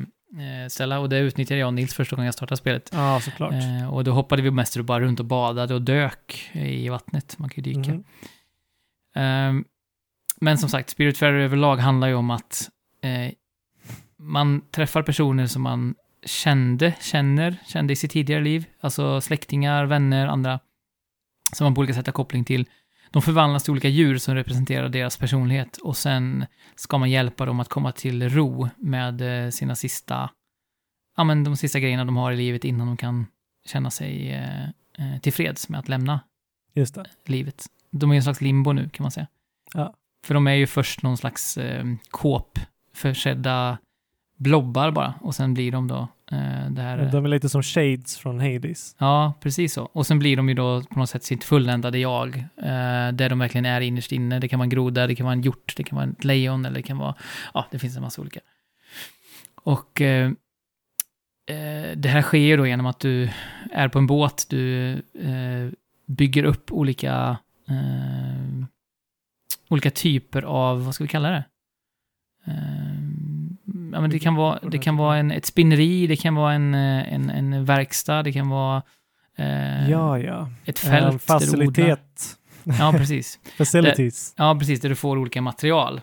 Stella. 0.69 0.99
Och 0.99 1.09
det 1.09 1.17
utnyttjade 1.17 1.59
jag 1.59 1.67
och 1.67 1.73
Nils 1.73 1.93
första 1.93 2.15
gången 2.15 2.25
jag 2.25 2.33
startade 2.33 2.57
spelet. 2.57 2.89
Ja, 2.93 3.19
såklart. 3.21 3.53
Eh, 3.53 3.93
och 3.93 4.03
då 4.03 4.11
hoppade 4.11 4.41
vi 4.41 4.51
mest 4.51 4.81
bara 4.81 4.99
runt 4.99 5.19
och 5.19 5.25
badade 5.25 5.73
och 5.73 5.81
dök 5.81 6.49
i 6.53 6.89
vattnet. 6.89 7.39
Man 7.39 7.49
kan 7.49 7.63
ju 7.63 7.73
dyka. 7.73 7.91
Mhm. 7.91 8.03
Ehm, 9.15 9.65
men 10.41 10.57
som 10.57 10.69
sagt, 10.69 10.89
Spiritfarer 10.89 11.39
överlag 11.39 11.77
handlar 11.77 12.07
ju 12.07 12.13
om 12.13 12.29
att 12.29 12.69
eh, 13.01 13.33
man 14.17 14.61
träffar 14.71 15.03
personer 15.03 15.47
som 15.47 15.61
man 15.61 15.95
kände, 16.25 16.93
känner, 17.01 17.57
kände 17.67 17.93
i 17.93 17.95
sitt 17.95 18.11
tidigare 18.11 18.43
liv. 18.43 18.65
Alltså 18.79 19.21
släktingar, 19.21 19.85
vänner, 19.85 20.27
andra 20.27 20.59
som 21.53 21.65
man 21.65 21.73
på 21.73 21.79
olika 21.79 21.93
sätt 21.93 22.05
har 22.05 22.13
koppling 22.13 22.45
till. 22.45 22.65
De 23.11 23.21
förvandlas 23.21 23.63
till 23.63 23.71
olika 23.71 23.87
djur 23.87 24.17
som 24.17 24.35
representerar 24.35 24.89
deras 24.89 25.17
personlighet 25.17 25.77
och 25.77 25.97
sen 25.97 26.45
ska 26.75 26.97
man 26.97 27.09
hjälpa 27.09 27.45
dem 27.45 27.59
att 27.59 27.69
komma 27.69 27.91
till 27.91 28.29
ro 28.29 28.69
med 28.77 29.45
eh, 29.45 29.49
sina 29.49 29.75
sista, 29.75 30.29
ja 31.17 31.23
men 31.23 31.43
de 31.43 31.57
sista 31.57 31.79
grejerna 31.79 32.05
de 32.05 32.17
har 32.17 32.31
i 32.31 32.37
livet 32.37 32.63
innan 32.63 32.87
de 32.87 32.97
kan 32.97 33.25
känna 33.65 33.91
sig 33.91 34.31
eh, 34.31 34.63
eh, 34.97 35.19
tillfreds 35.21 35.69
med 35.69 35.79
att 35.79 35.89
lämna 35.89 36.19
livet. 37.25 37.65
De 37.91 38.09
är 38.09 38.13
i 38.13 38.17
en 38.17 38.23
slags 38.23 38.41
limbo 38.41 38.73
nu 38.73 38.89
kan 38.89 39.03
man 39.03 39.11
säga. 39.11 39.27
Ja. 39.73 39.93
För 40.25 40.33
de 40.33 40.47
är 40.47 40.53
ju 40.53 40.67
först 40.67 41.03
någon 41.03 41.17
slags 41.17 41.57
eh, 41.57 41.85
kåp 42.09 42.59
försedda 42.93 43.77
blobbar 44.37 44.91
bara 44.91 45.13
och 45.21 45.35
sen 45.35 45.53
blir 45.53 45.71
de 45.71 45.87
då 45.87 46.07
det 46.69 46.81
här... 46.81 47.11
De 47.11 47.25
är 47.25 47.29
lite 47.29 47.49
som 47.49 47.63
shades 47.63 48.17
från 48.17 48.39
Hades. 48.39 48.95
Ja, 48.97 49.33
precis 49.41 49.73
så. 49.73 49.83
Och 49.83 50.07
sen 50.07 50.19
blir 50.19 50.37
de 50.37 50.49
ju 50.49 50.55
då 50.55 50.81
på 50.81 50.99
något 50.99 51.09
sätt 51.09 51.23
sitt 51.23 51.43
fulländade 51.43 51.97
jag, 51.99 52.37
eh, 52.37 53.11
där 53.13 53.29
de 53.29 53.39
verkligen 53.39 53.65
är 53.65 53.81
innerst 53.81 54.11
inne. 54.11 54.39
Det 54.39 54.47
kan 54.47 54.59
vara 54.59 54.65
en 54.65 54.69
groda, 54.69 55.07
det 55.07 55.15
kan 55.15 55.25
vara 55.25 55.33
en 55.33 55.41
hjort, 55.41 55.73
det 55.77 55.83
kan 55.83 55.95
vara 55.95 56.09
ett 56.09 56.23
lejon 56.23 56.65
eller 56.65 56.75
det 56.75 56.83
kan 56.83 56.97
vara, 56.97 57.15
ja, 57.53 57.67
det 57.71 57.79
finns 57.79 57.95
en 57.95 58.01
massa 58.01 58.21
olika. 58.21 58.39
Och 59.55 60.01
eh, 60.01 60.31
eh, 61.49 61.95
det 61.95 62.09
här 62.09 62.21
sker 62.21 62.37
ju 62.37 62.57
då 62.57 62.67
genom 62.67 62.85
att 62.85 62.99
du 62.99 63.29
är 63.71 63.87
på 63.87 63.99
en 63.99 64.07
båt, 64.07 64.45
du 64.49 64.91
eh, 65.13 65.71
bygger 66.05 66.43
upp 66.43 66.71
olika, 66.71 67.37
eh, 67.69 68.65
olika 69.69 69.91
typer 69.91 70.41
av, 70.41 70.85
vad 70.85 70.95
ska 70.95 71.03
vi 71.03 71.07
kalla 71.07 71.29
det? 71.29 71.43
Eh, 72.47 73.08
ja, 73.93 74.01
men 74.01 74.09
det 74.09 74.19
kan 74.19 74.35
vara, 74.35 74.59
det 74.69 74.77
kan 74.77 74.97
vara 74.97 75.17
en, 75.17 75.31
ett 75.31 75.45
spinneri, 75.45 76.07
det 76.07 76.15
kan 76.15 76.35
vara 76.35 76.53
en, 76.53 76.73
eh, 76.73 77.13
en, 77.13 77.29
en 77.29 77.65
verkstad, 77.65 78.23
det 78.23 78.33
kan 78.33 78.49
vara 78.49 78.81
eh, 79.37 79.89
ja, 79.89 80.19
ja. 80.19 80.49
ett 80.65 80.83
En 80.85 80.91
fält 80.91 81.01
där 81.01 81.07
odlar. 81.07 81.17
facilitet. 81.17 82.35
Ja, 82.63 82.93
precis. 82.97 83.39
Facilities. 83.57 84.33
Ja, 84.37 84.55
precis, 84.59 84.81
där 84.81 84.89
du 84.89 84.95
får 84.95 85.17
olika 85.17 85.41
material. 85.41 86.01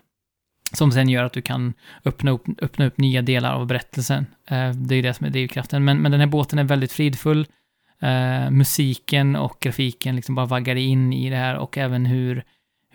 Som 0.72 0.92
sen 0.92 1.08
gör 1.08 1.24
att 1.24 1.32
du 1.32 1.42
kan 1.42 1.74
öppna 2.04 2.30
upp, 2.30 2.44
öppna 2.62 2.86
upp 2.86 2.98
nya 2.98 3.22
delar 3.22 3.52
av 3.54 3.66
berättelsen. 3.66 4.26
Eh, 4.48 4.70
det 4.70 4.94
är 4.94 5.02
det 5.02 5.14
som 5.14 5.26
är 5.26 5.30
drivkraften. 5.30 5.84
Men, 5.84 5.98
men 5.98 6.12
den 6.12 6.20
här 6.20 6.26
båten 6.26 6.58
är 6.58 6.64
väldigt 6.64 6.92
fridfull. 6.92 7.46
Eh, 8.02 8.50
musiken 8.50 9.36
och 9.36 9.56
grafiken 9.60 10.16
liksom 10.16 10.34
bara 10.34 10.46
vaggar 10.46 10.76
in 10.76 11.12
i 11.12 11.30
det 11.30 11.36
här 11.36 11.56
och 11.56 11.78
även 11.78 12.06
hur, 12.06 12.44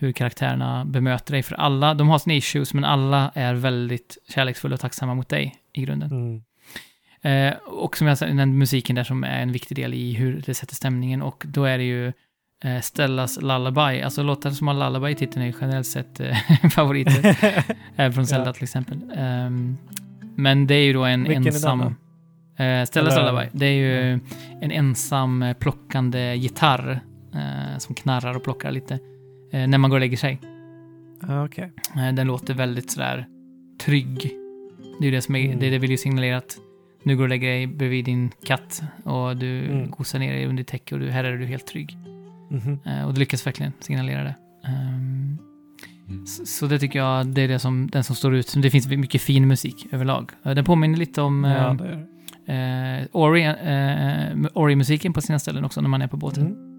hur 0.01 0.11
karaktärerna 0.11 0.85
bemöter 0.85 1.31
dig. 1.33 1.43
För 1.43 1.55
alla, 1.55 1.93
de 1.93 2.09
har 2.09 2.19
sina 2.19 2.33
issues, 2.33 2.73
men 2.73 2.85
alla 2.85 3.31
är 3.35 3.53
väldigt 3.53 4.17
kärleksfulla 4.29 4.73
och 4.73 4.79
tacksamma 4.79 5.13
mot 5.15 5.29
dig 5.29 5.55
i 5.73 5.81
grunden. 5.81 6.11
Mm. 6.11 6.41
Eh, 7.23 7.57
och 7.57 7.97
som 7.97 8.07
jag 8.07 8.17
sa, 8.17 8.25
den 8.25 8.57
musiken 8.57 8.95
där 8.95 9.03
som 9.03 9.23
är 9.23 9.41
en 9.41 9.51
viktig 9.51 9.77
del 9.77 9.93
i 9.93 10.13
hur 10.13 10.43
det 10.45 10.53
sätter 10.53 10.75
stämningen 10.75 11.21
och 11.21 11.43
då 11.47 11.65
är 11.65 11.77
det 11.77 11.83
ju 11.83 12.07
eh, 12.63 12.81
Stellas 12.81 13.41
Lullaby, 13.41 14.01
alltså 14.01 14.23
låtar 14.23 14.49
som 14.51 14.67
har 14.67 14.73
Lullaby 14.73 15.11
i 15.11 15.15
titeln 15.15 15.41
är 15.41 15.47
ju 15.47 15.53
generellt 15.61 15.87
sett 15.87 16.19
eh, 16.19 16.37
favoriter. 16.71 17.37
eh, 17.95 18.11
från 18.11 18.27
Zelda 18.27 18.45
Ja. 18.49 18.53
till 18.53 18.63
exempel. 18.63 18.97
Ehm, 19.15 19.77
men 20.35 20.67
det 20.67 20.75
är 20.75 20.83
ju 20.83 20.93
då 20.93 21.03
en 21.03 21.23
Vilken 21.23 21.47
ensam... 21.47 21.81
Eh, 21.81 22.85
Stellas 22.85 22.95
Eller- 22.95 23.15
Lullaby, 23.31 23.49
det 23.51 23.65
är 23.65 23.73
ju 23.73 24.19
en 24.61 24.71
ensam 24.71 25.43
eh, 25.43 25.53
plockande 25.53 26.35
gitarr 26.35 27.01
eh, 27.33 27.77
som 27.77 27.95
knarrar 27.95 28.35
och 28.35 28.43
plockar 28.43 28.71
lite 28.71 28.99
när 29.51 29.77
man 29.77 29.89
går 29.89 29.97
och 29.97 30.01
lägger 30.01 30.17
sig. 30.17 30.41
Ah, 31.21 31.45
Okej. 31.45 31.71
Eh, 31.97 32.13
Den 32.13 32.27
låter 32.27 32.53
väldigt 32.53 32.91
sådär 32.91 33.25
trygg. 33.81 34.31
Det 35.01 35.07
är 35.07 35.11
det 35.11 35.21
som 35.21 35.35
är, 35.35 35.45
Mm. 35.45 35.59
det, 35.59 35.69
det 35.69 35.79
vill 35.79 35.91
ju 35.91 35.97
signalera 35.97 36.37
att 36.37 36.57
nu 37.03 37.15
går 37.15 37.19
du 37.21 37.23
och 37.25 37.29
lägger 37.29 37.47
dig 37.49 37.67
bredvid 37.67 38.05
din 38.05 38.31
katt 38.45 38.83
och 39.03 39.37
du 39.37 39.65
Mm. 39.65 39.89
gosar 39.91 40.19
ner 40.19 40.33
dig 40.33 40.45
under 40.45 40.63
täcke 40.63 40.95
och 40.95 41.01
du, 41.01 41.09
här 41.09 41.23
är 41.23 41.37
du 41.37 41.45
helt 41.45 41.67
trygg. 41.67 41.97
Eh, 42.85 43.07
och 43.07 43.13
det 43.13 43.19
lyckas 43.19 43.47
verkligen 43.47 43.71
signalera 43.79 44.23
det. 44.23 44.35
Mm. 44.67 45.37
så, 46.25 46.45
så 46.45 46.67
det 46.67 46.79
tycker 46.79 46.99
jag, 46.99 47.27
det 47.27 47.41
är 47.41 47.47
det 47.47 47.59
som, 47.59 47.89
den 47.89 48.03
som 48.03 48.15
står 48.15 48.35
ut. 48.35 48.53
Det 48.57 48.69
finns 48.69 48.87
mycket 48.87 49.21
fin 49.21 49.47
musik 49.47 49.87
överlag. 49.91 50.31
Eh, 50.45 50.51
Den 50.55 50.65
påminner 50.65 50.97
lite 50.97 51.21
om 51.21 51.43
Ja, 51.43 51.51
eh, 51.51 51.65
är 51.65 52.05
det. 52.45 53.01
eh, 53.01 53.07
Ori, 53.11 53.43
eh, 53.43 54.47
Ori-musiken 54.53 55.13
på 55.13 55.21
sina 55.21 55.39
ställen 55.39 55.65
också 55.65 55.81
när 55.81 55.89
man 55.89 56.01
är 56.01 56.07
på 56.07 56.17
båten. 56.17 56.70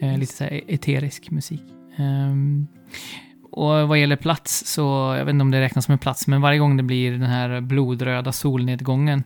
Mm. 0.00 0.04
Mm. 0.04 0.14
Eh, 0.14 0.20
lite 0.20 0.32
så 0.32 0.44
här 0.44 0.60
eterisk 0.68 1.30
musik. 1.30 1.62
Ehm, 1.96 2.66
och 3.52 3.88
vad 3.88 3.98
gäller 3.98 4.16
plats 4.16 4.66
så, 4.66 5.14
jag 5.18 5.24
vet 5.24 5.32
inte 5.32 5.42
om 5.42 5.50
det 5.50 5.60
räknas 5.60 5.84
som 5.84 5.92
en 5.92 5.98
plats, 5.98 6.26
men 6.26 6.40
varje 6.40 6.58
gång 6.58 6.76
det 6.76 6.82
blir 6.82 7.12
den 7.12 7.22
här 7.22 7.60
blodröda 7.60 8.32
solnedgången 8.32 9.24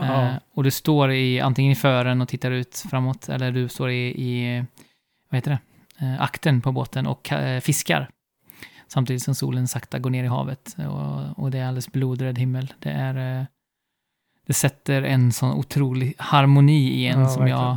eh, 0.00 0.30
och 0.54 0.64
du 0.64 0.70
står 0.70 1.12
i, 1.12 1.40
antingen 1.40 1.72
i 1.72 1.74
fören 1.74 2.20
och 2.20 2.28
tittar 2.28 2.50
ut 2.50 2.84
framåt, 2.90 3.28
eller 3.28 3.52
du 3.52 3.68
står 3.68 3.90
i, 3.90 4.06
i 4.06 4.64
vad 5.30 5.38
heter 5.38 5.50
det, 5.50 6.06
eh, 6.06 6.22
akten 6.22 6.60
på 6.60 6.72
båten 6.72 7.06
och 7.06 7.32
eh, 7.32 7.60
fiskar. 7.60 8.10
Samtidigt 8.88 9.22
som 9.22 9.34
solen 9.34 9.68
sakta 9.68 9.98
går 9.98 10.10
ner 10.10 10.24
i 10.24 10.26
havet 10.26 10.76
och, 10.78 11.38
och 11.44 11.50
det 11.50 11.58
är 11.58 11.66
alldeles 11.66 11.92
blodröd 11.92 12.38
himmel. 12.38 12.72
Det 12.78 12.90
är, 12.90 13.40
eh, 13.40 13.46
det 14.46 14.52
sätter 14.52 15.02
en 15.02 15.32
sån 15.32 15.52
otrolig 15.52 16.14
harmoni 16.18 16.88
i 16.88 17.06
en 17.06 17.20
Ja, 17.20 17.28
som 17.28 17.48
jag 17.48 17.76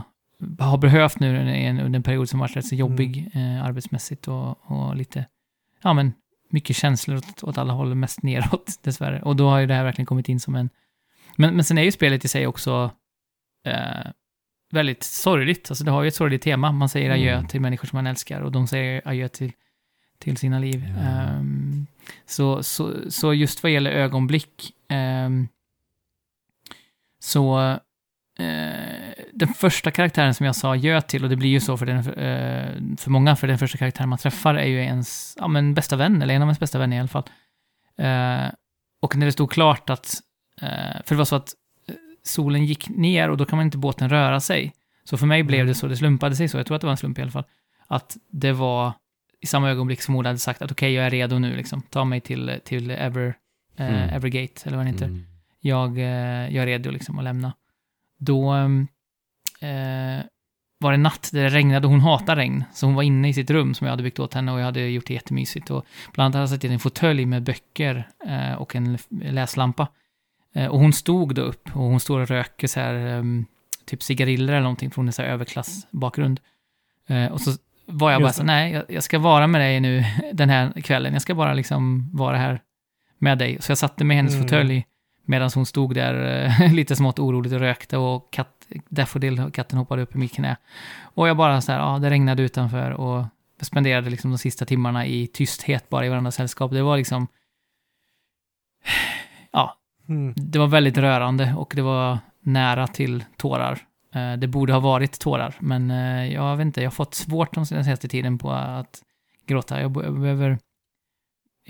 har 0.60 0.78
behövt 0.78 1.20
nu 1.20 1.40
under 1.40 1.98
en, 1.98 2.04
period 2.04 2.30
som 2.30 2.40
varit 2.40 2.56
rätt 2.56 2.66
så 2.66 2.76
jobbig 2.76 3.30
eh, 3.34 3.64
arbetsmässigt 3.64 4.28
och, 4.28 4.72
och 4.72 4.96
lite, 4.96 5.26
ja 5.84 5.94
men, 5.94 6.14
mycket 6.50 6.76
känslor 6.76 7.18
åt, 7.18 7.44
åt 7.44 7.58
alla 7.58 7.74
håll, 7.74 7.96
mest 7.96 8.24
neråt 8.24 8.80
dessvärre. 8.84 9.22
Och 9.22 9.36
då 9.36 9.50
har 9.50 9.60
ju 9.60 9.68
det 9.68 9.74
här 9.74 9.84
verkligen 9.84 10.06
kommit 10.06 10.30
in 10.30 10.40
som 10.40 10.56
en... 10.56 10.70
Men, 11.38 11.56
men 11.56 11.66
sen 11.66 11.78
är 11.78 11.84
ju 11.84 11.92
spelet 11.92 12.26
i 12.26 12.28
sig 12.28 12.48
också 12.48 12.92
eh, 13.66 14.12
väldigt 14.72 15.04
sorgligt. 15.04 15.72
Alltså 15.72 15.84
det 15.84 15.92
har 15.92 16.02
ju 16.02 16.08
ett 16.08 16.16
sorgligt 16.16 16.42
tema. 16.42 16.72
Man 16.72 16.90
säger 16.90 17.10
adjö 17.10 17.34
Mm. 17.34 17.48
till 17.48 17.62
människor 17.62 17.88
som 17.88 17.98
man 17.98 18.08
älskar 18.08 18.42
och 18.42 18.52
de 18.52 18.68
säger 18.68 19.02
adjö 19.06 19.28
till, 19.28 19.52
till 20.20 20.38
sina 20.38 20.60
liv. 20.60 20.86
Ja. 20.98 21.04
Ehm, 21.04 21.88
så, 22.26 22.64
så, 22.64 23.12
så 23.12 23.34
just 23.34 23.64
vad 23.64 23.72
gäller 23.72 23.92
ögonblick 23.92 24.74
ehm, 24.88 25.48
så 27.20 27.78
den 29.34 29.48
första 29.56 29.92
karaktären 29.92 30.34
som 30.34 30.46
jag 30.46 30.56
sa 30.56 30.72
adjö 30.74 31.02
till, 31.02 31.24
och 31.24 31.30
det 31.30 31.36
blir 31.36 31.50
ju 31.50 31.60
så 31.60 31.78
för, 31.78 31.86
den, 31.86 31.98
eh, 31.98 32.98
för 32.98 33.10
många, 33.12 33.36
för 33.36 33.48
den 33.48 33.58
första 33.58 33.78
karaktären 33.78 34.10
man 34.10 34.18
träffar 34.20 34.56
är 34.56 34.66
ju 34.66 34.78
ens 34.84 35.36
ja, 35.40 35.48
men 35.48 35.74
bästa 35.74 35.96
vän, 35.96 36.22
eller 36.22 36.34
en 36.34 36.42
av 36.42 36.48
ens 36.48 36.60
bästa 36.60 36.80
vänner 36.80 36.98
i 36.98 37.00
alla 37.00 37.08
fall. 37.08 37.24
Eh, 37.98 38.52
och 39.02 39.16
när 39.16 39.26
det 39.26 39.32
stod 39.32 39.52
klart 39.52 39.90
att, 39.90 40.14
eh, 40.62 40.68
för 41.06 41.10
det 41.10 41.16
var 41.16 41.26
så 41.26 41.36
att 41.36 41.50
eh, 41.90 41.96
solen 42.24 42.66
gick 42.66 42.90
ner 42.90 43.30
och 43.30 43.38
då 43.38 43.46
kan 43.46 43.58
man 43.58 43.66
inte 43.66 43.78
båten 43.78 44.10
röra 44.10 44.40
sig. 44.40 44.74
Så 45.04 45.18
för 45.18 45.26
mig 45.26 45.44
blev 45.44 45.60
Mm. 45.60 45.68
det 45.68 45.76
så, 45.76 45.88
det 45.88 45.98
slumpade 45.98 46.36
sig 46.36 46.48
så, 46.48 46.58
jag 46.58 46.66
tror 46.66 46.76
att 46.76 46.82
det 46.82 46.88
var 46.88 46.92
en 46.92 46.98
slump 46.98 47.20
i 47.20 47.22
alla 47.22 47.32
fall, 47.32 47.46
att 47.88 48.18
det 48.32 48.52
var 48.52 48.94
i 49.40 49.48
samma 49.48 49.70
ögonblick 49.70 50.02
som 50.02 50.16
Ola 50.16 50.30
hade 50.30 50.40
sagt 50.40 50.62
att 50.62 50.72
okej, 50.72 50.94
jag 50.94 51.06
är 51.06 51.10
redo 51.10 51.40
nu, 51.40 51.56
liksom. 51.56 51.82
ta 51.82 52.06
mig 52.06 52.22
till, 52.22 52.60
till 52.66 52.92
Ever, 52.92 53.28
eh, 53.78 53.88
Mm. 53.88 54.10
Evergate, 54.10 54.62
eller 54.66 54.78
vad 54.78 54.86
den 54.86 54.94
heter 54.94 55.06
Mm. 55.06 55.26
jag, 55.60 55.98
eh, 55.98 56.56
jag 56.56 56.56
är 56.56 56.66
redo 56.66 56.92
liksom 56.92 57.18
att 57.18 57.24
lämna. 57.24 57.54
Då 58.22 58.54
eh, 59.62 60.24
var 60.80 60.92
det 60.92 60.98
natt 60.98 61.30
där 61.34 61.44
det 61.44 61.50
regnade 61.50 61.88
och 61.88 61.92
hon 61.92 62.02
hatar 62.02 62.36
regn. 62.36 62.64
Så 62.74 62.86
hon 62.86 62.96
var 62.96 63.04
inne 63.04 63.30
i 63.30 63.34
sitt 63.34 63.50
rum 63.50 63.74
som 63.74 63.86
jag 63.88 63.92
hade 63.92 64.04
byggt 64.04 64.20
åt 64.20 64.34
henne 64.34 64.52
och 64.52 64.60
jag 64.60 64.66
hade 64.66 64.88
gjort 64.88 65.08
det 65.08 65.14
jättemysigt. 65.14 65.72
Och 65.72 65.86
bland 66.14 66.26
annat 66.26 66.34
hade 66.36 66.44
jag 66.44 66.50
satt 66.50 66.64
in 66.64 66.72
en 66.72 66.80
fåtölj 66.80 67.26
med 67.26 67.44
böcker 67.44 68.08
eh, 68.28 68.54
och 68.54 68.76
en 68.76 68.98
läslampa. 69.22 69.88
Eh, 70.56 70.66
och 70.68 70.80
hon 70.80 70.94
stod 70.94 71.36
då 71.36 71.42
upp 71.42 71.70
och 71.74 71.84
hon 71.84 72.00
står 72.00 72.20
och 72.20 72.28
röker 72.28 72.68
så 72.68 72.80
här, 72.80 72.94
ehm, 72.94 73.46
typ 73.86 74.04
cigariller 74.04 74.54
eller 74.54 74.62
någonting, 74.62 74.92
för 74.92 74.96
hon 74.96 75.08
är 75.08 75.12
så 75.12 75.22
här 75.22 75.30
överklassbakgrund. 75.30 76.40
Eh, 77.08 77.26
och 77.26 77.42
så 77.42 77.52
var 77.86 78.12
jag 78.12 78.22
bara 78.22 78.34
så 78.34 78.44
nej, 78.44 78.72
jag, 78.72 78.84
jag 78.88 79.04
ska 79.04 79.20
vara 79.20 79.48
med 79.48 79.62
dig 79.62 79.80
nu 79.80 80.06
den 80.34 80.50
här 80.50 80.82
kvällen. 80.82 81.14
Jag 81.14 81.22
ska 81.22 81.36
bara 81.36 81.54
liksom 81.54 82.10
vara 82.14 82.38
här 82.38 82.62
med 83.18 83.38
dig. 83.38 83.58
Så 83.62 83.72
jag 83.72 83.78
satte 83.78 84.04
mig 84.04 84.16
i 84.16 84.18
hennes 84.18 84.34
Mm. 84.34 84.48
fåtölj 84.48 84.86
medan 85.26 85.50
hon 85.56 85.66
stod 85.66 85.96
där 85.96 86.46
eh, 86.62 86.74
lite 86.74 86.96
smått 86.96 87.20
oroligt 87.20 87.54
och 87.54 87.60
rökte 87.60 87.98
och 87.98 88.34
katt, 88.34 88.68
Daffodil, 88.90 89.52
katten 89.54 89.78
hoppade 89.78 90.02
upp 90.02 90.16
i 90.16 90.18
mitt 90.18 90.34
knä. 90.34 90.58
Och 91.02 91.28
jag 91.28 91.38
bara 91.38 91.62
så 91.62 91.72
här, 91.72 91.80
ja, 91.80 92.00
det 92.00 92.10
regnade 92.10 92.44
utanför 92.44 92.92
och 92.92 93.26
spenderade 93.62 94.10
liksom 94.10 94.32
de 94.32 94.38
sista 94.38 94.66
timmarna 94.66 95.06
i 95.06 95.28
tysthet 95.28 95.90
bara 95.90 96.06
i 96.06 96.10
varandras 96.10 96.36
sällskap. 96.36 96.72
Det 96.72 96.82
var 96.82 96.98
liksom, 96.98 97.28
ja, 99.52 99.78
Mm. 100.10 100.34
det 100.38 100.60
var 100.60 100.68
väldigt 100.68 100.98
rörande 100.98 101.54
och 101.58 101.74
det 101.76 101.82
var 101.82 102.20
nära 102.40 102.88
till 102.88 103.24
tårar. 103.38 103.80
Eh, 104.16 104.34
Det 104.34 104.48
borde 104.48 104.74
ha 104.74 104.80
varit 104.80 105.20
tårar, 105.20 105.56
men 105.60 105.92
eh, 105.92 106.34
jag 106.34 106.58
vet 106.58 106.66
inte, 106.66 106.82
jag 106.82 106.90
har 106.90 106.96
fått 106.96 107.14
svårt 107.14 107.54
den 107.56 107.66
senaste 107.66 108.08
tiden 108.08 108.38
på 108.38 108.52
att 108.52 109.02
gråta. 109.48 109.82
Jag 109.82 109.92
be- 109.92 110.04
jag 110.04 110.20
behöver, 110.20 110.58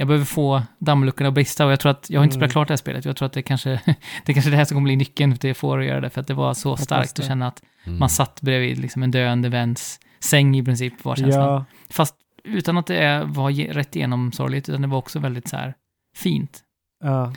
jag 0.02 0.08
behöver 0.08 0.26
få 0.26 0.62
dammluckorna 0.80 1.28
att 1.28 1.34
brista 1.34 1.66
och 1.66 1.72
jag 1.72 1.80
tror 1.80 1.92
att, 1.92 2.10
jag 2.10 2.20
har 2.20 2.24
inte 2.24 2.34
Mm. 2.36 2.40
spelat 2.40 2.52
klart 2.52 2.68
det 2.68 2.72
här 2.72 2.78
spelet, 2.78 3.06
jag 3.06 3.16
tror 3.18 3.26
att 3.26 3.34
det 3.34 3.42
kanske, 3.42 3.82
det 4.26 4.34
kanske 4.34 4.50
är 4.50 4.52
det 4.52 4.58
här 4.58 4.66
som 4.66 4.76
kommer 4.76 4.86
bli 4.86 4.96
nyckeln 4.96 5.38
till 5.38 5.56
får 5.56 5.80
att 5.80 5.86
göra 5.86 6.02
det, 6.02 6.10
för 6.10 6.22
att 6.22 6.28
det 6.28 6.34
var 6.34 6.54
så 6.54 6.78
starkt 6.78 7.20
att 7.20 7.26
känna 7.26 7.48
att 7.48 7.64
Mm. 7.86 8.00
man 8.00 8.10
satt 8.10 8.42
bredvid 8.42 8.78
liksom 8.80 9.04
en 9.04 9.12
döende 9.12 9.50
väns 9.50 10.00
säng 10.20 10.56
i 10.58 10.64
princip, 10.66 11.06
var 11.06 11.16
känslan. 11.16 11.44
Ja, 11.50 11.66
Fast 11.90 12.16
utan 12.44 12.78
att 12.78 12.88
det 12.88 13.24
var 13.26 13.52
rätt 13.74 13.96
igenom 13.96 14.32
sorgligt, 14.32 14.70
utan 14.70 14.82
det 14.82 14.88
var 14.88 14.98
också 14.98 15.20
väldigt 15.20 15.48
så 15.48 15.56
här 15.58 15.74
fint 16.16 16.62
ja. 17.04 17.34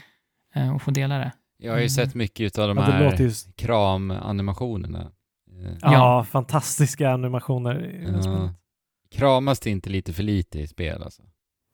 eh, 0.54 0.70
att 0.74 0.82
få 0.82 0.90
dela 0.90 1.18
det. 1.18 1.32
Jag 1.58 1.72
har 1.72 1.76
ju 1.78 1.82
Mm. 1.82 1.88
sett 1.90 2.14
mycket 2.14 2.58
av 2.58 2.68
de 2.68 2.76
ja 2.76 2.82
här 2.84 3.04
låter 3.04 3.24
ju... 3.24 3.30
kramanimationerna. 3.56 5.00
Eh, 5.00 5.72
Ja, 5.82 5.92
Ja. 5.92 6.24
fantastiska 6.24 7.10
animationer 7.10 8.04
Ja. 8.24 8.52
Kramas 9.14 9.60
det 9.60 9.70
inte 9.70 9.90
lite 9.90 10.12
för 10.12 10.22
lite 10.22 10.60
i 10.60 10.66
spel 10.66 11.02
alltså? 11.02 11.22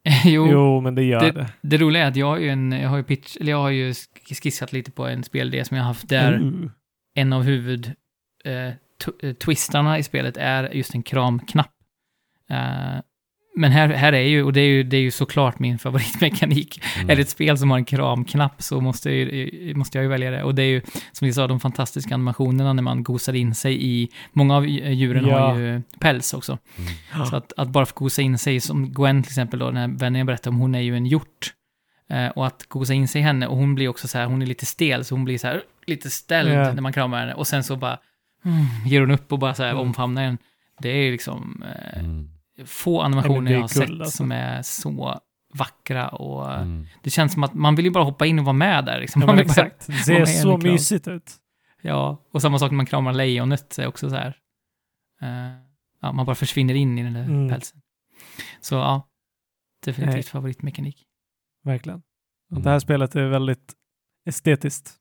jo, 0.24 0.48
Jo, 0.50 0.80
men 0.80 0.94
det 0.94 1.04
gör 1.04 1.32
det. 1.32 1.52
Det 1.62 1.76
roliga 1.78 2.02
är 2.04 2.08
att 2.08 2.16
jag 2.16 2.26
har 2.26 2.38
ju 2.38 2.48
en, 2.48 2.72
jag 2.72 2.88
har 2.88 2.96
ju 2.96 3.02
pitch, 3.04 3.36
eller 3.40 3.50
jag 3.52 3.58
har 3.60 3.70
ju 3.70 3.90
sk- 3.90 4.42
skissat 4.42 4.72
lite 4.72 4.90
på 4.90 5.06
en 5.06 5.22
spelidé 5.24 5.64
som 5.64 5.76
jag 5.76 5.84
har 5.84 5.88
haft 5.88 6.08
där 6.08 6.32
Uh. 6.40 6.70
en 7.14 7.32
av 7.32 7.42
huvud 7.42 7.92
eh, 8.44 8.52
eh, 9.22 9.32
twistarna 9.44 9.98
i 9.98 10.02
spelet 10.02 10.36
är 10.36 10.74
just 10.74 10.94
en 10.94 11.02
kramknapp. 11.02 11.70
Eh, 12.50 12.98
men 13.56 13.72
här, 13.72 13.88
här 13.88 14.12
är 14.12 14.20
ju, 14.22 14.42
och 14.42 14.52
det 14.52 14.60
är 14.60 14.66
ju, 14.68 14.82
det 14.82 14.96
är 14.96 15.00
ju 15.00 15.10
såklart 15.10 15.58
min 15.58 15.78
favoritmekanik. 15.78 16.82
Mm. 16.96 17.10
Är 17.10 17.16
det 17.16 17.22
ett 17.22 17.28
spel 17.28 17.58
som 17.58 17.70
har 17.70 17.78
en 17.78 17.84
kramknapp 17.84 18.62
så 18.62 18.80
måste, 18.80 19.10
jag 19.10 19.18
ju, 19.34 19.74
måste 19.74 19.98
jag 19.98 20.02
ju 20.02 20.08
välja 20.08 20.30
det. 20.30 20.42
Och 20.42 20.54
det 20.54 20.62
är 20.62 20.66
ju, 20.66 20.82
som 21.12 21.26
vi 21.26 21.32
sa, 21.32 21.46
de 21.46 21.60
fantastiska 21.60 22.14
animationerna 22.14 22.72
när 22.72 22.82
man 22.82 23.02
gosar 23.02 23.32
in 23.32 23.54
sig 23.54 23.86
i, 23.86 24.08
många 24.32 24.56
av 24.56 24.66
djuren 24.68 25.26
Ja. 25.26 25.38
har 25.48 25.58
ju 25.58 25.82
päls 26.00 26.34
också. 26.34 26.58
Mm. 27.14 27.26
Så 27.26 27.36
att, 27.36 27.52
att 27.56 27.68
bara 27.68 27.86
få 27.86 27.92
gosa 27.94 28.22
in 28.22 28.38
sig, 28.38 28.60
som 28.60 28.92
Gwen 28.92 29.22
till 29.22 29.30
exempel 29.30 29.58
då, 29.58 29.66
den 29.66 29.76
här 29.76 29.88
vännen 29.88 30.18
jag 30.18 30.26
berättade 30.26 30.54
om, 30.54 30.60
hon 30.60 30.74
är 30.74 30.80
ju 30.80 30.96
en 30.96 31.06
hjort. 31.06 31.52
Eh, 32.10 32.26
och 32.28 32.46
att 32.46 32.64
gosa 32.68 32.94
in 32.94 33.08
sig 33.08 33.20
i 33.20 33.24
henne, 33.24 33.46
och 33.46 33.56
hon 33.56 33.74
blir 33.74 33.88
också 33.88 34.08
så 34.08 34.18
här, 34.18 34.26
hon 34.26 34.42
är 34.42 34.46
lite 34.46 34.66
stel, 34.66 35.04
så 35.04 35.14
hon 35.14 35.24
blir 35.24 35.38
så 35.38 35.46
här 35.46 35.62
lite 35.86 36.10
ställd 36.10 36.52
Ja. 36.52 36.72
när 36.72 36.82
man 36.82 36.92
kramar 36.92 37.20
henne. 37.20 37.34
Och 37.34 37.46
sen 37.46 37.64
så 37.64 37.76
bara 37.76 37.98
mm, 38.44 38.64
ger 38.86 39.00
hon 39.00 39.10
upp 39.10 39.32
och 39.32 39.38
bara 39.38 39.54
så 39.54 39.62
här 39.62 39.70
Mm. 39.70 39.82
omfamnar 39.82 40.22
en. 40.22 40.38
Det 40.82 40.88
är 40.88 41.02
ju 41.02 41.12
liksom 41.12 41.64
eh, 41.66 41.98
Mm. 42.00 42.28
Få 42.66 43.00
animationer 43.00 43.52
jag 43.52 43.60
har 43.60 43.68
sett 43.68 43.90
alltså. 43.90 44.10
som 44.16 44.32
är 44.32 44.62
så 44.62 45.20
vackra 45.54 46.08
och 46.08 46.54
Mm. 46.54 46.86
det 47.02 47.10
känns 47.10 47.32
som 47.32 47.42
att 47.44 47.54
man 47.54 47.74
vill 47.74 47.84
ju 47.84 47.90
bara 47.90 48.04
hoppa 48.04 48.26
in 48.26 48.38
och 48.38 48.44
vara 48.44 48.52
med 48.52 48.84
där. 48.84 49.00
Liksom. 49.00 49.22
Ja, 49.22 49.26
vill 49.32 49.36
bara, 49.36 49.42
exakt. 49.42 49.86
Det 49.86 49.92
ser 49.92 50.26
så 50.26 50.56
mysigt 50.58 51.08
ut. 51.08 51.32
ja, 51.82 52.22
och 52.32 52.42
samma 52.42 52.58
sak 52.58 52.70
när 52.70 52.76
man 52.76 52.86
kramar 52.86 53.12
lejonet, 53.12 53.78
är 53.78 53.86
också 53.86 54.10
så 54.10 54.16
här. 54.16 54.36
eh, 55.22 55.56
ja, 56.00 56.12
man 56.12 56.26
bara 56.26 56.34
försvinner 56.34 56.74
in 56.74 56.98
i 56.98 57.02
den 57.02 57.12
där 57.12 57.24
Mm. 57.24 57.48
pälsen. 57.48 57.80
Så 58.60 58.74
ja, 58.74 59.08
definitivt 59.84 60.14
Nej. 60.14 60.22
favoritmekanik. 60.22 61.06
Verkligen. 61.64 61.98
Och 62.50 62.52
Mm. 62.52 62.62
Det 62.62 62.70
här 62.70 62.78
spelet 62.78 63.16
är 63.16 63.26
väldigt 63.26 63.74
estetiskt. 64.26 64.96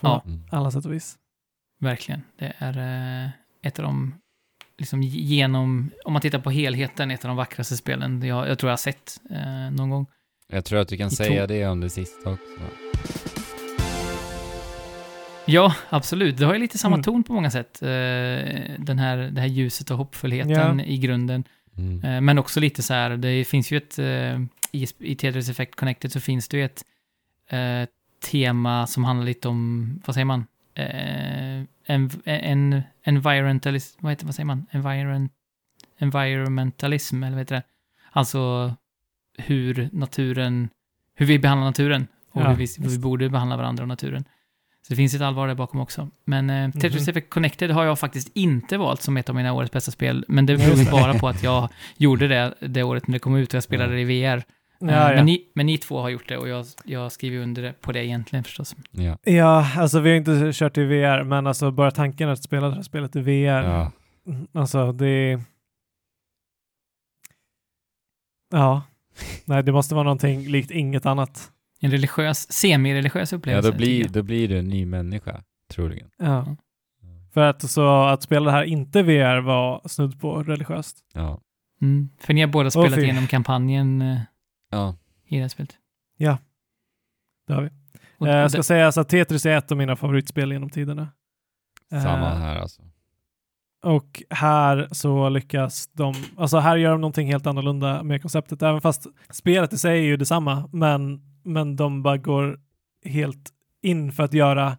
På 0.00 0.06
Ja. 0.08 0.22
Mm. 0.26 0.44
alla 0.50 0.70
sätt 0.70 0.84
och 0.84 0.92
vis. 0.92 1.18
Verkligen. 1.80 2.22
Det 2.38 2.52
är 2.58 2.78
eh, 3.24 3.30
ett 3.62 3.78
av 3.78 3.84
de, 3.84 4.14
liksom 4.78 5.02
genom, 5.02 5.90
om 6.04 6.12
man 6.12 6.22
tittar 6.22 6.38
på 6.38 6.50
helheten, 6.50 7.10
ett 7.10 7.24
av 7.24 7.28
de 7.28 7.36
vackraste 7.36 7.76
spelen 7.76 8.22
jag, 8.22 8.48
jag 8.48 8.58
tror 8.58 8.68
jag 8.68 8.72
har 8.72 8.76
sett 8.76 9.20
eh, 9.30 9.70
någon 9.70 9.90
gång. 9.90 10.06
Jag 10.48 10.64
tror 10.64 10.80
att 10.80 10.88
du 10.88 10.96
kan 10.96 11.08
I 11.08 11.10
säga 11.10 11.46
det 11.46 11.66
om 11.66 11.80
det 11.80 11.90
sista 11.90 12.30
också. 12.30 12.44
Ja, 15.46 15.74
absolut. 15.88 16.36
Det 16.36 16.44
har 16.46 16.54
ju 16.54 16.60
lite 16.60 16.78
samma 16.78 16.94
Mm. 16.96 17.04
ton 17.04 17.22
på 17.22 17.32
många 17.32 17.50
sätt. 17.50 17.82
Eh, 17.82 17.88
den 18.78 18.98
här, 18.98 19.16
det 19.16 19.40
här 19.40 19.48
ljuset 19.48 19.90
och 19.90 19.96
hoppfullheten 19.98 20.78
Ja. 20.78 20.84
i 20.84 20.98
grunden. 20.98 21.44
Mm. 21.78 22.04
Eh, 22.04 22.20
men 22.20 22.38
också 22.38 22.60
lite 22.60 22.82
så 22.82 22.94
här, 22.94 23.10
det 23.16 23.44
finns 23.44 23.70
ju 23.70 23.76
ett, 23.76 23.98
eh, 23.98 24.40
i, 24.72 24.86
i 24.98 25.14
Tetris 25.16 25.48
Effect 25.48 25.74
Connected 25.74 26.12
så 26.12 26.20
finns 26.20 26.48
det 26.48 26.56
ju 26.56 26.64
ett 26.64 26.84
eh, 27.48 27.88
tema 28.30 28.86
som 28.86 29.04
handlar 29.04 29.26
lite 29.26 29.48
om, 29.48 30.00
vad 30.06 30.14
säger 30.14 30.24
man? 30.24 30.46
Eh, 30.74 31.62
en, 31.86 32.10
en, 32.24 32.82
environmentalism, 33.04 33.98
vad 34.02 34.12
heter 34.12 34.26
vad 34.26 34.34
säger 34.34 34.46
man? 34.46 34.66
Environ, 34.70 35.28
environmentalism, 35.98 37.22
eller 37.22 37.32
vad 37.32 37.40
heter 37.40 37.54
det? 37.54 37.62
Alltså 38.10 38.74
hur 39.38 39.88
naturen, 39.92 40.68
hur 41.14 41.26
vi 41.26 41.38
behandlar 41.38 41.66
naturen 41.66 42.06
och 42.30 42.42
Ja, 42.42 42.48
hur, 42.48 42.56
vi, 42.56 42.66
hur 42.78 42.88
vi 42.88 42.98
borde 42.98 43.28
behandla 43.28 43.56
varandra 43.56 43.84
och 43.84 43.88
naturen. 43.88 44.24
Så 44.86 44.92
det 44.92 44.96
finns 44.96 45.14
ett 45.14 45.20
allvar 45.20 45.48
där 45.48 45.54
bakom 45.54 45.80
också. 45.80 46.10
Men 46.24 46.50
eh, 46.50 46.70
Tetris 46.70 47.02
Mhm. 47.02 47.10
Effect 47.10 47.30
Connected 47.30 47.70
har 47.70 47.84
jag 47.84 47.98
faktiskt 47.98 48.30
inte 48.34 48.78
valt 48.78 49.02
som 49.02 49.16
ett 49.16 49.28
av 49.28 49.34
mina 49.34 49.52
årets 49.52 49.72
bästa 49.72 49.90
spel, 49.90 50.24
men 50.28 50.46
det 50.46 50.56
beror 50.56 50.90
bara 50.90 51.14
på 51.18 51.28
att 51.28 51.42
jag 51.42 51.68
gjorde 51.96 52.28
det 52.28 52.54
det 52.60 52.82
året 52.82 53.06
när 53.06 53.12
det 53.12 53.18
kom 53.18 53.36
ut 53.36 53.48
och 53.48 53.54
jag 53.54 53.62
spelade 53.62 53.94
det 53.94 54.00
i 54.00 54.04
VR. 54.04 54.44
Eh, 54.82 54.88
Ja, 54.94 55.08
ja. 55.10 55.16
Men, 55.16 55.26
ni, 55.26 55.44
men 55.54 55.66
ni 55.66 55.78
två 55.78 56.00
har 56.00 56.08
gjort 56.08 56.28
det 56.28 56.36
och 56.38 56.48
jag, 56.48 56.66
jag 56.84 57.12
skriver 57.12 57.38
under 57.42 57.72
på 57.72 57.92
det 57.92 58.04
egentligen 58.06 58.44
förstås. 58.44 58.76
Ja. 58.90 59.18
ja, 59.24 59.66
alltså 59.76 60.00
vi 60.00 60.10
har 60.10 60.16
inte 60.16 60.50
kört 60.52 60.78
i 60.78 60.84
VR, 60.84 61.24
men 61.24 61.46
alltså 61.46 61.70
bara 61.70 61.90
tanken 61.90 62.28
att 62.28 62.42
spela 62.42 62.68
det 62.68 62.74
här 62.74 62.82
spelet 62.82 63.16
i 63.16 63.20
VR. 63.20 63.62
ja. 63.62 63.92
Mm, 64.26 64.46
Alltså 64.52 64.92
det. 64.92 65.40
Ja. 68.50 68.82
Nej, 69.44 69.62
det 69.62 69.72
måste 69.72 69.94
vara 69.94 70.04
någonting 70.04 70.48
likt 70.48 70.70
inget 70.70 71.06
annat. 71.06 71.50
En 71.80 71.90
religiös, 71.90 72.52
semi-religiös 72.52 73.32
Ja, 73.32 73.38
upplevelse. 73.38 73.70
då 73.70 73.76
blir, 73.76 74.08
då 74.08 74.22
blir 74.22 74.48
du 74.48 74.58
en 74.58 74.68
ny 74.68 74.86
människa, 74.86 75.42
troligen. 75.70 76.08
Ja. 76.18 76.56
För 77.34 77.40
att, 77.40 77.70
så, 77.70 78.02
att 78.04 78.22
spela 78.22 78.44
det 78.50 78.50
här 78.56 78.64
inte 78.64 79.02
VR 79.02 79.40
var 79.40 79.80
snudd 79.88 80.20
på 80.20 80.42
religiöst. 80.42 80.96
Ja. 81.14 81.40
Mm. 81.82 82.08
För 82.18 82.34
ni 82.34 82.40
har 82.40 82.48
båda 82.48 82.70
spelat 82.70 82.98
igenom 82.98 83.26
kampanjen 83.26 84.02
eh, 84.02 84.18
Ja. 84.72 84.96
i 85.26 85.36
det 85.36 85.42
här 85.42 85.48
spelet. 85.48 85.78
Det 87.46 87.54
har 87.54 87.62
vi. 87.62 87.68
Och, 88.18 88.26
Eh, 88.28 88.34
och 88.34 88.42
jag 88.42 88.50
ska 88.50 88.58
det, 88.58 88.64
säga 88.64 88.86
alltså 88.86 89.00
att 89.00 89.08
Tetris 89.08 89.46
är 89.46 89.56
ett 89.56 89.72
av 89.72 89.78
mina 89.78 89.96
favoritspel 89.96 90.52
genom 90.52 90.70
tiderna. 90.70 91.08
Eh, 91.92 92.02
Samma 92.02 92.28
här 92.28 92.56
alltså. 92.56 92.82
Och 93.82 94.22
här 94.30 94.88
så 94.92 95.28
lyckas 95.28 95.86
de, 95.92 96.14
alltså 96.36 96.58
här 96.58 96.76
gör 96.76 96.90
de 96.90 97.00
någonting 97.00 97.26
helt 97.26 97.46
annorlunda 97.46 98.02
med 98.02 98.22
konceptet, 98.22 98.62
även 98.62 98.80
fast 98.80 99.06
spelet 99.30 99.72
i 99.72 99.78
sig 99.78 99.98
är 99.98 100.02
ju 100.02 100.16
detsamma, 100.16 100.68
men, 100.72 101.20
men 101.44 101.76
de 101.76 102.02
bara 102.02 102.16
går 102.16 102.60
helt 103.04 103.50
in 103.82 104.12
för 104.12 104.22
att 104.22 104.32
göra, 104.32 104.76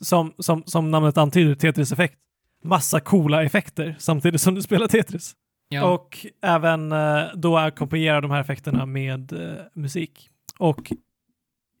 som, 0.00 0.34
som, 0.38 0.62
som 0.66 0.90
namnet 0.90 1.18
antyder, 1.18 1.54
Tetris-effekt. 1.54 2.18
Massa 2.64 3.00
coola 3.00 3.42
effekter 3.42 3.96
samtidigt 3.98 4.40
som 4.40 4.54
du 4.54 4.62
spelar 4.62 4.88
Tetris. 4.88 5.34
Ja, 5.68 5.90
Och 5.94 6.26
även 6.42 6.92
eh, 6.92 7.24
då 7.34 7.56
ackompanjerar 7.58 8.20
de 8.20 8.30
här 8.30 8.40
effekterna 8.40 8.86
med 8.86 9.32
eh, 9.32 9.64
musik. 9.74 10.30
Och 10.58 10.92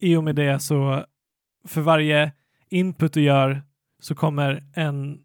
i 0.00 0.16
och 0.16 0.24
med 0.24 0.36
det 0.36 0.60
så 0.60 1.04
för 1.64 1.80
varje 1.80 2.32
input 2.70 3.12
du 3.12 3.22
gör 3.22 3.62
så 4.00 4.14
kommer 4.14 4.64
en, 4.74 5.18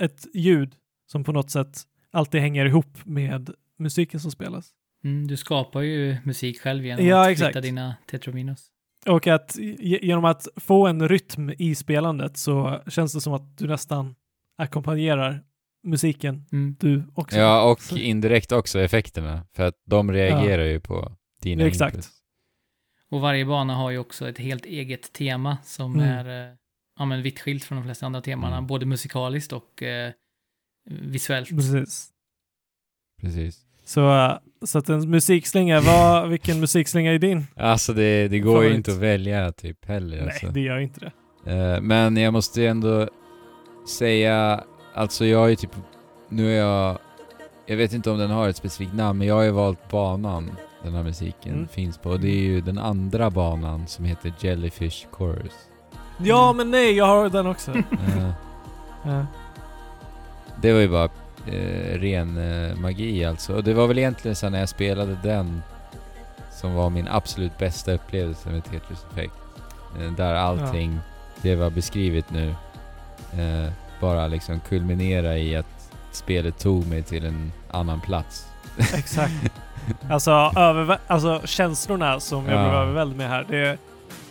ett 0.00 0.26
ljud 0.34 0.74
som 1.06 1.24
på 1.24 1.32
något 1.32 1.50
sätt 1.50 1.82
alltid 2.10 2.40
hänger 2.40 2.66
ihop 2.66 2.98
med 3.04 3.50
musiken 3.78 4.20
som 4.20 4.30
spelas. 4.30 4.70
mm, 5.04 5.26
du 5.26 5.36
skapar 5.36 5.80
ju 5.80 6.16
musik 6.24 6.60
själv 6.60 6.86
genom 6.86 7.06
Ja, 7.06 7.22
att 7.22 7.28
exakt. 7.28 7.46
flytta 7.52 7.60
dina 7.60 7.96
tetrominos. 8.10 8.68
Och 9.06 9.26
att 9.26 9.56
ge- 9.58 9.98
genom 10.06 10.24
att 10.24 10.48
få 10.56 10.86
en 10.86 11.08
rytm 11.08 11.50
i 11.58 11.74
spelandet 11.74 12.36
så 12.36 12.82
känns 12.88 13.12
det 13.12 13.20
som 13.20 13.32
att 13.32 13.58
du 13.58 13.66
nästan 13.66 14.14
ackompanjerar 14.58 15.42
musiken 15.88 16.44
Mm. 16.52 16.76
du 16.80 17.02
också. 17.14 17.38
Ja, 17.38 17.70
och 17.70 17.80
Så- 17.82 17.96
indirekt 17.96 18.52
också 18.52 18.80
effekterna. 18.80 19.46
För 19.56 19.62
att 19.66 19.74
de 19.86 20.12
reagerar 20.12 20.64
ju 20.64 20.80
på 20.80 21.12
dina 21.42 21.64
Exakt. 21.66 21.94
inputs. 21.94 22.10
Och 23.10 23.20
varje 23.20 23.44
bana 23.46 23.74
har 23.74 23.90
ju 23.90 23.98
också 23.98 24.28
ett 24.28 24.38
helt 24.38 24.66
eget 24.66 25.12
tema 25.12 25.58
som 25.64 25.94
Mm. 25.94 26.08
är 26.08 26.48
eh, 26.50 26.54
ja, 26.98 27.04
men 27.04 27.22
vitt 27.22 27.40
skilt 27.40 27.64
från 27.64 27.78
de 27.78 27.84
flesta 27.84 28.06
andra 28.06 28.20
temana, 28.20 28.56
Mm. 28.56 28.66
både 28.66 28.86
musikaliskt 28.86 29.52
och 29.52 29.82
eh, 29.82 30.12
visuellt. 30.90 31.48
Precis. 31.48 32.08
Precis. 33.20 33.64
Så, 33.84 34.14
äh, 34.26 34.38
så 34.66 34.78
att 34.78 34.88
en 34.88 35.10
musikslinga, 35.10 35.80
vad, 35.80 36.28
vilken 36.28 36.60
musikslinga 36.60 37.12
är 37.12 37.18
din? 37.18 37.46
Alltså 37.56 37.92
det, 37.92 38.28
det 38.28 38.38
går 38.38 38.54
ju 38.54 38.68
Favorit. 38.68 38.76
inte 38.76 38.90
att 38.92 38.98
välja 38.98 39.52
typ 39.52 39.84
heller. 39.84 40.22
Alltså. 40.22 40.46
Nej, 40.46 40.54
det 40.54 40.60
gör 40.60 40.78
inte 40.78 41.00
det. 41.00 41.12
Eh, 41.52 41.80
men 41.80 42.16
jag 42.16 42.32
måste 42.32 42.60
ju 42.60 42.66
ändå 42.66 43.08
säga, 43.98 44.64
alltså 44.98 45.24
jag 45.26 45.50
är 45.50 45.56
typ, 45.56 45.70
nu 46.28 46.52
är 46.52 46.58
jag, 46.58 46.98
jag 47.66 47.76
vet 47.76 47.92
inte 47.92 48.10
om 48.10 48.18
den 48.18 48.30
har 48.30 48.48
ett 48.48 48.56
specifikt 48.56 48.94
namn, 48.94 49.18
men 49.18 49.28
jag 49.28 49.34
har 49.34 49.42
ju 49.42 49.50
valt 49.50 49.88
banan 49.90 50.50
den 50.82 50.94
här 50.94 51.02
musiken 51.02 51.52
Mm. 51.52 51.68
finns 51.68 51.98
på. 51.98 52.10
Och 52.10 52.20
det 52.20 52.28
är 52.28 52.42
ju 52.42 52.60
den 52.60 52.78
andra 52.78 53.30
banan 53.30 53.86
som 53.86 54.04
heter 54.04 54.32
Jellyfish 54.40 55.06
Chorus. 55.10 55.52
Ja, 56.18 56.52
men 56.52 56.70
nej, 56.70 56.92
jag 56.92 57.06
har 57.06 57.28
den 57.28 57.46
också. 57.46 57.72
Ja. 59.04 59.26
det 60.62 60.72
var 60.72 60.80
ju 60.80 60.88
bara 60.88 61.08
eh, 61.46 61.98
ren 61.98 62.36
eh, 62.36 62.76
magi 62.76 63.24
alltså. 63.24 63.54
Och 63.54 63.64
det 63.64 63.74
var 63.74 63.86
väl 63.86 63.98
egentligen 63.98 64.36
så 64.36 64.48
när 64.50 64.58
jag 64.60 64.68
spelade 64.68 65.18
den 65.22 65.62
som 66.52 66.74
var 66.74 66.90
min 66.90 67.08
absolut 67.08 67.58
bästa 67.58 67.92
upplevelse 67.92 68.48
med 68.48 68.64
Tetris 68.64 69.06
Effect. 69.12 69.34
Eh, 70.00 70.12
där 70.12 70.34
allting, 70.34 70.98
det 71.42 71.54
var 71.56 71.70
beskrivet 71.70 72.30
nu, 72.30 72.48
eh, 73.32 73.72
bara 74.00 74.26
liksom 74.26 74.60
kulminera 74.68 75.38
i 75.38 75.56
att 75.56 75.90
spelet 76.12 76.58
tog 76.58 76.86
mig 76.86 77.02
till 77.02 77.24
en 77.26 77.52
annan 77.70 78.00
plats. 78.00 78.46
Exakt. 78.94 79.32
Alltså, 80.10 80.30
övervä- 80.56 80.98
alltså 81.06 81.40
känslorna 81.44 82.20
som 82.20 82.46
jag 82.46 82.54
Ja. 82.54 82.62
blev 82.68 82.74
överväldigad 82.74 83.16
med 83.16 83.28
här, 83.28 83.46
det, 83.48 83.68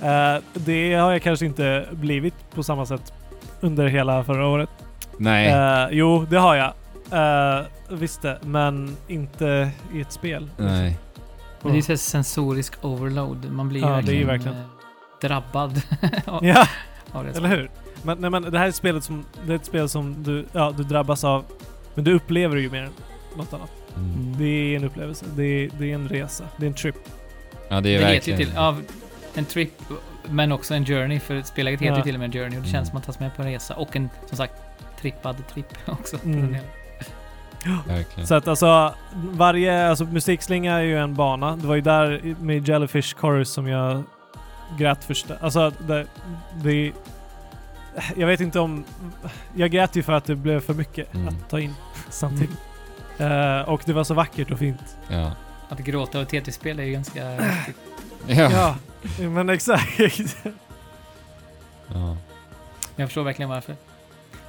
eh, 0.08 0.44
det 0.54 0.94
har 0.94 1.12
jag 1.12 1.22
kanske 1.22 1.46
inte 1.46 1.88
blivit 1.92 2.34
på 2.56 2.64
samma 2.64 2.86
sätt 2.86 3.14
under 3.62 3.88
hela 3.88 4.24
förra 4.24 4.48
året. 4.48 4.70
Nej. 5.18 5.48
Eh, 5.48 5.88
jo, 5.92 6.26
det 6.30 6.38
har 6.38 6.56
jag. 6.56 6.74
Uh, 7.14 7.66
visst 7.90 8.22
det, 8.22 8.38
men 8.42 8.98
inte 9.08 9.70
i 9.94 10.02
ett 10.02 10.12
spel. 10.12 10.50
Nej. 10.58 10.98
Men 11.62 11.72
det 11.72 11.78
är 11.80 11.90
ju 11.92 11.98
sensorisk 11.98 12.74
overload. 12.86 13.52
Man 13.52 13.70
blir 13.70 13.82
ju 13.82 13.88
Ja, 13.88 14.02
det 14.02 14.12
är 14.12 14.16
ju 14.16 14.26
verkligen, 14.26 14.56
verkligen. 14.56 14.58
eh, 14.58 15.28
drabbad 15.30 15.82
av, 16.26 16.46
Ja, 16.46 16.68
av 17.12 17.24
det. 17.26 17.38
eller 17.38 17.50
hur? 17.50 17.70
Men, 18.08 18.18
nej, 18.18 18.30
men 18.30 18.52
det 18.52 18.58
här 18.58 18.66
är 18.66 18.70
ett 18.70 18.76
spelet 18.76 19.04
som, 19.04 19.26
det 19.46 19.52
är 19.54 19.56
ett 19.56 19.66
spel 19.66 19.90
som 19.90 20.24
du, 20.24 20.46
ja, 20.52 20.74
du 20.78 20.84
drabbas 20.84 21.24
av, 21.24 21.46
men 21.96 22.04
du 22.04 22.14
upplever 22.14 22.56
det 22.56 22.62
ju 22.62 22.70
mer 22.70 22.84
än 22.84 22.92
något 23.38 23.54
annat. 23.54 23.72
Mm. 23.96 24.36
Det 24.38 24.46
är 24.46 24.76
en 24.76 24.84
upplevelse, 24.84 25.26
det 25.36 25.44
är, 25.44 25.70
det 25.80 25.92
är 25.92 25.96
en 25.96 26.10
resa, 26.10 26.44
det 26.58 26.66
är 26.66 26.68
en 26.68 26.74
trip. 26.74 26.96
Ja, 27.70 27.82
det 27.82 27.90
är 27.96 28.00
Det 28.00 28.06
heter 28.06 28.08
ju 28.08 28.14
verkligen... 28.14 28.40
till, 28.40 28.52
ja, 28.56 28.76
en 29.36 29.46
trip, 29.46 29.72
men 30.30 30.52
också 30.52 30.74
en 30.74 30.86
journey, 30.86 31.20
för 31.20 31.42
spelet 31.42 31.74
heter 31.74 31.86
Ja. 31.86 31.98
ju 31.98 32.04
till 32.04 32.14
och 32.16 32.20
med 32.20 32.26
en 32.26 32.32
journey 32.32 32.46
och 32.58 32.64
det 32.64 32.70
Mm. 32.70 32.72
känns 32.72 32.90
som 32.90 32.98
att 32.98 33.08
man 33.08 33.14
tas 33.14 33.20
med 33.20 33.36
på 33.36 33.42
en 33.42 33.48
resa. 33.52 33.76
Och 33.76 33.96
en, 33.96 34.10
som 34.28 34.38
sagt, 34.38 34.54
trippad 35.02 35.36
tripp 35.54 35.74
också. 35.86 36.18
Mm. 36.26 36.56
verkligen. 37.88 38.28
Så 38.28 38.36
att 38.36 38.48
alltså, 38.48 38.94
varje, 39.14 39.90
alltså 39.90 40.06
musikslinga 40.06 40.74
är 40.74 40.82
ju 40.82 40.98
en 40.98 41.16
bana. 41.16 41.56
Det 41.56 41.68
var 41.68 41.76
ju 41.76 41.82
där 41.82 42.36
med 42.42 42.68
Jellyfish 42.68 43.16
Chorus 43.18 43.50
som 43.50 43.68
jag 43.68 44.04
grät 44.78 45.04
första. 45.04 45.36
Alltså, 45.42 45.72
det, 45.88 46.06
det, 46.64 46.92
jag 48.16 48.28
vet 48.28 48.40
inte 48.40 48.60
om... 48.60 48.84
Jag 49.56 49.72
grät 49.72 49.96
ju 49.96 50.04
för 50.04 50.14
att 50.14 50.26
det 50.26 50.36
blev 50.36 50.60
för 50.60 50.74
mycket 50.74 51.14
Mm. 51.16 51.28
att 51.28 51.50
ta 51.50 51.60
in 51.60 51.74
samtidigt. 52.10 52.58
Eh, 53.18 53.62
och 53.62 53.82
det 53.86 53.94
var 53.94 54.04
så 54.04 54.14
vackert 54.14 54.52
och 54.52 54.60
fint. 54.60 54.98
Ja. 55.10 55.32
Att 55.70 55.80
gråta 55.80 56.20
och 56.20 56.28
TT-spel 56.28 56.80
är 56.80 56.84
ju 56.84 56.92
ganska. 56.92 57.40
Ja. 58.28 58.52
Ja, 58.52 58.76
men 59.30 59.50
exakt. 59.50 60.00
ja. 61.94 62.18
Jag 62.96 63.08
förstår 63.08 63.24
verkligen 63.24 63.50
varför. 63.50 63.76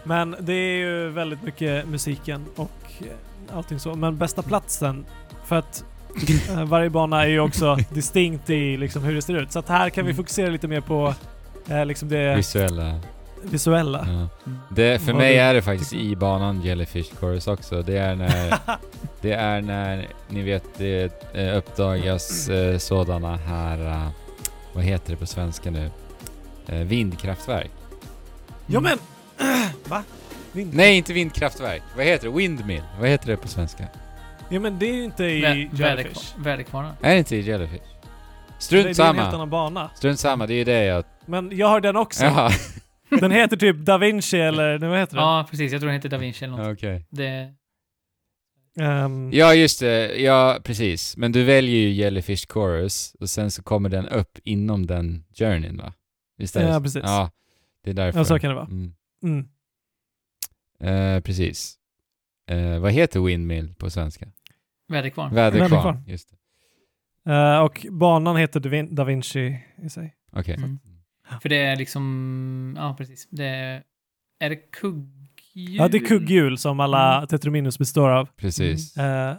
Men 0.05 0.37
det 0.41 0.53
är 0.53 0.77
ju 0.79 1.09
väldigt 1.09 1.43
mycket 1.43 1.89
musiken 1.89 2.47
och 2.57 2.71
eh, 3.01 3.57
allting 3.57 3.79
så. 3.81 3.95
Men 3.95 4.17
bästa 4.19 4.43
platsen, 4.43 5.07
för 5.45 5.57
att 5.57 5.85
eh, 6.51 6.65
varje 6.65 6.91
bana 6.91 7.23
är 7.23 7.29
ju 7.29 7.41
också 7.41 7.77
distinkt 7.91 8.51
i 8.51 8.77
liksom 8.77 9.03
hur 9.03 9.15
det 9.15 9.23
ser 9.23 9.35
ut. 9.35 9.53
Så 9.53 9.59
att 9.59 9.69
här 9.69 9.91
kan 9.91 10.05
vi 10.05 10.11
Mm. 10.11 10.17
fokusera 10.17 10.51
lite 10.51 10.69
mer 10.69 10.81
på 10.81 11.15
eh, 11.69 11.87
liksom 11.87 12.09
det 12.09 12.37
Visuella. 12.37 13.01
Visuella. 13.43 13.99
Ja. 13.99 14.13
Mm. 14.13 14.29
Det, 14.71 14.99
för 14.99 15.13
Vad 15.13 15.21
mig 15.23 15.35
du 15.35 15.41
är 15.41 15.55
det 15.55 15.63
faktiskt 15.63 15.93
i 15.93 16.17
banan 16.17 16.63
Jellyfish 16.63 17.15
Chorus 17.21 17.47
också. 17.47 17.83
Det 17.83 17.97
är 17.99 18.15
när, 18.17 18.55
Det 19.21 19.33
är 19.33 19.61
när, 19.61 20.07
ni 20.29 20.43
vet, 20.43 20.65
det 20.79 21.13
eh, 21.35 21.57
uppdagas 21.57 22.49
eh, 22.49 22.79
sådana 22.79 23.37
här, 23.37 23.87
eh, 23.87 24.09
vad 24.73 24.85
heter 24.85 25.11
det 25.11 25.17
på 25.17 25.27
svenska 25.27 25.71
nu? 25.71 25.91
Eh, 26.67 26.79
vindkraftverk. 26.79 27.71
Ja 28.67 28.81
men! 28.81 28.99
Va? 29.85 30.03
Vind- 30.53 30.75
Nej, 30.75 30.97
inte 30.97 31.13
vindkraftverk. 31.13 31.83
Vad 31.97 32.05
heter 32.07 32.29
det? 32.29 32.35
Windmill. 32.35 32.83
Vad 33.01 33.09
heter 33.09 33.27
det 33.27 33.37
på 33.37 33.49
svenska? 33.49 33.85
Ja 34.49 34.61
men 34.61 34.79
det 34.79 34.87
är 34.91 34.95
ju 34.95 35.05
inte 35.05 35.25
i 35.25 35.43
Vä- 35.43 35.55
Jellyfish. 35.55 35.81
väderkvar- 35.81 36.43
Väderkvarnar. 36.45 36.93
Är 37.01 37.11
det 37.13 37.19
inte 37.19 37.37
i 37.37 37.41
Jellyfish? 37.41 37.83
Det, 37.83 38.65
Strunt 38.65 38.97
det 38.97 39.03
är 39.03 39.09
en 39.09 39.17
helt 39.17 39.27
samma. 39.27 39.35
annan 39.35 39.51
bana. 39.51 39.91
Strunt 39.95 40.21
samma, 40.21 40.47
det 40.47 40.55
är 40.55 40.57
ju 40.59 40.65
det 40.65 40.85
jag... 40.85 41.05
Men 41.27 41.57
jag 41.57 41.69
har 41.69 41.81
den 41.81 41.97
också. 41.97 42.25
Jaha, 42.25 42.51
Den 43.11 43.31
heter 43.31 43.57
typ 43.57 43.77
Da 43.77 43.99
Vinci 43.99 44.37
eller 44.41 44.79
vad 44.79 44.99
heter 44.99 45.17
den? 45.17 45.25
Ja, 45.25 45.47
precis. 45.51 45.73
Jag 45.73 45.81
tror 45.81 45.89
den 45.89 45.97
heter 45.97 46.09
Da 46.09 46.19
Vinci 46.19 46.45
eller 46.45 46.57
något. 46.57 46.73
okej. 46.73 47.07
Det... 47.11 47.55
Ehm, 48.81 49.31
Ja, 49.33 49.55
just 49.55 49.81
det. 49.81 50.17
Ja, 50.21 50.59
precis. 50.65 51.17
Men 51.17 51.33
du 51.33 51.45
väljer 51.45 51.77
ju 51.77 51.91
Jellyfish 51.91 52.47
Chorus 52.53 53.15
och 53.21 53.31
sen 53.31 53.51
så 53.51 53.63
kommer 53.63 53.89
den 53.89 54.09
upp 54.09 54.39
inom 54.45 54.87
den 54.87 55.25
journeyn, 55.35 55.77
va? 55.77 55.93
Visst 56.37 56.57
är 56.57 56.61
det 56.65 56.69
Ja, 56.69 56.81
precis. 56.81 57.03
Ja, 57.05 57.31
det 57.85 57.91
är 57.91 57.95
därför. 57.95 58.19
Ja, 58.19 58.25
så 58.25 58.39
kan 58.39 58.49
det 58.51 58.55
vara. 58.57 58.67
Mm. 58.67 58.93
mm. 59.23 59.49
Eh, 60.81 61.21
precis. 61.21 61.75
Eh, 62.51 62.79
vad 62.79 62.93
heter 62.93 63.21
Windmill 63.21 63.75
på 63.75 63.91
svenska? 63.91 64.27
Väderkvarn. 64.89 65.35
Väderkvarn. 65.35 65.71
Väderkvarn. 65.71 66.05
Just 66.07 66.31
det. 66.31 67.33
Eh, 67.33 67.59
och 67.59 67.87
banan 67.91 68.37
heter 68.37 68.61
Da, 68.61 68.69
Vin- 68.69 68.95
da 68.95 69.05
Vinci 69.05 69.59
i 69.83 69.89
sig. 69.91 70.15
Okej. 70.33 70.55
Mm. 70.55 70.79
För 71.43 71.49
det 71.49 71.57
är 71.57 71.77
liksom... 71.77 72.75
Ja, 72.79 72.95
precis. 72.99 73.29
Det 73.31 73.45
är... 73.47 73.83
Är 74.41 74.51
det 74.51 74.57
kugghjul? 74.57 75.77
Ja, 75.77 75.89
det 75.89 75.97
är 75.99 76.07
kugghjul 76.07 76.59
som 76.59 76.81
alla 76.81 77.17
Mm. 77.17 77.27
Tetrominus 77.27 77.79
består 77.79 78.11
av. 78.11 78.29
Precis. 78.37 78.97
Eh, 78.97 79.35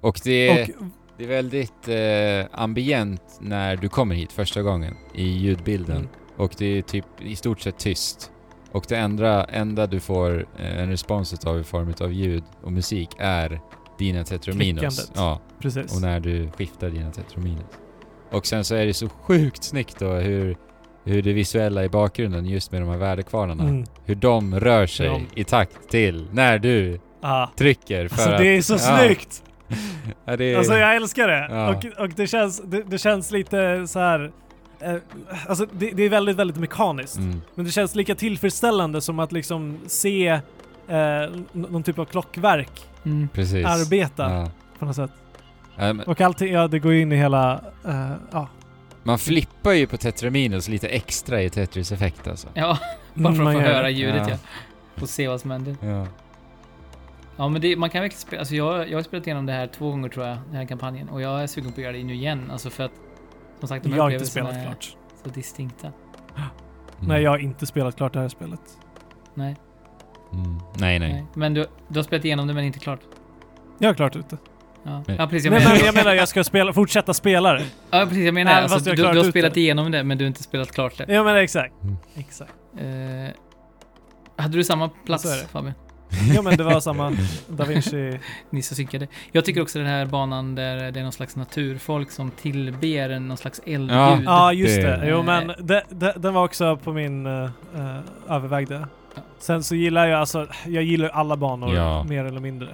Och 0.00 0.20
det 0.24 0.48
är, 0.48 0.62
och 0.62 0.84
det 1.16 1.24
är 1.24 1.28
väldigt 1.28 1.88
eh, 1.88 2.60
ambient 2.60 3.38
när 3.40 3.76
du 3.76 3.88
kommer 3.88 4.14
hit 4.14 4.32
första 4.32 4.62
gången 4.62 4.94
i 5.14 5.28
ljudbilden. 5.28 5.96
Mm. 5.96 6.08
Och 6.36 6.54
det 6.58 6.66
är 6.66 6.82
typ 6.82 7.04
i 7.20 7.36
stort 7.36 7.60
sett 7.60 7.78
tyst. 7.78 8.32
Och 8.72 8.84
det 8.88 8.96
enda, 8.96 9.44
enda 9.44 9.86
du 9.86 10.00
får 10.00 10.46
eh, 10.58 10.78
en 10.80 10.88
respons 10.88 11.44
av 11.44 11.60
i 11.60 11.64
form 11.64 11.94
av 12.00 12.12
ljud 12.12 12.44
och 12.62 12.72
musik 12.72 13.08
är 13.18 13.60
dina 13.98 14.24
tetrominos. 14.24 14.80
Klickandet. 14.80 15.12
Ja, 15.14 15.40
precis. 15.58 15.94
och 15.94 16.00
när 16.02 16.20
du 16.20 16.50
skiftar 16.50 16.90
dina 16.90 17.10
tetrominos. 17.10 17.64
Och 18.30 18.46
sen 18.46 18.64
så 18.64 18.74
är 18.74 18.86
det 18.86 18.94
så 18.94 19.08
sjukt 19.08 19.64
snyggt 19.64 19.98
då 19.98 20.12
hur, 20.12 20.56
hur 21.04 21.22
det 21.22 21.32
visuella 21.32 21.84
i 21.84 21.88
bakgrunden 21.88 22.46
just 22.46 22.72
med 22.72 22.82
de 22.82 22.88
här 22.88 22.96
väderkvarnarna, 22.96 23.62
Mm. 23.62 23.84
hur 24.04 24.14
de 24.14 24.60
rör 24.60 24.86
sig 24.86 25.06
Ja. 25.06 25.20
i 25.34 25.44
takt 25.44 25.88
till 25.90 26.28
när 26.32 26.58
du 26.58 27.00
Ah. 27.22 27.46
trycker 27.56 28.08
för 28.08 28.14
Alltså 28.16 28.30
att... 28.30 28.38
det 28.38 28.46
är 28.56 28.62
så 28.62 28.72
ja. 28.74 28.78
snyggt! 28.98 29.42
Ja, 30.24 30.36
det 30.36 30.44
är... 30.44 30.58
Alltså 30.58 30.74
jag 30.74 30.96
älskar 30.96 31.28
det! 31.28 31.46
Ja. 31.50 31.68
Och, 31.68 31.84
och 32.02 32.08
det, 32.08 32.26
känns, 32.26 32.62
det, 32.64 32.82
det 32.82 32.98
känns 32.98 33.30
lite 33.30 33.86
så 33.86 33.98
här. 33.98 34.30
Eh, 34.80 34.94
alltså 35.48 35.66
det, 35.72 35.90
det 35.90 36.02
är 36.02 36.08
väldigt, 36.08 36.36
väldigt 36.36 36.56
mekaniskt. 36.56 37.16
Mm. 37.18 37.40
Men 37.54 37.64
det 37.64 37.70
känns 37.70 37.94
lika 37.94 38.14
tillfredsställande 38.14 39.00
som 39.00 39.18
att 39.18 39.32
liksom 39.32 39.78
se 39.86 40.28
eh, 40.88 41.30
någon 41.52 41.82
typ 41.82 41.98
av 41.98 42.04
klockverk 42.04 42.70
Mm. 43.04 43.28
Arbeta 43.34 44.30
Ja. 44.32 44.50
på 44.78 44.84
något 44.84 44.96
sätt. 44.96 45.10
Men 45.76 46.00
Och 46.00 46.20
allting, 46.20 46.52
ja 46.52 46.68
det 46.68 46.78
går 46.78 46.92
ju 46.92 47.00
in 47.00 47.12
i 47.12 47.16
hela, 47.16 47.60
eh, 47.88 48.12
ja. 48.32 48.48
Man 49.02 49.18
flippar 49.18 49.72
ju 49.72 49.86
på 49.86 49.96
Tetraminos 49.96 50.68
lite 50.68 50.88
extra 50.88 51.42
i 51.42 51.50
Tetris-effekt 51.50 52.28
alltså. 52.28 52.48
Ja, 52.54 52.78
bara 53.14 53.34
för 53.34 53.42
Man 53.42 53.56
att 53.56 53.62
få 53.62 53.68
höra 53.68 53.82
det. 53.82 53.90
ljudet 53.90 54.28
Ja. 54.28 54.30
ja. 54.94 55.02
Och 55.02 55.08
se 55.08 55.28
vad 55.28 55.40
som 55.40 55.50
händer. 55.50 55.76
Ja. 55.82 56.06
Ja, 57.36 57.48
men 57.48 57.60
det, 57.60 57.76
man 57.76 57.90
kan 57.90 58.00
verkligen 58.02 58.20
spela... 58.20 58.40
Alltså 58.40 58.54
jag, 58.54 58.90
jag 58.90 58.98
har 58.98 59.02
spelat 59.02 59.26
igenom 59.26 59.46
det 59.46 59.52
här 59.52 59.66
två 59.66 59.90
gånger 59.90 60.08
tror 60.08 60.26
jag, 60.26 60.38
den 60.46 60.54
här 60.56 60.64
kampanjen. 60.66 61.08
Och 61.08 61.22
jag 61.22 61.42
är 61.42 61.46
sugen 61.46 61.72
på 61.72 61.80
att 61.80 61.82
göra 61.84 61.92
det 61.92 62.04
nu 62.04 62.14
igen. 62.14 62.50
Alltså 62.50 62.70
för 62.70 62.84
att, 62.84 62.92
som 63.58 63.68
sagt, 63.68 63.82
de 63.84 63.88
här 63.90 63.96
Jag 63.96 64.02
har 64.04 64.10
inte 64.10 64.26
spelat 64.26 64.56
är 64.56 64.64
klart. 64.64 64.96
så 65.24 65.30
distinkta. 65.30 65.86
Mm. 65.86 66.48
Nej, 67.08 67.22
jag 67.22 67.30
har 67.30 67.38
inte 67.38 67.66
spelat 67.66 67.96
klart 67.96 68.12
det 68.12 68.20
här 68.20 68.28
spelet. 68.28 68.60
Nej, 69.34 69.56
Mm. 70.32 70.58
Nej, 70.78 70.98
nej. 70.98 71.12
nej. 71.12 71.24
Men 71.34 71.54
du, 71.54 71.66
du 71.88 71.98
har 71.98 72.04
spelat 72.04 72.24
igenom 72.24 72.46
det, 72.46 72.54
men 72.54 72.64
inte 72.64 72.78
klart. 72.78 73.00
Jag 73.78 73.88
har 73.88 73.94
klart 73.94 74.16
ute. 74.16 74.36
Ja, 74.84 75.02
Nej. 75.08 75.16
ja 75.18 75.26
precis. 75.26 75.44
Jag 75.44 75.52
menar, 75.52 75.76
men 75.76 75.84
jag 75.86 75.94
menar 75.94 76.14
jag 76.14 76.28
ska 76.28 76.44
spela, 76.44 76.72
fortsätta 76.72 77.14
spela 77.14 77.52
det. 77.52 77.64
ja, 77.90 78.06
precis, 78.06 78.24
jag 78.24 78.34
menar 78.34 78.52
alltså, 78.62 78.78
du, 78.94 79.04
har 79.04 79.12
du 79.12 79.18
har 79.20 79.30
spelat 79.30 79.54
det. 79.54 79.60
igenom 79.60 79.90
det, 79.90 80.04
men 80.04 80.18
du 80.18 80.24
har 80.24 80.26
inte 80.26 80.42
spelat 80.42 80.72
klart 80.72 80.98
det. 80.98 81.12
Ja 81.14 81.24
men 81.24 81.36
exakt. 81.36 81.74
Mm. 81.82 81.96
Exakt. 82.16 82.52
Eh, 82.78 84.42
hade 84.42 84.56
du 84.56 84.64
samma 84.64 84.88
plats. 84.88 85.46
Fabian? 85.52 85.74
Ja 86.34 86.42
men 86.42 86.56
det 86.56 86.64
var 86.64 86.80
samma 86.80 87.12
Da 87.48 87.64
Vinci. 87.64 88.18
Ni 88.50 88.62
så 88.62 88.74
synkade. 88.74 89.06
Jag 89.32 89.44
tycker 89.44 89.62
också 89.62 89.78
den 89.78 89.88
här 89.88 90.06
banan 90.06 90.54
där 90.54 90.76
det 90.92 91.00
är 91.00 91.02
någon 91.02 91.12
slags 91.12 91.36
naturfolk 91.36 92.10
som 92.10 92.30
tillber 92.30 93.10
en- 93.10 93.28
någon 93.28 93.36
slags 93.36 93.60
eldgud. 93.66 93.96
Ja. 93.98 94.18
Ja 94.24 94.52
just 94.52 94.76
Det- 94.76 94.96
det. 94.96 95.08
Jo 95.08 95.22
men 95.22 95.52
det, 95.58 95.82
det, 95.88 96.14
den 96.16 96.34
var 96.34 96.44
också 96.44 96.76
på 96.76 96.92
min 96.92 97.26
uh, 97.26 97.50
övervägde. 98.28 98.86
Sen 99.38 99.62
så 99.64 99.74
gillar 99.74 100.06
jag 100.06 100.20
alltså, 100.20 100.46
jag 100.66 100.82
gillar 100.82 101.08
alla 101.08 101.36
banor 101.36 101.74
Ja. 101.74 102.04
mer 102.04 102.24
eller 102.24 102.40
mindre. 102.40 102.68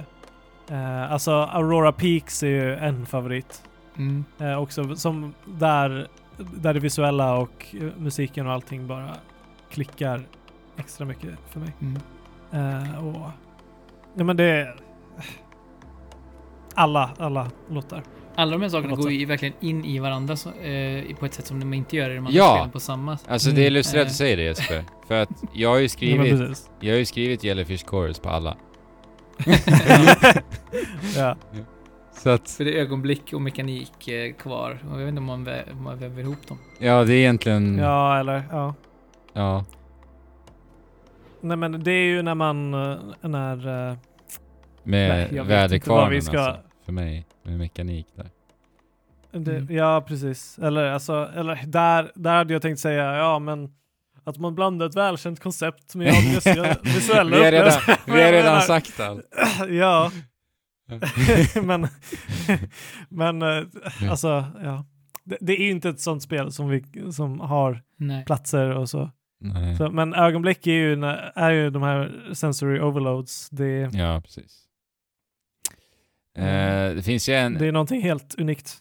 Eh, 0.70 1.12
alltså 1.12 1.30
Aurora 1.32 1.92
Peaks 1.92 2.42
är 2.42 2.46
ju 2.46 2.74
en 2.74 3.06
favorit. 3.06 3.62
Mm. 3.98 4.24
Eh, 4.40 4.58
också 4.58 4.96
som 4.96 5.34
där, 5.44 6.08
där 6.36 6.74
det 6.74 6.80
visuella 6.80 7.34
och 7.36 7.66
eh, 7.80 7.88
musiken 7.98 8.46
och 8.46 8.52
allting 8.52 8.86
bara 8.86 9.10
klickar 9.70 10.26
extra 10.76 11.06
mycket 11.06 11.30
för 11.50 11.60
mig. 11.60 11.72
Mm. 11.80 11.96
Eh, 12.52 13.06
och, 13.06 13.30
ja 14.14 14.24
men 14.24 14.36
det 14.36 14.44
är 14.44 14.76
alla, 16.74 17.10
alla 17.18 17.50
låtar. 17.70 18.02
Alla 18.38 18.52
de 18.52 18.62
här 18.62 18.68
sakerna 18.68 18.94
går 18.96 19.10
ju 19.12 19.26
verkligen 19.26 19.54
in 19.60 19.84
i 19.84 19.98
varandra 19.98 20.36
så, 20.36 20.48
eh, 20.52 21.16
på 21.16 21.26
ett 21.26 21.34
sätt 21.34 21.46
som 21.46 21.60
de 21.60 21.74
inte 21.74 21.96
gör 21.96 22.10
i 22.10 22.14
de 22.14 22.18
andra 22.18 22.32
Ja. 22.32 22.54
spelen 22.56 22.70
på 22.70 22.80
samma 22.80 23.18
Alltså 23.28 23.48
Mm. 23.48 23.60
det 23.60 23.66
är 23.66 23.70
lustigt 23.70 24.00
att 24.00 24.08
du 24.08 24.14
säger 24.14 24.36
det 24.36 24.42
Jesper. 24.42 24.84
För 25.08 25.22
att 25.22 25.28
jag 25.52 25.68
har 25.70 25.78
ju 25.78 25.88
skrivit, 25.98 26.70
jag 26.80 26.92
har 26.92 26.98
ju 26.98 27.04
skrivit 27.04 27.44
Jellyfish 27.44 27.86
Chorus 27.86 28.18
på 28.18 28.28
alla. 28.28 28.56
ja. 31.16 31.36
Så 32.12 32.30
att, 32.30 32.50
För 32.50 32.64
det 32.64 32.78
är 32.78 32.80
ögonblick 32.82 33.32
och 33.32 33.40
mekanik 33.42 34.08
eh, 34.08 34.32
kvar. 34.34 34.78
Och 34.90 34.92
jag 35.00 35.04
vet 35.04 35.08
inte 35.08 35.18
om 35.18 35.24
man, 35.24 35.46
vä- 35.48 35.72
om 35.72 35.82
man 35.82 35.98
väver 35.98 36.22
ihop 36.22 36.46
dem. 36.48 36.58
ja 36.78 37.04
det 37.04 37.12
är 37.12 37.16
egentligen, 37.18 37.78
ja. 37.78 37.84
ja, 38.14 38.20
eller 38.20 38.44
ja. 38.50 38.74
ja. 39.32 39.64
Nej 41.40 41.56
men 41.56 41.84
det 41.84 41.90
är 41.92 42.06
ju 42.06 42.22
när 42.22 42.34
man, 42.34 42.74
eh, 42.74 42.98
när... 43.20 43.88
eh, 43.90 43.96
Med 44.82 45.08
jag 45.10 45.18
vet 45.20 45.28
inte 45.32 45.38
vad 45.38 45.46
väderkvarnen 45.48 46.10
vi 46.10 46.20
ska- 46.20 46.38
alltså. 46.40 46.60
För 46.84 46.92
mig, 46.92 47.26
med 47.42 47.58
mekanik 47.58 48.06
där. 48.14 48.30
det, 49.32 49.56
Mm. 49.56 49.74
Ja, 49.76 50.04
precis. 50.08 50.58
Eller 50.58 50.84
alltså, 50.86 51.28
eller 51.36 51.60
där, 51.66 52.12
där 52.14 52.36
hade 52.36 52.52
jag 52.52 52.62
tänkt 52.62 52.78
säga, 52.80 53.16
ja 53.16 53.38
men 53.38 53.72
att 54.26 54.38
man 54.38 54.54
blandar 54.54 54.86
ett 54.86 54.96
välkänt 54.96 55.40
koncept 55.40 55.94
med 55.94 56.14
visuella 56.82 57.36
vi 57.36 57.44
har 57.44 57.52
redan, 57.52 57.68
upplevelser. 57.68 57.98
vi 58.06 58.22
har 58.22 58.32
redan 58.32 58.62
sagt 58.62 59.00
allt. 59.00 59.24
ja, 59.68 60.12
men, 61.62 61.88
men 63.08 63.42
eh, 63.42 63.64
alltså, 64.10 64.44
ja. 64.62 64.84
Det, 65.24 65.36
det 65.40 65.52
är 65.52 65.64
ju 65.64 65.70
inte 65.70 65.88
ett 65.88 66.00
sånt 66.00 66.22
spel 66.22 66.52
som, 66.52 66.68
vi, 66.68 67.12
som 67.12 67.40
har 67.40 67.82
Nej. 67.96 68.24
platser 68.24 68.70
och 68.70 68.90
så. 68.90 69.10
Nej. 69.40 69.76
så 69.76 69.90
men 69.90 70.14
ögonblick 70.14 70.66
är 70.66 70.72
ju, 70.72 71.04
är 71.34 71.50
ju 71.50 71.70
de 71.70 71.82
här 71.82 72.30
sensory 72.34 72.80
overloads. 72.80 73.50
Det, 73.50 73.90
Ja, 73.92 74.20
precis. 74.20 74.62
Eh, 76.36 76.94
det 76.94 77.02
finns 77.04 77.28
ju 77.28 77.34
en, 77.34 77.54
det 77.54 77.66
är 77.66 77.72
någonting 77.72 78.02
helt 78.02 78.34
unikt. 78.38 78.78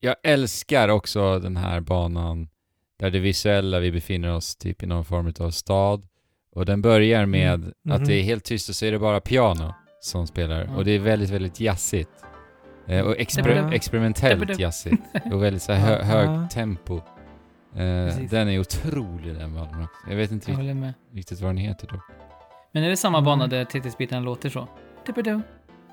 jag 0.00 0.16
älskar 0.22 0.88
också 0.88 1.38
den 1.38 1.56
här 1.56 1.80
banan 1.80 2.48
där 3.00 3.10
det 3.10 3.18
visuella, 3.18 3.78
vi 3.80 3.92
befinner 3.92 4.32
oss 4.34 4.56
typ 4.56 4.82
i 4.82 4.86
någon 4.86 5.04
form 5.04 5.32
av 5.40 5.50
stad. 5.50 6.02
Och 6.54 6.66
den 6.66 6.82
börjar 6.82 7.26
med 7.26 7.54
Mm. 7.54 7.72
att 7.90 7.98
Mhm. 8.00 8.08
det 8.08 8.14
är 8.14 8.22
helt 8.22 8.44
tyst 8.44 8.68
och 8.68 8.74
så 8.74 8.86
är 8.86 8.92
det 8.92 8.98
bara 8.98 9.20
piano 9.20 9.74
som 10.00 10.26
spelar. 10.26 10.64
Ja. 10.64 10.76
Och 10.76 10.84
det 10.84 10.90
är 10.90 10.98
väldigt, 10.98 11.30
väldigt 11.30 11.60
jazzigt. 11.60 12.10
Eh, 12.86 13.00
och 13.06 13.14
exper- 13.16 13.72
experimentellt 13.72 14.58
jazzigt. 14.58 15.02
Och 15.32 15.42
väldigt 15.42 15.62
så 15.62 15.72
hö- 15.72 16.02
högt 16.02 16.54
tempo. 16.54 16.96
Eh, 17.74 18.16
den 18.30 18.48
är 18.48 18.58
otrolig 18.58 19.34
den 19.34 19.54
banan 19.54 19.82
också. 19.82 20.10
Jag 20.10 20.16
vet 20.16 20.30
inte 20.30 20.50
Jag 20.50 20.58
riktigt, 20.58 20.68
håller 20.68 20.74
med. 20.80 20.94
riktigt 21.14 21.40
vad 21.40 21.48
den 21.50 21.56
heter 21.56 21.86
då. 21.92 22.00
Men 22.72 22.84
är 22.84 22.88
det 22.90 22.96
samma 22.96 23.18
Mm. 23.18 23.24
bana 23.24 23.46
där 23.46 23.64
Tetris-bitarna 23.64 24.20
låter 24.24 24.48
så? 24.48 24.68
Dibbidoo, 25.06 25.42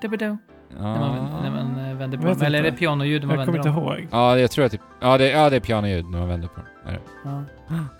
dibbidoo, 0.02 0.38
När 0.78 0.98
man, 0.98 1.42
när 1.42 1.50
man 1.50 1.90
eh, 1.90 1.96
vänder 1.96 2.18
på 2.18 2.24
Vet 2.26 2.38
dem. 2.38 2.46
Eller 2.46 2.58
är 2.58 2.62
det 2.62 2.72
pianoljud 2.72 3.20
när 3.22 3.26
man 3.28 3.36
Jag 3.38 3.46
kommer 3.46 3.58
vänder 3.58 3.70
inte 3.70 3.80
dem? 3.80 3.98
ihåg. 4.00 4.08
Ja, 4.12 4.38
jag 4.38 4.50
tror 4.50 4.64
att 4.64 4.72
det, 4.72 4.78
ja, 5.00 5.18
det, 5.18 5.28
ja, 5.30 5.50
det 5.50 5.56
är 5.56 5.60
pianoljud 5.60 6.04
när 6.04 6.18
man 6.18 6.28
vänder 6.28 6.48
på 6.48 6.54
den. 6.60 6.66
Är 6.88 6.92
det? 6.92 7.00
Ja. 7.24 7.42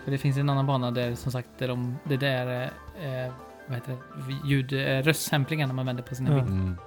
För 0.03 0.11
det 0.11 0.17
finns 0.17 0.37
en 0.37 0.49
annan 0.49 0.67
bana 0.67 0.91
där 0.91 1.15
som 1.15 1.31
sagt, 1.31 1.47
där 1.57 1.67
de, 1.67 1.97
det 2.03 2.17
där 2.17 2.63
eh, 2.63 3.31
vad 3.67 3.75
heter 3.75 3.91
det, 3.91 4.49
ljud, 4.49 4.73
eh, 4.73 5.03
röstsamplingar 5.03 5.67
när 5.67 5.73
man 5.73 5.85
vänder 5.85 6.03
på 6.03 6.15
sina. 6.15 6.31
Mm. 6.39 6.77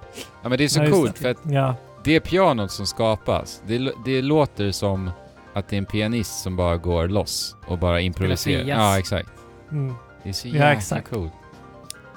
Ja, 0.43 0.49
men 0.49 0.57
det 0.57 0.63
är 0.63 0.67
så 0.67 0.83
Ja, 0.83 0.91
coolt 0.91 1.15
det. 1.15 1.21
för 1.21 1.29
att 1.29 1.37
Ja, 1.45 1.75
det 2.03 2.19
pianot 2.19 2.71
som 2.71 2.85
skapas, 2.85 3.61
det, 3.67 3.91
det 4.05 4.21
låter 4.21 4.71
som 4.71 5.11
att 5.53 5.67
det 5.67 5.75
är 5.75 5.77
en 5.77 5.85
pianist 5.85 6.39
som 6.43 6.55
bara 6.55 6.77
går 6.77 7.07
loss 7.07 7.55
och 7.67 7.77
bara 7.77 8.01
improviserar. 8.01 8.65
Ja, 8.67 8.99
exakt. 8.99 9.29
mm. 9.71 9.95
Det 10.23 10.29
är 10.29 10.33
så 10.33 10.47
Ja, 10.47 10.53
jäkla 10.53 10.71
exakt. 10.73 11.09
coolt. 11.09 11.33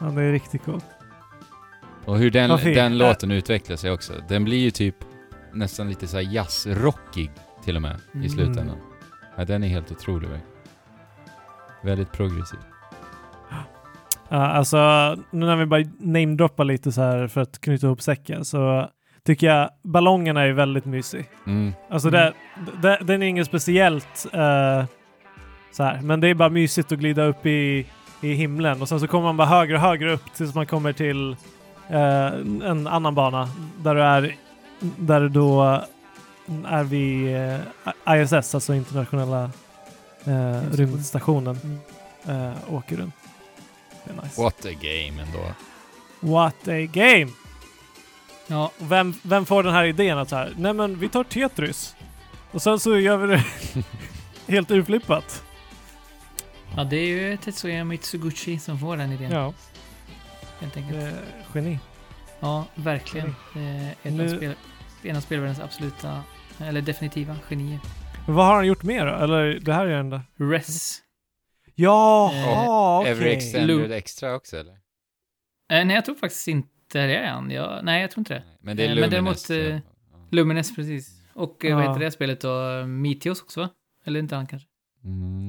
ja, 0.00 0.06
det 0.06 0.22
är 0.22 0.32
riktigt 0.32 0.64
coolt. 0.64 0.84
Och 2.04 2.18
hur 2.18 2.30
den, 2.30 2.50
den 2.64 2.92
Äh. 2.92 2.98
låten 2.98 3.30
utvecklar 3.30 3.76
sig 3.76 3.90
också. 3.90 4.12
Den 4.28 4.44
blir 4.44 4.58
ju 4.58 4.70
typ 4.70 4.94
nästan 5.52 5.88
lite 5.88 6.06
så 6.06 6.16
här 6.16 6.24
jazzrockig 6.34 7.30
till 7.64 7.76
och 7.76 7.82
med 7.82 7.96
i 8.12 8.16
Mm. 8.16 8.28
slutändan. 8.28 8.76
Ja, 9.36 9.44
den 9.44 9.64
är 9.64 9.68
helt 9.68 9.92
otrolig. 9.92 10.28
Väldigt 11.82 12.12
progressiv. 12.12 12.58
Ja, 14.28 14.36
alltså, 14.46 14.76
nu 15.30 15.46
när 15.46 15.56
vi 15.56 15.66
bara 15.66 15.82
namedroppar 15.98 16.64
lite 16.64 16.92
så 16.92 17.02
här 17.02 17.28
för 17.28 17.40
att 17.40 17.60
knyta 17.60 17.86
ihop 17.86 18.02
säcken 18.02 18.44
så 18.44 18.90
tycker 19.24 19.46
jag 19.46 19.70
ballongerna 19.82 20.42
är 20.42 20.52
väldigt 20.52 20.84
mysig. 20.84 21.28
Mm. 21.46 21.72
Alltså 21.90 22.08
Mm. 22.08 22.32
det, 22.82 22.98
den 23.02 23.22
är 23.22 23.26
inget 23.26 23.46
speciellt 23.46 24.26
eh, 24.32 24.84
så 25.72 25.82
här, 25.82 26.00
men 26.02 26.20
det 26.20 26.28
är 26.28 26.34
bara 26.34 26.48
mysigt 26.48 26.92
att 26.92 26.98
glida 26.98 27.24
upp 27.24 27.46
i, 27.46 27.86
i 28.20 28.32
himlen 28.32 28.82
och 28.82 28.88
sen 28.88 29.00
så 29.00 29.06
kommer 29.06 29.24
man 29.24 29.36
bara 29.36 29.48
högre 29.48 29.74
och 29.74 29.80
högre 29.80 30.12
upp 30.12 30.34
tills 30.34 30.54
man 30.54 30.66
kommer 30.66 30.92
till 30.92 31.36
eh, 31.88 32.26
en 32.70 32.86
annan 32.86 33.14
bana 33.14 33.48
där 33.82 33.94
du 33.94 34.02
är 34.02 34.34
där 34.80 35.20
du 35.20 35.28
då 35.28 35.82
är 36.66 36.84
vi 36.84 37.32
eh, 38.06 38.14
ISS, 38.22 38.54
alltså 38.54 38.74
internationella 38.74 39.50
eh, 40.24 40.60
rymdstationen, 40.72 41.80
eh, 42.26 42.52
åker 42.74 42.96
runt. 42.96 43.14
Det 44.04 44.10
är 44.12 44.22
nice. 44.22 44.42
What 44.42 44.64
a 44.66 44.70
game 44.80 45.22
ändå. 45.22 45.44
What 46.20 46.68
a 46.68 46.80
game! 46.92 47.28
Ja, 48.46 48.70
vem, 48.78 49.14
vem 49.22 49.46
får 49.46 49.62
den 49.62 49.72
här 49.74 49.84
idén 49.84 50.18
att 50.18 50.28
så 50.28 50.36
här, 50.36 50.52
nej 50.56 50.72
men 50.72 50.98
vi 50.98 51.08
tar 51.08 51.24
Tetris 51.24 51.96
och 52.50 52.62
sen 52.62 52.80
så 52.80 52.98
gör 52.98 53.16
vi 53.16 53.26
det 53.36 53.44
helt 54.52 54.70
urflippat. 54.70 55.42
ja, 56.76 56.84
det 56.84 56.96
är 56.96 57.06
ju 57.06 57.36
Tetsuya 57.36 57.84
Mitsuguchi 57.84 58.58
som 58.58 58.78
får 58.78 58.96
den 58.96 59.12
idén. 59.12 59.30
Ja, 59.32 59.52
Helt 60.60 60.76
enkelt. 60.76 61.02
eh, 61.02 61.08
geni. 61.54 61.78
Ja, 62.40 62.64
verkligen. 62.74 63.34
Eh, 63.56 63.90
ett 63.90 63.96
Nu- 64.02 64.24
av 64.32 64.36
spel, 64.36 64.54
en 65.02 65.16
av 65.16 65.20
spelvärldens 65.20 65.60
absoluta, 65.60 66.22
eller 66.60 66.80
definitiva 66.80 67.36
genier. 67.50 67.78
Men 68.26 68.34
vad 68.34 68.46
har 68.46 68.54
han 68.54 68.66
gjort 68.66 68.82
mer 68.82 69.06
då? 69.06 69.12
Eller 69.12 69.58
det 69.62 69.72
här 69.72 69.86
är 69.86 69.96
enda? 69.98 70.22
Res. 70.36 70.98
Jaha, 71.74 72.32
Eh, 72.32 72.98
okej. 73.00 73.12
Every 73.12 73.30
Extended 73.32 73.92
Extra 73.92 74.34
också 74.34 74.56
eller? 74.56 74.72
Eh, 74.72 75.84
nej, 75.84 75.90
jag 75.94 76.04
tror 76.04 76.14
faktiskt 76.14 76.48
inte 76.48 76.72
det 77.06 77.16
är 77.16 77.30
han. 77.30 77.50
Jag, 77.50 77.80
nej, 77.84 78.00
jag 78.00 78.10
tror 78.10 78.20
inte 78.20 78.34
det. 78.34 78.42
Men 78.60 78.76
det 78.76 78.86
är 78.86 78.90
Eh, 78.96 79.00
men 79.00 79.10
däremot, 79.10 79.50
eh. 79.50 79.78
Lumines, 80.30 80.76
precis. 80.76 81.10
Och 81.34 81.64
eh, 81.64 81.74
vad 81.76 81.84
Ja. 81.84 81.88
heter 81.88 82.04
det 82.04 82.10
spelet 82.10 82.40
då? 82.40 82.86
Meteos 82.86 83.42
också, 83.42 83.60
va? 83.60 83.68
Eller 84.04 84.20
inte 84.20 84.36
han 84.36 84.46
kanske? 84.46 84.68
Mm, 85.04 85.48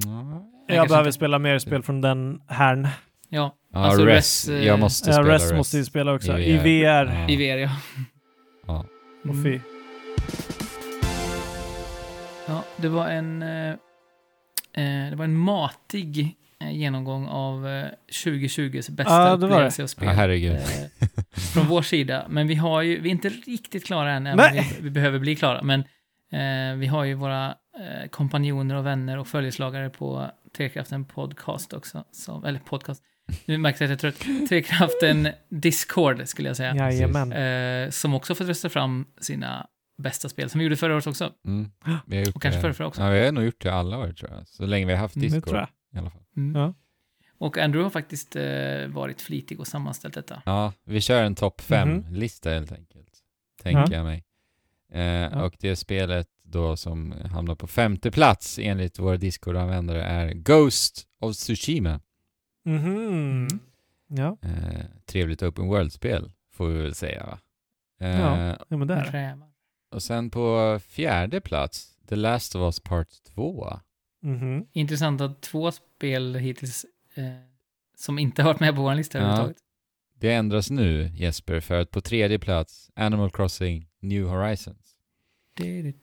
Jag 0.67 0.75
kanske 0.77 0.87
behöver 0.89 1.07
inte. 1.07 1.11
spela 1.15 1.39
mer 1.39 1.59
spel 1.59 1.83
från 1.83 2.01
den 2.01 2.41
härn. 2.47 2.87
Ja, 3.29 3.55
Ja, 3.73 3.79
Alltså, 3.79 4.05
Res. 4.05 4.47
Res, 4.47 4.49
eh, 4.49 4.65
jag 4.67 4.79
måste 4.79 5.09
Ja, 5.09 5.13
spela 5.13 5.33
Res 5.35 5.43
Res. 5.43 5.53
måste 5.57 5.77
ju 5.77 5.85
spela 5.85 6.13
också. 6.13 6.37
I 6.39 6.57
VR. 6.57 7.25
I 7.29 7.35
VR, 7.35 7.57
ja. 7.57 7.69
Ja. 8.67 8.85
Och 9.23 9.29
Mm. 9.29 9.43
fy. 9.43 9.59
Ja, 12.47 12.63
det 12.77 12.87
var 12.87 13.09
en... 13.09 13.41
Eh, 13.41 13.69
eh, 13.69 15.09
det 15.09 15.15
var 15.15 15.25
en 15.25 15.37
matig 15.37 16.35
eh, 16.61 16.71
genomgång 16.71 17.27
av 17.27 17.67
eh, 17.67 17.85
2020s 18.25 18.91
bästa 18.91 19.13
Ja, 19.13 19.35
det 19.35 19.47
var 19.47 19.47
upplevelse 19.47 19.83
och 19.83 19.89
spel. 19.89 20.07
Ja, 20.07 20.13
herregud. 20.13 20.55
Eh, 20.55 21.07
från 21.53 21.67
vår 21.67 21.81
sida. 21.81 22.25
Men 22.29 22.47
vi 22.47 22.55
har 22.55 22.81
ju, 22.81 22.99
vi 22.99 23.09
är 23.09 23.11
inte 23.11 23.29
riktigt 23.29 23.85
klara 23.85 24.11
än, 24.11 24.27
även 24.27 24.53
vi, 24.53 24.63
vi 24.81 24.89
behöver 24.89 25.19
bli 25.19 25.35
klara. 25.35 25.61
Men 25.63 25.79
eh, 26.31 26.77
vi 26.77 26.87
har 26.87 27.03
ju 27.03 27.13
våra 27.13 27.47
eh, 27.47 28.09
kompanjoner 28.09 28.75
och 28.75 28.85
vänner 28.85 29.17
och 29.17 29.27
följeslagare 29.27 29.89
på 29.89 30.31
Trekraften 30.57 31.05
Podcast 31.05 31.73
också. 31.73 32.03
Som, 32.11 32.45
eller 32.45 32.59
podcast. 32.59 33.03
Nu 33.45 33.57
märks 33.57 33.81
att 33.81 33.89
jag 33.89 33.91
är 33.91 33.97
trött. 33.97 34.49
Trekraften 34.49 35.27
Discord 35.49 36.27
skulle 36.27 36.49
jag 36.49 36.57
säga. 36.57 36.75
Jajamän. 36.75 37.33
Eh, 37.33 37.89
som 37.89 38.13
också 38.13 38.35
fått 38.35 38.47
rösta 38.47 38.69
fram 38.69 39.05
sina 39.21 39.67
bästa 39.97 40.29
spel, 40.29 40.49
som 40.49 40.59
vi 40.59 40.65
gjorde 40.65 40.75
förra 40.77 40.93
året 40.95 41.07
också. 41.07 41.33
Mm. 41.45 41.71
Vi 42.05 42.17
har 42.17 42.25
gjort 42.25 42.35
Och 42.35 42.41
kanske 42.41 42.57
det. 42.57 42.61
förrförra 42.61 42.87
också. 42.87 43.01
Ja, 43.01 43.09
vi 43.09 43.25
har 43.25 43.31
nog 43.31 43.43
gjort 43.43 43.61
det 43.61 43.73
alla 43.73 43.97
år 43.97 44.13
tror 44.13 44.31
jag. 44.31 44.47
Så 44.47 44.65
länge 44.65 44.85
vi 44.85 44.91
har 44.93 44.99
haft 44.99 45.15
Mm, 45.15 45.25
Discord 45.27 45.43
tror 45.49 45.57
jag. 45.57 45.69
i 45.93 45.97
alla 45.97 46.09
fall. 46.09 46.23
Mm. 46.37 46.55
Ja. 46.61 46.73
Och 47.39 47.57
Andrew 47.57 47.83
har 47.85 47.89
faktiskt 47.89 48.35
eh, 48.35 48.87
varit 48.87 49.21
flitig 49.21 49.59
och 49.59 49.67
sammanställt 49.67 50.13
detta. 50.13 50.41
Ja, 50.45 50.73
vi 50.83 51.01
kör 51.01 51.23
en 51.23 51.35
topp 51.35 51.61
fem-lista 51.61 52.49
helt 52.49 52.71
enkelt. 52.71 53.13
Tänker 53.63 53.79
Mhm. 53.81 53.91
Ja. 53.91 53.97
jag 53.97 54.05
mig. 54.05 54.23
Eh, 54.91 55.37
Och 55.43 55.55
det 55.59 55.75
spelet 55.75 56.27
då 56.43 56.77
som 56.77 57.11
hamnar 57.31 57.55
på 57.55 57.67
femte 57.67 58.11
plats 58.11 58.59
enligt 58.61 58.99
våra 58.99 59.17
Discord-användare 59.17 60.03
är 60.03 60.33
Ghost 60.33 61.07
of 61.19 61.35
Tsushima. 61.35 61.99
Mhm. 62.65 63.47
Ja. 64.07 64.37
Eh, 64.41 64.85
trevligt 65.05 65.43
open 65.43 65.67
world-spel, 65.67 66.31
får 66.53 66.67
vi 66.67 66.81
väl 66.81 66.95
säga 66.95 67.25
va? 67.25 67.39
Eh, 67.99 68.19
Ja. 68.21 68.57
ja, 68.69 68.77
men 68.77 68.87
det 68.87 68.93
är 68.93 69.11
det. 69.11 69.39
Och 69.91 70.03
sen 70.03 70.29
på 70.29 70.79
fjärde 70.87 71.41
plats, 71.41 71.97
The 72.09 72.15
Last 72.15 72.55
of 72.55 72.59
Us 72.61 72.79
Part 72.79 73.07
2. 73.35 73.79
Mhm. 74.21 74.65
Intressant 74.71 75.21
att 75.21 75.41
två 75.41 75.71
spel 75.71 76.35
hittills 76.35 76.85
eh, 77.15 77.23
som 77.97 78.19
inte 78.19 78.41
har 78.43 78.49
varit 78.49 78.59
med 78.59 78.75
på 78.75 78.81
vår 78.81 78.95
lista 78.95 79.17
Ja. 79.17 79.23
överhuvudtaget. 79.23 79.63
Det 80.19 80.33
ändras 80.33 80.69
nu, 80.69 81.11
Jesper, 81.15 81.59
för 81.59 81.79
att 81.81 81.91
på 81.91 82.01
tredje 82.01 82.39
plats, 82.39 82.91
Animal 82.95 83.31
Crossing 83.31 83.87
New 83.99 84.23
Horizons. 84.25 84.93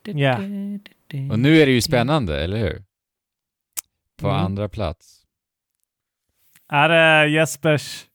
Ja. 0.04 0.36
Och 1.32 1.38
nu 1.38 1.56
är 1.60 1.66
det 1.66 1.72
ju 1.72 1.80
spännande, 1.80 2.44
eller 2.44 2.56
hur? 2.58 2.84
På 4.16 4.28
Mm. 4.28 4.40
andra 4.44 4.68
plats. 4.68 5.26
Är 6.68 6.88
det 6.88 7.28
Jespers... 7.30 8.06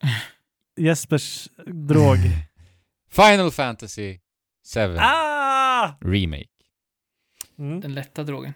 Jespers 0.76 1.48
drog? 1.66 2.16
Final 3.10 3.50
Fantasy 3.50 4.18
7 4.74 4.96
ah! 4.98 5.92
Remake. 6.00 6.48
Mm. 7.58 7.80
Den 7.80 7.94
lätta 7.94 8.22
drogen. 8.22 8.52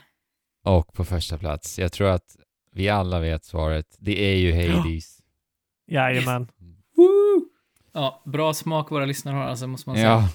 Och 0.64 0.92
på 0.92 1.04
första 1.04 1.38
plats, 1.38 1.78
jag 1.78 1.92
tror 1.92 2.08
att 2.08 2.36
vi 2.72 2.88
alla 2.88 3.20
vet 3.20 3.44
svaret, 3.44 3.96
det 3.98 4.24
är 4.24 4.36
ju 4.36 4.52
Hades. 4.72 5.18
Jajamän. 5.90 6.48
Ja, 7.92 8.22
bra 8.24 8.54
smak 8.54 8.90
våra 8.90 9.04
lyssnare 9.04 9.36
har 9.36 9.42
alltså, 9.44 9.66
måste 9.66 9.88
man 9.88 9.96
säga. 9.96 10.08
Ja, 10.08 10.28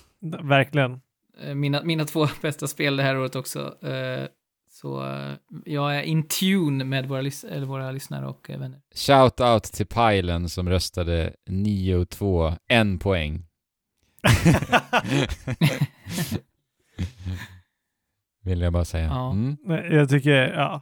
Verkligen. 0.44 1.02
Eh, 1.42 1.56
Mina, 1.56 1.84
mina 1.84 2.06
två 2.06 2.28
bästa 2.42 2.68
spel 2.68 2.96
det 2.98 3.04
här 3.04 3.18
året 3.18 3.36
också. 3.36 3.88
Eh, 3.88 4.28
så 4.70 5.06
eh, 5.16 5.34
jag 5.66 5.98
är 5.98 6.02
in 6.02 6.28
tune 6.28 6.84
med 6.84 7.08
våra, 7.08 7.22
lys- 7.22 7.48
eller 7.52 7.66
våra 7.66 7.92
lyssnare 7.92 8.28
och 8.28 8.50
vänner. 8.50 8.82
shout 8.96 9.40
out 9.40 9.64
till 9.64 9.86
Pilen 9.86 10.50
som 10.50 10.70
röstade 10.70 11.34
9-2, 11.50 12.58
en 12.68 13.00
poäng. 13.00 13.46
Vill 18.44 18.62
jag 18.62 18.74
bara 18.74 18.86
säga. 18.86 19.06
Ja. 19.06 19.32
Mm. 19.32 19.58
Nej, 19.64 19.94
Jag 19.94 20.10
tycker, 20.10 20.32
ja. 20.54 20.82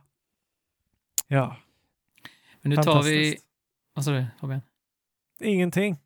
Ja. 1.28 1.56
Men 2.61 2.70
nu 2.70 2.76
tar 2.76 3.03
vi... 3.03 3.38
Vad 3.94 4.06
sa 4.06 4.11
du, 4.11 4.26
Fabian? 4.40 4.61
Ingenting. 5.44 5.98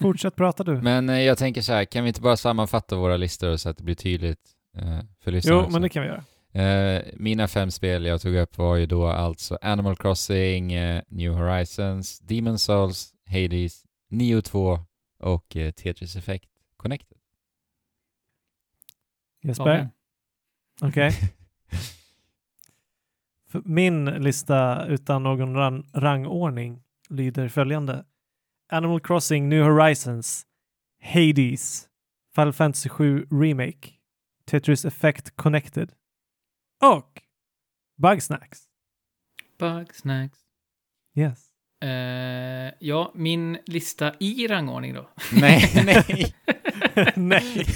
Fortsätt 0.00 0.36
prata 0.36 0.64
du. 0.64 0.82
Men 0.82 1.08
eh, 1.08 1.20
jag 1.20 1.38
tänker 1.38 1.62
så 1.62 1.72
här, 1.72 1.84
kan 1.84 2.04
vi 2.04 2.08
inte 2.08 2.20
bara 2.20 2.36
sammanfatta 2.36 2.96
våra 2.96 3.16
listor 3.16 3.56
så 3.56 3.68
att 3.68 3.76
det 3.76 3.84
blir 3.84 3.94
tydligt 3.94 4.50
eh, 4.76 4.98
för 5.20 5.30
lyssnarna 5.32 5.56
Jo, 5.56 5.60
också? 5.64 5.72
men 5.72 5.82
det 5.82 5.88
kan 5.88 6.02
vi 6.02 6.08
göra. 6.08 6.24
Eh, 6.52 7.02
mina 7.16 7.48
fem 7.48 7.70
spel 7.70 8.04
jag 8.06 8.20
tog 8.20 8.34
upp 8.34 8.58
var 8.58 8.76
ju 8.76 8.86
då 8.86 9.06
alltså 9.06 9.58
Animal 9.62 9.96
Crossing, 9.96 10.72
eh, 10.72 11.02
New 11.08 11.32
Horizons, 11.32 12.18
Demon 12.18 12.58
Souls, 12.58 13.12
Hades, 13.26 13.82
Neo 14.10 14.42
2 14.42 14.78
och 15.20 15.56
eh, 15.56 15.70
Tetris 15.70 16.16
Effect 16.16 16.48
Connected. 16.78 17.18
Jesper, 19.42 19.90
okej. 20.80 21.12
För 23.46 23.62
Min 23.64 24.04
lista 24.04 24.86
utan 24.86 25.22
någon 25.22 25.56
ran- 25.56 25.86
rangordning 25.94 26.82
lyder 27.08 27.48
följande. 27.48 28.04
Animal 28.70 29.00
Crossing 29.00 29.48
New 29.48 29.62
Horizons, 29.64 30.46
Hades, 31.00 31.88
Final 32.34 32.52
Fantasy 32.52 32.88
7 32.88 33.26
Remake, 33.30 33.90
Tetris 34.44 34.84
Effect 34.84 35.36
Connected 35.36 35.92
och 36.82 37.22
Bugsnacks. 37.96 38.62
Bugsnacks. 39.58 40.38
Yes. 41.14 41.44
Eh, 41.80 42.72
ja, 42.80 43.12
min 43.14 43.58
lista 43.66 44.14
i 44.20 44.46
rangordning 44.48 44.94
då. 44.94 45.08
nej, 45.32 45.72
nej. 45.84 46.34
Nej. 47.16 47.66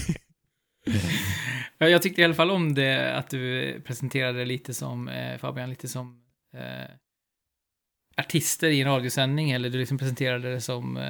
Ja, 1.78 1.88
Jag 1.88 2.02
tyckte 2.02 2.20
i 2.20 2.24
alla 2.24 2.34
fall 2.34 2.50
om 2.50 2.74
det 2.74 3.14
att 3.14 3.30
du 3.30 3.80
presenterade 3.80 4.44
lite 4.44 4.74
som, 4.74 5.08
eh, 5.08 5.38
Fabian, 5.38 5.70
lite 5.70 5.88
som 5.88 6.22
eh, 6.54 6.90
artister 8.16 8.68
i 8.68 8.80
en 8.80 8.88
radiosändning, 8.88 9.50
eller 9.50 9.70
du 9.70 9.78
liksom 9.78 9.98
presenterade 9.98 10.52
det 10.52 10.60
som 10.60 10.96
eh, 10.96 11.02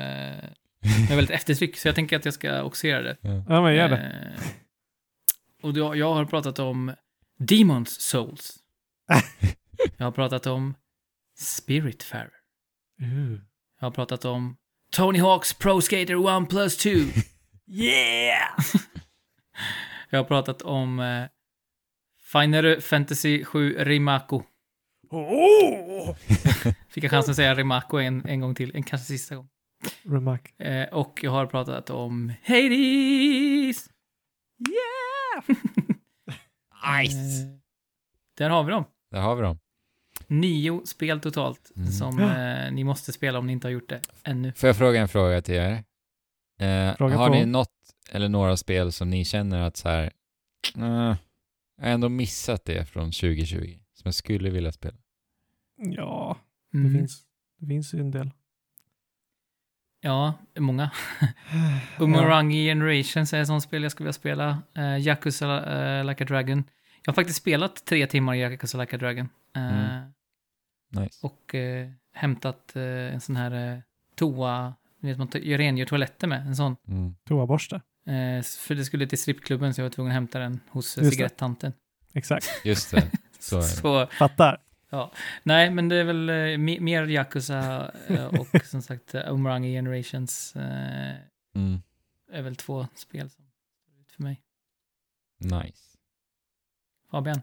med 0.83 1.09
väldigt 1.09 1.31
eftertryck, 1.31 1.77
så 1.77 1.89
jag 1.89 1.95
tänker 1.95 2.17
att 2.17 2.25
jag 2.25 2.35
ska 2.35 2.63
också 2.63 2.87
göra 2.87 3.03
det. 3.03 3.17
Ja. 3.21 3.45
Ja, 3.49 3.63
men 3.63 3.75
gör 3.75 3.89
det. 3.89 3.97
Eh, 3.97 4.43
och 5.63 5.75
då, 5.75 5.97
jag 5.97 6.15
har 6.15 6.25
pratat 6.25 6.59
om 6.59 6.93
Demons 7.39 8.01
Souls. 8.01 8.59
Jag 9.97 10.07
har 10.07 10.13
pratat 10.13 10.47
om 10.47 10.75
Spiritfarer. 11.39 12.31
Uh. 13.03 13.39
Jag 13.81 13.87
har 13.87 13.91
pratat 13.91 14.25
om 14.25 14.57
Tony 14.93 15.19
Hawks 15.19 15.55
Pro 15.55 15.81
Skater 15.81 16.43
1 16.43 16.49
plus 16.49 16.77
2. 16.77 16.91
Yeah! 17.71 18.59
jag 20.11 20.19
har 20.19 20.25
pratat 20.25 20.63
om 20.63 21.01
eh, 21.01 21.25
Final 22.33 22.81
Fantasy 22.81 23.45
7 23.45 23.77
Rimako. 23.79 24.43
Oh! 25.11 26.15
Fick 26.89 27.05
jag 27.05 27.11
chansen 27.11 27.31
att 27.31 27.37
säga 27.37 27.55
Rimako 27.55 27.99
en, 27.99 28.27
en 28.27 28.41
gång 28.41 28.55
till, 28.55 28.77
en 28.77 28.83
kanske 28.83 29.07
sista 29.07 29.35
gång. 29.37 29.49
Remark. 30.03 30.61
Eh, 30.61 30.89
och 30.89 31.21
jag 31.23 31.31
har 31.31 31.47
pratat 31.47 31.91
om 31.91 32.33
Hades! 32.43 33.89
Yeah! 34.69 35.45
Nice! 37.01 37.17
Eh, 37.43 37.49
där 38.39 38.51
har 38.51 38.65
vi 38.65 38.71
dem. 38.71 38.85
Där 39.11 39.21
har 39.21 39.37
vi 39.37 39.43
dem. 39.43 39.59
Nio 40.27 40.87
spel 40.87 41.21
totalt 41.21 41.73
Mm. 41.77 41.91
som 41.93 42.19
eh, 42.19 42.73
ni 42.73 42.85
måste 42.85 43.13
spela 43.13 43.39
om 43.39 43.47
ni 43.47 43.53
inte 43.53 43.67
har 43.67 43.73
gjort 43.73 43.89
det 43.89 44.01
ännu. 44.25 44.53
Får 44.53 44.67
jag 44.67 44.77
fråga 44.77 45.01
en 45.01 45.09
fråga 45.09 45.43
till 45.43 45.55
er? 45.55 45.85
Eh, 46.63 46.97
Fråga 46.97 47.17
har 47.17 47.29
på. 47.29 47.35
ni 47.35 47.47
något 47.47 47.69
eller 48.11 48.29
några 48.29 48.57
spel 48.57 48.93
som 48.93 49.11
ni 49.11 49.25
känner 49.25 49.61
att 49.61 49.77
så 49.77 49.89
här, 49.89 50.03
eh, 50.77 51.17
jag 51.77 51.85
har 51.87 51.91
ändå 51.93 52.09
missat 52.09 52.65
det 52.65 52.85
från 52.89 53.13
2020, 53.13 53.79
som 53.95 54.03
jag 54.05 54.15
skulle 54.15 54.51
vilja 54.51 54.73
spela? 54.73 54.97
Ja, 55.77 56.37
det, 56.73 56.79
Mm. 56.79 56.93
finns, 56.93 57.23
det 57.59 57.67
finns 57.67 57.95
ju 57.95 58.01
en 58.01 58.11
del. 58.11 58.31
Ja, 60.01 60.35
många. 60.59 60.91
Umurangi 61.99 62.67
Generations 62.67 63.33
är 63.33 63.41
ett 63.41 63.47
sånt 63.47 63.63
spel 63.63 63.83
jag 63.83 63.93
skulle 63.93 64.05
vilja 64.05 64.13
spela. 64.13 64.63
Uh, 64.79 64.99
Yakuza 65.01 65.75
eh, 65.99 66.05
Like 66.05 66.25
a 66.25 66.27
Dragon. 66.27 66.65
Jag 67.05 67.13
har 67.13 67.15
faktiskt 67.15 67.39
spelat 67.39 67.85
tre 67.85 68.07
timmar 68.07 68.35
i 68.35 68.39
Yakuza 68.41 68.79
Like 68.81 68.97
a 68.97 68.99
Dragon. 68.99 69.29
Eh, 69.57 69.63
Mm. 70.95 71.05
Nice. 71.05 71.27
Och 71.27 71.55
eh, 71.55 71.91
hämtat 72.13 72.77
eh, 72.77 72.83
en 72.83 73.21
sån 73.21 73.37
här 73.37 73.75
uh, 73.75 73.81
toa, 74.15 74.75
ni 75.03 75.09
vet 75.09 75.19
man 75.19 75.29
gör 75.35 75.59
rengör 75.59 75.87
toaletter 75.87 76.27
med, 76.29 76.47
en 76.47 76.57
sån. 76.57 76.77
Mm. 76.89 77.15
Toaborste. 77.29 77.77
Eh, 78.07 78.43
för 78.43 78.75
det 78.75 78.85
skulle 78.85 79.07
till 79.07 79.19
strippklubben 79.19 79.75
så 79.75 79.81
jag 79.81 79.85
var 79.85 79.91
tvungen 79.91 80.11
att 80.11 80.15
hämta 80.15 80.39
den 80.39 80.61
hos 80.69 80.99
eh, 80.99 81.05
Just 81.05 81.11
det. 81.13 81.17
cigarettanten. 81.17 81.73
Exakt. 82.15 82.47
Just 82.65 82.91
det, 82.91 83.11
så 83.39 83.57
det. 83.57 83.63
Så, 83.63 84.07
Fattar. 84.07 84.61
nej, 85.43 85.71
men 85.71 85.89
det 85.89 85.97
är 85.97 86.05
väl 86.05 86.29
eh, 86.29 86.33
me- 86.35 86.81
mer 86.81 87.07
Yakuza 87.07 87.91
eh, 88.07 88.25
och 88.25 88.47
som 88.65 88.83
sagt 88.83 89.15
uh, 89.15 89.21
Umurangi 89.33 89.73
Generations 89.73 90.57
eh, 90.57 91.15
Mm. 91.55 91.83
är 92.33 92.43
väl 92.43 92.57
två 92.57 92.87
spel 92.95 93.31
som 93.31 93.45
står 93.85 94.01
ut 94.01 94.13
för 94.13 94.23
mig. 94.23 94.41
Nice. 95.41 95.99
Fabian? 97.11 97.43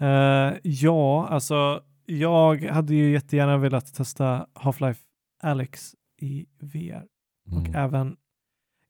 Eh, 0.00 0.52
ja, 0.62 1.28
alltså 1.28 1.82
jag 2.06 2.62
hade 2.64 2.94
ju 2.94 3.12
jättegärna 3.12 3.56
velat 3.56 3.94
testa 3.94 4.46
Half-Life 4.54 4.98
Alyx 5.42 5.94
i 6.24 6.46
VR 6.60 7.06
och 7.52 7.58
Mm. 7.66 7.74
även 7.74 8.16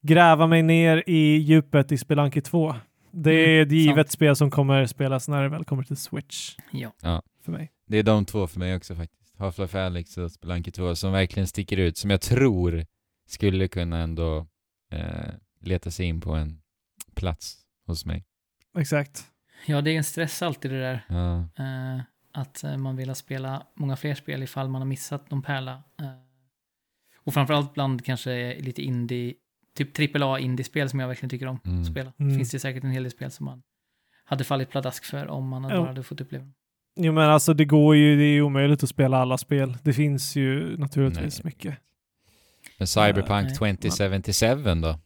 gräva 0.03 0.47
mig 0.47 0.63
ner 0.63 1.03
i 1.07 1.37
djupet 1.37 1.93
i 1.93 1.99
Spelunky 1.99 2.41
2. 2.41 2.75
Det 3.11 3.31
är 3.33 3.49
Mm, 3.63 3.67
ett 3.67 3.73
givet 3.73 3.97
sant. 4.07 4.11
spel 4.11 4.37
som 4.37 4.51
kommer 4.51 4.87
spelas 4.87 5.29
när 5.29 5.43
det 5.43 5.49
väl 5.49 5.65
kommer 5.65 5.83
till 5.83 5.97
Switch 5.97 6.57
Ja. 6.73 7.23
för 7.45 7.53
mig. 7.53 7.73
Det 7.87 7.99
är 7.99 8.03
de 8.03 8.25
två 8.25 8.47
för 8.47 8.59
mig 8.59 8.77
också 8.77 8.95
faktiskt. 8.95 9.35
Half-Life 9.39 9.87
Alyx 9.87 10.19
och 10.19 10.33
Spelunky 10.33 10.71
2 10.71 10.95
som 10.95 11.13
verkligen 11.13 11.47
sticker 11.47 11.77
ut, 11.77 11.97
som 11.97 12.11
jag 12.11 12.21
tror 12.21 12.87
skulle 13.27 13.69
kunna 13.69 13.99
ändå 13.99 14.47
eh, 14.93 15.35
leta 15.61 15.91
sig 15.91 16.07
in 16.07 16.21
på 16.21 16.33
en 16.33 16.61
plats 17.15 17.57
hos 17.87 18.07
mig. 18.07 18.25
Exakt. 18.79 19.25
Ja, 19.67 19.81
det 19.81 19.91
är 19.91 19.97
en 19.97 20.05
stress 20.05 20.43
alltid 20.43 20.71
det 20.71 20.81
där. 20.81 21.05
Ja. 21.09 21.39
Eh, 21.65 22.01
att 22.33 22.65
eh, 22.65 22.77
man 22.77 22.97
vill 22.97 23.15
spela 23.15 23.67
många 23.75 23.97
fler 23.97 24.15
spel 24.15 24.43
ifall 24.43 24.69
man 24.69 24.81
har 24.81 24.87
missat 24.87 25.31
någon 25.31 25.43
pärla. 25.43 25.73
Eh, 26.01 26.07
och 27.25 27.35
framförallt 27.35 27.75
bland 27.75 28.05
kanske 28.05 28.57
lite 28.61 28.83
indie, 28.83 29.35
typ 29.77 30.17
AAA 30.17 30.39
indie-spel 30.39 30.89
som 30.89 31.01
jag 31.01 31.09
verkligen 31.09 31.31
tycker 31.31 31.47
om 31.47 31.61
Mm. 31.67 31.81
att 31.81 31.87
spela. 31.87 32.13
Mm. 32.21 32.37
Finns 32.37 32.51
det 32.51 32.59
säkert 32.59 32.85
en 32.85 32.91
hel 32.91 33.03
del 33.03 33.13
spel 33.13 33.31
som 33.31 33.47
man 33.47 33.63
hade 34.25 34.45
fallit 34.45 34.71
pladask 34.71 35.05
för 35.05 35.27
om 35.29 35.49
man 35.49 35.65
hade 35.65 35.75
Ja. 35.77 35.81
bara 35.81 35.89
hade 35.89 36.03
fått 36.03 36.21
uppleva 36.21 36.45
dem. 36.45 36.55
Jo 36.97 37.13
men 37.13 37.31
alltså 37.31 37.55
det 37.55 37.65
går 37.65 37.97
ju, 37.97 38.17
det 38.17 38.23
är 38.25 38.33
ju 38.33 38.43
omöjligt 38.43 38.83
att 38.83 38.89
spela 38.89 39.17
alla 39.19 39.39
spel. 39.39 39.77
Det 39.83 39.93
finns 39.93 40.37
ju 40.37 40.77
naturligtvis 40.77 41.45
Nej. 41.45 41.51
mycket. 41.55 41.75
Men 42.79 42.87
Cyberpunk 42.87 43.47
nej. 43.49 43.55
2077 43.55 44.65
då? 44.83 44.99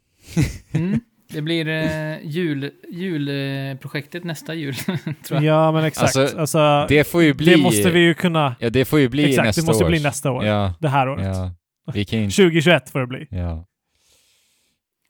Mm. 0.79 1.01
Det 1.33 1.43
blir 1.43 1.69
eh, 1.69 2.17
jul, 2.23 2.71
julprojektet 2.91 4.25
nästa 4.25 4.55
jul, 4.55 4.75
tror 4.85 5.05
jag. 5.31 5.43
Ja 5.43 5.73
men 5.73 5.85
exakt. 5.85 6.17
Alltså, 6.17 6.39
Alltså, 6.39 6.59
det, 6.59 6.87
Det 6.89 7.05
får 7.05 7.23
ju 7.23 7.35
bli... 7.35 7.57
måste 7.63 7.91
vi 7.91 8.01
ju 8.01 8.15
kunna. 8.15 8.57
Ja, 8.61 8.71
det 8.71 8.85
får 8.85 9.01
ju 9.01 9.09
bli 9.09 9.25
exakt, 9.25 9.47
nästa 9.47 9.63
det 9.63 9.67
måste 9.67 9.85
års. 9.85 9.89
bli 9.91 10.03
nästa 10.03 10.31
år. 10.31 10.45
Ja, 10.45 10.75
Det 10.81 10.89
här 10.89 11.09
året. 11.09 11.27
ja. 11.37 11.53
Vi 11.95 12.05
kan 12.05 12.19
inte... 12.19 12.37
2021 12.37 12.91
får 12.91 13.01
det 13.01 13.07
bli. 13.07 13.27
Ja. 13.31 13.67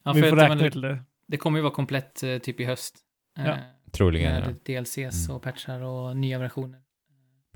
Ja, 0.04 0.12
vi 0.12 0.20
för 0.22 0.28
får 0.30 0.36
räkna 0.36 0.70
till 0.70 0.80
det. 0.80 1.02
det 1.26 1.36
kommer 1.36 1.58
ju 1.58 1.62
vara 1.62 1.74
komplett 1.74 2.22
eh, 2.22 2.38
typ 2.38 2.60
i 2.60 2.64
höst. 2.64 2.96
Eh, 3.38 3.46
Ja. 3.46 3.58
Troligen, 3.92 4.32
med 4.32 4.56
ja. 4.66 4.80
DLCs 4.80 4.96
Mm. 5.28 5.36
och 5.36 5.42
patchar 5.42 5.80
och 5.80 6.16
nya 6.16 6.38
versioner. 6.38 6.80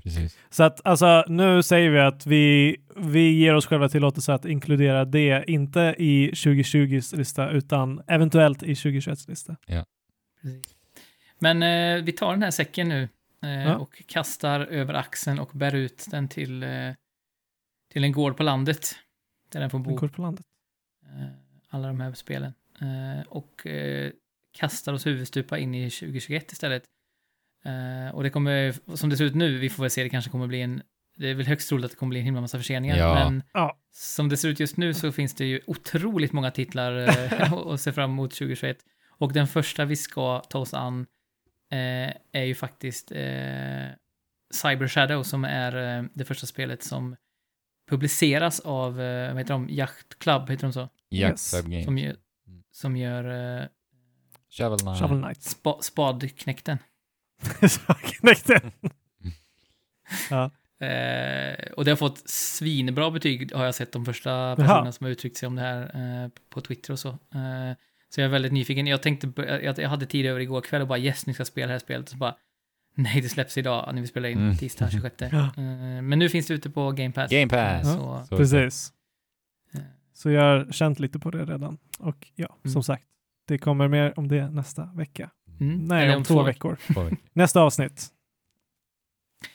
Precis. 0.03 0.37
Så 0.49 0.63
att 0.63 0.81
alltså 0.85 1.25
nu 1.27 1.63
säger 1.63 1.89
vi 1.89 1.99
att 1.99 2.25
vi, 2.25 2.77
vi 2.95 3.31
ger 3.31 3.55
oss 3.55 3.65
själva 3.65 3.89
tillåtelse 3.89 4.33
att 4.33 4.45
inkludera 4.45 5.05
det, 5.05 5.43
inte 5.47 5.95
i 5.97 6.31
2020s 6.31 7.15
lista 7.17 7.49
utan 7.49 8.01
eventuellt 8.07 8.63
i 8.63 8.73
2021s 8.73 9.29
lista. 9.29 9.55
Precis. 10.41 10.75
Men 11.39 11.63
eh, 11.63 12.03
vi 12.03 12.11
tar 12.11 12.31
den 12.31 12.43
här 12.43 12.51
säcken 12.51 12.89
nu 12.89 13.09
eh, 13.43 13.49
Ja. 13.63 13.75
och 13.75 14.03
kastar 14.07 14.59
över 14.59 14.93
axeln 14.93 15.39
och 15.39 15.49
bär 15.53 15.75
ut 15.75 16.05
den 16.11 16.27
till, 16.27 16.63
eh, 16.63 16.69
till 17.93 18.03
en 18.03 18.11
gård 18.11 18.37
på 18.37 18.43
landet. 18.43 18.95
Där 19.53 19.59
den 19.59 19.69
får 19.69 19.77
En 19.77 19.83
bo, 19.83 19.97
kort 19.97 20.13
på 20.13 20.21
landet. 20.21 20.45
eh, 21.05 21.27
alla 21.69 21.87
de 21.87 21.99
här 21.99 22.13
spelen. 22.13 22.53
Eh, 22.81 23.27
och 23.27 23.67
eh, 23.67 24.11
kastar 24.51 24.93
oss 24.93 25.05
huvudstupa 25.05 25.57
in 25.57 25.75
i 25.75 25.89
2021 25.89 26.51
istället. 26.51 26.83
Och 28.13 28.23
det 28.23 28.29
kommer, 28.29 28.75
som 28.95 29.09
det 29.09 29.17
ser 29.17 29.25
ut 29.25 29.35
nu, 29.35 29.57
vi 29.57 29.69
får 29.69 29.83
väl 29.83 29.89
se, 29.89 30.03
det 30.03 30.09
kanske 30.09 30.31
kommer 30.31 30.47
bli 30.47 30.61
en, 30.61 30.81
det 31.15 31.27
är 31.29 31.33
väl 31.33 31.45
högst 31.47 31.69
troligt 31.69 31.85
att 31.85 31.91
det 31.91 31.97
kommer 31.97 32.09
bli 32.09 32.19
en 32.19 32.25
himla 32.25 32.41
massa 32.41 32.57
förseningar. 32.57 32.97
Ja. 32.97 33.13
Men 33.13 33.43
Ja. 33.53 33.77
som 33.91 34.29
det 34.29 34.37
ser 34.37 34.49
ut 34.49 34.59
just 34.59 34.77
nu 34.77 34.93
så 34.93 35.11
finns 35.11 35.33
det 35.35 35.45
ju 35.45 35.61
otroligt 35.67 36.31
många 36.33 36.51
titlar 36.51 36.93
att 37.73 37.81
se 37.81 37.91
fram 37.91 38.11
emot 38.11 38.31
2021. 38.31 38.77
Och 39.09 39.33
den 39.33 39.47
första 39.47 39.85
vi 39.85 39.95
ska 39.95 40.39
ta 40.39 40.59
oss 40.59 40.73
an 40.73 41.05
eh, 41.71 42.13
är 42.31 42.43
ju 42.43 42.55
faktiskt 42.55 43.11
eh, 43.11 43.87
Cyber 44.53 44.87
Shadow 44.87 45.23
som 45.23 45.45
är 45.45 45.97
eh, 45.99 46.03
det 46.13 46.25
första 46.25 46.47
spelet 46.47 46.83
som 46.83 47.15
publiceras 47.93 48.59
av, 48.59 49.01
eh, 49.01 49.27
vad 49.27 49.37
heter 49.37 49.53
de, 49.53 49.69
Yacht 49.69 50.19
Club, 50.19 50.49
heter 50.49 50.63
de 50.63 50.73
så? 50.73 50.89
Yes. 51.11 51.53
Jack 51.53 51.65
Games. 51.65 51.85
Som 51.85 51.97
gör, 51.97 52.15
som 52.71 52.97
gör 52.97 53.23
eh, 53.61 53.67
Shovel 54.49 54.79
Knight. 54.79 54.99
Shovel 54.99 55.21
Knight. 55.21 55.43
spa, 55.43 55.77
Spadknäkten. 55.81 56.77
Så 57.69 57.93
knäckte. 57.93 58.61
ja. 60.29 60.51
Eh, 60.85 61.71
och 61.71 61.85
det 61.85 61.91
har 61.91 61.95
fått 61.95 62.29
svinbra 62.29 63.11
betyg 63.11 63.53
har 63.53 63.65
jag 63.65 63.75
sett 63.75 63.91
de 63.91 64.05
första 64.05 64.55
personerna 64.55 64.91
som 64.91 65.05
har 65.05 65.11
uttryckt 65.11 65.37
sig 65.37 65.47
om 65.47 65.55
det 65.55 65.61
här 65.61 65.81
eh, 65.81 66.29
på 66.49 66.61
Twitter 66.61 66.93
och 66.93 66.99
så. 66.99 67.09
Eh, 67.09 67.73
så 68.09 68.21
jag 68.21 68.25
är 68.25 68.29
väldigt 68.29 68.53
nyfiken. 68.53 68.87
Jag 68.87 69.01
tänkte, 69.01 69.31
jag, 69.37 69.79
jag 69.79 69.89
hade 69.89 70.05
tid 70.05 70.25
över 70.25 70.39
igår 70.39 70.61
kväll 70.61 70.81
och 70.81 70.87
bara 70.87 70.99
yes, 70.99 71.25
ni 71.25 71.33
ska 71.33 71.45
spela 71.45 71.67
det 71.67 71.73
här 71.73 71.79
spelet. 71.79 72.03
Och 72.03 72.09
så 72.09 72.17
bara 72.17 72.35
nej, 72.95 73.21
det 73.21 73.29
släpps 73.29 73.57
idag 73.57 73.89
när 73.95 74.01
vi 74.01 74.07
spelar 74.07 74.29
in 74.29 74.37
Mm. 74.37 74.57
tisdag 74.57 74.89
26. 74.91 75.33
Ja. 75.33 75.51
Eh, 75.57 76.01
men 76.01 76.19
nu 76.19 76.29
finns 76.29 76.47
det 76.47 76.53
ute 76.53 76.69
på 76.69 76.91
Game 76.91 77.11
Pass. 77.11 77.31
Game 77.31 77.47
Pass. 77.49 77.87
Eh, 77.87 77.95
så, 77.97 78.25
Så- 78.29 78.37
Precis. 78.37 78.93
eh, 79.73 79.81
Så 80.13 80.29
jag 80.29 80.41
har 80.41 80.71
känt 80.71 80.99
lite 80.99 81.19
på 81.19 81.31
det 81.31 81.45
redan. 81.45 81.77
Och 81.99 82.27
ja, 82.35 82.57
Mm. 82.63 82.73
som 82.73 82.83
sagt, 82.83 83.03
det 83.47 83.57
kommer 83.57 83.87
mer 83.87 84.19
om 84.19 84.27
det 84.27 84.49
nästa 84.49 84.85
vecka. 84.95 85.29
mm. 85.59 85.77
Nej, 85.85 86.03
Eller 86.05 86.15
om, 86.17 86.23
två 86.23 86.43
veckor. 86.43 86.77
Oj. 86.95 87.17
Nästa 87.33 87.61
avsnitt. 87.61 88.07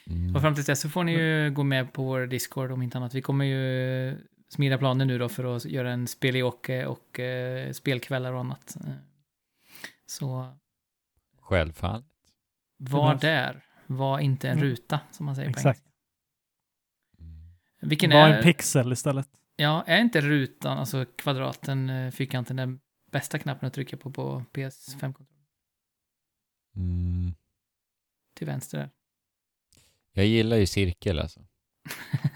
Mm. 0.07 0.37
Och 0.37 0.43
fram 0.43 0.55
tills 0.55 0.67
dess 0.67 0.81
så 0.81 0.89
får 0.89 1.05
ni 1.05 1.13
ju 1.13 1.51
gå 1.51 1.63
med 1.63 1.93
på 1.93 2.03
vår 2.05 2.27
Discord 2.27 2.71
om 2.73 2.83
inte 2.83 2.99
annat. 2.99 3.15
Vi 3.15 3.23
kommer 3.23 3.45
ju 3.45 4.17
smida 4.49 4.79
planer 4.79 5.05
nu 5.05 5.19
då 5.19 5.29
för 5.29 5.57
att 5.57 5.65
göra 5.65 5.91
en 5.93 6.07
spelioke 6.07 6.87
och 6.87 7.21
eh, 7.21 7.73
spelkvällar 7.73 8.33
och 8.33 8.41
annat. 8.41 8.77
Eh, 8.87 8.93
så 10.07 10.47
Självfallet. 11.41 12.05
Var 12.79 13.15
där, 13.15 13.65
var 13.87 14.19
inte 14.19 14.49
en 14.49 14.59
Mm. 14.59 14.65
ruta 14.71 15.01
som 15.11 15.27
man 15.27 15.37
säger 15.37 15.49
på 15.49 15.59
Exakt. 15.59 15.83
Mm. 17.21 17.89
Vilken 17.91 18.11
Var 18.11 18.29
är, 18.29 18.37
en 18.37 18.43
pixel 18.43 18.93
istället. 18.93 19.29
ja, 19.57 19.85
är 19.87 20.01
inte 20.01 20.21
rutan, 20.21 20.79
alltså 20.79 21.05
kvadraten, 21.05 21.91
eh, 21.91 22.11
fyrkanten, 22.11 22.57
den 22.57 22.81
bästa 23.13 23.39
knappen 23.39 23.67
att 23.67 23.75
trycka 23.75 23.97
på 23.97 24.11
på 24.11 24.45
PS5-kontrollen? 24.53 25.45
Mm. 26.77 27.35
Till 28.37 28.47
vänster 28.47 28.79
där. 28.79 28.91
Jag 30.13 30.27
gillar 30.27 30.57
ju 30.57 30.67
cirkel 30.67 31.19
alltså. 31.19 31.41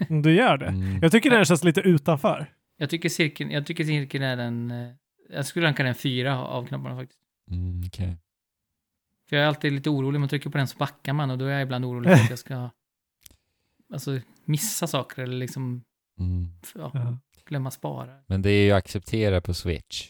Mm, 0.09 0.21
Du 0.21 0.33
gör 0.35 0.57
det. 0.57 0.65
Mm. 0.67 0.99
Jag 1.01 1.11
tycker 1.11 1.29
den 1.29 1.45
känns 1.45 1.63
lite 1.63 1.81
utanför. 1.81 2.53
Jag 2.77 2.89
tycker 2.89 3.09
cirkeln, 3.09 3.51
jag 3.51 3.65
tycker 3.65 3.83
cirkeln 3.83 4.23
är 4.23 4.37
den, 4.37 4.71
eh, 4.71 4.93
jag 5.29 5.45
skulle 5.45 5.65
ranka 5.67 5.83
den 5.83 5.95
fyra 5.95 6.45
av 6.45 6.65
knapparna 6.67 6.95
faktiskt. 6.95 7.21
Mm, 7.51 7.83
okej. 7.87 8.17
För 9.33 9.37
jag 9.37 9.43
är 9.43 9.47
alltid 9.47 9.71
lite 9.73 9.89
orolig, 9.89 10.15
om 10.17 10.21
man 10.21 10.29
trycker 10.29 10.49
på 10.49 10.57
den 10.57 10.67
så 10.67 10.77
backar 10.77 11.13
man 11.13 11.31
och 11.31 11.37
då 11.37 11.45
är 11.45 11.51
jag 11.51 11.61
ibland 11.61 11.85
orolig 11.85 12.17
för 12.17 12.23
att 12.23 12.29
jag 12.29 12.39
ska 12.39 12.69
alltså, 13.93 14.19
missa 14.45 14.87
saker 14.87 15.21
eller 15.23 15.37
liksom, 15.37 15.83
Mm. 16.19 16.47
ja. 16.75 16.91
Ja. 16.93 17.17
glömma 17.45 17.71
spara. 17.71 18.11
Men 18.27 18.41
det 18.41 18.49
är 18.51 18.63
ju 18.65 18.71
accepterat 18.71 19.43
på 19.43 19.53
Switch. 19.53 20.09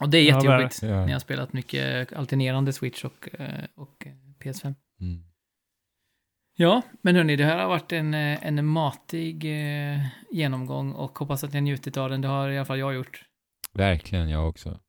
Och 0.00 0.08
det 0.08 0.18
är 0.18 0.22
jättejobbigt 0.22 0.82
Ja. 0.82 0.88
när 0.88 1.06
jag 1.06 1.12
har 1.14 1.18
spelat 1.18 1.52
mycket 1.52 2.12
alternerande 2.12 2.72
Switch 2.72 3.04
och, 3.04 3.28
eh, 3.40 3.64
och 3.74 4.06
eh, 4.06 4.12
PS5. 4.38 4.74
Mm. 5.00 5.24
Ja, 6.56 6.82
men 7.02 7.16
hörni, 7.16 7.36
det 7.36 7.44
här 7.44 7.58
har 7.58 7.68
varit 7.68 7.92
en, 7.92 8.14
eh, 8.14 8.46
en 8.46 8.66
matig 8.66 9.44
eh, 9.44 10.00
genomgång 10.30 10.92
och 10.92 11.18
hoppas 11.18 11.44
att 11.44 11.52
ni 11.52 11.56
har 11.56 11.62
njutit 11.62 11.96
av 11.96 12.10
den. 12.10 12.20
Det 12.20 12.28
har 12.28 12.48
i 12.50 12.56
alla 12.58 12.64
fall 12.66 12.78
jag 12.78 12.94
gjort. 12.94 13.24
Verkligen, 13.72 14.28
jag 14.28 14.48
också. 14.48 14.80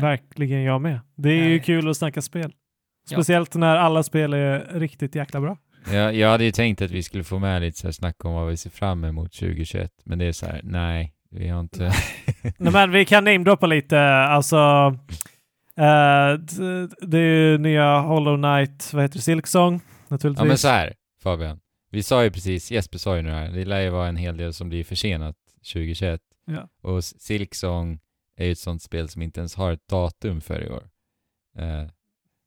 Verkligen 0.00 0.62
jag 0.62 0.80
med. 0.80 1.00
Det 1.16 1.30
är 1.30 1.48
ju 1.48 1.60
kul 1.60 1.88
att 1.90 1.96
snacka 1.96 2.22
spel. 2.22 2.52
Ja. 3.10 3.16
Speciellt 3.16 3.54
när 3.54 3.76
alla 3.76 4.02
spel 4.02 4.32
är 4.32 4.78
riktigt 4.80 5.14
jäkla 5.14 5.40
bra. 5.40 5.56
Jag, 5.92 6.14
jag 6.14 6.28
hade 6.30 6.44
ju 6.44 6.50
tänkt 6.52 6.82
att 6.82 6.90
vi 6.90 7.02
skulle 7.02 7.24
få 7.24 7.38
med 7.38 7.62
lite 7.62 7.78
så 7.78 7.86
här 7.86 7.92
snack 7.92 8.24
om 8.24 8.32
vad 8.34 8.48
vi 8.48 8.56
ser 8.56 8.70
fram 8.70 9.04
emot 9.04 9.32
2021, 9.32 9.92
men 10.04 10.18
det 10.18 10.24
är 10.24 10.32
så 10.32 10.46
här, 10.46 10.60
nej, 10.64 11.12
vi 11.30 11.48
har 11.48 11.60
inte... 11.60 11.78
Nej, 12.58 12.72
men 12.72 12.90
vi 12.90 13.04
kan 13.04 13.24
namedroppa 13.24 13.66
lite. 13.66 14.00
Alltså, 14.10 14.90
d- 16.38 16.88
det 17.02 17.18
är 17.18 17.50
ju 17.50 17.58
nya 17.58 17.98
Hollow 18.00 18.36
Knight, 18.36 18.90
vad 18.92 19.02
heter 19.02 19.16
det, 19.16 19.22
Silksong 19.22 19.80
naturligtvis. 20.08 20.42
Ja 20.42 20.48
men 20.48 20.58
så 20.58 20.68
här, 20.68 20.94
Fabian. 21.22 21.58
Vi 21.90 22.02
sa 22.02 22.24
ju 22.24 22.30
precis, 22.30 22.70
Jesper 22.70 22.98
sa 22.98 23.16
ju 23.16 23.22
nu 23.22 23.30
här, 23.30 23.50
det 23.50 23.64
lär 23.64 23.80
ju 23.80 23.90
vara 23.90 24.08
en 24.08 24.16
hel 24.16 24.36
del 24.36 24.52
som 24.52 24.68
blir 24.68 24.84
försenat 24.84 25.36
2021. 25.72 26.20
Ja. 26.46 26.68
Och 26.90 27.04
Silksong 27.04 27.98
är 28.42 28.46
ju 28.46 28.52
ett 28.52 28.58
sånt 28.58 28.82
spel 28.82 29.08
som 29.08 29.22
inte 29.22 29.40
ens 29.40 29.54
har 29.54 29.72
ett 29.72 29.88
datum 29.88 30.40
för 30.40 30.64
i 30.64 30.68
år. 30.70 30.88
Eh, 31.58 31.88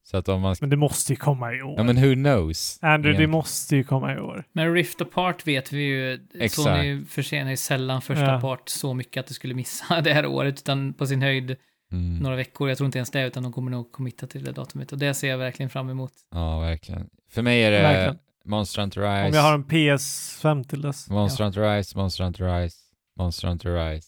så 0.03 0.17
att 0.17 0.29
om 0.29 0.41
man... 0.41 0.55
Men 0.61 0.69
det 0.69 0.75
måste 0.77 1.13
ju 1.13 1.17
komma 1.17 1.53
i 1.53 1.61
år. 1.61 1.73
Ja 1.77 1.83
men 1.83 1.95
who 1.95 2.13
knows? 2.13 2.79
Andrew, 2.81 3.23
det 3.23 3.27
måste 3.27 3.75
ju 3.75 3.83
komma 3.83 4.13
i 4.15 4.19
år. 4.19 4.43
Men 4.51 4.73
Rift 4.73 5.01
Apart 5.01 5.47
vet 5.47 5.71
vi 5.71 5.81
ju, 5.83 6.13
Exakt. 6.33 6.53
Sony 6.55 7.05
försenar 7.05 7.51
ju 7.51 7.57
sällan 7.57 8.01
första 8.01 8.25
Ja. 8.33 8.41
part 8.41 8.69
så 8.69 8.93
mycket 8.93 9.19
att 9.19 9.27
det 9.27 9.33
skulle 9.33 9.53
missa 9.53 10.01
det 10.03 10.13
här 10.13 10.25
året, 10.25 10.59
utan 10.59 10.93
på 10.93 11.07
sin 11.07 11.21
höjd 11.21 11.55
Mm. 11.91 12.17
några 12.17 12.35
veckor. 12.35 12.69
Jag 12.69 12.77
tror 12.77 12.85
inte 12.85 12.97
ens 12.97 13.11
det, 13.11 13.25
utan 13.27 13.43
de 13.43 13.53
kommer 13.53 13.71
nog 13.71 13.91
committa 13.91 14.27
till 14.27 14.43
det 14.43 14.51
datumet. 14.51 14.91
Och 14.91 14.97
det 14.97 15.13
ser 15.13 15.29
jag 15.29 15.37
verkligen 15.37 15.69
fram 15.69 15.89
emot. 15.89 16.11
Ja, 16.31 16.59
verkligen. 16.59 17.09
För 17.29 17.41
mig 17.41 17.63
är 17.63 17.71
det 17.71 17.81
Verkligen. 17.81 18.17
Monster 18.45 18.81
Hunter 18.81 19.01
Rise, 19.01 19.27
Om 19.27 19.33
jag 19.33 19.41
har 19.41 19.53
en 19.53 19.65
PS5 19.65 20.63
till 20.63 20.81
dess. 20.81 21.09
Monster 21.09 21.43
Hunter 21.43 21.75
Rise, 21.77 21.97
Monster 21.97 22.23
Hunter 22.23 22.61
Rise, 22.61 22.77
Monster 23.17 23.47
Hunter 23.47 23.89
Rise, 23.93 24.07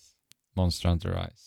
Monster 0.56 0.90
Hunter 0.90 1.09
Rise. 1.09 1.43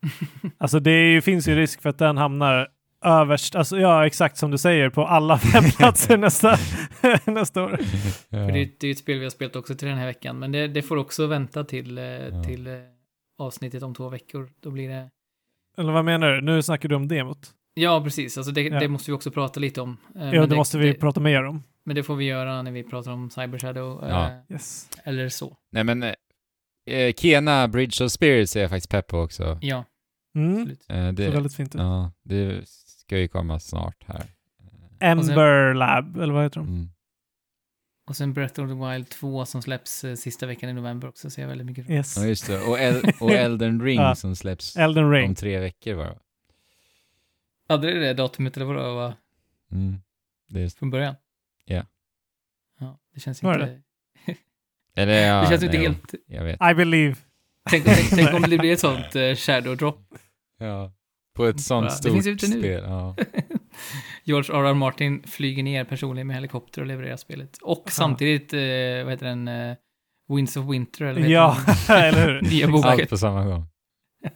Alltså 0.58 0.80
det 0.80 1.10
ju, 1.12 1.20
finns 1.20 1.48
ju 1.48 1.54
risk 1.56 1.82
för 1.82 1.90
att 1.90 1.98
den 1.98 2.16
hamnar 2.16 2.68
överst, 3.04 3.54
alltså 3.54 3.78
ja 3.78 4.06
exakt 4.06 4.36
som 4.38 4.50
du 4.50 4.58
säger, 4.58 4.90
på 4.90 5.06
alla 5.06 5.38
fem 5.52 5.64
platser 5.76 6.16
nästa, 6.16 6.58
nästa 7.32 7.62
år. 7.64 7.76
För 8.30 8.36
det, 8.52 8.58
är- 8.58 8.70
det 8.80 8.84
är 8.84 8.86
ju 8.86 8.92
ett 8.92 8.98
spel 8.98 9.18
vi 9.18 9.24
har 9.24 9.30
spelat 9.30 9.56
också 9.56 9.74
till 9.74 9.88
den 9.88 9.98
här 9.98 10.06
veckan, 10.06 10.38
men 10.38 10.52
det, 10.52 10.68
det 10.68 10.82
får 10.82 10.96
också 10.96 11.26
vänta 11.26 11.64
till, 11.64 11.98
eh, 11.98 12.42
till 12.46 12.66
eh, 12.66 12.72
avsnittet 13.38 13.82
om 13.82 13.94
två 13.94 14.08
veckor. 14.08 14.48
Då 14.62 14.70
blir 14.70 14.88
det... 14.88 15.08
Eller 15.78 15.92
vad 15.92 16.04
menar 16.04 16.32
du? 16.32 16.40
Nu 16.40 16.62
snackar 16.62 16.88
du 16.88 16.94
om 16.94 17.08
demot. 17.08 17.50
Ja, 17.74 18.00
precis. 18.04 18.36
Alltså 18.38 18.52
det, 18.52 18.62
Ja. 18.62 18.80
det 18.80 18.88
måste 18.88 19.10
vi 19.10 19.16
också 19.16 19.30
prata 19.30 19.60
lite 19.60 19.80
om. 19.80 19.96
Eh, 20.16 20.24
Ja, 20.24 20.40
men 20.40 20.48
det 20.48 20.56
måste 20.56 20.78
vi 20.78 20.86
det, 20.86 20.94
prata 20.94 21.20
mer 21.20 21.44
om. 21.44 21.62
Men 21.84 21.96
det 21.96 22.02
får 22.02 22.16
vi 22.16 22.24
göra 22.24 22.62
när 22.62 22.70
vi 22.72 22.82
pratar 22.82 23.12
om 23.12 23.30
Cyber 23.30 23.58
Shadow, 23.58 24.04
eh, 24.04 24.08
Ja. 24.10 24.30
Yes. 24.50 24.88
eller 25.04 25.28
så. 25.28 25.56
Nej 25.72 25.84
men, 25.84 26.02
eh, 26.86 27.12
Kena 27.14 27.68
Bridge 27.68 28.04
of 28.04 28.12
Spirits 28.12 28.56
är 28.56 28.60
jag 28.60 28.70
faktiskt 28.70 28.90
pepp 28.90 29.06
på 29.06 29.18
också. 29.18 29.58
Ja, 29.62 29.84
Mm. 30.34 30.52
absolut. 30.60 30.86
Eh, 30.90 30.96
Det 30.96 31.12
det, 31.12 31.24
ser 31.24 31.32
väldigt 31.32 31.54
fint 31.54 31.74
ut. 31.74 31.80
ja, 31.80 32.12
det 32.22 32.68
ska 32.68 33.18
ju 33.18 33.28
komma 33.28 33.60
snart 33.60 34.04
här. 34.06 34.22
Ember 35.00 35.74
Lab, 35.74 36.16
eller 36.16 36.34
vad 36.34 36.42
heter 36.42 36.60
de? 36.60 36.68
Mm. 36.68 36.88
Och 38.08 38.16
sen 38.16 38.32
Breath 38.32 38.60
of 38.60 38.68
the 38.70 38.74
Wild 38.90 39.08
2 39.08 39.46
som 39.46 39.62
släpps 39.62 40.04
eh, 40.04 40.14
sista 40.14 40.46
veckan 40.46 40.70
i 40.70 40.72
november 40.72 41.08
också, 41.08 41.30
ser 41.30 41.42
jag 41.42 41.48
väldigt 41.48 41.66
mycket 41.66 41.86
fram 41.86 41.94
emot. 41.94 42.06
Yes. 42.06 42.16
Ja 42.16 42.26
just 42.26 42.46
det, 42.46 42.60
och, 42.62 42.78
El- 42.78 43.12
och 43.20 43.30
Elden 43.32 43.82
Ring 43.82 44.00
Ja. 44.00 44.14
som 44.14 44.36
släpps 44.36 44.76
Elden 44.76 45.10
Ring. 45.10 45.28
om 45.28 45.34
tre 45.34 45.58
veckor 45.58 45.96
bara. 45.96 46.16
Hade 47.68 47.92
det 47.92 48.00
det 48.00 48.14
datumet 48.14 48.56
eller 48.56 48.66
vadå, 48.66 48.94
va? 48.94 49.14
Mm. 49.72 49.96
Det 50.48 50.62
är, 50.62 50.68
från 50.68 50.90
början? 50.90 51.14
Ja. 51.64 51.82
Ja, 52.78 52.98
det 53.14 53.20
känns 53.20 53.42
Var 53.42 53.54
inte... 53.54 53.82
eller 54.96 55.26
ja, 55.26 55.40
det 55.40 55.48
känns 55.48 55.62
inte 55.62 55.76
nej, 55.78 55.86
helt... 55.86 56.14
Jag 56.26 56.44
vet. 56.44 56.70
I 56.70 56.74
believe. 56.74 57.16
Tänk, 57.70 57.84
tänk, 57.84 58.10
tänk 58.10 58.34
om 58.34 58.42
det 58.42 58.58
blir 58.58 58.72
ett 58.72 58.80
sånt 58.80 59.16
uh, 59.16 59.34
shadow 59.34 59.76
drop. 59.76 59.98
Ja. 60.58 60.92
På 61.36 61.44
ett 61.44 61.60
sånt 61.60 61.84
Ja, 61.84 61.90
det 61.90 61.96
stort 61.96 62.12
finns 62.12 62.26
ute 62.26 62.46
nu. 62.48 62.58
spel. 62.60 62.82
Ja. 62.86 63.16
George 64.24 64.54
R.R. 64.56 64.74
Martin 64.74 65.22
flyger 65.26 65.62
ner 65.62 65.84
personligen 65.84 66.26
med 66.26 66.36
helikopter 66.36 66.80
och 66.80 66.86
levererar 66.86 67.16
spelet. 67.16 67.58
Och 67.62 67.78
Aha. 67.78 67.90
samtidigt, 67.90 68.52
eh, 68.52 68.58
vad 69.04 69.12
heter 69.12 69.26
den, 69.26 69.48
uh, 69.48 69.74
Winds 70.28 70.56
of 70.56 70.66
Winter, 70.70 71.04
eller 71.04 71.28
Ja, 71.28 71.56
eller 71.88 72.26
hur? 72.26 72.40
Nya 72.42 72.66
Allt 72.66 72.72
boken. 72.72 73.06
på 73.06 73.16
samma 73.18 73.44
gång. 73.44 73.64
Ja, 74.22 74.30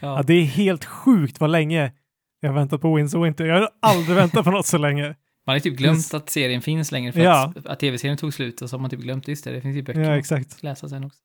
Ja. 0.00 0.22
det 0.26 0.34
är 0.34 0.44
helt 0.44 0.84
sjukt 0.84 1.40
vad 1.40 1.50
länge 1.50 1.92
jag 2.40 2.52
väntat 2.52 2.80
på 2.80 2.94
Winds 2.96 3.14
of 3.14 3.24
Winter. 3.24 3.44
Jag 3.44 3.54
har 3.60 3.70
aldrig 3.82 4.16
väntat 4.16 4.44
på 4.44 4.50
något 4.50 4.66
så 4.66 4.78
länge. 4.78 5.14
Man 5.50 5.52
har 5.52 5.56
ju 5.56 5.60
typ 5.70 5.76
glömt 5.78 6.14
att 6.14 6.30
serien 6.30 6.62
finns 6.62 6.92
längre 6.92 7.12
för 7.12 7.20
Ja. 7.20 7.52
att, 7.56 7.66
att 7.66 7.80
tv-serien 7.80 8.16
tog 8.16 8.34
slut 8.34 8.62
och 8.62 8.70
så 8.70 8.76
har 8.76 8.80
man 8.80 8.90
typ 8.90 9.00
glömt, 9.00 9.28
just 9.28 9.44
det, 9.44 9.50
det 9.52 9.60
finns 9.60 9.76
ju 9.76 9.82
böcker 9.82 10.00
Ja, 10.00 10.12
att 10.12 10.18
exakt. 10.18 10.62
läsa 10.62 10.88
sen 10.88 11.04
också. 11.04 11.18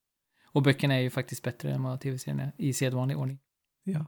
Och 0.47 0.61
böckerna 0.63 0.95
är 0.95 0.99
ju 0.99 1.09
faktiskt 1.09 1.43
bättre 1.43 1.71
än 1.71 1.83
vad 1.83 2.01
tv-serien 2.01 2.39
är 2.39 2.51
i 2.57 2.73
sedvanlig 2.73 3.17
ordning. 3.17 3.39
Ja. 3.83 4.05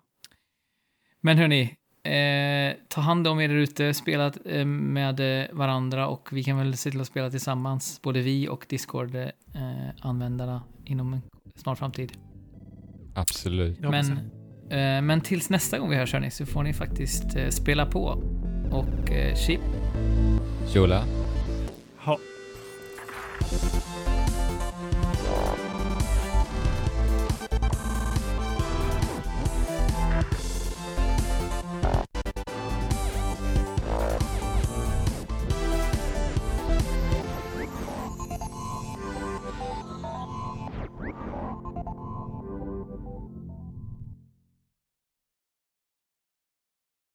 Men 1.22 1.38
hörni, 1.38 1.62
eh, 2.04 2.78
ta 2.88 3.02
hand 3.02 3.28
om 3.28 3.40
er 3.42 3.48
där 3.48 3.56
ute, 3.56 3.94
spela 3.94 4.32
eh, 4.46 4.66
med 4.66 5.20
eh, 5.42 5.46
varandra 5.52 6.08
och 6.08 6.30
vi 6.32 6.44
kan 6.44 6.58
väl 6.58 6.78
se 6.78 6.92
till 6.92 7.02
att 7.02 7.08
spela 7.08 7.30
tillsammans, 7.30 8.02
både 8.02 8.22
vi 8.22 8.48
och 8.48 8.66
Discord-användarna 8.70 10.64
inom 10.86 11.14
en 11.14 11.22
snar 11.56 11.76
framtid. 11.76 12.12
Absolut. 13.16 13.80
Men, 13.80 14.12
eh, 14.70 15.02
men 15.02 15.22
tills 15.22 15.50
nästa 15.50 15.80
gång 15.80 15.90
vi 15.90 15.96
hörs 15.96 16.14
hörni, 16.14 16.32
så 16.32 16.46
får 16.46 16.64
ni 16.64 16.74
faktiskt 16.74 17.36
eh, 17.36 17.50
spela 17.50 17.86
på. 17.86 18.24
Och 18.72 19.12
eh, 19.12 19.36
chip 19.36 19.62
Jola. 20.74 21.04
Ha. 21.98 22.18